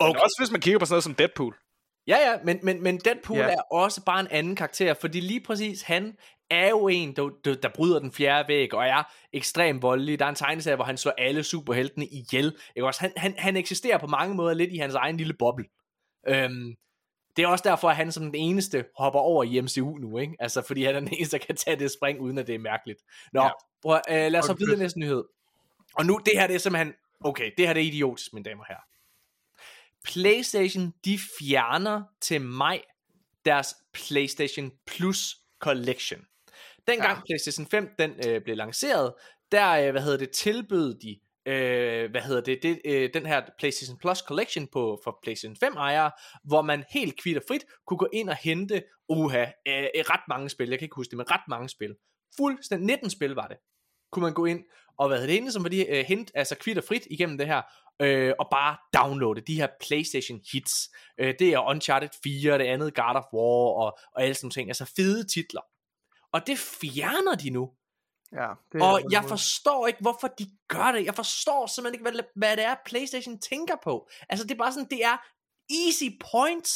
Men 0.00 0.16
også 0.16 0.36
hvis 0.40 0.50
man 0.50 0.60
kigger 0.60 0.78
på 0.78 0.84
sådan 0.84 0.92
noget 0.94 1.04
som 1.04 1.14
Deadpool. 1.14 1.56
Ja, 2.06 2.16
ja, 2.30 2.38
men, 2.44 2.60
men, 2.62 2.82
men 2.82 2.98
Deadpool 2.98 3.38
Ja. 3.38 3.46
ja. 3.46 3.52
er 3.52 3.60
også 3.72 4.04
bare 4.04 4.20
en 4.20 4.28
anden 4.30 4.56
karakter, 4.56 4.94
fordi 4.94 5.20
lige 5.20 5.40
præcis 5.40 5.82
han 5.82 6.16
er 6.50 6.68
jo 6.68 6.88
en, 6.88 7.16
der, 7.16 7.30
der, 7.44 7.54
der 7.54 7.68
bryder 7.74 7.98
den 7.98 8.12
fjerde 8.12 8.48
væg, 8.48 8.74
og 8.74 8.86
er 8.86 9.02
ekstremt 9.32 9.82
voldelig. 9.82 10.18
Der 10.18 10.24
er 10.24 10.28
en 10.28 10.34
tegneserie, 10.34 10.76
hvor 10.76 10.84
han 10.84 10.96
slår 10.96 11.12
alle 11.18 11.42
superheltene 11.42 12.06
ihjel. 12.06 12.56
Ikke 12.76 12.86
også? 12.86 13.00
Han, 13.00 13.12
han, 13.16 13.34
han 13.38 13.56
eksisterer 13.56 13.98
på 13.98 14.06
mange 14.06 14.34
måder 14.34 14.54
lidt 14.54 14.72
i 14.72 14.76
hans 14.76 14.94
egen 14.94 15.16
lille 15.16 15.34
boble. 15.38 15.64
Øhm, 16.28 16.74
det 17.38 17.44
er 17.44 17.48
også 17.48 17.68
derfor, 17.68 17.90
at 17.90 17.96
han 17.96 18.12
som 18.12 18.22
den 18.24 18.34
eneste 18.34 18.84
hopper 18.98 19.20
over 19.20 19.44
i 19.44 19.60
MCU 19.60 19.96
nu, 19.96 20.18
ikke? 20.18 20.36
Altså, 20.40 20.62
fordi 20.62 20.84
han 20.84 20.94
er 20.96 21.00
den 21.00 21.08
eneste, 21.12 21.38
der 21.38 21.44
kan 21.46 21.56
tage 21.56 21.76
det 21.76 21.90
spring, 21.90 22.20
uden 22.20 22.38
at 22.38 22.46
det 22.46 22.54
er 22.54 22.58
mærkeligt. 22.58 22.98
Nå, 23.32 23.42
Ja. 23.42 23.50
prøv, 23.82 24.00
øh, 24.10 24.32
lad 24.32 24.36
os 24.36 24.46
hoppe 24.46 24.60
videre 24.60 24.78
næste 24.78 24.98
nyhed. 24.98 25.24
Og 25.94 26.06
nu, 26.06 26.20
det 26.26 26.32
her 26.36 26.46
det 26.46 26.54
er 26.54 26.58
simpelthen, 26.58 26.94
okay, 27.24 27.50
det 27.58 27.66
her 27.66 27.74
det 27.74 27.82
er 27.82 27.86
idiotisk, 27.86 28.32
mine 28.32 28.44
damer 28.44 28.62
og 28.62 28.66
herrer. 28.68 28.80
PlayStation, 30.04 30.92
de 31.04 31.18
fjerner 31.38 32.02
til 32.20 32.40
maj 32.40 32.82
deres 33.44 33.74
PlayStation 33.92 34.70
Plus 34.86 35.36
Collection. 35.60 36.20
Dengang 36.86 37.18
ja. 37.18 37.22
PlayStation 37.26 37.66
5 37.66 37.88
den 37.98 38.14
øh, 38.26 38.42
blev 38.42 38.56
lanceret, 38.56 39.14
der 39.52 39.70
øh, 39.70 39.90
hvad 39.90 40.02
hedder 40.02 40.18
det 40.18 40.30
tilbød 40.30 40.94
de 41.00 41.18
øh, 41.48 42.10
hvad 42.10 42.20
hedder 42.20 42.40
det, 42.40 42.62
det 42.62 42.80
øh, 42.84 43.10
den 43.14 43.26
her 43.26 43.42
PlayStation 43.58 43.98
Plus 43.98 44.18
Collection 44.18 44.66
på 44.66 45.00
for 45.04 45.18
PlayStation 45.22 45.56
5 45.56 45.76
ejere, 45.76 46.10
hvor 46.44 46.62
man 46.62 46.84
helt 46.90 47.20
kvitter 47.22 47.42
frit 47.48 47.64
kunne 47.86 47.98
gå 47.98 48.08
ind 48.12 48.28
og 48.28 48.36
hente 48.36 48.82
uha, 49.08 49.42
øh, 49.42 49.88
ret 49.94 50.28
mange 50.28 50.48
spil. 50.48 50.68
Jeg 50.68 50.78
kan 50.78 50.86
ikke 50.86 50.96
huske 50.96 51.10
det, 51.10 51.16
men 51.16 51.30
ret 51.30 51.48
mange 51.48 51.68
spil. 51.68 51.94
Fuldstændig 52.36 52.86
19 52.86 53.10
spil 53.10 53.30
var 53.30 53.46
det. 53.46 53.56
Kunne 54.12 54.22
man 54.22 54.34
gå 54.34 54.44
ind 54.44 54.64
og 54.98 55.08
hvad 55.08 55.18
hedder 55.18 55.32
det 55.32 55.36
ene, 55.36 55.52
som 55.52 55.62
var 55.62 55.68
de 55.68 55.86
øh, 55.86 56.04
hente 56.04 56.32
altså 56.34 56.54
kvitter 56.54 56.82
frit 56.82 57.06
igennem 57.10 57.38
det 57.38 57.46
her 57.46 57.62
øh, 58.02 58.32
og 58.38 58.48
bare 58.50 58.76
downloade 58.96 59.40
de 59.40 59.54
her 59.54 59.68
PlayStation 59.80 60.40
hits. 60.52 60.90
Øh, 61.20 61.34
det 61.38 61.48
er 61.52 61.70
Uncharted 61.70 62.08
4, 62.22 62.58
det 62.58 62.64
andet 62.64 62.94
God 62.94 63.16
of 63.16 63.24
War 63.32 63.68
og, 63.82 63.98
og 64.14 64.22
alle 64.22 64.34
sådan 64.34 64.46
nogle 64.46 64.52
ting. 64.52 64.70
Altså 64.70 64.92
fede 64.96 65.26
titler. 65.26 65.60
Og 66.32 66.46
det 66.46 66.58
fjerner 66.58 67.34
de 67.34 67.50
nu. 67.50 67.70
Ja, 68.32 68.48
det 68.72 68.82
Og 68.82 69.02
jeg 69.10 69.24
forstår 69.24 69.86
ikke, 69.86 70.00
hvorfor 70.00 70.28
de 70.28 70.46
gør 70.68 70.92
det. 70.92 71.04
Jeg 71.04 71.14
forstår 71.14 71.66
simpelthen 71.66 71.94
ikke, 71.94 72.10
hvad, 72.10 72.24
hvad 72.34 72.56
det 72.56 72.64
er, 72.64 72.74
PlayStation 72.84 73.38
tænker 73.38 73.76
på. 73.84 74.08
Altså, 74.28 74.44
det 74.46 74.54
er 74.54 74.58
bare 74.58 74.72
sådan, 74.72 74.90
det 74.90 75.04
er 75.04 75.16
easy 75.86 76.08
points. 76.30 76.70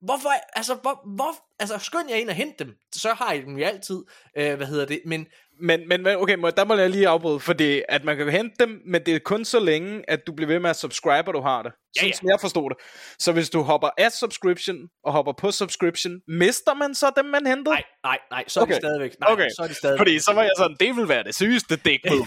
Hvorfor, 0.00 0.30
altså, 0.56 0.74
hvor, 0.74 1.14
hvor, 1.16 1.32
altså, 1.58 1.78
skynd 1.78 2.10
jer 2.10 2.16
ind 2.16 2.28
og 2.28 2.34
hent 2.34 2.58
dem. 2.58 2.78
Så 2.94 3.14
har 3.14 3.32
I 3.32 3.40
dem 3.40 3.56
jo 3.58 3.64
altid, 3.64 4.04
øh, 4.36 4.56
hvad 4.56 4.66
hedder 4.66 4.86
det, 4.86 5.02
men 5.04 5.26
Men, 5.60 5.88
men, 5.88 6.06
okay, 6.06 6.34
må, 6.34 6.50
der 6.50 6.64
må 6.64 6.74
jeg 6.74 6.90
lige 6.90 7.08
afbryde, 7.08 7.40
fordi 7.40 7.82
at 7.88 8.04
man 8.04 8.16
kan 8.16 8.28
hente 8.28 8.54
dem, 8.60 8.80
men 8.86 9.02
det 9.06 9.14
er 9.14 9.18
kun 9.18 9.44
så 9.44 9.60
længe, 9.60 10.10
at 10.10 10.26
du 10.26 10.32
bliver 10.32 10.46
ved 10.46 10.58
med 10.58 10.70
at 10.70 10.76
subscribe, 10.76 11.28
og 11.28 11.34
du 11.34 11.40
har 11.40 11.62
det. 11.62 11.72
Sådan 11.96 12.08
ja. 12.08 12.16
som 12.16 12.28
jeg 12.28 12.40
forstod 12.40 12.70
det. 12.70 12.78
Så 13.18 13.32
hvis 13.32 13.50
du 13.50 13.62
hopper 13.62 13.88
af 13.98 14.12
subscription, 14.12 14.76
og 15.04 15.12
hopper 15.12 15.32
på 15.32 15.50
subscription, 15.50 16.20
mister 16.28 16.74
man 16.74 16.94
så 16.94 17.12
dem, 17.16 17.24
man 17.24 17.46
hentede? 17.46 17.74
nej, 17.74 17.84
nej, 18.04 18.18
nej, 18.30 18.44
så 18.46 18.60
er 18.60 18.62
okay. 18.62 18.74
De 18.74 18.78
stadigvæk, 18.78 19.20
nej, 19.20 19.32
Okay. 19.32 19.48
så 19.56 19.62
er 19.62 19.66
de 19.66 19.74
stadigvæk. 19.74 19.98
Fordi 19.98 20.18
så 20.18 20.32
var 20.32 20.42
jeg 20.42 20.52
sådan, 20.58 20.76
det 20.80 20.96
vil 20.96 21.08
være 21.08 21.24
det 21.24 21.34
sygeste 21.34 21.76
dick 21.76 22.04
move. 22.10 22.26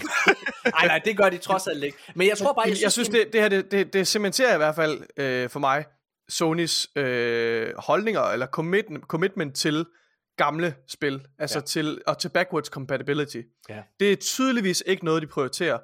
Nej, 0.64 0.86
nej, 0.86 0.98
det 1.04 1.16
gør 1.16 1.30
de 1.30 1.38
trods 1.38 1.66
alt 1.66 1.84
ikke. 1.84 1.98
Men 2.14 2.28
jeg 2.28 2.38
tror 2.38 2.52
bare, 2.52 2.68
jeg, 2.68 2.76
jeg 2.82 2.92
synes, 2.92 3.08
det, 3.08 3.32
det 3.32 3.40
her, 3.40 3.48
det, 3.48 3.70
det, 3.70 3.92
det 3.92 4.08
cementerer 4.08 4.54
i 4.54 4.56
hvert 4.56 4.74
fald 4.74 5.00
øh, 5.16 5.50
for 5.50 5.60
mig 5.60 5.84
Sonys 6.28 6.88
øh, 6.96 7.68
holdninger, 7.78 8.22
eller 8.22 8.46
commitment, 8.46 9.04
commitment 9.04 9.56
til 9.56 9.86
gamle 10.36 10.74
spil, 10.88 11.26
altså 11.38 11.58
Ja. 11.58 11.62
til, 11.64 12.02
og 12.06 12.18
til 12.18 12.28
backwards 12.28 12.68
compatibility. 12.68 13.40
Ja. 13.68 13.82
Det 14.00 14.12
er 14.12 14.16
tydeligvis 14.16 14.82
ikke 14.86 15.04
noget, 15.04 15.22
de 15.22 15.26
prioriterer. 15.26 15.78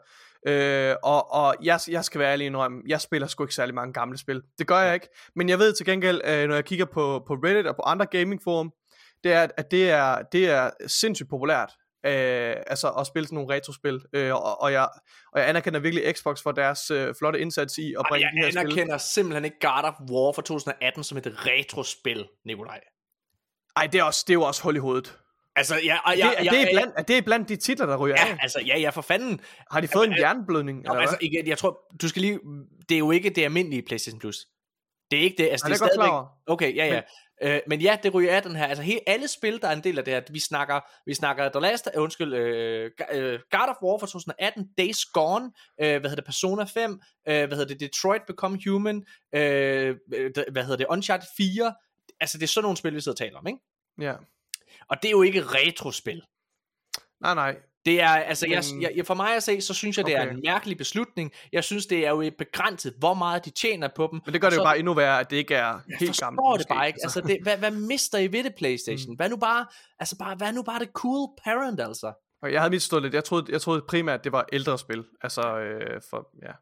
Øh, 0.47 0.95
og 1.03 1.33
og 1.33 1.55
jeg, 1.63 1.81
jeg 1.89 2.05
skal 2.05 2.19
være 2.19 2.33
ærlig 2.33 2.47
indrømme, 2.47 2.83
jeg 2.87 3.01
spiller 3.01 3.29
sgu 3.29 3.45
ikke 3.45 3.55
særlig 3.55 3.75
mange 3.75 3.93
gamle 3.93 4.19
spil. 4.19 4.43
Det 4.59 4.67
gør 4.67 4.79
jeg 4.79 4.95
ikke. 4.95 5.09
Men 5.37 5.49
jeg 5.49 5.59
ved 5.59 5.73
til 5.73 5.87
gengæld, 5.87 6.21
øh, 6.25 6.49
når 6.49 6.55
jeg 6.55 6.65
kigger 6.65 6.85
på, 6.85 7.25
på 7.27 7.35
Reddit 7.35 7.67
og 7.67 7.77
på 7.77 7.83
andre 7.83 8.07
gaming 8.07 8.41
forum, 8.45 8.73
det 9.25 9.33
er, 9.33 9.47
at 9.57 9.71
det 9.71 9.91
er, 9.91 10.23
det 10.33 10.51
er 10.51 10.71
sindssygt 10.87 11.29
populært. 11.31 11.71
Øh, 12.07 12.55
altså 12.67 12.89
at 12.89 13.07
spille 13.07 13.27
sådan 13.27 13.37
nogle 13.37 13.55
retrospil 13.55 14.01
øh, 14.13 14.35
og, 14.35 14.61
og, 14.63 14.73
jeg, 14.73 14.89
og 15.33 15.41
jeg 15.41 15.49
anerkender 15.49 15.81
virkelig 15.81 16.15
Xbox 16.17 16.43
for 16.43 16.53
deres 16.53 16.91
øh, 16.91 17.15
flotte 17.19 17.41
indsats 17.41 17.79
i 17.79 17.95
at 17.95 17.99
Ej, 17.99 18.09
bringe 18.11 18.27
de 18.27 18.37
her 18.37 18.45
jeg 18.45 18.53
spil 18.53 18.61
anerkender 18.61 18.99
simpelthen 18.99 19.45
ikke 19.45 19.57
God 19.61 19.85
of 19.85 19.95
War 20.11 20.33
fra 20.33 20.43
2018 20.43 21.05
som 21.05 21.19
et 21.19 21.27
retrospil, 21.47 22.29
Nikolaj. 22.47 22.81
Ej, 23.79 23.87
det 23.87 23.99
er, 23.99 24.05
også, 24.05 24.25
det 24.27 24.33
er 24.33 24.35
jo 24.35 24.43
også 24.43 24.63
hul 24.63 24.77
i 24.77 24.79
hovedet. 24.79 25.19
Altså, 25.57 25.75
ja, 25.85 25.99
og 26.05 26.13
Det, 26.13 26.19
jeg, 26.19 26.35
er, 26.39 26.43
jeg, 26.43 26.53
det 26.53 26.59
jeg, 26.59 26.69
blandt, 26.73 26.95
er 26.97 27.03
det 27.03 27.25
blandt 27.25 27.49
de 27.49 27.57
titler, 27.57 27.87
der 27.87 27.97
ryger 27.97 28.17
Ja, 28.19 28.31
af? 28.33 28.37
altså, 28.43 28.61
ja, 28.67 28.79
ja, 28.79 28.91
for 28.91 29.03
fanden. 29.03 29.41
Har 29.71 29.81
de 29.81 29.89
fået 29.89 30.07
en 30.09 30.15
jernblødning? 30.19 30.83
Nå, 30.83 30.93
Eller 30.93 31.01
altså, 31.01 31.17
igen, 31.21 31.47
jeg 31.47 31.59
tror, 31.59 31.81
du 32.03 32.09
skal 32.09 32.23
lige, 32.23 32.39
det 32.89 32.95
er 32.95 32.99
jo 32.99 33.11
ikke 33.11 33.31
det 33.31 33.45
almindelige 33.45 33.83
PlayStation 33.83 34.21
Plus. 34.21 34.37
Det 35.11 35.19
er 35.19 35.23
ikke 35.23 35.37
det, 35.43 35.49
altså 35.51 35.67
Nej, 35.67 35.73
det 35.73 35.81
det 35.81 35.87
er 35.87 35.87
er 35.87 35.89
godt 35.89 36.09
klar 36.09 36.35
stadigvæk, 36.47 36.53
okay, 36.53 36.77
ja, 36.77 36.87
ja. 36.87 37.01
Men, 37.43 37.53
øh, 37.53 37.61
men 37.67 37.81
ja, 37.81 37.99
det 38.03 38.15
ryger 38.15 38.37
af 38.37 38.43
den 38.43 38.57
her, 38.57 38.67
altså 38.67 38.83
hele, 38.83 39.01
alle 39.07 39.29
spil, 39.29 39.61
der 39.63 39.69
er 39.69 39.73
en 39.73 39.85
del 39.85 39.99
af 39.99 40.05
det 40.05 40.15
her, 40.15 40.21
vi 40.31 40.41
snakker, 40.41 40.81
vi 41.07 41.15
snakker 41.15 41.49
The 41.49 41.61
Last, 41.61 41.89
øh, 41.97 42.03
undskyld, 42.03 42.35
øh, 42.35 42.91
øh, 43.13 43.39
God 43.51 43.69
of 43.69 43.77
War 43.83 43.99
fra 43.99 44.07
2018, 44.07 44.67
Days 44.79 45.05
Gone, 45.05 45.45
øh, 45.81 45.87
hvad 46.01 46.01
hedder 46.01 46.15
det, 46.15 46.25
Persona 46.25 46.65
5, 46.65 46.91
øh, 46.93 46.99
hvad 47.27 47.49
hedder 47.49 47.65
det, 47.65 47.81
Detroit 47.81 48.23
Become 48.27 48.59
Human, 48.67 49.05
øh, 49.35 49.97
øh, 50.15 50.31
hvad 50.53 50.63
hedder 50.63 50.77
det, 50.77 50.87
Uncharted 50.91 51.27
4, 51.37 51.75
altså 52.21 52.39
det 52.39 52.45
er 52.45 52.49
sådan 52.49 52.63
nogle 52.65 52.77
spil, 52.77 52.95
vi 52.95 53.01
sidder 53.01 53.15
og 53.15 53.19
taler 53.19 53.39
om, 53.39 53.47
ikke? 53.47 53.59
Ja. 54.01 54.15
Og 54.89 54.97
det 55.03 55.09
er 55.09 55.13
jo 55.13 55.23
ikke 55.23 55.43
retrospil. 55.43 56.23
Nej, 57.21 57.35
nej. 57.35 57.57
Det 57.85 58.01
er, 58.01 58.09
altså, 58.09 58.47
jeg, 58.51 58.65
jeg, 58.81 58.93
jeg, 58.97 59.07
for 59.07 59.15
mig 59.15 59.37
at 59.37 59.43
se, 59.43 59.61
så 59.61 59.75
synes 59.75 59.97
jeg, 59.99 60.07
det 60.07 60.17
er 60.17 60.23
Okay. 60.23 60.33
en 60.35 60.41
mærkelig 60.45 60.77
beslutning. 60.79 61.33
Jeg 61.53 61.65
synes, 61.65 61.87
det 61.87 62.07
er 62.07 62.11
jo 62.11 62.31
begrænset, 62.39 62.95
hvor 62.99 63.15
meget 63.15 63.45
de 63.45 63.51
tjener 63.51 63.89
på 63.97 64.09
dem. 64.13 64.21
Men 64.27 64.33
det 64.33 64.41
gør 64.41 64.49
det 64.49 64.55
så, 64.55 64.61
jo 64.61 64.65
bare 64.65 64.79
endnu 64.79 64.95
værre, 64.95 65.21
at 65.21 65.31
det 65.31 65.37
ikke 65.37 65.55
er 65.55 65.59
jeg 65.67 65.81
helt 66.01 66.09
forstår 66.11 66.27
gammelt. 66.27 66.59
det 66.59 66.69
bare 66.69 66.87
ikke. 66.87 66.99
Altså, 67.03 67.21
det, 67.21 67.39
hvad, 67.43 67.57
hvad 67.57 67.71
mister 67.71 68.19
I 68.19 68.33
ved 68.33 68.45
det, 68.45 68.55
Playstation? 68.55 69.11
Mm. 69.13 69.17
Hvad 69.17 69.29
nu 69.29 69.37
bare, 69.37 69.67
altså 69.99 70.19
bare, 70.19 70.35
hvad 70.37 70.53
nu 70.53 70.63
bare 70.63 70.79
det 70.79 70.89
cool 70.93 71.29
parent, 71.45 71.81
altså? 71.81 72.13
Og 72.43 72.53
jeg 72.53 72.61
havde 72.61 72.71
misforstået 72.71 73.03
lidt. 73.03 73.15
Jeg 73.15 73.25
troede, 73.25 73.53
jeg 73.53 73.61
troede 73.61 73.83
primært, 73.89 74.25
det 74.25 74.33
var 74.33 74.47
ældre 74.53 74.79
spil. 74.79 75.05
Altså, 75.21 75.59
øh, 75.59 76.01
for, 76.11 76.29
ja. 76.43 76.53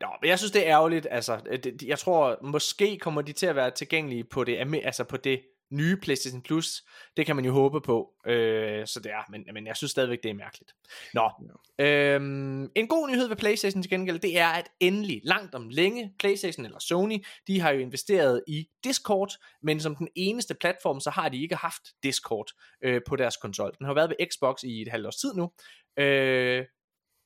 Nå, 0.00 0.06
men 0.22 0.28
jeg 0.30 0.38
synes, 0.38 0.52
det 0.52 0.66
er 0.68 0.72
ærgerligt. 0.72 1.06
Altså, 1.10 1.40
det, 1.52 1.64
det- 1.64 1.82
jeg 1.82 1.98
tror, 1.98 2.38
måske 2.42 2.98
kommer 2.98 3.22
de 3.22 3.32
til 3.32 3.46
at 3.46 3.56
være 3.56 3.70
tilgængelige 3.70 4.24
på 4.24 4.44
det, 4.44 4.56
altså 4.84 5.04
på 5.04 5.16
det 5.16 5.40
nye 5.70 5.96
PlayStation 5.96 6.42
Plus. 6.42 6.82
Det 7.16 7.26
kan 7.26 7.36
man 7.36 7.44
jo 7.44 7.52
håbe 7.52 7.80
på. 7.80 8.10
Øh, 8.26 8.86
så 8.86 9.00
det 9.00 9.12
er, 9.12 9.30
men, 9.30 9.44
men 9.54 9.66
jeg 9.66 9.76
synes 9.76 9.90
stadigvæk, 9.90 10.22
det 10.22 10.30
er 10.30 10.34
mærkeligt. 10.34 10.72
Nå, 11.14 11.30
øhm, 11.78 12.70
en 12.74 12.88
god 12.88 13.08
nyhed 13.08 13.28
ved 13.28 13.36
PlayStation 13.36 13.82
til 13.82 13.90
gengæld, 13.90 14.18
det 14.18 14.38
er, 14.38 14.48
at 14.48 14.68
endelig, 14.80 15.20
langt 15.24 15.54
om 15.54 15.68
længe, 15.68 16.12
PlayStation 16.18 16.64
eller 16.64 16.78
Sony, 16.78 17.24
de 17.46 17.60
har 17.60 17.70
jo 17.70 17.78
investeret 17.80 18.42
i 18.48 18.68
Discord, 18.84 19.30
men 19.62 19.80
som 19.80 19.96
den 19.96 20.08
eneste 20.16 20.54
platform, 20.54 21.00
så 21.00 21.10
har 21.10 21.28
de 21.28 21.42
ikke 21.42 21.56
haft 21.56 21.82
Discord 22.02 22.50
øh, 22.84 23.00
på 23.08 23.16
deres 23.16 23.36
konsol. 23.36 23.72
Den 23.78 23.86
har 23.86 23.94
været 23.94 24.10
ved 24.10 24.26
Xbox 24.32 24.62
i 24.62 24.82
et 24.82 24.88
halvt 24.88 25.06
års 25.06 25.16
tid 25.16 25.34
nu. 25.34 25.50
Øh, 25.96 26.64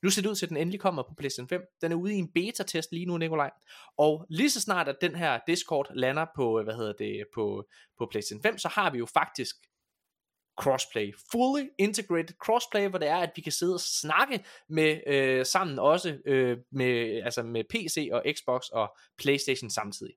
nu 0.02 0.10
ser 0.10 0.22
det 0.22 0.28
ud 0.28 0.34
til, 0.34 0.46
at 0.46 0.50
den 0.50 0.56
endelig 0.56 0.80
kommer 0.80 1.02
på 1.02 1.14
PlayStation 1.18 1.48
5. 1.48 1.62
Den 1.80 1.92
er 1.92 1.96
ude 1.96 2.14
i 2.14 2.18
en 2.18 2.32
beta-test 2.32 2.92
lige 2.92 3.06
nu, 3.06 3.16
Nikolaj. 3.16 3.50
Og 3.98 4.26
lige 4.30 4.50
så 4.50 4.60
snart, 4.60 4.88
at 4.88 4.96
den 5.00 5.14
her 5.14 5.40
Discord 5.46 5.86
lander 5.94 6.26
på, 6.36 6.58
øh, 6.58 6.64
hvad 6.64 6.74
hedder 6.74 6.92
det, 6.92 7.24
på, 7.34 7.64
på 7.98 8.08
PlayStation 8.10 8.42
5, 8.42 8.58
så 8.58 8.68
har 8.68 8.90
vi 8.90 8.98
jo 8.98 9.06
faktisk 9.06 9.56
crossplay. 10.60 11.14
Fully 11.30 11.66
integrated 11.78 12.34
crossplay, 12.44 12.88
hvor 12.88 12.98
det 12.98 13.08
er, 13.08 13.16
at 13.16 13.32
vi 13.36 13.42
kan 13.42 13.52
sidde 13.52 13.74
og 13.74 13.80
snakke 13.80 14.44
med 14.68 15.00
øh, 15.06 15.46
sammen 15.46 15.78
også 15.78 16.18
øh, 16.26 16.58
med, 16.72 17.22
altså 17.24 17.42
med 17.42 17.64
PC 17.70 18.08
og 18.12 18.22
Xbox 18.36 18.68
og 18.68 18.96
PlayStation 19.18 19.70
samtidig. 19.70 20.14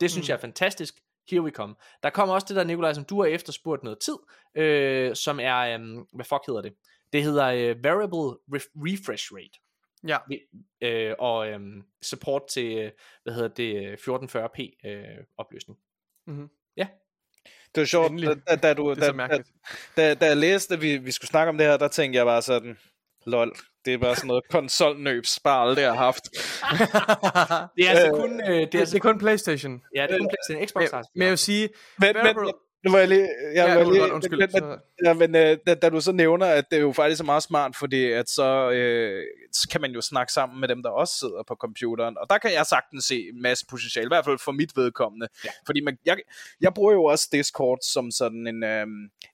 Det 0.00 0.10
synes 0.10 0.24
mm. 0.24 0.26
Mm. 0.26 0.28
jeg 0.28 0.36
er 0.36 0.40
fantastisk. 0.40 0.94
Here 1.30 1.42
we 1.42 1.50
come. 1.50 1.74
Der 2.02 2.10
kommer 2.10 2.34
også 2.34 2.46
det 2.48 2.56
der, 2.56 2.64
Nikolaj, 2.64 2.92
som 2.92 3.04
du 3.04 3.20
har 3.22 3.26
efterspurgt 3.28 3.82
noget 3.82 3.98
tid, 3.98 4.16
øh, 4.54 5.16
som 5.16 5.40
er, 5.40 5.56
øh, 5.56 5.80
hvad 6.12 6.24
fuck 6.24 6.46
hedder 6.46 6.62
det? 6.62 6.72
Det 7.16 7.24
hedder 7.24 7.46
øh, 7.46 7.84
Variable 7.84 8.38
Ref- 8.54 8.72
Refresh 8.76 9.24
Rate 9.34 9.58
Ja. 10.08 10.18
øh, 10.82 11.14
og 11.18 11.48
øh, 11.48 11.60
support 12.02 12.42
til, 12.52 12.78
øh, 12.78 12.90
hvad 13.22 13.34
hedder 13.34 13.48
det, 13.48 13.86
øh, 13.86 13.92
1440p 13.94 14.88
øh, 14.88 15.24
opløsning. 15.38 15.78
Mm-hmm. 16.26 16.48
Det 17.74 17.80
var 17.80 17.86
sjovt, 17.86 18.10
Endelig. 18.10 18.36
da, 18.48 18.56
da, 18.56 18.74
du, 18.74 18.94
Det 18.94 19.02
er 19.04 19.12
da, 19.12 19.26
da, 19.26 19.42
da, 19.96 20.14
da 20.14 20.26
jeg 20.26 20.36
læste, 20.36 20.74
at 20.74 20.82
vi, 20.82 20.96
vi 20.96 21.10
skulle 21.10 21.28
snakke 21.28 21.48
om 21.48 21.58
det 21.58 21.66
her, 21.66 21.76
der 21.76 21.88
tænkte 21.88 22.16
jeg 22.16 22.26
bare 22.26 22.42
sådan, 22.42 22.78
lol, 23.26 23.52
det 23.84 23.94
er 23.94 23.98
bare 23.98 24.16
sådan 24.16 24.28
noget 24.28 24.44
konsolnøbs, 24.50 25.40
bare 25.44 25.68
aldrig 25.68 25.84
har 25.84 25.94
haft. 25.94 26.24
Det 27.76 27.84
er 27.86 27.90
altså 27.90 28.06
Øh, 28.06 28.12
kun, 28.12 28.40
øh, 28.40 28.46
det 28.46 28.54
er 28.56 28.60
Det, 28.64 28.72
det 28.72 28.78
altså, 28.78 28.96
er 28.96 29.00
kun 29.00 29.18
Playstation. 29.18 29.82
ja, 29.96 30.02
det 30.06 30.14
er 30.14 30.18
kun 30.18 30.28
PlayStation 30.28 30.68
Xbox. 30.68 30.80
Men, 30.82 30.88
har 30.92 31.04
men 31.14 31.22
jeg 31.22 31.30
vil 31.30 31.38
sige, 31.38 31.68
Men, 31.98 32.12
men, 32.16 32.26
Variable- 32.26 32.80
nu 32.84 32.90
var 32.92 32.98
jeg 32.98 33.08
lige... 33.08 33.20
Jeg 33.20 33.28
ja, 33.54 33.74
var 33.74 33.78
det 33.84 33.92
lige 33.92 34.00
godt, 34.00 34.12
undskyld. 34.12 34.38
Men, 34.38 34.48
men, 34.52 34.62
Så- 34.62 34.78
ja, 35.04 35.12
men 35.14 35.34
øh, 35.36 35.58
da, 35.66 35.74
da, 35.74 35.88
du 35.88 36.00
så 36.00 36.12
nævner, 36.12 36.46
at 36.46 36.64
det 36.70 36.76
er 36.76 36.80
jo 36.80 36.92
faktisk 36.92 37.20
er 37.20 37.24
meget 37.24 37.42
smart, 37.42 37.76
fordi 37.76 38.04
at 38.12 38.28
så, 38.30 38.70
øh, 38.70 39.24
så 39.52 39.68
kan 39.72 39.80
man 39.80 39.90
jo 39.92 40.00
snakke 40.00 40.32
sammen 40.32 40.60
med 40.60 40.68
dem, 40.68 40.82
der 40.82 40.90
også 40.90 41.14
sidder 41.18 41.42
på 41.48 41.54
computeren. 41.60 42.16
Og 42.18 42.26
der 42.30 42.38
kan 42.38 42.52
jeg 42.52 42.66
sagtens 42.66 43.04
se 43.04 43.28
en 43.34 43.42
masse 43.42 43.66
potentiale, 43.70 44.06
i 44.06 44.08
hvert 44.08 44.24
fald 44.24 44.38
for 44.38 44.52
mit 44.52 44.76
vedkommende. 44.76 45.28
Ja. 45.44 45.50
Fordi 45.66 45.80
man, 45.80 45.96
jeg, 46.06 46.16
jeg 46.60 46.74
bruger 46.74 46.92
jo 46.92 47.04
også 47.04 47.28
Discord 47.32 47.78
som 47.92 48.10
sådan 48.10 48.46
en, 48.46 48.64
øh, 48.64 48.86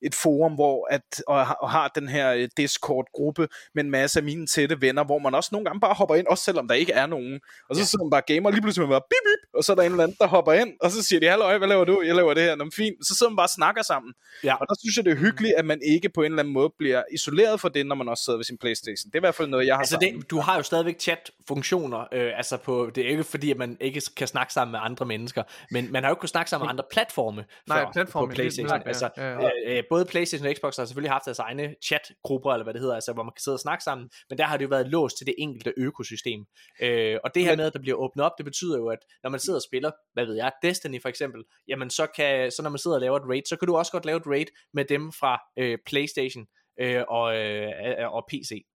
et 0.03 0.15
forum, 0.15 0.55
hvor 0.55 0.89
at, 0.91 1.23
og, 1.27 1.47
har- 1.47 1.59
og 1.63 1.71
har 1.71 1.89
den 1.89 2.09
her 2.09 2.33
øh, 2.33 2.49
Discord-gruppe 2.57 3.49
med 3.75 3.85
en 3.85 3.91
masse 3.91 4.19
af 4.21 4.25
mine 4.25 4.47
tætte 4.47 4.81
venner, 4.81 5.05
hvor 5.05 5.19
man 5.19 5.35
også 5.35 5.49
nogle 5.53 5.65
gange 5.65 5.81
bare 5.81 5.95
hopper 5.95 6.15
ind, 6.15 6.27
også 6.27 6.45
selvom 6.45 6.69
der 6.69 6.75
ikke 6.75 6.93
er 6.93 7.07
nogen. 7.07 7.41
Og 7.69 7.77
så 7.77 7.81
Ja. 7.81 7.85
sidder 7.85 8.05
man 8.05 8.11
bare 8.11 8.23
gamer, 8.27 8.49
og 8.49 8.53
lige 8.53 8.63
pludselig 8.63 8.89
man 8.89 8.93
bare 8.95 9.09
bip, 9.11 9.25
bip, 9.25 9.57
og 9.59 9.65
så 9.65 9.73
er 9.73 9.77
der 9.77 9.83
en 9.83 9.91
eller 9.93 10.05
anden, 10.05 10.17
der 10.21 10.27
hopper 10.27 10.53
ind, 10.53 10.73
og 10.81 10.91
så 10.91 11.03
siger 11.03 11.21
de, 11.21 11.27
halløj, 11.29 11.59
hvad 11.59 11.69
laver 11.69 11.85
du? 11.85 12.03
Jeg 12.07 12.15
laver 12.15 12.35
det 12.35 12.43
her, 12.43 12.55
Nå, 12.55 12.71
fint. 12.77 13.07
Så 13.07 13.15
sidder 13.15 13.31
man 13.31 13.37
bare 13.37 13.45
og 13.47 13.51
snakker 13.51 13.83
sammen. 13.83 14.13
Ja. 14.45 14.55
Og 14.55 14.67
der 14.69 14.75
synes 14.81 14.97
jeg, 14.97 15.05
det 15.05 15.11
er 15.13 15.17
hyggeligt, 15.17 15.52
at 15.57 15.65
man 15.65 15.81
ikke 15.87 16.09
på 16.09 16.21
en 16.23 16.25
eller 16.33 16.39
anden 16.39 16.55
måde 16.55 16.71
bliver 16.79 17.03
isoleret 17.13 17.61
fra 17.61 17.69
det, 17.69 17.87
når 17.87 17.95
man 17.95 18.09
også 18.09 18.25
sidder 18.25 18.37
ved 18.37 18.45
sin 18.45 18.59
Playstation. 18.59 19.09
Det 19.11 19.15
er 19.15 19.19
i 19.19 19.21
hvert 19.21 19.35
fald 19.35 19.49
noget, 19.49 19.67
jeg 19.67 19.75
har 19.75 19.79
Altså 19.81 19.99
sammen. 20.03 20.21
det, 20.21 20.31
du 20.31 20.39
har 20.41 20.57
jo 20.57 20.63
stadigvæk 20.63 21.01
chat-funktioner, 21.01 22.01
øh, 22.13 22.33
altså 22.37 22.57
på, 22.57 22.91
det 22.95 23.05
er 23.07 23.09
ikke 23.11 23.25
fordi, 23.25 23.51
at 23.51 23.57
man 23.57 23.77
ikke 23.81 24.03
kan 24.17 24.27
snakke 24.29 24.53
sammen 24.53 24.73
med 24.73 24.81
andre 24.83 25.07
mennesker, 25.07 25.43
men 25.71 25.93
man 25.93 26.03
har 26.03 26.11
jo 26.11 26.13
ikke 26.13 26.21
kunnet 26.21 26.31
snakke 26.31 26.51
sammen 26.51 26.65
med 26.67 26.71
andre 26.71 26.85
platforme 26.93 27.45
Nej, 27.69 27.79
før 27.85 27.93
platforme, 27.93 28.27
på 28.27 28.31
det- 28.31 28.37
Playstation. 28.37 28.67
nej, 28.69 28.77
ja, 28.85 28.89
altså, 28.89 29.11
ja, 29.17 29.31
ja. 29.31 29.51
Øh, 29.67 29.77
øh, 29.79 29.83
både 29.91 30.05
Playstation 30.05 30.47
og 30.49 30.55
Xbox 30.57 30.77
har 30.77 30.85
selvfølgelig 30.85 31.11
haft 31.13 31.25
deres 31.25 31.39
egne 31.39 31.75
chatgrupper, 31.87 32.53
eller 32.53 32.65
hvad 32.65 32.75
det 32.75 32.81
hedder, 32.81 32.95
altså 32.95 33.13
hvor 33.13 33.23
man 33.23 33.33
kan 33.37 33.43
sidde 33.43 33.55
og 33.55 33.61
snakke 33.61 33.85
sammen, 33.85 34.09
men 34.31 34.39
der 34.39 34.45
har 34.45 34.57
det 34.57 34.65
jo 34.65 34.69
været 34.69 34.89
låst 34.89 35.17
til 35.19 35.27
det 35.27 35.35
enkelte 35.39 35.73
økosystem. 35.77 36.45
Øh, 36.83 37.19
og 37.25 37.35
det 37.35 37.43
her 37.43 37.51
Men- 37.51 37.57
med, 37.57 37.67
at 37.67 37.73
der 37.73 37.79
bliver 37.81 37.97
åbnet 37.97 38.25
op, 38.27 38.33
det 38.39 38.45
betyder 38.45 38.79
jo, 38.79 38.89
at 38.89 38.99
når 39.23 39.31
man 39.31 39.41
sidder 39.41 39.59
og 39.59 39.63
spiller, 39.63 39.91
hvad 40.13 40.27
ved 40.27 40.35
jeg, 40.37 40.53
Destiny 40.63 41.03
for 41.03 41.09
eksempel, 41.09 41.43
jamen 41.69 41.91
så 41.91 42.07
kan, 42.17 42.51
så 42.51 42.63
når 42.63 42.71
man 42.71 42.79
sidder 42.79 42.95
og 42.97 43.01
laver 43.01 43.17
et 43.17 43.29
raid, 43.29 43.43
så 43.49 43.57
kan 43.57 43.67
du 43.69 43.77
også 43.77 43.93
godt 43.93 44.05
lave 44.05 44.17
et 44.17 44.27
raid 44.27 44.47
med 44.75 44.85
dem 44.85 45.13
fra 45.13 45.42
øh, 45.59 45.79
Playstation 45.87 46.47
øh, 46.81 47.03
og, 47.09 47.37
øh, 47.37 48.13
og 48.15 48.25
PC, 48.29 48.67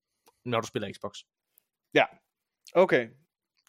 når 0.45 0.61
du 0.61 0.67
spiller 0.67 0.93
Xbox. 0.93 1.17
Okay. 2.73 3.07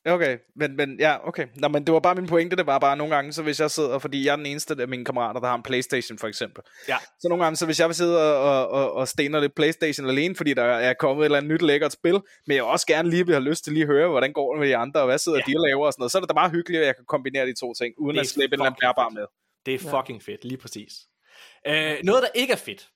Okay, 0.04 0.38
men, 0.56 0.76
men 0.76 1.00
ja, 1.00 1.28
okay. 1.28 1.46
Nå, 1.54 1.68
men 1.68 1.86
det 1.86 1.94
var 1.94 2.00
bare 2.00 2.14
min 2.14 2.26
pointe, 2.26 2.56
det 2.56 2.66
var 2.66 2.78
bare 2.78 2.96
nogle 2.96 3.14
gange, 3.14 3.32
så 3.32 3.42
hvis 3.42 3.60
jeg 3.60 3.70
sidder, 3.70 3.98
fordi 3.98 4.26
jeg 4.26 4.32
er 4.32 4.36
den 4.36 4.46
eneste 4.46 4.76
af 4.80 4.88
mine 4.88 5.04
kammerater, 5.04 5.40
der 5.40 5.48
har 5.48 5.54
en 5.54 5.62
Playstation 5.62 6.18
for 6.18 6.26
eksempel. 6.26 6.62
Ja. 6.88 6.96
Så 7.20 7.28
nogle 7.28 7.44
gange, 7.44 7.56
så 7.56 7.66
hvis 7.66 7.80
jeg 7.80 7.88
vil 7.88 7.94
sidde 7.94 8.38
og, 8.38 8.68
og, 8.68 8.92
og, 8.92 9.08
stener 9.08 9.40
lidt 9.40 9.54
Playstation 9.54 10.08
alene, 10.08 10.34
fordi 10.34 10.54
der 10.54 10.62
er 10.62 10.94
kommet 10.94 11.22
et 11.22 11.24
eller 11.24 11.38
andet 11.38 11.52
nyt 11.52 11.62
lækkert 11.62 11.92
spil, 11.92 12.20
men 12.46 12.56
jeg 12.56 12.64
også 12.64 12.86
gerne 12.86 13.10
lige 13.10 13.26
vil 13.26 13.34
have 13.34 13.44
lyst 13.44 13.64
til 13.64 13.72
lige 13.72 13.82
at 13.82 13.88
høre, 13.88 14.08
hvordan 14.08 14.32
går 14.32 14.52
det 14.52 14.60
med 14.60 14.68
de 14.68 14.76
andre, 14.76 15.00
og 15.00 15.06
hvad 15.06 15.18
sidder 15.18 15.38
Ja. 15.38 15.44
ja. 15.48 15.52
de 15.52 15.58
og 15.58 15.68
laver 15.68 15.86
og 15.86 15.92
sådan 15.92 16.00
noget, 16.00 16.12
så 16.12 16.18
er 16.18 16.20
det 16.20 16.28
da 16.28 16.34
meget 16.34 16.50
hyggeligt, 16.50 16.80
at 16.80 16.86
jeg 16.86 16.96
kan 16.96 17.04
kombinere 17.04 17.46
de 17.46 17.54
to 17.54 17.74
ting, 17.74 17.94
uden 17.98 18.18
at 18.18 18.26
slippe 18.26 18.54
en 18.54 18.60
eller 18.60 18.66
anden 18.66 18.78
bærbar 18.82 19.08
med. 19.08 19.26
Det 19.66 19.74
er 19.74 19.78
fucking 19.78 20.22
fedt, 20.22 20.44
lige 20.44 20.58
præcis. 20.58 20.92
Øh, 21.66 21.96
noget, 22.04 22.22
der 22.22 22.28
ikke 22.34 22.52
er 22.52 22.56
fedt, 22.56 22.88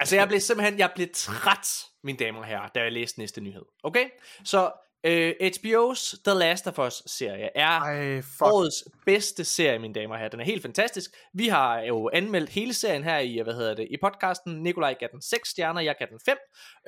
Altså, 0.00 0.16
jeg 0.16 0.28
blev 0.28 0.40
simpelthen, 0.40 0.78
jeg 0.78 0.90
blev 0.94 1.08
træt, 1.14 1.68
mine 2.04 2.18
damer 2.18 2.38
og 2.38 2.44
herrer, 2.44 2.68
da 2.68 2.80
jeg 2.82 2.92
læste 2.92 3.18
næste 3.18 3.40
nyhed. 3.40 3.64
Okay? 3.82 4.08
Så 4.44 4.72
øh, 5.04 5.34
HBO's 5.42 6.22
The 6.24 6.38
Last 6.38 6.66
of 6.66 6.78
Us-serie 6.78 7.48
er 7.54 7.66
Ej, 7.66 8.20
fuck. 8.20 8.42
årets 8.42 8.84
bedste 9.06 9.44
serie, 9.44 9.78
mine 9.78 9.94
damer 9.94 10.14
og 10.14 10.18
herrer. 10.18 10.30
Den 10.30 10.40
er 10.40 10.44
helt 10.44 10.62
fantastisk. 10.62 11.10
Vi 11.34 11.48
har 11.48 11.80
jo 11.80 12.10
anmeldt 12.12 12.50
hele 12.50 12.74
serien 12.74 13.04
her 13.04 13.18
i, 13.18 13.40
hvad 13.44 13.54
hedder 13.54 13.74
det, 13.74 13.88
i 13.90 13.96
podcasten. 14.02 14.62
Nikolaj 14.62 14.94
gav 14.94 15.08
den 15.12 15.22
6 15.22 15.48
stjerner, 15.48 15.80
jeg 15.80 15.94
gav 15.98 16.06
den 16.10 16.20
5. 16.24 16.36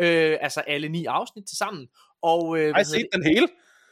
Øh, 0.01 0.39
altså 0.41 0.61
alle 0.61 0.89
ni 0.89 1.05
afsnit 1.05 1.45
til 1.49 1.57
sammen. 1.57 1.89
Og, 2.23 2.59
øh, 2.59 2.65
hedder 2.65 2.83
set 2.83 3.09
den 3.13 3.25
hele? 3.25 3.49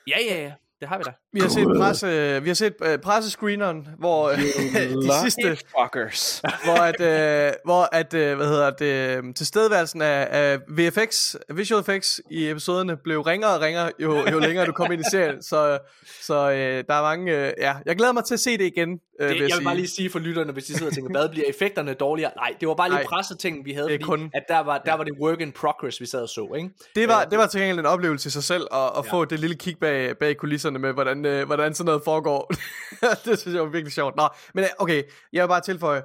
Ja, 0.06 0.18
ja, 0.20 0.42
ja. 0.42 0.52
Det 0.80 0.88
har 0.88 0.98
vi 0.98 1.04
da. 1.06 1.10
Vi 1.32 1.40
har 1.40 1.48
set, 1.48 1.66
presse, 1.78 2.06
vi 2.42 2.48
har 2.48 2.54
set 2.54 2.74
uh, 2.80 2.96
pressescreeneren, 3.02 3.88
hvor 3.98 4.30
uh, 4.30 4.38
de 5.04 5.20
sidste, 5.22 5.56
fuckers. 5.80 6.42
hvor 6.64 6.76
at, 6.76 7.00
uh, 7.00 7.54
hvor 7.64 7.88
at 7.94 8.14
uh, 8.14 8.36
hvad 8.36 8.46
hedder 8.48 8.70
det, 8.70 9.18
um, 9.18 9.34
tilstedeværelsen 9.34 10.02
af, 10.02 10.28
af 10.30 10.58
VFX, 10.68 11.34
visual 11.54 11.80
effects 11.80 12.20
i 12.30 12.50
episoderne 12.50 12.96
blev 12.96 13.20
ringere 13.20 13.54
og 13.54 13.60
ringere, 13.60 13.90
jo, 13.98 14.16
jo 14.32 14.38
længere 14.38 14.66
du 14.66 14.72
kom 14.72 14.92
ind 14.92 15.00
i 15.00 15.10
serien. 15.10 15.42
Så, 15.42 15.78
så 16.22 16.34
uh, 16.48 16.52
der 16.54 16.94
er 16.94 17.02
mange, 17.02 17.32
uh, 17.36 17.48
ja, 17.58 17.74
jeg 17.86 17.96
glæder 17.96 18.12
mig 18.12 18.24
til 18.24 18.34
at 18.34 18.40
se 18.40 18.58
det 18.58 18.64
igen, 18.64 18.90
uh, 18.92 18.98
Det, 18.98 19.00
vil 19.18 19.28
jeg 19.28 19.36
jeg 19.36 19.40
vil 19.44 19.52
sige. 19.52 19.64
bare 19.64 19.76
lige 19.76 19.88
sige 19.88 20.10
for 20.10 20.18
lytterne, 20.18 20.52
hvis 20.52 20.64
de 20.64 20.72
sidder 20.72 20.86
og 20.86 20.92
tænker, 20.94 21.10
hvad 21.10 21.28
bliver 21.28 21.46
effekterne 21.48 21.94
dårligere? 21.94 22.30
Nej, 22.36 22.54
det 22.60 22.68
var 22.68 22.74
bare 22.74 22.88
lige 22.88 22.96
Nej. 22.96 23.04
pressetingen, 23.06 23.64
vi 23.64 23.72
havde, 23.72 23.88
fordi 23.90 24.02
kun- 24.04 24.30
at 24.34 24.42
der 24.48 24.58
var, 24.60 24.78
der 24.78 24.94
var 24.94 25.04
det 25.04 25.12
work 25.20 25.40
in 25.40 25.52
progress, 25.52 26.00
vi 26.00 26.06
sad 26.06 26.22
og 26.22 26.28
så, 26.28 26.52
ikke? 26.56 26.70
Det 26.94 27.08
var, 27.08 27.24
det 27.24 27.38
var 27.38 27.46
til 27.46 27.60
gengæld 27.60 27.78
en 27.78 27.86
oplevelse 27.86 28.26
i 28.26 28.30
sig 28.30 28.44
selv, 28.44 28.66
at, 28.72 28.90
at 28.98 29.06
få 29.06 29.24
det 29.24 29.40
lille 29.40 29.56
kig 29.56 29.78
bag, 29.78 30.18
bag 30.18 30.36
kulisserne 30.36 30.69
med, 30.78 30.92
hvordan, 30.92 31.24
øh, 31.24 31.46
hvordan 31.46 31.74
sådan 31.74 31.86
noget 31.86 32.02
foregår. 32.04 32.52
det 33.24 33.38
synes 33.38 33.54
jeg 33.54 33.62
var 33.62 33.68
virkelig 33.68 33.92
sjovt. 33.92 34.16
Nå, 34.16 34.28
men 34.54 34.64
øh, 34.64 34.70
okay, 34.78 35.02
jeg 35.32 35.42
vil 35.42 35.48
bare 35.48 35.60
tilføje, 35.60 36.02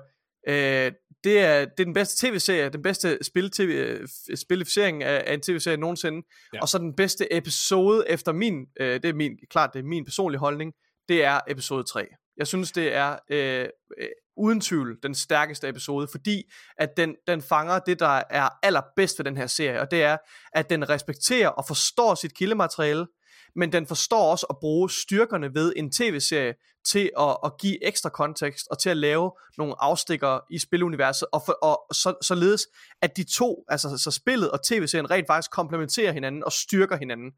øh, 0.48 0.92
det, 1.24 1.40
er, 1.40 1.66
det 1.66 1.80
er 1.80 1.86
den 1.86 1.94
bedste 1.94 2.28
tv-serie, 2.28 2.70
den 2.70 2.82
bedste 2.82 3.18
spil 3.22 3.52
-TV, 3.56 3.64
øh, 3.64 4.08
spilificering 4.36 5.04
af, 5.04 5.24
af 5.28 5.34
en 5.34 5.42
tv-serie 5.42 5.78
nogensinde, 5.78 6.28
ja. 6.54 6.62
og 6.62 6.70
så 6.70 6.78
den 6.78 6.96
bedste 6.96 7.34
episode 7.34 8.06
efter 8.10 8.32
min, 8.32 8.66
øh, 8.80 8.94
det 8.94 9.06
er 9.06 9.14
min, 9.14 9.32
klart 9.50 9.70
det 9.74 9.80
er 9.80 9.84
min 9.84 10.06
personlige 10.06 10.40
holdning, 10.40 10.74
det 11.10 11.24
er 11.24 11.40
episode 11.48 11.84
3. 11.84 12.08
Jeg 12.38 12.48
synes, 12.48 12.72
det 12.72 12.94
er 12.94 13.18
øh, 13.30 13.68
øh, 14.00 14.08
uden 14.38 14.62
tvivl 14.62 14.98
den 15.04 15.16
stærkeste 15.16 15.70
episode, 15.70 16.08
fordi 16.12 16.44
at 16.78 16.98
den, 16.98 17.16
den 17.28 17.42
fanger 17.42 17.80
det, 17.80 18.00
der 18.00 18.22
er 18.30 18.50
allerbedst 18.64 19.20
ved 19.20 19.26
den 19.26 19.38
her 19.38 19.48
serie, 19.48 19.82
og 19.82 19.92
det 19.92 20.04
er, 20.04 20.18
at 20.54 20.70
den 20.70 20.90
respekterer 20.90 21.50
og 21.50 21.66
forstår 21.68 22.16
sit 22.16 22.38
kildemateriale, 22.38 23.08
men 23.56 23.72
den 23.72 23.88
forstår 23.88 24.32
også 24.32 24.45
at 24.49 24.56
bruge 24.61 24.90
styrkerne 24.90 25.53
ved 25.53 25.73
en 25.76 25.91
tv-serie 25.91 26.53
til 26.86 27.11
at, 27.19 27.38
at 27.45 27.52
give 27.60 27.86
ekstra 27.88 28.10
kontekst 28.10 28.68
og 28.72 28.80
til 28.80 28.90
at 28.90 28.98
lave 28.98 29.32
nogle 29.57 29.76
afstikker 29.80 30.40
i 30.52 30.60
spiluniverset, 30.60 31.27
og, 31.32 31.41
for, 31.45 31.52
og 31.52 31.95
så, 31.95 32.14
således 32.22 32.68
at 33.02 33.18
de 33.18 33.23
to, 33.23 33.65
altså 33.68 33.98
så 33.98 34.11
spillet 34.11 34.52
og 34.52 34.64
tv-serien 34.64 35.11
rent 35.11 35.27
faktisk 35.27 35.52
komplementerer 35.52 36.11
hinanden 36.11 36.44
og 36.44 36.52
styrker 36.52 36.98
hinanden. 36.98 37.32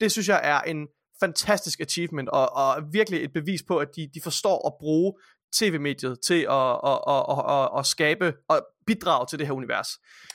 Det 0.00 0.12
synes 0.12 0.28
jeg 0.28 0.40
er 0.42 0.60
en 0.60 0.88
fantastisk 1.20 1.80
achievement, 1.80 2.28
og, 2.28 2.52
og 2.52 2.82
virkelig 2.92 3.24
et 3.24 3.32
bevis 3.32 3.62
på, 3.68 3.78
at 3.78 3.88
de, 3.96 4.10
de 4.14 4.20
forstår 4.22 4.66
at 4.68 4.74
bruge 4.80 5.12
tv-mediet 5.52 6.18
til 6.20 6.46
at, 6.50 6.80
at, 6.84 6.98
at, 7.08 7.24
at, 7.30 7.44
at, 7.48 7.68
at 7.78 7.86
skabe 7.86 8.34
og 8.48 8.66
bidrage 8.86 9.26
til 9.26 9.38
det 9.38 9.46
her 9.46 9.54
univers. 9.54 9.88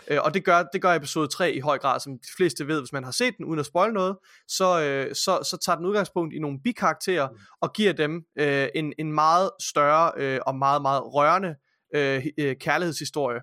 Øh, 0.08 0.18
og 0.24 0.34
det 0.34 0.46
gør, 0.46 0.64
det 0.74 0.82
gør 0.82 0.94
episode 0.94 1.28
3 1.28 1.54
i 1.54 1.60
høj 1.60 1.78
grad, 1.78 2.00
som 2.00 2.14
de 2.14 2.28
fleste 2.38 2.68
ved, 2.68 2.80
hvis 2.80 2.94
man 2.94 3.04
har 3.04 3.12
set 3.12 3.38
den, 3.38 3.46
uden 3.46 3.60
at 3.60 3.66
spoil 3.66 3.94
noget, 3.94 4.18
så, 4.48 4.82
øh, 4.82 5.16
så, 5.16 5.40
så 5.44 5.58
tager 5.66 5.78
den 5.78 5.86
udgangspunkt 5.86 6.34
i 6.34 6.40
nogle 6.40 6.60
bikarakterer, 6.64 7.28
og 7.62 7.74
giver 7.74 7.94
dem 7.94 8.24
øh, 8.40 8.68
en, 8.76 8.94
en 9.00 9.14
meget 9.14 9.50
større 9.62 10.12
øh, 10.18 10.40
og 10.46 10.56
meget, 10.56 10.82
meget 10.82 11.04
rørende 11.06 11.56
øh, 11.96 12.26
øh, 12.38 12.56
kærlighedshistorie, 12.56 13.42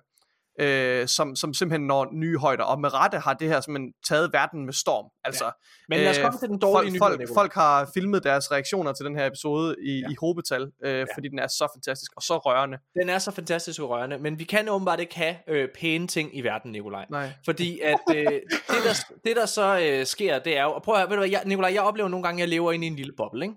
øh, 0.59 1.07
som, 1.07 1.35
som 1.35 1.53
simpelthen 1.53 1.87
når 1.87 2.09
nye 2.13 2.37
højder. 2.37 2.63
Og 2.63 2.79
med 2.79 2.93
rette 2.93 3.19
har 3.19 3.33
det 3.33 3.47
her 3.49 3.61
simpelthen 3.61 3.93
taget 4.07 4.33
verden 4.33 4.65
med 4.65 4.73
storm. 4.73 5.05
Altså, 5.23 5.51
Men 5.89 5.99
lad 5.99 6.09
os 6.09 6.17
komme 6.17 6.39
til 6.39 6.49
den 6.49 6.59
dårlige 6.59 6.97
folk, 6.99 7.17
nyhed, 7.19 7.27
folk, 7.27 7.37
folk 7.39 7.53
har 7.53 7.89
filmet 7.93 8.23
deres 8.23 8.51
reaktioner 8.51 8.93
til 8.93 9.05
den 9.05 9.15
her 9.15 9.25
episode 9.25 9.75
i, 9.85 9.91
Ja. 9.91 10.05
ja. 10.07 10.11
i 10.11 10.15
hobetal, 10.19 10.71
øh, 10.85 10.93
ja. 10.99 11.05
fordi 11.15 11.27
den 11.27 11.39
er 11.39 11.47
så 11.47 11.67
fantastisk 11.75 12.11
og 12.15 12.21
så 12.21 12.37
rørende. 12.37 12.77
Den 13.01 13.09
er 13.09 13.17
så 13.19 13.31
fantastisk 13.31 13.81
og 13.81 13.89
rørende, 13.89 14.17
men 14.17 14.39
vi 14.39 14.43
kan 14.43 14.69
åbenbart 14.69 14.99
ikke 14.99 15.15
have 15.15 15.35
øh, 15.47 15.69
pæne 15.79 16.07
ting 16.07 16.37
i 16.37 16.41
verden, 16.41 16.71
Nikolaj. 16.71 17.05
Nej. 17.09 17.29
Fordi 17.45 17.79
at 17.79 17.99
øh, 18.15 18.25
det, 18.25 18.41
der, 18.69 19.13
det 19.25 19.35
der 19.35 19.45
så 19.45 19.79
øh, 19.83 20.05
sker, 20.05 20.39
det 20.39 20.57
er 20.57 20.63
jo, 20.63 20.71
og 20.73 20.83
prøv 20.83 20.95
at 20.95 21.01
høre, 21.01 21.09
ved 21.09 21.15
du 21.15 21.19
hvad, 21.21 21.29
jeg, 21.29 21.41
Nikolaj, 21.45 21.71
jeg 21.73 21.81
oplever 21.81 22.09
nogle 22.09 22.23
gange, 22.23 22.37
at 22.37 22.39
jeg 22.41 22.49
lever 22.49 22.71
inde 22.71 22.85
i 22.87 22.89
en 22.89 22.95
lille 22.95 23.13
boble, 23.17 23.45
ikke? 23.45 23.55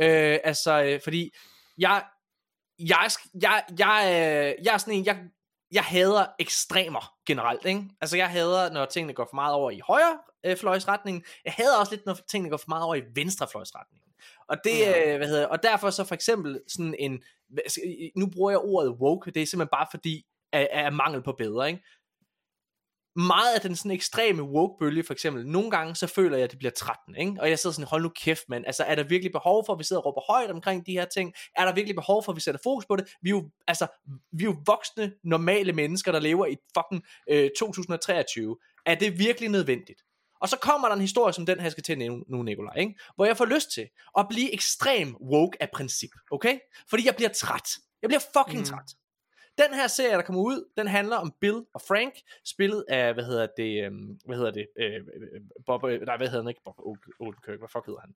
Ja. 0.00 0.32
Øh, 0.34 0.38
altså, 0.44 0.82
øh, 0.82 1.00
fordi 1.04 1.30
jeg, 1.78 2.02
jeg, 2.78 3.06
sk- 3.10 3.30
jeg, 3.42 3.62
jeg, 3.78 4.02
øh, 4.06 4.64
jeg 4.64 4.74
er 4.74 4.78
sådan 4.78 4.94
en, 4.94 5.04
jeg, 5.06 5.16
jeg 5.72 5.84
hader 5.84 6.26
ekstremer 6.38 7.14
generelt, 7.26 7.66
ikke? 7.66 7.84
Altså, 8.00 8.16
jeg 8.16 8.28
hader, 8.28 8.72
når 8.72 8.84
tingene 8.84 9.12
går 9.12 9.24
for 9.30 9.34
meget 9.34 9.54
over 9.54 9.70
i 9.70 9.80
højre 9.86 10.18
øh, 10.44 10.56
fløjsretningen. 10.56 11.24
Jeg 11.44 11.52
hader 11.52 11.76
også 11.76 11.92
lidt, 11.92 12.06
når 12.06 12.14
tingene 12.30 12.50
går 12.50 12.56
for 12.56 12.68
meget 12.68 12.84
over 12.84 12.94
i 12.94 13.02
venstre 13.14 13.46
fløjsretningen. 13.50 14.12
Og 14.48 14.56
det, 14.64 14.96
øh, 14.96 15.16
hvad 15.16 15.28
hedder, 15.28 15.46
og 15.46 15.62
derfor 15.62 15.90
så 15.90 16.04
for 16.04 16.14
eksempel 16.14 16.60
sådan 16.68 16.94
en, 16.98 17.22
nu 18.16 18.26
bruger 18.26 18.50
jeg 18.50 18.58
ordet 18.58 18.90
woke, 18.90 19.30
det 19.30 19.42
er 19.42 19.46
simpelthen 19.46 19.70
bare 19.72 19.86
fordi, 19.90 20.26
af, 20.52 20.68
af 20.72 20.92
mangel 20.92 21.22
på 21.22 21.32
bedre, 21.32 21.68
ikke? 21.68 21.84
Meget 23.26 23.54
af 23.54 23.60
den 23.60 23.76
sådan 23.76 23.90
ekstreme 23.90 24.42
woke-bølge, 24.42 25.04
for 25.04 25.12
eksempel, 25.12 25.46
nogle 25.46 25.70
gange 25.70 25.96
så 25.96 26.06
føler 26.06 26.36
jeg, 26.36 26.44
at 26.44 26.50
det 26.50 26.58
bliver 26.58 26.72
trættende, 26.72 27.18
ikke? 27.20 27.34
Og 27.40 27.50
jeg 27.50 27.58
sidder 27.58 27.74
sådan, 27.74 27.88
hold 27.88 28.02
nu 28.02 28.08
kæft, 28.08 28.42
mand. 28.48 28.66
Altså, 28.66 28.84
er 28.84 28.94
der 28.94 29.02
virkelig 29.02 29.32
behov 29.32 29.66
for, 29.66 29.72
at 29.72 29.78
vi 29.78 29.84
sidder 29.84 30.02
og 30.02 30.06
råber 30.06 30.32
højt 30.32 30.50
omkring 30.50 30.86
de 30.86 30.92
her 30.92 31.04
ting? 31.04 31.32
Er 31.56 31.64
der 31.64 31.74
virkelig 31.74 31.96
behov 31.96 32.24
for, 32.24 32.32
at 32.32 32.36
vi 32.36 32.40
sætter 32.40 32.60
fokus 32.64 32.86
på 32.86 32.96
det? 32.96 33.06
Vi 33.22 33.30
er 33.30 33.34
jo, 33.34 33.50
altså, 33.68 33.86
vi 34.32 34.44
er 34.44 34.48
jo 34.48 34.56
voksne, 34.66 35.12
normale 35.24 35.72
mennesker, 35.72 36.12
der 36.12 36.20
lever 36.20 36.46
i 36.46 36.56
fucking 36.76 37.02
øh, 37.30 37.50
2023. 37.58 38.56
Er 38.86 38.94
det 38.94 39.18
virkelig 39.18 39.48
nødvendigt? 39.48 40.02
Og 40.40 40.48
så 40.48 40.56
kommer 40.56 40.88
der 40.88 40.94
en 40.94 41.00
historie 41.00 41.32
som 41.32 41.46
den 41.46 41.60
her, 41.60 41.70
skal 41.70 41.82
til 41.82 41.98
nu, 41.98 42.24
nu 42.28 42.42
Nikolaj, 42.42 42.74
ikke? 42.76 42.94
hvor 43.16 43.24
jeg 43.24 43.36
får 43.36 43.44
lyst 43.44 43.70
til 43.72 43.88
at 44.18 44.26
blive 44.28 44.52
ekstrem 44.54 45.16
woke 45.32 45.62
af 45.62 45.68
princip, 45.72 46.10
okay? 46.30 46.58
Fordi 46.90 47.06
jeg 47.06 47.16
bliver 47.16 47.28
træt. 47.28 47.68
Jeg 48.02 48.08
bliver 48.08 48.20
fucking. 48.36 48.60
Mm. 48.60 48.64
træt. 48.64 48.94
Den 49.64 49.74
her 49.74 49.86
serie, 49.86 50.16
der 50.16 50.22
kommer 50.22 50.42
ud, 50.42 50.68
den 50.76 50.86
handler 50.86 51.16
om 51.16 51.34
Bill 51.40 51.64
og 51.74 51.80
Frank, 51.88 52.14
spillet 52.44 52.84
af, 52.88 53.14
hvad 53.14 53.24
hedder 53.24 53.46
det, 53.56 53.84
øh, 53.84 53.92
hvad 54.26 54.36
hedder 54.36 54.50
det, 54.50 54.66
øh, 54.76 54.94
øh, 54.94 55.00
øh, 55.34 55.40
Bob, 55.66 55.84
øh, 55.84 56.00
nej, 56.00 56.16
hvad 56.16 56.28
hedder 56.28 56.42
han 56.42 56.48
ikke, 56.48 56.60
Bob 56.64 56.78
Odenkirk, 57.20 57.58
hvad 57.58 57.68
fuck 57.68 57.86
hedder 57.86 58.00
han? 58.00 58.14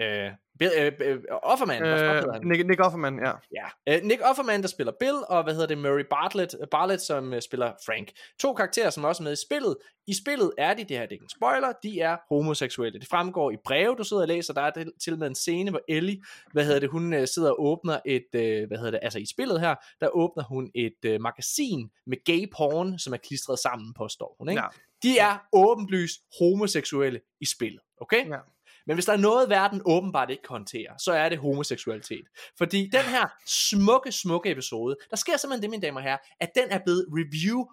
Øh, 0.00 0.30
Bill, 0.58 0.70
øh, 0.78 0.92
øh, 1.00 1.18
Offerman, 1.42 1.82
Øh? 1.82 2.44
Nick, 2.44 2.66
Nick 2.66 2.80
Offerman, 2.80 3.18
ja. 3.24 3.32
Ja. 3.88 3.96
Uh, 3.98 4.04
Nick 4.06 4.20
Offerman, 4.24 4.62
der 4.62 4.68
spiller 4.68 4.92
Bill, 5.00 5.16
og 5.28 5.42
hvad 5.44 5.52
hedder 5.54 5.66
det, 5.66 5.78
Murray 5.78 6.04
Bartlett, 6.10 6.54
Bartlett 6.70 7.02
som 7.02 7.32
uh, 7.32 7.38
spiller 7.40 7.72
Frank. 7.86 8.08
To 8.40 8.54
karakterer, 8.54 8.90
som 8.90 9.04
er 9.04 9.08
også 9.08 9.22
med 9.22 9.32
i 9.32 9.36
spillet. 9.46 9.76
I 10.06 10.14
spillet 10.14 10.52
er 10.58 10.74
de, 10.74 10.84
det 10.84 10.90
her 10.90 11.00
det 11.02 11.08
er 11.08 11.12
ikke 11.12 11.22
en 11.22 11.28
spoiler, 11.28 11.72
de 11.82 12.00
er 12.00 12.16
homoseksuelle. 12.28 13.00
Det 13.00 13.08
fremgår 13.08 13.50
i 13.50 13.56
breve, 13.64 13.94
du 13.98 14.04
sidder 14.04 14.22
og 14.22 14.28
læser. 14.28 14.54
Der 14.54 14.62
er 14.62 14.70
til- 14.70 14.92
til 15.02 15.18
med 15.18 15.26
en 15.26 15.34
scene, 15.34 15.70
hvor 15.70 15.80
Ellie, 15.88 16.22
hvad 16.52 16.64
hedder 16.64 16.80
det, 16.80 16.90
hun 16.90 17.14
uh, 17.14 17.24
sidder 17.24 17.50
og 17.50 17.64
åbner 17.64 17.98
et, 18.06 18.26
uh, 18.34 18.40
hvad 18.40 18.78
hedder 18.78 18.90
det, 18.90 19.00
altså 19.02 19.18
i 19.18 19.26
spillet 19.26 19.60
her, 19.60 19.74
der 20.00 20.08
åbner 20.08 20.44
hun 20.44 20.70
et 20.74 20.96
uh, 21.08 21.20
magasin 21.20 21.90
med 22.06 22.24
gay 22.24 22.46
porn, 22.56 22.98
som 22.98 23.12
er 23.12 23.16
klistret 23.16 23.58
sammen, 23.58 23.94
påstår 23.94 24.36
hun. 24.38 24.48
Ikke? 24.48 24.62
Ja. 24.62 24.68
De 25.02 25.18
er 25.18 25.38
åbenlyst 25.52 26.20
homoseksuelle 26.38 27.20
i 27.40 27.46
spillet, 27.46 27.80
okay? 28.00 28.28
Ja. 28.28 28.38
Men 28.86 28.96
hvis 28.96 29.04
der 29.04 29.12
er 29.12 29.16
noget, 29.16 29.50
verden 29.50 29.82
åbenbart 29.84 30.30
ikke 30.30 30.42
kan 30.42 30.54
håndtere, 30.54 30.98
så 30.98 31.12
er 31.12 31.28
det 31.28 31.38
homoseksualitet. 31.38 32.26
Fordi 32.58 32.90
den 32.92 33.02
her 33.02 33.28
smukke, 33.46 34.12
smukke 34.12 34.50
episode, 34.50 34.96
der 35.10 35.16
sker 35.16 35.36
simpelthen 35.36 35.62
det, 35.62 35.70
mine 35.70 35.82
damer 35.82 36.00
og 36.00 36.04
herrer, 36.04 36.18
at 36.40 36.50
den 36.54 36.70
er 36.70 36.78
blevet 36.84 37.06
review 37.08 37.64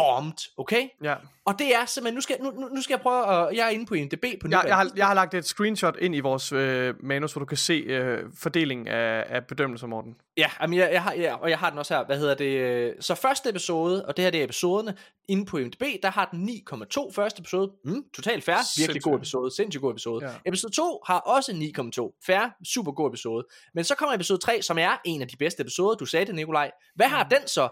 bombed, 0.00 0.50
okay? 0.56 0.88
ja. 1.02 1.14
Og 1.44 1.58
det 1.58 1.74
er 1.74 1.84
simpelthen, 1.86 2.14
nu 2.14 2.20
skal, 2.20 2.36
nu, 2.40 2.50
nu 2.50 2.68
nu 2.68 2.82
skal 2.82 2.94
jeg 2.94 3.00
prøve 3.00 3.26
at, 3.26 3.56
jeg 3.56 3.66
er 3.66 3.70
inde 3.70 3.86
på 3.86 3.94
IMDb 3.94 4.20
på 4.20 4.26
Jeg, 4.26 4.36
nuværende 4.44 4.68
jeg, 4.68 4.76
har, 4.76 4.90
jeg 4.96 5.06
har 5.06 5.14
lagt 5.14 5.34
et 5.34 5.44
screenshot 5.46 5.96
ind 5.98 6.14
i 6.14 6.20
vores 6.20 6.52
øh, 6.52 6.94
manus, 7.00 7.32
hvor 7.32 7.38
du 7.40 7.46
kan 7.46 7.56
se 7.56 7.72
øh, 7.72 8.24
fordelingen 8.38 8.88
af, 8.88 9.24
af 9.28 9.46
bedømmelser, 9.46 9.86
Morten. 9.86 10.16
Ja, 10.36 10.50
jamen 10.60 10.78
jeg, 10.78 10.90
jeg 10.92 11.02
har, 11.02 11.12
ja, 11.12 11.34
og 11.34 11.50
jeg 11.50 11.58
har 11.58 11.70
den 11.70 11.78
også 11.78 11.96
her. 11.96 12.04
Hvad 12.04 12.18
hedder 12.18 12.34
det? 12.34 12.44
øh, 12.44 12.92
Så 13.00 13.14
første 13.14 13.48
episode, 13.48 14.06
og 14.06 14.16
det 14.16 14.22
her 14.22 14.30
det 14.30 14.40
er 14.40 14.44
episoderne, 14.44 14.94
inde 15.28 15.46
på 15.46 15.58
IMDb, 15.58 15.82
der 16.02 16.10
har 16.10 16.28
den 16.32 16.48
9,2 16.48 17.12
første 17.12 17.40
episode. 17.40 17.72
Mm, 17.84 18.04
totalt 18.14 18.44
fair. 18.44 18.80
Virkelig 18.80 19.02
god 19.02 19.16
episode. 19.16 19.54
Sindssygt 19.56 19.82
god 19.82 19.92
episode. 19.92 20.26
Ja. 20.26 20.32
Episode 20.46 20.72
2 20.72 21.02
har 21.06 21.18
også 21.18 21.52
9,2. 21.52 22.18
Fair. 22.26 22.50
Super 22.64 22.92
god 22.92 23.10
episode. 23.10 23.46
Men 23.74 23.84
så 23.84 23.94
kommer 23.94 24.14
episode 24.14 24.38
3, 24.38 24.62
som 24.62 24.78
er 24.78 25.00
en 25.04 25.22
af 25.22 25.28
de 25.28 25.36
bedste 25.36 25.60
episoder. 25.60 25.94
Du 25.94 26.06
sagde 26.06 26.26
det, 26.26 26.34
Nikolaj. 26.34 26.70
Hvad 26.94 27.06
har 27.06 27.22
den 27.22 27.46
så? 27.46 27.68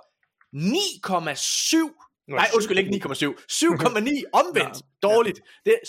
9,7 0.57 2.08
Nej, 2.29 2.49
undskyld, 2.55 2.79
ikke 2.79 2.91
9,7. 2.91 3.27
7,9 3.53 4.23
omvendt. 4.41 4.77
Ja. 4.77 5.09
Dårligt. 5.09 5.41
Det 5.65 5.75
er 5.83 5.87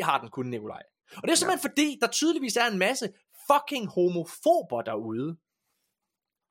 7,9 0.00 0.04
har 0.04 0.18
den 0.20 0.28
kun, 0.30 0.46
Nikolaj. 0.46 0.82
Og 1.16 1.22
det 1.22 1.30
er 1.30 1.34
simpelthen 1.34 1.70
fordi, 1.70 1.98
der 2.00 2.06
tydeligvis 2.06 2.56
er 2.56 2.66
en 2.66 2.78
masse 2.78 3.08
fucking 3.52 3.88
homofober 3.88 4.82
derude, 4.82 5.36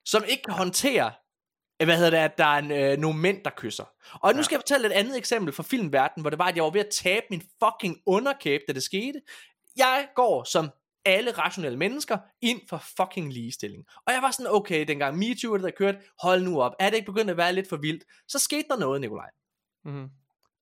som 0.05 0.23
ikke 0.27 0.43
kan 0.43 0.53
håndtere, 0.53 1.11
øh, 1.81 1.85
hvad 1.87 1.95
hedder 1.97 2.09
det, 2.09 2.17
at 2.17 2.37
der 2.37 2.45
er 2.45 2.57
en, 2.57 2.71
øh, 2.71 2.97
nogle 2.97 3.19
mænd, 3.19 3.43
der 3.43 3.51
kysser. 3.57 3.83
Og 4.13 4.33
nu 4.33 4.37
Ja. 4.39 4.43
skal 4.43 4.55
jeg 4.55 4.61
fortælle 4.61 4.87
et 4.87 4.91
andet 4.91 5.17
eksempel 5.17 5.53
fra 5.53 5.63
filmverdenen, 5.63 6.21
hvor 6.23 6.29
det 6.29 6.39
var, 6.39 6.45
at 6.45 6.55
jeg 6.55 6.63
var 6.63 6.69
ved 6.69 6.81
at 6.81 6.89
tabe 6.91 7.25
min 7.29 7.41
fucking 7.63 7.97
underkæbe, 8.05 8.63
da 8.67 8.73
det 8.73 8.83
skete. 8.83 9.21
Jeg 9.77 10.07
går 10.15 10.43
som 10.43 10.69
alle 11.05 11.31
rationelle 11.31 11.77
mennesker 11.77 12.17
ind 12.41 12.61
for 12.69 12.83
fucking 12.97 13.33
ligestilling. 13.33 13.83
Og 14.07 14.13
jeg 14.13 14.21
var 14.21 14.31
sådan, 14.31 14.51
okay, 14.51 14.85
dengang 14.87 15.17
MeToo, 15.17 15.57
der 15.57 15.71
kørte, 15.71 15.97
hold 16.21 16.43
nu 16.43 16.61
op, 16.61 16.71
er 16.79 16.89
det 16.89 16.97
ikke 16.97 17.11
begyndt 17.11 17.31
at 17.31 17.37
være 17.37 17.53
lidt 17.53 17.69
for 17.69 17.77
vildt? 17.77 18.03
Så 18.27 18.39
skete 18.39 18.67
der 18.69 18.77
noget, 18.77 19.01
Nikolaj. 19.01 19.29
Mhm. 19.85 20.09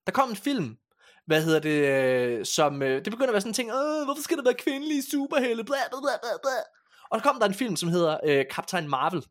Der 0.06 0.12
kom 0.12 0.30
en 0.30 0.36
film, 0.36 0.78
hvad 1.26 1.44
hedder 1.44 1.60
det, 1.60 1.88
øh, 1.88 2.46
som, 2.46 2.82
øh, 2.82 3.06
det 3.06 3.12
begynder 3.12 3.28
at 3.28 3.34
være 3.34 3.42
sådan 3.42 3.50
en 3.50 3.54
ting, 3.54 3.72
Åh, 3.74 4.06
hvorfor 4.06 4.22
skal 4.22 4.38
der 4.38 4.44
være 4.44 4.54
kvindelige 4.54 5.04
superhelte, 5.04 5.64
bla 5.64 5.78
bla 5.90 6.00
bla 6.00 6.30
bla. 6.44 6.58
Og 7.10 7.20
der 7.20 7.24
kom 7.24 7.40
der 7.40 7.48
en 7.48 7.54
film, 7.54 7.76
som 7.76 7.90
hedder 7.90 8.18
øh, 8.26 8.46
Captain 8.52 8.90
Marvel. 8.90 9.26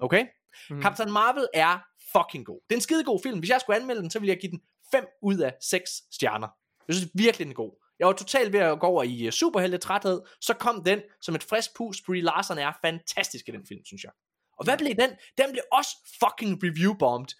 Okay? 0.00 0.26
Mm. 0.70 0.82
Captain 0.82 1.12
Marvel 1.12 1.48
er 1.54 1.78
fucking 2.12 2.46
god. 2.46 2.60
Det 2.68 2.74
er 2.74 2.76
en 2.76 2.80
skide 2.80 3.04
god 3.04 3.20
film. 3.22 3.38
Hvis 3.38 3.50
jeg 3.50 3.60
skulle 3.60 3.76
anmelde 3.76 4.02
den, 4.02 4.10
så 4.10 4.18
ville 4.18 4.30
jeg 4.30 4.40
give 4.40 4.50
den 4.50 4.60
5 4.90 5.04
ud 5.22 5.38
af 5.38 5.54
6 5.60 5.90
stjerner. 6.12 6.48
Jeg 6.88 6.94
synes 6.96 7.10
virkelig, 7.14 7.44
den 7.44 7.50
er 7.50 7.54
god. 7.54 7.85
Jeg 7.98 8.06
var 8.06 8.12
totalt 8.12 8.52
ved 8.52 8.60
at 8.60 8.80
gå 8.80 8.86
over 8.86 9.02
i 9.02 9.26
uh, 9.26 9.30
superhelte-træthed, 9.30 10.20
så 10.40 10.54
kom 10.54 10.84
den 10.84 11.00
som 11.20 11.34
et 11.34 11.44
frisk 11.44 11.76
pus. 11.76 12.02
Brie 12.06 12.20
Larson 12.20 12.58
er 12.58 12.72
fantastisk 12.84 13.48
i 13.48 13.52
den 13.52 13.66
film, 13.66 13.84
synes 13.84 14.04
jeg. 14.04 14.12
Og 14.58 14.64
hvad 14.64 14.78
blev 14.78 14.94
den? 14.94 15.10
Den 15.38 15.52
blev 15.52 15.62
også 15.72 15.96
fucking 16.22 16.64
review-bombed. 16.64 17.32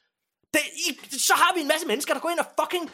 Det, 0.54 0.60
i, 0.88 1.18
så 1.18 1.34
har 1.34 1.54
vi 1.54 1.60
en 1.60 1.68
masse 1.68 1.86
mennesker, 1.86 2.14
der 2.14 2.20
går 2.20 2.30
ind 2.30 2.38
og 2.38 2.46
fucking... 2.60 2.90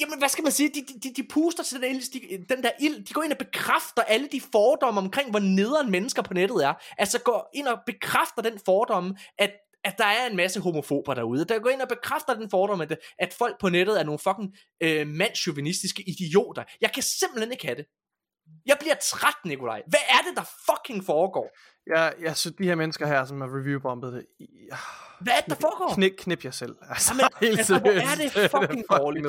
Jamen, 0.00 0.18
hvad 0.18 0.28
skal 0.28 0.42
man 0.42 0.52
sige? 0.52 0.68
De, 0.68 0.86
de, 1.02 1.14
de, 1.14 1.28
puster 1.30 1.62
til 1.62 1.82
den, 1.82 2.00
de, 2.00 2.44
den 2.48 2.62
der 2.62 2.70
ild. 2.80 3.06
De 3.06 3.14
går 3.14 3.22
ind 3.22 3.32
og 3.32 3.38
bekræfter 3.38 4.02
alle 4.02 4.28
de 4.28 4.40
fordomme 4.40 5.00
omkring, 5.00 5.30
hvor 5.30 5.38
nederen 5.38 5.90
mennesker 5.90 6.22
på 6.22 6.34
nettet 6.34 6.64
er. 6.64 6.74
Altså 6.98 7.18
går 7.18 7.50
ind 7.54 7.66
og 7.66 7.78
bekræfter 7.86 8.42
den 8.42 8.60
fordomme, 8.64 9.16
at 9.38 9.52
at 9.84 9.94
der 9.98 10.04
er 10.04 10.26
en 10.30 10.36
masse 10.36 10.60
homofober 10.60 11.14
derude. 11.14 11.44
Der 11.44 11.58
går 11.58 11.70
ind 11.70 11.80
og 11.82 11.88
bekræfter 11.88 12.34
den 12.34 12.50
fordom, 12.50 12.80
at, 12.80 12.98
at 13.18 13.34
folk 13.38 13.60
på 13.60 13.68
nettet 13.68 14.00
er 14.00 14.04
nogle 14.04 14.18
fucking 14.18 14.54
øh, 14.82 15.06
mandsjuvenistiske 15.06 16.04
idioter. 16.08 16.64
Jeg 16.80 16.92
kan 16.92 17.02
simpelthen 17.02 17.52
ikke 17.52 17.66
have 17.66 17.76
det. 17.76 17.86
Jeg 18.66 18.76
bliver 18.80 18.94
træt, 19.02 19.34
Nikolaj. 19.44 19.82
Hvad 19.86 20.00
er 20.08 20.28
det, 20.28 20.36
der 20.36 20.44
fucking 20.70 21.04
foregår? 21.06 21.50
Jeg, 21.94 22.14
jeg 22.22 22.36
synes, 22.36 22.56
de 22.58 22.64
her 22.64 22.74
mennesker 22.74 23.06
her, 23.06 23.24
som 23.24 23.40
har 23.40 23.48
reviewbombet 23.60 24.12
det, 24.12 24.26
I- 24.40 24.46
Hvad 25.20 25.32
er 25.32 25.40
det, 25.40 25.50
der 25.50 25.60
foregår? 25.60 25.94
knip, 25.94 26.12
knip 26.18 26.44
jer 26.44 26.50
selv. 26.50 26.76
Altså, 26.90 27.12
Jamen, 27.18 27.30
helt 27.40 27.58
altså, 27.58 27.78
hvor 27.78 27.90
er 27.90 28.14
det 28.42 28.50
fucking 28.50 28.84
dårligt. 28.90 29.26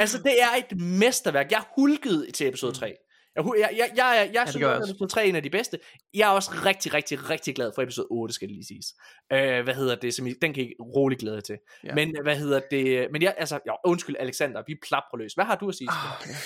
Altså, 0.00 0.18
det 0.18 0.42
er 0.42 0.48
et 0.70 0.80
mesterværk. 0.80 1.50
Jeg 1.50 1.62
hulkede 1.76 2.30
til 2.30 2.48
episode 2.48 2.72
3. 2.74 2.94
Jeg, 3.36 3.44
jeg, 3.58 3.70
jeg, 3.76 3.90
jeg, 3.96 4.30
jeg, 4.34 4.42
det 4.46 4.50
synes, 4.50 4.64
at 4.64 4.90
episode 4.90 5.10
3 5.10 5.20
er 5.20 5.28
en 5.28 5.36
af 5.36 5.42
de 5.42 5.50
bedste. 5.50 5.78
Jeg 6.14 6.28
er 6.28 6.32
også 6.32 6.50
rigtig, 6.66 6.94
rigtig, 6.94 7.30
rigtig 7.30 7.54
glad 7.54 7.72
for 7.74 7.82
episode 7.82 8.06
8, 8.10 8.34
skal 8.34 8.48
det 8.48 8.54
lige 8.54 8.66
siges. 8.66 8.86
Øh, 9.32 9.64
hvad 9.64 9.74
hedder 9.74 9.94
det? 9.94 10.14
Som 10.14 10.26
I, 10.26 10.32
den 10.42 10.54
kan 10.54 10.64
I 10.64 10.72
roligt 10.80 11.20
glæde 11.20 11.34
jer 11.34 11.40
til. 11.40 11.58
Ja. 11.84 11.88
Ja. 11.88 11.94
Men 11.94 12.16
hvad 12.22 12.36
hedder 12.36 12.60
det? 12.70 13.08
Men 13.12 13.22
jeg, 13.22 13.34
altså, 13.38 13.58
jo, 13.66 13.76
undskyld 13.84 14.16
Alexander, 14.20 14.62
vi 14.66 14.74
plapper 14.88 15.18
løs. 15.18 15.32
Hvad 15.34 15.44
har 15.44 15.56
du 15.56 15.68
at 15.68 15.74
sige? 15.74 15.88
Det? 16.22 16.36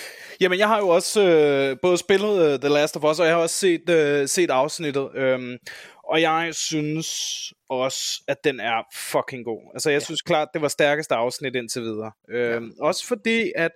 Jamen, 0.41 0.59
jeg 0.59 0.69
har 0.69 0.79
jo 0.79 0.89
også 0.89 1.23
øh, 1.23 1.77
både 1.83 1.99
spillet 1.99 2.53
øh, 2.53 2.61
The 2.61 2.69
Last 2.69 2.97
of 2.97 3.05
Us, 3.05 3.21
og 3.21 3.27
jeg 3.27 3.35
har 3.35 3.43
også 3.43 3.59
set, 3.59 3.91
øh, 3.91 4.29
set 4.29 4.51
afsnittet. 4.51 5.11
Øhm, 5.15 5.57
og 6.09 6.21
jeg 6.21 6.55
synes 6.55 7.09
også, 7.69 8.23
at 8.29 8.37
den 8.45 8.61
er 8.61 8.83
fucking 8.95 9.45
god. 9.45 9.71
Altså, 9.75 9.91
jeg 9.91 10.01
ja. 10.01 10.05
synes 10.05 10.23
klart, 10.23 10.49
det 10.55 10.63
var 10.63 10.69
stærkeste 10.69 11.15
afsnit 11.15 11.57
indtil 11.57 11.83
videre. 11.83 12.13
Øhm, 12.31 12.73
ja. 12.79 12.85
Også 12.85 13.07
fordi, 13.07 13.53
at 13.57 13.71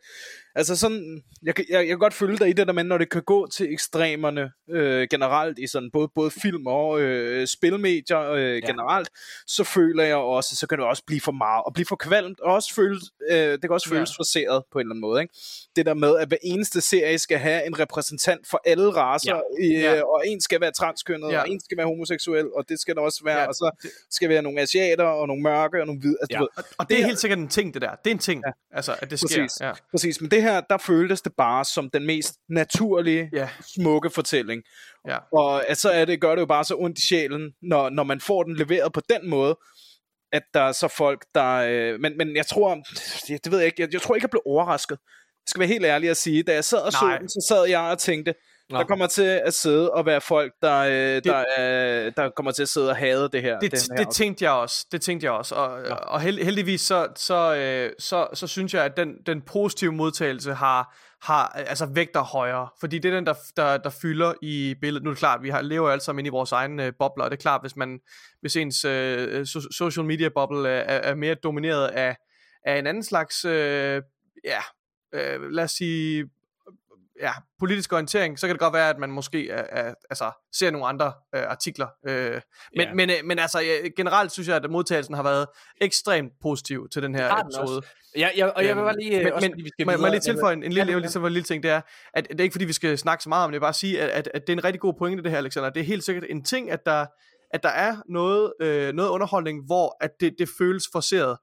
altså 0.54 0.76
sådan, 0.76 1.22
jeg, 1.42 1.54
jeg, 1.58 1.66
jeg 1.70 1.86
kan 1.86 1.98
godt 1.98 2.14
følge 2.14 2.38
dig 2.38 2.48
i 2.48 2.52
det 2.52 2.66
der, 2.66 2.72
men 2.72 2.86
når 2.86 2.98
det 2.98 3.10
kan 3.10 3.22
gå 3.22 3.46
til 3.46 3.72
ekstremerne 3.72 4.50
øh, 4.70 5.08
generelt 5.10 5.58
i 5.58 5.66
sådan 5.66 5.90
både, 5.92 6.08
både 6.14 6.30
film 6.30 6.66
og 6.66 7.00
øh, 7.00 7.46
spilmedier 7.46 8.30
øh, 8.30 8.42
ja. 8.42 8.66
generelt, 8.66 9.08
så 9.46 9.64
føler 9.64 10.04
jeg 10.04 10.16
også, 10.16 10.56
så 10.56 10.66
kan 10.66 10.78
det 10.78 10.86
også 10.86 11.02
blive 11.06 11.20
for 11.20 11.32
meget, 11.32 11.62
og 11.66 11.72
blive 11.74 11.86
for 11.86 11.96
kvalmt, 11.96 12.40
og 12.40 12.54
også 12.54 12.74
føles, 12.74 13.02
øh, 13.30 13.36
det 13.52 13.60
kan 13.60 13.70
også 13.70 13.88
Ja. 13.90 13.96
føles 13.96 14.10
forceret 14.16 14.64
på 14.72 14.78
en 14.78 14.80
eller 14.82 14.92
anden 14.92 15.00
måde. 15.00 15.22
Ikke? 15.22 15.34
Det 15.76 15.86
der 15.86 15.94
med, 15.94 16.16
at 16.18 16.28
hver 16.28 16.36
eneste 16.42 16.80
serie 16.80 17.18
skal 17.18 17.38
have 17.38 17.66
en 17.66 17.78
repræsentant 17.78 18.46
for 18.50 18.60
alle 18.64 18.90
racer, 18.90 19.34
ja. 19.60 19.64
I, 19.64 19.70
Ja. 19.80 19.94
ja. 19.94 20.02
og 20.02 20.22
en 20.26 20.40
skal 20.40 20.60
være 20.60 20.72
transkønnet, 20.72 21.28
Ja. 21.28 21.34
ja. 21.34 21.40
og 21.40 21.48
en 21.50 21.60
skal 21.60 21.76
være 21.78 21.86
homoseksuel, 21.86 22.46
og 22.56 22.68
det 22.68 22.80
skal 22.80 22.94
der 22.94 23.00
også 23.00 23.20
være, 23.24 23.36
Ja, 23.36 23.42
ja. 23.42 23.48
og 23.48 23.54
så 23.54 23.86
skal 24.10 24.28
være 24.28 24.42
nogle 24.42 24.60
asiater, 24.60 25.04
og 25.04 25.26
nogle 25.26 25.42
mørke, 25.42 25.80
og 25.80 25.86
nogle 25.86 26.00
hvide. 26.00 26.16
Altså, 26.20 26.34
Ja. 26.34 26.38
du 26.38 26.42
ved, 26.42 26.48
Og, 26.56 26.64
og 26.78 26.88
det 26.88 26.94
er 26.94 26.96
Det 26.96 27.02
er- 27.02 27.06
helt 27.06 27.18
sikkert 27.18 27.38
en 27.38 27.48
ting, 27.48 27.74
det 27.74 27.82
der. 27.82 27.90
Det 28.04 28.10
er 28.10 28.14
en 28.14 28.18
ting, 28.18 28.42
ja. 28.46 28.52
altså, 28.76 28.94
at 29.00 29.10
det 29.10 29.18
sker. 29.18 29.28
Præcis. 29.42 29.60
Ja. 29.60 29.72
Præcis, 29.90 30.20
men 30.20 30.30
det 30.30 30.39
her, 30.42 30.60
der 30.60 30.78
føltes 30.78 31.22
det 31.22 31.32
bare 31.36 31.64
som 31.64 31.90
den 31.90 32.06
mest 32.06 32.34
naturlige, 32.48 33.30
Ja. 33.32 33.48
smukke 33.74 34.10
fortælling. 34.10 34.62
Ja. 35.08 35.18
Og 35.32 35.64
så 35.74 35.90
er 35.90 36.04
det, 36.04 36.20
gør 36.20 36.34
det 36.34 36.40
jo 36.40 36.46
bare 36.46 36.64
så 36.64 36.74
ondt 36.78 36.98
i 36.98 37.06
sjælen, 37.08 37.52
når, 37.62 37.90
når 37.90 38.02
man 38.02 38.20
får 38.20 38.42
den 38.42 38.56
leveret 38.56 38.92
på 38.92 39.00
den 39.10 39.30
måde, 39.30 39.58
at 40.32 40.42
der 40.54 40.60
er 40.60 40.72
så 40.72 40.88
folk, 40.88 41.26
der... 41.34 41.54
Øh, 41.68 42.00
men, 42.00 42.16
men 42.16 42.36
jeg 42.36 42.46
tror, 42.46 42.74
det, 43.28 43.44
det 43.44 43.52
ved 43.52 43.58
jeg 43.58 43.66
ikke, 43.66 43.82
jeg, 43.82 43.92
jeg 43.92 44.02
tror 44.02 44.14
ikke, 44.14 44.24
jeg 44.24 44.30
blev 44.30 44.42
overrasket. 44.46 44.98
Jeg 45.00 45.46
skal 45.46 45.60
være 45.60 45.68
helt 45.68 45.84
ærlig 45.84 46.10
at 46.10 46.16
sige, 46.16 46.42
da 46.42 46.52
jeg 46.54 46.64
sad 46.64 46.78
og 46.78 46.92
så 46.92 47.16
den, 47.20 47.28
så 47.28 47.46
sad 47.48 47.64
jeg 47.68 47.80
og 47.80 47.98
tænkte, 47.98 48.34
Nå. 48.70 48.78
der 48.78 48.84
kommer 48.84 49.06
til 49.06 49.40
at 49.44 49.54
sidde 49.54 49.90
og 49.90 50.06
være 50.06 50.20
folk, 50.20 50.52
der, 50.62 50.78
øh, 50.78 51.22
der, 51.24 51.38
øh, 51.58 52.12
der 52.16 52.30
kommer 52.36 52.52
til 52.52 52.62
at 52.62 52.68
sidde 52.68 52.90
og 52.90 52.96
hade 52.96 53.28
det 53.32 53.42
her. 53.42 53.58
det, 53.58 53.88
her 53.90 54.04
det 54.04 54.14
tænkte 54.14 54.44
jeg 54.44 54.52
også. 54.52 54.86
Det 54.92 55.02
tænkte 55.02 55.24
jeg 55.24 55.32
også. 55.32 55.54
Og, 55.54 55.86
ja. 55.86 55.94
og 55.94 56.20
held, 56.20 56.38
heldigvis 56.44 56.80
så, 56.80 57.06
så, 57.16 57.54
øh, 57.56 57.92
så, 57.98 58.28
så 58.34 58.46
synes 58.46 58.74
jeg, 58.74 58.84
at 58.84 58.96
den, 58.96 59.14
den 59.26 59.42
positive 59.42 59.92
modtagelse 59.92 60.54
har, 60.54 60.96
har 61.22 61.46
altså 61.48 61.86
vægter 61.86 62.20
højere. 62.22 62.68
Fordi 62.80 62.98
det 62.98 63.10
er 63.10 63.14
den, 63.14 63.26
der, 63.26 63.34
der, 63.56 63.76
der 63.76 63.90
fylder 63.90 64.32
i 64.42 64.74
billedet. 64.80 65.04
Nu 65.04 65.10
er 65.10 65.14
det 65.14 65.18
klart, 65.18 65.42
vi 65.42 65.48
har, 65.48 65.62
lever 65.62 65.86
jo 65.86 65.92
alle 65.92 66.02
sammen 66.02 66.20
inde 66.20 66.28
i 66.28 66.30
vores 66.30 66.52
egne 66.52 66.86
øh, 66.86 66.92
bobler, 66.98 67.24
og 67.24 67.30
det 67.30 67.36
er 67.36 67.40
klart, 67.40 67.60
hvis, 67.60 67.76
man, 67.76 68.00
hvis 68.40 68.56
ens 68.56 68.84
øh, 68.84 69.46
so, 69.46 69.60
social 69.60 70.06
media 70.06 70.28
boble 70.28 70.68
er, 70.68 70.72
er, 70.72 71.10
er 71.10 71.14
mere 71.14 71.34
domineret 71.34 71.86
af, 71.86 72.16
af 72.64 72.78
en 72.78 72.86
anden 72.86 73.02
slags, 73.02 73.44
øh, 73.44 74.02
ja, 74.44 74.60
øh, 75.14 75.50
lad 75.50 75.64
os 75.64 75.70
sige, 75.70 76.24
ja, 77.20 77.32
politisk 77.58 77.92
orientering, 77.92 78.38
så 78.38 78.46
kan 78.46 78.54
det 78.54 78.60
godt 78.60 78.74
være, 78.74 78.90
at 78.90 78.98
man 78.98 79.10
måske 79.10 79.50
er, 79.50 79.64
er, 79.70 79.94
altså, 80.10 80.30
ser 80.54 80.70
nogle 80.70 80.86
andre 80.86 81.12
øh, 81.34 81.42
artikler. 81.42 81.86
Øh, 82.08 82.32
men, 82.32 82.40
Ja. 82.76 82.94
men, 82.94 83.10
øh, 83.10 83.16
men 83.24 83.38
altså, 83.38 83.60
ja, 83.60 83.88
generelt 83.96 84.32
synes 84.32 84.48
jeg, 84.48 84.56
at 84.56 84.70
modtagelsen 84.70 85.14
har 85.14 85.22
været 85.22 85.46
ekstremt 85.80 86.32
positiv 86.42 86.88
til 86.92 87.02
den 87.02 87.14
her 87.14 87.44
episode. 87.44 87.82
Ja, 88.16 88.28
ja, 88.36 88.46
og 88.46 88.64
jeg 88.64 88.76
vil 88.76 88.80
Øhm, 88.80 88.86
bare 88.86 88.96
lige... 89.00 89.24
men, 89.24 89.32
også 89.32 89.48
men 89.48 89.64
vi 89.64 89.68
skal 89.68 89.86
må, 89.86 89.92
må 89.96 90.02
jeg 90.04 90.10
lige 90.10 90.20
tilføje 90.20 90.52
en, 90.52 90.58
en 90.58 90.72
lille, 90.72 90.92
Ja, 90.92 90.98
ja. 90.98 91.06
lige 91.06 91.26
en 91.26 91.32
lille 91.32 91.44
ting, 91.44 91.62
det 91.62 91.70
er, 91.70 91.80
at 92.14 92.28
det 92.28 92.40
er 92.40 92.44
ikke 92.44 92.52
fordi, 92.54 92.64
vi 92.64 92.72
skal 92.72 92.98
snakke 92.98 93.22
så 93.22 93.28
meget 93.28 93.44
om 93.44 93.52
det, 93.52 93.60
bare 93.60 93.72
sige, 93.72 94.00
at, 94.02 94.08
at, 94.08 94.28
at 94.34 94.42
det 94.46 94.52
er 94.52 94.56
en 94.56 94.64
rigtig 94.64 94.80
god 94.80 94.94
pointe, 94.98 95.22
det 95.22 95.30
her, 95.30 95.38
Alexander. 95.38 95.70
Det 95.70 95.80
er 95.80 95.84
helt 95.84 96.04
sikkert 96.04 96.24
en 96.30 96.44
ting, 96.44 96.70
at 96.70 96.86
der, 96.86 97.06
at 97.50 97.62
der 97.62 97.68
er 97.68 97.96
noget, 98.08 98.52
øh, 98.60 98.92
noget 98.94 99.10
underholdning, 99.10 99.66
hvor 99.66 99.96
at 100.00 100.10
det, 100.20 100.34
det 100.38 100.48
føles 100.58 100.84
forceret. 100.92 101.36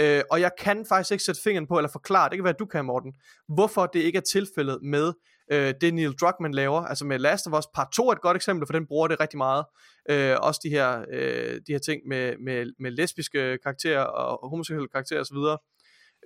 Øh, 0.00 0.22
og 0.30 0.40
jeg 0.40 0.50
kan 0.58 0.86
faktisk 0.88 1.12
ikke 1.12 1.24
sætte 1.24 1.40
fingeren 1.44 1.66
på, 1.66 1.78
eller 1.78 1.90
forklare, 1.90 2.28
det 2.28 2.36
kan 2.36 2.44
være, 2.44 2.54
at 2.54 2.58
du 2.58 2.66
kan, 2.66 2.84
Morten, 2.84 3.12
hvorfor 3.48 3.86
det 3.86 4.00
ikke 4.00 4.16
er 4.16 4.22
tilfældet 4.22 4.78
med 4.82 5.12
øh, 5.52 5.74
det 5.80 5.94
Neil 5.94 6.12
Druckmann 6.12 6.54
laver. 6.54 6.80
Altså 6.80 7.04
med 7.04 7.18
Last 7.18 7.46
of 7.46 7.58
Us 7.58 7.66
Part 7.74 7.88
2 7.92 8.08
er 8.08 8.12
et 8.12 8.20
godt 8.20 8.36
eksempel, 8.36 8.66
for 8.66 8.72
den 8.72 8.86
bruger 8.86 9.08
det 9.08 9.20
rigtig 9.20 9.36
meget. 9.36 9.64
Øh, 10.10 10.36
også 10.40 10.60
de 10.64 10.70
her, 10.70 11.04
øh, 11.12 11.60
de 11.66 11.72
her 11.72 11.78
ting 11.78 12.02
med, 12.08 12.34
med, 12.38 12.72
med 12.78 12.90
lesbiske 12.90 13.58
karakterer 13.62 14.02
og 14.02 14.50
homoseksuelle 14.50 14.88
karakterer 14.88 15.20
osv. 15.20 15.36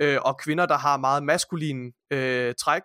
Øh, 0.01 0.18
og 0.22 0.38
kvinder, 0.38 0.66
der 0.66 0.78
har 0.78 0.96
meget 0.96 1.22
maskuline 1.22 1.92
øh, 2.10 2.55
træk. 2.55 2.82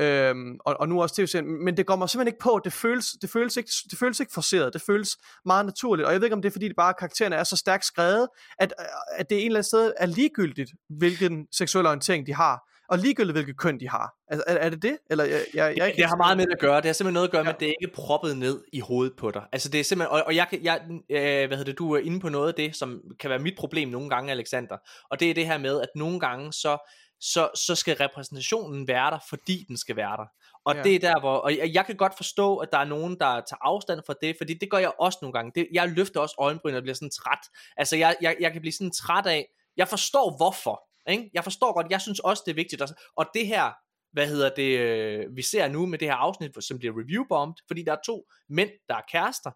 Øhm, 0.00 0.58
og, 0.64 0.76
og 0.80 0.88
nu 0.88 1.02
også 1.02 1.14
tv-serien, 1.14 1.64
men 1.64 1.76
det 1.76 1.86
går 1.86 1.96
mig 1.96 2.08
simpelthen 2.10 2.28
ikke 2.34 2.42
på, 2.42 2.60
det 2.64 2.72
føles, 2.72 3.06
det 3.22 3.30
føles 3.30 3.56
ikke, 3.56 3.70
det 3.90 3.98
føles 3.98 4.20
ikke 4.20 4.32
forceret, 4.32 4.72
det 4.72 4.82
føles 4.82 5.16
meget 5.44 5.66
naturligt, 5.66 6.06
og 6.06 6.12
jeg 6.12 6.20
ved 6.20 6.26
ikke 6.26 6.34
om 6.36 6.42
det 6.42 6.48
er 6.48 6.52
fordi, 6.52 6.68
det 6.68 6.76
bare 6.76 6.94
karaktererne 6.98 7.36
er 7.36 7.44
så 7.44 7.56
stærkt 7.56 7.84
skrevet, 7.84 8.28
at, 8.58 8.74
at 9.16 9.30
det 9.30 9.38
en 9.38 9.46
eller 9.46 9.56
anden 9.58 9.64
sted 9.64 9.92
er 9.98 10.06
ligegyldigt, 10.06 10.70
hvilken 10.88 11.46
seksuel 11.52 11.86
orientering 11.86 12.26
de 12.26 12.34
har, 12.34 12.66
og 12.88 12.98
ligegyldigt 12.98 13.34
hvilket 13.34 13.58
køn 13.58 13.80
de 13.80 13.88
har. 13.88 14.14
Altså, 14.28 14.44
er, 14.46 14.54
er 14.56 14.68
det 14.68 14.82
det? 14.82 14.98
Eller 15.10 15.24
jeg, 15.24 15.32
jeg, 15.32 15.42
jeg 15.54 15.68
ikke 15.70 15.84
det 15.86 15.94
helt 15.96 16.06
har 16.08 16.16
meget 16.16 16.36
med 16.36 16.46
det 16.46 16.52
at 16.52 16.58
gøre. 16.58 16.76
Det 16.76 16.84
har 16.84 16.92
simpelthen 16.92 17.14
noget 17.14 17.28
at 17.28 17.32
gøre 17.32 17.44
med, 17.44 17.50
Ja. 17.50 17.54
at 17.54 17.60
det 17.60 17.66
ikke 17.66 17.92
er 17.92 17.94
proppet 17.94 18.36
ned 18.38 18.60
i 18.72 18.80
hovedet 18.80 19.12
på 19.18 19.30
dig. 19.30 19.42
Altså 19.52 19.68
det 19.68 19.80
er 19.80 19.84
simpelthen, 19.84 20.12
og, 20.12 20.22
og 20.26 20.36
jeg, 20.36 20.46
kan- 20.50 20.62
jeg 20.64 20.80
øh, 20.90 20.98
hvad 21.46 21.48
hedder 21.48 21.64
det, 21.64 21.78
du 21.78 21.92
er 21.92 21.98
inde 21.98 22.20
på 22.20 22.28
noget 22.28 22.48
af 22.48 22.54
det, 22.54 22.76
som 22.76 23.00
kan 23.20 23.30
være 23.30 23.38
mit 23.38 23.54
problem 23.58 23.88
nogle 23.88 24.10
gange, 24.10 24.30
Alexander. 24.32 24.76
Og 25.10 25.20
det 25.20 25.30
er 25.30 25.34
det 25.34 25.46
her 25.46 25.58
med, 25.58 25.80
at 25.80 25.88
nogle 25.96 26.20
gange 26.20 26.52
så, 26.52 26.90
så, 27.20 27.50
så 27.54 27.74
skal 27.74 27.96
repræsentationen 27.96 28.88
være 28.88 29.10
der, 29.10 29.18
fordi 29.28 29.64
den 29.68 29.76
skal 29.76 29.96
være 29.96 30.16
der. 30.16 30.26
Og 30.64 30.74
Ja. 30.74 30.82
det 30.82 30.94
er 30.94 30.98
der, 30.98 31.20
hvor, 31.20 31.36
og 31.36 31.56
jeg, 31.56 31.74
jeg 31.74 31.86
kan 31.86 31.96
godt 31.96 32.16
forstå, 32.16 32.56
at 32.56 32.68
der 32.72 32.78
er 32.78 32.84
nogen, 32.84 33.18
der 33.18 33.26
tager 33.26 33.58
afstand 33.64 34.00
fra 34.06 34.14
det, 34.22 34.36
fordi 34.38 34.54
det 34.54 34.70
gør 34.70 34.78
jeg 34.78 34.92
også 34.98 35.18
nogle 35.22 35.32
gange. 35.32 35.52
Det, 35.54 35.68
jeg 35.72 35.88
løfter 35.88 36.20
også 36.20 36.34
øjenbryn 36.38 36.74
og 36.74 36.82
bliver 36.82 36.94
sådan 36.94 37.10
træt. 37.10 37.38
Altså 37.76 37.96
jeg, 37.96 38.16
jeg, 38.20 38.36
jeg 38.40 38.52
kan 38.52 38.60
blive 38.60 38.72
sådan 38.72 38.90
træt 38.90 39.26
af, 39.26 39.46
jeg 39.76 39.88
forstår 39.88 40.36
hvorfor. 40.36 40.82
Ikke? 41.10 41.30
Jeg 41.34 41.44
forstår 41.44 41.72
godt, 41.72 41.86
jeg 41.90 42.00
synes 42.00 42.20
også, 42.20 42.42
det 42.46 42.50
er 42.50 42.54
vigtigt. 42.54 42.82
Og- 42.82 42.88
Og 43.16 43.26
det 43.34 43.46
her, 43.46 43.70
hvad 44.12 44.26
hedder 44.26 44.50
det, 44.56 44.78
øh, 44.78 45.36
vi 45.36 45.42
ser 45.42 45.68
nu 45.68 45.86
med 45.86 45.98
det 45.98 46.08
her 46.08 46.14
afsnit, 46.14 46.64
som 46.64 46.78
bliver 46.78 46.94
reviewbombed, 47.00 47.54
fordi 47.66 47.82
der 47.82 47.92
er 47.92 47.96
to 48.06 48.26
mænd, 48.48 48.70
der 48.88 48.94
er 48.94 49.02
kærester. 49.12 49.50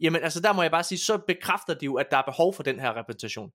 Jamen 0.00 0.22
altså, 0.22 0.40
der 0.40 0.52
må 0.52 0.62
jeg 0.62 0.70
bare 0.70 0.82
sige, 0.84 0.98
så 0.98 1.18
bekræfter 1.18 1.74
de 1.74 1.84
jo, 1.84 1.94
at 1.94 2.06
der 2.10 2.16
er 2.16 2.22
behov 2.22 2.54
for 2.54 2.62
den 2.62 2.80
her 2.80 2.96
repræsentation. 2.96 3.50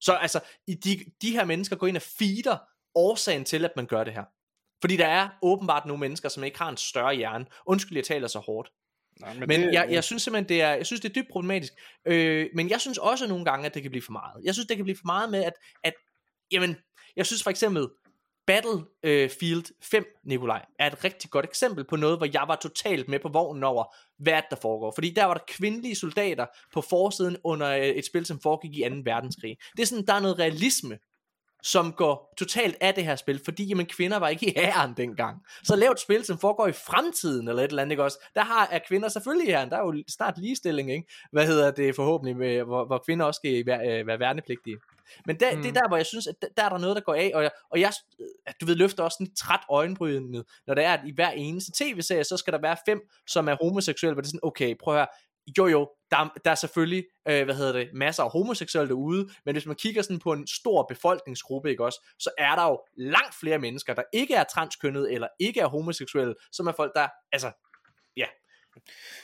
Så 0.00 0.12
altså, 0.12 0.40
i 0.66 0.74
de, 0.74 0.98
de 1.22 1.30
her 1.32 1.44
mennesker 1.44 1.76
går 1.76 1.86
ind 1.86 1.96
og 1.96 2.02
feeder 2.02 2.56
årsagen 2.96 3.44
til, 3.44 3.64
at 3.64 3.72
man 3.76 3.86
gør 3.86 4.04
det 4.04 4.12
her. 4.12 4.24
Fordi 4.80 4.96
der 4.96 5.06
er 5.06 5.28
åbenbart 5.42 5.86
nogle 5.86 6.00
mennesker, 6.00 6.28
som 6.28 6.44
ikke 6.44 6.58
har 6.58 6.68
en 6.68 6.76
større 6.76 7.14
hjerne. 7.14 7.46
Undskyld, 7.66 7.98
jeg 7.98 8.04
taler 8.04 8.28
så 8.28 8.38
hårdt. 8.38 8.70
Nej, 9.20 9.34
Men 9.34 9.60
det, 9.60 9.72
jeg, 9.72 9.88
jeg 9.90 10.04
synes 10.04 10.22
simpelthen, 10.22 10.48
det 10.48 10.62
er, 10.62 10.74
jeg 10.74 10.86
synes, 10.86 11.00
det 11.00 11.08
er 11.08 11.12
dybt 11.12 11.28
problematisk. 11.32 11.72
Øh, 12.06 12.46
men 12.54 12.70
jeg 12.70 12.80
synes 12.80 12.98
også 12.98 13.26
nogle 13.26 13.44
gange, 13.44 13.66
at 13.66 13.74
det 13.74 13.82
kan 13.82 13.90
blive 13.90 14.02
for 14.02 14.12
meget. 14.12 14.44
Jeg 14.44 14.54
synes, 14.54 14.66
det 14.66 14.76
kan 14.76 14.84
blive 14.84 14.96
for 14.96 15.06
meget 15.06 15.30
med, 15.30 15.44
at, 15.44 15.52
at 15.84 15.94
jamen, 16.52 16.76
jeg 17.16 17.26
synes 17.26 17.42
for 17.42 17.50
eksempel, 17.50 17.88
Battlefield 18.46 19.64
5, 19.82 20.04
Nikolaj, 20.24 20.64
er 20.78 20.86
et 20.86 21.04
rigtig 21.04 21.30
godt 21.30 21.44
eksempel 21.44 21.84
på 21.84 21.96
noget, 21.96 22.18
hvor 22.18 22.28
jeg 22.32 22.44
var 22.48 22.56
totalt 22.56 23.08
med 23.08 23.18
på 23.18 23.28
vognen 23.28 23.64
over, 23.64 23.84
hvad 24.18 24.32
er 24.32 24.40
der 24.50 24.56
foregår. 24.56 24.92
Fordi 24.94 25.10
der 25.10 25.24
var 25.24 25.34
der 25.34 25.44
kvindelige 25.48 25.96
soldater 25.96 26.46
på 26.72 26.80
forsiden 26.80 27.36
under 27.44 27.68
øh, 27.68 27.86
et 27.86 28.06
spil, 28.06 28.26
som 28.26 28.40
foregik 28.40 28.76
i 28.76 28.88
2. 28.88 28.94
verdenskrig. 29.04 29.56
Det 29.76 29.82
er 29.82 29.86
sådan, 29.86 30.06
der 30.06 30.14
er 30.14 30.20
noget 30.20 30.38
realisme 30.38 30.98
som 31.62 31.92
går 31.92 32.34
totalt 32.38 32.76
af 32.80 32.94
det 32.94 33.04
her 33.04 33.16
spil, 33.16 33.40
fordi 33.44 33.64
jamen, 33.64 33.86
kvinder 33.86 34.16
var 34.16 34.28
ikke 34.28 34.46
i 34.46 34.52
hæren 34.56 34.94
dengang. 34.96 35.42
Så 35.64 35.76
lav 35.76 35.90
et 35.90 36.00
spil, 36.00 36.24
som 36.24 36.38
foregår 36.38 36.66
i 36.66 36.72
fremtiden, 36.72 37.48
eller 37.48 37.62
et 37.62 37.68
eller 37.68 37.82
andet, 37.82 37.92
ikke 37.92 38.04
også? 38.04 38.18
Der 38.34 38.40
har, 38.40 38.68
er 38.70 38.78
kvinder 38.88 39.08
selvfølgelig 39.08 39.48
i 39.48 39.50
hæren, 39.50 39.70
der 39.70 39.76
er 39.76 39.80
jo 39.80 40.02
snart 40.08 40.38
ligestilling, 40.38 40.92
ikke? 40.92 41.08
Hvad 41.32 41.46
hedder 41.46 41.70
det 41.70 41.96
forhåbentlig, 41.96 42.36
med, 42.36 42.62
hvor, 42.62 42.84
hvor 42.84 42.98
kvinder 42.98 43.26
også 43.26 43.38
skal 43.38 43.66
være, 43.66 44.00
øh, 44.00 44.06
være 44.06 44.18
værnepligtige. 44.18 44.76
Men 45.26 45.40
der, 45.40 45.56
mm. 45.56 45.62
det 45.62 45.68
er 45.68 45.72
der, 45.72 45.88
hvor 45.88 45.96
jeg 45.96 46.06
synes, 46.06 46.26
at 46.26 46.34
der, 46.42 46.48
der 46.56 46.62
er 46.64 46.68
der 46.68 46.78
noget, 46.78 46.96
der 46.96 47.02
går 47.02 47.14
af, 47.14 47.32
og 47.34 47.42
jeg, 47.42 47.50
og 47.70 47.80
jeg 47.80 47.92
du 48.60 48.66
ved, 48.66 48.74
løfter 48.74 49.02
også 49.02 49.16
en 49.20 49.34
træt 49.34 49.60
øjenbrynene, 49.70 50.44
når 50.66 50.74
der 50.74 50.82
er, 50.82 50.92
at 50.92 51.00
i 51.06 51.12
hver 51.14 51.30
eneste 51.30 51.72
tv-serie, 51.84 52.24
så 52.24 52.36
skal 52.36 52.52
der 52.52 52.60
være 52.60 52.76
fem, 52.86 53.00
som 53.26 53.48
er 53.48 53.56
homoseksuelle, 53.62 54.14
hvor 54.14 54.20
det 54.20 54.26
er 54.26 54.30
sådan, 54.30 54.40
okay, 54.42 54.74
prøv 54.82 54.94
at 54.94 54.98
høre, 54.98 55.06
jo 55.58 55.66
jo, 55.66 55.90
der, 56.10 56.38
der 56.44 56.50
er 56.50 56.54
selvfølgelig, 56.54 57.04
øh, 57.28 57.44
hvad 57.44 57.54
hedder 57.54 57.72
det, 57.72 57.88
masser 57.94 58.22
af 58.22 58.30
homoseksuelle 58.30 58.88
derude, 58.88 59.28
men 59.44 59.54
hvis 59.54 59.66
man 59.66 59.76
kigger 59.76 60.02
sådan 60.02 60.18
på 60.18 60.32
en 60.32 60.46
stor 60.46 60.86
befolkningsgruppe, 60.88 61.70
ikke 61.70 61.84
også, 61.84 62.06
så 62.18 62.30
er 62.38 62.56
der 62.56 62.64
jo 62.64 62.80
langt 62.96 63.34
flere 63.40 63.58
mennesker, 63.58 63.94
der 63.94 64.02
ikke 64.12 64.34
er 64.34 64.44
transkønnet, 64.44 65.12
eller 65.12 65.28
ikke 65.40 65.60
er 65.60 65.66
homoseksuelle, 65.66 66.34
som 66.52 66.66
er 66.66 66.72
folk, 66.72 66.92
der, 66.94 67.08
altså, 67.32 67.50
ja. 68.16 68.26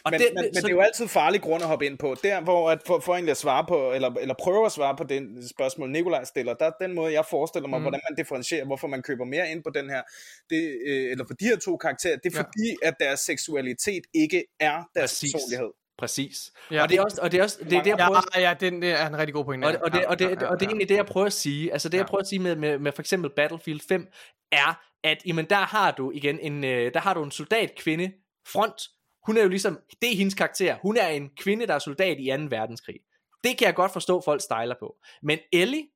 Og 0.04 0.10
men, 0.10 0.20
det, 0.20 0.28
men, 0.34 0.44
men 0.44 0.54
det 0.54 0.64
er 0.64 0.68
jo 0.68 0.80
altid 0.80 1.08
farlig 1.08 1.40
grund 1.40 1.62
at 1.62 1.68
hoppe 1.68 1.86
ind 1.86 1.98
på. 1.98 2.16
Der, 2.22 2.40
hvor 2.40 2.70
at 2.70 2.82
for, 2.86 3.00
for 3.00 3.14
egentlig 3.14 3.30
at 3.30 3.36
svare 3.36 3.64
på, 3.68 3.92
eller, 3.92 4.10
eller 4.10 4.34
prøve 4.40 4.66
at 4.66 4.72
svare 4.72 4.96
på 4.96 5.04
den 5.04 5.48
spørgsmål, 5.48 5.90
Nikolaj 5.90 6.24
stiller, 6.24 6.54
der 6.54 6.66
er 6.66 6.72
den 6.80 6.92
måde, 6.92 7.12
jeg 7.12 7.24
forestiller 7.30 7.68
mig, 7.68 7.78
mm. 7.78 7.82
hvordan 7.82 8.00
man 8.10 8.16
differentierer, 8.16 8.64
hvorfor 8.64 8.88
man 8.88 9.02
køber 9.02 9.24
mere 9.24 9.50
ind 9.50 9.64
på 9.64 9.70
den 9.70 9.90
her, 9.90 10.02
det, 10.50 10.78
øh, 10.86 11.10
eller 11.10 11.24
for 11.26 11.34
de 11.34 11.44
her 11.44 11.56
to 11.56 11.76
karakterer, 11.76 12.16
det 12.16 12.34
er 12.34 12.38
ja. 12.38 12.42
fordi, 12.42 12.76
at 12.82 12.94
deres 13.00 13.20
seksualitet 13.20 14.02
ikke 14.14 14.44
er 14.60 14.82
deres 14.94 15.10
Præcis. 15.10 15.32
personlighed. 15.32 15.70
Præcis. 15.98 16.52
Ja. 16.70 16.82
Og 16.82 16.88
det 16.88 16.98
er 16.98 17.02
også, 17.02 17.18
og 17.22 17.32
det 17.32 17.38
er 17.38 17.42
også, 17.42 17.58
det 17.64 17.72
er 17.72 17.82
det, 17.82 17.90
jeg 17.90 17.98
prøver... 18.06 18.20
Ja, 18.34 18.40
ja 18.40 18.54
det 18.60 18.90
er 18.90 19.06
en 19.06 19.18
rigtig 19.18 19.34
god 19.34 19.44
pointe. 19.44 19.64
Og, 19.64 19.74
og, 19.82 19.92
det, 19.92 20.06
og, 20.06 20.18
det, 20.18 20.24
ja, 20.24 20.30
ja, 20.30 20.36
ja. 20.40 20.46
og 20.46 20.60
det 20.60 20.66
er 20.66 20.70
egentlig 20.70 20.88
det, 20.88 20.96
jeg 20.96 21.06
prøver 21.06 21.26
at 21.26 21.32
sige. 21.32 21.72
Altså 21.72 21.88
det, 21.88 21.98
jeg 21.98 22.06
prøver 22.06 22.20
at 22.20 22.26
sige 22.26 22.38
med, 22.38 22.56
med, 22.56 22.78
med 22.78 22.92
for 22.92 23.02
eksempel 23.02 23.30
Battlefield 23.36 23.80
5, 23.88 24.06
er, 24.52 24.80
at 25.04 25.18
jamen, 25.26 25.44
der 25.50 25.56
har 25.56 25.90
du 25.90 26.10
igen 26.10 26.38
en, 26.40 26.64
øh, 26.64 26.94
der 26.94 27.00
har 27.00 27.14
du 27.14 27.22
en 27.22 27.30
soldat 27.30 27.74
kvinde 27.74 28.12
front. 28.46 28.82
Hun 29.26 29.36
er 29.36 29.42
jo 29.42 29.48
ligesom, 29.48 29.78
det 30.02 30.12
er 30.12 30.16
hendes 30.16 30.34
karakter. 30.34 30.76
Hun 30.82 30.96
er 30.96 31.08
en 31.08 31.30
kvinde, 31.36 31.66
der 31.66 31.74
er 31.74 31.78
soldat 31.78 32.18
i 32.20 32.30
2. 32.36 32.42
verdenskrig. 32.50 33.00
Det 33.44 33.58
kan 33.58 33.66
jeg 33.66 33.74
godt 33.74 33.92
forstå, 33.92 34.22
folk 34.24 34.42
stejler 34.42 34.74
på. 34.80 34.96
Men 35.22 35.38
Ellie 35.52 35.86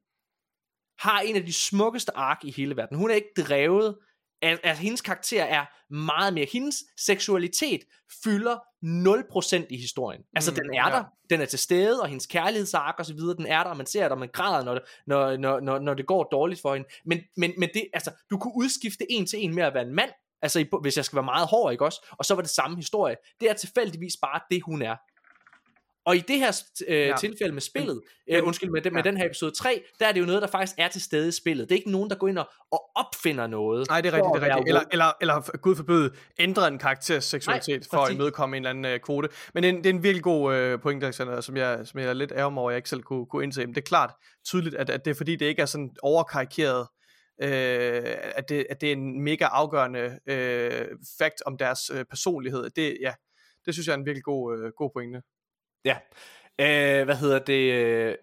har 0.98 1.20
en 1.20 1.36
af 1.36 1.46
de 1.46 1.52
smukkeste 1.52 2.16
ark 2.16 2.38
i 2.44 2.50
hele 2.50 2.76
verden. 2.76 2.96
Hun 2.96 3.10
er 3.10 3.14
ikke 3.14 3.32
drevet 3.36 3.96
at, 4.42 4.60
at 4.62 4.78
hendes 4.78 5.00
karakter 5.00 5.44
er 5.44 5.64
meget 5.94 6.34
mere, 6.34 6.46
hendes 6.52 6.84
seksualitet 6.96 7.80
fylder 8.24 8.56
0% 8.84 9.66
i 9.70 9.76
historien. 9.76 10.22
Altså 10.36 10.50
mm, 10.50 10.54
den 10.54 10.74
er 10.74 10.88
ja. 10.88 10.96
der, 10.96 11.04
den 11.30 11.40
er 11.40 11.46
til 11.46 11.58
stede, 11.58 12.02
og 12.02 12.08
hendes 12.08 12.26
kærlighedsark 12.26 12.94
og 12.98 13.06
så 13.06 13.14
videre, 13.14 13.36
den 13.36 13.46
er 13.46 13.62
der, 13.62 13.70
og 13.70 13.76
man 13.76 13.86
ser 13.86 14.02
det, 14.02 14.12
og 14.12 14.18
man 14.18 14.30
græder, 14.32 14.64
når 14.64 14.74
det, 14.74 14.82
når, 15.06 15.36
når, 15.36 15.60
når, 15.60 15.78
når 15.78 15.94
det 15.94 16.06
går 16.06 16.24
dårligt 16.24 16.60
for 16.60 16.74
hende. 16.74 16.88
Men, 17.04 17.20
men, 17.36 17.52
men 17.58 17.68
det, 17.74 17.88
altså, 17.92 18.10
du 18.30 18.38
kunne 18.38 18.56
udskifte 18.56 19.12
en 19.12 19.26
til 19.26 19.44
en 19.44 19.54
med 19.54 19.62
at 19.62 19.74
være 19.74 19.86
en 19.86 19.94
mand, 19.94 20.10
altså 20.42 20.78
hvis 20.82 20.96
jeg 20.96 21.04
skal 21.04 21.16
være 21.16 21.24
meget 21.24 21.48
hård, 21.48 21.72
ikke 21.72 21.84
også? 21.84 22.06
Og 22.12 22.24
så 22.24 22.34
var 22.34 22.42
det 22.42 22.50
samme 22.50 22.76
historie. 22.76 23.16
Det 23.40 23.50
er 23.50 23.54
tilfældigvis 23.54 24.16
bare 24.22 24.40
det, 24.50 24.62
hun 24.62 24.82
er. 24.82 24.96
Og 26.06 26.16
i 26.16 26.18
det 26.18 26.38
her 26.38 26.62
øh, 26.88 26.98
ja. 26.98 27.16
tilfælde 27.16 27.52
med 27.52 27.62
spillet, 27.62 28.02
øh, 28.30 28.46
undskyld, 28.46 28.70
med, 28.70 28.80
den, 28.80 28.94
med 28.94 29.04
ja. 29.04 29.10
den 29.10 29.18
her 29.18 29.26
episode 29.26 29.50
3, 29.50 29.82
der 29.98 30.06
er 30.06 30.12
det 30.12 30.20
jo 30.20 30.26
noget, 30.26 30.42
der 30.42 30.48
faktisk 30.48 30.74
er 30.78 30.88
til 30.88 31.02
stede 31.02 31.28
i 31.28 31.32
spillet. 31.32 31.68
Det 31.68 31.74
er 31.74 31.78
ikke 31.78 31.90
nogen, 31.90 32.10
der 32.10 32.16
går 32.16 32.28
ind 32.28 32.38
og, 32.38 32.48
og 32.72 32.90
opfinder 32.94 33.46
noget. 33.46 33.88
Nej, 33.88 34.00
det 34.00 34.08
er 34.08 34.12
rigtigt, 34.12 34.34
det 34.34 34.42
er 34.42 34.56
rigtigt. 34.56 34.68
Eller, 34.68 34.82
eller, 34.92 35.12
eller 35.20 35.56
gud 35.56 35.76
forbyde, 35.76 36.10
ændre 36.38 36.68
en 36.68 36.78
karakters 36.78 37.24
seksualitet 37.24 37.80
Nej, 37.92 37.98
for 37.98 38.06
at 38.06 38.12
imødekomme 38.12 38.56
en 38.56 38.62
eller 38.62 38.70
anden 38.70 38.84
øh, 38.84 39.00
kvote. 39.00 39.28
Men 39.54 39.62
det 39.62 39.68
er, 39.68 39.72
en, 39.72 39.78
det 39.78 39.86
er 39.86 39.94
en 39.94 40.02
virkelig 40.02 40.22
god 40.22 40.54
øh, 40.54 40.80
point, 40.80 41.04
Alexander, 41.04 41.40
som 41.40 41.56
jeg, 41.56 41.86
som 41.86 42.00
jeg 42.00 42.08
er 42.08 42.12
lidt 42.12 42.32
ærger 42.32 42.58
over, 42.58 42.70
at 42.70 42.74
jeg 42.74 42.78
ikke 42.78 42.88
selv 42.88 43.02
kunne, 43.02 43.26
kunne 43.26 43.42
indse. 43.44 43.66
Men 43.66 43.74
det 43.74 43.80
er 43.80 43.86
klart 43.86 44.10
tydeligt, 44.44 44.74
at, 44.74 44.90
at 44.90 45.04
det 45.04 45.10
er 45.10 45.14
fordi, 45.14 45.36
det 45.36 45.46
ikke 45.46 45.62
er 45.62 45.66
sådan 45.66 45.90
overkarikeret, 46.02 46.86
øh, 47.42 47.48
at, 48.36 48.48
det, 48.48 48.66
at 48.70 48.80
det 48.80 48.88
er 48.88 48.92
en 48.92 49.22
mega 49.22 49.44
afgørende 49.44 50.18
øh, 50.26 50.86
fakt 51.18 51.42
om 51.46 51.56
deres 51.56 51.90
øh, 51.94 52.04
personlighed. 52.04 52.70
Det, 52.76 52.96
ja, 53.00 53.14
det 53.64 53.74
synes 53.74 53.86
jeg 53.86 53.92
er 53.92 53.98
en 53.98 54.06
virkelig 54.06 54.24
god, 54.24 54.58
øh, 54.58 54.72
god 54.76 54.90
pointe. 54.94 55.22
Ja. 55.86 55.96
Øh, 56.60 57.04
hvad 57.04 57.16
hedder 57.16 57.38
det? 57.38 58.16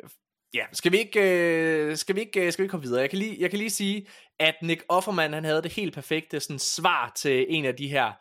Ja, 0.54 0.66
skal 0.74 0.92
vi 0.92 0.98
ikke, 0.98 1.20
øh, 1.22 1.98
skal 1.98 2.16
vi 2.16 2.20
ikke, 2.20 2.46
øh, 2.46 2.54
skal 2.54 2.64
vi 2.64 2.66
ikke 2.66 2.72
komme 2.72 2.84
videre? 2.84 3.02
Jeg 3.02 3.10
kan, 3.10 3.20
lige, 3.20 3.42
jeg 3.42 3.50
kan 3.50 3.60
lige 3.60 3.70
sige, 3.70 4.08
at 4.40 4.56
Nick 4.62 4.84
Offerman, 4.90 5.34
han 5.34 5.44
havde 5.44 5.62
det 5.62 5.74
helt 5.74 5.94
perfekte 5.94 6.40
sådan, 6.40 6.60
svar 6.60 7.12
til 7.16 7.46
en 7.50 7.66
af 7.66 7.76
de 7.76 7.88
her 7.88 8.14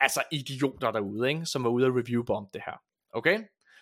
altså 0.00 0.22
idioter 0.32 0.90
derude, 0.90 1.28
ikke? 1.28 1.46
som 1.46 1.64
var 1.64 1.70
ude 1.70 1.86
at 1.86 1.92
reviewbombe 1.92 2.50
det 2.54 2.62
her. 2.66 2.80
Okay? 3.14 3.40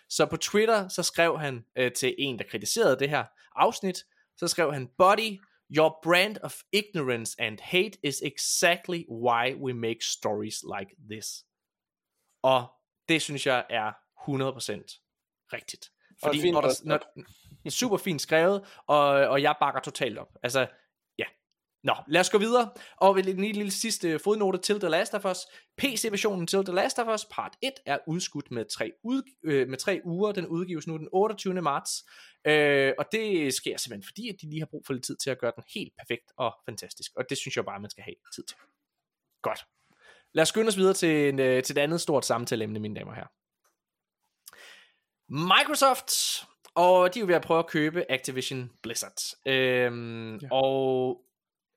Så 0.09 0.25
på 0.25 0.37
Twitter, 0.37 0.87
så 0.87 1.03
skrev 1.03 1.39
han 1.39 1.65
øh, 1.75 1.91
til 1.91 2.15
en, 2.17 2.39
der 2.39 2.45
kritiserede 2.49 2.99
det 2.99 3.09
her 3.09 3.25
afsnit, 3.55 3.97
så 4.37 4.47
skrev 4.47 4.73
han, 4.73 4.89
Buddy, 4.97 5.39
your 5.77 5.99
brand 6.03 6.37
of 6.43 6.55
ignorance 6.71 7.41
and 7.41 7.59
hate 7.61 7.97
is 8.03 8.21
exactly 8.21 9.03
why 9.09 9.55
we 9.55 9.73
make 9.73 9.99
stories 10.01 10.63
like 10.79 10.95
this. 11.11 11.27
Og 12.43 12.67
det 13.09 13.21
synes 13.21 13.45
jeg 13.45 13.65
er 13.69 13.91
100% 14.27 15.49
rigtigt. 15.53 15.91
Fordi 16.23 16.41
fint, 16.41 16.53
når 16.53 16.61
der, 16.61 16.81
når, 16.83 16.99
super 17.69 17.97
fint 17.97 18.21
skrevet, 18.21 18.65
og, 18.87 19.07
og 19.07 19.41
jeg 19.41 19.55
bakker 19.59 19.79
totalt 19.79 20.17
op. 20.17 20.37
Altså, 20.43 20.67
ja. 21.17 21.23
Nå, 21.83 21.95
lad 22.07 22.21
os 22.21 22.29
gå 22.29 22.37
videre. 22.37 22.71
Og 22.97 23.15
ved 23.15 23.25
en 23.25 23.41
lille, 23.41 23.71
sidste 23.71 24.19
fodnote 24.19 24.57
til 24.57 24.79
The 24.79 24.89
Last 24.89 25.13
of 25.13 25.25
Us. 25.25 25.37
PC-versionen 25.77 26.47
til 26.47 26.65
The 26.65 26.73
Last 26.73 26.99
of 26.99 27.07
Us 27.13 27.25
part 27.31 27.55
1 27.63 27.73
er 27.85 27.97
udskudt 28.07 28.51
med 28.51 28.65
tre, 28.65 28.91
ud, 29.03 29.21
øh, 29.43 29.67
med 29.67 29.77
tre 29.77 30.01
uger. 30.05 30.31
Den 30.31 30.47
udgives 30.47 30.87
nu 30.87 30.97
den 30.97 31.07
28. 31.11 31.61
marts. 31.61 31.91
Øh, 32.47 32.93
og 32.97 33.05
det 33.11 33.53
sker 33.53 33.77
simpelthen 33.77 34.07
fordi, 34.07 34.29
at 34.29 34.35
de 34.41 34.49
lige 34.49 34.59
har 34.59 34.67
brug 34.71 34.83
for 34.85 34.93
lidt 34.93 35.05
tid 35.05 35.17
til 35.17 35.29
at 35.29 35.39
gøre 35.39 35.51
den 35.55 35.63
helt 35.75 35.93
perfekt 35.99 36.31
og 36.37 36.53
fantastisk. 36.65 37.11
Og 37.15 37.25
det 37.29 37.37
synes 37.37 37.55
jeg 37.55 37.65
bare, 37.65 37.79
man 37.79 37.89
skal 37.89 38.03
have 38.03 38.15
tid 38.35 38.43
til. 38.43 38.57
Godt. 39.41 39.59
Lad 40.33 40.41
os 40.41 40.49
skynde 40.49 40.67
os 40.67 40.77
videre 40.77 40.93
til, 40.93 41.29
en, 41.29 41.39
øh, 41.39 41.63
til 41.63 41.77
et 41.77 41.81
andet 41.81 42.01
stort 42.01 42.25
samtaleemne, 42.25 42.79
mine 42.79 42.95
damer 42.95 43.11
og 43.11 43.15
herrer. 43.15 43.27
Microsoft, 45.29 46.11
og 46.75 47.13
de 47.13 47.19
er 47.19 47.21
jo 47.21 47.27
ved 47.27 47.35
at 47.35 47.41
prøve 47.41 47.59
at 47.59 47.67
købe 47.67 48.11
Activision 48.11 48.71
Blizzard. 48.83 49.17
Øhm, 49.45 50.35
ja. 50.35 50.47
Og 50.51 51.17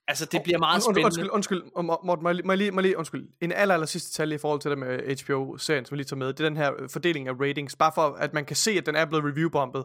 altså, 0.08 0.24
det 0.24 0.42
bliver 0.42 0.58
meget 0.58 0.82
spændende. 0.82 1.04
Undskyld, 1.04 1.30
undskyld, 1.30 1.62
Morten, 1.82 2.24
må, 2.24 2.32
må, 2.44 2.54
lige, 2.54 2.70
må 2.70 2.80
lige, 2.80 2.98
undskyld. 2.98 3.28
En 3.40 3.52
aller, 3.52 3.74
aller 3.74 3.86
sidste 3.86 4.12
tal 4.12 4.32
i 4.32 4.38
forhold 4.38 4.60
til 4.60 4.70
det 4.70 4.78
med 4.78 5.24
HBO-serien, 5.24 5.84
som 5.84 5.94
vi 5.94 5.98
lige 5.98 6.06
tager 6.06 6.18
med, 6.18 6.26
det 6.26 6.40
er 6.40 6.48
den 6.48 6.56
her 6.56 6.72
fordeling 6.92 7.28
af 7.28 7.32
ratings, 7.40 7.76
bare 7.76 7.92
for 7.94 8.02
at 8.02 8.34
man 8.34 8.44
kan 8.44 8.56
se, 8.56 8.70
at 8.70 8.86
den 8.86 8.96
er 8.96 9.04
blevet 9.04 9.24
review-bombet. 9.24 9.84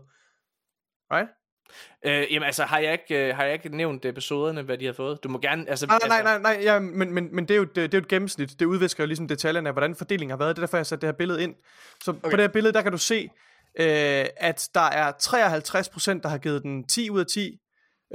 Right? 1.13 1.29
Øh, 2.05 2.33
jamen 2.33 2.45
altså, 2.45 2.63
har 2.63 2.79
jeg, 2.79 2.91
ikke, 2.91 3.27
øh, 3.27 3.35
har 3.35 3.43
jeg 3.43 3.53
ikke 3.53 3.69
nævnt 3.69 4.05
episoderne, 4.05 4.61
hvad 4.61 4.77
de 4.77 4.85
har 4.85 4.93
fået? 4.93 5.23
Du 5.23 5.29
må 5.29 5.39
gerne... 5.39 5.69
Altså, 5.69 5.87
nej, 5.87 5.99
nej, 6.07 6.23
nej, 6.23 6.39
nej, 6.39 6.59
ja, 6.63 6.79
men, 6.79 7.13
men, 7.13 7.35
men 7.35 7.47
det, 7.47 7.53
er 7.53 7.57
jo, 7.57 7.63
det, 7.63 7.75
det 7.75 7.93
er 7.93 7.97
jo 7.97 8.01
et 8.01 8.07
gennemsnit. 8.07 8.59
Det 8.59 8.65
udvisker 8.65 9.03
jo 9.03 9.07
ligesom 9.07 9.27
detaljerne 9.27 9.69
af, 9.69 9.73
hvordan 9.73 9.95
fordelingen 9.95 10.29
har 10.29 10.37
været. 10.37 10.55
Det 10.55 10.61
er 10.61 10.65
derfor, 10.65 10.77
jeg 10.77 10.79
har 10.79 10.83
sat 10.83 11.01
det 11.01 11.07
her 11.07 11.13
billede 11.13 11.43
ind. 11.43 11.55
Så 12.03 12.11
okay. 12.11 12.21
på 12.21 12.29
det 12.29 12.39
her 12.39 12.47
billede, 12.47 12.73
der 12.73 12.81
kan 12.81 12.91
du 12.91 12.97
se, 12.97 13.29
øh, 13.79 14.25
at 14.37 14.69
der 14.73 14.81
er 14.81 15.11
53%, 15.11 16.21
der 16.23 16.29
har 16.29 16.37
givet 16.37 16.63
den 16.63 16.87
10 16.87 17.09
ud 17.09 17.19
af 17.19 17.27
10, 17.27 17.59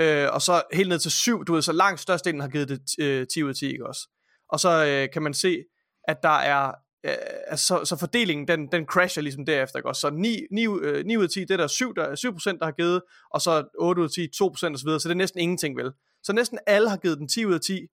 øh, 0.00 0.28
og 0.32 0.42
så 0.42 0.62
helt 0.72 0.88
ned 0.88 0.98
til 0.98 1.10
7, 1.10 1.44
du 1.44 1.54
ved, 1.54 1.62
så 1.62 1.72
langt 1.72 2.00
størstedelen 2.00 2.40
har 2.40 2.48
givet 2.48 2.68
det 2.68 2.80
øh, 3.00 3.26
10 3.26 3.42
ud 3.42 3.48
af 3.48 3.54
10, 3.54 3.66
ikke 3.72 3.86
også? 3.86 4.08
Og 4.48 4.60
så 4.60 4.86
øh, 4.86 5.12
kan 5.12 5.22
man 5.22 5.34
se, 5.34 5.64
at 6.04 6.22
der 6.22 6.38
er, 6.38 6.72
øh, 7.06 7.14
altså, 7.46 7.66
så, 7.66 7.84
så 7.84 7.96
fordelingen, 7.96 8.48
den, 8.48 8.72
den 8.72 8.84
crasher 8.84 9.22
ligesom 9.22 9.46
derefter, 9.46 9.78
ikke 9.78 9.88
også? 9.88 10.00
Så 10.00 10.10
9, 10.10 10.40
9, 10.50 10.66
øh, 10.66 11.04
9 11.06 11.16
ud 11.16 11.22
af 11.22 11.30
10, 11.30 11.40
det 11.40 11.50
er 11.50 11.56
der 11.56 11.66
7, 11.66 11.94
der, 11.94 12.04
7%, 12.04 12.58
der 12.58 12.64
har 12.64 12.72
givet, 12.72 13.02
og 13.34 13.40
så 13.40 13.64
8 13.78 14.02
ud 14.02 14.06
af 14.06 14.10
10, 14.10 14.26
2% 14.26 14.74
osv., 14.74 14.88
så 14.88 15.00
det 15.04 15.10
er 15.10 15.14
næsten 15.14 15.40
ingenting, 15.40 15.76
vel? 15.76 15.92
Så 16.22 16.32
næsten 16.32 16.58
alle 16.66 16.90
har 16.90 16.96
givet 16.96 17.18
den 17.18 17.28
10 17.28 17.46
ud 17.46 17.54
af 17.54 17.60
10, 17.60 17.86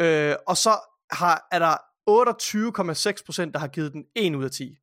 øh, 0.00 0.34
og 0.46 0.56
så 0.56 0.70
har, 1.10 1.46
er 1.52 1.58
der 1.58 1.76
28,6%, 2.10 3.50
der 3.52 3.58
har 3.58 3.68
givet 3.68 3.92
den 3.92 4.04
1 4.14 4.34
ud 4.34 4.44
af 4.44 4.50
10. 4.50 4.76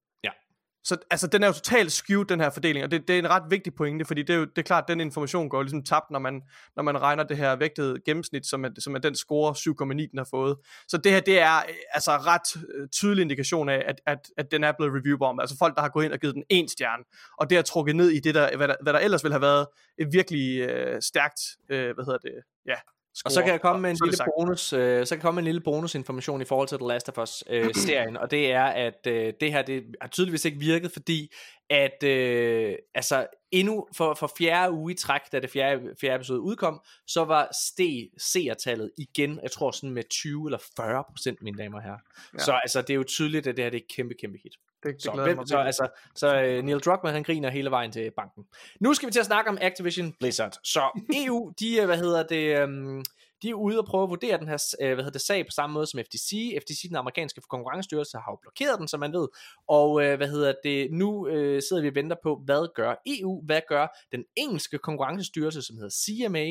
Så 0.84 0.98
altså, 1.12 1.28
den 1.28 1.44
er 1.44 1.48
jo 1.48 1.54
totalt 1.54 1.92
skewed, 1.92 2.26
den 2.26 2.40
her 2.40 2.50
fordeling, 2.50 2.86
og 2.86 2.92
det, 2.92 3.08
det 3.08 3.16
er 3.16 3.20
en 3.20 3.30
ret 3.30 3.44
vigtig 3.50 3.76
pointe, 3.76 4.06
fordi 4.06 4.22
det 4.22 4.34
er 4.34 4.38
jo 4.38 4.46
det 4.46 4.58
er 4.58 4.62
klart, 4.62 4.84
at 4.84 4.88
den 4.88 5.00
information 5.00 5.50
går 5.50 5.62
ligesom 5.62 5.84
tabt, 5.84 6.12
når 6.12 6.20
man, 6.20 6.42
når 6.76 6.84
man 6.84 7.02
regner 7.02 7.24
det 7.24 7.38
her 7.38 7.56
vægtede 7.56 8.00
gennemsnit, 8.06 8.46
som 8.46 8.66
er, 8.66 8.70
som 8.80 8.96
er 8.96 9.00
den 9.00 9.16
score 9.16 9.54
7,9, 9.54 10.12
den 10.12 10.18
har 10.18 10.28
fået. 10.32 10.58
Så 10.88 10.98
det 10.98 11.12
her, 11.12 11.20
det 11.20 11.40
er 11.40 11.58
øh, 11.58 11.76
altså 11.94 12.12
ret 12.12 12.64
øh, 12.76 12.88
tydelig 12.88 13.22
indikation 13.22 13.70
af, 13.70 13.84
at, 13.88 14.02
at, 14.06 14.20
at 14.38 14.52
den 14.52 14.64
er 14.64 14.72
blevet 14.72 14.94
reviewbombet. 14.94 15.44
Altså 15.44 15.58
folk, 15.58 15.76
der 15.76 15.82
har 15.82 15.90
gået 15.90 16.06
ind 16.06 16.14
og 16.14 16.20
givet 16.20 16.36
den 16.36 16.44
en 16.50 16.70
stjerne, 16.70 17.04
og 17.38 17.50
det 17.50 17.56
har 17.56 17.64
trukket 17.64 17.96
ned 17.96 18.10
i 18.10 18.20
det, 18.20 18.36
der, 18.36 18.58
hvad, 18.58 18.68
der, 18.68 18.76
hvad 18.82 18.94
der 18.94 19.00
ellers 19.00 19.24
ville 19.24 19.34
have 19.34 19.42
været 19.42 19.68
et 19.98 20.08
virkelig 20.12 20.60
øh, 20.60 21.02
stærkt, 21.02 21.42
øh, 21.70 21.94
hvad 21.96 22.06
hedder 22.06 22.20
det, 22.20 22.34
ja, 22.66 22.76
score. 23.16 23.28
Og 23.28 23.32
så 23.32 23.42
kan 23.42 23.52
jeg 23.52 23.62
komme 23.62 23.82
med 23.82 23.90
en 23.90 23.98
lille 24.04 24.18
bonus, 24.38 24.74
øh, 24.74 25.06
så 25.06 25.16
kan 25.16 25.22
komme 25.22 25.36
med 25.36 25.44
en 25.44 25.46
lille 25.46 25.62
bonusinformation 25.62 26.42
i 26.42 26.46
forhold 26.46 26.68
til 26.68 26.78
The 26.78 26.88
Last 26.88 27.10
of 27.10 27.18
Us 27.18 27.44
øh, 27.50 27.74
serien, 27.86 28.18
og 28.18 28.32
det 28.32 28.52
er 28.52 28.64
at 28.64 29.08
øh, 29.08 29.34
det 29.40 29.52
her 29.52 29.62
det 29.62 29.84
har 30.02 30.10
tydeligvis 30.10 30.46
ikke 30.46 30.60
virket, 30.60 30.92
fordi 30.92 31.34
at 31.70 32.04
øh, 32.04 32.76
altså 32.96 33.28
endnu 33.52 33.88
for, 33.96 34.14
for 34.14 34.32
fjerde 34.38 34.72
uge 34.72 34.92
i 34.92 34.96
træk, 34.96 35.22
da 35.32 35.40
det 35.40 35.50
fjerde, 35.50 35.96
fjerde 36.02 36.16
episode 36.16 36.40
udkom, 36.40 36.82
så 37.08 37.26
var 37.26 37.50
steg 37.64 38.10
seertallet 38.18 38.92
igen, 38.98 39.40
jeg 39.44 39.52
tror 39.52 39.72
sådan 39.72 39.92
med 39.92 40.04
20 40.10 40.48
eller 40.48 40.60
40 40.76 41.04
procent, 41.10 41.42
mine 41.42 41.58
damer 41.58 41.78
og 41.78 41.84
herrer. 41.84 42.00
Ja. 42.34 42.40
Så 42.40 42.52
altså 42.52 42.82
det 42.82 42.90
er 42.90 42.96
jo 42.96 43.04
tydeligt, 43.04 43.48
at 43.48 43.58
det 43.58 43.66
her 43.66 43.70
det 43.70 43.78
er 43.78 43.82
et 43.82 43.96
kæmpe, 43.96 44.14
kæmpe 44.14 44.40
hit. 44.44 44.54
Det, 44.84 44.94
det 44.94 45.04
Så, 45.04 45.12
glæder 45.12 45.36
mig 45.36 45.48
så, 45.48 45.58
altså, 45.58 45.88
så 46.16 46.42
øh, 46.42 46.64
Neil 46.64 46.80
Druckmann 46.80 47.14
han 47.14 47.24
griner 47.24 47.50
hele 47.50 47.72
vejen 47.72 47.92
til 47.92 48.12
banken. 48.18 48.46
Nu 48.80 48.94
skal 48.94 49.08
vi 49.08 49.12
til 49.12 49.20
at 49.20 49.26
snakke 49.26 49.50
om 49.50 49.58
Activision 49.62 50.14
Blizzard. 50.20 50.58
Så 50.64 50.82
EU, 51.26 51.54
de 51.60 51.80
er, 51.80 51.86
hvad 51.86 51.98
hedder 51.98 52.24
det, 52.24 52.64
um, 52.64 53.04
de 53.44 53.50
er 53.50 53.54
ude 53.54 53.80
og 53.80 53.86
prøve 53.86 54.04
at 54.04 54.10
vurdere 54.10 54.38
den 54.38 54.48
her 54.48 54.76
øh, 54.82 54.94
hvad 54.94 55.04
hedder 55.04 55.20
det, 55.20 55.22
sag 55.22 55.46
på 55.46 55.52
samme 55.52 55.74
måde 55.74 55.88
som 55.88 56.00
FTC. 56.00 56.58
FTC, 56.62 56.88
den 56.88 56.96
amerikanske 56.96 57.42
konkurrencestyrelse, 57.50 58.18
har 58.18 58.32
jo 58.32 58.38
blokeret 58.42 58.80
den, 58.80 58.88
som 58.88 59.00
man 59.00 59.14
ved. 59.14 59.28
Og 59.68 60.04
øh, 60.04 60.18
hvad 60.18 60.28
hedder 60.28 60.54
det, 60.64 60.92
nu 60.92 61.28
øh, 61.28 61.62
sidder 61.62 61.82
vi 61.82 61.88
og 61.88 61.96
venter 61.96 62.18
på, 62.24 62.42
hvad 62.46 62.74
gør 62.76 62.96
EU? 63.06 63.46
Hvad 63.46 63.62
gør 63.68 63.88
den 64.12 64.24
engelske 64.36 64.78
konkurrencestyrelse, 64.78 65.62
som 65.62 65.76
hedder 65.78 65.90
CMA? 65.90 66.48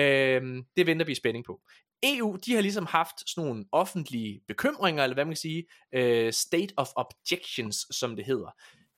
Øh, 0.00 0.42
det 0.76 0.86
venter 0.86 1.06
vi 1.06 1.12
i 1.12 1.14
spænding 1.14 1.44
på. 1.44 1.60
EU, 2.02 2.36
de 2.46 2.54
har 2.54 2.60
ligesom 2.60 2.86
haft 2.86 3.30
sådan 3.30 3.48
nogle 3.48 3.64
offentlige 3.72 4.40
bekymringer, 4.48 5.04
eller 5.04 5.14
hvad 5.14 5.24
man 5.24 5.32
kan 5.32 5.36
sige, 5.36 5.64
øh, 5.94 6.32
state 6.32 6.74
of 6.76 6.88
objections, 6.96 7.86
som 7.90 8.16
det 8.16 8.24
hedder. 8.24 8.50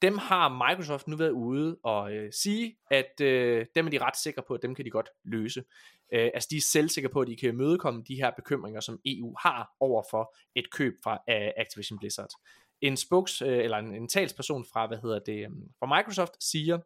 Dem 0.03 0.19
har 0.19 0.69
Microsoft 0.69 1.09
nu 1.09 1.17
været 1.17 1.31
ude 1.31 1.77
og 1.85 2.13
øh, 2.13 2.33
sige, 2.33 2.77
at 2.91 3.21
øh, 3.21 3.67
dem 3.75 3.87
er 3.87 3.91
de 3.91 3.99
ret 3.99 4.17
sikre 4.17 4.43
på, 4.49 4.55
at 4.55 4.63
dem 4.63 4.75
kan 4.75 4.85
de 4.85 4.91
godt 4.91 5.09
løse. 5.25 5.65
Øh, 6.13 6.31
altså 6.35 6.49
de 6.51 6.57
er 6.57 6.61
selvsikre 6.61 7.09
på, 7.09 7.21
at 7.21 7.29
de 7.29 7.37
kan 7.37 7.49
imødekomme 7.49 8.03
de 8.09 8.15
her 8.15 8.31
bekymringer, 8.31 8.81
som 8.81 9.01
EU 9.07 9.35
har 9.41 9.71
over 9.81 10.03
for 10.11 10.37
et 10.55 10.73
køb 10.73 10.95
fra 11.05 11.13
øh, 11.13 11.51
Activision 11.57 11.99
Blizzard. 11.99 12.31
En 12.81 12.97
spokes, 12.97 13.43
øh, 13.43 13.59
eller 13.59 13.79
en, 13.79 13.95
en 13.95 14.09
talsperson 14.09 14.65
fra, 14.73 14.87
hvad 14.87 14.99
hedder 14.99 15.19
det, 15.19 15.45
øhm, 15.45 15.69
fra 15.79 15.97
Microsoft 15.97 16.33
siger, 16.41 16.79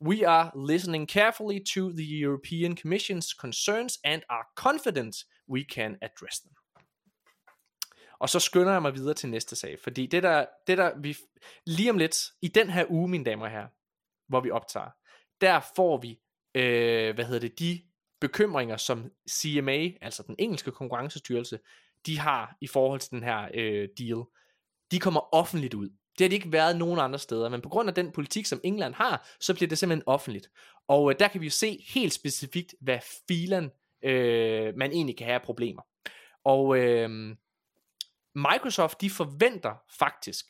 We 0.00 0.28
are 0.28 0.68
listening 0.68 1.10
carefully 1.10 1.60
to 1.74 1.92
the 1.92 2.04
European 2.24 2.76
Commission's 2.76 3.34
concerns 3.40 3.98
and 4.04 4.22
are 4.28 4.44
confident 4.54 5.16
we 5.48 5.64
can 5.74 5.96
address 6.02 6.40
them. 6.40 6.54
Og 8.20 8.28
så 8.28 8.40
skynder 8.40 8.72
jeg 8.72 8.82
mig 8.82 8.94
videre 8.94 9.14
til 9.14 9.28
næste 9.28 9.56
sag, 9.56 9.78
fordi 9.80 10.06
det 10.06 10.22
der, 10.22 10.46
det 10.66 10.78
der 10.78 10.98
vi, 10.98 11.16
lige 11.66 11.90
om 11.90 11.98
lidt, 11.98 12.16
i 12.42 12.48
den 12.48 12.70
her 12.70 12.84
uge, 12.88 13.08
mine 13.08 13.24
damer 13.24 13.44
og 13.44 13.50
herrer, 13.50 13.68
hvor 14.28 14.40
vi 14.40 14.50
optager, 14.50 14.90
der 15.40 15.60
får 15.76 16.00
vi, 16.00 16.20
øh, 16.54 17.14
hvad 17.14 17.24
hedder 17.24 17.40
det, 17.40 17.58
de 17.58 17.82
bekymringer, 18.20 18.76
som 18.76 19.10
CMA, 19.30 19.90
altså 20.00 20.22
den 20.26 20.36
engelske 20.38 20.70
konkurrencestyrelse, 20.70 21.58
de 22.06 22.18
har 22.18 22.56
i 22.60 22.66
forhold 22.66 23.00
til 23.00 23.10
den 23.10 23.22
her 23.22 23.48
øh, 23.54 23.88
deal. 23.98 24.22
De 24.90 25.00
kommer 25.00 25.34
offentligt 25.34 25.74
ud. 25.74 25.90
Det 26.18 26.24
har 26.24 26.28
de 26.28 26.34
ikke 26.34 26.52
været 26.52 26.76
nogen 26.76 26.98
andre 26.98 27.18
steder, 27.18 27.48
men 27.48 27.60
på 27.60 27.68
grund 27.68 27.88
af 27.88 27.94
den 27.94 28.12
politik, 28.12 28.46
som 28.46 28.60
England 28.64 28.94
har, 28.94 29.28
så 29.40 29.54
bliver 29.54 29.68
det 29.68 29.78
simpelthen 29.78 30.08
offentligt. 30.08 30.50
Og 30.88 31.10
øh, 31.10 31.18
der 31.18 31.28
kan 31.28 31.40
vi 31.40 31.46
jo 31.46 31.50
se 31.50 31.84
helt 31.88 32.12
specifikt, 32.12 32.74
hvad 32.80 32.98
filen 33.28 33.70
øh, 34.04 34.76
man 34.76 34.92
egentlig 34.92 35.16
kan 35.16 35.26
have 35.26 35.34
af 35.34 35.42
problemer. 35.42 35.82
Og 36.44 36.78
øh, 36.78 37.10
Microsoft, 38.34 39.00
de 39.00 39.10
forventer 39.10 39.74
faktisk, 39.98 40.46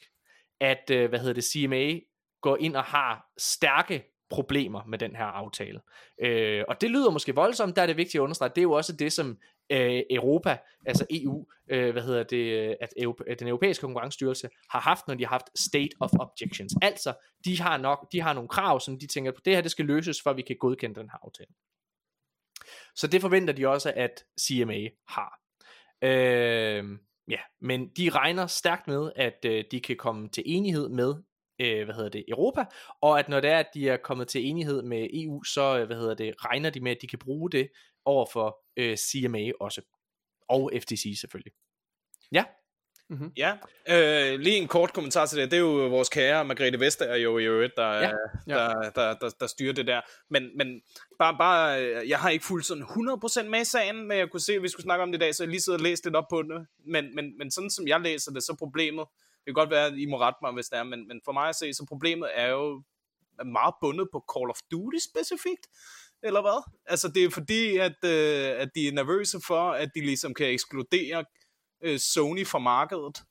at, 0.60 0.90
øh, 0.90 1.08
hvad 1.08 1.18
hedder 1.18 1.34
det, 1.34 1.44
CMA 1.44 2.00
går 2.40 2.56
ind 2.56 2.76
og 2.76 2.84
har 2.84 3.32
stærke 3.38 4.04
problemer 4.30 4.84
med 4.84 4.98
den 4.98 5.16
her 5.16 5.24
aftale. 5.24 5.80
Øh, 6.22 6.64
og 6.68 6.80
det 6.80 6.90
lyder 6.90 7.10
måske 7.10 7.34
voldsomt, 7.34 7.76
der 7.76 7.82
er 7.82 7.86
det 7.86 7.96
vigtigt 7.96 8.14
at 8.14 8.20
understrege, 8.20 8.48
det 8.48 8.58
er 8.58 8.62
jo 8.62 8.72
også 8.72 8.92
det, 8.92 9.12
som 9.12 9.38
øh, 9.70 10.02
Europa, 10.10 10.58
altså 10.86 11.06
EU, 11.10 11.46
øh, 11.70 11.92
hvad 11.92 12.02
hedder 12.02 12.22
det, 12.22 12.68
øh, 12.68 12.74
at, 12.80 12.92
Europa, 12.96 13.24
at 13.26 13.30
øh, 13.30 13.38
den 13.38 13.48
europæiske 13.48 13.80
konkurrencestyrelse 13.80 14.48
har 14.70 14.80
haft, 14.80 15.08
når 15.08 15.14
de 15.14 15.24
har 15.24 15.30
haft 15.30 15.58
state 15.58 15.90
of 16.00 16.10
objections. 16.20 16.74
Altså, 16.82 17.14
de 17.44 17.60
har 17.60 17.76
nok, 17.76 18.12
de 18.12 18.20
har 18.20 18.32
nogle 18.32 18.48
krav, 18.48 18.80
som 18.80 18.98
de 18.98 19.06
tænker 19.06 19.32
på, 19.32 19.40
det 19.44 19.54
her, 19.54 19.60
det 19.60 19.70
skal 19.70 19.84
løses, 19.84 20.22
for 20.22 20.32
vi 20.32 20.42
kan 20.42 20.56
godkende 20.60 21.00
den 21.00 21.10
her 21.10 21.18
aftale. 21.22 21.50
Så 22.94 23.06
det 23.06 23.20
forventer 23.20 23.54
de 23.54 23.68
også, 23.68 23.92
at 23.96 24.24
CMA 24.40 24.88
har. 25.08 25.40
Øh, 26.02 26.98
ja, 27.30 27.40
men 27.60 27.88
de 27.88 28.10
regner 28.10 28.46
stærkt 28.46 28.88
med, 28.88 29.12
at 29.16 29.44
øh, 29.46 29.64
de 29.70 29.80
kan 29.80 29.96
komme 29.96 30.28
til 30.28 30.42
enighed 30.46 30.88
med 30.88 31.14
øh, 31.60 31.84
hvad 31.84 31.94
hedder 31.94 32.10
det, 32.10 32.24
Europa, 32.28 32.64
og 33.00 33.18
at 33.18 33.28
når 33.28 33.40
det 33.40 33.50
er, 33.50 33.58
at 33.58 33.68
de 33.74 33.88
er 33.88 33.96
kommet 33.96 34.28
til 34.28 34.46
enighed 34.46 34.82
med 34.82 35.08
EU, 35.12 35.42
så 35.42 35.78
øh, 35.78 35.86
hvad 35.86 35.96
hedder 35.96 36.14
det, 36.14 36.34
regner 36.44 36.70
de 36.70 36.80
med, 36.80 36.90
at 36.90 37.02
de 37.02 37.06
kan 37.06 37.18
bruge 37.18 37.50
det 37.50 37.68
over 38.08 38.26
for 38.32 38.58
øh, 38.76 38.96
CMA 38.96 39.50
også, 39.60 39.82
og 40.48 40.70
FTC 40.82 41.18
selvfølgelig. 41.20 41.52
Ja, 42.32 42.44
Ja, 43.36 43.56
øh, 43.88 44.40
lige 44.40 44.56
en 44.56 44.68
kort 44.68 44.92
kommentar 44.92 45.26
til 45.26 45.38
det. 45.38 45.50
Det 45.50 45.56
er 45.56 45.60
jo 45.60 45.88
vores 45.88 46.08
kære 46.08 46.44
Margrethe 46.44 46.80
Vestager 46.80 47.16
jo 47.16 47.38
i 47.38 47.44
øvrigt, 47.44 47.72
der, 47.76 47.92
Ja, 47.92 48.10
ja. 48.46 48.54
Der, 48.54 48.90
der, 48.90 49.14
der, 49.14 49.30
der 49.40 49.46
styrer 49.46 49.72
det 49.72 49.86
der. 49.86 50.00
Men, 50.30 50.56
men 50.56 50.80
bare, 51.18 51.36
bare, 51.38 51.84
øh, 51.84 52.08
jeg 52.08 52.18
har 52.18 52.30
ikke 52.30 52.44
fulgt 52.44 52.66
sådan 52.66 52.82
100% 52.82 53.48
med 53.48 53.60
i 53.60 53.64
sagen, 53.64 54.08
men 54.08 54.18
jeg 54.18 54.30
kunne 54.30 54.40
se, 54.40 54.52
at 54.52 54.62
vi 54.62 54.68
skulle 54.68 54.84
snakke 54.84 55.02
om 55.02 55.12
det 55.12 55.18
i 55.18 55.24
dag, 55.24 55.34
så 55.34 55.42
jeg 55.42 55.50
lige 55.50 55.60
sidder 55.60 55.78
og 55.78 55.82
læst 55.82 56.04
lidt 56.04 56.16
op 56.16 56.28
på 56.30 56.42
det. 56.42 56.66
Men, 56.86 57.14
men, 57.14 57.38
men 57.38 57.50
sådan 57.50 57.70
som 57.70 57.88
jeg 57.88 58.00
læser 58.00 58.32
det, 58.32 58.42
så 58.42 58.52
er 58.52 58.56
problemet, 58.56 59.06
det 59.38 59.46
kan 59.46 59.54
godt 59.54 59.70
være, 59.70 59.86
at 59.86 59.94
I 59.98 60.06
må 60.06 60.20
rette 60.20 60.38
mig, 60.42 60.52
hvis 60.52 60.68
det 60.68 60.78
er, 60.78 60.84
men, 60.84 61.08
men 61.08 61.20
for 61.24 61.32
mig 61.32 61.48
at 61.48 61.56
se, 61.56 61.74
så 61.74 61.84
problemet 61.88 62.28
er 62.34 62.48
jo 62.48 62.82
meget 63.44 63.74
bundet 63.80 64.08
på 64.12 64.24
Call 64.32 64.50
of 64.50 64.60
Duty 64.70 64.98
specifikt, 65.10 65.66
eller 66.22 66.40
hvad? 66.40 66.62
Altså 66.86 67.08
det 67.08 67.24
er 67.24 67.30
fordi, 67.30 67.76
at, 67.76 68.04
øh, 68.04 68.60
at 68.60 68.68
de 68.74 68.88
er 68.88 68.92
nervøse 68.92 69.40
for, 69.46 69.70
at 69.70 69.88
de 69.94 70.00
ligesom 70.00 70.34
kan 70.34 70.46
ekskludere 70.46 71.24
øh, 71.84 71.98
Sony 71.98 72.46
fra 72.46 72.58
markedet. 72.58 73.22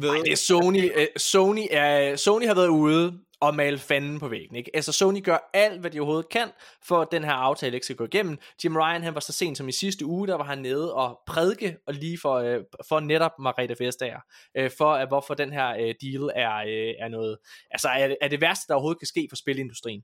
Ved, 0.00 0.10
Ej, 0.10 0.16
det 0.16 0.32
er 0.32 0.36
Sony. 0.36 0.90
Øh, 0.94 1.06
Sony, 1.16 1.66
er, 1.70 2.16
Sony 2.16 2.46
har 2.46 2.54
været 2.54 2.68
ude 2.68 3.18
og 3.40 3.54
male 3.54 3.78
fanden 3.78 4.20
på 4.20 4.28
væggen. 4.28 4.56
Ikke? 4.56 4.70
Altså 4.74 4.92
Sony 4.92 5.24
gør 5.24 5.50
alt, 5.54 5.80
hvad 5.80 5.90
de 5.90 6.00
overhovedet 6.00 6.28
kan, 6.28 6.48
for 6.84 7.00
at 7.00 7.08
den 7.12 7.24
her 7.24 7.32
aftale 7.32 7.74
ikke 7.76 7.84
skal 7.84 7.96
gå 7.96 8.04
igennem. 8.04 8.38
Jim 8.64 8.76
Ryan, 8.76 9.02
han 9.02 9.14
var 9.14 9.20
så 9.20 9.32
sent 9.32 9.58
som 9.58 9.68
i 9.68 9.72
sidste 9.72 10.06
uge, 10.06 10.28
der 10.28 10.34
var 10.34 10.44
han 10.44 10.58
nede 10.58 10.94
og 10.94 11.20
prædike, 11.26 11.76
og 11.86 11.94
lige 11.94 12.18
for, 12.22 12.34
øh, 12.34 12.60
for 12.88 13.00
netop 13.00 13.30
Margrethe 13.38 13.84
Vestager, 13.84 14.20
øh, 14.56 14.70
for 14.78 14.92
at 14.92 15.08
hvorfor 15.08 15.34
den 15.34 15.52
her 15.52 15.68
øh, 15.68 15.94
deal 16.02 16.30
er, 16.34 16.56
øh, 16.56 16.94
er 16.98 17.08
noget, 17.08 17.38
altså 17.70 17.88
er, 17.88 18.14
er 18.20 18.28
det 18.28 18.40
værste, 18.40 18.64
der 18.68 18.74
overhovedet 18.74 19.00
kan 19.00 19.06
ske 19.06 19.26
for 19.30 19.36
spilindustrien. 19.36 20.02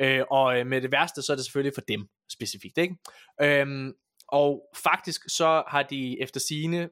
Øh, 0.00 0.24
og 0.30 0.58
øh, 0.58 0.66
med 0.66 0.80
det 0.80 0.92
værste, 0.92 1.22
så 1.22 1.32
er 1.32 1.36
det 1.36 1.44
selvfølgelig 1.44 1.74
for 1.74 1.80
dem 1.80 2.08
specifikt. 2.32 2.78
Ikke? 2.78 2.96
Øhm, 3.42 3.92
og 4.28 4.62
faktisk 4.76 5.20
så 5.28 5.62
har 5.68 5.82
de 5.82 6.20
efter 6.20 6.40
sine 6.40 6.88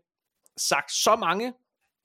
sagt 0.57 0.93
så 0.93 1.17
mange 1.17 1.53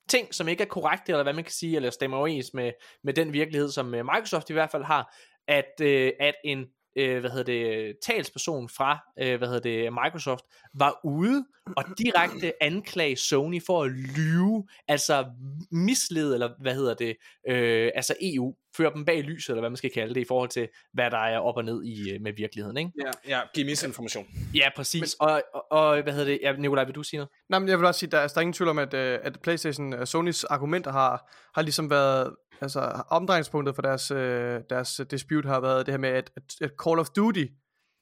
ting, 0.09 0.33
som 0.33 0.47
ikke 0.47 0.63
er 0.63 0.67
korrekte, 0.67 1.11
eller 1.11 1.23
hvad 1.23 1.33
man 1.33 1.43
kan 1.43 1.53
sige, 1.53 1.75
eller 1.75 1.89
stemmer 1.89 2.17
overens 2.17 2.53
med, 2.53 2.71
med 3.03 3.13
den 3.13 3.33
virkelighed, 3.33 3.71
som 3.71 3.95
øh, 3.95 4.05
Microsoft 4.05 4.49
i 4.49 4.53
hvert 4.53 4.71
fald 4.71 4.83
har, 4.83 5.15
at, 5.47 5.81
øh, 5.81 6.11
at 6.19 6.35
en 6.45 6.65
øh, 6.95 7.19
hvad 7.19 7.29
hedder 7.29 7.43
det, 7.43 7.97
talsperson 8.05 8.69
fra 8.69 8.99
øh, 9.19 9.37
hvad 9.37 9.47
hedder 9.47 9.61
det, 9.61 9.93
Microsoft 9.93 10.45
var 10.73 10.99
ude 11.03 11.45
og 11.77 11.83
direkte 11.97 12.53
anklage 12.71 13.15
Sony 13.15 13.61
for 13.65 13.83
at 13.83 13.91
lyve, 13.91 14.67
altså 14.87 15.25
mislede, 15.71 16.33
eller 16.33 16.49
hvad 16.59 16.75
hedder 16.75 16.93
det, 16.93 17.15
øh, 17.49 17.91
altså 17.95 18.15
EU, 18.21 18.55
føre 18.77 18.91
dem 18.93 19.05
bag 19.05 19.23
lyset, 19.23 19.49
eller 19.49 19.61
hvad 19.61 19.69
man 19.69 19.77
skal 19.77 19.91
kalde 19.91 20.13
det, 20.13 20.21
i 20.21 20.25
forhold 20.27 20.49
til, 20.49 20.67
hvad 20.93 21.11
der 21.11 21.17
er 21.17 21.39
op 21.39 21.57
og 21.57 21.65
ned 21.65 21.83
i 21.83 22.11
øh, 22.11 22.21
med 22.21 22.33
virkeligheden, 22.33 22.77
ikke? 22.77 22.91
Ja, 23.05 23.35
ja, 23.35 23.41
giv 23.53 23.65
misinformation. 23.65 24.27
Ja, 24.55 24.69
præcis. 24.75 25.01
Men, 25.01 25.29
og, 25.29 25.43
og, 25.53 25.71
og, 25.71 26.01
hvad 26.01 26.13
hedder 26.13 26.27
det, 26.27 26.39
ja, 26.41 26.51
Nikolaj, 26.51 26.83
vil 26.83 26.95
du 26.95 27.03
sige 27.03 27.17
noget? 27.17 27.29
Nej, 27.49 27.59
men 27.59 27.69
jeg 27.69 27.77
vil 27.77 27.87
også 27.87 27.99
sige, 27.99 28.11
der 28.11 28.17
er, 28.17 28.27
der 28.27 28.37
er 28.37 28.41
ingen 28.41 28.53
tvivl 28.53 28.69
om, 28.69 28.79
at, 28.79 28.93
øh, 28.93 29.19
at 29.23 29.39
Playstation, 29.43 29.93
uh, 29.93 30.05
Sonys 30.05 30.43
argumenter 30.43 30.91
har, 30.91 31.31
har 31.55 31.61
ligesom 31.61 31.89
været, 31.89 32.35
altså 32.61 33.03
omdrejningspunktet 33.09 33.75
for 33.75 33.81
deres, 33.81 34.11
øh, 34.11 34.61
deres 34.69 35.01
dispute 35.11 35.47
har 35.47 35.59
været 35.59 35.85
det 35.85 35.93
her 35.93 35.99
med, 35.99 36.09
at, 36.09 36.31
at, 36.61 36.71
Call 36.83 36.99
of 36.99 37.09
Duty 37.09 37.45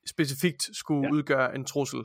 specifikt 0.07 0.69
skulle 0.73 1.07
ja. 1.07 1.13
udgøre 1.13 1.55
en 1.55 1.65
trussel, 1.65 2.03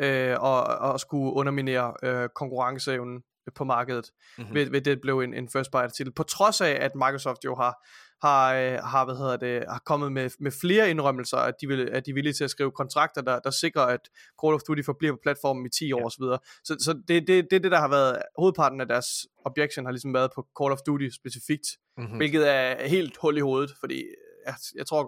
øh, 0.00 0.36
og, 0.40 0.64
og 0.64 1.00
skulle 1.00 1.32
underminere 1.32 1.94
øh, 2.02 2.28
konkurrenceevnen 2.34 3.22
på 3.54 3.64
markedet, 3.64 4.10
mm-hmm. 4.38 4.54
ved, 4.54 4.70
ved 4.70 4.80
det 4.80 5.00
blev 5.00 5.20
en, 5.20 5.34
en 5.34 5.48
first 5.48 5.72
party 5.72 5.92
titel. 5.96 6.12
På 6.12 6.22
trods 6.22 6.60
af, 6.60 6.78
at 6.80 6.94
Microsoft 6.94 7.44
jo 7.44 7.54
har 7.54 7.86
har, 8.22 8.54
øh, 8.54 8.78
har, 8.84 9.04
hvad 9.04 9.16
hedder 9.16 9.36
det, 9.36 9.64
har 9.68 9.82
kommet 9.86 10.12
med, 10.12 10.30
med 10.40 10.52
flere 10.60 10.90
indrømmelser, 10.90 11.36
at 11.36 11.54
de, 11.60 11.66
vil, 11.66 11.88
at 11.92 12.06
de 12.06 12.10
er 12.10 12.14
villige 12.14 12.32
til 12.32 12.44
at 12.44 12.50
skrive 12.50 12.70
kontrakter, 12.70 13.22
der, 13.22 13.38
der 13.38 13.50
sikrer, 13.50 13.82
at 13.82 14.00
Call 14.42 14.54
of 14.54 14.60
Duty 14.68 14.82
forbliver 14.84 15.12
på 15.12 15.20
platformen 15.22 15.66
i 15.66 15.68
10 15.68 15.92
år 15.92 15.98
ja. 15.98 16.06
osv. 16.06 16.22
Så, 16.22 16.38
så, 16.64 16.76
så 16.84 17.02
det, 17.08 17.26
det, 17.28 17.46
det, 17.50 17.62
det, 17.62 17.72
der 17.72 17.78
har 17.78 17.88
været 17.88 18.22
hovedparten 18.38 18.80
af 18.80 18.88
deres 18.88 19.06
objection, 19.44 19.84
har 19.84 19.92
ligesom 19.92 20.14
været 20.14 20.30
på 20.34 20.46
Call 20.62 20.72
of 20.72 20.78
Duty 20.86 21.08
specifikt, 21.08 21.66
mm-hmm. 21.96 22.16
hvilket 22.16 22.50
er 22.50 22.88
helt 22.88 23.16
hul 23.16 23.36
i 23.36 23.40
hovedet, 23.40 23.70
fordi 23.80 24.04
jeg, 24.46 24.54
jeg 24.74 24.86
tror, 24.86 25.02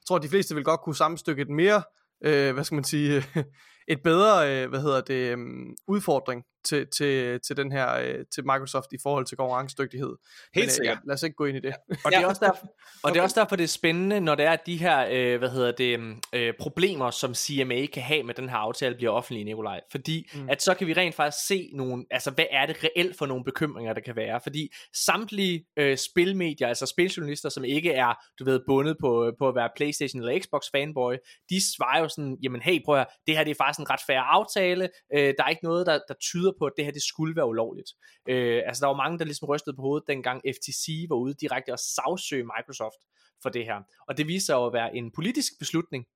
jeg 0.00 0.06
tror, 0.08 0.16
at 0.16 0.22
de 0.22 0.28
fleste 0.28 0.54
vil 0.54 0.64
godt 0.64 0.80
kunne 0.80 0.96
sammenstykke 0.96 1.42
et 1.42 1.50
mere, 1.50 1.82
øh, 2.24 2.54
hvad 2.54 2.64
skal 2.64 2.74
man 2.74 2.84
sige, 2.84 3.24
et 3.94 4.02
bedre, 4.04 4.62
øh, 4.62 4.68
hvad 4.68 4.80
hedder 4.80 5.00
det, 5.00 5.34
um, 5.34 5.76
udfordring 5.88 6.44
til, 6.68 6.86
til, 6.96 7.40
til 7.46 7.56
den 7.56 7.72
her, 7.72 7.94
øh, 7.94 8.24
til 8.34 8.44
Microsoft 8.46 8.86
i 8.92 8.96
forhold 9.02 9.26
til 9.26 9.36
konkurrencedygtighed. 9.36 10.16
Men, 10.54 10.64
øh, 10.64 10.70
sikkert. 10.70 10.96
Ja, 10.96 11.06
lad 11.06 11.14
os 11.14 11.22
ikke 11.22 11.36
gå 11.36 11.44
ind 11.44 11.56
i 11.56 11.60
det. 11.60 11.74
Og 12.04 12.12
det 12.12 12.18
er 12.18 12.26
også 12.26 12.44
derfor, 12.44 12.66
og 13.02 13.12
det 13.12 13.18
er 13.18 13.22
også 13.22 13.40
derfor 13.40 13.56
det 13.56 13.64
er 13.64 13.68
spændende, 13.68 14.20
når 14.20 14.34
det 14.34 14.44
er 14.44 14.50
at 14.50 14.66
de 14.66 14.76
her, 14.76 15.06
øh, 15.10 15.38
hvad 15.38 15.50
hedder 15.50 15.72
det, 15.72 16.00
øh, 16.32 16.54
problemer, 16.60 17.10
som 17.10 17.34
CMA 17.34 17.86
kan 17.86 18.02
have 18.02 18.22
med 18.22 18.34
den 18.34 18.48
her 18.48 18.56
aftale, 18.56 18.94
bliver 18.94 19.12
offentlige, 19.12 19.44
Nikolaj. 19.44 19.80
Fordi 19.90 20.30
mm. 20.34 20.48
at 20.50 20.62
så 20.62 20.74
kan 20.74 20.86
vi 20.86 20.92
rent 20.92 21.14
faktisk 21.14 21.46
se 21.46 21.70
nogle, 21.74 22.04
altså 22.10 22.30
hvad 22.30 22.44
er 22.50 22.66
det 22.66 22.76
reelt 22.84 23.18
for 23.18 23.26
nogle 23.26 23.44
bekymringer, 23.44 23.92
der 23.92 24.00
kan 24.00 24.16
være. 24.16 24.40
Fordi 24.42 24.68
samtlige 24.94 25.66
øh, 25.76 25.96
spilmedier, 25.96 26.68
altså 26.68 26.86
spiljournalister, 26.86 27.48
som 27.48 27.64
ikke 27.64 27.92
er, 27.92 28.14
du 28.38 28.44
ved, 28.44 28.60
bundet 28.66 28.96
på, 29.00 29.32
på 29.38 29.48
at 29.48 29.54
være 29.54 29.70
Playstation 29.76 30.22
eller 30.22 30.40
Xbox 30.40 30.62
fanboy, 30.72 31.14
de 31.50 31.76
svarer 31.76 32.00
jo 32.00 32.08
sådan, 32.08 32.36
jamen 32.42 32.60
hey, 32.62 32.84
prøv 32.84 32.94
at 32.94 32.98
høre, 32.98 33.06
det 33.26 33.36
her 33.36 33.44
det 33.44 33.50
er 33.50 33.54
faktisk 33.64 33.80
en 33.80 33.90
ret 33.90 34.00
færre 34.06 34.24
aftale, 34.24 34.88
øh, 35.14 35.34
der 35.38 35.44
er 35.44 35.48
ikke 35.48 35.64
noget, 35.64 35.86
der, 35.86 35.98
der 36.08 36.14
tyder 36.14 36.52
på, 36.58 36.66
at 36.66 36.72
det 36.76 36.84
her 36.84 36.92
det 36.92 37.02
skulle 37.02 37.36
være 37.36 37.46
ulovligt. 37.46 37.90
Øh, 38.28 38.62
altså 38.66 38.80
der 38.80 38.86
var 38.86 38.96
mange, 38.96 39.18
der 39.18 39.24
ligesom 39.24 39.48
rystede 39.48 39.76
på 39.76 39.82
hovedet, 39.82 40.08
dengang 40.08 40.42
FTC 40.56 41.06
var 41.08 41.16
ude 41.16 41.34
direkte 41.34 41.72
og 41.72 41.78
sagsøge 41.78 42.44
Microsoft 42.56 43.00
for 43.42 43.48
det 43.48 43.64
her. 43.64 43.82
Og 44.08 44.18
det 44.18 44.26
viser 44.26 44.46
sig 44.46 44.56
at 44.56 44.72
være 44.72 44.96
en 44.96 45.10
politisk 45.10 45.52
beslutning, 45.58 46.06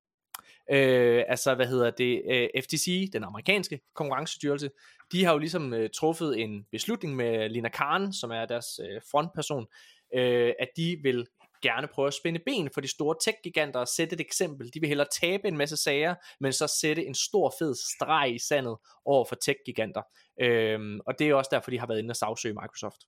Øh, 0.72 1.24
altså, 1.28 1.54
hvad 1.54 1.66
hedder 1.66 1.90
det, 1.90 2.22
øh, 2.30 2.48
FTC, 2.62 3.10
den 3.12 3.24
amerikanske 3.24 3.80
konkurrencestyrelse, 3.94 4.70
de 5.12 5.24
har 5.24 5.32
jo 5.32 5.38
ligesom 5.38 5.74
øh, 5.74 5.90
truffet 5.94 6.40
en 6.40 6.66
beslutning 6.72 7.16
med 7.16 7.48
Lina 7.48 7.68
Khan, 7.68 8.12
som 8.12 8.30
er 8.30 8.44
deres 8.44 8.80
øh, 8.82 9.00
frontperson, 9.10 9.66
øh, 10.14 10.52
at 10.58 10.68
de 10.76 10.98
vil 11.02 11.26
gerne 11.62 11.88
prøve 11.88 12.06
at 12.06 12.14
spænde 12.14 12.40
ben 12.46 12.70
for 12.74 12.80
de 12.80 12.88
store 12.88 13.16
tech-giganter 13.24 13.80
og 13.80 13.88
sætte 13.88 14.14
et 14.14 14.20
eksempel. 14.20 14.70
De 14.74 14.80
vil 14.80 14.88
hellere 14.88 15.08
tabe 15.20 15.48
en 15.48 15.56
masse 15.56 15.76
sager, 15.76 16.14
men 16.40 16.52
så 16.52 16.78
sætte 16.80 17.06
en 17.06 17.14
stor 17.14 17.54
fed 17.58 17.74
streg 17.74 18.34
i 18.34 18.38
sandet 18.38 18.76
over 19.04 19.24
for 19.24 19.36
tech-giganter. 19.36 20.02
Øhm, 20.42 21.00
og 21.06 21.18
det 21.18 21.28
er 21.28 21.34
også 21.34 21.48
derfor, 21.52 21.70
de 21.70 21.78
har 21.78 21.86
været 21.86 21.98
inde 21.98 22.12
og 22.12 22.16
sagsøge 22.16 22.54
Microsoft. 22.54 23.00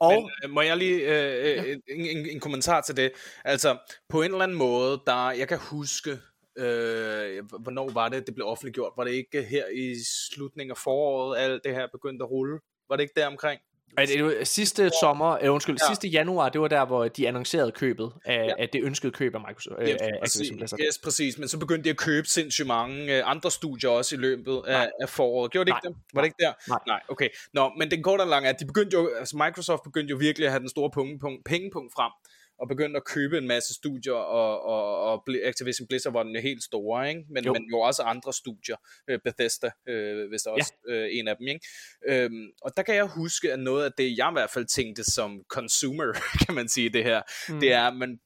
Og, 0.00 0.12
Men, 0.12 0.30
øh, 0.44 0.50
må 0.50 0.60
jeg 0.60 0.76
lige 0.76 0.96
øh, 0.96 1.46
ja. 1.46 1.72
en, 1.72 1.80
en, 1.88 2.26
en 2.26 2.40
kommentar 2.40 2.80
til 2.80 2.96
det? 2.96 3.12
Altså, 3.44 3.78
på 4.08 4.22
en 4.22 4.30
eller 4.30 4.44
anden 4.44 4.58
måde, 4.58 5.02
der 5.06 5.30
jeg 5.30 5.48
kan 5.48 5.58
huske, 5.58 6.10
øh, 6.58 7.44
hvornår 7.60 7.90
var 7.90 8.08
det, 8.08 8.26
det 8.26 8.34
blev 8.34 8.46
offentliggjort? 8.46 8.92
Var 8.96 9.04
det 9.04 9.12
ikke 9.12 9.42
her 9.42 9.64
i 9.74 9.94
slutningen 10.32 10.70
af 10.70 10.76
foråret, 10.76 11.38
alt 11.38 11.64
det 11.64 11.74
her 11.74 11.86
begyndte 11.92 12.22
at 12.22 12.30
rulle? 12.30 12.60
Var 12.88 12.96
det 12.96 13.02
ikke 13.02 13.20
der 13.20 13.26
omkring? 13.26 13.60
Er 13.98 14.06
det, 14.06 14.38
det 14.38 14.48
sidste 14.48 14.90
sommer, 15.00 15.38
øh, 15.42 15.52
undskyld, 15.52 15.76
Ja. 15.80 15.84
ja. 15.84 15.90
sidste 15.94 16.08
januar, 16.08 16.48
det 16.48 16.60
var 16.60 16.68
der, 16.68 16.84
hvor 16.86 17.08
de 17.08 17.28
annoncerede 17.28 17.72
købet 17.72 18.12
af, 18.24 18.34
Ja. 18.34 18.44
ja. 18.44 18.52
af 18.58 18.68
det 18.68 18.82
ønskede 18.84 19.12
køb 19.12 19.34
af 19.34 19.40
Microsoft. 19.40 19.76
Øh, 19.82 19.88
Ja, 19.88 19.94
af 20.00 20.12
præcis, 20.22 20.52
yes, 20.80 20.98
præcis, 21.04 21.38
men 21.38 21.48
så 21.48 21.58
begyndte 21.58 21.84
de 21.84 21.90
at 21.90 21.96
købe 21.96 22.26
sindssygt 22.26 22.66
mange 22.66 23.16
øh, 23.18 23.22
andre 23.30 23.50
studier 23.50 23.90
også 23.90 24.14
i 24.14 24.18
løbet 24.18 24.62
af, 24.66 24.90
af 25.02 25.08
foråret. 25.08 25.52
Gjorde 25.52 25.70
det 25.70 25.76
ikke 25.76 25.88
Nej. 25.88 25.92
det? 25.94 26.14
Var 26.14 26.20
det 26.20 26.26
ikke 26.26 26.36
der? 26.40 26.52
Nej. 26.68 26.78
Nej, 26.86 27.00
okay. 27.08 27.28
Nå, 27.54 27.70
men 27.78 27.90
den 27.90 28.02
korte 28.02 28.22
og 28.22 28.28
lange 28.28 28.48
er, 28.48 28.52
at 28.52 28.60
de 28.60 28.66
begyndte 28.66 28.94
jo, 28.96 29.10
altså 29.18 29.36
Microsoft 29.36 29.82
begyndte 29.82 30.10
jo 30.10 30.16
virkelig 30.16 30.46
at 30.46 30.52
have 30.52 30.60
den 30.60 30.68
store 30.68 30.90
pengepunkt, 30.90 31.44
pengepunkt 31.44 31.92
frem, 31.96 32.12
og 32.60 32.68
begyndte 32.68 32.96
at 32.96 33.04
købe 33.04 33.38
en 33.38 33.46
masse 33.46 33.74
studier, 33.74 34.12
og, 34.12 34.62
og, 34.62 35.02
og 35.12 35.24
Activision 35.42 35.88
Blizzard 35.88 36.12
var 36.12 36.22
den 36.22 36.36
helt 36.36 36.62
store, 36.62 37.08
ikke? 37.08 37.24
Men, 37.30 37.44
jo. 37.44 37.52
Men 37.52 37.62
jo 37.70 37.80
også 37.80 38.02
andre 38.02 38.32
studier, 38.32 38.76
øh, 39.10 39.18
Bethesda, 39.24 39.70
øh, 39.88 40.28
hvis 40.28 40.42
der 40.42 40.50
også 40.50 40.72
øh, 40.88 41.08
en 41.12 41.28
af 41.28 41.36
dem, 41.36 41.48
ikke? 41.48 41.66
Øhm, 42.08 42.46
og 42.62 42.76
der 42.76 42.82
kan 42.82 42.94
jeg 42.94 43.06
huske, 43.06 43.52
at 43.52 43.58
noget 43.58 43.84
af 43.84 43.90
det, 43.98 44.18
jeg 44.18 44.28
i 44.30 44.32
hvert 44.32 44.50
fald 44.50 44.66
tænkte 44.66 45.04
som 45.04 45.40
consumer, 45.48 46.12
kan 46.46 46.54
man 46.54 46.68
sige 46.68 46.90
det 46.90 47.04
her, 47.04 47.22
mm. 47.48 47.60
det 47.60 47.72
er, 47.72 47.82
at 47.82 47.96
man 47.96 48.18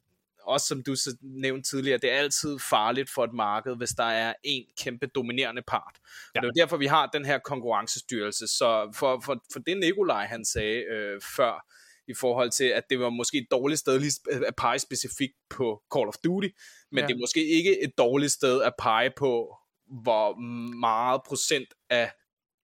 også 0.46 0.66
som 0.66 0.82
du 0.82 0.94
så 0.96 1.16
nævnte 1.22 1.70
tidligere, 1.70 1.98
det 1.98 2.12
er 2.12 2.16
altid 2.16 2.58
farligt 2.58 3.10
for 3.14 3.24
et 3.24 3.32
marked, 3.32 3.76
hvis 3.76 3.90
der 3.90 4.04
er 4.04 4.34
en 4.42 4.64
kæmpe 4.78 5.06
dominerende 5.06 5.62
part. 5.62 5.98
Ja. 6.34 6.40
Og 6.40 6.42
det 6.42 6.48
er 6.48 6.64
derfor, 6.64 6.76
vi 6.76 6.86
har 6.86 7.06
den 7.06 7.24
her 7.24 7.38
konkurrencestyrelse. 7.38 8.46
Så 8.46 8.92
for, 8.96 9.22
for, 9.24 9.44
for 9.52 9.60
det 9.60 9.78
Nikolaj 9.78 10.26
han 10.26 10.44
sagde 10.44 10.84
øh, 10.84 11.20
før, 11.36 11.66
i 12.08 12.14
forhold 12.14 12.50
til, 12.50 12.64
at 12.64 12.82
det 12.90 13.00
var 13.00 13.10
måske 13.10 13.38
et 13.38 13.46
dårligt 13.50 13.80
sted 13.80 13.98
lige 13.98 14.12
at 14.46 14.56
pege 14.56 14.78
specifikt 14.78 15.34
på 15.50 15.82
Call 15.94 16.08
of 16.08 16.14
Duty, 16.24 16.48
men 16.92 16.98
ja. 16.98 17.06
Det 17.06 17.14
er 17.14 17.18
måske 17.18 17.44
ikke 17.46 17.84
et 17.84 17.90
dårligt 17.98 18.32
sted 18.32 18.62
at 18.62 18.72
pege 18.78 19.10
på, 19.16 19.56
hvor 20.02 20.40
meget 20.80 21.20
procent 21.26 21.68
af 21.90 22.10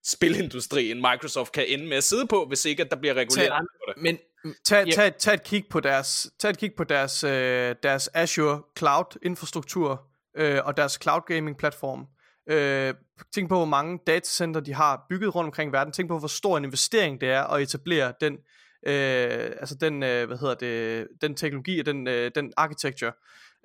spilindustrien 0.04 0.96
Microsoft 0.96 1.52
kan 1.52 1.64
ende 1.68 1.86
med 1.86 1.96
at 1.96 2.04
sidde 2.04 2.26
på, 2.26 2.46
hvis 2.46 2.64
ikke 2.64 2.82
at 2.82 2.90
der 2.90 2.96
bliver 2.96 3.14
reguleret 3.14 3.66
på 3.86 3.92
det. 3.94 4.02
Men 4.02 4.18
Tag, 4.64 4.86
Ja. 4.86 4.92
tag, 4.92 5.16
tag 5.16 5.34
et 5.34 5.42
kig 5.42 5.64
på 5.70 5.80
deres, 5.80 6.30
tag 6.38 6.50
et 6.50 6.58
kig 6.58 6.72
på 6.76 6.84
deres, 6.84 7.24
øh, 7.24 7.74
deres 7.82 8.08
Azure 8.14 8.62
Cloud 8.78 9.18
infrastruktur 9.22 10.02
øh, 10.36 10.60
og 10.64 10.76
deres 10.76 10.98
cloud 11.02 11.20
gaming 11.26 11.56
platform. 11.56 12.06
Øh, 12.50 12.94
tænk 13.34 13.48
på, 13.48 13.56
hvor 13.56 13.64
mange 13.64 13.98
datacenter 14.06 14.60
de 14.60 14.74
har 14.74 15.06
bygget 15.08 15.34
rundt 15.34 15.46
omkring 15.46 15.70
i 15.70 15.72
verden. 15.72 15.92
Tænk 15.92 16.08
på, 16.08 16.18
hvor 16.18 16.28
stor 16.28 16.56
en 16.56 16.64
investering 16.64 17.20
det 17.20 17.28
er 17.30 17.42
at 17.42 17.62
etablere 17.62 18.12
den, 18.20 18.38
øh, 18.86 19.52
altså 19.60 19.76
den, 19.80 20.02
øh, 20.02 20.26
hvad 20.26 20.38
hedder 20.38 20.54
det, 20.54 21.08
den 21.20 21.34
teknologi 21.34 21.80
og 21.80 21.86
den, 21.86 22.08
øh, 22.08 22.30
den 22.34 22.52
architecture. 22.56 23.12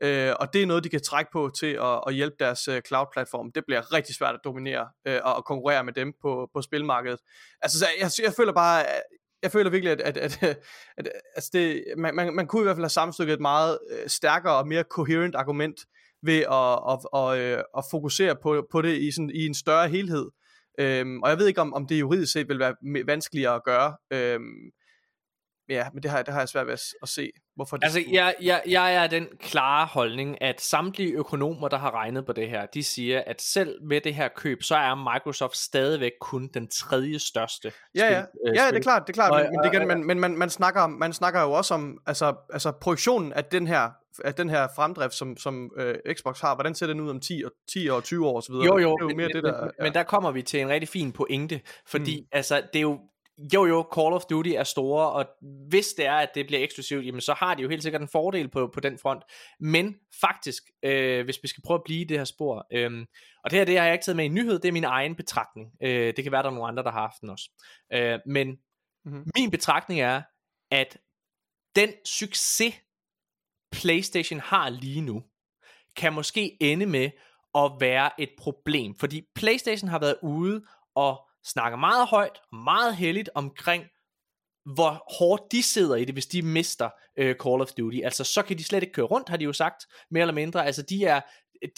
Øh, 0.04 0.34
og 0.40 0.54
det 0.54 0.62
er 0.62 0.66
noget, 0.66 0.84
de 0.84 0.90
kan 0.90 1.02
trække 1.02 1.32
på 1.32 1.52
til 1.60 1.74
at, 1.82 2.02
at 2.08 2.14
hjælpe 2.14 2.36
deres 2.40 2.68
øh, 2.68 2.82
cloud-platform. 2.88 3.52
Det 3.52 3.64
bliver 3.68 3.94
rigtig 3.94 4.16
svært 4.16 4.36
at 4.36 4.42
dominere 4.44 4.88
øh, 5.08 5.20
og, 5.24 5.36
og 5.36 5.46
konkurrere 5.46 5.84
med 5.84 5.94
dem 5.94 6.14
på, 6.22 6.50
på 6.54 6.62
spilmarkedet. 6.62 7.20
Altså, 7.62 7.80
så 7.80 7.86
jeg, 8.00 8.12
jeg 8.24 8.34
føler 8.34 8.54
bare, 8.54 8.86
jeg 9.44 9.52
føler 9.52 9.70
virkelig, 9.70 9.92
at, 9.92 10.02
at, 10.02 10.18
at, 10.18 10.44
at, 10.44 10.58
at 10.98 11.10
altså 11.36 11.50
det, 11.54 11.84
man, 11.98 12.16
man, 12.16 12.36
man 12.36 12.48
kunne 12.48 12.62
i 12.62 12.64
hvert 12.64 12.76
fald 12.76 12.84
have 12.84 12.90
sammenstykket 12.90 13.34
et 13.34 13.40
meget 13.42 13.80
øh, 13.92 14.10
stærkere 14.10 14.58
og 14.58 14.68
mere 14.68 14.84
coherent 14.84 15.36
argument 15.36 15.76
ved 16.24 16.40
at, 16.40 16.80
at, 16.92 17.00
at, 17.22 17.40
øh, 17.40 17.64
at 17.78 17.84
fokusere 17.92 18.36
på, 18.44 18.68
på 18.72 18.82
det 18.82 19.02
i, 19.02 19.12
sådan, 19.12 19.30
i 19.30 19.46
en 19.46 19.54
større 19.54 19.90
helhed. 19.90 20.30
Øhm, 20.80 21.24
og 21.24 21.30
jeg 21.30 21.38
ved 21.38 21.48
ikke, 21.48 21.62
om, 21.62 21.74
om 21.74 21.88
det 21.88 22.00
juridisk 22.00 22.34
set 22.34 22.50
vil 22.50 22.60
være 22.60 22.76
vanskeligere 23.06 23.56
at 23.56 23.64
gøre. 23.64 23.98
Øhm, 24.14 24.72
ja, 25.70 25.88
men 25.94 26.04
det 26.04 26.12
har, 26.12 26.22
det 26.22 26.34
har 26.34 26.42
jeg 26.42 26.50
svært 26.50 26.66
ved 26.66 26.74
at, 26.74 26.82
at 27.02 27.10
se, 27.10 27.32
hvorfor 27.56 27.78
det 27.78 27.84
Altså, 27.84 28.00
skulle- 28.02 28.16
jeg, 28.16 28.36
jeg, 28.42 28.62
jeg 28.68 28.96
er 28.96 29.08
den 29.08 29.28
klare 29.40 29.86
holdning, 29.86 30.42
at 30.42 30.62
samtlige 30.62 31.12
økonomer, 31.14 31.68
der 31.68 31.78
har 31.78 31.92
regnet 31.92 32.26
på 32.26 32.34
det 32.34 32.50
her, 32.50 32.66
de 32.66 32.84
siger, 32.84 33.24
at 33.28 33.42
selv 33.42 33.84
med 33.84 34.02
det 34.02 34.16
her 34.16 34.28
køb, 34.36 34.64
så 34.64 34.76
er 34.76 35.14
Microsoft 35.14 35.58
stadigvæk 35.58 36.12
kun 36.22 36.50
den 36.54 36.68
tredje 36.68 37.20
største 37.20 37.72
Ja, 37.96 38.06
ja. 38.06 38.22
spil, 38.24 38.50
øh, 38.50 38.56
ja, 38.56 38.68
det 38.70 38.76
er 38.78 38.82
klart, 38.82 39.04
det 39.08 39.10
er 39.10 39.14
klart, 39.14 39.32
Og- 39.32 39.40
men, 39.42 39.52
men, 39.52 39.60
det 39.64 39.72
kan, 39.72 39.88
men, 39.88 40.08
men 40.08 40.20
man, 40.20 40.38
man, 40.38 40.50
snakker, 40.50 40.82
om- 40.82 40.92
man 40.92 41.14
snakker 41.14 41.42
jo 41.42 41.52
også 41.52 41.74
om, 41.74 41.98
altså, 42.06 42.36
altså 42.54 42.72
projektionen 42.72 43.34
af 43.34 43.46
den 43.46 43.68
her, 43.68 43.90
af 44.24 44.34
den 44.34 44.50
her 44.50 44.68
fremdrift, 44.76 45.14
som, 45.14 45.38
som 45.38 45.72
øh, 45.78 45.96
Xbox 46.14 46.42
har, 46.42 46.56
hvordan 46.56 46.76
ser 46.76 46.88
den 46.88 47.00
ud 47.00 47.10
om 47.10 47.20
10 47.20 47.44
og 47.46 47.52
10 47.74 47.88
og 47.90 48.04
20 48.04 48.28
år 48.28 48.36
og 48.36 48.44
så 48.44 48.52
videre? 48.52 48.66
Jo, 48.66 48.78
jo, 48.78 48.98
det 48.98 49.04
er 49.06 49.10
jo 49.10 49.16
mere 49.16 49.28
men, 49.28 49.36
det, 49.36 49.44
der, 49.44 49.62
men, 49.62 49.72
men 49.80 49.94
der 49.94 50.04
kommer 50.04 50.32
vi 50.32 50.42
til 50.42 50.60
en 50.62 50.70
rigtig 50.70 50.90
fin 50.90 51.12
pointe, 51.12 51.62
fordi 51.88 52.20
mm. 52.22 52.28
altså, 52.32 52.56
det 52.74 52.80
er 52.80 52.82
jo, 52.82 53.00
jo 53.54 53.66
jo, 53.66 53.88
Call 53.96 54.14
of 54.14 54.22
Duty 54.30 54.50
er 54.50 54.64
store, 54.64 55.12
og 55.12 55.26
hvis 55.70 55.88
det 55.98 56.06
er, 56.06 56.16
at 56.16 56.30
det 56.36 56.48
bliver 56.48 56.64
eksklusivt, 56.64 57.06
jamen 57.06 57.22
så 57.22 57.34
har 57.34 57.56
de 57.56 57.62
jo 57.64 57.70
helt 57.70 57.84
sikkert 57.84 58.02
en 58.02 58.08
fordel 58.08 58.50
på, 58.50 58.70
på 58.74 58.80
den 58.80 59.00
front. 59.00 59.24
Men 59.60 59.96
faktisk, 60.22 60.64
øh, 60.84 61.26
hvis 61.26 61.40
vi 61.44 61.48
skal 61.48 61.64
prøve 61.66 61.78
at 61.78 61.84
blive 61.86 62.02
i 62.02 62.04
det 62.04 62.18
her 62.18 62.26
spor, 62.26 62.68
øh, 62.74 63.06
og 63.44 63.52
det 63.52 63.60
her 63.60 63.66
det 63.66 63.78
har 63.78 63.86
jeg 63.86 63.94
ikke 63.94 64.06
taget 64.06 64.16
med 64.16 64.26
i 64.26 64.28
nyhed, 64.28 64.60
det 64.60 64.68
er 64.68 64.72
min 64.72 64.84
egen 64.84 65.16
betragtning. 65.16 65.72
Øh, 65.84 66.14
det 66.16 66.24
kan 66.24 66.32
være, 66.32 66.44
der 66.44 66.50
er 66.50 66.54
nogle 66.54 66.68
andre, 66.68 66.84
der 66.84 66.92
har 66.92 67.02
haft 67.02 67.22
den 67.22 67.30
også. 67.30 67.50
Øh, 67.94 68.20
men 68.26 68.48
Mhm. 69.06 69.14
mm-hmm. 69.14 69.32
min 69.38 69.52
betragtning 69.52 70.02
er, 70.02 70.22
at 70.72 70.98
den 71.76 71.90
succes, 72.06 72.74
PlayStation 73.72 74.40
har 74.40 74.70
lige 74.70 75.02
nu, 75.02 75.24
kan 75.96 76.14
måske 76.14 76.58
ende 76.62 76.86
med 76.86 77.10
at 77.56 77.72
være 77.80 78.22
et 78.22 78.30
problem. 78.38 78.96
Fordi 79.00 79.22
PlayStation 79.36 79.90
har 79.90 80.00
været 80.00 80.18
ude 80.24 80.66
og 80.96 81.30
snakker 81.46 81.78
meget 81.78 82.08
højt 82.08 82.40
og 82.52 82.58
meget 82.58 82.96
heldigt 82.96 83.30
omkring, 83.36 83.84
hvor 84.74 85.04
hårdt 85.20 85.52
de 85.52 85.64
sidder 85.64 85.96
i 85.96 86.06
det, 86.06 86.16
hvis 86.16 86.26
de 86.26 86.42
mister 86.42 86.90
øh, 87.18 87.36
Call 87.44 87.62
of 87.62 87.72
Duty. 87.72 88.00
Altså, 88.04 88.24
så 88.24 88.42
kan 88.42 88.58
de 88.58 88.64
slet 88.64 88.84
ikke 88.84 88.94
køre 88.94 89.06
rundt, 89.06 89.30
har 89.30 89.38
de 89.38 89.46
jo 89.46 89.54
sagt, 89.54 89.86
mere 90.12 90.22
eller 90.22 90.34
mindre. 90.34 90.66
Altså, 90.66 90.82
de 90.82 91.06
er, 91.06 91.22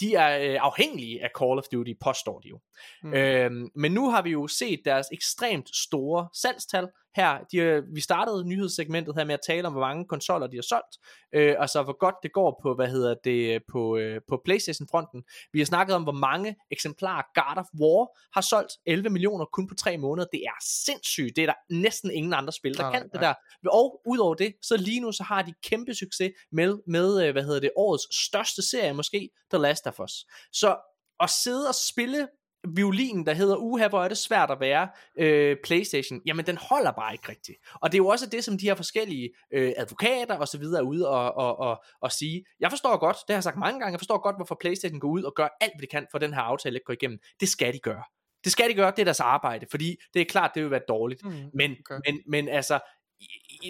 de 0.00 0.14
er 0.14 0.52
øh, 0.52 0.58
afhængige 0.60 1.22
af 1.24 1.30
Call 1.38 1.58
of 1.58 1.64
Duty, 1.72 1.92
påstår 2.00 2.40
de 2.40 2.48
jo. 2.48 2.60
Mm. 3.02 3.14
Øhm, 3.14 3.68
men 3.74 3.92
nu 3.92 4.10
har 4.10 4.22
vi 4.22 4.30
jo 4.30 4.46
set 4.46 4.80
deres 4.84 5.06
ekstremt 5.12 5.76
store 5.76 6.28
salgstal 6.34 6.88
her. 7.18 7.38
De, 7.52 7.56
øh, 7.56 7.82
vi 7.94 8.00
startede 8.00 8.44
nyhedssegmentet 8.44 9.14
her 9.14 9.24
med 9.24 9.34
at 9.34 9.40
tale 9.46 9.66
om, 9.66 9.72
hvor 9.72 9.80
mange 9.80 10.04
konsoller 10.04 10.46
de 10.46 10.56
har 10.56 10.62
solgt. 10.62 10.94
Øh, 11.34 11.54
altså, 11.58 11.82
hvor 11.82 11.98
godt 11.98 12.14
det 12.22 12.32
går 12.32 12.60
på, 12.62 12.74
hvad 12.74 12.88
hedder 12.88 13.14
det, 13.24 13.62
på, 13.72 13.96
øh, 13.96 14.20
på 14.28 14.40
Playstation-fronten. 14.44 15.24
Vi 15.52 15.58
har 15.58 15.66
snakket 15.66 15.96
om, 15.96 16.02
hvor 16.02 16.12
mange 16.12 16.56
eksemplarer 16.70 17.22
God 17.34 17.58
of 17.62 17.66
War 17.80 18.18
har 18.34 18.40
solgt. 18.40 18.72
11 18.86 19.10
millioner 19.10 19.44
kun 19.44 19.68
på 19.68 19.74
tre 19.74 19.98
måneder. 19.98 20.26
Det 20.32 20.40
er 20.44 20.58
sindssygt. 20.84 21.36
Det 21.36 21.42
er 21.42 21.46
der 21.46 21.74
næsten 21.74 22.10
ingen 22.10 22.32
andre 22.34 22.52
spil, 22.52 22.76
der 22.76 22.82
Nej, 22.82 22.92
kan 22.92 23.02
nej, 23.02 23.10
det 23.12 23.20
der. 23.20 23.34
Og 23.70 24.02
udover 24.06 24.34
det, 24.34 24.54
så 24.62 24.76
lige 24.76 25.00
nu 25.00 25.12
så 25.12 25.22
har 25.22 25.42
de 25.42 25.54
kæmpe 25.62 25.94
succes 25.94 26.30
med, 26.52 26.78
med 26.86 27.26
øh, 27.26 27.32
hvad 27.32 27.42
hedder 27.42 27.60
det, 27.60 27.70
årets 27.76 28.26
største 28.26 28.62
serie 28.70 28.92
måske, 28.92 29.30
The 29.50 29.58
Last 29.58 29.86
of 29.86 30.00
Us. 30.00 30.26
Så 30.52 30.76
at 31.20 31.30
sidde 31.30 31.68
og 31.68 31.74
spille 31.74 32.28
violinen, 32.68 33.26
der 33.26 33.32
hedder, 33.32 33.56
uha, 33.56 33.88
hvor 33.88 34.04
er 34.04 34.08
det 34.08 34.18
svært 34.18 34.50
at 34.50 34.60
være 34.60 34.88
øh, 35.18 35.56
Playstation, 35.64 36.20
jamen 36.26 36.46
den 36.46 36.58
holder 36.70 36.92
bare 36.92 37.12
ikke 37.12 37.28
rigtigt. 37.28 37.58
Og 37.74 37.92
det 37.92 37.98
er 37.98 38.02
jo 38.02 38.06
også 38.06 38.26
det, 38.26 38.44
som 38.44 38.58
de 38.58 38.66
her 38.66 38.74
forskellige 38.74 39.30
øh, 39.52 39.72
advokater 39.76 40.36
og 40.36 40.48
så 40.48 40.58
videre 40.58 40.80
er 40.80 40.86
ude 40.86 41.08
og, 41.08 41.36
og, 41.36 41.58
og, 41.58 41.82
og 42.00 42.12
sige. 42.12 42.44
Jeg 42.60 42.70
forstår 42.70 42.96
godt, 42.96 43.16
det 43.16 43.34
har 43.34 43.36
jeg 43.36 43.42
sagt 43.42 43.56
mange 43.56 43.80
gange, 43.80 43.92
jeg 43.92 44.00
forstår 44.00 44.22
godt, 44.22 44.36
hvorfor 44.36 44.56
Playstation 44.60 45.00
går 45.00 45.08
ud 45.08 45.22
og 45.22 45.32
gør 45.36 45.48
alt, 45.60 45.72
hvad 45.74 45.82
de 45.82 45.86
kan, 45.86 46.06
for 46.10 46.18
den 46.18 46.34
her 46.34 46.40
aftale 46.40 46.76
ikke 46.76 46.84
går 46.84 46.92
igennem. 46.92 47.18
Det 47.40 47.48
skal 47.48 47.72
de 47.72 47.78
gøre. 47.78 48.02
Det 48.44 48.52
skal 48.52 48.70
de 48.70 48.74
gøre, 48.74 48.90
det 48.90 48.98
er 48.98 49.04
deres 49.04 49.20
arbejde, 49.20 49.66
fordi 49.70 49.96
det 50.14 50.22
er 50.22 50.26
klart, 50.26 50.50
det 50.54 50.62
vil 50.62 50.70
være 50.70 50.82
dårligt. 50.88 51.24
Mm. 51.24 51.30
Men, 51.54 51.76
Okay. 51.90 52.00
men, 52.06 52.20
men 52.26 52.48
altså, 52.48 52.80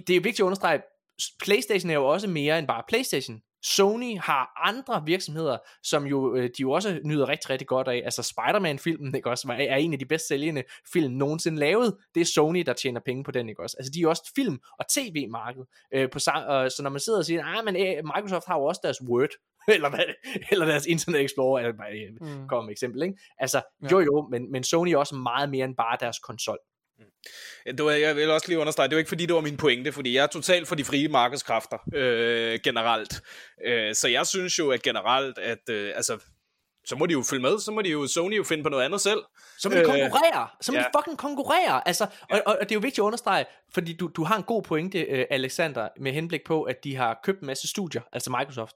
det 0.06 0.16
er 0.16 0.20
vigtigt 0.20 0.40
at 0.40 0.44
understrege, 0.44 0.82
PlayStation 1.42 1.90
er 1.90 1.94
jo 1.94 2.06
også 2.06 2.28
mere 2.28 2.58
end 2.58 2.66
bare 2.66 2.82
PlayStation. 2.88 3.40
Sony 3.62 4.18
har 4.18 4.52
andre 4.64 5.02
virksomheder, 5.06 5.58
som 5.82 6.06
jo, 6.06 6.34
øh, 6.34 6.44
de 6.44 6.50
jo 6.60 6.70
også 6.70 7.00
nyder 7.04 7.28
rigtig, 7.28 7.50
rigtig 7.50 7.66
godt 7.68 7.88
af. 7.88 8.02
Altså 8.04 8.22
Spider-Man-filmen, 8.22 9.14
ikke 9.14 9.30
også, 9.30 9.54
er 9.58 9.76
en 9.76 9.92
af 9.92 9.98
de 9.98 10.06
bedst 10.06 10.28
sælgende 10.28 10.62
film 10.92 11.12
nogensinde 11.14 11.58
lavet. 11.58 11.96
Det 12.14 12.20
er 12.20 12.24
Sony, 12.24 12.62
der 12.66 12.72
tjener 12.72 13.00
penge 13.04 13.24
på 13.24 13.30
den, 13.30 13.48
ikke 13.48 13.62
også. 13.62 13.76
Altså 13.78 13.92
de 13.94 13.98
er 13.98 14.02
jo 14.02 14.08
også 14.08 14.32
film- 14.36 14.58
og 14.78 14.84
tv-marked. 14.88 15.62
Øh, 15.94 16.10
på, 16.10 16.18
øh, 16.18 16.70
så 16.70 16.80
når 16.82 16.90
man 16.90 17.00
sidder 17.00 17.18
og 17.18 17.24
siger, 17.24 17.44
ah, 17.44 17.64
men 17.64 17.76
øh, 17.76 18.04
Microsoft 18.16 18.46
har 18.46 18.58
jo 18.58 18.64
også 18.64 18.80
deres 18.84 18.98
Word, 19.08 19.28
eller, 19.74 19.90
hvad, 19.90 20.04
eller 20.50 20.66
deres 20.66 20.86
Internet 20.86 21.20
Explorer, 21.24 21.62
eller 21.62 21.76
bare 21.76 21.90
øh, 21.92 22.08
Mm. 22.20 22.48
med 22.62 22.70
eksempel, 22.72 23.02
ikke? 23.02 23.14
Altså, 23.38 23.62
Ja. 23.82 23.88
jo 23.92 24.00
jo, 24.00 24.28
men, 24.30 24.52
men 24.52 24.64
Sony 24.64 24.88
er 24.88 24.96
også 24.96 25.14
meget 25.14 25.50
mere 25.50 25.64
end 25.64 25.76
bare 25.76 25.96
deres 26.00 26.18
konsol. 26.18 26.58
Det 27.66 27.84
var, 27.84 27.90
jeg 27.90 28.16
vil 28.16 28.30
også 28.30 28.48
lige 28.48 28.58
understrege, 28.58 28.88
det 28.88 28.94
var 28.94 28.98
ikke 28.98 29.08
fordi, 29.08 29.26
det 29.26 29.34
var 29.34 29.40
min 29.40 29.56
pointe, 29.56 29.92
fordi 29.92 30.14
jeg 30.14 30.22
er 30.22 30.26
totalt 30.26 30.68
for 30.68 30.74
de 30.74 30.84
frie 30.84 31.08
markedskræfter 31.08 31.78
øh, 31.94 32.58
generelt. 32.64 33.22
Øh, 33.66 33.94
så 33.94 34.08
jeg 34.08 34.26
synes 34.26 34.58
jo, 34.58 34.70
at 34.70 34.82
generelt, 34.82 35.38
at 35.38 35.68
øh, 35.70 35.92
altså, 35.94 36.18
så 36.86 36.96
må 36.96 37.06
de 37.06 37.12
jo 37.12 37.22
følge 37.22 37.42
med, 37.42 37.58
så 37.58 37.72
må 37.72 37.82
de 37.82 37.88
jo, 37.88 38.06
Sony 38.06 38.36
jo 38.36 38.44
finde 38.44 38.62
på 38.62 38.68
noget 38.68 38.84
andet 38.84 39.00
selv. 39.00 39.22
Så 39.58 39.68
må 39.68 39.74
de 39.74 39.80
Øh, 39.80 39.86
konkurrere. 39.86 40.48
Så 40.60 40.72
må 40.72 40.78
ja. 40.78 40.84
de 40.84 40.88
fucking 40.98 41.18
konkurrere. 41.18 41.88
Altså, 41.88 42.06
og, 42.30 42.42
og, 42.46 42.56
og 42.60 42.68
det 42.68 42.72
er 42.72 42.76
jo 42.76 42.80
vigtigt 42.80 42.98
at 42.98 43.02
understrege, 43.02 43.44
fordi 43.74 43.96
du, 43.96 44.10
du 44.16 44.24
har 44.24 44.36
en 44.36 44.42
god 44.42 44.62
pointe, 44.62 45.00
øh, 45.00 45.26
Alexander, 45.30 45.88
med 46.00 46.12
henblik 46.12 46.40
på, 46.46 46.62
at 46.62 46.84
de 46.84 46.96
har 46.96 47.20
købt 47.24 47.40
en 47.40 47.46
masse 47.46 47.68
studier, 47.68 48.02
altså 48.12 48.30
Microsoft. 48.30 48.74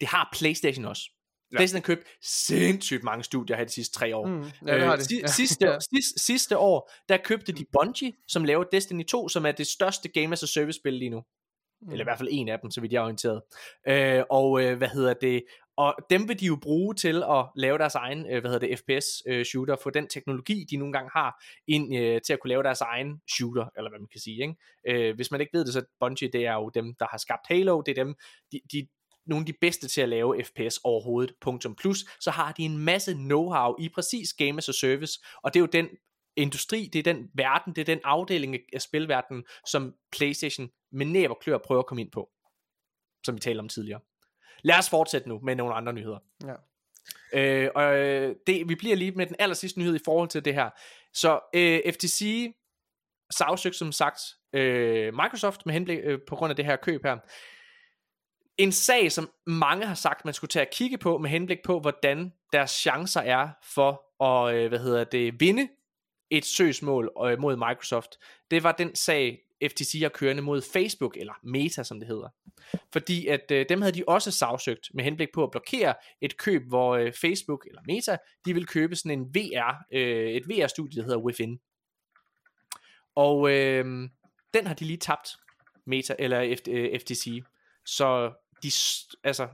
Det 0.00 0.08
har 0.08 0.28
PlayStation 0.32 0.84
også. 0.84 1.02
Ja. 1.52 1.58
Har 1.72 1.80
købt 1.80 2.02
sindssygt 2.22 3.02
mange 3.04 3.24
studier 3.24 3.56
her 3.56 3.64
de 3.64 3.70
sidste 3.70 3.98
tre 3.98 4.16
år. 4.16 4.26
Mm. 4.26 4.42
Ja, 4.66 4.74
det 4.74 4.82
har 4.82 4.96
de. 4.96 5.04
si- 5.04 5.20
Ja. 5.20 5.26
sidste, 5.26 5.66
Ja. 5.70 5.78
sidste, 5.94 6.18
sidste 6.20 6.58
år, 6.58 6.90
der 7.08 7.16
købte 7.16 7.52
de 7.52 7.64
Bungie, 7.72 8.12
som 8.28 8.44
laver 8.44 8.64
Destiny 8.64 9.04
2, 9.06 9.28
som 9.28 9.46
er 9.46 9.52
det 9.52 9.66
største 9.66 10.08
Game 10.08 10.32
as 10.32 10.42
a 10.42 10.46
Service 10.46 10.76
spil 10.78 10.92
lige 10.92 11.10
nu. 11.10 11.22
Mm. 11.82 11.90
Eller 11.92 12.02
i 12.02 12.06
hvert 12.06 12.18
fald 12.18 12.28
en 12.32 12.48
af 12.48 12.58
dem, 12.62 12.70
så 12.70 12.80
vidt 12.80 12.92
jeg 12.92 12.98
er 12.98 13.02
orienteret. 13.04 13.42
Øh, 13.88 14.22
og 14.30 14.62
øh, 14.64 14.78
hvad 14.78 14.88
hedder 14.88 15.14
det? 15.14 15.42
Og 15.76 15.94
dem 16.10 16.28
vil 16.28 16.40
de 16.40 16.46
jo 16.46 16.56
bruge 16.62 16.94
til 16.94 17.22
at 17.22 17.46
lave 17.56 17.78
deres 17.78 17.94
egen, 17.94 18.26
øh, 18.30 18.40
hvad 18.40 18.50
hedder 18.50 18.66
det, 18.66 18.78
FPS 18.78 19.22
øh, 19.28 19.44
shooter, 19.44 19.76
få 19.82 19.90
den 19.90 20.08
teknologi, 20.08 20.64
de 20.70 20.76
nogle 20.76 20.92
gange 20.92 21.10
har, 21.12 21.44
ind 21.68 21.96
øh, 21.96 22.20
til 22.26 22.32
at 22.32 22.40
kunne 22.40 22.48
lave 22.48 22.62
deres 22.62 22.80
egen 22.80 23.20
shooter, 23.36 23.66
eller 23.76 23.90
hvad 23.90 23.98
man 24.00 24.08
kan 24.12 24.20
sige. 24.20 24.42
Ikke? 24.42 24.54
Øh, 25.08 25.14
hvis 25.14 25.30
man 25.30 25.40
ikke 25.40 25.50
ved 25.58 25.64
det, 25.64 25.72
så 25.72 25.82
Bungie, 26.00 26.28
det 26.32 26.46
er 26.46 26.52
jo 26.54 26.70
dem, 26.74 26.94
der 26.94 27.06
har 27.10 27.18
skabt 27.18 27.46
Halo, 27.48 27.80
det 27.80 27.98
er 27.98 28.04
dem, 28.04 28.14
de, 28.52 28.60
de 28.72 28.86
nogle 29.30 29.42
af 29.42 29.46
de 29.46 29.52
bedste 29.60 29.88
til 29.88 30.00
at 30.00 30.08
lave 30.08 30.44
FPS 30.44 30.80
overhovedet, 30.84 31.34
punktum 31.40 31.74
plus, 31.74 32.04
så 32.20 32.30
har 32.30 32.52
de 32.52 32.62
en 32.62 32.78
masse 32.78 33.12
know-how 33.12 33.74
i 33.78 33.88
præcis 33.94 34.32
Game 34.32 34.58
as 34.58 34.68
a 34.68 34.72
Service, 34.72 35.20
og 35.42 35.54
det 35.54 35.60
er 35.60 35.62
jo 35.62 35.66
den 35.66 35.88
industri, 36.36 36.90
det 36.92 36.98
er 36.98 37.02
den 37.02 37.30
verden, 37.34 37.74
det 37.74 37.80
er 37.80 37.84
den 37.84 38.00
afdeling 38.04 38.54
af- 38.54 38.80
spilverdenen, 38.80 39.44
som 39.66 39.94
PlayStation 40.12 40.70
med 40.92 41.06
næb 41.06 41.30
og 41.30 41.38
klør 41.40 41.58
prøver 41.58 41.78
at 41.78 41.86
komme 41.86 42.02
ind 42.02 42.10
på, 42.10 42.30
som 43.26 43.34
vi 43.34 43.40
talte 43.40 43.60
om 43.60 43.68
tidligere. 43.68 44.00
Lad 44.62 44.78
os 44.78 44.90
fortsætte 44.90 45.28
nu 45.28 45.40
med 45.42 45.54
nogle 45.56 45.74
andre 45.74 45.92
nyheder. 45.92 46.18
Ja. 46.44 46.54
Øh, 47.32 47.70
og 47.74 47.98
øh, 47.98 48.36
det, 48.46 48.68
vi 48.68 48.74
bliver 48.74 48.96
lige 48.96 49.12
med 49.12 49.26
den 49.26 49.36
aller 49.38 49.54
sidste 49.54 49.78
nyhed 49.78 49.96
i 49.96 50.04
forhold 50.04 50.28
til 50.28 50.44
det 50.44 50.54
her. 50.54 50.70
Så 51.14 51.40
øh, 51.54 51.92
FTC 51.92 52.52
sagsøgte 53.30 53.78
som 53.78 53.92
sagt 53.92 54.20
øh, 54.52 55.14
Microsoft 55.14 55.66
med 55.66 55.74
henblik 55.74 55.98
øh, 56.02 56.18
på 56.28 56.36
grund 56.36 56.50
af 56.50 56.56
det 56.56 56.64
her 56.64 56.76
køb 56.76 57.04
her. 57.04 57.16
En 58.60 58.72
sag, 58.72 59.12
som 59.12 59.30
mange 59.46 59.86
har 59.86 59.94
sagt, 59.94 60.24
man 60.24 60.34
skulle 60.34 60.48
tage 60.48 60.66
at 60.66 60.72
kigge 60.72 60.98
på 60.98 61.18
med 61.18 61.30
henblik 61.30 61.58
på, 61.64 61.80
hvordan 61.80 62.32
deres 62.52 62.70
chancer 62.70 63.20
er 63.20 63.48
for 63.62 64.24
at 64.24 64.54
øh, 64.54 64.68
hvad 64.68 64.78
hedder 64.78 65.04
det, 65.04 65.40
vinde 65.40 65.68
et 66.30 66.44
søgsmål 66.44 67.10
øh, 67.24 67.38
mod 67.38 67.56
Microsoft. 67.56 68.18
Det 68.50 68.62
var 68.62 68.72
den 68.72 68.94
sag, 68.94 69.38
FTC 69.68 70.00
har 70.02 70.08
kørende 70.08 70.42
mod 70.42 70.62
Facebook, 70.72 71.16
eller 71.16 71.32
Meta 71.42 71.82
som 71.82 72.00
det 72.00 72.08
hedder. 72.08 72.28
Fordi 72.92 73.26
at 73.26 73.50
øh, 73.50 73.66
dem 73.68 73.82
havde 73.82 73.94
de 73.94 74.04
også 74.08 74.30
sagsøgt 74.30 74.90
med 74.94 75.04
henblik 75.04 75.28
på 75.34 75.44
at 75.44 75.50
blokere 75.50 75.94
et 76.20 76.36
køb, 76.36 76.68
hvor 76.68 76.96
øh, 76.96 77.12
Facebook 77.12 77.66
eller 77.66 77.82
Meta, 77.86 78.16
de 78.44 78.54
vil 78.54 78.66
købe 78.66 78.96
sådan 78.96 79.18
en 79.18 79.34
VR, 79.34 79.84
øh, 79.92 80.30
et 80.30 80.48
VR-studie, 80.48 80.96
der 81.00 81.02
hedder 81.02 81.18
Within. 81.18 81.60
Og 83.14 83.50
øh, 83.50 83.84
den 84.54 84.66
har 84.66 84.74
de 84.74 84.84
lige 84.84 84.96
tabt, 84.96 85.28
Meta 85.86 86.14
eller 86.18 86.56
F- 86.56 86.70
øh, 86.70 87.00
FTC. 87.00 87.42
Så 87.86 88.32
de, 88.62 88.72
altså, 89.24 89.48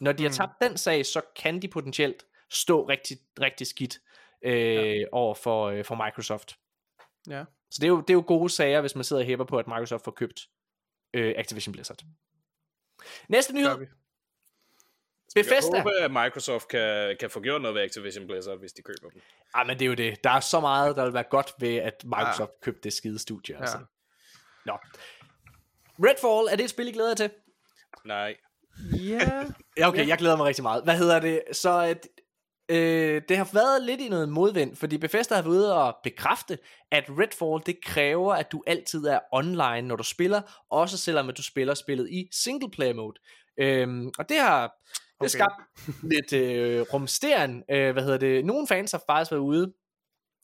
når 0.00 0.12
de 0.12 0.22
har 0.22 0.30
Mm. 0.30 0.34
tabt 0.34 0.52
den 0.62 0.76
sag, 0.76 1.06
så 1.06 1.20
kan 1.36 1.62
de 1.62 1.68
potentielt 1.68 2.26
stå 2.50 2.88
rigtig, 2.88 3.18
rigtig 3.40 3.66
skidt 3.66 3.98
øh, 4.44 5.00
ja. 5.00 5.04
over 5.12 5.34
for, 5.34 5.66
øh, 5.66 5.84
for 5.84 6.04
Microsoft. 6.04 6.58
Ja. 7.28 7.44
Så 7.70 7.78
det 7.80 7.84
er, 7.84 7.88
jo, 7.88 8.00
det 8.00 8.10
er 8.10 8.14
jo 8.14 8.24
gode 8.26 8.50
sager, 8.50 8.80
hvis 8.80 8.94
man 8.94 9.04
sidder 9.04 9.22
og 9.22 9.26
hæpper 9.26 9.44
på, 9.44 9.58
at 9.58 9.66
Microsoft 9.66 10.04
får 10.04 10.10
købt 10.10 10.40
øh, 11.14 11.34
Activision 11.36 11.72
Blizzard. 11.72 11.98
Næste 13.28 13.52
nyhed. 13.54 13.86
Bethesda. 15.34 15.76
Jeg 15.76 15.82
håber, 15.82 16.04
at 16.04 16.10
Microsoft 16.10 16.68
kan, 16.68 17.16
kan 17.20 17.30
få 17.30 17.40
gjort 17.40 17.62
noget 17.62 17.74
ved 17.74 17.82
Activision 17.82 18.26
Blizzard, 18.26 18.58
hvis 18.58 18.72
de 18.72 18.82
køber 18.82 19.10
dem. 19.10 19.22
Ah, 19.54 19.66
men 19.66 19.78
det 19.78 19.84
er 19.84 19.88
jo 19.88 19.94
det. 19.94 20.24
Der 20.24 20.30
er 20.30 20.40
så 20.40 20.60
meget, 20.60 20.96
der 20.96 21.04
vil 21.04 21.14
være 21.14 21.22
godt 21.30 21.52
ved, 21.60 21.76
at 21.76 22.04
Microsoft 22.04 22.50
ja. 22.50 22.60
købte 22.62 22.80
det 22.82 22.92
skide 22.92 23.18
studie. 23.18 23.54
Ja. 23.54 23.60
Altså. 23.60 23.78
Nå. 24.66 24.78
Redfall, 25.98 26.52
er 26.52 26.56
det 26.56 26.64
et 26.64 26.70
spil, 26.70 26.88
I 26.88 26.92
glæder 26.92 27.08
jer 27.10 27.14
til? 27.14 27.30
Nej. 28.04 28.36
Ja. 28.92 29.44
Ja, 29.76 29.88
okay, 29.88 30.08
jeg 30.08 30.18
glæder 30.18 30.36
mig 30.36 30.46
rigtig 30.46 30.62
meget. 30.62 30.84
Hvad 30.84 30.98
hedder 30.98 31.20
det? 31.20 31.42
Så 31.52 31.78
at, 31.80 32.08
øh, 32.68 33.22
det 33.28 33.36
har 33.36 33.48
været 33.52 33.82
lidt 33.82 34.00
i 34.00 34.08
noget 34.08 34.28
modvind, 34.28 34.76
fordi 34.76 34.98
Bethesda 34.98 35.34
har 35.34 35.42
været 35.42 35.52
ude 35.52 35.74
og 35.74 35.96
bekræfte, 36.04 36.58
at 36.92 37.04
Redfall, 37.08 37.62
det 37.66 37.84
kræver, 37.84 38.34
at 38.34 38.52
du 38.52 38.62
altid 38.66 39.04
er 39.06 39.20
online, 39.32 39.82
når 39.82 39.96
du 39.96 40.04
spiller, 40.04 40.42
også 40.70 40.98
selvom 40.98 41.28
at 41.28 41.36
du 41.36 41.42
spiller 41.42 41.74
spillet 41.74 42.10
i 42.10 42.28
single 42.32 42.70
player 42.70 42.94
mode. 42.94 43.20
Øhm, 43.60 44.10
og 44.18 44.28
det 44.28 44.36
har 44.38 44.62
det 44.62 44.72
Okay. 45.20 45.28
skabt 45.28 45.62
lidt 46.12 46.32
øh, 46.32 46.80
rumsteren. 46.80 47.62
Øh, 47.70 47.92
hvad 47.92 48.02
hedder 48.02 48.18
det? 48.18 48.44
Nogle 48.44 48.66
fans 48.66 48.92
har 48.92 49.02
faktisk 49.06 49.30
været 49.30 49.40
ude 49.40 49.72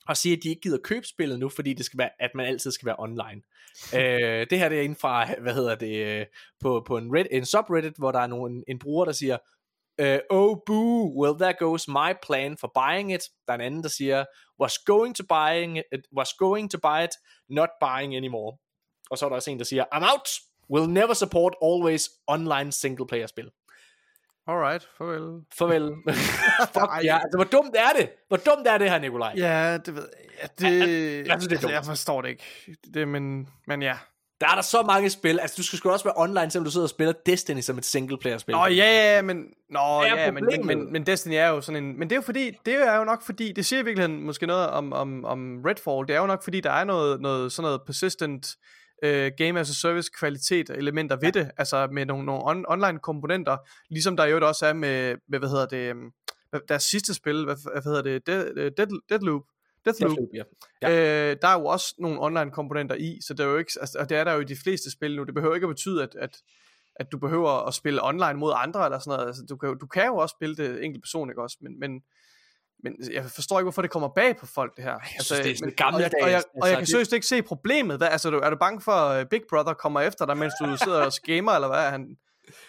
og 0.09 0.17
sige, 0.17 0.37
at 0.37 0.43
de 0.43 0.49
ikke 0.49 0.61
gider 0.61 0.79
købe 0.85 1.07
spillet 1.07 1.39
nu, 1.39 1.49
fordi 1.49 1.73
det 1.73 1.87
skal 1.87 1.99
være, 1.99 2.11
at 2.21 2.31
man 2.35 2.47
altid 2.47 2.71
skal 2.71 2.87
være 2.87 2.97
online. 2.99 3.43
øh, 3.99 4.47
det 4.51 4.59
her 4.59 4.69
det 4.69 4.79
er 4.79 4.83
inden 4.83 4.99
fra, 4.99 5.35
hvad 5.41 5.55
hedder 5.55 5.75
det, 5.75 6.07
øh, 6.07 6.27
på, 6.61 6.83
på 6.87 6.97
en, 6.97 7.17
Red, 7.17 7.25
en 7.31 7.45
subreddit, 7.45 7.97
hvor 7.99 8.13
der 8.13 8.21
er 8.21 8.27
nogen, 8.27 8.65
en 8.69 8.79
bruger, 8.79 9.05
der 9.05 9.13
siger, 9.13 9.39
Uh, 10.03 10.19
oh 10.31 10.57
boo, 10.67 11.23
well 11.23 11.39
there 11.39 11.53
goes 11.53 11.89
my 11.89 12.13
plan 12.23 12.57
for 12.57 12.73
buying 12.75 13.13
it. 13.13 13.23
Der 13.47 13.53
er 13.53 13.55
en 13.55 13.61
anden, 13.61 13.83
der 13.83 13.89
siger, 13.89 14.25
was 14.61 14.79
going 14.79 15.17
to 15.17 15.25
buying 15.29 15.79
it, 15.79 16.07
was 16.17 16.33
going 16.39 16.71
to 16.71 16.79
buy 16.79 17.05
it, 17.05 17.11
not 17.49 17.69
buying 17.81 18.17
anymore. 18.17 18.57
Og 19.11 19.19
så 19.19 19.25
er 19.25 19.29
der 19.29 19.37
også 19.37 19.51
en, 19.51 19.59
der 19.59 19.65
siger, 19.65 19.85
I'm 19.95 20.13
out, 20.13 20.29
will 20.71 20.93
never 20.93 21.15
support 21.15 21.55
always 21.63 22.09
online 22.27 22.73
single 22.73 23.07
player 23.07 23.27
spil. 23.27 23.51
Alright, 24.47 24.89
farvel. 24.99 25.43
Farvel. 25.59 25.93
Fuck 26.75 26.91
Ej. 26.91 27.01
ja, 27.05 27.17
altså 27.17 27.37
hvor 27.37 27.45
dumt 27.45 27.75
er 27.77 27.99
det? 27.99 28.11
Hvor 28.29 28.37
dumt 28.37 28.67
er 28.67 28.79
det 28.79 28.91
her, 28.91 28.99
Nikolaj? 28.99 29.33
Ja, 29.37 29.79
det 29.79 29.95
ved 29.95 30.09
jeg. 30.13 30.25
Ja, 30.43 30.47
det, 30.59 30.71
jeg 30.71 30.81
synes, 30.81 31.27
det 31.27 31.29
er 31.29 31.33
altså, 31.33 31.67
dumt. 31.67 31.73
jeg 31.73 31.85
forstår 31.85 32.23
det 32.23 32.29
ikke. 32.29 32.45
Det, 32.95 33.09
men, 33.09 33.49
men 33.67 33.83
ja. 33.83 33.97
Der 34.41 34.47
er 34.47 34.55
der 34.55 34.63
så 34.63 34.83
mange 34.83 35.11
spil. 35.11 35.41
Altså, 35.41 35.55
du 35.57 35.63
skal 35.63 35.79
sgu 35.79 35.91
også 35.91 36.05
være 36.05 36.15
online, 36.17 36.51
selvom 36.51 36.65
du 36.65 36.71
sidder 36.71 36.85
og 36.85 36.91
spiller 36.91 37.13
Destiny 37.27 37.61
som 37.61 37.79
et 37.79 37.85
single-player-spil. 37.85 38.53
Nå, 38.53 38.67
ja, 38.67 39.15
ja, 39.15 39.23
men... 39.23 39.47
Nå, 39.71 40.03
ja, 40.03 40.31
men, 40.31 40.45
men, 40.45 40.67
men, 40.67 40.93
men 40.93 41.07
Destiny 41.07 41.35
er 41.35 41.49
jo 41.49 41.61
sådan 41.61 41.85
en... 41.85 41.99
Men 41.99 42.11
det 42.11 42.15
er 42.15 42.17
jo 42.17 42.23
fordi... 42.23 42.51
Det 42.67 42.75
er 42.75 42.97
jo 42.97 43.05
nok 43.05 43.23
fordi... 43.23 43.53
Det 43.53 43.67
siger 43.67 43.81
i 43.81 43.85
virkeligheden 43.85 44.23
måske 44.23 44.47
noget 44.47 44.71
om, 44.71 44.93
om, 44.93 45.25
om 45.25 45.63
Redfall. 45.67 46.09
Det 46.09 46.17
er 46.17 46.21
jo 46.21 46.27
nok 46.27 46.45
fordi, 46.45 46.61
der 46.61 46.71
er 46.71 46.85
noget, 46.85 47.21
noget 47.21 47.53
sådan 47.53 47.67
noget 47.67 47.83
persistent 47.83 48.57
uh, 49.07 49.31
game 49.37 49.61
as 49.61 49.71
a 49.71 49.73
service 49.73 50.11
kvalitet 50.19 50.71
elementer 50.71 51.17
ved 51.17 51.33
det. 51.33 51.51
Altså 51.57 51.89
med 51.93 52.07
nogle, 52.07 52.27
nogle 52.27 52.43
on, 52.45 52.65
online 52.69 52.99
komponenter. 52.99 53.57
Ligesom 53.91 54.17
der 54.17 54.25
jo 54.25 54.49
også 54.49 54.67
er 54.67 54.73
med, 54.73 55.17
med 55.29 55.39
hvad 55.39 55.49
hedder 55.49 55.67
det... 55.67 55.95
hvad- 56.51 56.61
Deres 56.69 56.83
sidste 56.83 57.15
spil, 57.15 57.45
hvad, 57.45 57.57
hvad 57.73 57.83
hedder 57.83 58.03
det? 58.03 58.27
Dead, 58.27 58.45
Dead, 58.55 59.01
Deadloop. 59.09 59.43
Deathloop. 59.85 60.11
Deathloop, 60.11 60.29
ja. 60.35 60.43
Ja. 60.83 61.31
Øh, 61.31 61.37
der 61.43 61.49
er 61.49 61.59
jo 61.61 61.65
også 61.67 61.95
nogle 61.99 62.21
online 62.21 62.51
komponenter 62.51 62.95
i, 62.95 63.19
så 63.27 63.35
det 63.35 63.41
er 63.41 63.49
jo 63.49 63.57
ikke, 63.57 63.73
altså, 63.81 63.99
og 63.99 64.09
det 64.09 64.17
er 64.19 64.25
der 64.25 64.33
jo 64.33 64.41
i 64.41 64.45
de 64.45 64.57
fleste 64.57 64.91
spil 64.91 65.17
nu. 65.17 65.25
Det 65.25 65.35
behøver 65.35 65.55
ikke 65.55 65.65
at 65.65 65.69
betyde, 65.69 66.03
at, 66.03 66.15
at, 66.15 66.37
at 66.97 67.13
du 67.13 67.19
behøver 67.19 67.67
at 67.67 67.75
spille 67.75 68.05
online 68.05 68.35
mod 68.35 68.53
andre 68.57 68.85
eller 68.85 68.99
sådan 68.99 69.11
noget. 69.17 69.27
Altså, 69.27 69.43
du, 69.49 69.57
kan, 69.57 69.69
jo- 69.69 69.75
du 69.75 69.87
kan 69.87 70.07
jo 70.07 70.17
også 70.17 70.35
spille 70.39 70.57
det 70.57 70.85
enkelt 70.85 71.03
person, 71.03 71.31
ikke 71.31 71.43
også? 71.43 71.57
Men, 71.61 71.81
men, 71.81 72.01
men 72.85 72.93
jeg 73.13 73.25
forstår 73.25 73.59
ikke, 73.59 73.65
hvorfor 73.65 73.83
det 73.83 73.91
kommer 73.91 74.09
bag 74.09 74.37
på 74.37 74.47
folk, 74.47 74.77
det 74.77 74.85
her. 74.85 74.91
Jeg 74.93 75.01
synes, 75.21 75.41
det 75.41 75.51
er 75.51 75.57
sådan 75.57 75.73
men, 75.79 75.95
og, 75.95 76.01
jeg, 76.01 76.11
og, 76.23 76.31
jeg, 76.31 76.43
gammeldags, 76.43 76.45
og 76.63 76.69
jeg 76.69 76.69
altså, 76.69 76.75
kan 76.75 76.81
det- 76.81 76.89
seriøst 76.89 77.13
ikke 77.13 77.27
se 77.27 77.43
problemet. 77.43 77.97
Hvad, 77.97 78.09
altså, 78.09 78.29
er 78.29 78.33
du- 78.33 78.39
er 78.39 78.51
du 78.51 78.57
bange 78.57 78.81
for, 78.81 78.93
at 78.93 79.29
Big 79.29 79.41
Brother 79.51 79.75
kommer 79.75 80.01
efter 80.01 80.27
dig, 80.27 80.37
mens 80.37 80.55
du 80.61 80.77
sidder 80.85 81.01
og 81.05 81.13
gamer, 81.27 81.53
eller 81.53 81.69
hvad 81.69 81.79
er 81.79 81.91
han? 81.91 82.17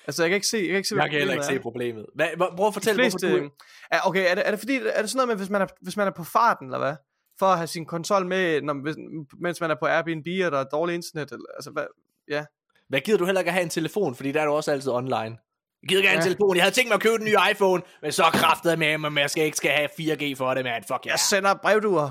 Altså, 0.08 0.24
jeg 0.24 0.30
kan 0.30 0.36
ikke 0.36 0.48
se, 0.48 0.58
jeg 0.58 0.68
kan 0.68 0.76
ikke 0.76 0.90
se, 0.90 0.96
Jeg 0.96 1.10
kan 1.10 1.20
heller 1.20 1.34
ikke 1.34 1.62
problemet 1.62 2.06
se 2.16 2.16
problemet. 2.16 2.38
Hvad, 2.38 2.56
prøv 2.58 2.68
at 2.68 2.72
De 2.72 2.74
fortælle, 2.74 3.02
fleste, 3.02 3.28
hvorfor 3.30 3.44
du... 3.44 3.50
er, 3.92 4.00
okay, 4.06 4.32
er 4.32 4.36
det, 4.36 4.48
er 4.48 4.52
det 4.52 4.60
fordi, 4.60 4.76
er 4.76 5.02
det 5.02 5.10
sådan 5.10 5.18
noget 5.18 5.28
med, 5.28 5.36
hvis 5.36 5.50
man 5.50 5.62
er, 5.62 5.68
hvis 5.82 5.98
man 5.98 6.08
er 6.08 6.12
på 6.12 6.24
farten, 6.24 6.68
eller 6.68 6.78
hvad? 6.80 6.96
For 7.40 7.46
at 7.46 7.58
have 7.58 7.68
sin 7.68 7.86
konsol 7.86 8.26
med, 8.26 8.62
når, 8.62 8.74
hvis, 8.74 8.96
mens 9.42 9.62
man 9.62 9.72
er 9.72 9.76
på 9.76 9.86
Airbnb, 9.86 10.28
og 10.46 10.52
der 10.52 10.60
er 10.60 10.64
dårligt 10.64 10.96
internet, 10.96 11.32
eller, 11.32 11.46
altså 11.56 11.72
hvad? 11.72 11.86
Ja. 12.30 12.46
Hvad 12.90 13.00
gider 13.00 13.18
du 13.18 13.26
heller 13.26 13.42
ikke 13.42 13.50
at 13.50 13.54
have 13.54 13.64
en 13.64 13.70
telefon, 13.70 14.16
fordi 14.16 14.32
der 14.32 14.42
er 14.42 14.46
du 14.46 14.52
også 14.52 14.72
altid 14.72 14.92
online. 14.92 15.38
Jeg 15.86 15.90
gider 15.90 16.02
gerne 16.04 16.16
en 16.16 16.20
Ja. 16.20 16.24
telefon. 16.24 16.56
Jeg 16.56 16.64
havde 16.64 16.76
tænkt 16.76 16.90
mig 16.90 16.96
at 16.96 17.02
købe 17.02 17.18
den 17.18 17.26
nye 17.26 17.38
iPhone, 17.52 17.82
men 18.02 18.12
så 18.12 18.24
kraftede 18.24 18.78
med, 18.78 18.98
men 18.98 19.18
jeg 19.18 19.30
skal 19.30 19.44
ikke 19.44 19.58
skal 19.58 19.72
have 19.72 19.90
4G 20.00 20.36
for 20.38 20.54
det, 20.54 20.64
man. 20.64 20.84
Fuck 20.88 21.06
ja. 21.06 21.12
Jeg 21.12 21.20
sender 21.20 21.54
brevduer. 21.54 22.10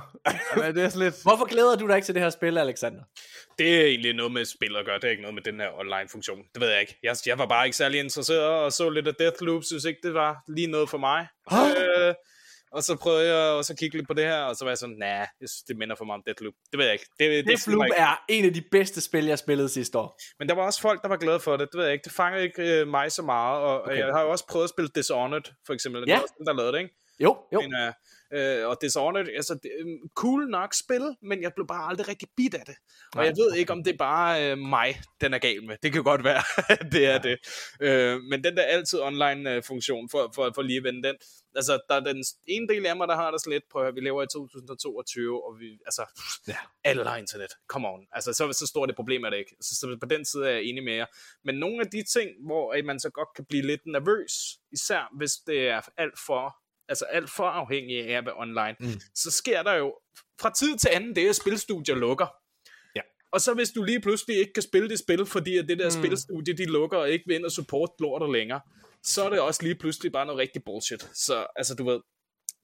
Jamen, 0.56 0.74
det 0.74 0.84
er 0.84 0.88
sådan 0.88 1.04
lidt... 1.04 1.22
Hvorfor 1.22 1.44
glæder 1.48 1.76
du 1.76 1.88
dig 1.88 1.96
ikke 1.96 2.06
til 2.06 2.14
det 2.14 2.22
her 2.22 2.30
spil, 2.30 2.58
Alexander? 2.58 3.00
Det 3.58 3.80
er 3.80 3.84
egentlig 3.86 4.12
noget 4.12 4.32
med 4.32 4.44
spil 4.44 4.76
at 4.76 4.84
gøre, 4.86 4.94
det 4.96 5.04
er 5.04 5.10
ikke 5.10 5.22
noget 5.22 5.34
med 5.34 5.42
den 5.42 5.60
her 5.60 5.68
online-funktion. 5.78 6.38
Det 6.54 6.60
ved 6.60 6.68
jeg 6.70 6.80
ikke. 6.80 6.98
Jeg, 7.02 7.16
jeg 7.26 7.38
var 7.38 7.46
bare 7.46 7.64
ikke 7.66 7.76
særlig 7.76 8.00
interesseret, 8.00 8.42
og 8.42 8.72
så 8.72 8.90
lidt 8.90 9.08
af 9.08 9.14
Deathloop, 9.14 9.64
synes 9.64 9.84
ikke, 9.84 10.00
det 10.02 10.14
var 10.14 10.36
lige 10.48 10.66
noget 10.66 10.90
for 10.90 10.98
mig. 10.98 11.26
øh, 11.52 12.14
og 12.76 12.82
så 12.82 12.96
prøvede 12.96 13.26
jeg 13.34 13.50
også 13.60 13.72
at 13.72 13.78
kigge 13.78 13.96
lidt 13.96 14.08
på 14.08 14.14
det 14.14 14.24
her, 14.24 14.40
og 14.42 14.56
så 14.56 14.64
var 14.64 14.70
jeg 14.70 14.78
sådan, 14.78 14.96
nej, 14.98 15.08
nah, 15.08 15.26
jeg 15.40 15.48
synes, 15.52 15.62
det 15.68 15.76
minder 15.76 15.96
for 15.96 16.04
meget 16.04 16.18
om 16.18 16.22
Deathloop. 16.26 16.54
Det 16.70 16.78
ved 16.78 16.84
jeg 16.84 16.92
ikke. 16.98 17.06
Det, 17.18 17.30
det, 17.30 17.36
det 17.44 17.46
Deathloop 17.50 17.84
ikke. 17.84 17.96
er 17.96 18.24
en 18.28 18.44
af 18.44 18.52
de 18.54 18.62
bedste 18.76 19.00
spil, 19.00 19.24
jeg 19.26 19.38
spillede 19.38 19.68
sidste 19.68 19.98
år. 19.98 20.08
Men 20.38 20.48
der 20.48 20.54
var 20.54 20.62
også 20.62 20.80
folk, 20.80 21.02
der 21.02 21.08
var 21.08 21.16
glade 21.16 21.40
for 21.40 21.56
det. 21.56 21.68
Det 21.72 21.78
ved 21.78 21.84
jeg 21.84 21.92
ikke. 21.92 22.04
Det 22.04 22.12
fanger 22.12 22.38
ikke 22.38 22.80
øh, 22.80 22.88
mig 22.88 23.12
så 23.12 23.22
meget. 23.22 23.58
Og 23.62 23.82
okay. 23.82 23.98
Jeg 23.98 24.06
har 24.14 24.22
jo 24.22 24.30
også 24.30 24.46
prøvet 24.46 24.64
at 24.64 24.70
spille 24.70 24.90
Dishonored, 24.94 25.46
for 25.66 25.72
eksempel. 25.74 26.00
Det 26.02 26.08
Ja. 26.08 26.14
var 26.14 26.22
også 26.22 26.34
der 26.46 26.52
lavede 26.52 26.72
det, 26.72 26.78
ikke? 26.78 26.94
Jo, 27.20 27.36
jo. 27.52 27.60
Men, 27.60 27.74
øh, 27.74 27.92
øh, 28.60 28.68
og 28.68 28.78
Dishonored, 28.80 29.28
altså, 29.28 29.54
det, 29.54 29.70
øh, 29.78 29.86
cool 30.14 30.50
nok 30.50 30.74
spil, 30.74 31.16
men 31.22 31.42
jeg 31.42 31.52
blev 31.54 31.66
bare 31.66 31.88
aldrig 31.88 32.08
rigtig 32.08 32.28
bit 32.36 32.54
af 32.54 32.64
det. 32.66 32.74
Og 33.12 33.16
Nej. 33.16 33.24
jeg 33.24 33.34
ved 33.36 33.54
ikke, 33.54 33.72
om 33.72 33.84
det 33.84 33.92
er 33.92 33.96
bare 33.96 34.50
øh, 34.50 34.58
mig, 34.58 35.00
den 35.20 35.34
er 35.34 35.38
gal 35.38 35.64
med. 35.64 35.76
Det 35.82 35.92
kan 35.92 36.04
godt 36.04 36.24
være, 36.24 36.42
at 36.80 36.92
det 36.92 37.06
er 37.06 37.10
ja. 37.12 37.18
det. 37.18 37.38
Øh, 37.80 38.20
men 38.30 38.44
den 38.44 38.56
der 38.56 38.62
altid 38.62 39.00
online-funktion, 39.00 40.08
for, 40.08 40.32
for, 40.34 40.52
for 40.54 40.62
lige 40.62 40.76
at 40.76 40.84
vende 40.84 41.08
den, 41.08 41.16
altså, 41.54 41.80
der 41.88 41.94
er 41.94 42.00
den 42.00 42.24
ene 42.48 42.68
del 42.68 42.86
af 42.86 42.96
mig, 42.96 43.08
der 43.08 43.16
har 43.16 43.30
det 43.30 43.46
lidt, 43.46 43.64
prøv 43.72 43.86
at 43.86 43.94
vi 43.94 44.00
lever 44.00 44.22
i 44.22 44.26
2022, 44.26 45.44
og 45.46 45.60
vi, 45.60 45.78
altså, 45.86 46.04
Ja. 46.48 46.56
alle 46.84 47.04
har 47.04 47.16
internet, 47.16 47.50
come 47.68 47.88
on. 47.88 48.06
Altså, 48.12 48.32
så, 48.32 48.52
så 48.52 48.66
stort 48.66 48.90
et 48.90 48.96
problem 48.96 49.24
er 49.24 49.30
det 49.30 49.36
ikke. 49.36 49.56
Så, 49.60 49.74
så 49.74 49.96
på 50.00 50.06
den 50.06 50.24
side 50.24 50.46
er 50.48 50.50
jeg 50.50 50.62
enig 50.62 50.84
med 50.84 50.94
jer. 50.94 51.06
Men 51.44 51.54
nogle 51.54 51.80
af 51.80 51.90
de 51.90 52.02
ting, 52.02 52.30
hvor 52.46 52.74
øh, 52.74 52.84
man 52.84 53.00
så 53.00 53.10
godt 53.10 53.28
kan 53.36 53.44
blive 53.44 53.66
lidt 53.66 53.86
nervøs, 53.86 54.32
især 54.72 55.12
hvis 55.16 55.32
det 55.46 55.68
er 55.68 55.80
alt 55.96 56.18
for 56.26 56.56
altså 56.88 57.04
alt 57.04 57.30
for 57.30 57.44
afhængig 57.44 58.08
af 58.08 58.18
at 58.18 58.24
være 58.24 58.34
online, 58.36 58.76
mm. 58.80 59.00
så 59.14 59.30
sker 59.30 59.62
der 59.62 59.74
jo 59.74 59.94
fra 60.40 60.52
tid 60.54 60.76
til 60.76 60.88
anden 60.92 61.16
det, 61.16 61.28
at 61.28 61.36
spilstudier 61.36 61.94
lukker. 61.94 62.26
Ja. 62.96 63.00
Og 63.32 63.40
så 63.40 63.54
hvis 63.54 63.70
du 63.70 63.82
lige 63.82 64.00
pludselig 64.00 64.36
ikke 64.36 64.52
kan 64.52 64.62
spille 64.62 64.88
det 64.88 64.98
spil, 64.98 65.26
fordi 65.26 65.56
at 65.56 65.68
det 65.68 65.78
der 65.78 65.84
mm. 65.84 65.90
spilstudie, 65.90 66.56
de 66.56 66.64
lukker 66.64 66.98
og 66.98 67.10
ikke 67.10 67.24
vil 67.26 67.36
ind 67.36 67.44
og 67.44 67.52
support 67.52 67.90
lortet 68.00 68.32
længere, 68.32 68.60
så 69.02 69.24
er 69.24 69.30
det 69.30 69.40
også 69.40 69.62
lige 69.62 69.74
pludselig 69.74 70.12
bare 70.12 70.26
noget 70.26 70.38
rigtig 70.38 70.62
bullshit. 70.64 71.10
Så 71.14 71.46
altså, 71.56 71.74
du 71.74 71.84
ved, 71.84 72.00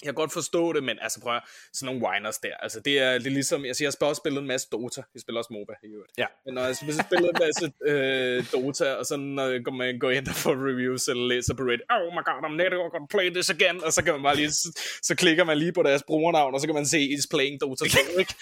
jeg 0.02 0.08
kan 0.08 0.14
godt 0.14 0.32
forstå 0.32 0.72
det, 0.72 0.82
men 0.84 0.96
altså 1.00 1.20
prøv 1.20 1.36
at, 1.36 1.42
sådan 1.72 1.86
nogle 1.86 2.06
whiners 2.06 2.38
der, 2.38 2.54
altså 2.62 2.80
det 2.80 2.98
er, 2.98 3.18
det 3.18 3.26
er 3.26 3.30
ligesom, 3.30 3.64
jeg 3.64 3.76
siger, 3.76 3.86
jeg 3.88 3.92
har 4.00 4.06
også 4.06 4.20
spillet 4.20 4.40
en 4.40 4.46
masse 4.46 4.68
Dota, 4.72 5.02
jeg 5.14 5.20
spiller 5.20 5.38
også 5.38 5.52
MOBA 5.52 5.74
i 5.84 5.86
øvrigt. 5.94 6.12
Ja. 6.18 6.26
Men 6.44 6.54
når 6.54 6.60
jeg 6.60 6.68
har 6.68 7.02
spillet 7.08 7.28
en 7.34 7.40
masse 7.46 7.64
øh, 7.90 8.44
Dota, 8.52 8.94
og 8.94 9.06
så 9.06 9.16
når 9.16 9.62
går 9.62 9.72
man 9.72 9.98
går 9.98 10.10
ind 10.10 10.28
og 10.28 10.34
får 10.34 10.54
reviews, 10.68 11.08
eller 11.08 11.26
læser 11.26 11.54
på 11.54 11.62
Reddit, 11.62 11.82
oh 11.90 12.08
my 12.16 12.22
god, 12.28 12.38
I'm 12.46 12.56
never 12.62 12.90
gonna 12.94 13.10
play 13.14 13.28
this 13.36 13.50
again, 13.50 13.84
og 13.84 13.92
så 13.92 14.04
kan 14.04 14.12
man 14.12 14.22
bare 14.22 14.36
lige, 14.36 14.50
så, 14.50 14.68
så 15.02 15.14
klikker 15.14 15.44
man 15.44 15.58
lige 15.58 15.72
på 15.72 15.82
deres 15.82 16.02
brugernavn, 16.06 16.54
og 16.54 16.60
så 16.60 16.66
kan 16.66 16.74
man 16.74 16.86
se, 16.86 17.00
is 17.00 17.26
playing 17.30 17.60
Dota 17.60 17.84
2, 17.84 17.98
ikke? 18.22 18.34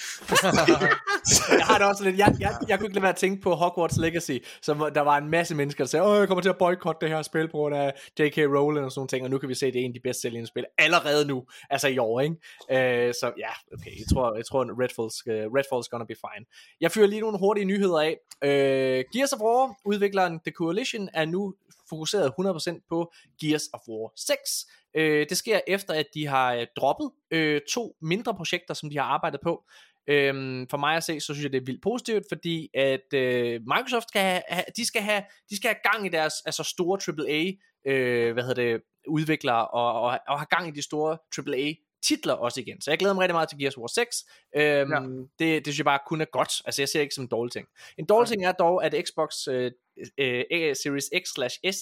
Jeg 1.58 1.66
har 1.70 1.78
det 1.78 1.86
også 1.86 2.04
lidt, 2.04 2.18
jeg, 2.18 2.34
jeg, 2.40 2.52
jeg 2.68 2.78
kunne 2.78 2.86
ikke 2.86 2.94
lade 2.94 3.02
være 3.02 3.16
at 3.16 3.22
tænke 3.24 3.42
på 3.42 3.54
Hogwarts 3.54 3.96
Legacy, 3.96 4.36
som 4.62 4.90
der 4.94 5.00
var 5.00 5.16
en 5.18 5.28
masse 5.30 5.54
mennesker, 5.54 5.84
der 5.84 5.88
sagde, 5.88 6.04
åh, 6.06 6.18
jeg 6.18 6.28
kommer 6.28 6.42
til 6.42 6.48
at 6.48 6.58
boykotte 6.58 7.00
det 7.00 7.14
her 7.14 7.22
spil 7.22 7.48
på 7.48 7.56
grund 7.56 7.74
af 7.74 7.94
J.K. 8.18 8.38
Rowling 8.38 8.84
og 8.84 8.92
sådan 8.92 9.00
nogle 9.00 9.08
ting, 9.08 9.24
og 9.24 9.30
nu 9.30 9.38
kan 9.38 9.48
vi 9.48 9.54
se, 9.54 9.66
at 9.66 9.72
det 9.72 9.80
er 9.80 9.84
en 9.84 9.90
af 9.90 9.94
de 9.94 10.00
bedst 10.00 10.20
sælgende 10.20 10.46
spil 10.46 10.64
allerede 10.78 11.26
nu, 11.26 11.44
altså 11.70 11.88
i 11.88 11.98
år, 11.98 12.20
ikke? 12.20 12.36
Øh, 12.70 13.14
så 13.14 13.32
ja, 13.38 13.50
okay, 13.74 13.90
jeg 13.98 14.06
tror, 14.12 14.36
jeg 14.36 14.46
tror 14.46 14.64
Redfall's, 14.64 15.32
uh, 15.32 15.34
øh, 15.34 15.44
Redfall's 15.46 15.88
gonna 15.90 16.04
be 16.04 16.14
fine. 16.14 16.46
Jeg 16.80 16.92
fyrer 16.92 17.06
lige 17.06 17.20
nogle 17.20 17.38
hurtige 17.38 17.64
nyheder 17.64 18.00
af. 18.00 18.16
Øh, 18.44 19.04
Gears 19.12 19.32
of 19.32 19.40
War, 19.40 19.74
udvikleren 19.84 20.40
The 20.40 20.52
Coalition, 20.52 21.08
er 21.14 21.24
nu 21.24 21.54
fokuseret 21.88 22.32
100% 22.40 22.86
på 22.88 23.12
Gears 23.40 23.68
of 23.72 23.80
War 23.88 24.12
6. 24.16 24.66
Øh, 24.94 25.26
det 25.28 25.36
sker 25.36 25.60
efter, 25.66 25.94
at 25.94 26.06
de 26.14 26.26
har 26.26 26.54
øh, 26.54 26.66
droppet 26.76 27.10
øh, 27.30 27.60
to 27.70 27.96
mindre 28.02 28.34
projekter, 28.34 28.74
som 28.74 28.90
de 28.90 28.98
har 28.98 29.04
arbejdet 29.04 29.40
på. 29.42 29.64
Øhm, 30.10 30.66
for 30.70 30.76
mig 30.76 30.96
at 30.96 31.04
se, 31.04 31.20
så 31.20 31.26
synes 31.34 31.42
jeg, 31.42 31.52
det 31.52 31.60
er 31.60 31.64
vildt 31.64 31.82
positivt, 31.82 32.24
fordi 32.28 32.70
at 32.74 33.14
øh, 33.14 33.60
Microsoft 33.60 34.08
skal 34.08 34.20
have- 34.22 34.64
de, 34.76 34.86
skal 34.86 35.02
have, 35.02 35.22
de 35.50 35.56
skal 35.56 35.68
have 35.68 35.92
gang 35.92 36.06
i 36.06 36.08
deres 36.08 36.34
altså 36.46 36.62
store 36.62 36.98
AAA 37.08 37.52
øh, 37.92 38.32
hvad 38.32 38.42
hedder 38.42 38.62
det, 38.62 38.82
udviklere, 39.08 39.68
og, 39.68 39.92
og, 40.02 40.18
og 40.28 40.38
have 40.40 40.46
gang 40.50 40.68
i 40.68 40.70
de 40.70 40.82
store 40.82 41.18
AAA 41.38 41.74
titler 42.02 42.34
også 42.34 42.60
igen. 42.60 42.80
Så 42.80 42.90
jeg 42.90 42.98
glæder 42.98 43.14
mig 43.14 43.20
rigtig 43.22 43.34
meget 43.34 43.48
til 43.48 43.58
Gears 43.58 43.76
of 43.76 43.80
War 43.80 43.86
6. 43.86 44.24
Øhm, 44.56 44.92
ja. 44.92 45.00
Ja. 45.00 45.06
det, 45.38 45.64
det 45.64 45.66
synes 45.66 45.78
jeg 45.78 45.84
bare 45.84 45.98
kun 46.06 46.20
er 46.20 46.24
godt. 46.24 46.52
Altså 46.64 46.82
jeg 46.82 46.88
ser 46.88 47.00
ikke 47.00 47.14
som 47.14 47.24
en 47.24 47.28
dårlig 47.28 47.52
ting. 47.52 47.66
En 47.98 48.06
dårlig 48.06 48.28
ting 48.28 48.44
er 48.44 48.52
dog, 48.52 48.84
at 48.84 48.94
Xbox 49.08 49.32
øh, 49.48 49.72
øh, 50.18 50.44
Series 50.82 51.10
X 51.22 51.28
slash 51.34 51.58
S 51.72 51.76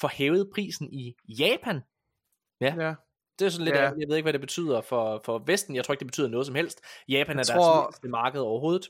får 0.00 0.08
hævet 0.08 0.50
prisen 0.54 0.92
i 0.92 1.14
Japan. 1.28 1.80
Ja. 2.60 2.94
Det 3.38 3.44
er 3.46 3.48
sådan 3.48 3.64
lidt, 3.64 3.76
Ja. 3.76 3.82
ja. 3.82 3.90
jeg 3.98 4.08
ved 4.08 4.16
ikke, 4.16 4.24
hvad 4.24 4.32
det 4.32 4.40
betyder 4.40 4.80
for, 4.80 5.20
for 5.24 5.42
Vesten. 5.46 5.76
Jeg 5.76 5.84
tror 5.84 5.92
ikke, 5.92 6.00
det 6.00 6.06
betyder 6.06 6.28
noget 6.28 6.46
som 6.46 6.54
helst. 6.54 6.80
Japan 7.08 7.36
er 7.36 7.40
Jeg 7.40 7.46
deres 7.46 7.48
tror- 7.48 7.82
mindste 7.86 8.08
marked 8.08 8.40
overhovedet. 8.40 8.88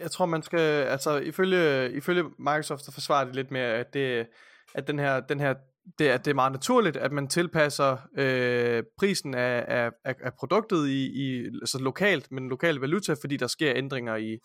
Jeg 0.00 0.10
tror, 0.10 0.26
man 0.26 0.42
skal, 0.42 0.60
altså 0.60 1.16
ifølge, 1.16 1.92
ifølge 1.92 2.22
Microsoft, 2.38 2.82
så 2.84 2.92
forsvarer 2.92 3.24
det 3.24 3.34
lidt 3.34 3.50
med, 3.50 3.60
at 3.60 3.94
det, 3.94 4.26
at 4.74 4.86
den 4.88 4.98
her, 4.98 5.20
den 5.20 5.40
her 5.40 5.54
det, 5.98 6.08
at 6.08 6.24
det 6.24 6.30
er 6.30 6.34
meget 6.34 6.52
naturligt, 6.52 6.96
at 6.96 7.12
man 7.12 7.28
tilpasser 7.28 7.96
øh, 8.18 8.82
prisen 8.98 9.34
af, 9.34 9.64
af, 9.68 9.90
af, 10.04 10.34
produktet 10.38 10.88
i, 10.88 11.04
i 11.04 11.44
altså 11.46 11.78
lokalt, 11.78 12.32
med 12.32 12.40
den 12.40 12.48
lokale 12.50 12.80
valuta, 12.80 13.12
fordi 13.12 13.36
der 13.36 13.46
sker 13.46 13.72
ændringer 13.76 14.16
i 14.16 14.38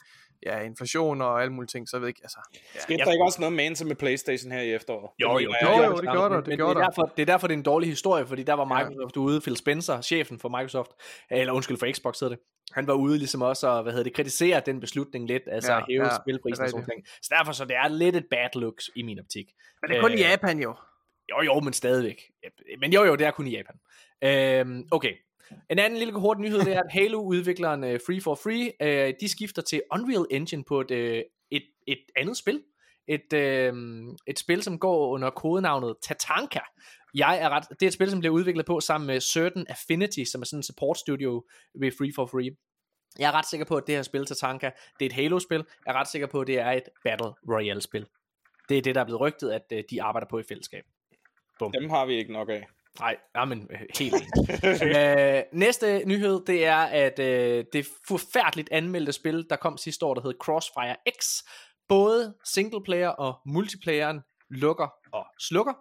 ja, 0.46 0.60
inflation 0.60 1.22
og 1.22 1.42
alle 1.42 1.54
mulige 1.54 1.68
ting, 1.68 1.90
så 1.90 1.98
jeg 1.98 2.02
ved 2.02 2.08
ikke, 2.08 2.20
altså... 2.24 2.40
Ja. 2.76 2.80
Skete 2.80 3.04
der 3.06 3.12
ikke 3.12 3.24
også 3.24 3.42
noget 3.42 3.56
med 3.56 3.86
med 3.86 3.96
Playstation 3.96 4.52
her 4.52 4.62
i 4.62 4.74
efteråret? 4.74 5.10
Jo, 5.22 5.38
Det 5.38 5.44
jo, 5.46 5.54
jo, 5.62 5.82
jeg. 5.82 5.90
jo, 5.92 5.96
det 5.96 6.10
gjorde 6.12 6.36
der, 6.36 6.42
det 6.42 6.48
men 6.48 6.58
gjorde 6.58 6.76
det, 6.76 6.80
er 6.80 6.84
der. 6.84 6.90
derfor, 6.90 7.14
det 7.18 7.22
er 7.22 7.26
derfor, 7.26 7.48
det 7.48 7.54
er 7.54 7.58
en 7.58 7.64
dårlig 7.64 7.90
historie, 7.90 8.26
fordi 8.28 8.44
der 8.44 8.54
var. 8.54 8.66
Microsoft 8.66 9.16
ja. 9.16 9.22
ude, 9.22 9.42
Phil 9.42 9.58
Spencer, 9.58 10.02
chefen 10.02 10.40
for 10.40 10.50
Microsoft, 10.50 10.92
eller 11.32 11.54
undskyld 11.54 11.78
for 11.78 11.92
Xbox 11.94 12.20
hedder 12.20 12.36
det, 12.36 12.44
han 12.72 12.88
var 12.88 12.94
ude 12.94 13.18
ligesom 13.18 13.42
også 13.42 13.68
og, 13.68 13.84
hvad 13.84 13.94
hedder 13.94 14.04
det, 14.04 14.14
kritisere 14.14 14.62
den 14.66 14.80
beslutning 14.80 15.28
lidt, 15.28 15.44
altså 15.52 15.74
Ja, 15.74 15.80
hæve 15.90 16.04
ja, 16.04 16.18
spilprisen 16.24 16.62
er 16.62 16.66
og 16.66 16.70
sådan 16.70 16.86
ting. 16.86 17.08
Så 17.22 17.36
derfor 17.38 17.52
så 17.52 17.66
det 17.66 17.76
er 17.76 17.88
lidt 17.88 18.16
et 18.16 18.26
bad 18.32 18.50
look 18.62 18.76
i 18.96 19.02
min 19.02 19.20
optik. 19.20 19.46
Men 19.82 19.90
det 19.90 19.98
er 19.98 20.02
kun 20.02 20.12
i 20.12 20.14
Øh, 20.14 20.20
Japan 20.20 20.60
jo. 20.60 20.76
Jo, 21.30 21.42
jo, 21.42 21.60
men 21.60 21.74
stadigvæk. 21.74 22.32
Men 22.80 22.94
jo, 22.94 23.04
jo, 23.04 23.16
det 23.16 23.28
er 23.28 23.32
kun 23.32 23.48
i 23.48 23.52
Japan. 23.58 23.76
Øhm, 24.24 24.88
okay. 24.92 25.14
En 25.70 25.80
anden 25.80 26.00
lille 26.00 26.14
hurtig 26.14 26.42
nyhed, 26.42 26.60
det 26.60 26.74
er, 26.74 26.80
at 26.80 26.92
Halo-udvikleren 26.92 27.84
uh, 27.84 27.90
øh, 27.90 28.00
Free 28.06 28.22
for 28.22 28.36
Free, 28.36 28.72
uh, 28.84 29.14
de 29.22 29.28
skifter 29.28 29.62
til 29.62 29.82
Unreal 29.92 30.26
Engine 30.32 30.64
på 30.64 30.82
et, 30.82 30.92
uh, 30.92 30.98
et, 31.52 31.64
et 31.88 32.00
andet 32.16 32.38
spil. 32.38 32.64
Et, 33.08 33.34
uh, 33.34 34.14
et 34.28 34.40
spil, 34.40 34.64
som 34.64 34.80
går 34.80 35.08
under 35.08 35.30
kodenavnet 35.30 35.96
Tatanka. 36.02 36.60
Jeg 37.14 37.40
er 37.42 37.50
ret, 37.50 37.70
det 37.70 37.84
er 37.84 37.88
et 37.88 37.94
spil, 37.94 38.10
som 38.10 38.20
bliver 38.20 38.34
udviklet 38.34 38.66
på 38.66 38.80
sammen 38.80 39.08
med 39.08 39.22
Certain 39.22 39.66
Affinity, 39.70 40.24
som 40.24 40.42
er 40.42 40.46
sådan 40.46 40.60
en 40.60 40.64
support 40.64 40.98
studio 40.98 41.46
ved 41.80 41.92
Free 41.98 42.12
for 42.16 42.26
Free. 42.26 42.56
Jeg 43.20 43.28
er 43.28 43.32
ret 43.32 43.46
sikker 43.50 43.66
på, 43.66 43.78
at 43.78 43.84
det 43.88 43.96
her 43.96 44.02
spil, 44.02 44.26
Tatanka, 44.26 44.72
det 45.00 45.06
er 45.06 45.10
et 45.10 45.14
Halo-spil. 45.14 45.66
Jeg 45.86 45.94
er 45.94 46.00
ret 46.00 46.08
sikker 46.08 46.28
på, 46.28 46.42
at 46.42 46.48
det 46.48 46.60
er 46.60 46.72
et 46.72 46.84
Battle 47.04 47.32
Royale-spil. 47.50 48.06
Det 48.70 48.78
er 48.78 48.82
det, 48.82 48.96
der 48.96 49.02
er 49.02 49.06
blevet 49.06 49.22
rygtet, 49.22 49.52
at 49.52 49.64
uh, 49.74 49.80
de 49.90 50.02
arbejder 50.02 50.28
på 50.30 50.40
i 50.40 50.44
fællesskab. 50.44 50.84
Dem 51.60 51.90
har 51.90 52.06
vi 52.06 52.14
ikke 52.18 52.34
nok 52.34 52.50
af. 52.50 52.68
Nej, 53.00 53.46
men 53.46 53.68
øh, 53.72 53.80
helt 54.00 54.14
enig. 54.14 54.98
øh, 54.98 55.44
næste 55.54 56.02
nyhed, 56.06 56.42
det 56.48 56.66
er, 56.66 56.76
at 56.78 57.20
øh, 57.20 57.66
det 57.74 57.88
forfærdeligt 58.08 58.70
anmeldte 58.72 59.12
spil, 59.12 59.46
der 59.50 59.56
kom 59.56 59.78
sidste 59.78 60.06
år, 60.06 60.14
der 60.14 60.22
hed 60.22 60.34
Crossfire 60.42 60.96
X, 61.22 61.44
både 61.90 62.34
singleplayer 62.46 63.10
og 63.10 63.36
multiplayeren 63.46 64.20
lukker 64.50 64.88
og 65.14 65.26
slukker. 65.40 65.74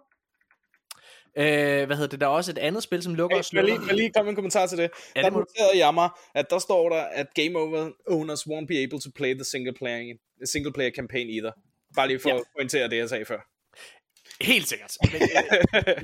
Øh, 1.37 1.85
hvad 1.85 1.95
hedder 1.95 2.07
det? 2.09 2.21
Der 2.21 2.27
er 2.27 2.31
også 2.31 2.51
et 2.51 2.57
andet 2.57 2.83
spil, 2.83 3.03
som 3.03 3.15
lukker 3.15 3.35
Hey, 3.37 3.39
og 3.39 3.45
kan 3.51 3.57
jeg 3.57 3.63
slukker. 3.65 3.77
lige, 3.79 3.87
jeg 3.87 3.95
lige 3.95 4.11
komme 4.15 4.29
en 4.29 4.35
kommentar 4.35 4.65
til 4.67 4.77
det? 4.77 4.91
Ja, 5.15 5.21
der 5.21 5.29
noterede 5.29 5.77
jeg 5.85 5.93
mig, 5.93 6.09
at 6.35 6.49
der 6.49 6.59
står 6.59 6.89
der, 6.89 7.01
at 7.01 7.27
game 7.33 7.59
over 7.59 7.91
owners 8.07 8.41
won't 8.47 8.65
be 8.67 8.77
able 8.83 8.99
to 9.01 9.09
play 9.15 9.33
the 9.33 9.43
single 9.43 9.73
player, 9.73 10.15
single 10.45 10.73
player 10.73 10.91
campaign 10.95 11.29
either. 11.29 11.51
Bare 11.95 12.07
lige 12.07 12.19
for 12.19 12.29
Ja. 12.29 12.35
at 12.35 12.43
pointere 12.57 12.89
det, 12.89 12.97
jeg 12.97 13.09
sagde 13.09 13.25
før. 13.25 13.39
Helt 14.41 14.67
sikkert. 14.67 14.97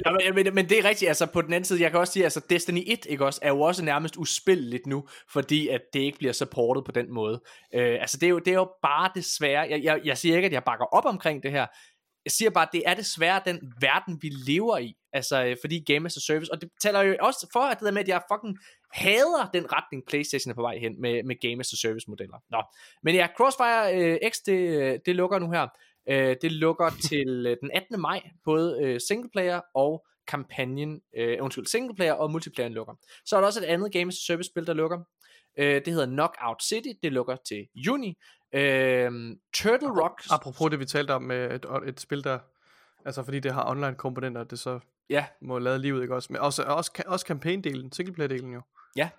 Men, 0.06 0.22
øh, 0.28 0.36
men, 0.36 0.56
men 0.56 0.70
det 0.70 0.80
er 0.80 0.84
rigtigt, 0.90 1.10
altså 1.10 1.26
på 1.26 1.42
den 1.42 1.54
anden 1.54 1.66
side, 1.66 1.82
jeg 1.82 1.92
kan 1.92 2.00
også 2.00 2.14
sige, 2.14 2.24
altså 2.24 2.42
Destiny 2.50 2.84
1, 2.88 3.06
ikke 3.10 3.26
også, 3.26 3.40
er 3.44 3.50
jo 3.50 3.62
også 3.62 3.84
nærmest 3.84 4.18
uspilleligt 4.18 4.88
nu, 4.88 5.08
fordi 5.32 5.68
at 5.68 5.82
det 5.94 6.00
ikke 6.00 6.18
bliver 6.18 6.34
supportet 6.34 6.86
på 6.86 6.92
den 6.92 7.14
måde. 7.14 7.42
Øh, 7.74 7.98
altså 8.02 8.18
det 8.18 8.28
er, 8.28 8.30
jo, 8.30 8.40
det 8.40 8.48
er 8.48 8.56
jo 8.56 8.70
bare 8.82 9.12
desværre, 9.16 9.68
jeg, 9.70 9.84
jeg, 9.84 10.02
jeg 10.04 10.18
siger 10.18 10.36
ikke, 10.36 10.46
at 10.46 10.54
jeg 10.54 10.64
bakker 10.64 10.86
op 10.86 11.06
omkring 11.06 11.44
det 11.44 11.52
her, 11.52 11.66
jeg 12.26 12.32
siger 12.32 12.50
bare, 12.50 12.66
at 12.66 12.74
det 12.74 12.84
er 12.86 12.94
desværre 12.94 13.42
den 13.46 13.74
verden, 13.82 14.20
vi 14.22 14.30
lever 14.30 14.78
i, 14.78 14.94
altså 15.14 15.46
øh, 15.46 15.58
fordi 15.62 15.84
Game 15.94 16.06
as 16.06 16.18
a 16.18 16.20
Service, 16.20 16.52
og 16.52 16.62
det 16.62 16.70
taler 16.82 17.02
jo 17.02 17.16
også 17.20 17.50
for, 17.54 17.60
at 17.60 17.80
det 17.80 17.86
der 17.86 17.92
med, 17.92 18.02
at 18.02 18.08
jeg 18.08 18.22
fucking 18.32 18.58
hader 18.94 19.50
den 19.54 19.74
retning, 19.74 20.04
Playstation 20.08 20.52
er 20.52 20.56
på 20.56 20.62
vej 20.62 20.78
hen 20.78 21.02
med, 21.02 21.24
med 21.24 21.36
Game 21.42 21.60
as 21.60 21.74
a 21.74 21.76
Service 21.76 22.10
modeller. 22.10 22.38
Nå. 22.50 22.64
Men 23.04 23.16
ja, 23.16 23.28
Crossfire 23.38 23.96
øh, 23.96 24.18
X, 24.32 24.34
det, 24.46 24.60
øh, 24.82 25.00
det 25.06 25.16
lukker 25.16 25.40
nu 25.40 25.52
her. 25.52 25.68
Øh, 26.10 26.36
det 26.42 26.52
lukker 26.52 26.90
til 27.10 27.46
øh, 27.48 27.58
den 27.62 27.72
18. 27.74 28.02
maj, 28.02 28.22
både 28.46 28.80
øh, 28.84 29.00
singleplayer 29.08 29.62
og 29.74 30.06
kampagnen, 30.28 31.02
øh, 31.18 31.38
undskyld, 31.42 31.66
singleplayer 31.66 32.14
og 32.14 32.32
multiplayer 32.32 32.70
lukker. 32.70 32.94
Så 33.26 33.36
er 33.36 33.40
der 33.40 33.48
også 33.48 33.60
et 33.60 33.66
andet 33.66 33.92
Games 33.92 34.16
Service 34.16 34.50
spil, 34.50 34.68
der 34.68 34.74
lukker. 34.74 35.00
Øh, 35.60 35.82
det 35.86 35.88
hedder 35.88 36.06
Knockout 36.06 36.64
City, 36.64 36.90
det 37.04 37.14
lukker 37.14 37.36
til 37.48 37.68
juni. 37.76 38.18
Øh, 38.54 39.12
Turtle 39.54 40.02
Rock, 40.02 40.22
Apropos 40.32 40.72
det, 40.72 40.80
vi 40.80 40.86
talte 40.86 41.12
om 41.12 41.22
med 41.22 41.52
et, 41.52 41.66
et 41.88 42.00
spil, 42.00 42.24
der 42.24 42.40
Altså 43.06 43.24
fordi 43.24 43.40
det 43.40 43.54
har 43.54 43.70
online 43.70 43.96
komponenter, 43.96 44.44
det 44.44 44.60
så 44.60 44.80
Ja, 45.10 45.26
må 45.42 45.60
lade 45.60 45.80
livet, 45.80 46.02
ikke 46.02 46.16
også? 46.16 46.34
Men 46.34 46.42
også, 46.42 46.64
også, 46.64 47.04
også 47.06 47.26
campaign-delen, 47.26 47.90
singleplayer-delen 47.92 48.54
jo. 48.54 48.62
ja. 48.96 49.10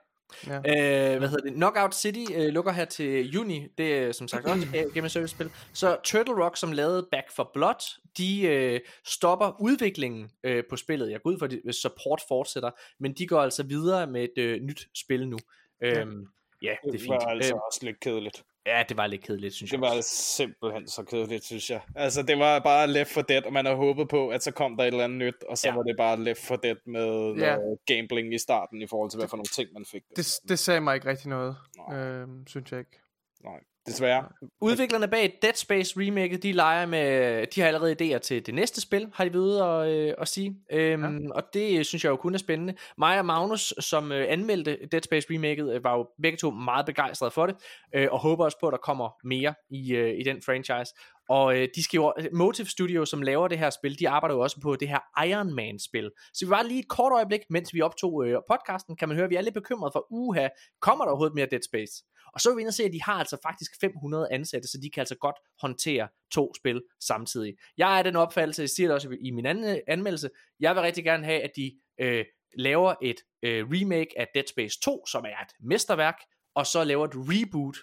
Ja. 0.47 0.57
Øh, 0.57 1.19
hvad 1.19 1.29
hedder 1.29 1.45
det? 1.45 1.53
Knockout 1.55 1.95
City 1.95 2.25
øh, 2.35 2.49
lukker 2.49 2.73
her 2.73 2.85
til 2.85 3.31
juni. 3.31 3.67
Det 3.79 3.95
er 3.99 4.13
som 4.13 4.29
sagt 4.29 4.47
også 4.47 4.67
et 4.75 4.91
Game 4.95 5.09
Service 5.09 5.35
spil. 5.35 5.51
Så 5.73 5.97
Turtle 6.05 6.45
Rock, 6.45 6.57
som 6.57 6.73
lavede 6.73 7.09
Back 7.11 7.33
for 7.33 7.51
Blood, 7.55 8.01
de 8.19 8.43
øh, 8.47 8.81
stopper 9.05 9.57
udviklingen 9.61 10.31
øh, 10.45 10.65
på 10.71 10.77
spillet. 10.77 11.11
Jeg 11.11 11.23
går 11.23 11.31
ud 11.31 11.39
for, 11.39 11.49
at 11.69 11.75
support 11.75 12.21
fortsætter, 12.29 12.71
men 13.01 13.13
de 13.15 13.27
går 13.27 13.41
altså 13.41 13.63
videre 13.63 14.07
med 14.07 14.25
et 14.25 14.39
øh, 14.43 14.61
nyt 14.61 14.89
spil 14.95 15.29
nu. 15.29 15.39
Øhm, 15.83 16.27
ja, 16.63 16.75
det 16.83 16.89
er 16.89 16.93
Det 16.93 17.01
fint. 17.01 17.11
var 17.11 17.19
altså 17.19 17.55
Øh, 17.55 17.61
også 17.67 17.81
lidt 17.83 18.01
kedeligt. 18.01 18.43
Ja, 18.67 18.83
det 18.89 18.97
var 18.97 19.07
lidt 19.07 19.23
kedeligt, 19.23 19.55
synes 19.55 19.73
jeg. 19.73 19.81
Det 19.83 19.89
var 19.89 20.01
simpelthen 20.37 20.89
så 20.89 21.03
kedeligt, 21.05 21.45
synes 21.45 21.71
jeg. 21.71 21.81
Altså, 21.95 22.23
det 22.23 22.39
var 22.39 22.59
bare 22.59 22.87
Left 22.87 23.11
for 23.11 23.23
Dead, 23.23 23.43
og 23.43 23.53
man 23.53 23.65
havde 23.65 23.77
håbet 23.77 24.09
på, 24.09 24.29
at 24.29 24.43
så 24.43 24.51
kom 24.51 24.77
der 24.77 24.85
et 24.85 24.87
eller 24.89 25.05
andet 25.05 25.19
nyt, 25.19 25.43
og 25.49 25.59
så 25.59 25.69
Ja. 25.69 25.73
ja. 25.73 25.77
var 25.77 25.83
det 25.83 25.97
bare 25.97 26.21
Left 26.25 26.41
for 26.47 26.57
Dead 26.57 26.77
med 26.87 27.35
Ja. 27.45 27.57
noget 27.57 27.79
gambling 27.87 28.35
i 28.35 28.39
starten, 28.39 28.83
i 28.83 28.87
forhold 28.87 29.11
til, 29.11 29.19
hvad 29.19 29.29
for 29.29 29.37
nogle 29.37 29.47
ting 29.55 29.69
man 29.73 29.85
fik. 29.93 30.03
Det, 30.17 30.27
det 30.49 30.59
sagde 30.59 30.81
mig 30.81 30.95
ikke 30.95 31.09
rigtig 31.09 31.29
noget, 31.29 31.57
Nej. 31.89 31.97
øhm, 31.99 32.47
synes 32.47 32.71
jeg 32.73 32.79
ikke. 32.79 32.99
Nej, 33.45 33.61
desværre. 33.87 34.25
Udviklerne 34.61 35.09
bag 35.09 35.39
Dead 35.43 35.55
Space 35.55 35.95
remaket, 35.97 36.43
de 36.43 36.53
leger 36.53 36.87
med, 36.87 37.47
de 37.47 37.61
har 37.61 37.69
allerede 37.69 38.15
idéer 38.15 38.19
til 38.19 38.47
det 38.47 38.55
næste 38.55 38.81
spil, 38.81 39.09
har 39.15 39.25
de 39.25 39.33
ved 39.33 39.41
ude 39.41 39.65
at, 39.65 39.89
øh, 39.89 40.15
at 40.19 40.29
sige. 40.29 40.57
Øhm, 40.73 41.25
ja. 41.25 41.31
Og 41.35 41.43
det 41.55 41.87
synes 41.87 42.05
jeg 42.05 42.11
jo 42.11 42.17
kun 42.17 42.35
er 42.35 42.39
spændende. 42.39 42.75
Mig 42.99 43.19
og 43.19 43.27
Magnus, 43.27 43.75
som 43.81 44.13
øh, 44.13 44.27
anmeldte 44.29 44.79
Dead 44.93 45.03
Space 45.03 45.27
remaket, 45.31 45.75
øh, 45.75 45.85
var 45.85 45.97
jo 45.97 46.09
begge 46.23 46.39
to 46.39 46.51
meget 46.51 46.87
begejstrede 46.87 47.31
for 47.31 47.47
det, 47.47 47.57
øh, 47.95 48.09
og 48.11 48.19
håber 48.19 48.45
også 48.45 48.59
på, 48.61 48.67
at 48.67 48.73
der 48.73 48.79
kommer 48.79 49.11
mere 49.25 49.55
i, 49.71 49.95
øh, 49.95 50.19
i 50.21 50.23
den 50.23 50.43
franchise. 50.43 50.95
Og 51.29 51.59
øh, 51.59 51.69
de 51.75 51.83
skal 51.83 51.99
jo, 51.99 52.15
Motive 52.33 52.67
Studio, 52.67 53.05
som 53.05 53.23
laver 53.23 53.49
det 53.49 53.59
her 53.59 53.71
spil, 53.71 53.99
de 53.99 54.09
arbejder 54.09 54.35
jo 54.35 54.41
også 54.41 54.61
på 54.61 54.77
det 54.77 54.89
her 54.89 55.25
Iron 55.27 55.55
Man-spil. 55.55 56.11
Så 56.35 56.47
vi 56.47 56.51
var 56.51 56.63
lige 56.63 56.81
et 56.81 56.89
kort 56.89 57.13
øjeblik, 57.13 57.41
mens 57.51 57.75
vi 57.75 57.81
optog 57.81 58.27
øh, 58.27 58.39
podcasten, 58.51 58.97
kan 58.97 59.09
man 59.09 59.17
høre, 59.17 59.25
at 59.25 59.31
vi 59.31 59.37
er 59.37 59.41
lidt 59.41 59.55
bekymrede 59.55 59.93
for, 59.93 60.07
uha, 60.11 60.49
kommer 60.81 61.05
der 61.05 61.11
overhovedet 61.11 61.35
mere 61.35 61.47
Dead 61.51 61.63
Space? 61.63 62.05
Og 62.37 62.41
så 62.41 62.51
er 62.51 62.55
vi 62.55 62.61
inde 62.61 62.71
og 62.71 62.75
se, 62.75 62.85
at 62.85 62.93
de 62.93 63.03
har 63.03 63.13
altså 63.13 63.37
faktisk 63.43 63.81
500 63.81 64.29
ansatte, 64.31 64.69
så 64.69 64.79
de 64.83 64.91
kan 64.91 65.01
altså 65.01 65.15
godt 65.15 65.37
håndtere 65.61 66.09
to 66.31 66.55
spil 66.55 66.83
samtidig. 67.01 67.55
Jeg 67.77 67.99
er 67.99 68.03
den 68.03 68.17
opfattelse, 68.17 68.63
jeg 68.63 68.71
siger 68.71 68.89
det 68.89 68.95
også 68.95 69.17
i 69.21 69.31
min 69.31 69.47
anden 69.47 69.81
anmeldelse, 69.89 70.31
jeg 70.61 70.75
vil 70.75 70.83
rigtig 70.83 71.05
gerne 71.05 71.25
have, 71.25 71.43
at 71.43 71.51
de 71.57 71.81
øh, 72.01 72.25
laver 72.57 72.95
et 73.03 73.17
øh, 73.43 73.67
remake 73.69 74.19
af 74.19 74.29
Dead 74.35 74.45
Space 74.47 74.81
2, 74.81 75.07
som 75.07 75.25
er 75.25 75.43
et 75.43 75.53
mesterværk, 75.61 76.19
og 76.55 76.67
så 76.67 76.85
laver 76.85 77.05
et 77.05 77.15
reboot, 77.15 77.77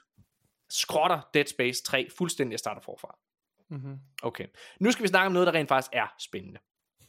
skrotter 0.70 1.22
Dead 1.34 1.46
Space 1.46 1.84
3 1.84 2.08
fuldstændig 2.18 2.56
og 2.56 2.60
starter 2.60 2.82
forfra. 2.82 3.18
Mm-hmm. 3.70 4.00
Okay. 4.24 4.48
Nu 4.80 4.92
skal 4.92 5.04
vi 5.04 5.08
snakke 5.08 5.26
om 5.26 5.32
noget, 5.32 5.48
der 5.48 5.54
rent 5.54 5.70
faktisk 5.70 5.92
er 5.94 6.08
spændende. 6.20 6.60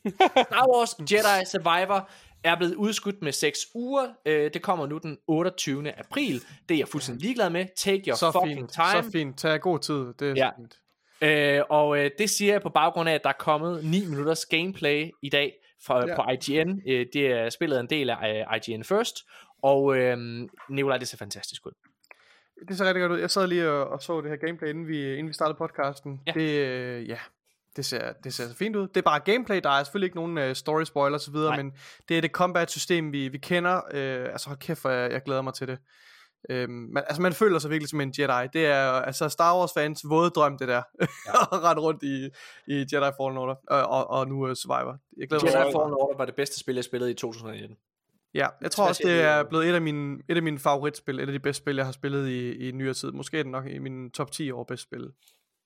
Star 0.49 0.69
Wars 0.75 0.95
Jedi 1.13 1.45
Survivor 1.51 2.09
er 2.45 2.57
blevet 2.57 2.75
udskudt 2.75 3.23
med 3.23 3.33
6 3.33 3.59
uger. 3.75 4.09
Øh, 4.27 4.51
det 4.55 4.63
kommer 4.63 4.87
nu 4.87 4.99
den 4.99 5.19
28. 5.27 5.93
april. 5.99 6.43
Det 6.69 6.75
er 6.75 6.79
jeg 6.79 6.89
fuldstændig 6.89 7.23
ligeglad 7.23 7.51
med. 7.51 7.67
Take 7.77 8.03
your 8.09 8.17
Så 8.17 8.33
fucking 8.33 8.59
fint, 8.59 8.73
time. 8.73 9.03
så 9.05 9.11
fint. 9.13 9.39
Tag 9.39 9.61
god 9.61 9.79
tid, 9.79 10.15
det 10.19 10.31
er 10.31 10.35
Ja. 10.37 10.51
fint. 10.59 10.75
Øh, 11.23 11.63
og 11.71 11.99
øh, 11.99 12.11
det 12.19 12.31
siger 12.31 12.53
jeg 12.53 12.63
på 12.63 12.69
baggrund 12.69 13.09
af, 13.09 13.15
at 13.15 13.21
der 13.23 13.29
er 13.29 13.35
kommet 13.39 13.85
9 13.85 14.07
minutters 14.07 14.47
gameplay 14.47 15.11
i 15.23 15.29
dag 15.29 15.53
fra, 15.87 16.07
ja. 16.09 16.17
På 16.17 16.31
IGN. 16.31 16.81
Øh, 16.89 17.07
det 17.13 17.27
er 17.27 17.51
spillet 17.51 17.81
en 17.81 17.87
del 17.91 18.11
af 18.11 18.47
øh, 18.51 18.57
IGN 18.69 18.85
First. 18.85 19.17
Og 19.63 19.97
øh, 19.97 20.19
Nikolaj, 20.71 20.99
det 20.99 21.09
ser 21.09 21.17
fantastisk 21.17 21.67
ud. 21.67 21.73
Det 22.69 22.79
ser 22.79 22.85
rigtig 22.85 23.01
godt 23.01 23.13
ud. 23.13 23.19
Jeg 23.19 23.31
sad 23.31 23.47
lige 23.47 23.71
og, 23.71 23.89
og 23.89 24.03
så 24.03 24.21
det 24.21 24.31
her 24.31 24.37
gameplay, 24.37 24.69
inden 24.69 24.89
vi, 24.89 25.13
inden 25.13 25.29
vi 25.29 25.33
startede 25.33 25.59
podcasten. 25.59 26.21
Ja. 26.27 26.33
Det, 26.33 26.51
øh, 26.51 27.09
ja, 27.09 27.19
det 27.77 27.85
ser, 27.85 28.13
det 28.13 28.35
ser 28.35 28.49
så 28.49 28.55
fint 28.55 28.77
ud. 28.77 28.89
Det 28.89 28.97
er 28.97 29.03
bare 29.03 29.21
gameplay, 29.21 29.61
der 29.65 29.71
er 29.71 29.85
selvfølgelig 29.85 30.07
ikke 30.07 30.17
nogen 30.17 30.39
uh, 30.39 30.55
story 30.55 30.85
spoiler 30.85 31.19
osv., 31.19 31.35
men 31.35 31.73
det 32.09 32.17
er 32.17 32.21
det 32.21 32.31
combat 32.31 32.71
system, 32.71 33.13
vi, 33.13 33.29
vi 33.29 33.39
kender. 33.39 33.75
Uh, 33.75 34.33
altså 34.33 34.49
hold 34.49 34.59
kæft, 34.59 34.85
jeg, 34.85 35.13
jeg 35.13 35.23
glæder 35.23 35.43
mig 35.43 35.55
til 35.55 35.69
det. 35.69 35.79
Um, 36.51 36.71
man, 36.71 37.03
altså 37.07 37.23
man 37.23 37.33
føler 37.33 37.59
sig 37.59 37.71
virkelig 37.71 37.89
som 37.89 38.01
en 38.01 38.15
Jedi. 38.19 38.49
Det 38.53 38.67
er 38.67 38.91
altså 38.91 39.29
Star 39.29 39.59
Wars 39.59 39.71
fans 39.75 40.03
våde 40.09 40.31
drøm, 40.31 40.59
det 40.59 40.69
der. 40.69 40.83
Ja. 41.01 41.57
Rette 41.69 41.83
rundt 41.83 42.03
i, 42.03 42.29
i 42.73 42.79
Jedi 42.93 43.13
Fallen 43.21 43.39
Order, 43.39 43.55
og, 43.69 43.83
og, 43.83 44.11
og 44.11 44.29
nu 44.29 44.49
uh, 44.49 44.55
Survivor. 44.55 44.99
Jeg 45.17 45.29
glæder 45.29 45.45
mig 45.45 45.53
Jedi 45.53 45.65
til 45.65 45.79
Fallen 45.79 45.95
Order 45.95 46.17
var 46.19 46.25
det 46.25 46.35
bedste 46.35 46.61
spil, 46.61 46.75
jeg 46.75 46.85
spillede 46.85 47.11
i 47.11 47.15
2019. 47.15 47.77
Ja, 48.35 48.47
jeg 48.61 48.71
tror 48.71 48.89
også, 48.89 49.03
det 49.07 49.21
er 49.21 49.43
blevet 49.43 49.69
et 49.69 49.75
af 49.75 49.83
mine, 49.83 50.19
et 50.29 50.37
af 50.37 50.43
mine 50.43 50.59
favoritspil, 50.59 51.21
et 51.21 51.27
af 51.27 51.33
de 51.33 51.41
bedste 51.41 51.63
spil, 51.63 51.77
jeg 51.77 51.85
har 51.85 51.93
spillet 51.93 52.29
i, 52.29 52.69
i 52.69 52.73
nyere 52.73 52.95
tid. 52.95 53.13
Måske 53.13 53.39
er 53.39 53.43
det 53.43 53.53
nok 53.53 53.67
i 53.67 53.79
min 53.79 54.11
top 54.11 54.31
10 54.33 54.51
år 54.51 54.65
bedste 54.65 54.83
spil. 54.83 55.11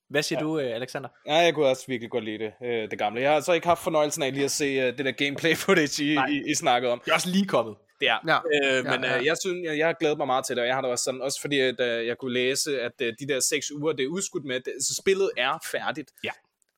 Hvad 0.09 0.23
siger 0.23 0.39
ja. 0.39 0.45
du, 0.45 0.59
øh, 0.59 0.75
Alexander? 0.75 1.09
Ja, 1.25 1.35
jeg 1.35 1.53
kunne 1.53 1.65
også 1.65 1.83
virkelig 1.87 2.11
godt 2.11 2.23
lide 2.23 2.37
det, 2.37 2.53
øh, 2.63 2.91
det 2.91 2.99
gamle. 2.99 3.21
Jeg 3.21 3.31
har 3.31 3.39
så 3.39 3.53
ikke 3.53 3.67
haft 3.67 3.83
fornøjelsen 3.83 4.23
af 4.23 4.33
lige 4.33 4.45
at 4.45 4.51
se 4.51 4.65
øh, 4.65 4.97
det 4.97 5.05
der 5.05 5.11
gameplay 5.11 5.55
footage, 5.63 6.03
I, 6.03 6.17
I, 6.29 6.51
I 6.51 6.55
snakkede 6.55 6.91
om. 6.91 7.01
Det 7.05 7.11
er 7.11 7.15
også 7.15 7.29
lige 7.29 7.45
kommet. 7.47 7.75
Ja, 8.01 8.17
Ja. 8.27 8.37
øh, 8.37 8.85
men 8.85 9.03
ja. 9.03 9.17
Øh, 9.17 9.25
jeg 9.25 9.35
synes, 9.45 9.65
jeg, 9.67 9.77
jeg 9.77 9.87
har 9.87 9.93
glædet 9.99 10.17
mig 10.17 10.27
meget 10.27 10.45
til 10.45 10.55
det, 10.55 10.61
og 10.61 10.67
jeg 10.67 10.75
har 10.75 10.81
det 10.81 10.91
også 10.91 11.03
sådan, 11.03 11.21
også 11.21 11.41
fordi 11.41 11.59
at, 11.59 11.79
øh, 11.79 12.07
jeg 12.07 12.17
kunne 12.17 12.33
læse, 12.33 12.81
at 12.81 12.91
øh, 13.01 13.13
de 13.19 13.27
der 13.27 13.39
seks 13.39 13.71
uger, 13.71 13.93
det 13.93 14.03
er 14.03 14.07
udskudt 14.07 14.45
med, 14.45 14.59
det, 14.59 14.73
så 14.81 14.95
spillet 15.01 15.31
er 15.37 15.59
færdigt. 15.71 16.11
Ja. 16.23 16.31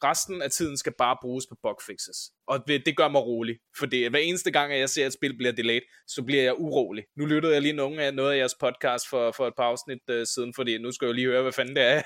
Resten 0.03 0.41
af 0.41 0.51
tiden 0.51 0.77
skal 0.77 0.93
bare 0.97 1.17
bruges 1.21 1.45
på 1.49 1.55
bugfixes. 1.63 2.17
Og 2.47 2.67
det, 2.67 2.97
gør 2.97 3.07
mig 3.07 3.21
rolig, 3.21 3.55
for 3.79 3.85
det, 3.85 4.09
hver 4.09 4.19
eneste 4.19 4.51
gang, 4.51 4.73
at 4.73 4.79
jeg 4.79 4.89
ser, 4.89 5.03
at 5.03 5.07
et 5.07 5.13
spil 5.13 5.37
bliver 5.37 5.51
delayed, 5.51 5.81
så 6.07 6.23
bliver 6.23 6.43
jeg 6.43 6.53
urolig. 6.57 7.03
Nu 7.17 7.25
lyttede 7.25 7.53
jeg 7.53 7.61
lige 7.61 7.73
nogle 7.73 8.03
af, 8.03 8.13
noget 8.13 8.33
af 8.33 8.37
jeres 8.37 8.55
podcast 8.59 9.09
for, 9.09 9.31
for 9.31 9.47
et 9.47 9.53
par 9.57 9.63
afsnit 9.63 9.99
uh, 10.11 10.23
siden, 10.35 10.53
fordi 10.53 10.77
nu 10.77 10.91
skal 10.91 11.05
jeg 11.05 11.09
jo 11.09 11.15
lige 11.15 11.27
høre, 11.27 11.41
hvad 11.41 11.51
fanden 11.51 11.75
det 11.75 11.83
er, 11.83 11.93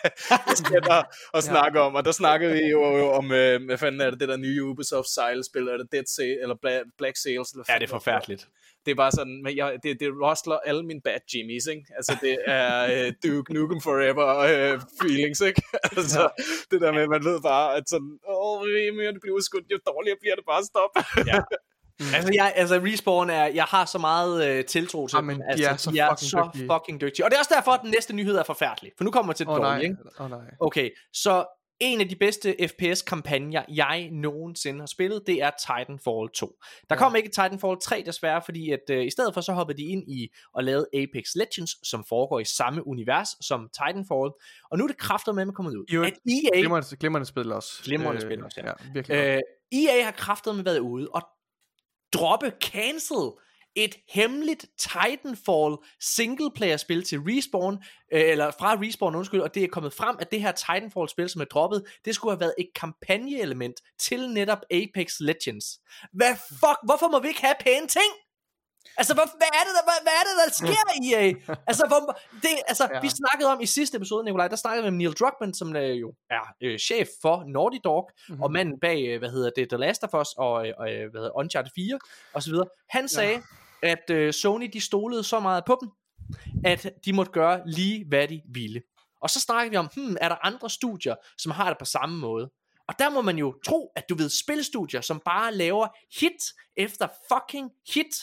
jeg 0.49 0.57
skal 0.65 0.81
der 0.81 1.03
og 1.33 1.43
snakke 1.43 1.79
om. 1.81 1.95
Og 1.95 2.05
der 2.05 2.11
snakkede 2.11 2.53
vi 2.53 2.59
jo 2.69 3.11
om, 3.11 3.31
øh, 3.31 3.65
hvad 3.65 3.77
fanden 3.77 4.01
er 4.01 4.09
det, 4.09 4.19
det 4.19 4.29
der 4.29 4.37
nye 4.37 4.63
Ubisoft 4.63 5.07
Sejl-spil, 5.09 5.67
er 5.67 5.77
det 5.77 5.87
Dead 5.91 6.03
Sail, 6.15 6.37
eller 6.41 6.55
Bla- 6.65 6.89
Black 6.97 7.17
Sails? 7.17 7.51
Eller 7.51 7.63
Ja, 7.69 7.73
det 7.75 7.83
er 7.83 7.87
forfærdeligt. 7.87 8.47
det 8.85 8.91
er 8.91 8.95
bare 8.95 9.11
sådan, 9.11 9.41
men 9.43 9.57
jeg, 9.57 9.77
det, 9.83 9.99
det 9.99 10.09
rustler 10.23 10.57
alle 10.65 10.83
mine 10.83 11.01
bad 11.01 11.19
Jimmys, 11.33 11.65
ikke? 11.65 11.85
Altså, 11.95 12.17
det 12.21 12.37
er 12.45 12.71
øh, 12.93 13.13
Duke 13.23 13.53
Nukem 13.53 13.81
Forever 13.81 14.27
øh, 14.37 14.79
feelings, 15.01 15.41
ikke? 15.41 15.61
altså, 15.97 16.21
det 16.71 16.81
der 16.81 16.91
med, 16.91 17.01
at 17.01 17.09
man 17.09 17.23
ved 17.23 17.41
bare, 17.41 17.75
at 17.77 17.83
sådan, 17.89 18.19
åh, 18.27 18.61
mere 18.97 19.11
det 19.13 19.21
bliver 19.21 19.35
udskudt, 19.35 19.65
jo 19.71 19.77
dårligere 19.91 20.17
bliver 20.25 20.35
det 20.39 20.45
bare 20.51 20.63
stop. 20.71 20.91
Ja. 21.31 21.39
Altså, 22.15 22.31
jeg, 22.33 22.53
altså 22.55 22.75
Respawn 22.83 23.29
er, 23.29 23.45
jeg 23.45 23.63
har 23.63 23.85
så 23.85 23.97
meget 23.97 24.47
øh, 24.47 24.65
tiltro 24.65 25.07
til 25.07 25.17
Jamen, 25.17 25.35
dem. 25.35 25.41
de 25.41 25.51
Altså, 25.51 25.69
er 25.69 25.75
så 25.77 25.91
de 25.91 25.99
er 25.99 26.09
fucking 26.09 26.29
så 26.29 26.49
dygtige. 26.53 26.69
fucking 26.73 27.01
dygtige. 27.01 27.25
Og 27.25 27.31
det 27.31 27.35
er 27.35 27.39
også 27.39 27.53
derfor, 27.55 27.71
at 27.71 27.79
den 27.83 27.91
næste 27.91 28.13
nyhed 28.15 28.35
er 28.35 28.43
forfærdelig. 28.43 28.91
For 28.97 29.03
nu 29.03 29.11
kommer 29.11 29.31
jeg 29.31 29.35
til 29.35 29.45
det 29.45 29.51
Åh 29.53 29.59
oh, 29.59 29.65
dårlige, 29.65 29.89
nej, 29.89 29.99
ikke? 30.01 30.23
oh, 30.23 30.29
nej. 30.29 30.39
Okay, 30.59 30.89
så 31.13 31.45
en 31.79 32.01
af 32.01 32.09
de 32.09 32.15
bedste 32.15 32.55
FPS-kampagner, 32.67 33.63
jeg 33.75 34.09
nogensinde 34.11 34.79
har 34.79 34.85
spillet, 34.87 35.21
det 35.27 35.41
er 35.41 35.51
Titanfall 35.67 36.29
2. 36.35 36.45
Der 36.89 36.95
Ja. 36.95 36.95
kom 36.95 37.15
ikke 37.15 37.29
Titanfall 37.29 37.77
3 37.83 38.03
desværre, 38.05 38.41
fordi 38.45 38.71
at 38.71 38.79
øh, 38.89 39.05
i 39.05 39.09
stedet 39.09 39.33
for 39.33 39.41
så 39.41 39.53
hoppede 39.53 39.77
de 39.77 39.83
ind 39.83 40.03
i 40.11 40.29
og 40.53 40.63
lavede 40.63 40.87
Apex 40.93 41.25
Legends, 41.35 41.87
som 41.89 42.05
foregår 42.09 42.39
i 42.39 42.45
samme 42.45 42.87
univers 42.87 43.29
som 43.41 43.69
Titanfall. 43.73 44.31
Og 44.71 44.77
nu 44.77 44.83
er 44.83 44.87
det 44.87 44.97
kræfter 44.97 45.31
med, 45.33 45.47
at 45.47 45.53
kommet 45.55 45.75
ud. 45.75 45.85
Jo, 45.93 46.03
at 46.03 46.13
EA, 46.27 46.59
Glimrende, 46.59 46.95
glimrende 46.97 47.25
spil 47.25 47.51
også. 47.51 47.83
Glimrende 47.83 48.21
spil 48.21 48.43
også, 48.43 48.61
ja. 48.61 48.67
ja. 48.67 48.73
virkelig 48.93 49.17
godt. 49.17 49.27
øh, 49.35 49.41
EA 49.71 50.03
har 50.03 50.11
kraftet 50.11 50.55
med 50.55 50.63
været 50.63 50.79
ude 50.79 51.09
og 51.13 51.21
droppe 52.13 52.51
cancel 52.61 53.31
et 53.75 53.95
hemmeligt 54.09 54.65
Titanfall 54.77 55.77
singleplayer 56.01 56.77
spil 56.77 57.03
til 57.03 57.19
Respawn, 57.19 57.83
øh, 58.13 58.21
eller 58.21 58.51
fra 58.51 58.77
Respawn, 58.81 59.15
undskyld, 59.15 59.41
og 59.41 59.55
det 59.55 59.63
er 59.63 59.67
kommet 59.67 59.93
frem, 59.93 60.15
at 60.19 60.31
det 60.31 60.41
her 60.41 60.51
Titanfall 60.51 61.09
spil, 61.09 61.29
som 61.29 61.41
er 61.41 61.45
droppet, 61.45 61.83
det 62.05 62.15
skulle 62.15 62.31
have 62.31 62.39
været 62.39 62.55
et 62.57 62.69
kampagneelement 62.75 63.75
til 63.99 64.29
netop 64.29 64.61
Apex 64.71 65.19
Legends. 65.19 65.65
Hvad 66.13 66.35
fuck, 66.49 66.79
hvorfor 66.85 67.07
må 67.11 67.19
vi 67.19 67.27
ikke 67.27 67.41
have 67.41 67.55
pæne 67.59 67.87
ting? 67.87 68.11
Altså, 68.97 69.13
hvor, 69.13 69.23
hvad, 69.23 69.51
er 69.59 69.63
det, 69.67 69.73
der, 69.77 69.83
hvad, 69.89 69.99
hvad 70.05 70.13
er 70.19 70.23
det, 70.27 70.33
der 70.41 70.47
sker, 70.61 70.83
EA? 71.03 71.55
Altså, 71.67 71.85
hvor, 71.87 72.19
det, 72.41 72.49
altså 72.67 72.89
ja. 72.93 73.01
Vi 73.01 73.09
snakkede 73.09 73.51
om 73.51 73.61
i 73.61 73.65
sidste 73.65 73.97
episode, 73.97 74.25
Nikolaj, 74.25 74.47
der 74.47 74.55
snakkede 74.55 74.83
vi 74.83 74.89
med 74.89 74.97
Neil 74.97 75.13
Druckmann, 75.13 75.53
som 75.53 75.75
øh, 75.75 76.01
jo 76.01 76.13
er 76.29 76.53
øh, 76.61 76.79
chef 76.79 77.07
for 77.21 77.43
Naughty 77.47 77.77
Dog, 77.83 78.09
mm-hmm. 78.29 78.43
og 78.43 78.51
manden 78.51 78.79
bag, 78.79 79.07
øh, 79.07 79.19
hvad 79.19 79.29
hedder 79.29 79.49
det, 79.55 79.69
The 79.69 79.77
Last 79.77 80.03
of 80.03 80.13
Us, 80.21 80.27
og, 80.37 80.67
øh, 80.67 80.73
og 80.77 80.93
øh, 80.93 81.11
hvad 81.11 81.21
hedder 81.21 81.37
Uncharted 81.37 81.71
4, 81.75 81.99
og 82.33 82.43
så 82.43 82.49
videre. 82.49 82.67
Han 82.89 83.07
sagde, 83.07 83.41
ja. 83.83 83.89
at 83.91 84.09
øh, 84.09 84.33
Sony, 84.33 84.69
de 84.73 84.81
stolede 84.81 85.23
så 85.23 85.39
meget 85.39 85.63
på 85.65 85.77
dem, 85.81 85.89
at 86.65 86.91
de 87.05 87.13
måtte 87.13 87.31
gøre 87.31 87.61
lige, 87.65 88.05
hvad 88.07 88.27
de 88.27 88.41
ville. 88.53 88.81
Og 89.21 89.29
så 89.29 89.39
snakker 89.39 89.69
vi 89.69 89.77
om, 89.77 89.89
hmm, 89.95 90.17
er 90.21 90.29
der 90.29 90.45
andre 90.45 90.69
studier, 90.69 91.15
som 91.37 91.51
har 91.51 91.69
det 91.69 91.77
på 91.79 91.85
samme 91.85 92.17
måde? 92.17 92.49
Og 92.87 92.99
der 92.99 93.09
må 93.09 93.21
man 93.21 93.37
jo 93.37 93.55
tro, 93.65 93.91
at 93.95 94.09
du 94.09 94.15
ved, 94.15 94.29
spilstudier, 94.29 95.01
som 95.01 95.21
bare 95.25 95.53
laver 95.53 95.87
hit 96.19 96.53
efter 96.77 97.07
fucking 97.31 97.71
hit, 97.93 98.15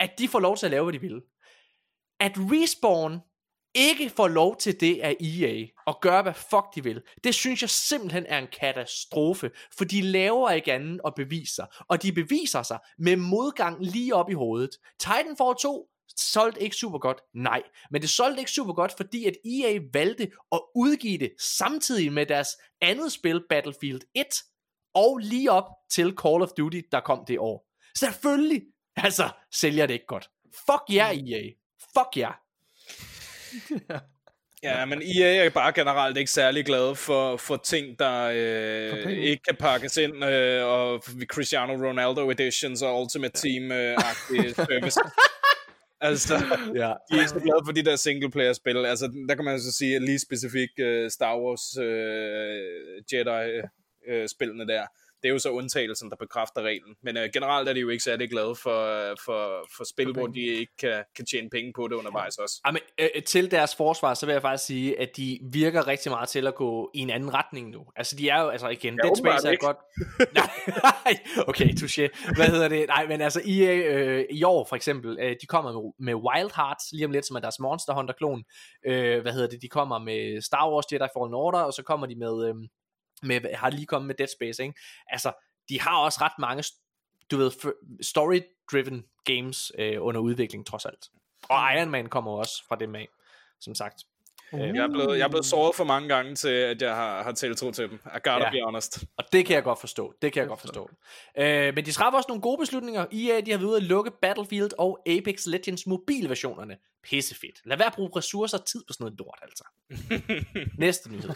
at 0.00 0.18
de 0.18 0.28
får 0.28 0.40
lov 0.40 0.56
til 0.56 0.66
at 0.66 0.70
lave, 0.70 0.84
hvad 0.84 0.92
de 0.92 1.00
vil. 1.00 1.22
At 2.20 2.32
Respawn 2.36 3.20
ikke 3.76 4.10
får 4.10 4.28
lov 4.28 4.56
til 4.56 4.80
det 4.80 5.00
af 5.00 5.16
EA, 5.20 5.66
og 5.86 5.98
gøre, 6.00 6.22
hvad 6.22 6.34
fuck 6.34 6.74
de 6.74 6.84
vil, 6.84 7.02
det 7.24 7.34
synes 7.34 7.62
jeg 7.62 7.70
simpelthen 7.70 8.26
er 8.26 8.38
en 8.38 8.48
katastrofe, 8.60 9.50
for 9.78 9.84
de 9.84 10.00
laver 10.02 10.50
ikke 10.50 10.72
andet 10.72 11.00
og 11.00 11.14
beviser, 11.14 11.66
og 11.88 12.02
de 12.02 12.12
beviser 12.12 12.62
sig 12.62 12.78
med 12.98 13.16
modgang 13.16 13.84
lige 13.84 14.14
op 14.14 14.30
i 14.30 14.34
hovedet. 14.34 14.70
Titanfall 15.00 15.56
2 15.62 15.88
solgte 16.16 16.62
ikke 16.62 16.76
super 16.76 16.98
godt, 16.98 17.20
nej, 17.34 17.62
men 17.90 18.02
det 18.02 18.10
solgte 18.10 18.38
ikke 18.38 18.50
super 18.50 18.72
godt, 18.72 18.92
fordi 18.96 19.24
at 19.24 19.36
EA 19.44 19.78
valgte 19.92 20.30
at 20.52 20.60
udgive 20.74 21.18
det 21.18 21.32
samtidig 21.40 22.12
med 22.12 22.26
deres 22.26 22.48
andet 22.80 23.12
spil, 23.12 23.42
Battlefield 23.48 24.00
1, 24.14 24.26
og 24.94 25.18
lige 25.18 25.50
op 25.50 25.68
til 25.90 26.14
Call 26.22 26.42
of 26.42 26.48
Duty, 26.56 26.80
der 26.92 27.00
kom 27.00 27.24
det 27.28 27.38
år. 27.38 27.66
Selvfølgelig, 27.98 28.62
altså, 29.06 29.28
sælger 29.54 29.86
det 29.86 29.94
ikke 29.94 30.06
godt. 30.06 30.30
Fuck 30.70 30.82
jer, 30.96 31.14
yeah, 31.14 31.30
EA. 31.30 31.50
Fuck 31.98 32.16
jer. 32.16 32.32
Ja, 34.62 34.84
men 34.84 35.02
EA 35.02 35.44
er 35.44 35.50
bare 35.50 35.72
generelt 35.72 36.16
ikke 36.16 36.30
særlig 36.30 36.64
glad 36.64 36.94
for, 36.94 37.36
for 37.36 37.56
ting, 37.56 37.98
der 37.98 38.22
øh, 38.34 39.12
ikke 39.12 39.42
kan 39.42 39.56
pakkes 39.56 39.96
ind, 39.96 40.24
øh, 40.24 40.64
og 40.66 41.02
Cristiano 41.32 41.72
Ronaldo 41.88 42.30
editions 42.30 42.82
og 42.82 43.00
Ultimate 43.02 43.38
Team-agtige 43.38 44.54
service. 44.66 45.00
altså, 46.00 46.34
Ja. 46.74 46.92
de 47.10 47.16
er 47.16 47.18
ikke 47.18 47.28
så 47.28 47.40
glade 47.40 47.62
for 47.64 47.72
de 47.72 47.84
der 47.84 47.96
single-player-spil. 47.96 48.76
Altså, 48.86 49.12
der 49.28 49.34
kan 49.34 49.44
man 49.44 49.60
så 49.60 49.72
sige, 49.72 49.96
at 49.96 50.02
lige 50.02 50.18
specifikt 50.18 50.78
uh, 50.80 51.08
Star 51.10 51.38
Wars 51.40 51.78
uh, 51.78 51.84
Jedi-spillene 53.12 54.66
der, 54.66 54.86
det 55.26 55.30
er 55.30 55.34
jo 55.34 55.38
så 55.38 55.50
undtagelsen, 55.50 56.10
der 56.10 56.16
bekræfter 56.16 56.62
reglen. 56.62 56.94
Men 57.02 57.16
uh, 57.16 57.22
generelt 57.32 57.68
er 57.68 57.72
de 57.72 57.80
jo 57.80 57.88
ikke 57.88 58.04
særlig 58.04 58.30
glade 58.30 58.54
for, 58.54 58.80
for, 59.24 59.68
for 59.76 59.84
spil, 59.84 60.12
hvor 60.12 60.26
de 60.26 60.40
ikke 60.40 60.76
kan, 60.78 61.04
kan 61.16 61.26
tjene 61.26 61.50
penge 61.50 61.72
på 61.76 61.88
det 61.88 61.94
undervejs 61.94 62.36
også. 62.38 62.60
Jamen, 62.66 62.80
øh, 63.00 63.22
til 63.22 63.50
deres 63.50 63.76
forsvar, 63.76 64.14
så 64.14 64.26
vil 64.26 64.32
jeg 64.32 64.42
faktisk 64.42 64.66
sige, 64.66 65.00
at 65.00 65.16
de 65.16 65.38
virker 65.52 65.86
rigtig 65.86 66.10
meget 66.12 66.28
til 66.28 66.46
at 66.46 66.54
gå 66.54 66.90
i 66.94 66.98
en 66.98 67.10
anden 67.10 67.34
retning 67.34 67.70
nu. 67.70 67.86
Altså, 67.96 68.16
de 68.16 68.28
er 68.28 68.42
jo, 68.42 68.48
altså 68.48 68.68
igen, 68.68 68.98
Ja, 69.02 69.08
Dead 69.08 69.16
Space 69.16 69.46
er 69.46 69.50
ikke. 69.50 69.66
godt... 69.66 69.76
Nej, 70.40 71.18
okay, 71.46 71.68
touché. 71.68 72.34
Hvad 72.36 72.46
hedder 72.46 72.68
det? 72.68 72.88
Nej, 72.88 73.06
men 73.06 73.20
altså, 73.20 73.40
EA 73.46 73.74
øh, 73.76 74.24
i 74.30 74.42
år 74.42 74.66
for 74.68 74.76
eksempel, 74.76 75.18
øh, 75.20 75.36
de 75.40 75.46
kommer 75.46 75.72
med, 75.72 75.92
med 75.98 76.14
Wild 76.14 76.50
Hearts, 76.56 76.84
lige 76.92 77.04
om 77.04 77.10
lidt, 77.10 77.26
som 77.26 77.36
er 77.36 77.40
deres 77.40 77.58
Monster 77.60 77.94
Hunter-klon. 77.94 78.44
Øh, 78.86 79.20
hvad 79.22 79.32
hedder 79.32 79.48
det? 79.48 79.62
De 79.62 79.68
kommer 79.68 79.98
med 79.98 80.42
Star 80.42 80.70
Wars 80.72 80.84
Jedi 80.92 81.08
Fallen 81.16 81.34
Order, 81.34 81.60
og 81.60 81.72
så 81.72 81.82
kommer 81.82 82.06
de 82.06 82.16
med... 82.16 82.48
Øh, 82.48 82.54
med 83.22 83.54
har 83.54 83.70
lige 83.70 83.86
kommet 83.86 84.06
med 84.06 84.14
Dead 84.14 84.28
Space, 84.28 84.62
ikke? 84.62 84.80
Altså, 85.06 85.32
de 85.68 85.80
har 85.80 85.98
også 85.98 86.18
ret 86.22 86.38
mange, 86.38 86.64
du 87.30 87.36
ved, 87.36 87.50
story-driven 88.02 89.04
games 89.24 89.72
øh, 89.78 89.96
under 90.00 90.20
udvikling, 90.20 90.66
trods 90.66 90.84
alt. 90.84 91.08
Og 91.48 91.74
Iron 91.74 91.90
Man 91.90 92.06
kommer 92.06 92.32
også 92.32 92.64
fra 92.68 92.76
dem 92.76 92.94
af, 92.94 93.08
som 93.60 93.74
sagt. 93.74 94.04
Jeg 94.52 94.68
er 94.76 94.88
blevet, 94.88 95.18
jeg 95.18 95.24
er 95.24 95.28
blevet 95.28 95.44
såret 95.46 95.74
for 95.76 95.84
mange 95.84 96.08
gange 96.08 96.34
til, 96.34 96.48
at 96.48 96.82
jeg 96.82 96.94
har, 96.94 97.22
har 97.22 97.32
tiltro 97.32 97.70
til 97.70 97.88
dem. 97.90 97.98
I 98.06 98.08
gotta 98.14 98.30
Ja. 98.44 98.50
be 98.50 98.56
honest. 98.64 99.04
Og 99.16 99.24
det 99.32 99.46
kan 99.46 99.54
jeg 99.54 99.62
godt 99.64 99.80
forstå. 99.80 100.14
Det 100.22 100.32
kan 100.32 100.40
jeg 100.40 100.48
godt 100.48 100.60
forstå. 100.60 100.90
Øh, 101.38 101.74
men 101.74 101.84
de 101.86 101.92
træffer 101.92 102.16
også 102.16 102.26
nogle 102.28 102.42
gode 102.42 102.58
beslutninger. 102.58 103.00
EA 103.12 103.40
de 103.40 103.50
har 103.50 103.58
været 103.58 103.68
ude 103.68 103.76
at 103.76 103.82
lukke 103.82 104.10
Battlefield 104.22 104.70
og 104.78 104.98
Apex 105.06 105.46
Legends 105.46 105.86
mobilversionerne. 105.86 106.76
Pissefedt. 107.02 107.60
Lad 107.64 107.76
være 107.76 107.86
at 107.86 107.92
bruge 107.92 108.10
ressourcer 108.16 108.58
og 108.58 108.66
tid 108.66 108.80
på 108.88 108.92
sådan 108.92 109.04
noget 109.04 109.18
lort, 109.18 109.38
altså. 109.42 109.64
Næste 110.84 111.12
nyhed. 111.12 111.30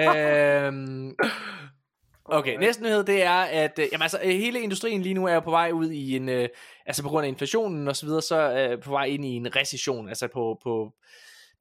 øhm, 0.00 1.16
okay, 2.24 2.56
næste 2.58 2.82
nyhed, 2.82 3.04
det 3.04 3.22
er, 3.22 3.40
at 3.42 3.78
øh, 3.78 3.86
jamen, 3.92 4.02
altså, 4.02 4.18
øh, 4.24 4.30
hele 4.30 4.60
industrien 4.60 5.02
lige 5.02 5.14
nu 5.14 5.26
er 5.26 5.34
jo 5.34 5.40
på 5.40 5.50
vej 5.50 5.70
ud 5.72 5.90
i 5.90 6.16
en, 6.16 6.28
øh, 6.28 6.48
altså 6.86 7.02
på 7.02 7.08
grund 7.08 7.24
af 7.24 7.28
inflationen 7.28 7.88
og 7.88 7.96
så 7.96 8.06
videre, 8.06 8.22
så 8.22 8.36
er 8.36 8.76
på 8.76 8.90
vej 8.90 9.04
ind 9.04 9.24
i 9.24 9.28
en 9.28 9.56
recession, 9.56 10.08
altså 10.08 10.28
på, 10.28 10.58
på, 10.62 10.92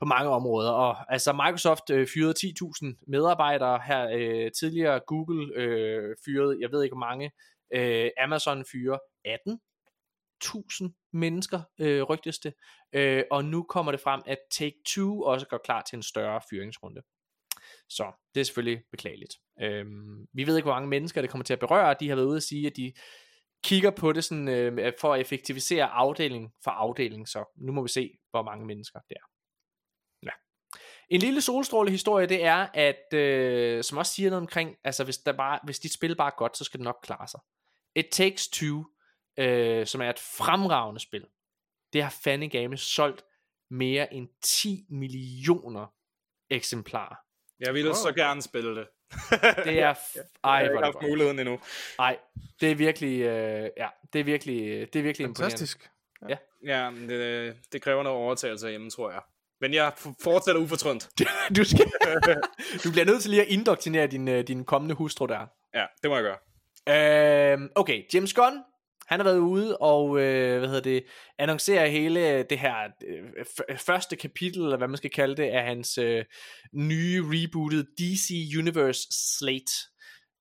på 0.02 0.06
mange 0.06 0.30
områder. 0.30 0.72
Og 0.72 1.14
altså 1.14 1.34
Microsoft 1.34 1.90
øh, 1.90 2.08
fyrede 2.14 2.34
10.000 2.40 3.04
medarbejdere 3.08 3.80
her 3.86 4.10
øh, 4.14 4.52
tidligere. 4.60 5.00
Google 5.08 5.56
øh, 5.56 6.16
fyrede, 6.26 6.58
jeg 6.62 6.72
ved 6.72 6.84
ikke 6.84 6.94
hvor 6.94 7.08
mange. 7.08 7.32
Øh, 7.74 8.10
Amazon 8.18 8.66
fyrer 8.72 8.98
18.000 9.28 11.10
mennesker, 11.14 11.62
øh, 11.80 12.02
rygtes 12.04 12.40
det. 12.40 12.54
Øh, 12.94 13.24
og 13.32 13.46
nu 13.46 13.64
kommer 13.64 13.92
det 13.92 14.02
frem, 14.02 14.22
at 14.26 14.38
Take-Two 14.54 15.24
også 15.24 15.48
går 15.50 15.60
klar 15.66 15.82
til 15.82 15.96
en 15.96 16.04
større 16.04 16.42
fyringsrunde. 16.50 17.02
Så 17.90 18.12
det 18.36 18.42
er 18.42 18.46
selvfølgelig 18.46 18.84
beklageligt. 18.92 19.34
Øhm, 19.62 20.26
vi 20.34 20.48
ved 20.48 20.56
ikke, 20.56 20.66
hvor 20.66 20.74
mange 20.74 20.90
mennesker 20.90 21.22
det 21.22 21.30
kommer 21.30 21.44
til 21.44 21.54
at 21.54 21.60
berøre. 21.60 21.96
De 22.00 22.10
har 22.10 22.16
været 22.16 22.28
ude 22.28 22.38
at 22.38 22.44
sige, 22.44 22.68
at 22.68 22.76
de 22.76 22.94
kigger 23.64 23.92
på 23.92 24.14
det 24.14 24.24
sådan, 24.24 24.48
øh, 24.48 24.94
for 25.02 25.14
at 25.14 25.22
effektivisere 25.22 25.86
afdeling 25.86 26.52
for 26.64 26.72
afdeling. 26.72 27.28
Så 27.28 27.54
nu 27.56 27.72
må 27.72 27.82
vi 27.82 27.90
se, 27.90 28.12
hvor 28.32 28.44
mange 28.44 28.66
mennesker 28.66 29.00
det 29.10 29.16
er. 29.16 29.26
Ja. 31.12 31.16
En 31.16 31.22
lille 31.22 31.42
solstrålehistorie, 31.42 32.26
det 32.26 32.44
er, 32.44 32.68
at 32.74 33.14
øh, 33.14 33.84
som 33.84 33.98
også 33.98 34.14
siger 34.14 34.30
noget 34.30 34.42
omkring, 34.42 34.76
altså 34.84 35.04
hvis, 35.04 35.18
der 35.18 35.32
bare, 35.34 35.60
hvis 35.64 35.80
dit 35.80 35.94
spil 35.94 36.16
bare 36.16 36.32
er 36.32 36.36
godt, 36.38 36.58
så 36.58 36.64
skal 36.64 36.78
det 36.78 36.84
nok 36.84 37.00
klare 37.04 37.28
sig. 37.28 37.40
It 37.96 38.06
Takes 38.12 38.48
Two, 38.48 38.86
øh, 39.38 39.86
som 39.88 40.02
er 40.02 40.10
et 40.10 40.20
fremragende 40.20 41.00
spil, 41.02 41.26
det 41.94 42.04
har 42.04 42.16
Fanny 42.24 42.52
Games 42.52 42.82
solgt 42.82 43.24
mere 43.72 44.14
end 44.14 44.28
10 44.44 44.86
millioner 44.90 45.94
eksemplarer. 46.50 47.16
Jeg 47.60 47.74
ville 47.74 47.90
oh. 47.90 47.96
så 47.96 48.14
gerne 48.16 48.42
spille 48.42 48.76
det. 48.76 48.88
Det 49.66 49.80
er, 49.80 49.94
f- 49.94 50.16
Jeg 50.16 50.24
ej, 50.44 50.58
har 50.58 50.62
ikke 50.70 50.84
haft 50.84 50.94
godt. 50.94 51.08
muligheden 51.10 51.40
endnu. 51.40 51.60
Ej, 52.00 52.18
det 52.62 52.72
er 52.72 52.76
virkelig, 52.76 53.22
øh, 53.22 53.70
ja, 53.78 53.88
det 54.14 54.20
er 54.20 54.24
virkelig, 54.24 54.94
det 54.94 55.00
er 55.00 55.04
virkelig 55.04 55.26
imponerende. 55.26 55.44
Fantastisk. 55.58 55.90
Ja, 56.66 56.90
men 56.90 57.10
det, 57.10 57.58
det 57.72 57.82
kræver 57.82 58.04
noget 58.04 58.20
overtagelse 58.20 58.70
hjemme, 58.70 58.90
tror 58.90 59.12
jeg. 59.12 59.22
Men 59.62 59.74
jeg 59.74 59.94
fortsætter 60.24 60.62
ufortrønt. 60.62 61.10
Du, 61.58 61.64
skal, 61.64 61.86
du 62.84 62.92
bliver 62.92 63.06
nødt 63.06 63.22
til 63.22 63.30
lige 63.30 63.42
at 63.42 63.48
indoktrinere 63.48 64.08
din, 64.08 64.28
øh, 64.28 64.48
din 64.48 64.66
kommende 64.66 64.96
hustru 64.96 65.26
der. 65.26 65.48
Ja, 65.74 65.86
det 66.02 66.10
må 66.10 66.16
jeg 66.16 66.24
gøre. 66.24 66.38
Øhm, 66.90 67.70
okay, 67.76 68.04
James 68.14 68.34
Gunn, 68.34 68.58
han 69.08 69.20
har 69.20 69.24
været 69.24 69.38
ude 69.38 69.78
og, 69.78 70.20
øh, 70.20 70.60
hvad 70.60 70.68
hedder 70.68 70.82
det, 70.82 71.04
annoncere 71.40 71.90
hele 71.90 72.44
det 72.44 72.60
her 72.60 72.76
øh, 73.08 73.78
første 73.78 74.16
kapitel, 74.16 74.64
eller 74.64 74.78
hvad 74.78 74.88
man 74.88 74.98
skal 74.98 75.10
kalde 75.10 75.36
det, 75.36 75.50
af 75.50 75.64
hans 75.64 75.98
øh, 75.98 76.26
nye 76.74 77.24
rebooted 77.26 77.84
DC 77.84 78.58
Universe 78.58 79.08
slate. 79.12 79.72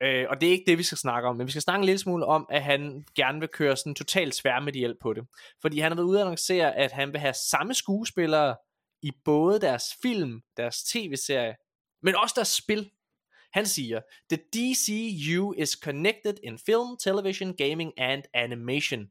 Øh, 0.02 0.26
og 0.30 0.40
det 0.40 0.46
er 0.46 0.50
ikke 0.50 0.70
det, 0.70 0.78
vi 0.78 0.82
skal 0.82 0.98
snakke 0.98 1.28
om, 1.28 1.36
men 1.36 1.46
vi 1.46 1.52
skal 1.52 1.62
snakke 1.62 1.78
en 1.78 1.84
lille 1.84 1.98
smule 1.98 2.26
om, 2.26 2.46
at 2.50 2.62
han 2.62 3.04
gerne 3.16 3.40
vil 3.40 3.48
køre 3.48 3.76
sådan 3.76 3.94
totalt 3.94 4.34
sværmediel 4.34 4.94
på 5.02 5.12
det. 5.12 5.24
Fordi 5.62 5.78
han 5.78 5.92
har 5.92 5.96
været 5.96 6.06
ude 6.06 6.18
og 6.18 6.20
annoncere, 6.20 6.76
at 6.76 6.92
han 6.92 7.12
vil 7.12 7.20
have 7.20 7.34
samme 7.50 7.74
skuespillere 7.74 8.56
i 9.02 9.12
både 9.24 9.60
deres 9.60 9.84
film, 10.02 10.42
deres 10.56 10.82
tv-serie, 10.82 11.56
men 12.02 12.16
også 12.16 12.32
deres 12.36 12.48
spil. 12.48 12.90
Han 13.52 13.66
siger, 13.66 14.00
The 14.30 14.36
DCU 14.36 15.52
is 15.52 15.70
connected 15.70 16.34
in 16.44 16.58
film, 16.58 16.96
television, 16.96 17.56
gaming 17.56 17.92
and 17.98 18.22
animation. 18.34 19.10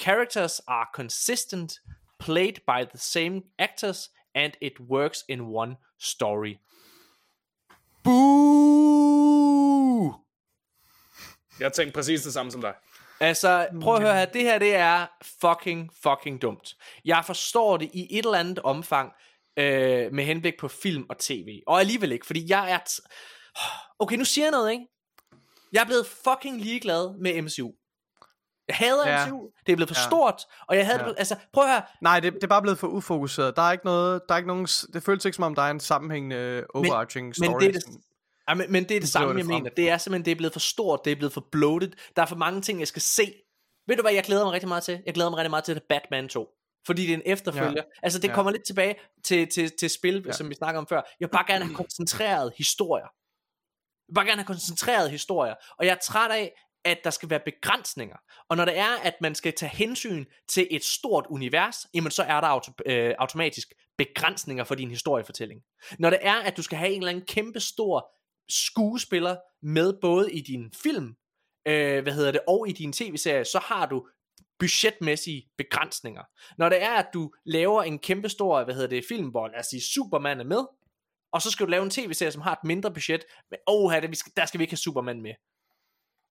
Characters 0.00 0.60
are 0.66 0.86
consistent, 0.94 1.80
played 2.18 2.54
by 2.66 2.84
the 2.90 2.98
same 2.98 3.42
actors, 3.58 4.10
and 4.34 4.52
it 4.60 4.80
works 4.80 5.24
in 5.28 5.40
one 5.40 5.76
story. 5.98 6.54
Boo! 8.04 8.68
Jeg 11.60 11.72
tænkte 11.72 11.94
præcis 11.94 12.22
det 12.22 12.32
samme 12.32 12.52
som 12.52 12.60
dig. 12.60 12.74
Altså, 13.20 13.66
prøv 13.82 13.94
at 13.94 14.02
høre 14.02 14.14
her, 14.14 14.24
det 14.24 14.42
her 14.42 14.58
det 14.58 14.74
er 14.74 15.06
fucking, 15.40 15.90
fucking 16.02 16.42
dumt. 16.42 16.74
Jeg 17.04 17.22
forstår 17.26 17.76
det 17.76 17.90
i 17.94 18.18
et 18.18 18.24
eller 18.24 18.38
andet 18.38 18.58
omfang, 18.58 19.12
øh, 19.58 20.12
med 20.12 20.24
henblik 20.24 20.54
på 20.60 20.68
film 20.68 21.04
og 21.08 21.18
tv. 21.18 21.60
Og 21.66 21.80
alligevel 21.80 22.12
ikke, 22.12 22.26
fordi 22.26 22.46
jeg 22.50 22.70
er... 22.72 22.78
T- 22.78 23.94
okay, 23.98 24.16
nu 24.16 24.24
siger 24.24 24.44
jeg 24.44 24.52
noget, 24.52 24.70
ikke? 24.72 24.86
Jeg 25.72 25.80
er 25.80 25.86
blevet 25.86 26.06
fucking 26.24 26.60
ligeglad 26.60 27.18
med 27.20 27.42
MCU. 27.42 27.72
Jeg 28.68 28.76
hader 28.76 29.08
Ja. 29.08 29.26
MCU. 29.26 29.48
Det 29.66 29.72
er 29.72 29.76
blevet 29.76 29.88
for 29.88 30.00
Ja. 30.02 30.06
stort, 30.08 30.42
og 30.68 30.76
jeg 30.76 30.86
havde... 30.86 31.04
Ja. 31.04 31.12
Altså, 31.18 31.36
prøv 31.52 31.64
at 31.64 31.70
høre, 31.70 31.82
Nej, 32.02 32.20
det, 32.20 32.32
det 32.34 32.44
er 32.44 32.48
bare 32.48 32.62
blevet 32.62 32.78
for 32.78 32.86
ufokuseret. 32.86 33.56
Der 33.56 33.62
er 33.62 33.72
ikke 33.72 33.84
noget, 33.84 34.22
der 34.28 34.34
er 34.34 34.38
ikke 34.38 34.48
nogen, 34.48 34.66
det 34.66 35.02
føles 35.02 35.24
ikke 35.24 35.36
som 35.36 35.44
om, 35.44 35.54
der 35.54 35.62
er 35.62 35.70
en 35.70 35.80
sammenhængende 35.80 36.66
overarching 36.74 37.34
story. 37.36 37.48
men 37.48 37.60
det 37.60 37.76
er. 37.76 37.80
Ja, 38.48 38.54
men, 38.54 38.72
men 38.72 38.84
det 38.88 38.96
er 38.96 39.00
det 39.00 39.08
samme, 39.08 39.32
det 39.32 39.38
jeg 39.38 39.46
frem. 39.46 39.54
mener. 39.54 39.70
Det 39.70 39.90
er 39.90 39.98
simpelthen, 39.98 40.24
det 40.24 40.30
er 40.30 40.36
blevet 40.36 40.52
for 40.52 40.60
stort, 40.60 41.00
det 41.04 41.12
er 41.12 41.16
blevet 41.16 41.32
for 41.32 41.46
bloated. 41.52 41.92
Der 42.16 42.22
er 42.22 42.26
for 42.26 42.36
mange 42.36 42.60
ting, 42.60 42.78
jeg 42.80 42.88
skal 42.88 43.02
se. 43.02 43.32
Ved 43.86 43.96
du 43.96 44.02
hvad, 44.02 44.12
jeg 44.12 44.24
glæder 44.24 44.44
mig 44.44 44.52
rigtig 44.52 44.68
meget 44.68 44.82
til? 44.84 45.02
Jeg 45.06 45.14
glæder 45.14 45.30
mig 45.30 45.36
rigtig 45.38 45.50
meget 45.50 45.64
til 45.64 45.80
Batman 45.88 46.28
2. 46.28 46.48
Fordi 46.86 47.02
det 47.02 47.10
er 47.10 47.14
en 47.16 47.22
efterfølger. 47.26 47.70
Ja. 47.76 47.82
Altså, 48.02 48.18
det 48.18 48.28
Ja. 48.28 48.34
kommer 48.34 48.52
lidt 48.52 48.64
tilbage 48.66 48.94
til, 49.24 49.48
til, 49.48 49.70
til 49.78 49.90
spil. 49.90 50.22
Ja. 50.26 50.32
som 50.32 50.50
vi 50.50 50.54
snakker 50.54 50.78
om 50.80 50.86
før. 50.86 50.96
Jeg 51.20 51.26
vil 51.28 51.32
bare 51.32 51.44
gerne 51.46 51.64
have 51.64 51.74
koncentreret 51.74 52.52
historier. 52.56 53.04
Jeg 53.04 54.08
vil 54.08 54.14
bare 54.14 54.24
gerne 54.26 54.40
have 54.40 54.46
koncentreret 54.46 55.10
historier. 55.10 55.54
Og 55.78 55.86
jeg 55.86 55.92
er 55.92 55.98
træt 56.02 56.30
af, 56.30 56.52
at 56.84 56.98
der 57.04 57.10
skal 57.10 57.30
være 57.30 57.40
begrænsninger. 57.44 58.16
Og 58.48 58.56
når 58.56 58.64
det 58.64 58.78
er, 58.78 58.96
at 59.02 59.14
man 59.20 59.34
skal 59.34 59.52
tage 59.56 59.70
hensyn 59.70 60.24
til 60.48 60.68
et 60.70 60.84
stort 60.84 61.26
univers, 61.30 61.86
jamen 61.94 62.10
så 62.10 62.22
er 62.22 62.40
der 62.40 62.48
auto, 62.48 62.72
øh, 62.86 63.14
automatisk 63.18 63.72
begrænsninger 63.98 64.64
for 64.64 64.74
din 64.74 64.90
historiefortælling. 64.90 65.60
Når 65.98 66.10
det 66.10 66.18
er, 66.22 66.34
at 66.34 66.56
du 66.56 66.62
skal 66.62 66.78
have 66.78 66.90
en 66.90 66.98
eller 66.98 67.10
anden 67.10 67.24
kæmpe 67.26 67.60
stor 67.60 68.10
skuespiller 68.48 69.36
med 69.62 70.00
både 70.00 70.32
i 70.32 70.40
din 70.40 70.72
film, 70.82 71.14
øh, 71.68 72.02
hvad 72.02 72.12
hedder 72.12 72.30
det, 72.30 72.40
og 72.48 72.68
i 72.68 72.72
din 72.72 72.92
tv-serie, 72.92 73.44
så 73.44 73.58
har 73.58 73.86
du 73.86 74.06
budgetmæssige 74.58 75.48
begrænsninger. 75.58 76.22
Når 76.58 76.68
det 76.68 76.82
er, 76.82 76.94
at 76.94 77.06
du 77.14 77.32
laver 77.44 77.82
en 77.82 77.98
kæmpe 77.98 78.28
stor, 78.28 78.64
hvad 78.64 78.74
hedder 78.74 78.88
det, 78.88 79.04
film, 79.08 79.28
hvor 79.28 79.48
lad 79.48 79.58
os 79.60 79.66
sige, 79.66 79.82
Superman 79.82 80.40
er 80.40 80.44
med, 80.44 80.64
og 81.32 81.42
så 81.42 81.50
skal 81.50 81.66
du 81.66 81.70
lave 81.70 81.84
en 81.84 81.90
tv-serie, 81.90 82.32
som 82.32 82.42
har 82.42 82.52
et 82.52 82.64
mindre 82.64 82.94
budget, 82.94 83.24
men 83.50 83.58
åh, 83.66 83.92
det, 83.92 84.18
skal, 84.18 84.32
der 84.36 84.46
skal 84.46 84.58
vi 84.58 84.62
ikke 84.62 84.72
have 84.72 84.78
Superman 84.78 85.22
med. 85.22 85.34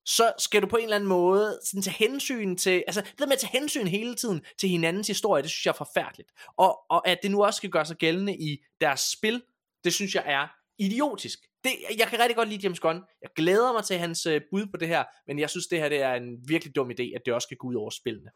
Så 0.06 0.34
skal 0.40 0.62
du 0.62 0.68
på 0.68 0.76
en 0.76 0.84
eller 0.84 0.96
anden 0.96 1.10
måde 1.10 1.60
sådan 1.66 1.82
tage 1.82 2.10
hensyn 2.10 2.56
til, 2.56 2.84
altså 2.88 3.02
det 3.02 3.20
der 3.20 3.26
med 3.26 3.34
at 3.34 3.40
tage 3.40 3.60
hensyn 3.60 3.88
hele 3.88 4.16
tiden 4.16 4.42
til 4.60 4.70
hinandens 4.70 5.08
historie, 5.08 5.44
det 5.44 5.52
synes 5.52 5.66
jeg 5.66 5.72
er 5.72 5.86
forfærdeligt. 5.86 6.32
Og, 6.58 6.80
og 6.90 7.08
at 7.08 7.20
det 7.24 7.32
nu 7.32 7.44
også 7.44 7.58
skal 7.58 7.70
gøre 7.70 7.86
sig 7.86 7.98
gældende 7.98 8.38
i 8.38 8.58
deres 8.82 9.00
spil, 9.00 9.44
det 9.84 9.94
synes 9.94 10.16
jeg 10.16 10.24
er 10.26 10.48
idiotisk. 10.80 11.40
Det 11.68 12.00
jeg 12.00 12.08
kan 12.08 12.20
rigtig 12.20 12.36
godt 12.36 12.50
lide 12.50 12.62
James 12.64 12.80
Gunn. 12.80 13.02
Jeg 13.22 13.30
glæder 13.36 13.74
mig 13.74 13.84
til 13.84 13.98
hans 13.98 14.26
øh, 14.26 14.42
bud 14.52 14.66
på 14.72 14.78
det 14.78 14.88
her, 14.88 15.04
men 15.28 15.40
jeg 15.40 15.50
synes, 15.50 15.68
det 15.68 15.80
her 15.80 15.90
det 15.90 16.02
er 16.02 16.14
en 16.14 16.38
virkelig 16.48 16.76
dum 16.76 16.90
idé, 16.90 17.16
at 17.16 17.22
det 17.26 17.34
også 17.34 17.46
skal 17.46 17.58
gå 17.58 17.68
ud 17.68 17.76
over 17.76 17.90
spillene. 17.90 18.30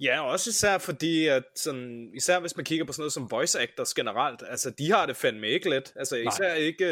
Ja, 0.00 0.20
også 0.20 0.50
især 0.50 0.78
fordi, 0.78 1.26
at 1.26 1.42
sådan, 1.56 2.10
især 2.16 2.40
hvis 2.40 2.56
man 2.56 2.64
kigger 2.64 2.84
på 2.84 2.92
sådan 2.92 3.00
noget 3.00 3.12
som 3.12 3.30
voice 3.30 3.60
actors 3.60 3.94
generelt, 3.94 4.42
altså 4.48 4.70
de 4.70 4.92
har 4.92 5.06
det 5.06 5.16
fandme 5.16 5.48
ikke 5.48 5.70
let. 5.70 5.92
Altså 5.96 6.16
især 6.16 6.54
ikke 6.54 6.84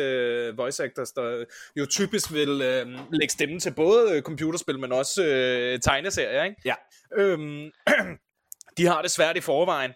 uh, 0.53 0.59
voice 0.59 0.85
actors, 0.85 1.13
der 1.13 1.45
jo 1.77 1.87
typisk 1.87 2.33
vil 2.33 2.51
uh, 2.51 3.13
lægge 3.13 3.33
stemme 3.33 3.61
til 3.61 3.75
både 3.75 4.13
øh, 4.13 4.23
computerspil, 4.23 4.79
men 4.79 4.93
også 4.93 5.23
uh, 5.23 5.81
tegneserier, 5.81 6.45
ikke? 6.45 6.57
Ja. 6.65 6.75
Øhm, 7.17 7.71
de 8.77 8.87
har 8.87 9.03
det 9.03 9.11
svært 9.11 9.37
i 9.37 9.41
forvejen. 9.41 9.91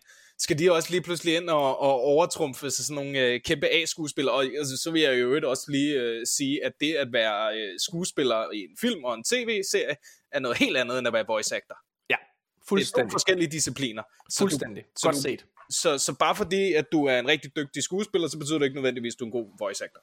Skal 0.44 0.58
de 0.58 0.72
også 0.72 0.90
lige 0.90 1.00
pludselig 1.02 1.36
ind 1.36 1.50
og, 1.50 1.78
og 1.80 2.00
overtrumfe 2.00 2.70
sig 2.70 2.84
sådan 2.84 3.04
nogle 3.04 3.18
øh, 3.20 3.40
kæmpe 3.40 3.68
A-skuespillere? 3.68 4.34
Og 4.34 4.44
altså, 4.44 4.76
så 4.76 4.90
vil 4.90 5.02
jeg 5.02 5.10
jo 5.12 5.16
øvrigt 5.26 5.44
også 5.44 5.64
lige 5.68 5.94
øh, 5.94 6.26
sige, 6.26 6.64
at 6.64 6.72
det 6.80 6.94
at 6.94 7.12
være 7.12 7.56
øh, 7.58 7.74
skuespiller 7.78 8.52
i 8.52 8.58
en 8.58 8.76
film 8.80 9.04
og 9.04 9.14
en 9.14 9.24
tv-serie, 9.24 9.96
er 10.32 10.38
noget 10.38 10.58
helt 10.58 10.76
andet 10.76 10.98
end 10.98 11.06
at 11.06 11.12
være 11.12 11.24
voice 11.26 11.56
actor. 11.56 11.76
Ja, 12.10 12.14
Det 12.14 12.20
er 12.20 12.60
to 12.60 12.66
fuldstændig. 12.68 13.12
forskellige 13.12 13.50
discipliner. 13.50 14.02
Så 14.30 14.38
Fuldstændig. 14.38 14.82
Du, 14.84 14.88
så, 14.96 15.06
Godt 15.06 15.16
du, 15.16 15.20
set. 15.22 15.44
så, 15.70 15.98
så 15.98 16.14
bare 16.18 16.34
fordi, 16.36 16.72
at 16.72 16.86
du 16.92 17.04
er 17.04 17.18
en 17.18 17.28
rigtig 17.28 17.56
dygtig 17.56 17.82
skuespiller, 17.82 18.28
så 18.28 18.38
betyder 18.38 18.58
det 18.58 18.64
ikke 18.66 18.74
nødvendigvis, 18.76 19.14
at 19.14 19.18
du 19.20 19.24
er 19.24 19.28
en 19.28 19.32
god 19.32 19.46
voice 19.58 19.84
actor. 19.84 20.00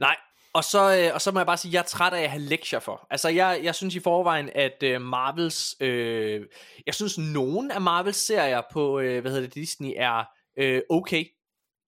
Nej, 0.00 0.16
og 0.54 0.64
så, 0.64 0.96
øh, 0.96 1.14
og 1.14 1.20
så 1.20 1.30
må 1.30 1.38
jeg 1.38 1.46
bare 1.46 1.56
sige, 1.56 1.70
at 1.70 1.74
jeg 1.74 1.78
er 1.78 1.84
træt 1.84 2.12
af 2.12 2.22
at 2.22 2.30
have 2.30 2.42
lektier 2.42 2.78
for. 2.78 3.06
Altså, 3.10 3.28
jeg, 3.28 3.60
jeg 3.62 3.74
synes 3.74 3.94
i 3.94 4.00
forvejen, 4.00 4.50
at 4.54 4.82
øh, 4.82 5.00
Marvels... 5.00 5.76
Øh, 5.80 6.46
jeg 6.86 6.94
synes, 6.94 7.18
nogen 7.18 7.70
af 7.70 7.80
Marvels 7.80 8.16
serier 8.16 8.62
på, 8.72 9.00
øh, 9.00 9.20
hvad 9.20 9.30
hedder 9.32 9.46
det, 9.46 9.54
Disney 9.54 9.92
er 9.96 10.24
øh, 10.58 10.82
okay. 10.90 11.24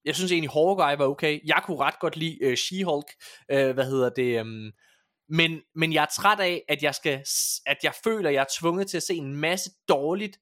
Jeg 0.05 0.15
synes 0.15 0.31
egentlig, 0.31 0.51
Hawkeye 0.51 0.99
var 0.99 1.05
okay. 1.05 1.39
Jeg 1.45 1.61
kunne 1.65 1.77
ret 1.77 1.99
godt 1.99 2.17
lide 2.17 2.37
øh, 2.41 2.53
She-Hulk. 2.53 3.45
Øh, 3.51 3.73
hvad 3.73 3.85
hedder 3.85 4.09
det... 4.09 4.39
Øh, 4.39 4.73
men, 5.29 5.61
men 5.75 5.93
jeg 5.93 6.01
er 6.01 6.13
træt 6.15 6.39
af, 6.39 6.63
at 6.67 6.83
jeg, 6.83 6.95
skal, 6.95 7.23
at 7.65 7.77
jeg 7.83 7.93
føler, 8.03 8.29
at 8.29 8.35
jeg 8.35 8.41
er 8.41 8.59
tvunget 8.59 8.87
til 8.87 8.97
at 8.97 9.03
se 9.03 9.13
en 9.13 9.35
masse 9.35 9.69
dårligt 9.89 10.39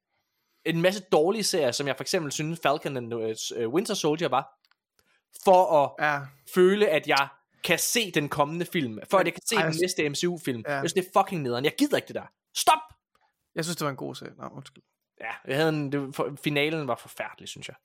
en 0.66 0.82
masse 0.82 1.04
dårlige 1.12 1.44
serier, 1.44 1.72
som 1.72 1.88
jeg 1.88 1.96
for 1.96 2.04
eksempel 2.04 2.32
synes 2.32 2.60
Falcon 2.64 2.98
and 2.98 3.14
øh, 3.56 3.70
Winter 3.70 3.94
Soldier 3.94 4.30
var, 4.30 4.60
for 5.44 5.84
at 5.84 6.06
Ja, 6.06 6.20
føle, 6.54 6.88
at 6.88 7.08
jeg 7.08 7.28
kan 7.66 7.80
se 7.80 8.12
den 8.12 8.30
kommende 8.30 8.66
film, 8.66 9.00
for 9.10 9.18
at 9.18 9.26
jeg 9.26 9.34
kan 9.34 9.42
se 9.46 9.56
Ej, 9.56 9.70
den 9.70 9.76
næste 9.82 10.10
MCU-film. 10.10 10.64
Ja. 10.68 10.72
Jeg 10.74 10.82
synes, 10.82 10.94
det 10.94 11.06
er 11.06 11.20
fucking 11.22 11.42
nederen. 11.42 11.66
Jeg 11.66 11.74
gider 11.78 11.96
ikke 11.98 12.08
det 12.08 12.16
der. 12.16 12.32
Stop! 12.56 12.80
jeg 13.56 13.64
synes, 13.66 13.78
det 13.78 13.86
var 13.86 13.92
en 13.92 13.96
god 13.98 14.16
serie. 14.16 14.34
Nå, 14.38 14.48
undskyld. 14.48 14.84
Ja, 15.22 15.32
jeg 15.48 15.56
havde 15.58 15.70
en, 15.70 15.92
det, 15.92 16.02
var- 16.02 16.12
for, 16.12 16.36
finalen 16.44 16.88
var 16.88 16.96
forfærdelig, 16.96 17.50
synes 17.50 17.68
jeg. 17.68 17.76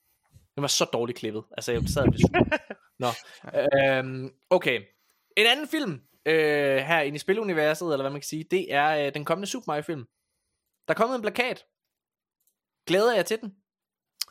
Den 0.55 0.63
var 0.63 0.69
så 0.69 0.85
dårligt 0.85 1.19
klippet. 1.19 1.45
Altså, 1.57 1.73
jeg 1.73 1.83
sad 1.87 2.03
og 2.03 2.13
blev. 2.13 2.59
Nå, 2.99 3.09
øhm, 3.99 4.33
okay. 4.51 4.81
En 5.37 5.47
anden 5.47 5.69
film 5.69 6.01
øh, 6.27 6.77
her 6.77 7.01
inde 7.01 7.17
i 7.17 7.19
spiluniverset, 7.19 7.87
eller 7.93 8.03
hvad 8.03 8.11
man 8.11 8.21
kan 8.21 8.29
sige, 8.29 8.45
det 8.51 8.75
er 8.75 9.07
øh, 9.07 9.15
den 9.15 9.25
kommende 9.25 9.47
Super 9.47 9.65
Mario-film. 9.67 10.05
Der 10.89 10.95
er 10.95 10.97
kommet 10.97 11.17
en 11.17 11.23
plakat. 11.23 11.65
Glæder 12.87 13.15
jeg 13.15 13.27
til 13.27 13.41
den? 13.41 13.55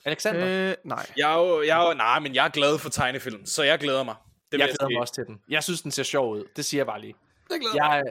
Alexander? 0.06 0.69
Øh, 0.69 0.76
nej. 0.86 1.06
Jeg 1.18 1.34
er 1.34 1.38
jo, 1.38 1.61
jeg 1.61 1.84
er 1.84 1.88
jo, 1.88 1.94
nej, 1.94 2.19
men 2.19 2.36
jeg 2.36 2.45
er 2.45 2.50
glad 2.50 2.80
for 2.80 2.90
tegnefilm, 2.90 3.45
så 3.45 3.64
jeg 3.64 3.80
glæder 3.80 4.03
mig. 4.03 4.16
Det 4.52 4.60
jeg 4.60 4.68
glæder 4.68 4.90
mig 4.90 5.00
også 5.02 5.14
til 5.14 5.24
den. 5.28 5.42
Jeg 5.50 5.64
synes, 5.64 5.82
den 5.82 5.92
ser 5.92 6.03
sjov 6.03 6.32
ud. 6.32 6.45
Det 6.56 6.66
siger 6.66 6.80
jeg 6.80 6.86
bare 6.86 7.02
lige. 7.02 7.16
Det 7.50 7.61
glæder 7.61 7.76
Jeg, 7.76 8.03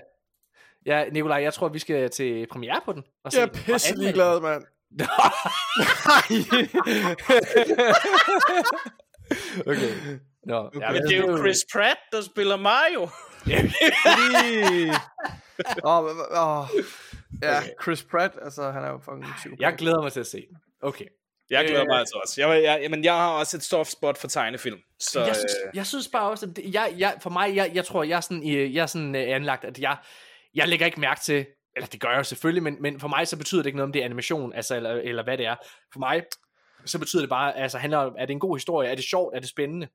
ja, 0.87 1.05
Nikolaj, 1.13 1.43
jeg 1.43 1.55
tror, 1.55 1.69
vi 1.69 1.79
skal 1.79 2.11
til 2.11 2.47
premiere 2.51 2.81
på 2.85 2.93
den. 2.93 3.05
Og 3.25 3.33
Jeg 3.35 3.43
er 3.43 3.47
den, 3.47 3.55
og 3.55 3.61
pisse 3.65 3.89
anmelde 3.89 4.05
ligeglad, 4.05 4.41
mand. 4.41 4.65
okay. 9.71 9.93
Nå, 10.47 10.71
ja, 10.81 10.93
Men 10.93 11.03
det 11.03 11.17
er 11.17 11.27
jo 11.27 11.39
Chris 11.39 11.59
Pratt, 11.73 11.99
der 12.13 12.21
spiller 12.23 12.57
Mario. 12.57 13.09
Oh, 15.83 16.05
oh. 16.31 16.69
Ja, 17.43 17.63
Chris 17.83 18.05
Pratt, 18.05 18.35
altså 18.43 18.71
han 18.71 18.85
er 18.85 18.89
jo 18.89 18.99
fucking 18.99 19.27
psykopat. 19.37 19.61
Jeg 19.61 19.75
glæder 19.79 20.03
mig 20.03 20.13
til 20.13 20.21
at 20.21 20.27
se 20.27 20.47
den. 20.49 20.57
Okay. 20.83 21.05
Jeg 21.51 21.65
glæder 21.65 21.83
Øh. 21.83 21.87
mig 21.89 21.99
altså 21.99 22.21
også. 22.23 22.41
Jeg, 22.41 22.63
jeg, 22.63 22.83
jeg, 22.83 22.91
men 22.91 23.05
jeg 23.05 23.15
har 23.15 23.31
også 23.31 23.57
et 23.57 23.63
soft 23.63 23.91
spot 23.91 24.19
for 24.19 24.29
tegnefilm. 24.29 24.79
Så, 25.01 25.21
Jeg 25.25 25.35
synes, 25.37 25.55
øh, 25.67 25.77
jeg 25.77 25.87
synes 25.87 26.09
bare 26.09 26.31
også, 26.31 26.47
at 26.47 26.57
det, 26.57 26.75
jeg, 26.75 26.95
jeg, 26.99 27.15
for 27.23 27.31
mig, 27.31 27.57
jeg, 27.57 27.71
jeg 27.75 27.85
tror, 27.85 28.03
jeg 28.03 28.17
er 28.17 28.21
sådan, 28.21 28.49
jeg 28.49 28.83
er 28.83 28.87
sådan 28.87 29.15
øh, 29.15 29.35
anlagt, 29.37 29.65
at 29.65 29.79
jeg, 29.79 29.97
jeg 30.55 30.69
lægger 30.69 30.87
ikke 30.87 31.01
mærke 31.01 31.21
til, 31.21 31.47
eller 31.77 31.87
det 31.87 32.01
gør 32.01 32.11
jeg 32.15 32.27
selvfølgelig, 32.27 32.63
men, 32.63 32.77
men 32.81 33.01
for 33.01 33.09
mig 33.09 33.29
så 33.29 33.37
betyder 33.39 33.63
det 33.63 33.67
ikke 33.67 33.77
noget, 33.77 33.89
om 33.89 33.93
det 33.93 34.01
er 34.01 34.05
animation, 34.05 34.53
altså, 34.53 34.77
eller, 34.77 34.91
eller 34.91 35.23
hvad 35.25 35.39
det 35.39 35.47
er. 35.47 35.57
For 35.93 35.99
mig, 35.99 36.23
så 36.85 36.99
betyder 36.99 37.23
det 37.23 37.29
bare, 37.31 37.57
altså 37.57 37.79
handler 37.79 37.99
om, 37.99 38.15
er 38.19 38.27
det 38.27 38.33
en 38.33 38.41
god 38.41 38.57
historie, 38.57 38.89
er 38.91 38.95
det 38.95 39.05
sjovt, 39.05 39.37
er 39.37 39.41
det 39.41 39.49
spændende? 39.49 39.89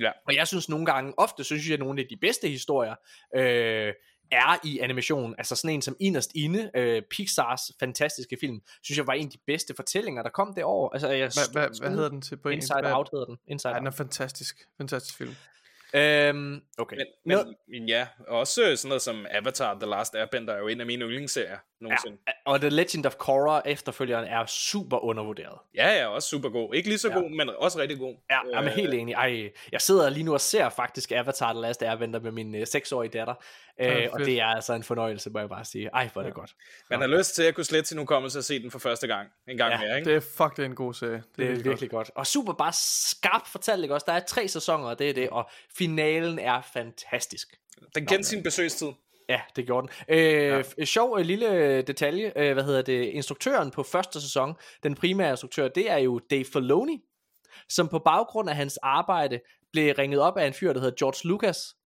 Ja. 0.00 0.10
Og 0.26 0.34
jeg 0.34 0.48
synes 0.48 0.68
nogle 0.68 0.86
gange, 0.86 1.14
ofte 1.18 1.44
synes 1.44 1.66
jeg, 1.66 1.74
at 1.74 1.80
nogle 1.80 2.00
af 2.00 2.06
de 2.10 2.16
bedste 2.20 2.48
historier, 2.48 2.94
øh, 3.36 3.92
er 4.32 4.58
i 4.64 4.78
animation, 4.78 5.34
altså 5.38 5.54
sådan 5.56 5.74
en 5.74 5.82
som 5.82 5.96
Inderst 6.00 6.30
Inde, 6.34 6.70
øh, 6.74 7.02
Pixars 7.10 7.60
fantastiske 7.80 8.36
film, 8.40 8.60
synes 8.82 8.98
jeg 8.98 9.06
var 9.06 9.12
en 9.12 9.24
af 9.26 9.30
de 9.30 9.38
bedste 9.46 9.74
fortællinger, 9.74 10.22
der 10.22 10.30
kom 10.30 10.54
det 10.54 10.64
år. 10.64 10.92
Altså, 10.92 11.08
jeg 11.08 11.18
Hvad, 11.34 11.52
hvad, 11.52 11.80
hvad 11.80 11.90
hedder 11.90 12.08
den 12.08 12.22
til 12.22 12.36
på? 12.36 12.48
Inside 12.48 12.80
Hvad- 12.80 12.92
Out 12.92 13.08
hedder 13.12 13.26
den. 13.26 13.36
Inside 13.46 13.72
Ja, 13.72 13.78
den 13.78 13.86
er 13.86 13.90
fantastisk. 13.90 14.66
Fantastisk 14.78 15.16
film. 15.18 15.34
Øhm, 15.94 16.60
okay. 16.78 16.96
men, 16.96 17.06
men, 17.38 17.54
men 17.68 17.88
ja, 17.88 18.06
også 18.28 18.54
sådan 18.76 18.88
noget 18.88 19.02
som 19.02 19.26
Avatar 19.30 19.74
The 19.80 19.90
Last 19.90 20.14
Airbender 20.14 20.54
er 20.54 20.58
jo 20.58 20.68
en 20.68 20.80
af 20.80 20.86
mine 20.86 21.04
yndlingsserier 21.04 21.56
nogensinde. 21.80 22.16
Ja, 22.28 22.32
og 22.46 22.60
The 22.60 22.68
Legend 22.68 23.06
of 23.06 23.14
Korra 23.16 23.62
efterfølgeren 23.66 24.24
er 24.24 24.46
super 24.46 25.04
undervurderet. 25.04 25.58
Ja, 25.74 25.98
ja, 25.98 26.06
også 26.06 26.28
super 26.28 26.48
god. 26.48 26.74
Ikke 26.74 26.88
lige 26.88 26.98
så 26.98 27.08
Ja. 27.08 27.14
god, 27.14 27.30
men 27.36 27.50
også 27.58 27.78
rigtig 27.78 27.98
god. 27.98 28.14
Ja, 28.30 28.38
jeg 28.52 28.58
er 28.58 28.64
Øh, 28.64 28.70
helt 28.76 28.94
enig. 28.94 29.12
Ej, 29.14 29.50
jeg 29.72 29.80
sidder 29.80 30.10
lige 30.10 30.24
nu 30.24 30.32
og 30.32 30.40
ser 30.40 30.68
faktisk 30.68 31.12
Avatar 31.12 31.52
The 31.52 31.60
Last 31.62 31.82
Airbender 31.82 32.20
med 32.20 32.30
min 32.32 32.54
øh, 32.54 32.62
6-årige 32.62 33.10
datter. 33.18 33.34
Ja, 33.78 34.04
Øh, 34.04 34.08
og 34.12 34.20
det 34.20 34.40
er 34.40 34.46
altså 34.46 34.72
en 34.72 34.82
fornøjelse, 34.82 35.30
må 35.30 35.38
jeg 35.38 35.48
bare 35.48 35.64
sige. 35.64 35.88
Ej, 35.94 36.08
hvor 36.12 36.22
er 36.22 36.26
det 36.26 36.34
godt. 36.34 36.54
Man 36.90 37.00
har 37.00 37.06
lyst 37.06 37.34
til 37.34 37.42
at 37.42 37.54
kunne 37.54 37.64
slette 37.64 37.88
sin 37.88 37.98
hukommelse 37.98 38.38
og 38.38 38.44
se 38.44 38.62
den 38.62 38.70
for 38.70 38.78
første 38.78 39.06
gang. 39.06 39.28
En 39.48 39.56
gang 39.56 39.72
Ja, 39.72 39.80
mere, 39.80 39.96
ikke? 39.98 40.10
Det 40.10 40.16
er 40.16 40.20
fuck, 40.20 40.56
det 40.56 40.62
er 40.62 40.66
en 40.66 40.74
god 40.74 40.94
serie. 40.94 41.12
Det, 41.12 41.22
Det 41.36 41.50
er 41.58 41.62
virkelig 41.62 41.90
godt. 41.90 42.10
Og 42.14 42.26
super 42.26 42.52
bare 42.52 42.72
skarpt 42.74 43.48
fortalt, 43.48 43.82
ikke 43.82 43.94
også? 43.94 44.04
Der 44.08 44.12
er 44.12 44.20
tre 44.20 44.48
sæsoner, 44.48 44.88
og 44.88 44.98
det 44.98 45.10
er 45.10 45.14
det. 45.14 45.30
Og 45.30 45.50
finalen 45.80 46.38
er 46.38 46.60
fantastisk. 46.72 47.56
Den 47.94 48.06
kendte 48.06 48.28
sin 48.28 48.42
besøgstid. 48.42 48.88
Ja, 49.28 49.40
det 49.56 49.66
gjorde 49.66 49.86
den. 49.86 50.16
Øh, 50.16 50.64
ja. 50.78 50.84
Sjov 50.84 51.18
øh, 51.18 51.24
lille 51.24 51.82
detalje, 51.82 52.32
øh, 52.36 52.52
hvad 52.52 52.64
hedder 52.64 52.82
det, 52.82 53.04
instruktøren 53.04 53.70
på 53.70 53.82
første 53.82 54.20
sæson, 54.20 54.54
den 54.82 54.94
primære 54.94 55.30
instruktør, 55.30 55.68
det 55.68 55.90
er 55.90 55.98
jo 55.98 56.18
Dave 56.30 56.44
Filoni, 56.44 57.02
som 57.68 57.88
på 57.88 57.98
baggrund 57.98 58.50
af 58.50 58.56
hans 58.56 58.76
arbejde 58.76 59.40
blev 59.72 59.94
ringet 59.98 60.20
op 60.20 60.36
af 60.36 60.46
en 60.46 60.52
fyr, 60.52 60.72
der 60.72 60.80
hedder 60.80 60.96
George 60.98 61.28
Lucas, 61.28 61.76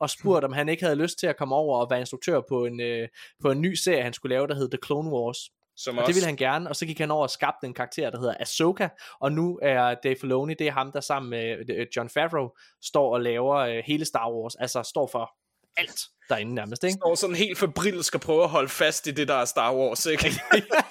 og 0.00 0.10
spurgt, 0.10 0.44
om 0.44 0.52
han 0.52 0.68
ikke 0.68 0.82
havde 0.84 0.96
lyst 0.96 1.18
til 1.18 1.26
at 1.26 1.36
komme 1.36 1.54
over 1.54 1.78
og 1.78 1.90
være 1.90 2.00
instruktør 2.00 2.40
på 2.48 2.64
en, 2.64 2.80
øh, 2.80 3.08
på 3.42 3.50
en 3.50 3.60
ny 3.60 3.74
serie, 3.74 4.02
han 4.02 4.12
skulle 4.12 4.34
lave, 4.34 4.46
der 4.46 4.54
hed 4.54 4.70
The 4.70 4.78
Clone 4.86 5.10
Wars. 5.10 5.50
Som 5.76 5.98
Og 5.98 6.02
også, 6.02 6.08
det 6.08 6.14
ville 6.14 6.26
han 6.26 6.36
gerne, 6.36 6.68
og 6.68 6.76
så 6.76 6.86
gik 6.86 6.98
han 6.98 7.10
over 7.10 7.22
og 7.22 7.30
skabte 7.30 7.66
en 7.66 7.74
karakter, 7.74 8.10
der 8.10 8.18
hedder 8.18 8.34
Ahsoka, 8.40 8.88
og 9.20 9.32
nu 9.32 9.58
er 9.62 9.94
Dave 9.94 10.16
Filoni, 10.20 10.54
det 10.54 10.66
er 10.66 10.72
ham, 10.72 10.92
der 10.92 11.00
sammen 11.00 11.30
med 11.30 11.70
øh, 11.70 11.86
John 11.96 12.08
Favreau 12.08 12.50
står 12.82 13.12
og 13.14 13.20
laver 13.20 13.56
øh, 13.56 13.82
hele 13.86 14.04
Star 14.04 14.32
Wars, 14.32 14.54
altså 14.54 14.82
står 14.82 15.06
for 15.06 15.30
alt 15.76 16.00
derinde 16.28 16.54
nærmest, 16.54 16.84
ikke? 16.84 16.94
står 16.94 17.14
sådan 17.14 17.36
helt 17.36 17.58
febril 17.58 18.04
skal 18.04 18.20
prøve 18.20 18.42
at 18.42 18.48
holde 18.48 18.68
fast 18.68 19.06
i 19.06 19.10
det, 19.10 19.28
der 19.28 19.34
er 19.34 19.44
Star 19.44 19.74
Wars, 19.74 20.06
ikke? 20.06 20.24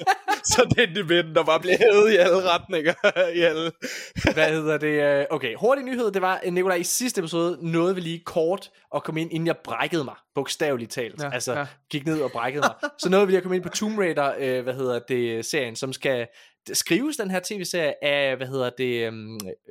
så 0.51 0.75
er 0.77 0.85
det 0.85 1.09
vinden, 1.09 1.35
der 1.35 1.43
bare 1.43 1.59
bliver 1.59 1.77
hævet 1.77 2.11
i 2.11 2.15
alle 2.15 2.49
retninger. 2.49 2.93
I 3.39 3.39
alle. 3.39 3.71
Hvad 4.33 4.49
hedder 4.49 4.77
det? 4.77 5.19
øh, 5.21 5.25
Okay, 5.29 5.55
hurtig 5.55 5.83
nyhed, 5.85 6.11
det 6.11 6.21
var, 6.21 6.41
øh, 6.45 6.53
Nikolaj, 6.53 6.75
i 6.75 6.83
sidste 6.83 7.19
episode 7.19 7.71
nåede 7.71 7.95
vi 7.95 8.01
lige 8.01 8.19
kort 8.25 8.71
at 8.95 9.03
komme 9.03 9.21
ind, 9.21 9.33
inden 9.33 9.47
jeg 9.47 9.57
brækkede 9.63 10.03
mig, 10.03 10.15
bogstaveligt 10.35 10.91
talt. 10.91 11.21
Ja, 11.23 11.33
altså, 11.33 11.53
ja. 11.53 11.65
gik 11.89 12.05
ned 12.05 12.21
og 12.21 12.31
brækkede 12.31 12.63
mig. 12.67 12.91
Så 12.99 13.09
nåede 13.09 13.25
vi 13.25 13.31
lige 13.31 13.37
at 13.37 13.43
komme 13.43 13.55
ind 13.55 13.63
på 13.63 13.69
Tomb 13.69 13.99
Raider, 13.99 14.33
øh, 14.39 14.63
hvad 14.63 14.73
hedder 14.73 14.99
det, 14.99 15.45
serien, 15.45 15.75
som 15.75 15.93
skal 15.93 16.27
skrives 16.73 17.17
den 17.17 17.31
her 17.31 17.39
tv-serie 17.43 18.03
af, 18.03 18.37
hvad 18.37 18.47
hedder 18.47 18.69
det, 18.69 19.07
øh, 19.07 19.13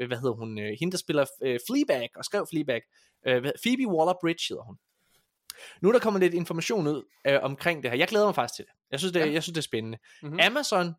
hvad 0.07 0.19
hedder 0.19 0.35
hun, 0.35 0.59
øh, 0.59 0.73
hende 0.81 0.93
der 0.93 0.99
spiller 0.99 1.27
øh, 1.43 1.59
Fleabag, 1.71 2.09
og 2.17 2.25
skrev 2.25 2.47
Fleabag, 2.51 2.81
øh, 3.27 3.43
Phoebe 3.43 3.87
Waller-Bridge 3.95 4.47
hedder 4.49 4.67
hun. 4.67 4.77
Nu 5.83 5.89
er 5.89 5.93
der 5.93 6.01
kommet 6.01 6.23
lidt 6.23 6.35
information 6.35 6.87
ud 6.87 7.05
øh, 7.27 7.39
omkring 7.43 7.83
det 7.83 7.91
her. 7.91 7.99
Jeg 7.99 8.09
glæder 8.09 8.27
mig 8.27 8.35
faktisk 8.35 8.57
til 8.57 8.65
det. 8.65 8.73
Jeg 8.91 8.99
synes, 8.99 9.13
det, 9.13 9.21
ja. 9.21 9.33
jeg 9.33 9.43
synes, 9.43 9.55
det 9.55 9.61
er 9.61 9.69
spændende. 9.69 9.99
Mhm. 10.23 10.29
Mm-hmm. 10.31 10.41
Amazon 10.47 10.95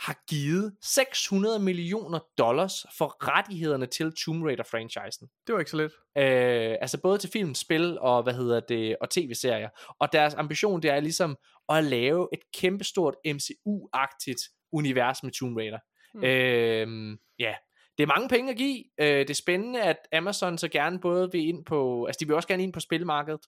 har 0.00 0.24
givet 0.28 0.76
600 0.82 1.58
millioner 1.58 2.18
dollars 2.38 2.86
for 2.98 3.28
rettighederne 3.28 3.86
til 3.86 4.12
Tomb 4.12 4.44
Raider-franchisen. 4.44 5.28
Det 5.46 5.52
var 5.52 5.58
ikke 5.58 5.70
så 5.70 5.76
lidt. 5.76 5.92
Øh, 6.18 6.76
altså 6.80 7.00
både 7.00 7.18
til 7.18 7.30
film, 7.30 7.54
spil 7.54 7.98
og, 8.00 8.22
hvad 8.22 8.34
hedder 8.34 8.60
det, 8.60 8.96
og 9.00 9.10
tv-serier. 9.10 9.68
Og 10.00 10.12
deres 10.12 10.34
ambition, 10.34 10.82
det 10.82 10.90
er 10.90 11.00
ligesom 11.00 11.36
at 11.68 11.84
lave 11.84 12.28
et 12.32 12.40
kæmpestort 12.54 13.14
MCU-agtigt 13.26 14.68
univers 14.72 15.22
med 15.22 15.32
Tomb 15.32 15.56
Raider. 15.56 15.78
Mm. 16.14 16.24
Øh, 16.24 17.18
ja, 17.38 17.54
det 17.98 18.02
er 18.02 18.06
mange 18.06 18.28
penge 18.28 18.50
at 18.50 18.56
give. 18.56 18.84
Øh, 19.00 19.06
det 19.06 19.30
er 19.30 19.34
spændende, 19.34 19.82
at 19.82 19.96
Amazon 20.12 20.58
så 20.58 20.68
gerne 20.68 21.00
både 21.00 21.32
vil 21.32 21.48
ind 21.48 21.64
på, 21.64 22.04
altså 22.04 22.18
de 22.20 22.26
vil 22.26 22.36
også 22.36 22.48
gerne 22.48 22.62
ind 22.62 22.72
på 22.72 22.80
spilmarkedet. 22.80 23.40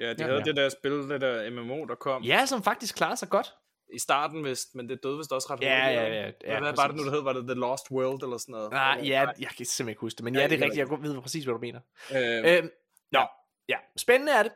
Ja, 0.00 0.08
de 0.12 0.14
Ja. 0.18 0.24
havde 0.24 0.38
Ja. 0.38 0.44
det 0.44 0.56
der 0.56 0.68
spil, 0.68 0.92
det 0.92 1.20
der 1.20 1.50
MMO, 1.50 1.84
der 1.84 1.94
kom. 1.94 2.22
Ja, 2.22 2.46
som 2.46 2.62
faktisk 2.62 2.96
klarer 2.96 3.14
sig 3.14 3.28
godt. 3.28 3.54
I 3.94 3.98
starten 3.98 4.44
vist, 4.44 4.74
men 4.74 4.88
det 4.88 5.00
døde 5.02 5.16
vist 5.18 5.32
også 5.32 5.48
ret 5.50 5.60
Ja, 5.62 5.82
hurtigt. 5.82 6.00
ja, 6.00 6.20
ja, 6.20 6.32
ja, 6.54 6.60
Hvad 6.60 6.72
var 6.76 6.86
det 6.86 6.96
nu, 6.96 7.04
der 7.04 7.10
hed? 7.10 7.22
Var 7.22 7.32
det 7.32 7.44
The 7.46 7.54
Lost 7.54 7.90
World 7.90 8.22
eller 8.22 8.38
sådan 8.38 8.52
noget? 8.52 8.70
Nej, 8.72 8.94
Eller- 8.94 9.06
ja, 9.08 9.20
jeg 9.20 9.48
kan 9.56 9.66
simpelthen 9.66 9.88
ikke 9.88 10.00
huske 10.00 10.16
det, 10.16 10.24
men 10.24 10.34
ja, 10.34 10.40
Ja, 10.40 10.46
det 10.46 10.52
er 10.52 10.56
det 10.56 10.64
rigtigt. 10.64 10.90
Jeg 10.90 11.02
ved 11.14 11.20
præcis, 11.22 11.44
hvad 11.44 11.54
du 11.54 11.60
mener. 11.60 11.80
Øh, 12.16 12.56
Øhm, 12.58 12.70
nå, 13.12 13.20
ja. 13.68 13.76
Spændende 13.96 14.32
er 14.32 14.42
det. 14.42 14.52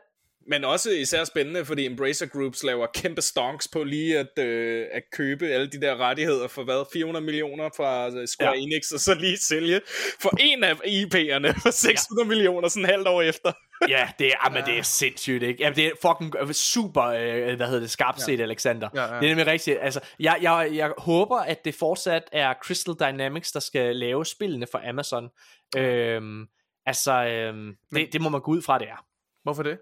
Men 0.47 0.63
også 0.63 0.91
især 0.91 1.23
spændende, 1.23 1.65
fordi 1.65 1.85
Embracer 1.85 2.25
Groups 2.25 2.63
laver 2.63 2.87
kæmpe 2.93 3.21
stonks 3.21 3.67
på 3.67 3.83
lige 3.83 4.19
at, 4.19 4.39
øh, 4.39 4.85
at 4.91 5.03
købe 5.11 5.47
alle 5.47 5.67
de 5.67 5.81
der 5.81 5.95
rettigheder 5.97 6.47
for 6.47 6.63
hvad? 6.63 6.85
400 6.93 7.25
millioner 7.25 7.69
fra 7.77 8.07
øh, 8.07 8.27
Square 8.27 8.51
Ja. 8.51 8.55
ja. 8.55 8.61
Enix, 8.61 8.91
og 8.91 8.99
så 8.99 9.13
lige 9.13 9.37
sælge 9.37 9.81
for 10.21 10.37
en 10.39 10.63
af 10.63 10.73
IP'erne 10.73 11.61
for 11.63 11.71
600 11.71 12.25
ja. 12.25 12.27
millioner 12.27 12.67
sådan 12.67 12.89
halvt 12.89 13.07
år 13.07 13.21
efter. 13.21 13.51
Ja, 13.89 14.09
det 14.19 14.27
er, 14.27 14.49
men 14.49 14.63
det 14.65 14.77
er 14.77 14.81
sindssygt, 14.81 15.43
ikke? 15.43 15.63
Jamen, 15.63 15.75
det 15.75 15.85
er 15.85 15.91
fucking 16.01 16.35
øh, 16.41 16.51
super, 16.51 17.03
øh, 17.03 17.55
hvad 17.55 17.67
hedder 17.67 17.79
det, 17.79 17.91
skarpt 17.91 18.21
set, 18.21 18.41
Alexander. 18.41 18.89
Ja, 18.95 19.01
ja. 19.01 19.07
Det 19.07 19.15
er 19.15 19.27
nemlig 19.27 19.47
rigtigt. 19.47 19.77
Altså, 19.81 19.99
jeg, 20.19 20.37
jeg, 20.41 20.69
jeg 20.73 20.93
håber, 20.97 21.37
at 21.37 21.65
det 21.65 21.75
fortsat 21.75 22.23
er 22.31 22.53
Crystal 22.63 22.93
Dynamics, 22.93 23.51
der 23.51 23.59
skal 23.59 23.95
lave 23.95 24.25
spillene 24.25 24.67
for 24.71 24.89
Amazon. 24.89 25.29
Øhm, 25.77 26.45
altså, 26.85 27.25
øhm, 27.25 27.75
det, 27.95 28.13
det 28.13 28.21
må 28.21 28.29
man 28.29 28.41
gå 28.41 28.51
ud 28.51 28.61
fra, 28.61 28.79
det 28.79 28.87
er. 28.87 29.05
Hvorfor 29.43 29.63
det? 29.63 29.77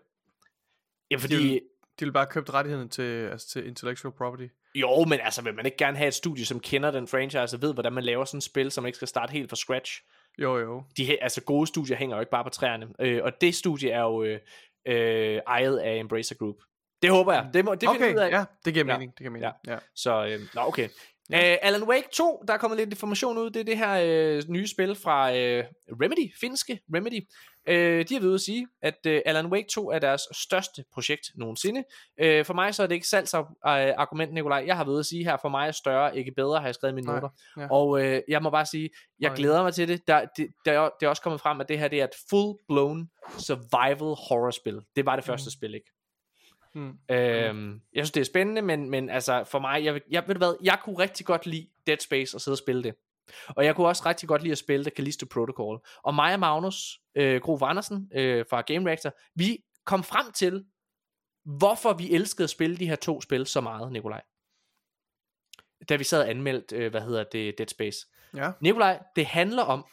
Ja, 1.14 1.18
De 1.18 1.22
fordi... 1.22 1.36
vil, 1.36 1.62
de 2.00 2.06
vil 2.06 2.12
bare 2.12 2.26
købe 2.26 2.54
rettigheden 2.54 2.90
til, 2.90 3.28
altså, 3.32 3.48
til 3.50 3.68
intellectual 3.68 4.14
property. 4.18 4.48
Jo, 4.76 5.04
men 5.06 5.20
altså, 5.24 5.42
vil 5.42 5.54
man 5.56 5.66
ikke 5.66 5.78
gerne 5.78 5.98
have 5.98 6.08
et 6.08 6.14
studie, 6.14 6.46
som 6.46 6.60
kender 6.60 6.92
den 6.92 7.08
franchise, 7.08 7.56
og 7.58 7.62
ved, 7.62 7.74
hvordan 7.74 7.94
man 7.94 8.04
laver 8.04 8.26
sådan 8.26 8.38
et 8.38 8.44
spil, 8.44 8.72
som 8.72 8.86
ikke 8.86 8.96
skal 8.96 9.08
starte 9.08 9.32
helt 9.32 9.50
fra 9.50 9.56
scratch? 9.56 10.02
Jo, 10.40 10.58
jo. 10.58 10.84
De 10.98 11.24
altså, 11.24 11.42
gode 11.42 11.68
studier 11.68 11.98
hænger 11.98 12.16
jo 12.16 12.20
ikke 12.20 12.32
bare 12.32 12.44
på 12.44 12.50
træerne. 12.50 12.88
Øh, 13.00 13.24
og 13.24 13.32
det 13.42 13.56
studie 13.56 13.90
er 13.90 14.02
jo 14.02 14.24
øh, 14.24 14.40
øh, 14.88 15.40
ejet 15.48 15.78
af 15.78 15.96
Embracer 15.96 16.36
Group. 16.36 16.56
Det 17.02 17.12
håber 17.12 17.34
jeg. 17.34 17.50
Det, 17.54 17.66
må, 17.66 17.76
det 17.76 17.90
Okay, 17.90 18.14
ud 18.14 18.20
af. 18.20 18.32
ja, 18.32 18.46
det 18.66 18.74
giver 18.74 18.86
Ja. 18.86 18.94
mening. 18.98 19.12
Det 19.12 19.18
giver 19.20 19.32
mening. 19.32 19.52
Ja. 19.68 19.78
Så, 19.96 20.26
øh, 20.26 20.40
nå, 20.56 20.62
okay. 20.62 20.90
Ja. 21.30 21.54
Uh, 21.54 21.58
Alan 21.68 21.84
Wake 21.84 22.08
2, 22.14 22.44
der 22.48 22.54
er 22.54 22.58
kommet 22.58 22.80
lidt 22.80 22.90
information 22.90 23.38
ud. 23.38 23.50
Det 23.50 23.60
er 23.60 23.64
det 23.64 23.78
her 23.78 24.02
øh, 24.38 24.44
nye 24.50 24.68
spil 24.68 24.96
fra 24.96 25.36
øh, 25.38 25.64
Remedy, 26.02 26.34
finske 26.42 26.80
Remedy. 26.96 27.28
Øh, 27.68 28.06
de 28.10 28.14
har 28.14 28.20
ved 28.22 28.28
ude 28.28 28.36
at 28.36 28.42
sige, 28.42 28.68
at 28.82 29.06
øh, 29.08 29.22
Alan 29.26 29.46
Wake 29.46 29.68
2 29.74 29.92
er 29.92 30.00
deres 30.00 30.22
største 30.32 30.84
projekt 30.94 31.32
nogensinde. 31.36 31.84
Øh, 32.18 32.46
for 32.46 32.54
mig 32.54 32.76
så 32.76 32.84
er 32.84 32.88
det 32.88 32.96
ikke 32.96 33.08
salgsargument, 33.08 34.34
Nikolaj. 34.34 34.64
Jeg 34.68 34.78
har 34.78 34.84
ved 34.84 34.92
ude 34.92 35.00
at 35.00 35.06
sige 35.06 35.24
her, 35.24 35.38
for 35.42 35.50
mig 35.50 35.68
er 35.68 35.72
større, 35.72 36.18
ikke 36.18 36.32
bedre, 36.32 36.60
har 36.60 36.68
jeg 36.68 36.76
skrevet 36.76 36.92
i 36.92 36.96
mine 36.96 37.08
Nej, 37.08 37.16
noter. 37.16 37.30
ja. 37.58 37.68
Og 37.72 38.04
øh, 38.06 38.22
jeg 38.28 38.44
må 38.44 38.50
bare 38.50 38.66
sige, 38.66 38.90
jeg 39.20 39.30
Nej. 39.30 39.36
glæder 39.36 39.64
mig 39.64 39.74
til 39.74 39.88
det. 39.88 40.08
Der, 40.08 40.26
det, 40.38 40.48
der. 40.66 40.90
Det 41.00 41.06
er 41.06 41.10
også 41.10 41.22
kommet 41.22 41.42
frem, 41.42 41.62
at 41.62 41.70
det 41.70 41.80
her 41.80 41.88
det 41.88 42.02
er 42.02 42.04
et 42.04 42.16
full-blown 42.34 43.08
survival 43.38 44.16
horror 44.30 44.52
spil. 44.52 44.82
Det 44.96 45.06
var 45.06 45.16
det 45.16 45.26
første 45.26 45.52
spil, 45.52 45.74
ikke? 45.76 45.92
Hmm. 46.74 46.94
Øhm, 47.12 47.82
jeg 47.94 48.06
synes 48.06 48.12
det 48.12 48.22
er 48.22 48.26
spændende 48.26 48.62
Men, 48.62 48.90
men 48.90 49.10
altså 49.10 49.44
for 49.44 49.60
mig 49.60 49.84
jeg, 49.86 50.02
jeg, 50.10 50.24
ved 50.28 50.36
du 50.36 50.40
hvad, 50.40 50.56
jeg 50.64 50.78
kunne 50.84 51.00
rigtig 51.00 51.26
godt 51.26 51.46
lide 51.46 51.68
Dead 51.88 51.98
Space 51.98 52.38
Og 52.38 52.42
sidde 52.42 52.54
og 52.54 52.60
spille 52.60 52.84
det 52.84 52.96
Og 53.48 53.66
jeg 53.66 53.76
kunne 53.76 53.88
også 53.88 54.04
rigtig 54.06 54.30
godt 54.30 54.42
lide 54.42 54.52
at 54.52 54.58
spille 54.58 54.86
det 54.86 54.94
Callisto 54.94 55.26
Protocol 55.26 55.80
Og 56.04 56.16
mig 56.16 56.34
og 56.34 56.40
Magnus 56.40 57.00
øh, 57.16 57.42
Grove 57.42 57.66
Andersen 57.66 58.10
øh, 58.16 58.46
Fra 58.50 58.62
Game 58.62 58.90
Reactor 58.90 59.14
Vi 59.36 59.58
kom 59.86 60.04
frem 60.04 60.32
til 60.32 60.66
Hvorfor 61.46 61.94
vi 61.94 62.12
elskede 62.12 62.44
at 62.44 62.50
spille 62.50 62.78
de 62.78 62.88
her 62.90 62.96
to 62.96 63.22
spil 63.22 63.46
Så 63.46 63.62
meget 63.62 63.92
Nikolaj 63.92 64.22
Da 65.90 65.96
vi 65.96 66.04
sad 66.04 66.22
og 66.22 66.30
anmeldte 66.30 66.76
øh, 66.76 66.92
Hvad 66.92 67.02
hedder 67.02 67.24
det 67.24 67.58
Dead 67.58 67.68
Space 67.68 68.08
Ja. 68.36 68.52
Nikolaj, 68.62 69.04
det 69.16 69.26
handler 69.26 69.64
om, 69.64 69.86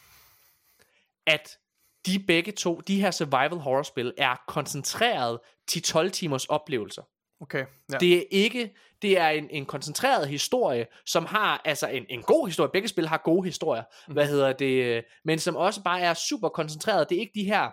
at 1.27 1.59
de 2.07 2.25
begge 2.27 2.53
to, 2.53 2.81
de 2.81 3.01
her 3.01 3.11
survival 3.11 3.59
horror 3.59 3.83
spil, 3.83 4.15
er 4.19 4.37
koncentreret 4.49 5.39
10-12 5.71 6.09
timers 6.09 6.47
oplevelser. 6.47 7.03
Okay. 7.41 7.65
Ja. 7.93 7.99
Det 7.99 8.19
er 8.19 8.23
ikke, 8.31 8.75
det 9.03 9.19
er 9.19 9.29
en, 9.29 9.51
en 9.51 9.67
koncentreret 9.67 10.29
historie, 10.29 10.87
som 11.07 11.27
har, 11.27 11.63
altså 11.65 11.89
en, 11.89 12.07
en 12.09 12.23
god 12.23 12.47
historie, 12.49 12.71
begge 12.73 12.89
spil 12.89 13.09
har 13.09 13.17
gode 13.25 13.45
historier, 13.45 13.83
Mhm. 14.07 14.13
hvad 14.13 14.27
hedder 14.27 14.53
det, 14.53 15.05
men 15.25 15.39
som 15.39 15.57
også 15.57 15.83
bare 15.83 16.01
er 16.01 16.15
super 16.15 16.49
koncentreret. 16.49 17.09
Det 17.09 17.17
er 17.17 17.21
ikke 17.21 17.33
de 17.35 17.45
her 17.45 17.71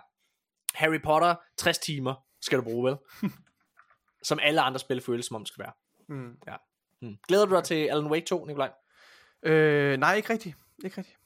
Harry 0.74 1.00
Potter 1.04 1.34
60 1.56 1.78
timer, 1.78 2.14
skal 2.42 2.58
du 2.58 2.62
bruge 2.62 2.90
vel? 2.90 2.96
som 4.28 4.38
alle 4.42 4.60
andre 4.60 4.78
spil 4.78 5.00
føles 5.00 5.26
som 5.26 5.34
om 5.36 5.42
det 5.42 5.48
skal 5.48 5.62
være. 5.64 5.72
Mm. 6.08 6.36
Ja. 6.46 6.54
Hmm. 7.00 7.16
Glæder 7.28 7.46
du 7.46 7.54
dig 7.54 7.64
til 7.64 7.74
Alan 7.86 8.06
Wake 8.10 8.26
2, 8.26 8.44
Nikolaj? 8.44 8.70
Øh, 9.42 9.96
nej, 9.96 10.14
ikke 10.14 10.32
rigtigt. 10.32 10.56
Ikke 10.84 10.98
rigtigt. 10.98 11.18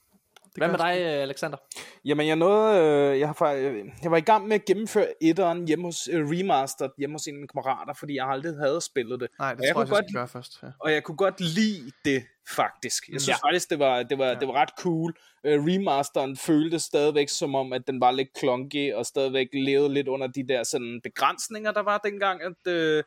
Det 0.55 0.61
Hvad 0.61 0.69
med 0.69 0.79
jeg 0.87 0.95
dig, 0.95 1.17
øh, 1.17 1.23
Alexander? 1.23 1.57
Jamen, 2.05 2.27
jeg 2.27 2.37
nåede, 2.37 2.79
øh, 2.79 3.21
jeg, 3.21 3.29
har, 3.29 3.53
øh, 3.53 3.85
jeg 4.03 4.11
var 4.11 4.17
i 4.17 4.21
gang 4.21 4.49
med 4.49 4.55
at 4.55 4.65
gennemføre 4.65 5.07
etteren 5.21 5.67
hjemme 5.69 5.85
hos 5.85 6.09
øh, 6.13 6.29
Remastered, 6.31 6.91
hjemme 6.99 7.15
hos 7.15 7.27
en 7.27 7.35
af 7.35 7.39
mine 7.39 7.49
kammerater, 7.49 7.95
fordi 7.95 8.17
jeg 8.17 8.27
aldrig 8.29 8.55
havde 8.57 8.81
spillet 8.81 9.21
det. 9.21 9.29
Nej, 9.39 9.55
det 9.55 9.61
Og 9.61 9.67
jeg 9.67 9.75
tror 9.75 9.81
jeg, 9.83 9.89
kunne 9.89 9.97
jeg 9.97 10.03
godt 10.03 10.11
skal 10.11 10.19
gøre 10.19 10.29
først. 10.29 10.59
Ja. 10.63 10.69
og 10.81 10.93
jeg 10.93 11.03
kunne 11.03 11.17
godt 11.17 11.41
lide 11.41 11.91
det 12.05 12.23
faktisk. 12.49 13.09
Jeg 13.09 13.21
synes 13.21 13.29
Ja. 13.43 13.49
faktisk, 13.49 13.71
det 13.71 13.79
var, 13.79 14.03
det 14.03 14.19
var, 14.19 14.27
ja. 14.29 14.35
det 14.35 14.49
var 14.49 14.55
ret 14.55 14.71
cool. 14.79 15.15
Uh, 15.45 15.51
remasteren 15.67 16.37
føltes 16.37 16.83
stadigvæk 16.83 17.29
som 17.29 17.55
om, 17.55 17.73
at 17.73 17.87
den 17.87 18.01
var 18.01 18.11
lidt 18.11 18.29
clunky, 18.39 18.93
og 18.93 19.07
stadigvæk 19.07 19.49
levede 19.53 19.95
lidt 19.95 20.09
under 20.09 20.27
de 20.27 20.49
der 20.49 20.65
sådan, 20.65 21.01
begrænsninger, 21.05 21.73
der 21.73 21.81
var 21.83 21.99
dengang, 21.99 22.41
at 22.43 22.97
uh, 22.99 23.03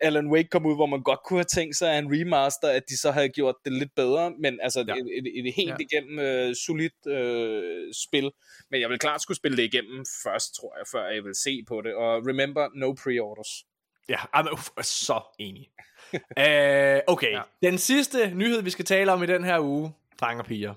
Alan 0.00 0.26
Wake 0.30 0.48
kom 0.48 0.66
ud, 0.66 0.74
hvor 0.74 0.86
man 0.86 1.02
godt 1.02 1.20
kunne 1.24 1.38
have 1.38 1.44
tænkt 1.44 1.76
sig, 1.76 1.92
at 1.92 2.04
en 2.04 2.10
remaster, 2.20 2.68
at 2.68 2.82
de 2.88 2.96
så 2.98 3.10
havde 3.10 3.28
gjort 3.28 3.54
det 3.64 3.72
lidt 3.72 3.94
bedre, 3.96 4.30
men 4.38 4.58
altså 4.62 4.84
Ja. 4.88 4.94
et, 4.94 5.06
et, 5.18 5.46
et 5.46 5.54
helt 5.54 5.68
Ja. 5.70 5.76
igennem 5.90 6.18
uh, 6.48 6.54
solidt 6.66 7.00
uh, 7.06 7.92
spil. 8.06 8.30
Men 8.70 8.80
jeg 8.80 8.88
vil 8.90 8.98
klart 8.98 9.22
skulle 9.22 9.36
spille 9.36 9.56
det 9.56 9.64
igennem 9.74 10.04
først, 10.24 10.54
tror 10.54 10.76
jeg, 10.78 10.86
før 10.92 11.06
jeg 11.14 11.24
vil 11.24 11.34
se 11.34 11.62
på 11.68 11.80
det. 11.82 11.94
Og 11.94 12.26
remember, 12.28 12.68
no 12.74 12.92
pre-orders. 13.02 13.64
Ja, 14.08 14.16
I'm 14.36 14.52
uff, 14.52 14.68
så 14.82 15.20
enig. 15.38 15.68
Uh, 16.14 17.00
okay, 17.14 17.32
ja. 17.32 17.42
Den 17.62 17.78
sidste 17.78 18.30
nyhed, 18.34 18.62
vi 18.62 18.70
skal 18.70 18.84
tale 18.84 19.12
om 19.12 19.22
i 19.22 19.26
den 19.26 19.44
her 19.44 19.60
uge, 19.60 19.92
drenge 20.20 20.42
og 20.42 20.46
piger, 20.46 20.74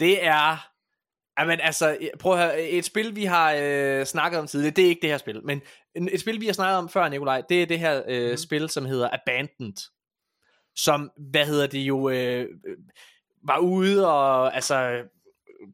det 0.00 0.24
er... 0.26 0.68
Jamen 1.38 1.60
altså, 1.60 1.98
prøv 2.20 2.32
at 2.32 2.38
høre, 2.38 2.62
et 2.62 2.84
spil 2.84 3.16
vi 3.16 3.24
har 3.24 3.54
øh, 3.60 4.06
snakket 4.06 4.40
om 4.40 4.46
tidligere, 4.46 4.74
det 4.74 4.84
er 4.84 4.88
ikke 4.88 5.02
det 5.02 5.10
her 5.10 5.18
spil, 5.18 5.40
men 5.44 5.62
en- 5.94 6.08
et 6.12 6.20
spil 6.20 6.40
vi 6.40 6.46
har 6.46 6.52
snakket 6.52 6.78
om 6.78 6.88
før, 6.88 7.08
Nikolaj, 7.08 7.42
det 7.48 7.62
er 7.62 7.66
det 7.66 7.78
her 7.78 8.02
øh, 8.08 8.30
mm. 8.30 8.36
spil, 8.36 8.68
som 8.68 8.84
hedder 8.84 9.08
Abandoned, 9.12 9.90
som, 10.76 11.10
hvad 11.30 11.46
hedder 11.46 11.66
det 11.66 11.78
jo, 11.78 12.08
øh, 12.10 12.40
øh, 12.66 12.76
var 13.42 13.58
ude 13.58 14.12
og, 14.12 14.54
altså, 14.54 15.02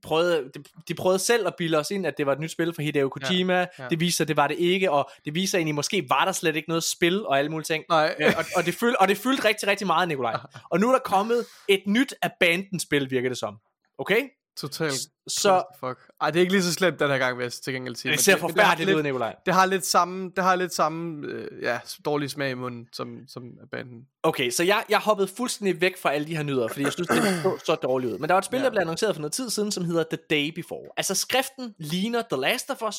prøvede, 0.03 0.51
de, 0.55 0.65
de 0.89 0.95
prøvede 0.95 1.19
selv 1.19 1.47
at 1.47 1.55
bilde 1.59 1.79
os 1.79 1.91
ind, 1.91 2.07
at 2.07 2.19
det 2.19 2.27
var 2.27 2.33
et 2.33 2.41
nyt 2.41 2.51
spil 2.51 2.75
fra 2.75 2.83
Hideo 2.83 3.09
Kojima, 3.09 3.55
ja, 3.55 3.59
ja. 3.61 3.67
ja. 3.79 3.89
det 3.89 4.01
viser 4.01 4.17
sig, 4.17 4.29
det 4.29 4.37
var 4.37 4.49
det 4.49 4.59
ikke, 4.59 4.91
og 4.91 5.11
det 5.25 5.35
viser 5.35 5.59
egentlig, 5.59 5.75
måske 5.75 6.07
var 6.09 6.25
der 6.25 6.33
slet 6.33 6.57
ikke 6.57 6.69
noget 6.69 6.85
spil, 6.85 7.27
og 7.27 7.39
alle 7.39 7.51
mulige 7.51 7.65
ting, 7.65 7.85
Nej. 7.89 8.15
Øh, 8.21 8.33
og, 8.39 8.45
og, 8.57 8.67
det 8.67 8.75
fyld, 8.75 8.95
og 9.01 9.09
det 9.09 9.19
fyldte 9.19 9.49
rigtig, 9.49 9.69
rigtig 9.69 9.87
meget, 9.87 10.09
Nikolaj. 10.09 10.37
Og 10.71 10.81
nu 10.81 10.89
er 10.89 10.93
der 10.93 11.01
kommet 11.05 11.47
et 11.69 11.83
nyt 11.87 12.15
Abandoned-spil, 12.23 13.11
virker 13.11 13.29
det 13.29 13.39
som. 13.39 13.57
Okay? 13.99 14.21
Totalt. 14.61 15.01
Så 15.29 15.63
Fuck. 15.81 15.99
Ej, 16.21 16.31
det 16.31 16.39
er 16.39 16.41
ikke 16.41 16.53
lige 16.53 16.63
så 16.63 16.73
slemt 16.73 17.01
den 17.01 17.11
her 17.11 17.19
gang, 17.19 17.39
vil 17.39 17.43
jeg 17.43 17.53
til 17.53 17.73
gengæld 17.75 17.97
sige. 17.97 18.13
det 18.13 18.21
ser 18.21 18.37
forfærdeligt 18.37 18.97
ud, 18.97 19.03
Nikolaj. 19.03 19.37
Det 19.47 19.55
har 19.55 19.67
lidt 19.67 19.87
samme, 19.87 20.31
det 20.37 20.45
har 20.45 20.55
lidt 20.55 20.75
samme 20.75 21.27
øh, 21.27 21.63
ja, 21.63 21.79
dårlig 22.05 22.31
smag 22.31 22.51
i 22.51 22.55
munden, 22.55 22.89
som, 22.93 23.19
som 23.29 23.43
Abandon. 23.63 24.03
Okay, 24.23 24.51
så 24.51 24.65
jeg, 24.65 24.85
jeg 24.89 24.99
hoppede 24.99 25.29
fuldstændig 25.29 25.81
væk 25.81 25.99
fra 25.99 26.13
alle 26.13 26.27
de 26.27 26.37
her 26.37 26.43
nyheder, 26.43 26.69
fordi 26.69 26.83
jeg 26.83 26.93
synes, 26.93 27.09
det 27.09 27.23
så 27.43 27.59
så 27.65 27.75
dårligt 27.75 28.13
ud. 28.13 28.19
Men 28.19 28.29
der 28.29 28.35
var 28.35 28.39
et 28.39 28.45
spil, 28.45 28.59
ja. 28.59 28.65
der 28.65 28.71
blev 28.71 28.81
annonceret 28.81 29.15
for 29.15 29.21
noget 29.21 29.33
tid 29.33 29.51
siden, 29.51 29.73
som 29.73 29.85
hedder 29.85 30.05
The 30.11 30.19
Day 30.31 30.55
Before. 30.55 30.89
Altså 30.97 31.15
skriften 31.15 31.75
ligner 31.79 32.23
The 32.31 32.41
Last 32.41 32.71
of 32.71 32.83
Us. 32.89 32.97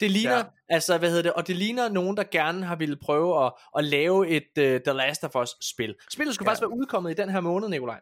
Det 0.00 0.10
ligner, 0.10 0.36
ja. 0.36 0.42
Altså 0.68 0.98
hvad 0.98 1.08
hedder 1.08 1.22
det, 1.22 1.32
og 1.32 1.46
det 1.46 1.56
ligner 1.56 1.88
nogen, 1.88 2.16
der 2.16 2.24
gerne 2.30 2.64
har 2.64 2.76
ville 2.76 2.96
prøve 2.96 3.46
at, 3.46 3.52
at 3.78 3.84
lave 3.84 4.28
et 4.28 4.48
uh, 4.58 4.64
The 4.64 4.92
Last 4.92 5.24
of 5.24 5.36
Us 5.36 5.50
spil. 5.60 5.94
Spillet 6.10 6.34
skulle. 6.34 6.46
Ja. 6.46 6.50
faktisk 6.50 6.62
være 6.62 6.78
udkommet 6.78 7.10
i 7.10 7.14
den 7.14 7.28
her 7.28 7.40
måned, 7.40 7.68
Nikolaj. 7.68 8.00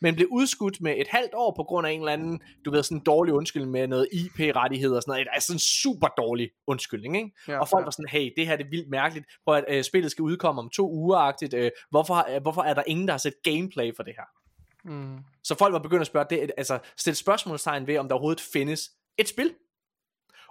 Men 0.00 0.14
blev 0.14 0.28
udskudt 0.30 0.80
med 0.80 0.94
et 0.96 1.08
halvt 1.08 1.34
år 1.34 1.54
på 1.56 1.62
grund 1.62 1.86
af 1.86 1.90
en 1.90 2.00
eller 2.00 2.12
anden, 2.12 2.40
du 2.64 2.70
ved, 2.70 2.82
sådan 2.82 2.98
en 2.98 3.04
dårlig 3.04 3.34
undskyldning 3.34 3.72
med 3.72 3.86
noget 3.86 4.08
IP-rettigheder 4.12 4.96
og 4.96 5.02
sådan 5.02 5.12
noget. 5.12 5.28
Altså 5.32 5.52
en 5.52 5.58
super 5.58 6.08
dårlig 6.08 6.50
undskyldning, 6.66 7.16
ikke? 7.16 7.30
Ja, 7.48 7.58
og 7.58 7.68
folk 7.68 7.82
ja. 7.82 7.84
var 7.84 7.90
sådan, 7.90 8.08
hey, 8.08 8.32
det 8.36 8.46
her 8.46 8.56
det 8.56 8.66
er 8.66 8.70
vildt 8.70 8.90
mærkeligt. 8.90 9.26
Prøv 9.44 9.56
at 9.56 9.64
øh, 9.68 9.84
spillet 9.84 10.10
skal 10.10 10.22
udkomme 10.22 10.60
om 10.60 10.70
to 10.70 10.90
uger-agtigt. 10.90 11.54
Øh, 11.54 11.70
hvorfor, 11.90 12.34
øh, 12.34 12.42
hvorfor 12.42 12.62
er 12.62 12.74
der 12.74 12.82
ingen, 12.86 13.06
der 13.06 13.12
har 13.12 13.18
set 13.18 13.34
gameplay 13.42 13.92
for 13.96 14.02
det 14.02 14.14
her? 14.16 14.24
Mm. 14.84 15.18
Så 15.44 15.54
folk 15.54 15.72
var 15.72 15.78
begyndt 15.78 16.00
at 16.00 16.06
spørge, 16.06 16.26
det, 16.30 16.50
altså 16.56 16.78
stille 16.96 17.16
spørgsmålstegn 17.16 17.86
ved, 17.86 17.98
om 17.98 18.08
der 18.08 18.14
overhovedet 18.14 18.40
findes 18.52 18.90
et 19.18 19.28
spil. 19.28 19.54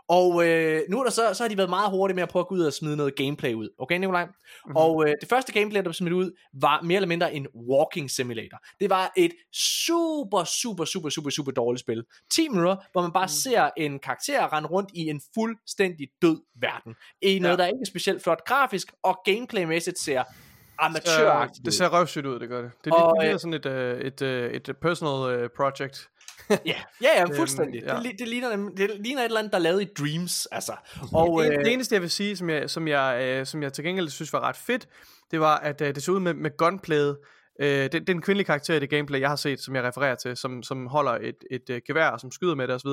Og 0.09 0.47
øh, 0.47 0.81
nu 0.89 0.99
er 0.99 1.03
der 1.03 1.11
så, 1.11 1.33
så 1.33 1.43
har 1.43 1.47
de 1.47 1.57
været 1.57 1.69
meget 1.69 1.89
hurtige 1.91 2.15
med 2.15 2.23
at 2.23 2.29
prøve 2.29 2.41
at 2.41 2.47
gå 2.47 2.55
ud 2.55 2.61
og 2.61 2.73
smide 2.73 2.97
noget 2.97 3.15
gameplay 3.15 3.53
ud. 3.53 3.69
Okay, 3.77 3.97
Nikolaj? 3.97 4.25
Mm-hmm. 4.25 4.75
Og 4.75 5.03
øh, 5.07 5.15
det 5.21 5.29
første 5.29 5.53
gameplay, 5.53 5.77
der 5.77 5.83
blev 5.83 5.93
smidt 5.93 6.13
ud, 6.13 6.31
var 6.53 6.81
mere 6.81 6.95
eller 6.95 7.07
mindre 7.07 7.33
en 7.33 7.47
walking 7.69 8.11
simulator. 8.11 8.57
Det 8.79 8.89
var 8.89 9.11
et 9.17 9.31
super, 9.53 10.43
super, 10.43 10.85
super, 10.85 11.09
super, 11.09 11.29
super 11.29 11.51
dårligt 11.51 11.79
spil. 11.79 12.03
10 12.31 12.47
minutter, 12.49 12.75
hvor 12.91 13.01
man 13.01 13.11
bare 13.11 13.25
mm. 13.25 13.29
ser 13.29 13.69
en 13.77 13.99
karakter 13.99 14.53
rende 14.53 14.69
rundt 14.69 14.89
i 14.93 14.99
en 15.09 15.21
fuldstændig 15.33 16.07
død 16.21 16.37
verden. 16.61 16.95
I 17.21 17.39
noget, 17.39 17.57
Ja. 17.57 17.61
der 17.63 17.67
ikke 17.67 17.79
er 17.81 17.85
specielt 17.89 18.23
flot 18.23 18.45
grafisk, 18.45 18.87
og 19.03 19.19
gameplaymæssigt 19.25 19.99
ser 19.99 20.19
Øh, 20.19 20.85
amatøragtigt 20.85 21.65
det 21.65 21.67
ud. 21.67 21.71
ser 21.71 21.87
røvsygt 21.99 22.25
ud, 22.25 22.39
det 22.39 22.49
gør 22.49 22.61
det. 22.61 22.71
Det, 22.85 22.93
Og, 22.93 23.15
det 23.15 23.21
øh, 23.21 23.23
ligner 23.23 23.37
sådan 23.37 23.53
et, 23.53 23.65
øh, 23.65 24.01
et, 24.01 24.21
øh, 24.21 24.51
et 24.51 24.77
personal 24.81 25.39
øh, 25.39 25.49
project. 25.57 26.09
Ja, 26.49 26.57
ja, 26.65 27.19
ja 27.19 27.25
fuldstændig. 27.39 27.83
ja. 27.83 27.95
Det, 27.95 28.11
det, 28.19 28.27
ligner, 28.27 28.69
det 28.77 28.91
ligner 28.99 29.21
et 29.21 29.25
eller 29.25 29.39
andet, 29.39 29.51
der 29.51 29.57
er 29.57 29.61
lavet 29.61 29.81
i 29.81 29.87
Dreams, 29.99 30.45
altså. 30.45 30.73
Og, 31.13 31.43
det, 31.43 31.51
øh, 31.51 31.57
det 31.57 31.73
eneste 31.73 31.95
jeg 31.95 32.01
vil 32.01 32.09
sige, 32.09 32.37
som 32.37 32.49
jeg, 32.49 32.69
som 32.69 32.87
jeg, 32.87 33.21
øh, 33.21 33.45
som 33.45 33.63
jeg 33.63 33.73
til 33.73 33.83
gengæld 33.83 34.09
synes 34.09 34.33
var 34.33 34.39
ret 34.39 34.57
fedt, 34.57 34.87
det 35.31 35.39
var, 35.39 35.57
at 35.57 35.81
øh, 35.81 35.95
det 35.95 36.03
så 36.03 36.11
ud 36.11 36.19
med, 36.19 36.33
med 36.33 36.57
gunplayet. 36.57 37.17
Øh, 37.61 37.91
det, 37.91 38.07
den 38.07 38.21
kvindelige 38.21 38.45
karakter 38.45 38.75
i 38.75 38.79
det 38.79 38.89
gameplay, 38.89 39.19
jeg 39.19 39.29
har 39.29 39.35
set, 39.35 39.59
som 39.59 39.75
jeg 39.75 39.83
refererer 39.83 40.15
til, 40.15 40.37
som, 40.37 40.63
som 40.63 40.87
holder 40.87 41.11
et, 41.11 41.35
et 41.51 41.69
øh, 41.69 41.81
gevær, 41.87 42.09
og 42.09 42.19
som 42.19 42.31
skyder 42.31 42.55
med 42.55 42.67
det 42.67 42.75
osv. 42.75 42.89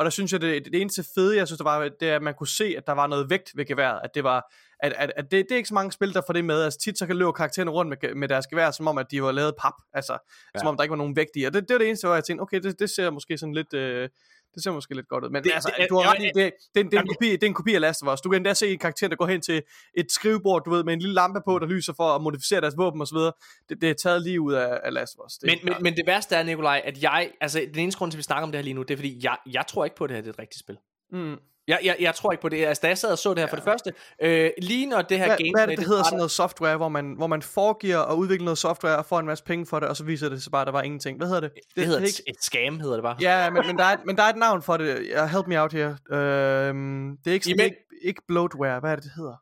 Og 0.00 0.04
der 0.04 0.10
synes 0.10 0.32
jeg, 0.32 0.40
det, 0.40 0.64
det 0.64 0.80
eneste 0.80 1.04
fede, 1.14 1.36
jeg 1.36 1.46
synes, 1.46 1.58
der 1.58 1.64
var, 1.64 1.88
det 2.00 2.08
er, 2.08 2.16
at 2.16 2.22
man 2.22 2.34
kunne 2.34 2.48
se, 2.48 2.74
at 2.76 2.86
der 2.86 2.92
var 2.92 3.06
noget 3.06 3.30
vægt 3.30 3.50
ved 3.56 3.64
geværet. 3.64 4.00
At 4.04 4.10
det 4.14 4.24
var, 4.24 4.52
at, 4.82 4.92
at, 4.96 5.12
at 5.16 5.24
det, 5.24 5.44
det 5.48 5.52
er 5.52 5.56
ikke 5.56 5.68
så 5.68 5.74
mange 5.74 5.92
spil, 5.92 6.14
der 6.14 6.22
får 6.26 6.32
det 6.32 6.44
med. 6.44 6.62
Altså 6.62 6.78
tit 6.78 6.98
så 6.98 7.06
kan 7.06 7.16
løbe 7.16 7.32
karaktererne 7.32 7.70
rundt 7.70 7.88
med, 7.88 8.14
med 8.14 8.28
deres 8.28 8.46
gevær, 8.46 8.70
som 8.70 8.86
om, 8.86 8.98
at 8.98 9.06
de 9.10 9.22
var 9.22 9.32
lavet 9.32 9.54
pap. 9.60 9.72
Altså, 9.92 10.12
ja. 10.54 10.58
som 10.58 10.68
om 10.68 10.76
der 10.76 10.82
ikke 10.82 10.90
var 10.90 10.96
nogen 10.96 11.16
vægt 11.16 11.30
i. 11.36 11.44
Og 11.44 11.54
det, 11.54 11.62
det 11.62 11.74
var 11.74 11.78
det 11.78 11.86
eneste, 11.86 12.06
hvor 12.06 12.14
jeg 12.14 12.24
tænkte, 12.24 12.42
okay, 12.42 12.60
det, 12.60 12.78
det 12.78 12.90
ser 12.90 13.10
måske 13.10 13.38
sådan 13.38 13.54
lidt... 13.54 13.74
Øh, 13.74 14.08
det 14.54 14.62
ser 14.62 14.70
måske 14.72 14.94
lidt 14.94 15.08
godt 15.08 15.24
ud. 15.24 15.30
Men 15.30 15.44
Det- 15.44 15.50
altså, 15.54 15.72
det- 15.78 15.86
du 15.90 15.94
har 15.96 16.02
ja, 16.02 16.10
ret 16.12 16.22
i, 16.22 16.26
det, 16.26 16.34
det, 16.34 16.52
det, 16.74 16.84
det, 16.92 16.94
er 16.98 17.00
en 17.02 17.08
kopi, 17.08 17.30
det 17.32 17.42
er 17.42 17.46
en 17.46 17.54
kopi 17.54 17.74
af 17.74 17.80
Last 17.80 18.02
of 18.02 18.12
Us. 18.14 18.20
Du 18.20 18.28
kan 18.30 18.36
endda 18.36 18.54
se 18.54 18.72
en 18.72 18.78
karakter, 18.78 19.08
der 19.08 19.16
går 19.16 19.26
hen 19.26 19.40
til 19.40 19.62
et 19.94 20.12
skrivebord, 20.12 20.64
du 20.64 20.70
ved, 20.70 20.84
med 20.84 20.92
en 20.92 20.98
lille 21.00 21.14
lampe 21.14 21.40
på, 21.46 21.58
der 21.58 21.66
lyser 21.66 21.92
for 21.92 22.04
at 22.14 22.22
modificere 22.22 22.60
deres 22.60 22.74
våben 22.76 23.02
osv. 23.02 23.16
Det, 23.18 23.80
det 23.80 23.84
er 23.90 23.94
taget 23.94 24.22
lige 24.22 24.40
ud 24.40 24.52
af, 24.52 24.80
af 24.84 24.92
Last 24.92 25.14
of 25.18 25.26
Us. 25.26 25.32
Det, 25.32 25.46
men, 25.46 25.58
men, 25.64 25.82
men 25.82 25.96
det 25.96 26.06
værste 26.06 26.34
er, 26.36 26.42
Nikolaj, 26.42 26.82
at 26.84 27.02
jeg, 27.02 27.30
altså 27.40 27.58
den 27.74 27.78
eneste 27.82 27.98
grund 27.98 28.10
til, 28.12 28.16
at 28.16 28.18
vi 28.18 28.22
snakker 28.22 28.42
om 28.42 28.52
det 28.52 28.58
her 28.58 28.62
lige 28.64 28.74
nu, 28.74 28.82
det 28.82 28.90
er 28.90 28.96
fordi, 28.98 29.20
jeg, 29.22 29.36
jeg 29.52 29.64
tror 29.68 29.84
ikke 29.84 29.96
på, 29.96 30.04
at 30.04 30.08
det 30.10 30.16
her 30.16 30.22
det 30.22 30.28
er 30.28 30.32
et 30.32 30.38
rigtigt 30.38 30.60
spil. 30.60 30.76
mm. 31.12 31.36
Jeg, 31.70 31.80
jeg, 31.84 31.96
jeg 32.00 32.14
tror 32.14 32.32
ikke 32.32 32.42
på 32.42 32.48
det. 32.48 32.66
Altså, 32.66 32.80
da 32.80 32.88
jeg 32.88 32.98
sad 32.98 33.12
og 33.12 33.18
så 33.18 33.30
det 33.30 33.38
her 33.38 33.42
ja. 33.46 33.50
for 33.50 33.56
det 33.56 33.64
første, 33.64 33.92
øh, 34.22 34.50
lige 34.62 34.86
når 34.86 35.02
det 35.02 35.18
her 35.18 35.26
hvad, 35.26 35.36
gameplay... 35.36 35.50
hvad 35.52 35.62
er 35.62 35.66
det, 35.66 35.78
det 35.78 35.86
hedder 35.86 36.02
sådan 36.04 36.16
noget 36.16 36.30
software, 36.30 36.76
hvor 36.76 36.88
man, 36.88 37.14
hvor 37.16 37.26
man 37.26 37.42
foregiver 37.42 37.96
og 37.98 38.18
udvikler 38.18 38.44
noget 38.44 38.58
software 38.58 38.96
og 38.96 39.06
får 39.06 39.20
en 39.20 39.26
masse 39.26 39.44
penge 39.44 39.66
for 39.66 39.80
det, 39.80 39.88
og 39.88 39.96
så 39.96 40.04
viser 40.04 40.28
det 40.28 40.42
sig 40.42 40.52
bare, 40.52 40.62
at 40.62 40.66
der 40.66 40.72
var 40.72 40.82
ingenting. 40.82 41.16
Hvad 41.18 41.26
hedder 41.26 41.40
det? 41.40 41.50
Det 41.76 41.84
hedder 41.86 42.00
er 42.00 42.04
et, 42.04 42.20
et 42.26 42.36
scam, 42.42 42.80
hedder 42.80 42.94
det 42.96 43.02
bare. 43.02 43.16
Ja, 43.20 43.50
men, 43.50 43.66
men, 43.66 43.78
der 43.78 43.84
er, 43.84 43.92
et- 43.92 44.06
men 44.06 44.16
der 44.16 44.22
er 44.22 44.28
et 44.28 44.36
navn 44.36 44.62
for 44.62 44.76
det. 44.76 45.28
Help 45.30 45.46
me 45.46 45.62
out 45.62 45.72
here. 45.72 45.88
Uh, 45.90 46.16
det 46.16 46.16
er 46.16 47.32
ikke, 47.32 47.44
sådan, 47.44 47.58
det 47.58 47.64
er 47.64 47.64
Imens- 47.64 47.64
ikke, 47.64 47.76
ikke 48.02 48.22
bloatware. 48.28 48.80
Hvad 48.80 48.90
er 48.90 48.94
det, 48.94 49.04
det 49.04 49.12
hedder? 49.16 49.36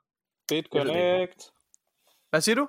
BitConnect. 0.48 1.42
Hvad 2.30 2.40
siger 2.40 2.56
du? 2.56 2.68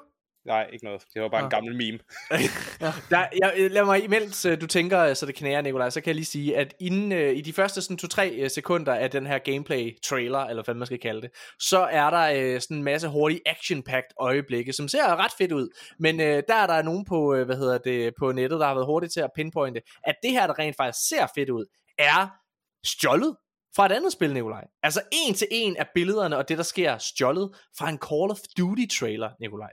Nej, 0.49 0.69
ikke 0.73 0.85
noget. 0.85 1.03
Det 1.13 1.21
var 1.21 1.29
bare 1.29 1.41
en 1.41 1.45
Nå. 1.45 1.49
gammel 1.49 1.75
meme. 1.75 1.99
Der, 3.09 3.25
jeg, 3.41 3.71
lad 3.71 3.85
mig, 3.85 4.03
imens 4.03 4.45
øh, 4.45 4.61
du 4.61 4.67
tænker, 4.67 4.99
øh, 4.99 5.15
så 5.15 5.25
det 5.25 5.35
knærer, 5.35 5.61
Nikolaj, 5.61 5.89
så 5.89 6.01
kan 6.01 6.07
jeg 6.07 6.15
lige 6.15 6.25
sige, 6.25 6.57
at 6.57 6.73
inden, 6.79 7.11
øh, 7.11 7.37
i 7.37 7.41
de 7.41 7.53
første 7.53 7.81
sådan 7.81 7.99
2-3 8.03 8.41
øh, 8.41 8.49
sekunder 8.49 8.93
af 8.93 9.11
den 9.11 9.27
her 9.27 9.39
gameplay-trailer, 9.39 10.39
eller 10.39 10.63
hvad 10.63 10.75
man 10.75 10.85
skal 10.85 10.99
kalde 10.99 11.21
det, 11.21 11.31
så 11.59 11.79
er 11.79 12.09
der 12.09 12.53
øh, 12.55 12.61
sådan 12.61 12.77
en 12.77 12.83
masse 12.83 13.07
hurtige 13.07 13.41
action-packed 13.49 14.13
øjeblikke, 14.19 14.73
som 14.73 14.87
ser 14.87 15.15
ret 15.15 15.31
fedt 15.37 15.51
ud. 15.51 15.69
Men 15.99 16.19
øh, 16.19 16.43
der 16.47 16.55
er 16.55 16.67
der 16.67 16.81
nogen 16.81 17.05
på, 17.05 17.33
øh, 17.35 17.45
hvad 17.45 17.55
hedder 17.55 17.77
det, 17.77 18.13
på 18.19 18.31
nettet, 18.31 18.59
der 18.59 18.67
har 18.67 18.73
været 18.73 18.85
hurtigt 18.85 19.13
til 19.13 19.21
at 19.21 19.29
pinpointe, 19.35 19.81
at 20.03 20.15
det 20.23 20.31
her, 20.31 20.47
der 20.47 20.59
rent 20.59 20.75
faktisk 20.77 21.07
ser 21.09 21.27
fedt 21.35 21.49
ud, 21.49 21.65
er 21.97 22.27
stjålet 22.85 23.35
fra 23.75 23.85
et 23.85 23.91
andet 23.91 24.11
spil, 24.11 24.33
Nikolaj. 24.33 24.67
Altså 24.83 25.01
en 25.11 25.33
til 25.33 25.47
en 25.51 25.77
af 25.77 25.87
billederne 25.95 26.37
og 26.37 26.49
det, 26.49 26.57
der 26.57 26.63
sker, 26.63 26.97
stjålet 26.97 27.55
fra 27.77 27.89
en 27.89 27.97
Call 27.97 28.31
of 28.31 28.37
Duty-trailer, 28.59 29.35
Nikolaj. 29.39 29.71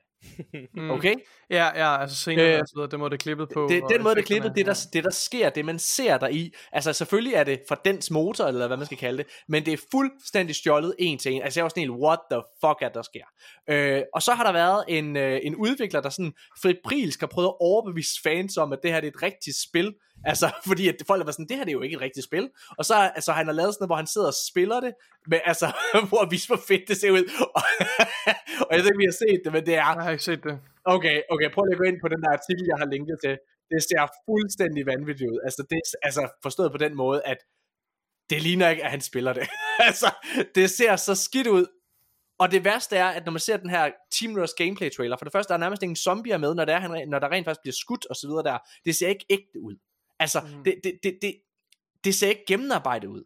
Mm. 0.75 0.91
Okay? 0.91 1.15
Ja, 1.51 1.65
ja, 1.75 2.01
altså 2.01 2.17
senere, 2.17 2.47
Øh, 2.47 2.53
øh, 2.53 2.59
altså, 2.59 2.89
det 2.91 2.99
må 2.99 3.09
det 3.09 3.21
klippet 3.21 3.49
på. 3.55 3.67
det, 3.71 3.83
og 3.83 3.91
den 3.91 4.03
måde, 4.03 4.15
det 4.15 4.25
klippet, 4.25 4.53
det 4.57 4.67
der, 4.67 4.87
det 4.93 5.05
der 5.05 5.11
sker, 5.11 5.51
det 5.51 5.65
man 5.65 5.79
ser 5.79 6.19
der 6.19 6.29
i, 6.29 6.53
altså 6.73 6.93
selvfølgelig 6.93 7.35
er 7.35 7.45
det 7.45 7.61
fra 7.69 7.77
dens 7.85 8.11
motor, 8.11 8.45
eller 8.45 8.67
hvad 8.67 8.77
man 8.77 8.87
skal 8.87 8.99
kalde 8.99 9.19
det, 9.19 9.27
men 9.49 9.67
det 9.67 9.73
er 9.73 9.79
fuldstændig 9.91 10.57
stjålet 10.57 10.95
en 10.99 11.19
til 11.19 11.33
en. 11.33 11.43
Altså 11.43 11.61
jeg 11.61 11.65
var 11.65 11.69
sådan 11.69 11.81
helt, 11.81 11.93
what 11.93 12.19
the 12.31 12.43
fuck 12.65 12.83
er 12.83 12.89
der 12.89 13.03
sker? 13.03 13.25
Øh, 13.71 14.03
og 14.15 14.23
så 14.23 14.33
har 14.33 14.45
der 14.45 14.53
været 14.53 14.85
en, 14.89 15.17
øh, 15.17 15.41
en 15.43 15.57
udvikler, 15.57 16.01
der 16.01 16.11
sådan 16.11 16.33
febrilsk 16.63 17.21
har 17.21 17.27
prøvet 17.27 17.49
at 17.49 17.55
overbevise 17.61 18.21
fans 18.23 18.57
om, 18.57 18.73
at 18.73 18.79
det 18.83 18.93
her 18.93 19.01
det 19.01 19.09
er 19.09 19.13
et 19.13 19.23
rigtigt 19.23 19.57
spil. 19.69 19.95
Altså, 20.31 20.47
fordi 20.71 20.89
at 20.89 20.97
folk 21.07 21.21
været 21.27 21.35
sådan, 21.35 21.49
det 21.49 21.57
her 21.57 21.65
det 21.65 21.73
er 21.73 21.79
jo 21.81 21.87
ikke 21.87 21.97
et 21.97 22.07
rigtigt 22.07 22.25
spil. 22.25 22.51
Og 22.79 22.85
så 22.85 22.95
altså, 23.19 23.33
han 23.33 23.47
har 23.47 23.57
lavet 23.61 23.75
sådan 23.75 23.83
noget, 23.83 23.89
hvor 23.89 24.03
han 24.03 24.07
sidder 24.15 24.27
og 24.27 24.39
spiller 24.51 24.81
det, 24.81 24.93
men 25.31 25.41
altså, 25.45 25.67
hvor 26.09 26.21
at 26.25 26.31
vise, 26.31 26.47
hvor 26.49 26.63
fedt 26.69 26.85
det 26.89 26.97
ser 26.97 27.11
ud. 27.11 27.25
Og, 28.67 28.73
jeg 28.75 28.81
ved 28.81 28.91
ikke, 28.91 29.01
om 29.01 29.07
I 29.07 29.11
har 29.13 29.21
set 29.25 29.41
det, 29.45 29.53
men 29.53 29.67
det 29.67 29.75
er, 29.75 29.87
Jeg 29.95 30.05
har 30.05 30.11
ikke 30.11 30.25
set 30.31 30.45
det. 30.45 30.55
Okay, 30.95 31.17
okay, 31.33 31.49
prøv 31.55 31.63
lige 31.65 31.77
at 31.77 31.83
gå 31.83 31.87
ind 31.91 32.01
på 32.05 32.09
den 32.09 32.21
der 32.23 32.31
artikel, 32.39 32.65
jeg 32.73 32.79
har 32.83 32.89
linket 32.95 33.17
til. 33.25 33.35
Det 33.73 33.81
ser 33.89 34.03
fuldstændig 34.29 34.87
vanvittigt 34.87 35.31
ud. 35.33 35.39
Altså, 35.47 35.63
det 35.71 35.81
altså 36.03 36.23
forstået 36.43 36.71
på 36.73 36.79
den 36.85 36.95
måde, 37.03 37.21
at 37.33 37.39
det 38.31 38.43
ligner 38.43 38.69
ikke, 38.69 38.85
at 38.85 38.91
han 38.91 39.01
spiller 39.01 39.33
det. 39.33 39.47
altså, 39.89 40.09
det 40.55 40.71
ser 40.71 40.97
så 40.97 41.15
skidt 41.15 41.47
ud. 41.47 41.67
Og 42.39 42.51
det 42.51 42.65
værste 42.65 42.97
er, 42.97 43.07
at 43.07 43.25
når 43.25 43.33
man 43.33 43.41
ser 43.41 43.57
den 43.57 43.71
her 43.71 43.91
Team 44.13 44.37
Rush 44.41 44.55
gameplay 44.57 44.91
trailer, 44.91 45.17
for 45.17 45.25
det 45.25 45.33
første, 45.33 45.49
der 45.49 45.55
er 45.55 45.65
nærmest 45.65 45.83
ingen 45.83 45.97
zombier 45.97 46.39
med, 46.39 46.55
når, 46.55 46.65
det 46.65 46.75
er, 46.75 46.81
han, 46.81 47.09
når 47.09 47.19
der 47.19 47.29
rent 47.29 47.45
faktisk 47.45 47.63
bliver 47.63 47.73
skudt 47.73 48.07
og 48.11 48.17
så 48.17 48.27
videre 48.29 48.43
der. 48.43 48.59
Det 48.85 48.97
ser 48.97 49.09
ikke 49.09 49.27
ægte 49.31 49.61
ud. 49.61 49.77
Altså, 50.20 50.41
mm. 50.41 50.65
det, 50.65 50.75
det, 50.85 50.99
det, 51.03 51.19
det, 51.23 51.36
det 52.05 52.15
ser 52.15 52.28
ikke 52.28 52.45
gennemarbejdet 52.49 53.09
ud. 53.09 53.25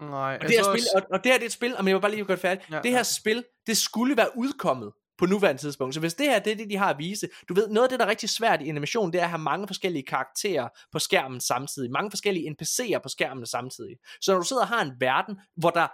Nej, 0.00 0.38
Og 0.40 0.48
det, 0.48 0.50
her 0.50 0.62
spil, 0.62 0.72
også- 0.72 0.90
og, 0.94 1.02
og 1.10 1.24
det 1.24 1.32
her 1.32 1.38
det 1.38 1.44
er 1.44 1.48
et 1.48 1.52
spil, 1.52 1.76
og 1.76 1.86
jeg 1.86 1.94
vil 1.94 2.00
bare 2.00 2.10
lige 2.10 2.24
gøre 2.24 2.36
det 2.36 2.42
færdigt. 2.42 2.70
Ja, 2.70 2.80
det 2.82 2.90
her 2.90 2.98
ja. 2.98 3.02
spil, 3.02 3.44
det 3.66 3.76
skulle 3.76 4.16
være 4.16 4.28
udkommet 4.36 4.92
på 5.18 5.26
nuværende 5.26 5.60
tidspunkt. 5.62 5.94
Så 5.94 6.00
hvis 6.00 6.14
det 6.14 6.26
her 6.26 6.38
det 6.38 6.52
er 6.52 6.56
det, 6.56 6.70
de 6.70 6.76
har 6.76 6.90
at 6.90 6.98
vise, 6.98 7.28
du 7.48 7.54
ved, 7.54 7.68
noget 7.68 7.84
af 7.84 7.88
det, 7.90 7.98
der 8.00 8.06
er 8.06 8.10
rigtig 8.10 8.28
svært 8.28 8.62
i 8.62 8.68
animation, 8.68 9.12
det 9.12 9.18
er 9.18 9.24
at 9.24 9.30
have 9.30 9.42
mange 9.42 9.66
forskellige 9.66 10.02
karakterer 10.02 10.68
på 10.92 10.98
skærmen 10.98 11.40
samtidig. 11.40 11.90
Mange 11.90 12.10
forskellige 12.10 12.50
NPC'er 12.50 12.98
på 13.02 13.08
skærmen 13.08 13.46
samtidig. 13.46 13.96
Så 14.20 14.32
når 14.32 14.38
du 14.38 14.46
sidder 14.46 14.62
og 14.62 14.68
har 14.68 14.82
en 14.82 14.92
verden, 15.00 15.36
hvor 15.56 15.70
der 15.70 15.88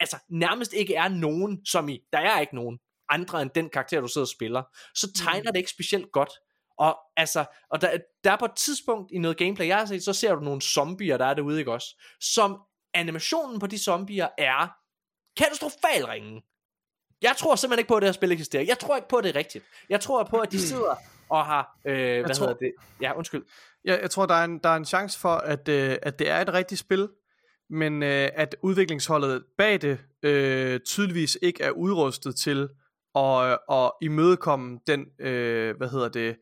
altså, 0.00 0.16
nærmest 0.30 0.72
ikke 0.72 0.94
er 0.94 1.08
nogen, 1.08 1.66
som 1.66 1.88
i, 1.88 2.00
der 2.12 2.18
er 2.18 2.40
ikke 2.40 2.54
nogen 2.54 2.78
andre 3.08 3.42
end 3.42 3.50
den 3.54 3.68
karakter, 3.70 4.00
du 4.00 4.08
sidder 4.08 4.24
og 4.24 4.28
spiller, 4.28 4.62
så 4.94 5.12
tegner 5.12 5.50
det 5.50 5.58
ikke 5.58 5.70
specielt 5.70 6.12
godt. 6.12 6.30
Og 6.78 6.98
altså, 7.16 7.44
og 7.70 7.80
der, 7.80 7.98
der 8.24 8.32
er 8.32 8.36
på 8.36 8.44
et 8.44 8.54
tidspunkt 8.56 9.10
i 9.12 9.18
noget 9.18 9.36
gameplay, 9.36 9.66
jeg 9.66 9.76
har 9.78 9.86
set, 9.86 10.04
så 10.04 10.12
ser 10.12 10.34
du 10.34 10.40
nogle 10.40 10.60
zombier, 10.60 11.16
der 11.16 11.24
er 11.26 11.34
derude, 11.34 11.58
ikke 11.58 11.72
også? 11.72 12.02
Som 12.20 12.60
animationen 12.94 13.60
på 13.60 13.66
de 13.66 13.78
zombier 13.78 14.28
er 14.38 14.68
katastrofal 15.36 16.04
ringe. 16.06 16.42
Jeg 17.22 17.34
tror 17.38 17.56
simpelthen 17.56 17.78
ikke 17.80 17.88
på, 17.88 17.96
at 17.96 18.00
det 18.02 18.08
her 18.08 18.12
spil 18.12 18.32
eksisterer. 18.32 18.62
Jeg 18.62 18.78
tror 18.78 18.96
ikke 18.96 19.08
på, 19.08 19.16
at 19.16 19.24
det 19.24 19.30
er 19.30 19.36
rigtigt. 19.38 19.64
Jeg 19.88 20.00
tror 20.00 20.24
på, 20.24 20.38
at 20.38 20.52
de 20.52 20.60
sidder 20.68 20.96
og 21.28 21.46
har, 21.46 21.78
øh, 21.84 22.24
hvad 22.24 22.34
tror- 22.34 22.46
hedder 22.46 22.58
det? 22.58 22.72
Ja, 23.00 23.16
undskyld. 23.16 23.44
Jeg, 23.84 23.98
jeg 24.02 24.10
tror, 24.10 24.26
der 24.26 24.34
er 24.34 24.44
en, 24.44 24.58
der 24.58 24.68
er 24.68 24.76
en 24.76 24.84
chance 24.84 25.18
for, 25.20 25.34
at, 25.34 25.68
øh, 25.68 25.96
at 26.02 26.18
det 26.18 26.28
er 26.30 26.40
et 26.40 26.52
rigtigt 26.52 26.80
spil, 26.80 27.08
men 27.70 28.02
øh, 28.02 28.28
at 28.34 28.56
udviklingsholdet 28.62 29.44
bag 29.58 29.80
det 29.80 29.98
øh, 30.22 30.80
tydeligvis 30.80 31.38
ikke 31.42 31.64
er 31.64 31.70
udrustet 31.70 32.36
til 32.36 32.68
at, 33.14 33.58
at 33.72 33.92
imødekomme 34.02 34.78
den, 34.86 35.06
øh, 35.18 35.76
hvad 35.76 35.88
hedder 35.88 36.08
det, 36.08 36.36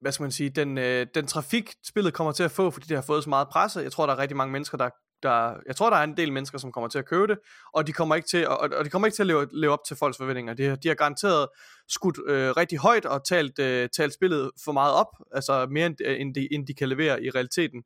hvad 0.00 0.12
skal 0.12 0.22
man 0.22 0.32
sige, 0.32 0.50
den, 0.50 0.78
øh, 0.78 1.06
den 1.14 1.26
trafik, 1.26 1.72
spillet 1.86 2.14
kommer 2.14 2.32
til 2.32 2.42
at 2.42 2.50
få, 2.50 2.70
fordi 2.70 2.86
det 2.86 2.96
har 2.96 3.02
fået 3.02 3.24
så 3.24 3.30
meget 3.30 3.48
presse. 3.48 3.80
Jeg 3.80 3.92
tror, 3.92 4.06
der 4.06 4.14
er 4.14 4.18
rigtig 4.18 4.36
mange 4.36 4.52
mennesker, 4.52 4.78
der, 4.78 4.90
der 5.22 5.54
jeg 5.66 5.76
tror, 5.76 5.90
der 5.90 5.96
er 5.96 6.04
en 6.04 6.16
del 6.16 6.32
mennesker, 6.32 6.58
som 6.58 6.72
kommer 6.72 6.88
til 6.88 6.98
at 6.98 7.06
købe 7.06 7.26
det, 7.26 7.38
og 7.74 7.86
de 7.86 7.92
kommer 7.92 8.14
ikke 8.14 8.28
til, 8.28 8.48
og, 8.48 8.58
og 8.58 8.84
de 8.84 8.90
kommer 8.90 9.06
ikke 9.06 9.16
til 9.16 9.22
at 9.22 9.26
leve, 9.26 9.46
leve 9.52 9.72
op 9.72 9.84
til 9.88 9.96
folks 9.96 10.16
forventninger. 10.16 10.54
De, 10.54 10.76
de 10.82 10.88
har 10.88 10.94
garanteret 10.94 11.48
skudt 11.90 12.18
øh, 12.26 12.50
rigtig 12.50 12.78
højt 12.78 13.04
og 13.06 13.24
talt, 13.24 13.58
øh, 13.58 13.88
talt 13.88 14.14
spillet 14.14 14.50
for 14.64 14.72
meget 14.72 14.94
op, 14.94 15.06
altså 15.32 15.66
mere 15.70 15.86
end, 15.86 15.96
end, 16.06 16.34
de, 16.34 16.48
end 16.54 16.66
de 16.66 16.74
kan 16.74 16.88
levere 16.88 17.22
i 17.22 17.30
realiteten. 17.30 17.82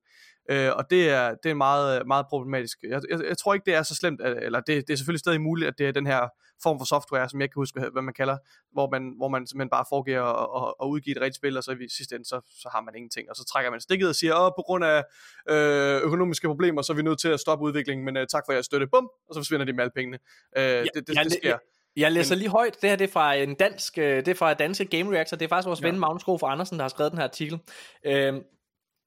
Øh, 0.50 0.70
og 0.76 0.84
det 0.91 1.08
er, 1.10 1.34
det 1.42 1.50
er 1.50 1.55
meget, 1.55 2.07
meget 2.07 2.26
problematisk. 2.28 2.78
Jeg, 2.83 3.02
jeg, 3.10 3.20
jeg 3.28 3.39
tror 3.39 3.55
ikke, 3.55 3.65
det 3.66 3.74
er 3.74 3.83
så 3.83 3.94
slemt, 3.94 4.20
at- 4.20 4.42
eller 4.42 4.60
det, 4.60 4.86
det 4.86 4.92
er 4.92 4.97
selvfølgelig 4.97 5.20
stadig 5.20 5.41
muligt, 5.41 5.68
at 5.68 5.74
det 5.78 5.86
er 5.89 5.92
den 5.92 6.07
her 6.07 6.28
form 6.62 6.78
for 6.81 6.84
software, 6.86 7.28
som 7.28 7.41
jeg 7.41 7.49
kan 7.49 7.60
huske, 7.60 7.81
hvad 7.92 8.02
man 8.02 8.15
kalder, 8.15 8.36
hvor 8.73 8.91
man, 8.91 9.12
hvor 9.16 9.28
man 9.28 9.47
simpelthen 9.47 9.70
bare 9.70 9.84
foregiver 9.89 10.23
at, 10.23 10.47
at, 10.68 10.74
at 10.83 10.86
udgive 10.92 11.16
et 11.16 11.20
rigtigt 11.23 11.36
spil, 11.36 11.57
og 11.57 11.65
så 11.65 11.70
i 11.73 11.89
sidste 11.97 12.15
ende, 12.15 12.24
så, 12.28 12.41
så 12.62 12.68
har 12.73 12.81
man 12.81 12.94
ingenting. 12.97 13.31
Og 13.31 13.36
så 13.36 13.44
trækker 13.44 13.70
man 13.70 13.81
stikket 13.81 14.08
og 14.08 14.15
siger, 14.15 14.34
åh, 14.41 14.50
på 14.58 14.62
grund 14.66 14.84
af 14.84 15.02
øh, 15.50 16.02
økonomiske 16.02 16.49
problemer, 16.49 16.83
så 16.83 16.92
er 16.92 16.97
vi 16.97 17.02
nødt 17.02 17.20
til 17.20 17.28
at 17.28 17.41
stoppe 17.41 17.65
udviklingen, 17.65 18.05
men 18.05 18.16
øh, 18.16 18.26
tak 18.26 18.42
for 18.47 18.52
jeres 18.52 18.66
støtte. 18.66 18.86
Bum! 18.86 19.08
Og 19.28 19.34
så 19.34 19.41
forsvinder 19.41 19.66
de 19.66 19.73
med 19.73 19.81
alle 19.84 19.92
pengene. 19.97 20.18
Øh, 20.57 20.62
det, 20.65 20.74
det, 20.94 21.15
jeg, 21.15 21.24
det 21.24 21.33
sker. 21.33 21.58
Jeg, 21.97 22.12
læser 22.12 22.34
lige 22.34 22.48
højt. 22.48 22.82
Det 22.82 22.90
her 22.90 22.97
det 22.97 23.08
er 23.08 23.12
fra 23.12 23.34
en 23.34 23.55
dansk, 23.55 23.98
øh, 23.98 24.16
det 24.16 24.28
er 24.28 24.34
fra 24.34 24.55
danske 24.55 24.84
Game 24.84 25.16
Reactor. 25.16 25.36
Det 25.36 25.44
er 25.44 25.48
faktisk 25.48 25.66
vores 25.66 25.81
ja. 25.81 25.86
ven 25.86 25.98
Magnus 25.98 26.24
Gro 26.24 26.39
fra 26.39 26.52
Andersen, 26.52 26.78
der 26.78 26.84
har 26.84 26.89
skrevet 26.89 27.12
den 27.12 27.18
her 27.18 27.24
artikel. 27.24 27.58
Øhm, 28.05 28.36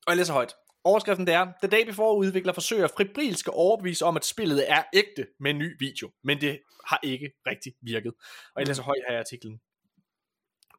og 0.07 0.11
jeg 0.11 0.17
læser 0.17 0.33
højt. 0.33 0.53
Overskriften 0.83 1.27
det 1.27 1.33
er, 1.33 1.47
The 1.63 1.77
Day 1.77 1.85
Before 1.85 2.17
udvikler 2.17 2.53
forsøger 2.53 2.87
febrilsk 2.97 3.47
at 3.47 3.53
overbevise 3.53 4.05
om, 4.05 4.17
at 4.17 4.25
spillet 4.25 4.71
er 4.71 4.83
ægte 4.93 5.27
med 5.39 5.51
en 5.51 5.57
ny 5.57 5.75
video. 5.79 6.11
Men 6.23 6.41
det 6.41 6.59
har 6.85 6.99
ikke 7.03 7.31
rigtig 7.47 7.73
virket. 7.81 8.13
Og 8.55 8.61
jeg 8.61 8.67
læser 8.67 8.83
højt 8.83 9.03
her 9.07 9.15
i 9.15 9.19
artiklen. 9.19 9.59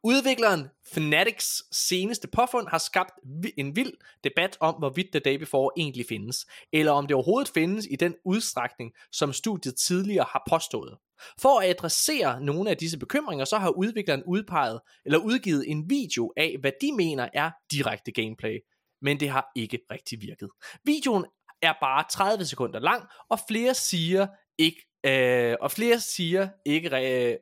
Udvikleren 0.03 0.67
Fanatics 0.93 1.63
seneste 1.71 2.27
påfund 2.27 2.67
har 2.67 2.77
skabt 2.77 3.11
en 3.57 3.75
vild 3.75 3.93
debat 4.23 4.57
om, 4.59 4.75
hvorvidt 4.75 5.11
The 5.11 5.19
Day 5.19 5.35
Before 5.35 5.71
egentlig 5.77 6.05
findes, 6.09 6.45
eller 6.73 6.91
om 6.91 7.07
det 7.07 7.15
overhovedet 7.15 7.51
findes 7.53 7.87
i 7.91 7.95
den 7.95 8.15
udstrækning, 8.25 8.91
som 9.11 9.33
studiet 9.33 9.75
tidligere 9.75 10.25
har 10.31 10.43
påstået. 10.49 10.97
For 11.41 11.59
at 11.59 11.69
adressere 11.69 12.41
nogle 12.41 12.69
af 12.69 12.77
disse 12.77 12.97
bekymringer, 12.97 13.45
så 13.45 13.57
har 13.57 13.69
udvikleren 13.69 14.23
udpeget 14.23 14.79
eller 15.05 15.19
udgivet 15.19 15.63
en 15.67 15.89
video 15.89 16.33
af, 16.37 16.57
hvad 16.59 16.71
de 16.81 16.91
mener 16.91 17.29
er 17.33 17.51
direkte 17.71 18.11
gameplay, 18.11 18.59
men 19.01 19.19
det 19.19 19.29
har 19.29 19.51
ikke 19.55 19.79
rigtig 19.91 20.21
virket. 20.21 20.49
Videoen 20.83 21.25
er 21.61 21.73
bare 21.81 22.03
30 22.11 22.45
sekunder 22.45 22.79
lang, 22.79 23.03
og 23.29 23.39
flere 23.47 23.73
siger 23.73 24.27
ikke, 24.57 24.85
øh, 25.05 25.55
og 25.61 25.71
flere 25.71 25.99
siger 25.99 26.49
ikke, 26.65 27.29
øh, 27.31 27.37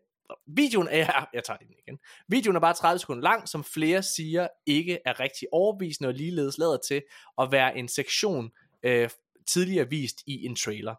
Videoen 0.48 0.88
er, 0.92 1.26
jeg 1.34 1.44
tager 1.44 1.58
den 1.58 1.68
igen. 1.70 2.00
Videoen 2.28 2.56
er 2.56 2.60
bare 2.60 2.74
30 2.74 3.00
sekunder 3.00 3.24
lang, 3.24 3.48
som 3.48 3.64
flere 3.64 4.04
siger 4.04 4.48
ikke 4.66 5.00
er 5.06 5.20
rigtig 5.20 5.48
overbevisende 5.52 6.08
og 6.08 6.14
ligeledes 6.14 6.58
lader 6.58 6.78
til 6.88 7.04
at 7.38 7.52
være 7.52 7.78
en 7.78 7.88
sektion 7.88 8.52
øh, 8.84 9.10
tidligere 9.48 9.90
vist 9.90 10.24
i 10.26 10.46
en 10.46 10.56
trailer. 10.56 10.96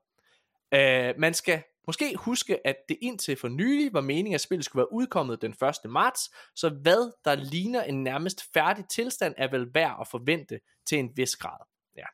Øh, 0.75 1.15
man 1.19 1.35
skal 1.35 1.63
måske 1.87 2.17
huske, 2.17 2.67
at 2.67 2.77
det 2.89 2.99
indtil 3.03 3.37
for 3.37 3.49
nylig 3.49 3.93
var 3.93 4.01
meningen, 4.01 4.35
at 4.35 4.41
spillet 4.41 4.65
skulle 4.65 4.81
være 4.81 4.93
udkommet 4.93 5.43
den 5.43 5.51
1. 5.85 5.91
marts, 5.91 6.31
så 6.55 6.69
hvad 6.69 7.13
der 7.25 7.35
ligner 7.35 7.83
en 7.83 8.05
nærmest 8.05 8.53
færdig 8.55 8.85
tilstand, 8.91 9.35
er 9.37 9.51
vel 9.51 9.75
værd 9.75 9.97
at 10.01 10.09
forvente 10.09 10.61
til 10.87 10.99
en 10.99 11.11
vis 11.17 11.37
grad. 11.37 11.67
Ja. 11.97 12.05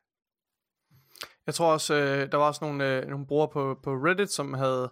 Jeg 1.45 1.55
tror 1.55 1.73
også, 1.73 1.93
øh, 1.93 2.31
der 2.31 2.37
var 2.37 2.47
også 2.47 2.65
nogle, 2.65 2.97
øh, 2.97 3.07
nogle 3.07 3.27
brugere 3.27 3.49
på, 3.49 3.79
på 3.83 3.91
Reddit, 3.91 4.31
som 4.31 4.53
havde, 4.53 4.91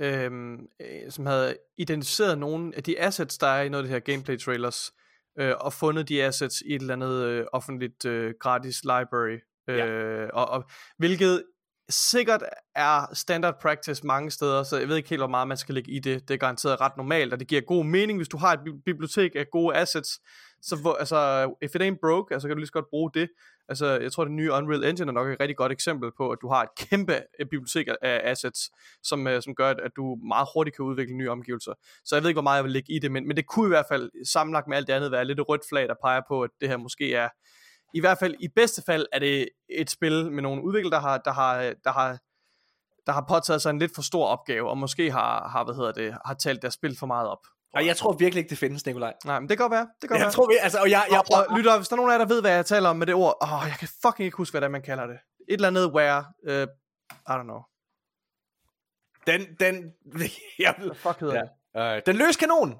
øh, 0.00 0.52
øh, 0.80 1.10
som 1.10 1.26
havde 1.26 1.56
identificeret 1.78 2.38
nogle 2.38 2.76
af 2.76 2.82
de 2.82 3.00
assets, 3.00 3.38
der 3.38 3.46
er 3.46 3.62
i 3.62 3.68
noget 3.68 3.84
af 3.84 3.88
det 3.88 3.92
her 3.92 4.12
gameplay 4.12 4.38
trailers, 4.38 4.92
øh, 5.38 5.54
og 5.60 5.72
fundet 5.72 6.08
de 6.08 6.22
assets 6.24 6.60
i 6.60 6.74
et 6.74 6.80
eller 6.80 6.94
andet 6.94 7.24
øh, 7.24 7.46
offentligt 7.52 8.04
øh, 8.04 8.34
gratis 8.40 8.84
library. 8.84 9.38
Øh, 9.68 9.76
Ja. 9.78 10.26
og, 10.26 10.48
og, 10.48 10.70
hvilket 10.98 11.44
sikkert 11.88 12.42
er 12.74 13.14
standard 13.14 13.54
practice 13.60 14.06
mange 14.06 14.30
steder, 14.30 14.62
så 14.62 14.78
jeg 14.78 14.88
ved 14.88 14.96
ikke 14.96 15.08
helt, 15.08 15.20
hvor 15.20 15.28
meget 15.28 15.48
man 15.48 15.56
skal 15.56 15.74
lægge 15.74 15.90
i 15.90 15.98
det. 15.98 16.28
Det 16.28 16.34
er 16.34 16.38
garanteret 16.38 16.80
ret 16.80 16.96
normalt, 16.96 17.32
og 17.32 17.40
det 17.40 17.48
giver 17.48 17.60
god 17.60 17.84
mening, 17.84 18.18
hvis 18.18 18.28
du 18.28 18.36
har 18.36 18.52
et 18.52 18.60
bibliotek 18.84 19.32
af 19.34 19.50
gode 19.52 19.76
assets, 19.76 20.20
så 20.62 20.76
hvor, 20.76 20.94
altså, 20.94 21.50
if 21.62 21.74
it 21.74 21.82
ain't 21.82 21.98
broke, 22.00 22.34
altså 22.34 22.48
kan 22.48 22.56
du 22.56 22.58
lige 22.58 22.66
så 22.66 22.72
godt 22.72 22.90
bruge 22.90 23.10
det. 23.14 23.28
Altså, 23.68 23.86
jeg 23.86 24.12
tror, 24.12 24.24
det 24.24 24.32
nye 24.32 24.52
Unreal 24.52 24.84
Engine 24.84 25.08
er 25.08 25.12
nok 25.12 25.28
et 25.28 25.40
rigtig 25.40 25.56
godt 25.56 25.72
eksempel 25.72 26.10
på, 26.16 26.30
at 26.30 26.38
du 26.42 26.48
har 26.48 26.62
et 26.62 26.68
kæmpe 26.78 27.14
øh, 27.40 27.46
bibliotek 27.50 27.88
af- 28.02 28.20
assets, 28.24 28.70
som, 29.02 29.26
øh, 29.26 29.42
som 29.42 29.54
gør, 29.54 29.70
at, 29.70 29.80
at 29.80 29.90
du 29.96 30.18
meget 30.28 30.48
hurtigt 30.54 30.76
kan 30.76 30.84
udvikle 30.84 31.14
nye 31.14 31.30
omgivelser. 31.30 31.72
Så 32.04 32.16
jeg 32.16 32.22
ved 32.22 32.30
ikke, 32.30 32.36
hvor 32.36 32.42
meget 32.42 32.56
jeg 32.56 32.64
vil 32.64 32.72
lægge 32.72 32.92
i 32.92 32.98
det, 32.98 33.12
men, 33.12 33.28
men 33.28 33.36
det 33.36 33.46
kunne 33.46 33.66
i 33.66 33.74
hvert 33.74 33.86
fald 33.88 34.10
sammenlagt 34.26 34.68
med 34.68 34.76
alt 34.76 34.86
det 34.86 34.92
andet 34.92 35.12
være 35.12 35.24
lidt 35.24 35.40
et 35.40 35.48
rødt 35.48 35.62
flag, 35.68 35.88
der 35.88 35.94
peger 36.02 36.20
på, 36.28 36.42
at 36.42 36.50
det 36.60 36.68
her 36.68 36.76
måske 36.76 37.14
er, 37.14 37.28
i 37.94 38.00
hvert 38.00 38.18
fald 38.18 38.34
i 38.40 38.48
bedste 38.48 38.82
fald, 38.86 39.06
er 39.12 39.18
det 39.18 39.48
et 39.68 39.90
spil 39.90 40.32
med 40.32 40.42
nogle 40.42 40.62
udviklere, 40.64 40.90
der 40.94 41.00
har, 41.00 41.18
der 41.18 41.30
har, 41.32 41.56
der 41.84 41.92
har, 41.92 42.18
der 43.06 43.12
har 43.12 43.24
påtaget 43.28 43.62
sig 43.62 43.70
en 43.70 43.78
lidt 43.78 43.94
for 43.94 44.02
stor 44.02 44.26
opgave, 44.26 44.70
og 44.70 44.78
måske 44.78 45.10
har, 45.10 45.48
har 45.48 45.64
hvad 45.64 45.74
hedder 45.74 45.92
det, 45.92 46.16
har 46.24 46.34
talt 46.34 46.62
deres 46.62 46.74
spil 46.74 46.96
for 46.98 47.06
meget 47.06 47.28
op. 47.28 47.46
Og 47.74 47.86
jeg 47.86 47.96
tror 47.96 48.12
virkelig 48.12 48.40
ikke, 48.40 48.50
det 48.50 48.58
findes, 48.58 48.86
Nikolaj. 48.86 49.12
Nej, 49.24 49.40
men 49.40 49.48
det 49.48 49.58
kan 49.58 49.64
godt 49.64 49.70
være. 49.72 49.88
Det 50.02 50.08
kan 50.10 50.16
Jeg 50.18 50.24
være. 50.24 50.32
tror, 50.32 50.48
vi, 50.48 50.54
altså, 50.62 50.78
og 50.80 50.90
jeg, 50.90 51.06
jeg 51.10 51.18
og, 51.18 51.24
prøver, 51.24 51.44
og 51.50 51.56
lytter, 51.56 51.76
hvis 51.76 51.88
der 51.88 51.94
er 51.94 51.96
nogen 51.96 52.10
af 52.12 52.14
jer, 52.18 52.24
der 52.24 52.34
ved, 52.34 52.40
hvad 52.40 52.50
jeg 52.50 52.66
taler 52.66 52.88
om 52.88 52.96
med 52.96 53.06
det 53.06 53.14
ord, 53.14 53.36
åh, 53.42 53.62
jeg 53.68 53.76
kan 53.78 53.88
fucking 54.02 54.24
ikke 54.26 54.36
huske, 54.36 54.52
hvad 54.52 54.60
det 54.60 54.66
er, 54.66 54.70
man 54.70 54.82
kalder 54.82 55.06
det. 55.06 55.18
Et 55.48 55.54
eller 55.54 55.68
andet 55.68 55.92
where, 55.92 56.24
uh, 56.42 56.68
I 57.10 57.32
don't 57.38 57.42
know. 57.42 57.60
den, 59.26 59.40
den, 59.60 59.92
jeg, 60.64 60.74
Hvad 60.78 60.94
fuck 60.94 61.20
hedder 61.20 61.34
Ja. 61.74 61.90
det? 61.90 61.96
øh, 61.96 62.02
den 62.06 62.16
løse 62.16 62.38
kanon. 62.38 62.70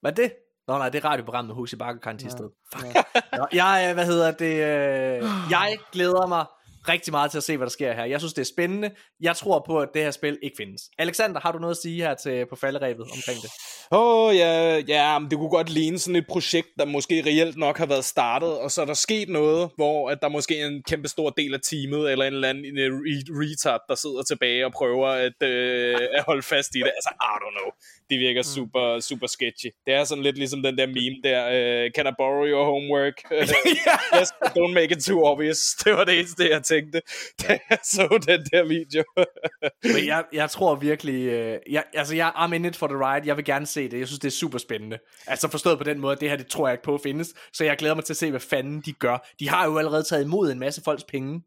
Hvad 0.00 0.10
er 0.10 0.14
det? 0.14 0.32
Nå 0.68 0.78
nej, 0.78 0.88
det 0.88 1.04
er 1.04 1.08
radioprogrammet 1.08 1.48
med 1.48 1.54
Huxi 1.54 1.76
Bakker 1.76 2.16
Tisted. 2.16 2.48
Fuck. 2.74 2.84
Nå, 3.32 3.46
jeg, 3.52 3.86
øh, 3.88 3.94
hvad 3.94 4.06
hedder 4.06 4.30
det, 4.30 4.54
øh, 4.54 5.30
jeg 5.50 5.76
glæder 5.92 6.26
mig 6.26 6.44
rigtig 6.88 7.12
meget 7.12 7.30
til 7.30 7.38
at 7.38 7.44
se, 7.44 7.56
hvad 7.56 7.66
der 7.66 7.70
sker 7.70 7.92
her. 7.92 8.04
Jeg 8.04 8.20
synes, 8.20 8.32
det 8.32 8.42
er 8.42 8.52
spændende. 8.54 8.90
Jeg 9.20 9.36
tror 9.36 9.64
på, 9.66 9.80
at 9.80 9.88
det 9.94 10.02
her 10.02 10.10
spil 10.10 10.38
ikke 10.42 10.56
findes. 10.56 10.82
Alexander, 10.98 11.40
har 11.40 11.52
du 11.52 11.58
noget 11.58 11.74
at 11.74 11.82
sige 11.82 12.02
her 12.02 12.14
til, 12.14 12.46
på 12.46 12.56
falderæbet 12.56 13.02
omkring 13.02 13.42
det? 13.42 13.50
Åh, 13.92 14.28
oh, 14.28 14.36
ja, 14.36 14.78
ja, 14.88 15.18
det 15.30 15.38
kunne 15.38 15.50
godt 15.50 15.70
ligne 15.70 15.98
sådan 15.98 16.16
et 16.16 16.26
projekt, 16.28 16.68
der 16.78 16.84
måske 16.84 17.22
reelt 17.26 17.56
nok 17.56 17.78
har 17.78 17.86
været 17.86 18.04
startet, 18.04 18.58
og 18.58 18.70
så 18.70 18.82
er 18.82 18.86
der 18.86 18.94
sket 18.94 19.28
noget, 19.28 19.70
hvor 19.76 20.10
at 20.10 20.18
der 20.22 20.28
måske 20.28 20.60
er 20.60 20.66
en 20.66 20.82
kæmpe 20.82 21.08
stor 21.08 21.30
del 21.30 21.54
af 21.54 21.60
teamet, 21.70 22.12
eller 22.12 22.24
en 22.24 22.34
eller 22.34 22.48
anden 22.48 22.64
en, 22.64 22.78
øh, 22.78 22.90
re- 22.90 23.32
retard, 23.40 23.80
der 23.88 23.94
sidder 23.94 24.22
tilbage 24.22 24.66
og 24.66 24.72
prøver 24.72 25.08
at, 25.08 25.42
øh, 25.42 25.98
at 26.14 26.24
holde 26.26 26.42
fast 26.42 26.74
i 26.74 26.78
det. 26.78 26.92
Altså, 26.98 27.10
I 27.30 27.34
don't 27.42 27.58
know. 27.58 27.70
Det 28.10 28.18
virker 28.18 28.42
super, 28.42 29.00
super 29.00 29.26
sketchy. 29.26 29.70
Det 29.86 29.94
er 29.94 30.04
sådan 30.04 30.24
lidt 30.24 30.38
ligesom 30.38 30.62
den 30.62 30.78
der 30.78 30.86
meme 30.86 31.16
der, 31.24 31.48
øh, 31.52 31.90
can 31.90 32.06
I 32.06 32.10
borrow 32.18 32.46
your 32.46 32.64
homework? 32.64 33.14
yes, 34.20 34.28
but 34.40 34.50
don't 34.58 34.74
make 34.74 34.92
it 34.96 35.04
too 35.04 35.24
obvious. 35.24 35.58
Det 35.84 35.92
var 35.92 36.04
det 36.04 36.18
eneste, 36.18 36.50
jeg 36.50 36.62
tænkte, 36.62 37.00
da 37.42 37.58
jeg 37.70 37.78
så 37.82 38.24
den 38.26 38.46
der 38.52 38.64
video. 38.64 39.04
Men 39.94 40.06
jeg, 40.06 40.24
jeg 40.32 40.50
tror 40.50 40.74
virkelig, 40.74 41.26
øh, 41.26 41.58
jeg, 41.70 41.84
altså 41.94 42.14
jeg 42.14 42.32
I'm 42.36 42.54
in 42.54 42.64
it 42.64 42.76
for 42.76 42.86
the 42.86 42.96
ride, 42.96 43.26
jeg 43.26 43.36
vil 43.36 43.44
gerne 43.44 43.66
se 43.66 43.88
det, 43.88 43.98
jeg 43.98 44.06
synes 44.06 44.20
det 44.20 44.28
er 44.28 44.32
super 44.32 44.58
spændende. 44.58 44.98
Altså 45.26 45.48
forstået 45.48 45.78
på 45.78 45.84
den 45.84 46.00
måde, 46.00 46.16
det 46.16 46.30
her 46.30 46.36
det 46.36 46.46
tror 46.46 46.68
jeg 46.68 46.74
ikke 46.74 46.84
på 46.84 46.98
findes, 46.98 47.34
så 47.52 47.64
jeg 47.64 47.76
glæder 47.76 47.94
mig 47.94 48.04
til 48.04 48.12
at 48.12 48.16
se, 48.16 48.30
hvad 48.30 48.40
fanden 48.40 48.82
de 48.86 48.92
gør. 48.92 49.28
De 49.40 49.48
har 49.48 49.66
jo 49.66 49.78
allerede 49.78 50.02
taget 50.02 50.24
imod 50.24 50.52
en 50.52 50.58
masse 50.58 50.82
folks 50.84 51.04
penge. 51.04 51.42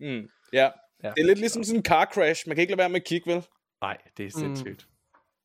Mm, 0.00 0.22
ja. 0.52 0.68
Ja. 1.04 1.08
Det 1.08 1.22
er 1.22 1.26
lidt 1.26 1.38
ligesom 1.38 1.64
sådan 1.64 1.78
en 1.78 1.84
car 1.84 2.04
crash. 2.14 2.48
Man 2.48 2.56
kan 2.56 2.60
ikke 2.60 2.70
lade 2.70 2.78
være 2.78 2.88
med 2.88 3.00
at 3.00 3.06
kigge, 3.06 3.34
vel? 3.34 3.44
Nej, 3.82 3.96
det 4.16 4.26
er 4.26 4.30
sindssygt. 4.30 4.86
Mm. 4.88 4.89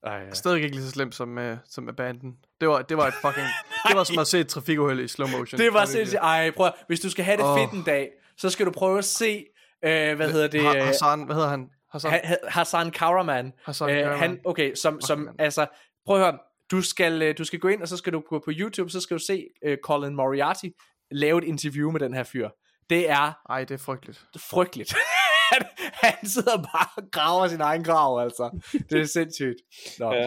Ej, 0.05 0.13
ja. 0.17 0.33
Stadig 0.33 0.63
ikke 0.63 0.75
lige 0.75 0.85
så 0.85 0.91
slemt 0.91 1.15
som, 1.15 1.37
uh, 1.37 1.57
som 1.69 1.89
Abandon. 1.89 2.35
Det 2.61 2.69
var, 2.69 2.81
det 2.81 2.97
var 2.97 3.07
et 3.07 3.13
fucking... 3.21 3.47
det 3.87 3.97
var 3.97 4.03
som 4.03 4.19
at 4.19 4.27
se 4.27 4.39
et 4.39 4.47
trafikuheld 4.47 4.99
i 4.99 5.07
slow 5.07 5.27
motion. 5.27 5.59
Det 5.59 5.73
var 5.73 5.85
sindssygt. 5.85 6.19
Ej, 6.21 6.51
prøv 6.51 6.71
hvis 6.87 6.99
du 6.99 7.09
skal 7.09 7.25
have 7.25 7.37
det 7.37 7.45
oh. 7.45 7.59
fedt 7.59 7.71
en 7.71 7.83
dag, 7.83 8.09
så 8.37 8.49
skal 8.49 8.65
du 8.65 8.71
prøve 8.71 8.97
at 8.97 9.05
se, 9.05 9.45
øh, 9.85 10.15
hvad 10.15 10.31
hedder 10.31 10.47
det, 10.47 10.61
Ha- 10.61 10.77
øh, 10.77 10.85
Hassan, 10.85 11.23
hvad 11.25 11.35
hedder 11.35 11.49
han? 11.49 11.69
Hassan? 11.91 12.11
Ha- 12.11 12.19
Ha- 12.23 12.35
Hassan 12.47 12.91
Karaman. 12.91 13.53
Hassan 13.65 13.89
Øh, 13.89 13.95
Karaman. 13.95 14.19
han, 14.19 14.39
okay, 14.45 14.73
som, 14.75 15.01
som 15.01 15.19
mand. 15.19 15.35
altså, 15.39 15.65
prøv 16.05 16.15
at 16.17 16.23
høre, 16.25 16.37
du 16.71 16.81
skal, 16.81 17.21
øh, 17.21 17.37
du 17.37 17.43
skal 17.43 17.59
gå 17.59 17.67
ind, 17.67 17.81
og 17.81 17.87
så 17.87 17.97
skal 17.97 18.13
du 18.13 18.23
gå 18.29 18.39
på 18.45 18.51
YouTube, 18.53 18.89
så 18.91 19.01
skal 19.01 19.17
du 19.17 19.23
se 19.23 19.45
øh, 19.65 19.77
Colin 19.83 20.15
Moriarty 20.15 20.65
lave 21.11 21.37
et 21.37 21.43
interview 21.43 21.91
med 21.91 21.99
den 21.99 22.13
her 22.13 22.23
fyr. 22.23 22.49
Det 22.89 23.09
er 23.09 23.31
Ej, 23.49 23.63
det 23.63 23.73
er 23.73 23.77
frygteligt. 23.77 24.25
frygteligt. 24.37 24.95
han, 25.55 25.65
han 25.93 26.27
sidder 26.27 26.57
bare 26.57 26.87
og 26.97 27.03
graver 27.11 27.47
sin 27.47 27.61
egen 27.61 27.83
grav, 27.83 28.19
altså. 28.23 28.59
Det 28.89 29.01
er 29.01 29.05
sindssygt. 29.05 29.55
Nå, 29.99 30.13
Ja. 30.13 30.21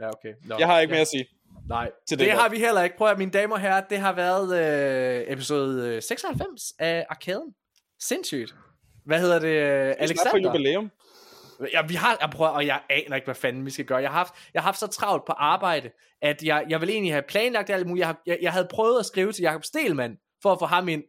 ja, 0.00 0.08
okay. 0.08 0.34
Nå, 0.44 0.56
Jeg 0.58 0.66
har 0.66 0.80
ikke 0.80 0.92
ja. 0.92 0.96
mere 0.96 1.00
at 1.00 1.08
sige. 1.08 1.26
Nej, 1.68 1.90
til 2.08 2.18
det, 2.18 2.24
det 2.26 2.32
det 2.32 2.40
har 2.42 2.48
vi 2.48 2.58
heller 2.58 2.82
ikke. 2.82 2.96
Prøv 2.96 3.08
at 3.10 3.18
mine 3.18 3.30
damer 3.30 3.54
og 3.54 3.60
herrer, 3.60 3.80
det 3.90 3.98
har 3.98 4.12
været 4.12 4.56
øh, 5.20 5.32
episode 5.32 5.88
øh, 5.96 6.02
96 6.02 6.62
af 6.78 7.06
Arkaden. 7.10 7.54
Sindssygt. 8.02 8.54
Hvad 9.04 9.20
hedder 9.20 9.38
det, 9.38 9.48
øh, 9.48 9.66
Snart 9.66 9.96
på 9.98 10.02
Alexander? 10.02 10.48
jubilæum. 10.48 10.90
Ja, 11.72 11.82
vi 11.82 11.94
har, 11.94 12.16
jeg 12.20 12.30
prøver, 12.30 12.50
og 12.50 12.66
jeg 12.66 12.80
aner 12.90 13.16
ikke, 13.16 13.24
hvad 13.24 13.34
fanden 13.34 13.66
vi 13.66 13.70
skal 13.70 13.84
gøre. 13.84 13.98
Jeg 13.98 14.10
har 14.10 14.18
haft, 14.18 14.34
jeg 14.54 14.62
har 14.62 14.66
haft 14.66 14.78
så 14.78 14.86
travlt 14.86 15.24
på 15.26 15.32
arbejde, 15.32 15.90
at 16.22 16.42
jeg, 16.42 16.64
jeg 16.68 16.80
vil 16.80 16.90
egentlig 16.90 17.12
have 17.12 17.22
planlagt 17.28 17.70
alt 17.70 17.86
muligt. 17.86 18.00
Jeg, 18.00 18.08
har, 18.08 18.22
jeg, 18.26 18.38
jeg 18.42 18.52
havde 18.52 18.68
prøvet 18.70 18.98
at 19.00 19.06
skrive 19.06 19.32
til 19.32 19.42
Jakob 19.42 19.64
Stelman, 19.64 20.16
for 20.42 20.52
at 20.52 20.58
få 20.58 20.66
ham 20.66 20.88
ind. 20.88 21.02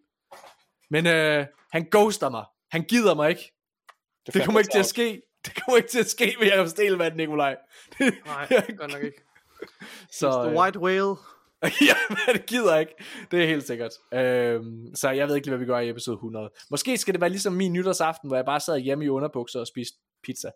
Men 0.90 1.08
øh, 1.08 1.46
han 1.72 1.88
ghoster 1.92 2.30
mig. 2.30 2.46
Han 2.72 2.82
gider 2.84 3.14
mig 3.16 3.30
ikke. 3.30 3.54
Det, 4.28 4.34
det 4.34 4.46
kommer 4.46 4.60
ikke 4.60 4.72
til 4.72 4.80
at 4.80 4.86
ske. 4.86 5.22
Det 5.46 5.64
kommer 5.64 5.78
ikke 5.78 5.90
til 5.90 6.00
at 6.00 6.10
ske 6.10 6.36
med 6.40 6.48
Jakob 6.48 6.68
Stelman, 6.68 7.16
Nikolaj. 7.16 7.56
Nej, 8.00 8.48
godt 8.80 8.92
nok 8.94 9.04
ikke. 9.04 9.24
så, 10.12 10.32
The 10.32 10.52
øh, 10.52 10.58
White 10.58 10.80
Whale. 10.80 11.16
ja, 11.90 11.96
men 12.10 12.36
det 12.36 12.46
gider 12.46 12.78
ikke. 12.78 12.94
Det 13.32 13.44
er 13.44 13.48
helt 13.48 13.68
sikkert. 13.68 13.92
Øhm, 14.14 14.96
så 14.96 15.10
jeg 15.10 15.28
ved 15.28 15.36
ikke 15.36 15.48
lige, 15.48 15.56
hvad 15.56 15.66
vi 15.66 15.72
gør 15.72 15.80
i 15.80 15.90
episode 15.90 16.16
100. 16.16 16.50
Måske 16.70 16.98
skal 16.98 17.14
det 17.14 17.22
være 17.22 17.30
ligesom 17.30 17.54
min 17.54 17.74
nytårsaften, 17.74 18.30
hvor 18.30 18.36
jeg 18.36 18.46
bare 18.46 18.60
sad 18.60 18.80
hjemme 18.80 19.06
i 19.06 19.10
underbukser 19.10 19.60
og 19.60 19.68
spiste 19.68 19.98
pizza. 20.24 20.52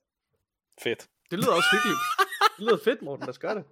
Fedt. 0.84 1.08
Det 1.32 1.40
lyder 1.40 1.52
også 1.52 1.70
hyggeligt. 1.72 2.00
Det 2.58 2.66
lyder 2.66 2.78
fedt, 2.84 3.02
Morten. 3.02 3.26
Lad 3.26 3.30
os 3.30 3.40
gøre 3.40 3.56
det. 3.56 3.64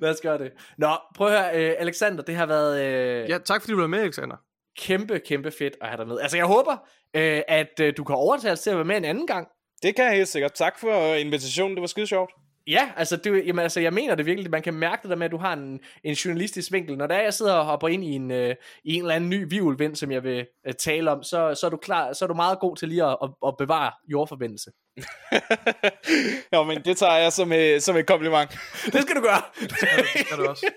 Lad 0.00 0.10
os 0.10 0.20
gøre 0.20 0.38
det. 0.38 0.52
Nå, 0.78 0.96
prøv 1.14 1.26
at 1.26 1.32
høre, 1.32 1.70
øh, 1.70 1.74
Alexander, 1.78 2.22
det 2.22 2.34
har 2.34 2.46
været 2.46 2.80
øh, 2.84 3.30
Ja, 3.30 3.38
tak 3.38 3.60
fordi 3.60 3.72
du 3.72 3.80
var 3.80 3.86
med, 3.86 3.98
Alexander. 3.98 4.36
Kæmpe, 4.78 5.20
kæmpe 5.26 5.50
fedt 5.50 5.76
at 5.80 5.88
have 5.88 5.96
dig 5.96 6.08
med. 6.08 6.20
Altså, 6.20 6.36
jeg 6.36 6.46
håber, 6.46 6.72
øh, 7.16 7.42
at 7.48 7.80
øh, 7.80 7.94
du 7.96 8.04
kan 8.04 8.16
overtale 8.16 8.52
os 8.52 8.60
til 8.60 8.70
at 8.70 8.76
være 8.76 8.84
med 8.84 8.96
en 8.96 9.04
anden 9.04 9.26
gang. 9.26 9.48
Det 9.82 9.96
kan 9.96 10.04
jeg 10.04 10.14
helt 10.14 10.28
sikkert. 10.28 10.52
Tak 10.52 10.78
for 10.78 11.14
invitationen. 11.14 11.76
Det 11.76 11.80
var 11.80 11.86
skide 11.86 12.06
sjovt. 12.06 12.30
Ja, 12.66 12.90
altså, 12.96 13.16
det, 13.16 13.46
jamen, 13.46 13.62
altså, 13.62 13.80
jeg 13.80 13.92
mener 13.92 14.14
det 14.14 14.26
virkelig. 14.26 14.50
Man 14.50 14.62
kan 14.62 14.74
mærke 14.74 15.02
det 15.02 15.10
der 15.10 15.16
med, 15.16 15.24
at 15.24 15.32
du 15.32 15.36
har 15.36 15.52
en, 15.52 15.80
en 16.04 16.14
journalistisk 16.14 16.72
vinkel. 16.72 16.96
Når 16.96 17.06
der 17.06 17.14
er, 17.14 17.22
jeg 17.22 17.34
sidder 17.34 17.54
og 17.54 17.64
hopper 17.64 17.88
ind 17.88 18.04
i 18.04 18.12
en, 18.12 18.30
øh, 18.30 18.54
i 18.84 18.94
en 18.94 19.02
eller 19.02 19.14
anden 19.14 19.30
ny 19.30 19.46
vivulvind, 19.50 19.96
som 19.96 20.10
jeg 20.10 20.24
vil 20.24 20.46
øh, 20.66 20.74
tale 20.74 21.10
om, 21.10 21.22
så, 21.22 21.54
så, 21.54 21.66
er 21.66 21.70
du 21.70 21.76
klar, 21.76 22.12
så 22.12 22.24
er 22.24 22.26
du 22.26 22.34
meget 22.34 22.58
god 22.58 22.76
til 22.76 22.88
lige 22.88 23.04
at, 23.04 23.16
at, 23.22 23.30
at 23.46 23.54
bevare 23.58 23.90
jordforbindelse. 24.08 24.70
jo, 26.54 26.62
men 26.62 26.84
det 26.84 26.96
tager 26.96 27.16
jeg 27.16 27.32
som, 27.32 27.52
et, 27.52 27.82
som 27.82 27.96
et 27.96 28.06
kompliment. 28.06 28.50
Det 28.92 29.02
skal 29.02 29.16
du 29.16 29.20
gøre. 29.20 29.42
Det 29.60 30.26
skal 30.26 30.36
du 30.38 30.46
også. 30.46 30.70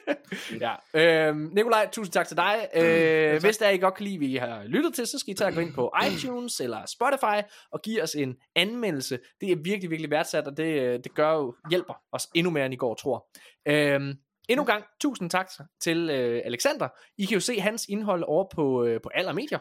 ja. 0.60 0.76
Øhm, 0.94 1.50
Nikolaj, 1.54 1.90
tusind 1.92 2.14
tak 2.14 2.28
til 2.28 2.38
dig. 2.38 2.68
Øh, 2.76 3.42
hvis 3.42 3.58
der 3.58 3.66
er, 3.66 3.70
I 3.70 3.78
godt 3.78 3.94
kan 3.94 4.06
lide, 4.06 4.18
hvad 4.18 4.28
I 4.28 4.36
har 4.36 4.64
lyttet 4.64 4.94
til, 4.94 5.08
så 5.08 5.20
skal 5.20 5.34
I 5.34 5.38
tage 5.38 5.48
og 5.48 5.54
gå 5.54 5.60
ind 5.60 5.74
på 5.74 5.94
iTunes 6.08 6.60
eller 6.60 6.86
Spotify 6.86 7.48
og 7.72 7.82
give 7.82 8.04
os 8.04 8.16
en 8.16 8.36
anmeldelse. 8.56 9.20
Det 9.42 9.52
er 9.52 9.56
virkelig, 9.64 9.90
virkelig 9.90 10.12
værdsat, 10.12 10.48
og 10.48 10.58
det, 10.58 10.82
øh, 10.82 11.00
det 11.04 11.16
gør 11.16 11.34
jo, 11.34 11.56
hjælper 11.70 11.94
os 12.12 12.28
endnu 12.36 12.52
mere, 12.52 12.66
end 12.66 12.74
I 12.74 12.78
går 12.78 12.90
og 12.90 12.98
tror. 12.98 13.28
Øhm, 13.68 14.14
endnu 14.50 14.64
en 14.64 14.68
gang, 14.68 14.84
tusind 15.02 15.30
tak 15.30 15.50
til 15.82 16.10
øh, 16.10 16.42
Alexander. 16.46 16.88
I 17.18 17.26
kan 17.26 17.34
jo 17.34 17.40
se 17.40 17.60
hans 17.60 17.86
indhold 17.90 18.24
over 18.28 18.46
på, 18.56 18.84
øh, 18.86 19.02
på 19.02 19.10
alle 19.14 19.34
medier, 19.34 19.60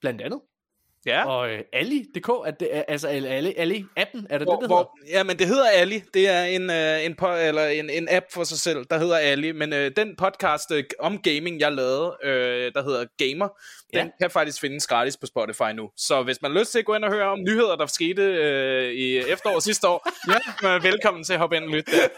blandt 0.00 0.20
andet. 0.20 0.40
Ja. 1.06 1.26
Og 1.28 1.50
øh, 1.50 1.60
Ali.dk, 1.72 2.30
at 2.46 2.60
det 2.60 2.68
er, 2.76 2.82
altså 2.88 3.08
Ali, 3.08 3.26
Ali, 3.26 3.54
Ali 3.56 3.84
appen, 3.96 4.26
er 4.30 4.38
det 4.38 4.46
Hvor, 4.46 4.54
det, 4.54 4.60
det 4.60 4.68
hvor, 4.68 4.98
ja, 5.10 5.22
men 5.22 5.38
det 5.38 5.46
hedder 5.46 5.68
Ali. 5.68 6.02
Det 6.14 6.28
er 6.28 6.42
en, 6.44 6.70
øh, 6.70 7.04
en, 7.04 7.16
po- 7.22 7.36
eller 7.36 7.66
en, 7.66 7.90
en 7.90 8.08
app 8.10 8.26
for 8.32 8.44
sig 8.44 8.58
selv, 8.58 8.84
der 8.90 8.98
hedder 8.98 9.16
Ali. 9.18 9.52
Men 9.52 9.72
øh, 9.72 9.90
den 9.96 10.16
podcast 10.16 10.70
øh, 10.72 10.84
om 11.00 11.18
gaming, 11.22 11.60
jeg 11.60 11.72
lavede, 11.72 12.16
øh, 12.24 12.72
der 12.74 12.82
hedder 12.82 13.04
Gamer, 13.18 13.48
Ja. 13.94 14.00
den 14.00 14.10
kan 14.20 14.30
faktisk 14.30 14.60
findes 14.60 14.86
gratis 14.86 15.16
på 15.16 15.26
Spotify 15.26 15.72
nu. 15.74 15.90
Så 15.96 16.22
hvis 16.22 16.42
man 16.42 16.50
har 16.52 16.58
lyst 16.58 16.72
til 16.72 16.78
at 16.78 16.84
gå 16.84 16.94
ind 16.94 17.04
og 17.04 17.12
høre 17.12 17.26
om 17.28 17.38
nyheder, 17.40 17.76
der 17.76 17.86
skete 17.86 18.22
øh, 18.22 18.92
i 18.92 19.18
efteråret 19.18 19.62
sidste 19.68 19.88
år, 19.88 20.08
ja. 20.28 20.34
er 20.68 20.72
man 20.72 20.82
velkommen 20.82 21.24
til 21.24 21.32
at 21.32 21.38
hoppe 21.38 21.56
ind 21.56 21.64
og 21.64 21.70
lytte 21.70 21.92
der. 21.92 22.08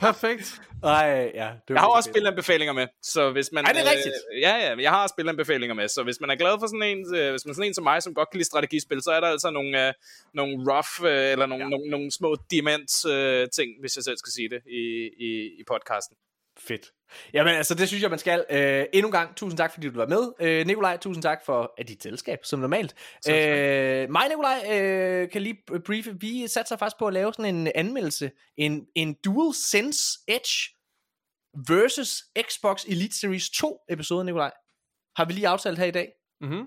Perfekt. 0.06 0.54
Ej, 0.84 1.30
ja. 1.34 1.48
Det 1.68 1.74
Jeg 1.74 1.80
har 1.80 1.86
også 1.88 2.08
fedt. 2.08 2.16
spilanbefalinger 2.16 2.72
med, 2.72 2.86
så 3.02 3.30
hvis 3.30 3.48
man... 3.52 3.64
Ej, 3.64 3.72
det 3.72 3.80
er 3.80 3.90
rigtigt. 3.90 4.14
Øh, 4.34 4.40
ja, 4.40 4.56
ja, 4.56 4.74
jeg 4.82 4.90
har 4.90 5.06
spilanbefalinger 5.06 5.74
med, 5.74 5.88
så 5.88 6.02
hvis 6.02 6.20
man 6.20 6.30
er 6.30 6.34
glad 6.36 6.52
for 6.60 6.66
sådan 6.66 6.82
en, 6.82 7.16
øh, 7.16 7.30
hvis 7.30 7.44
man 7.44 7.50
er 7.50 7.54
sådan 7.54 7.68
en 7.68 7.74
som 7.74 7.84
mig, 7.84 8.02
som 8.02 8.14
godt 8.14 8.23
kan 8.30 8.38
lide 8.38 8.46
strategispil, 8.46 9.02
så 9.02 9.10
er 9.10 9.20
der 9.20 9.28
altså 9.28 9.50
nogle, 9.50 9.88
øh, 9.88 9.92
nogle 10.34 10.54
rough, 10.72 11.12
øh, 11.12 11.32
eller 11.32 11.46
nogle, 11.46 11.64
ja. 11.64 11.70
nogle, 11.70 11.90
nogle 11.90 12.10
små 12.10 12.36
demens 12.50 13.04
øh, 13.04 13.48
ting, 13.48 13.70
hvis 13.80 13.96
jeg 13.96 14.04
selv 14.04 14.16
skal 14.16 14.32
sige 14.32 14.48
det, 14.48 14.60
i, 14.66 14.82
i, 15.26 15.30
i 15.60 15.64
podcasten. 15.66 16.16
Fedt. 16.58 16.92
Jamen 17.32 17.54
altså, 17.54 17.74
det 17.74 17.88
synes 17.88 18.02
jeg, 18.02 18.10
man 18.10 18.18
skal. 18.18 18.44
Øh, 18.50 18.84
endnu 18.92 19.08
en 19.08 19.12
gang, 19.12 19.36
tusind 19.36 19.58
tak, 19.58 19.72
fordi 19.72 19.88
du 19.88 19.96
var 19.96 20.06
med. 20.06 20.32
Øh, 20.40 20.66
Nikolaj, 20.66 20.96
tusind 20.96 21.22
tak 21.22 21.44
for 21.46 21.74
at 21.78 21.88
dit 21.88 22.02
selskab, 22.02 22.38
som 22.42 22.60
normalt. 22.60 22.94
Øh, 23.28 24.10
mig 24.10 24.28
Nikolaj 24.28 24.80
øh, 24.80 25.30
kan 25.30 25.42
lige 25.42 25.58
briefe. 25.84 26.16
Vi 26.20 26.46
satser 26.46 26.76
faktisk 26.76 26.98
på 26.98 27.06
at 27.06 27.12
lave 27.12 27.32
sådan 27.32 27.54
en 27.54 27.72
anmeldelse. 27.74 28.30
En, 28.56 28.86
en 28.94 29.16
DualSense 29.24 30.18
Edge 30.28 30.74
versus 31.68 32.24
Xbox 32.48 32.84
Elite 32.84 33.18
Series 33.18 33.50
2 33.50 33.80
episode, 33.88 34.24
Nikolaj. 34.24 34.50
Har 35.16 35.24
vi 35.24 35.32
lige 35.32 35.48
aftalt 35.48 35.78
her 35.78 35.86
i 35.86 35.90
dag. 35.90 36.12
Mm-hmm. 36.40 36.66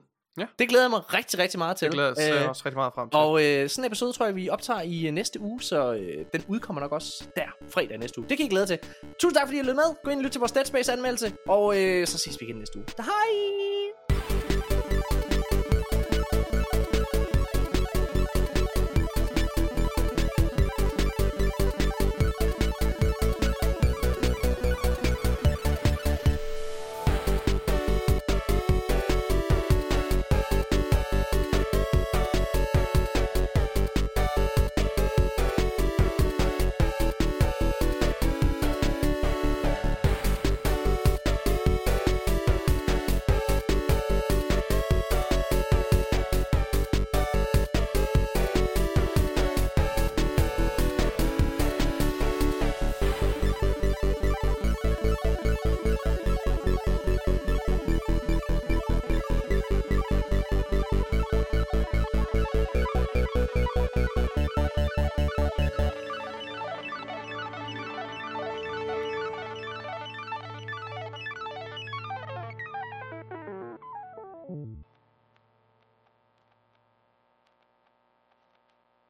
Det 0.59 0.69
glæder 0.69 0.83
jeg 0.83 0.90
mig 0.90 1.14
rigtig, 1.14 1.40
rigtig 1.40 1.57
meget 1.57 1.77
til. 1.77 1.85
Det 1.85 1.93
glæder 1.93 2.14
jeg 2.17 2.33
Øh, 2.35 2.41
øh, 2.41 2.49
også 2.49 2.61
rigtig 2.66 2.77
meget 2.77 2.93
frem 2.93 3.09
til. 3.09 3.17
Og 3.19 3.43
øh, 3.45 3.69
sådan 3.69 3.83
en 3.83 3.88
episode 3.88 4.14
tror 4.14 4.25
jeg, 4.25 4.35
vi 4.35 4.49
optager 4.49 4.82
i 4.82 5.07
øh, 5.07 5.11
næste 5.14 5.41
uge, 5.41 5.61
så 5.61 5.93
øh, 5.93 6.25
den 6.33 6.43
udkommer 6.48 6.82
nok 6.82 6.91
også 6.91 7.24
der, 7.35 7.45
fredag 7.69 7.98
næste 7.98 8.19
uge. 8.19 8.30
Det 8.30 8.38
kan 8.38 8.45
I 8.45 8.49
glæde 8.49 8.66
til. 8.66 8.80
Tusind 9.22 9.35
tak, 9.35 9.48
fordi 9.48 9.57
I 9.57 9.61
lyttede 9.61 9.75
med. 9.75 9.95
Gå 10.03 10.11
ind 10.11 10.19
og 10.19 10.24
lyt 10.24 10.32
til 10.32 10.40
vores 10.40 10.51
Dead 10.51 10.66
Space 10.66 10.91
anmeldelse, 10.91 11.33
og 11.48 11.82
øh, 11.83 12.07
så 12.07 12.17
ses 12.17 12.38
vi 12.40 12.45
igen 12.45 12.56
næste 12.56 12.77
uge. 12.77 12.85
Hej! 12.98 14.07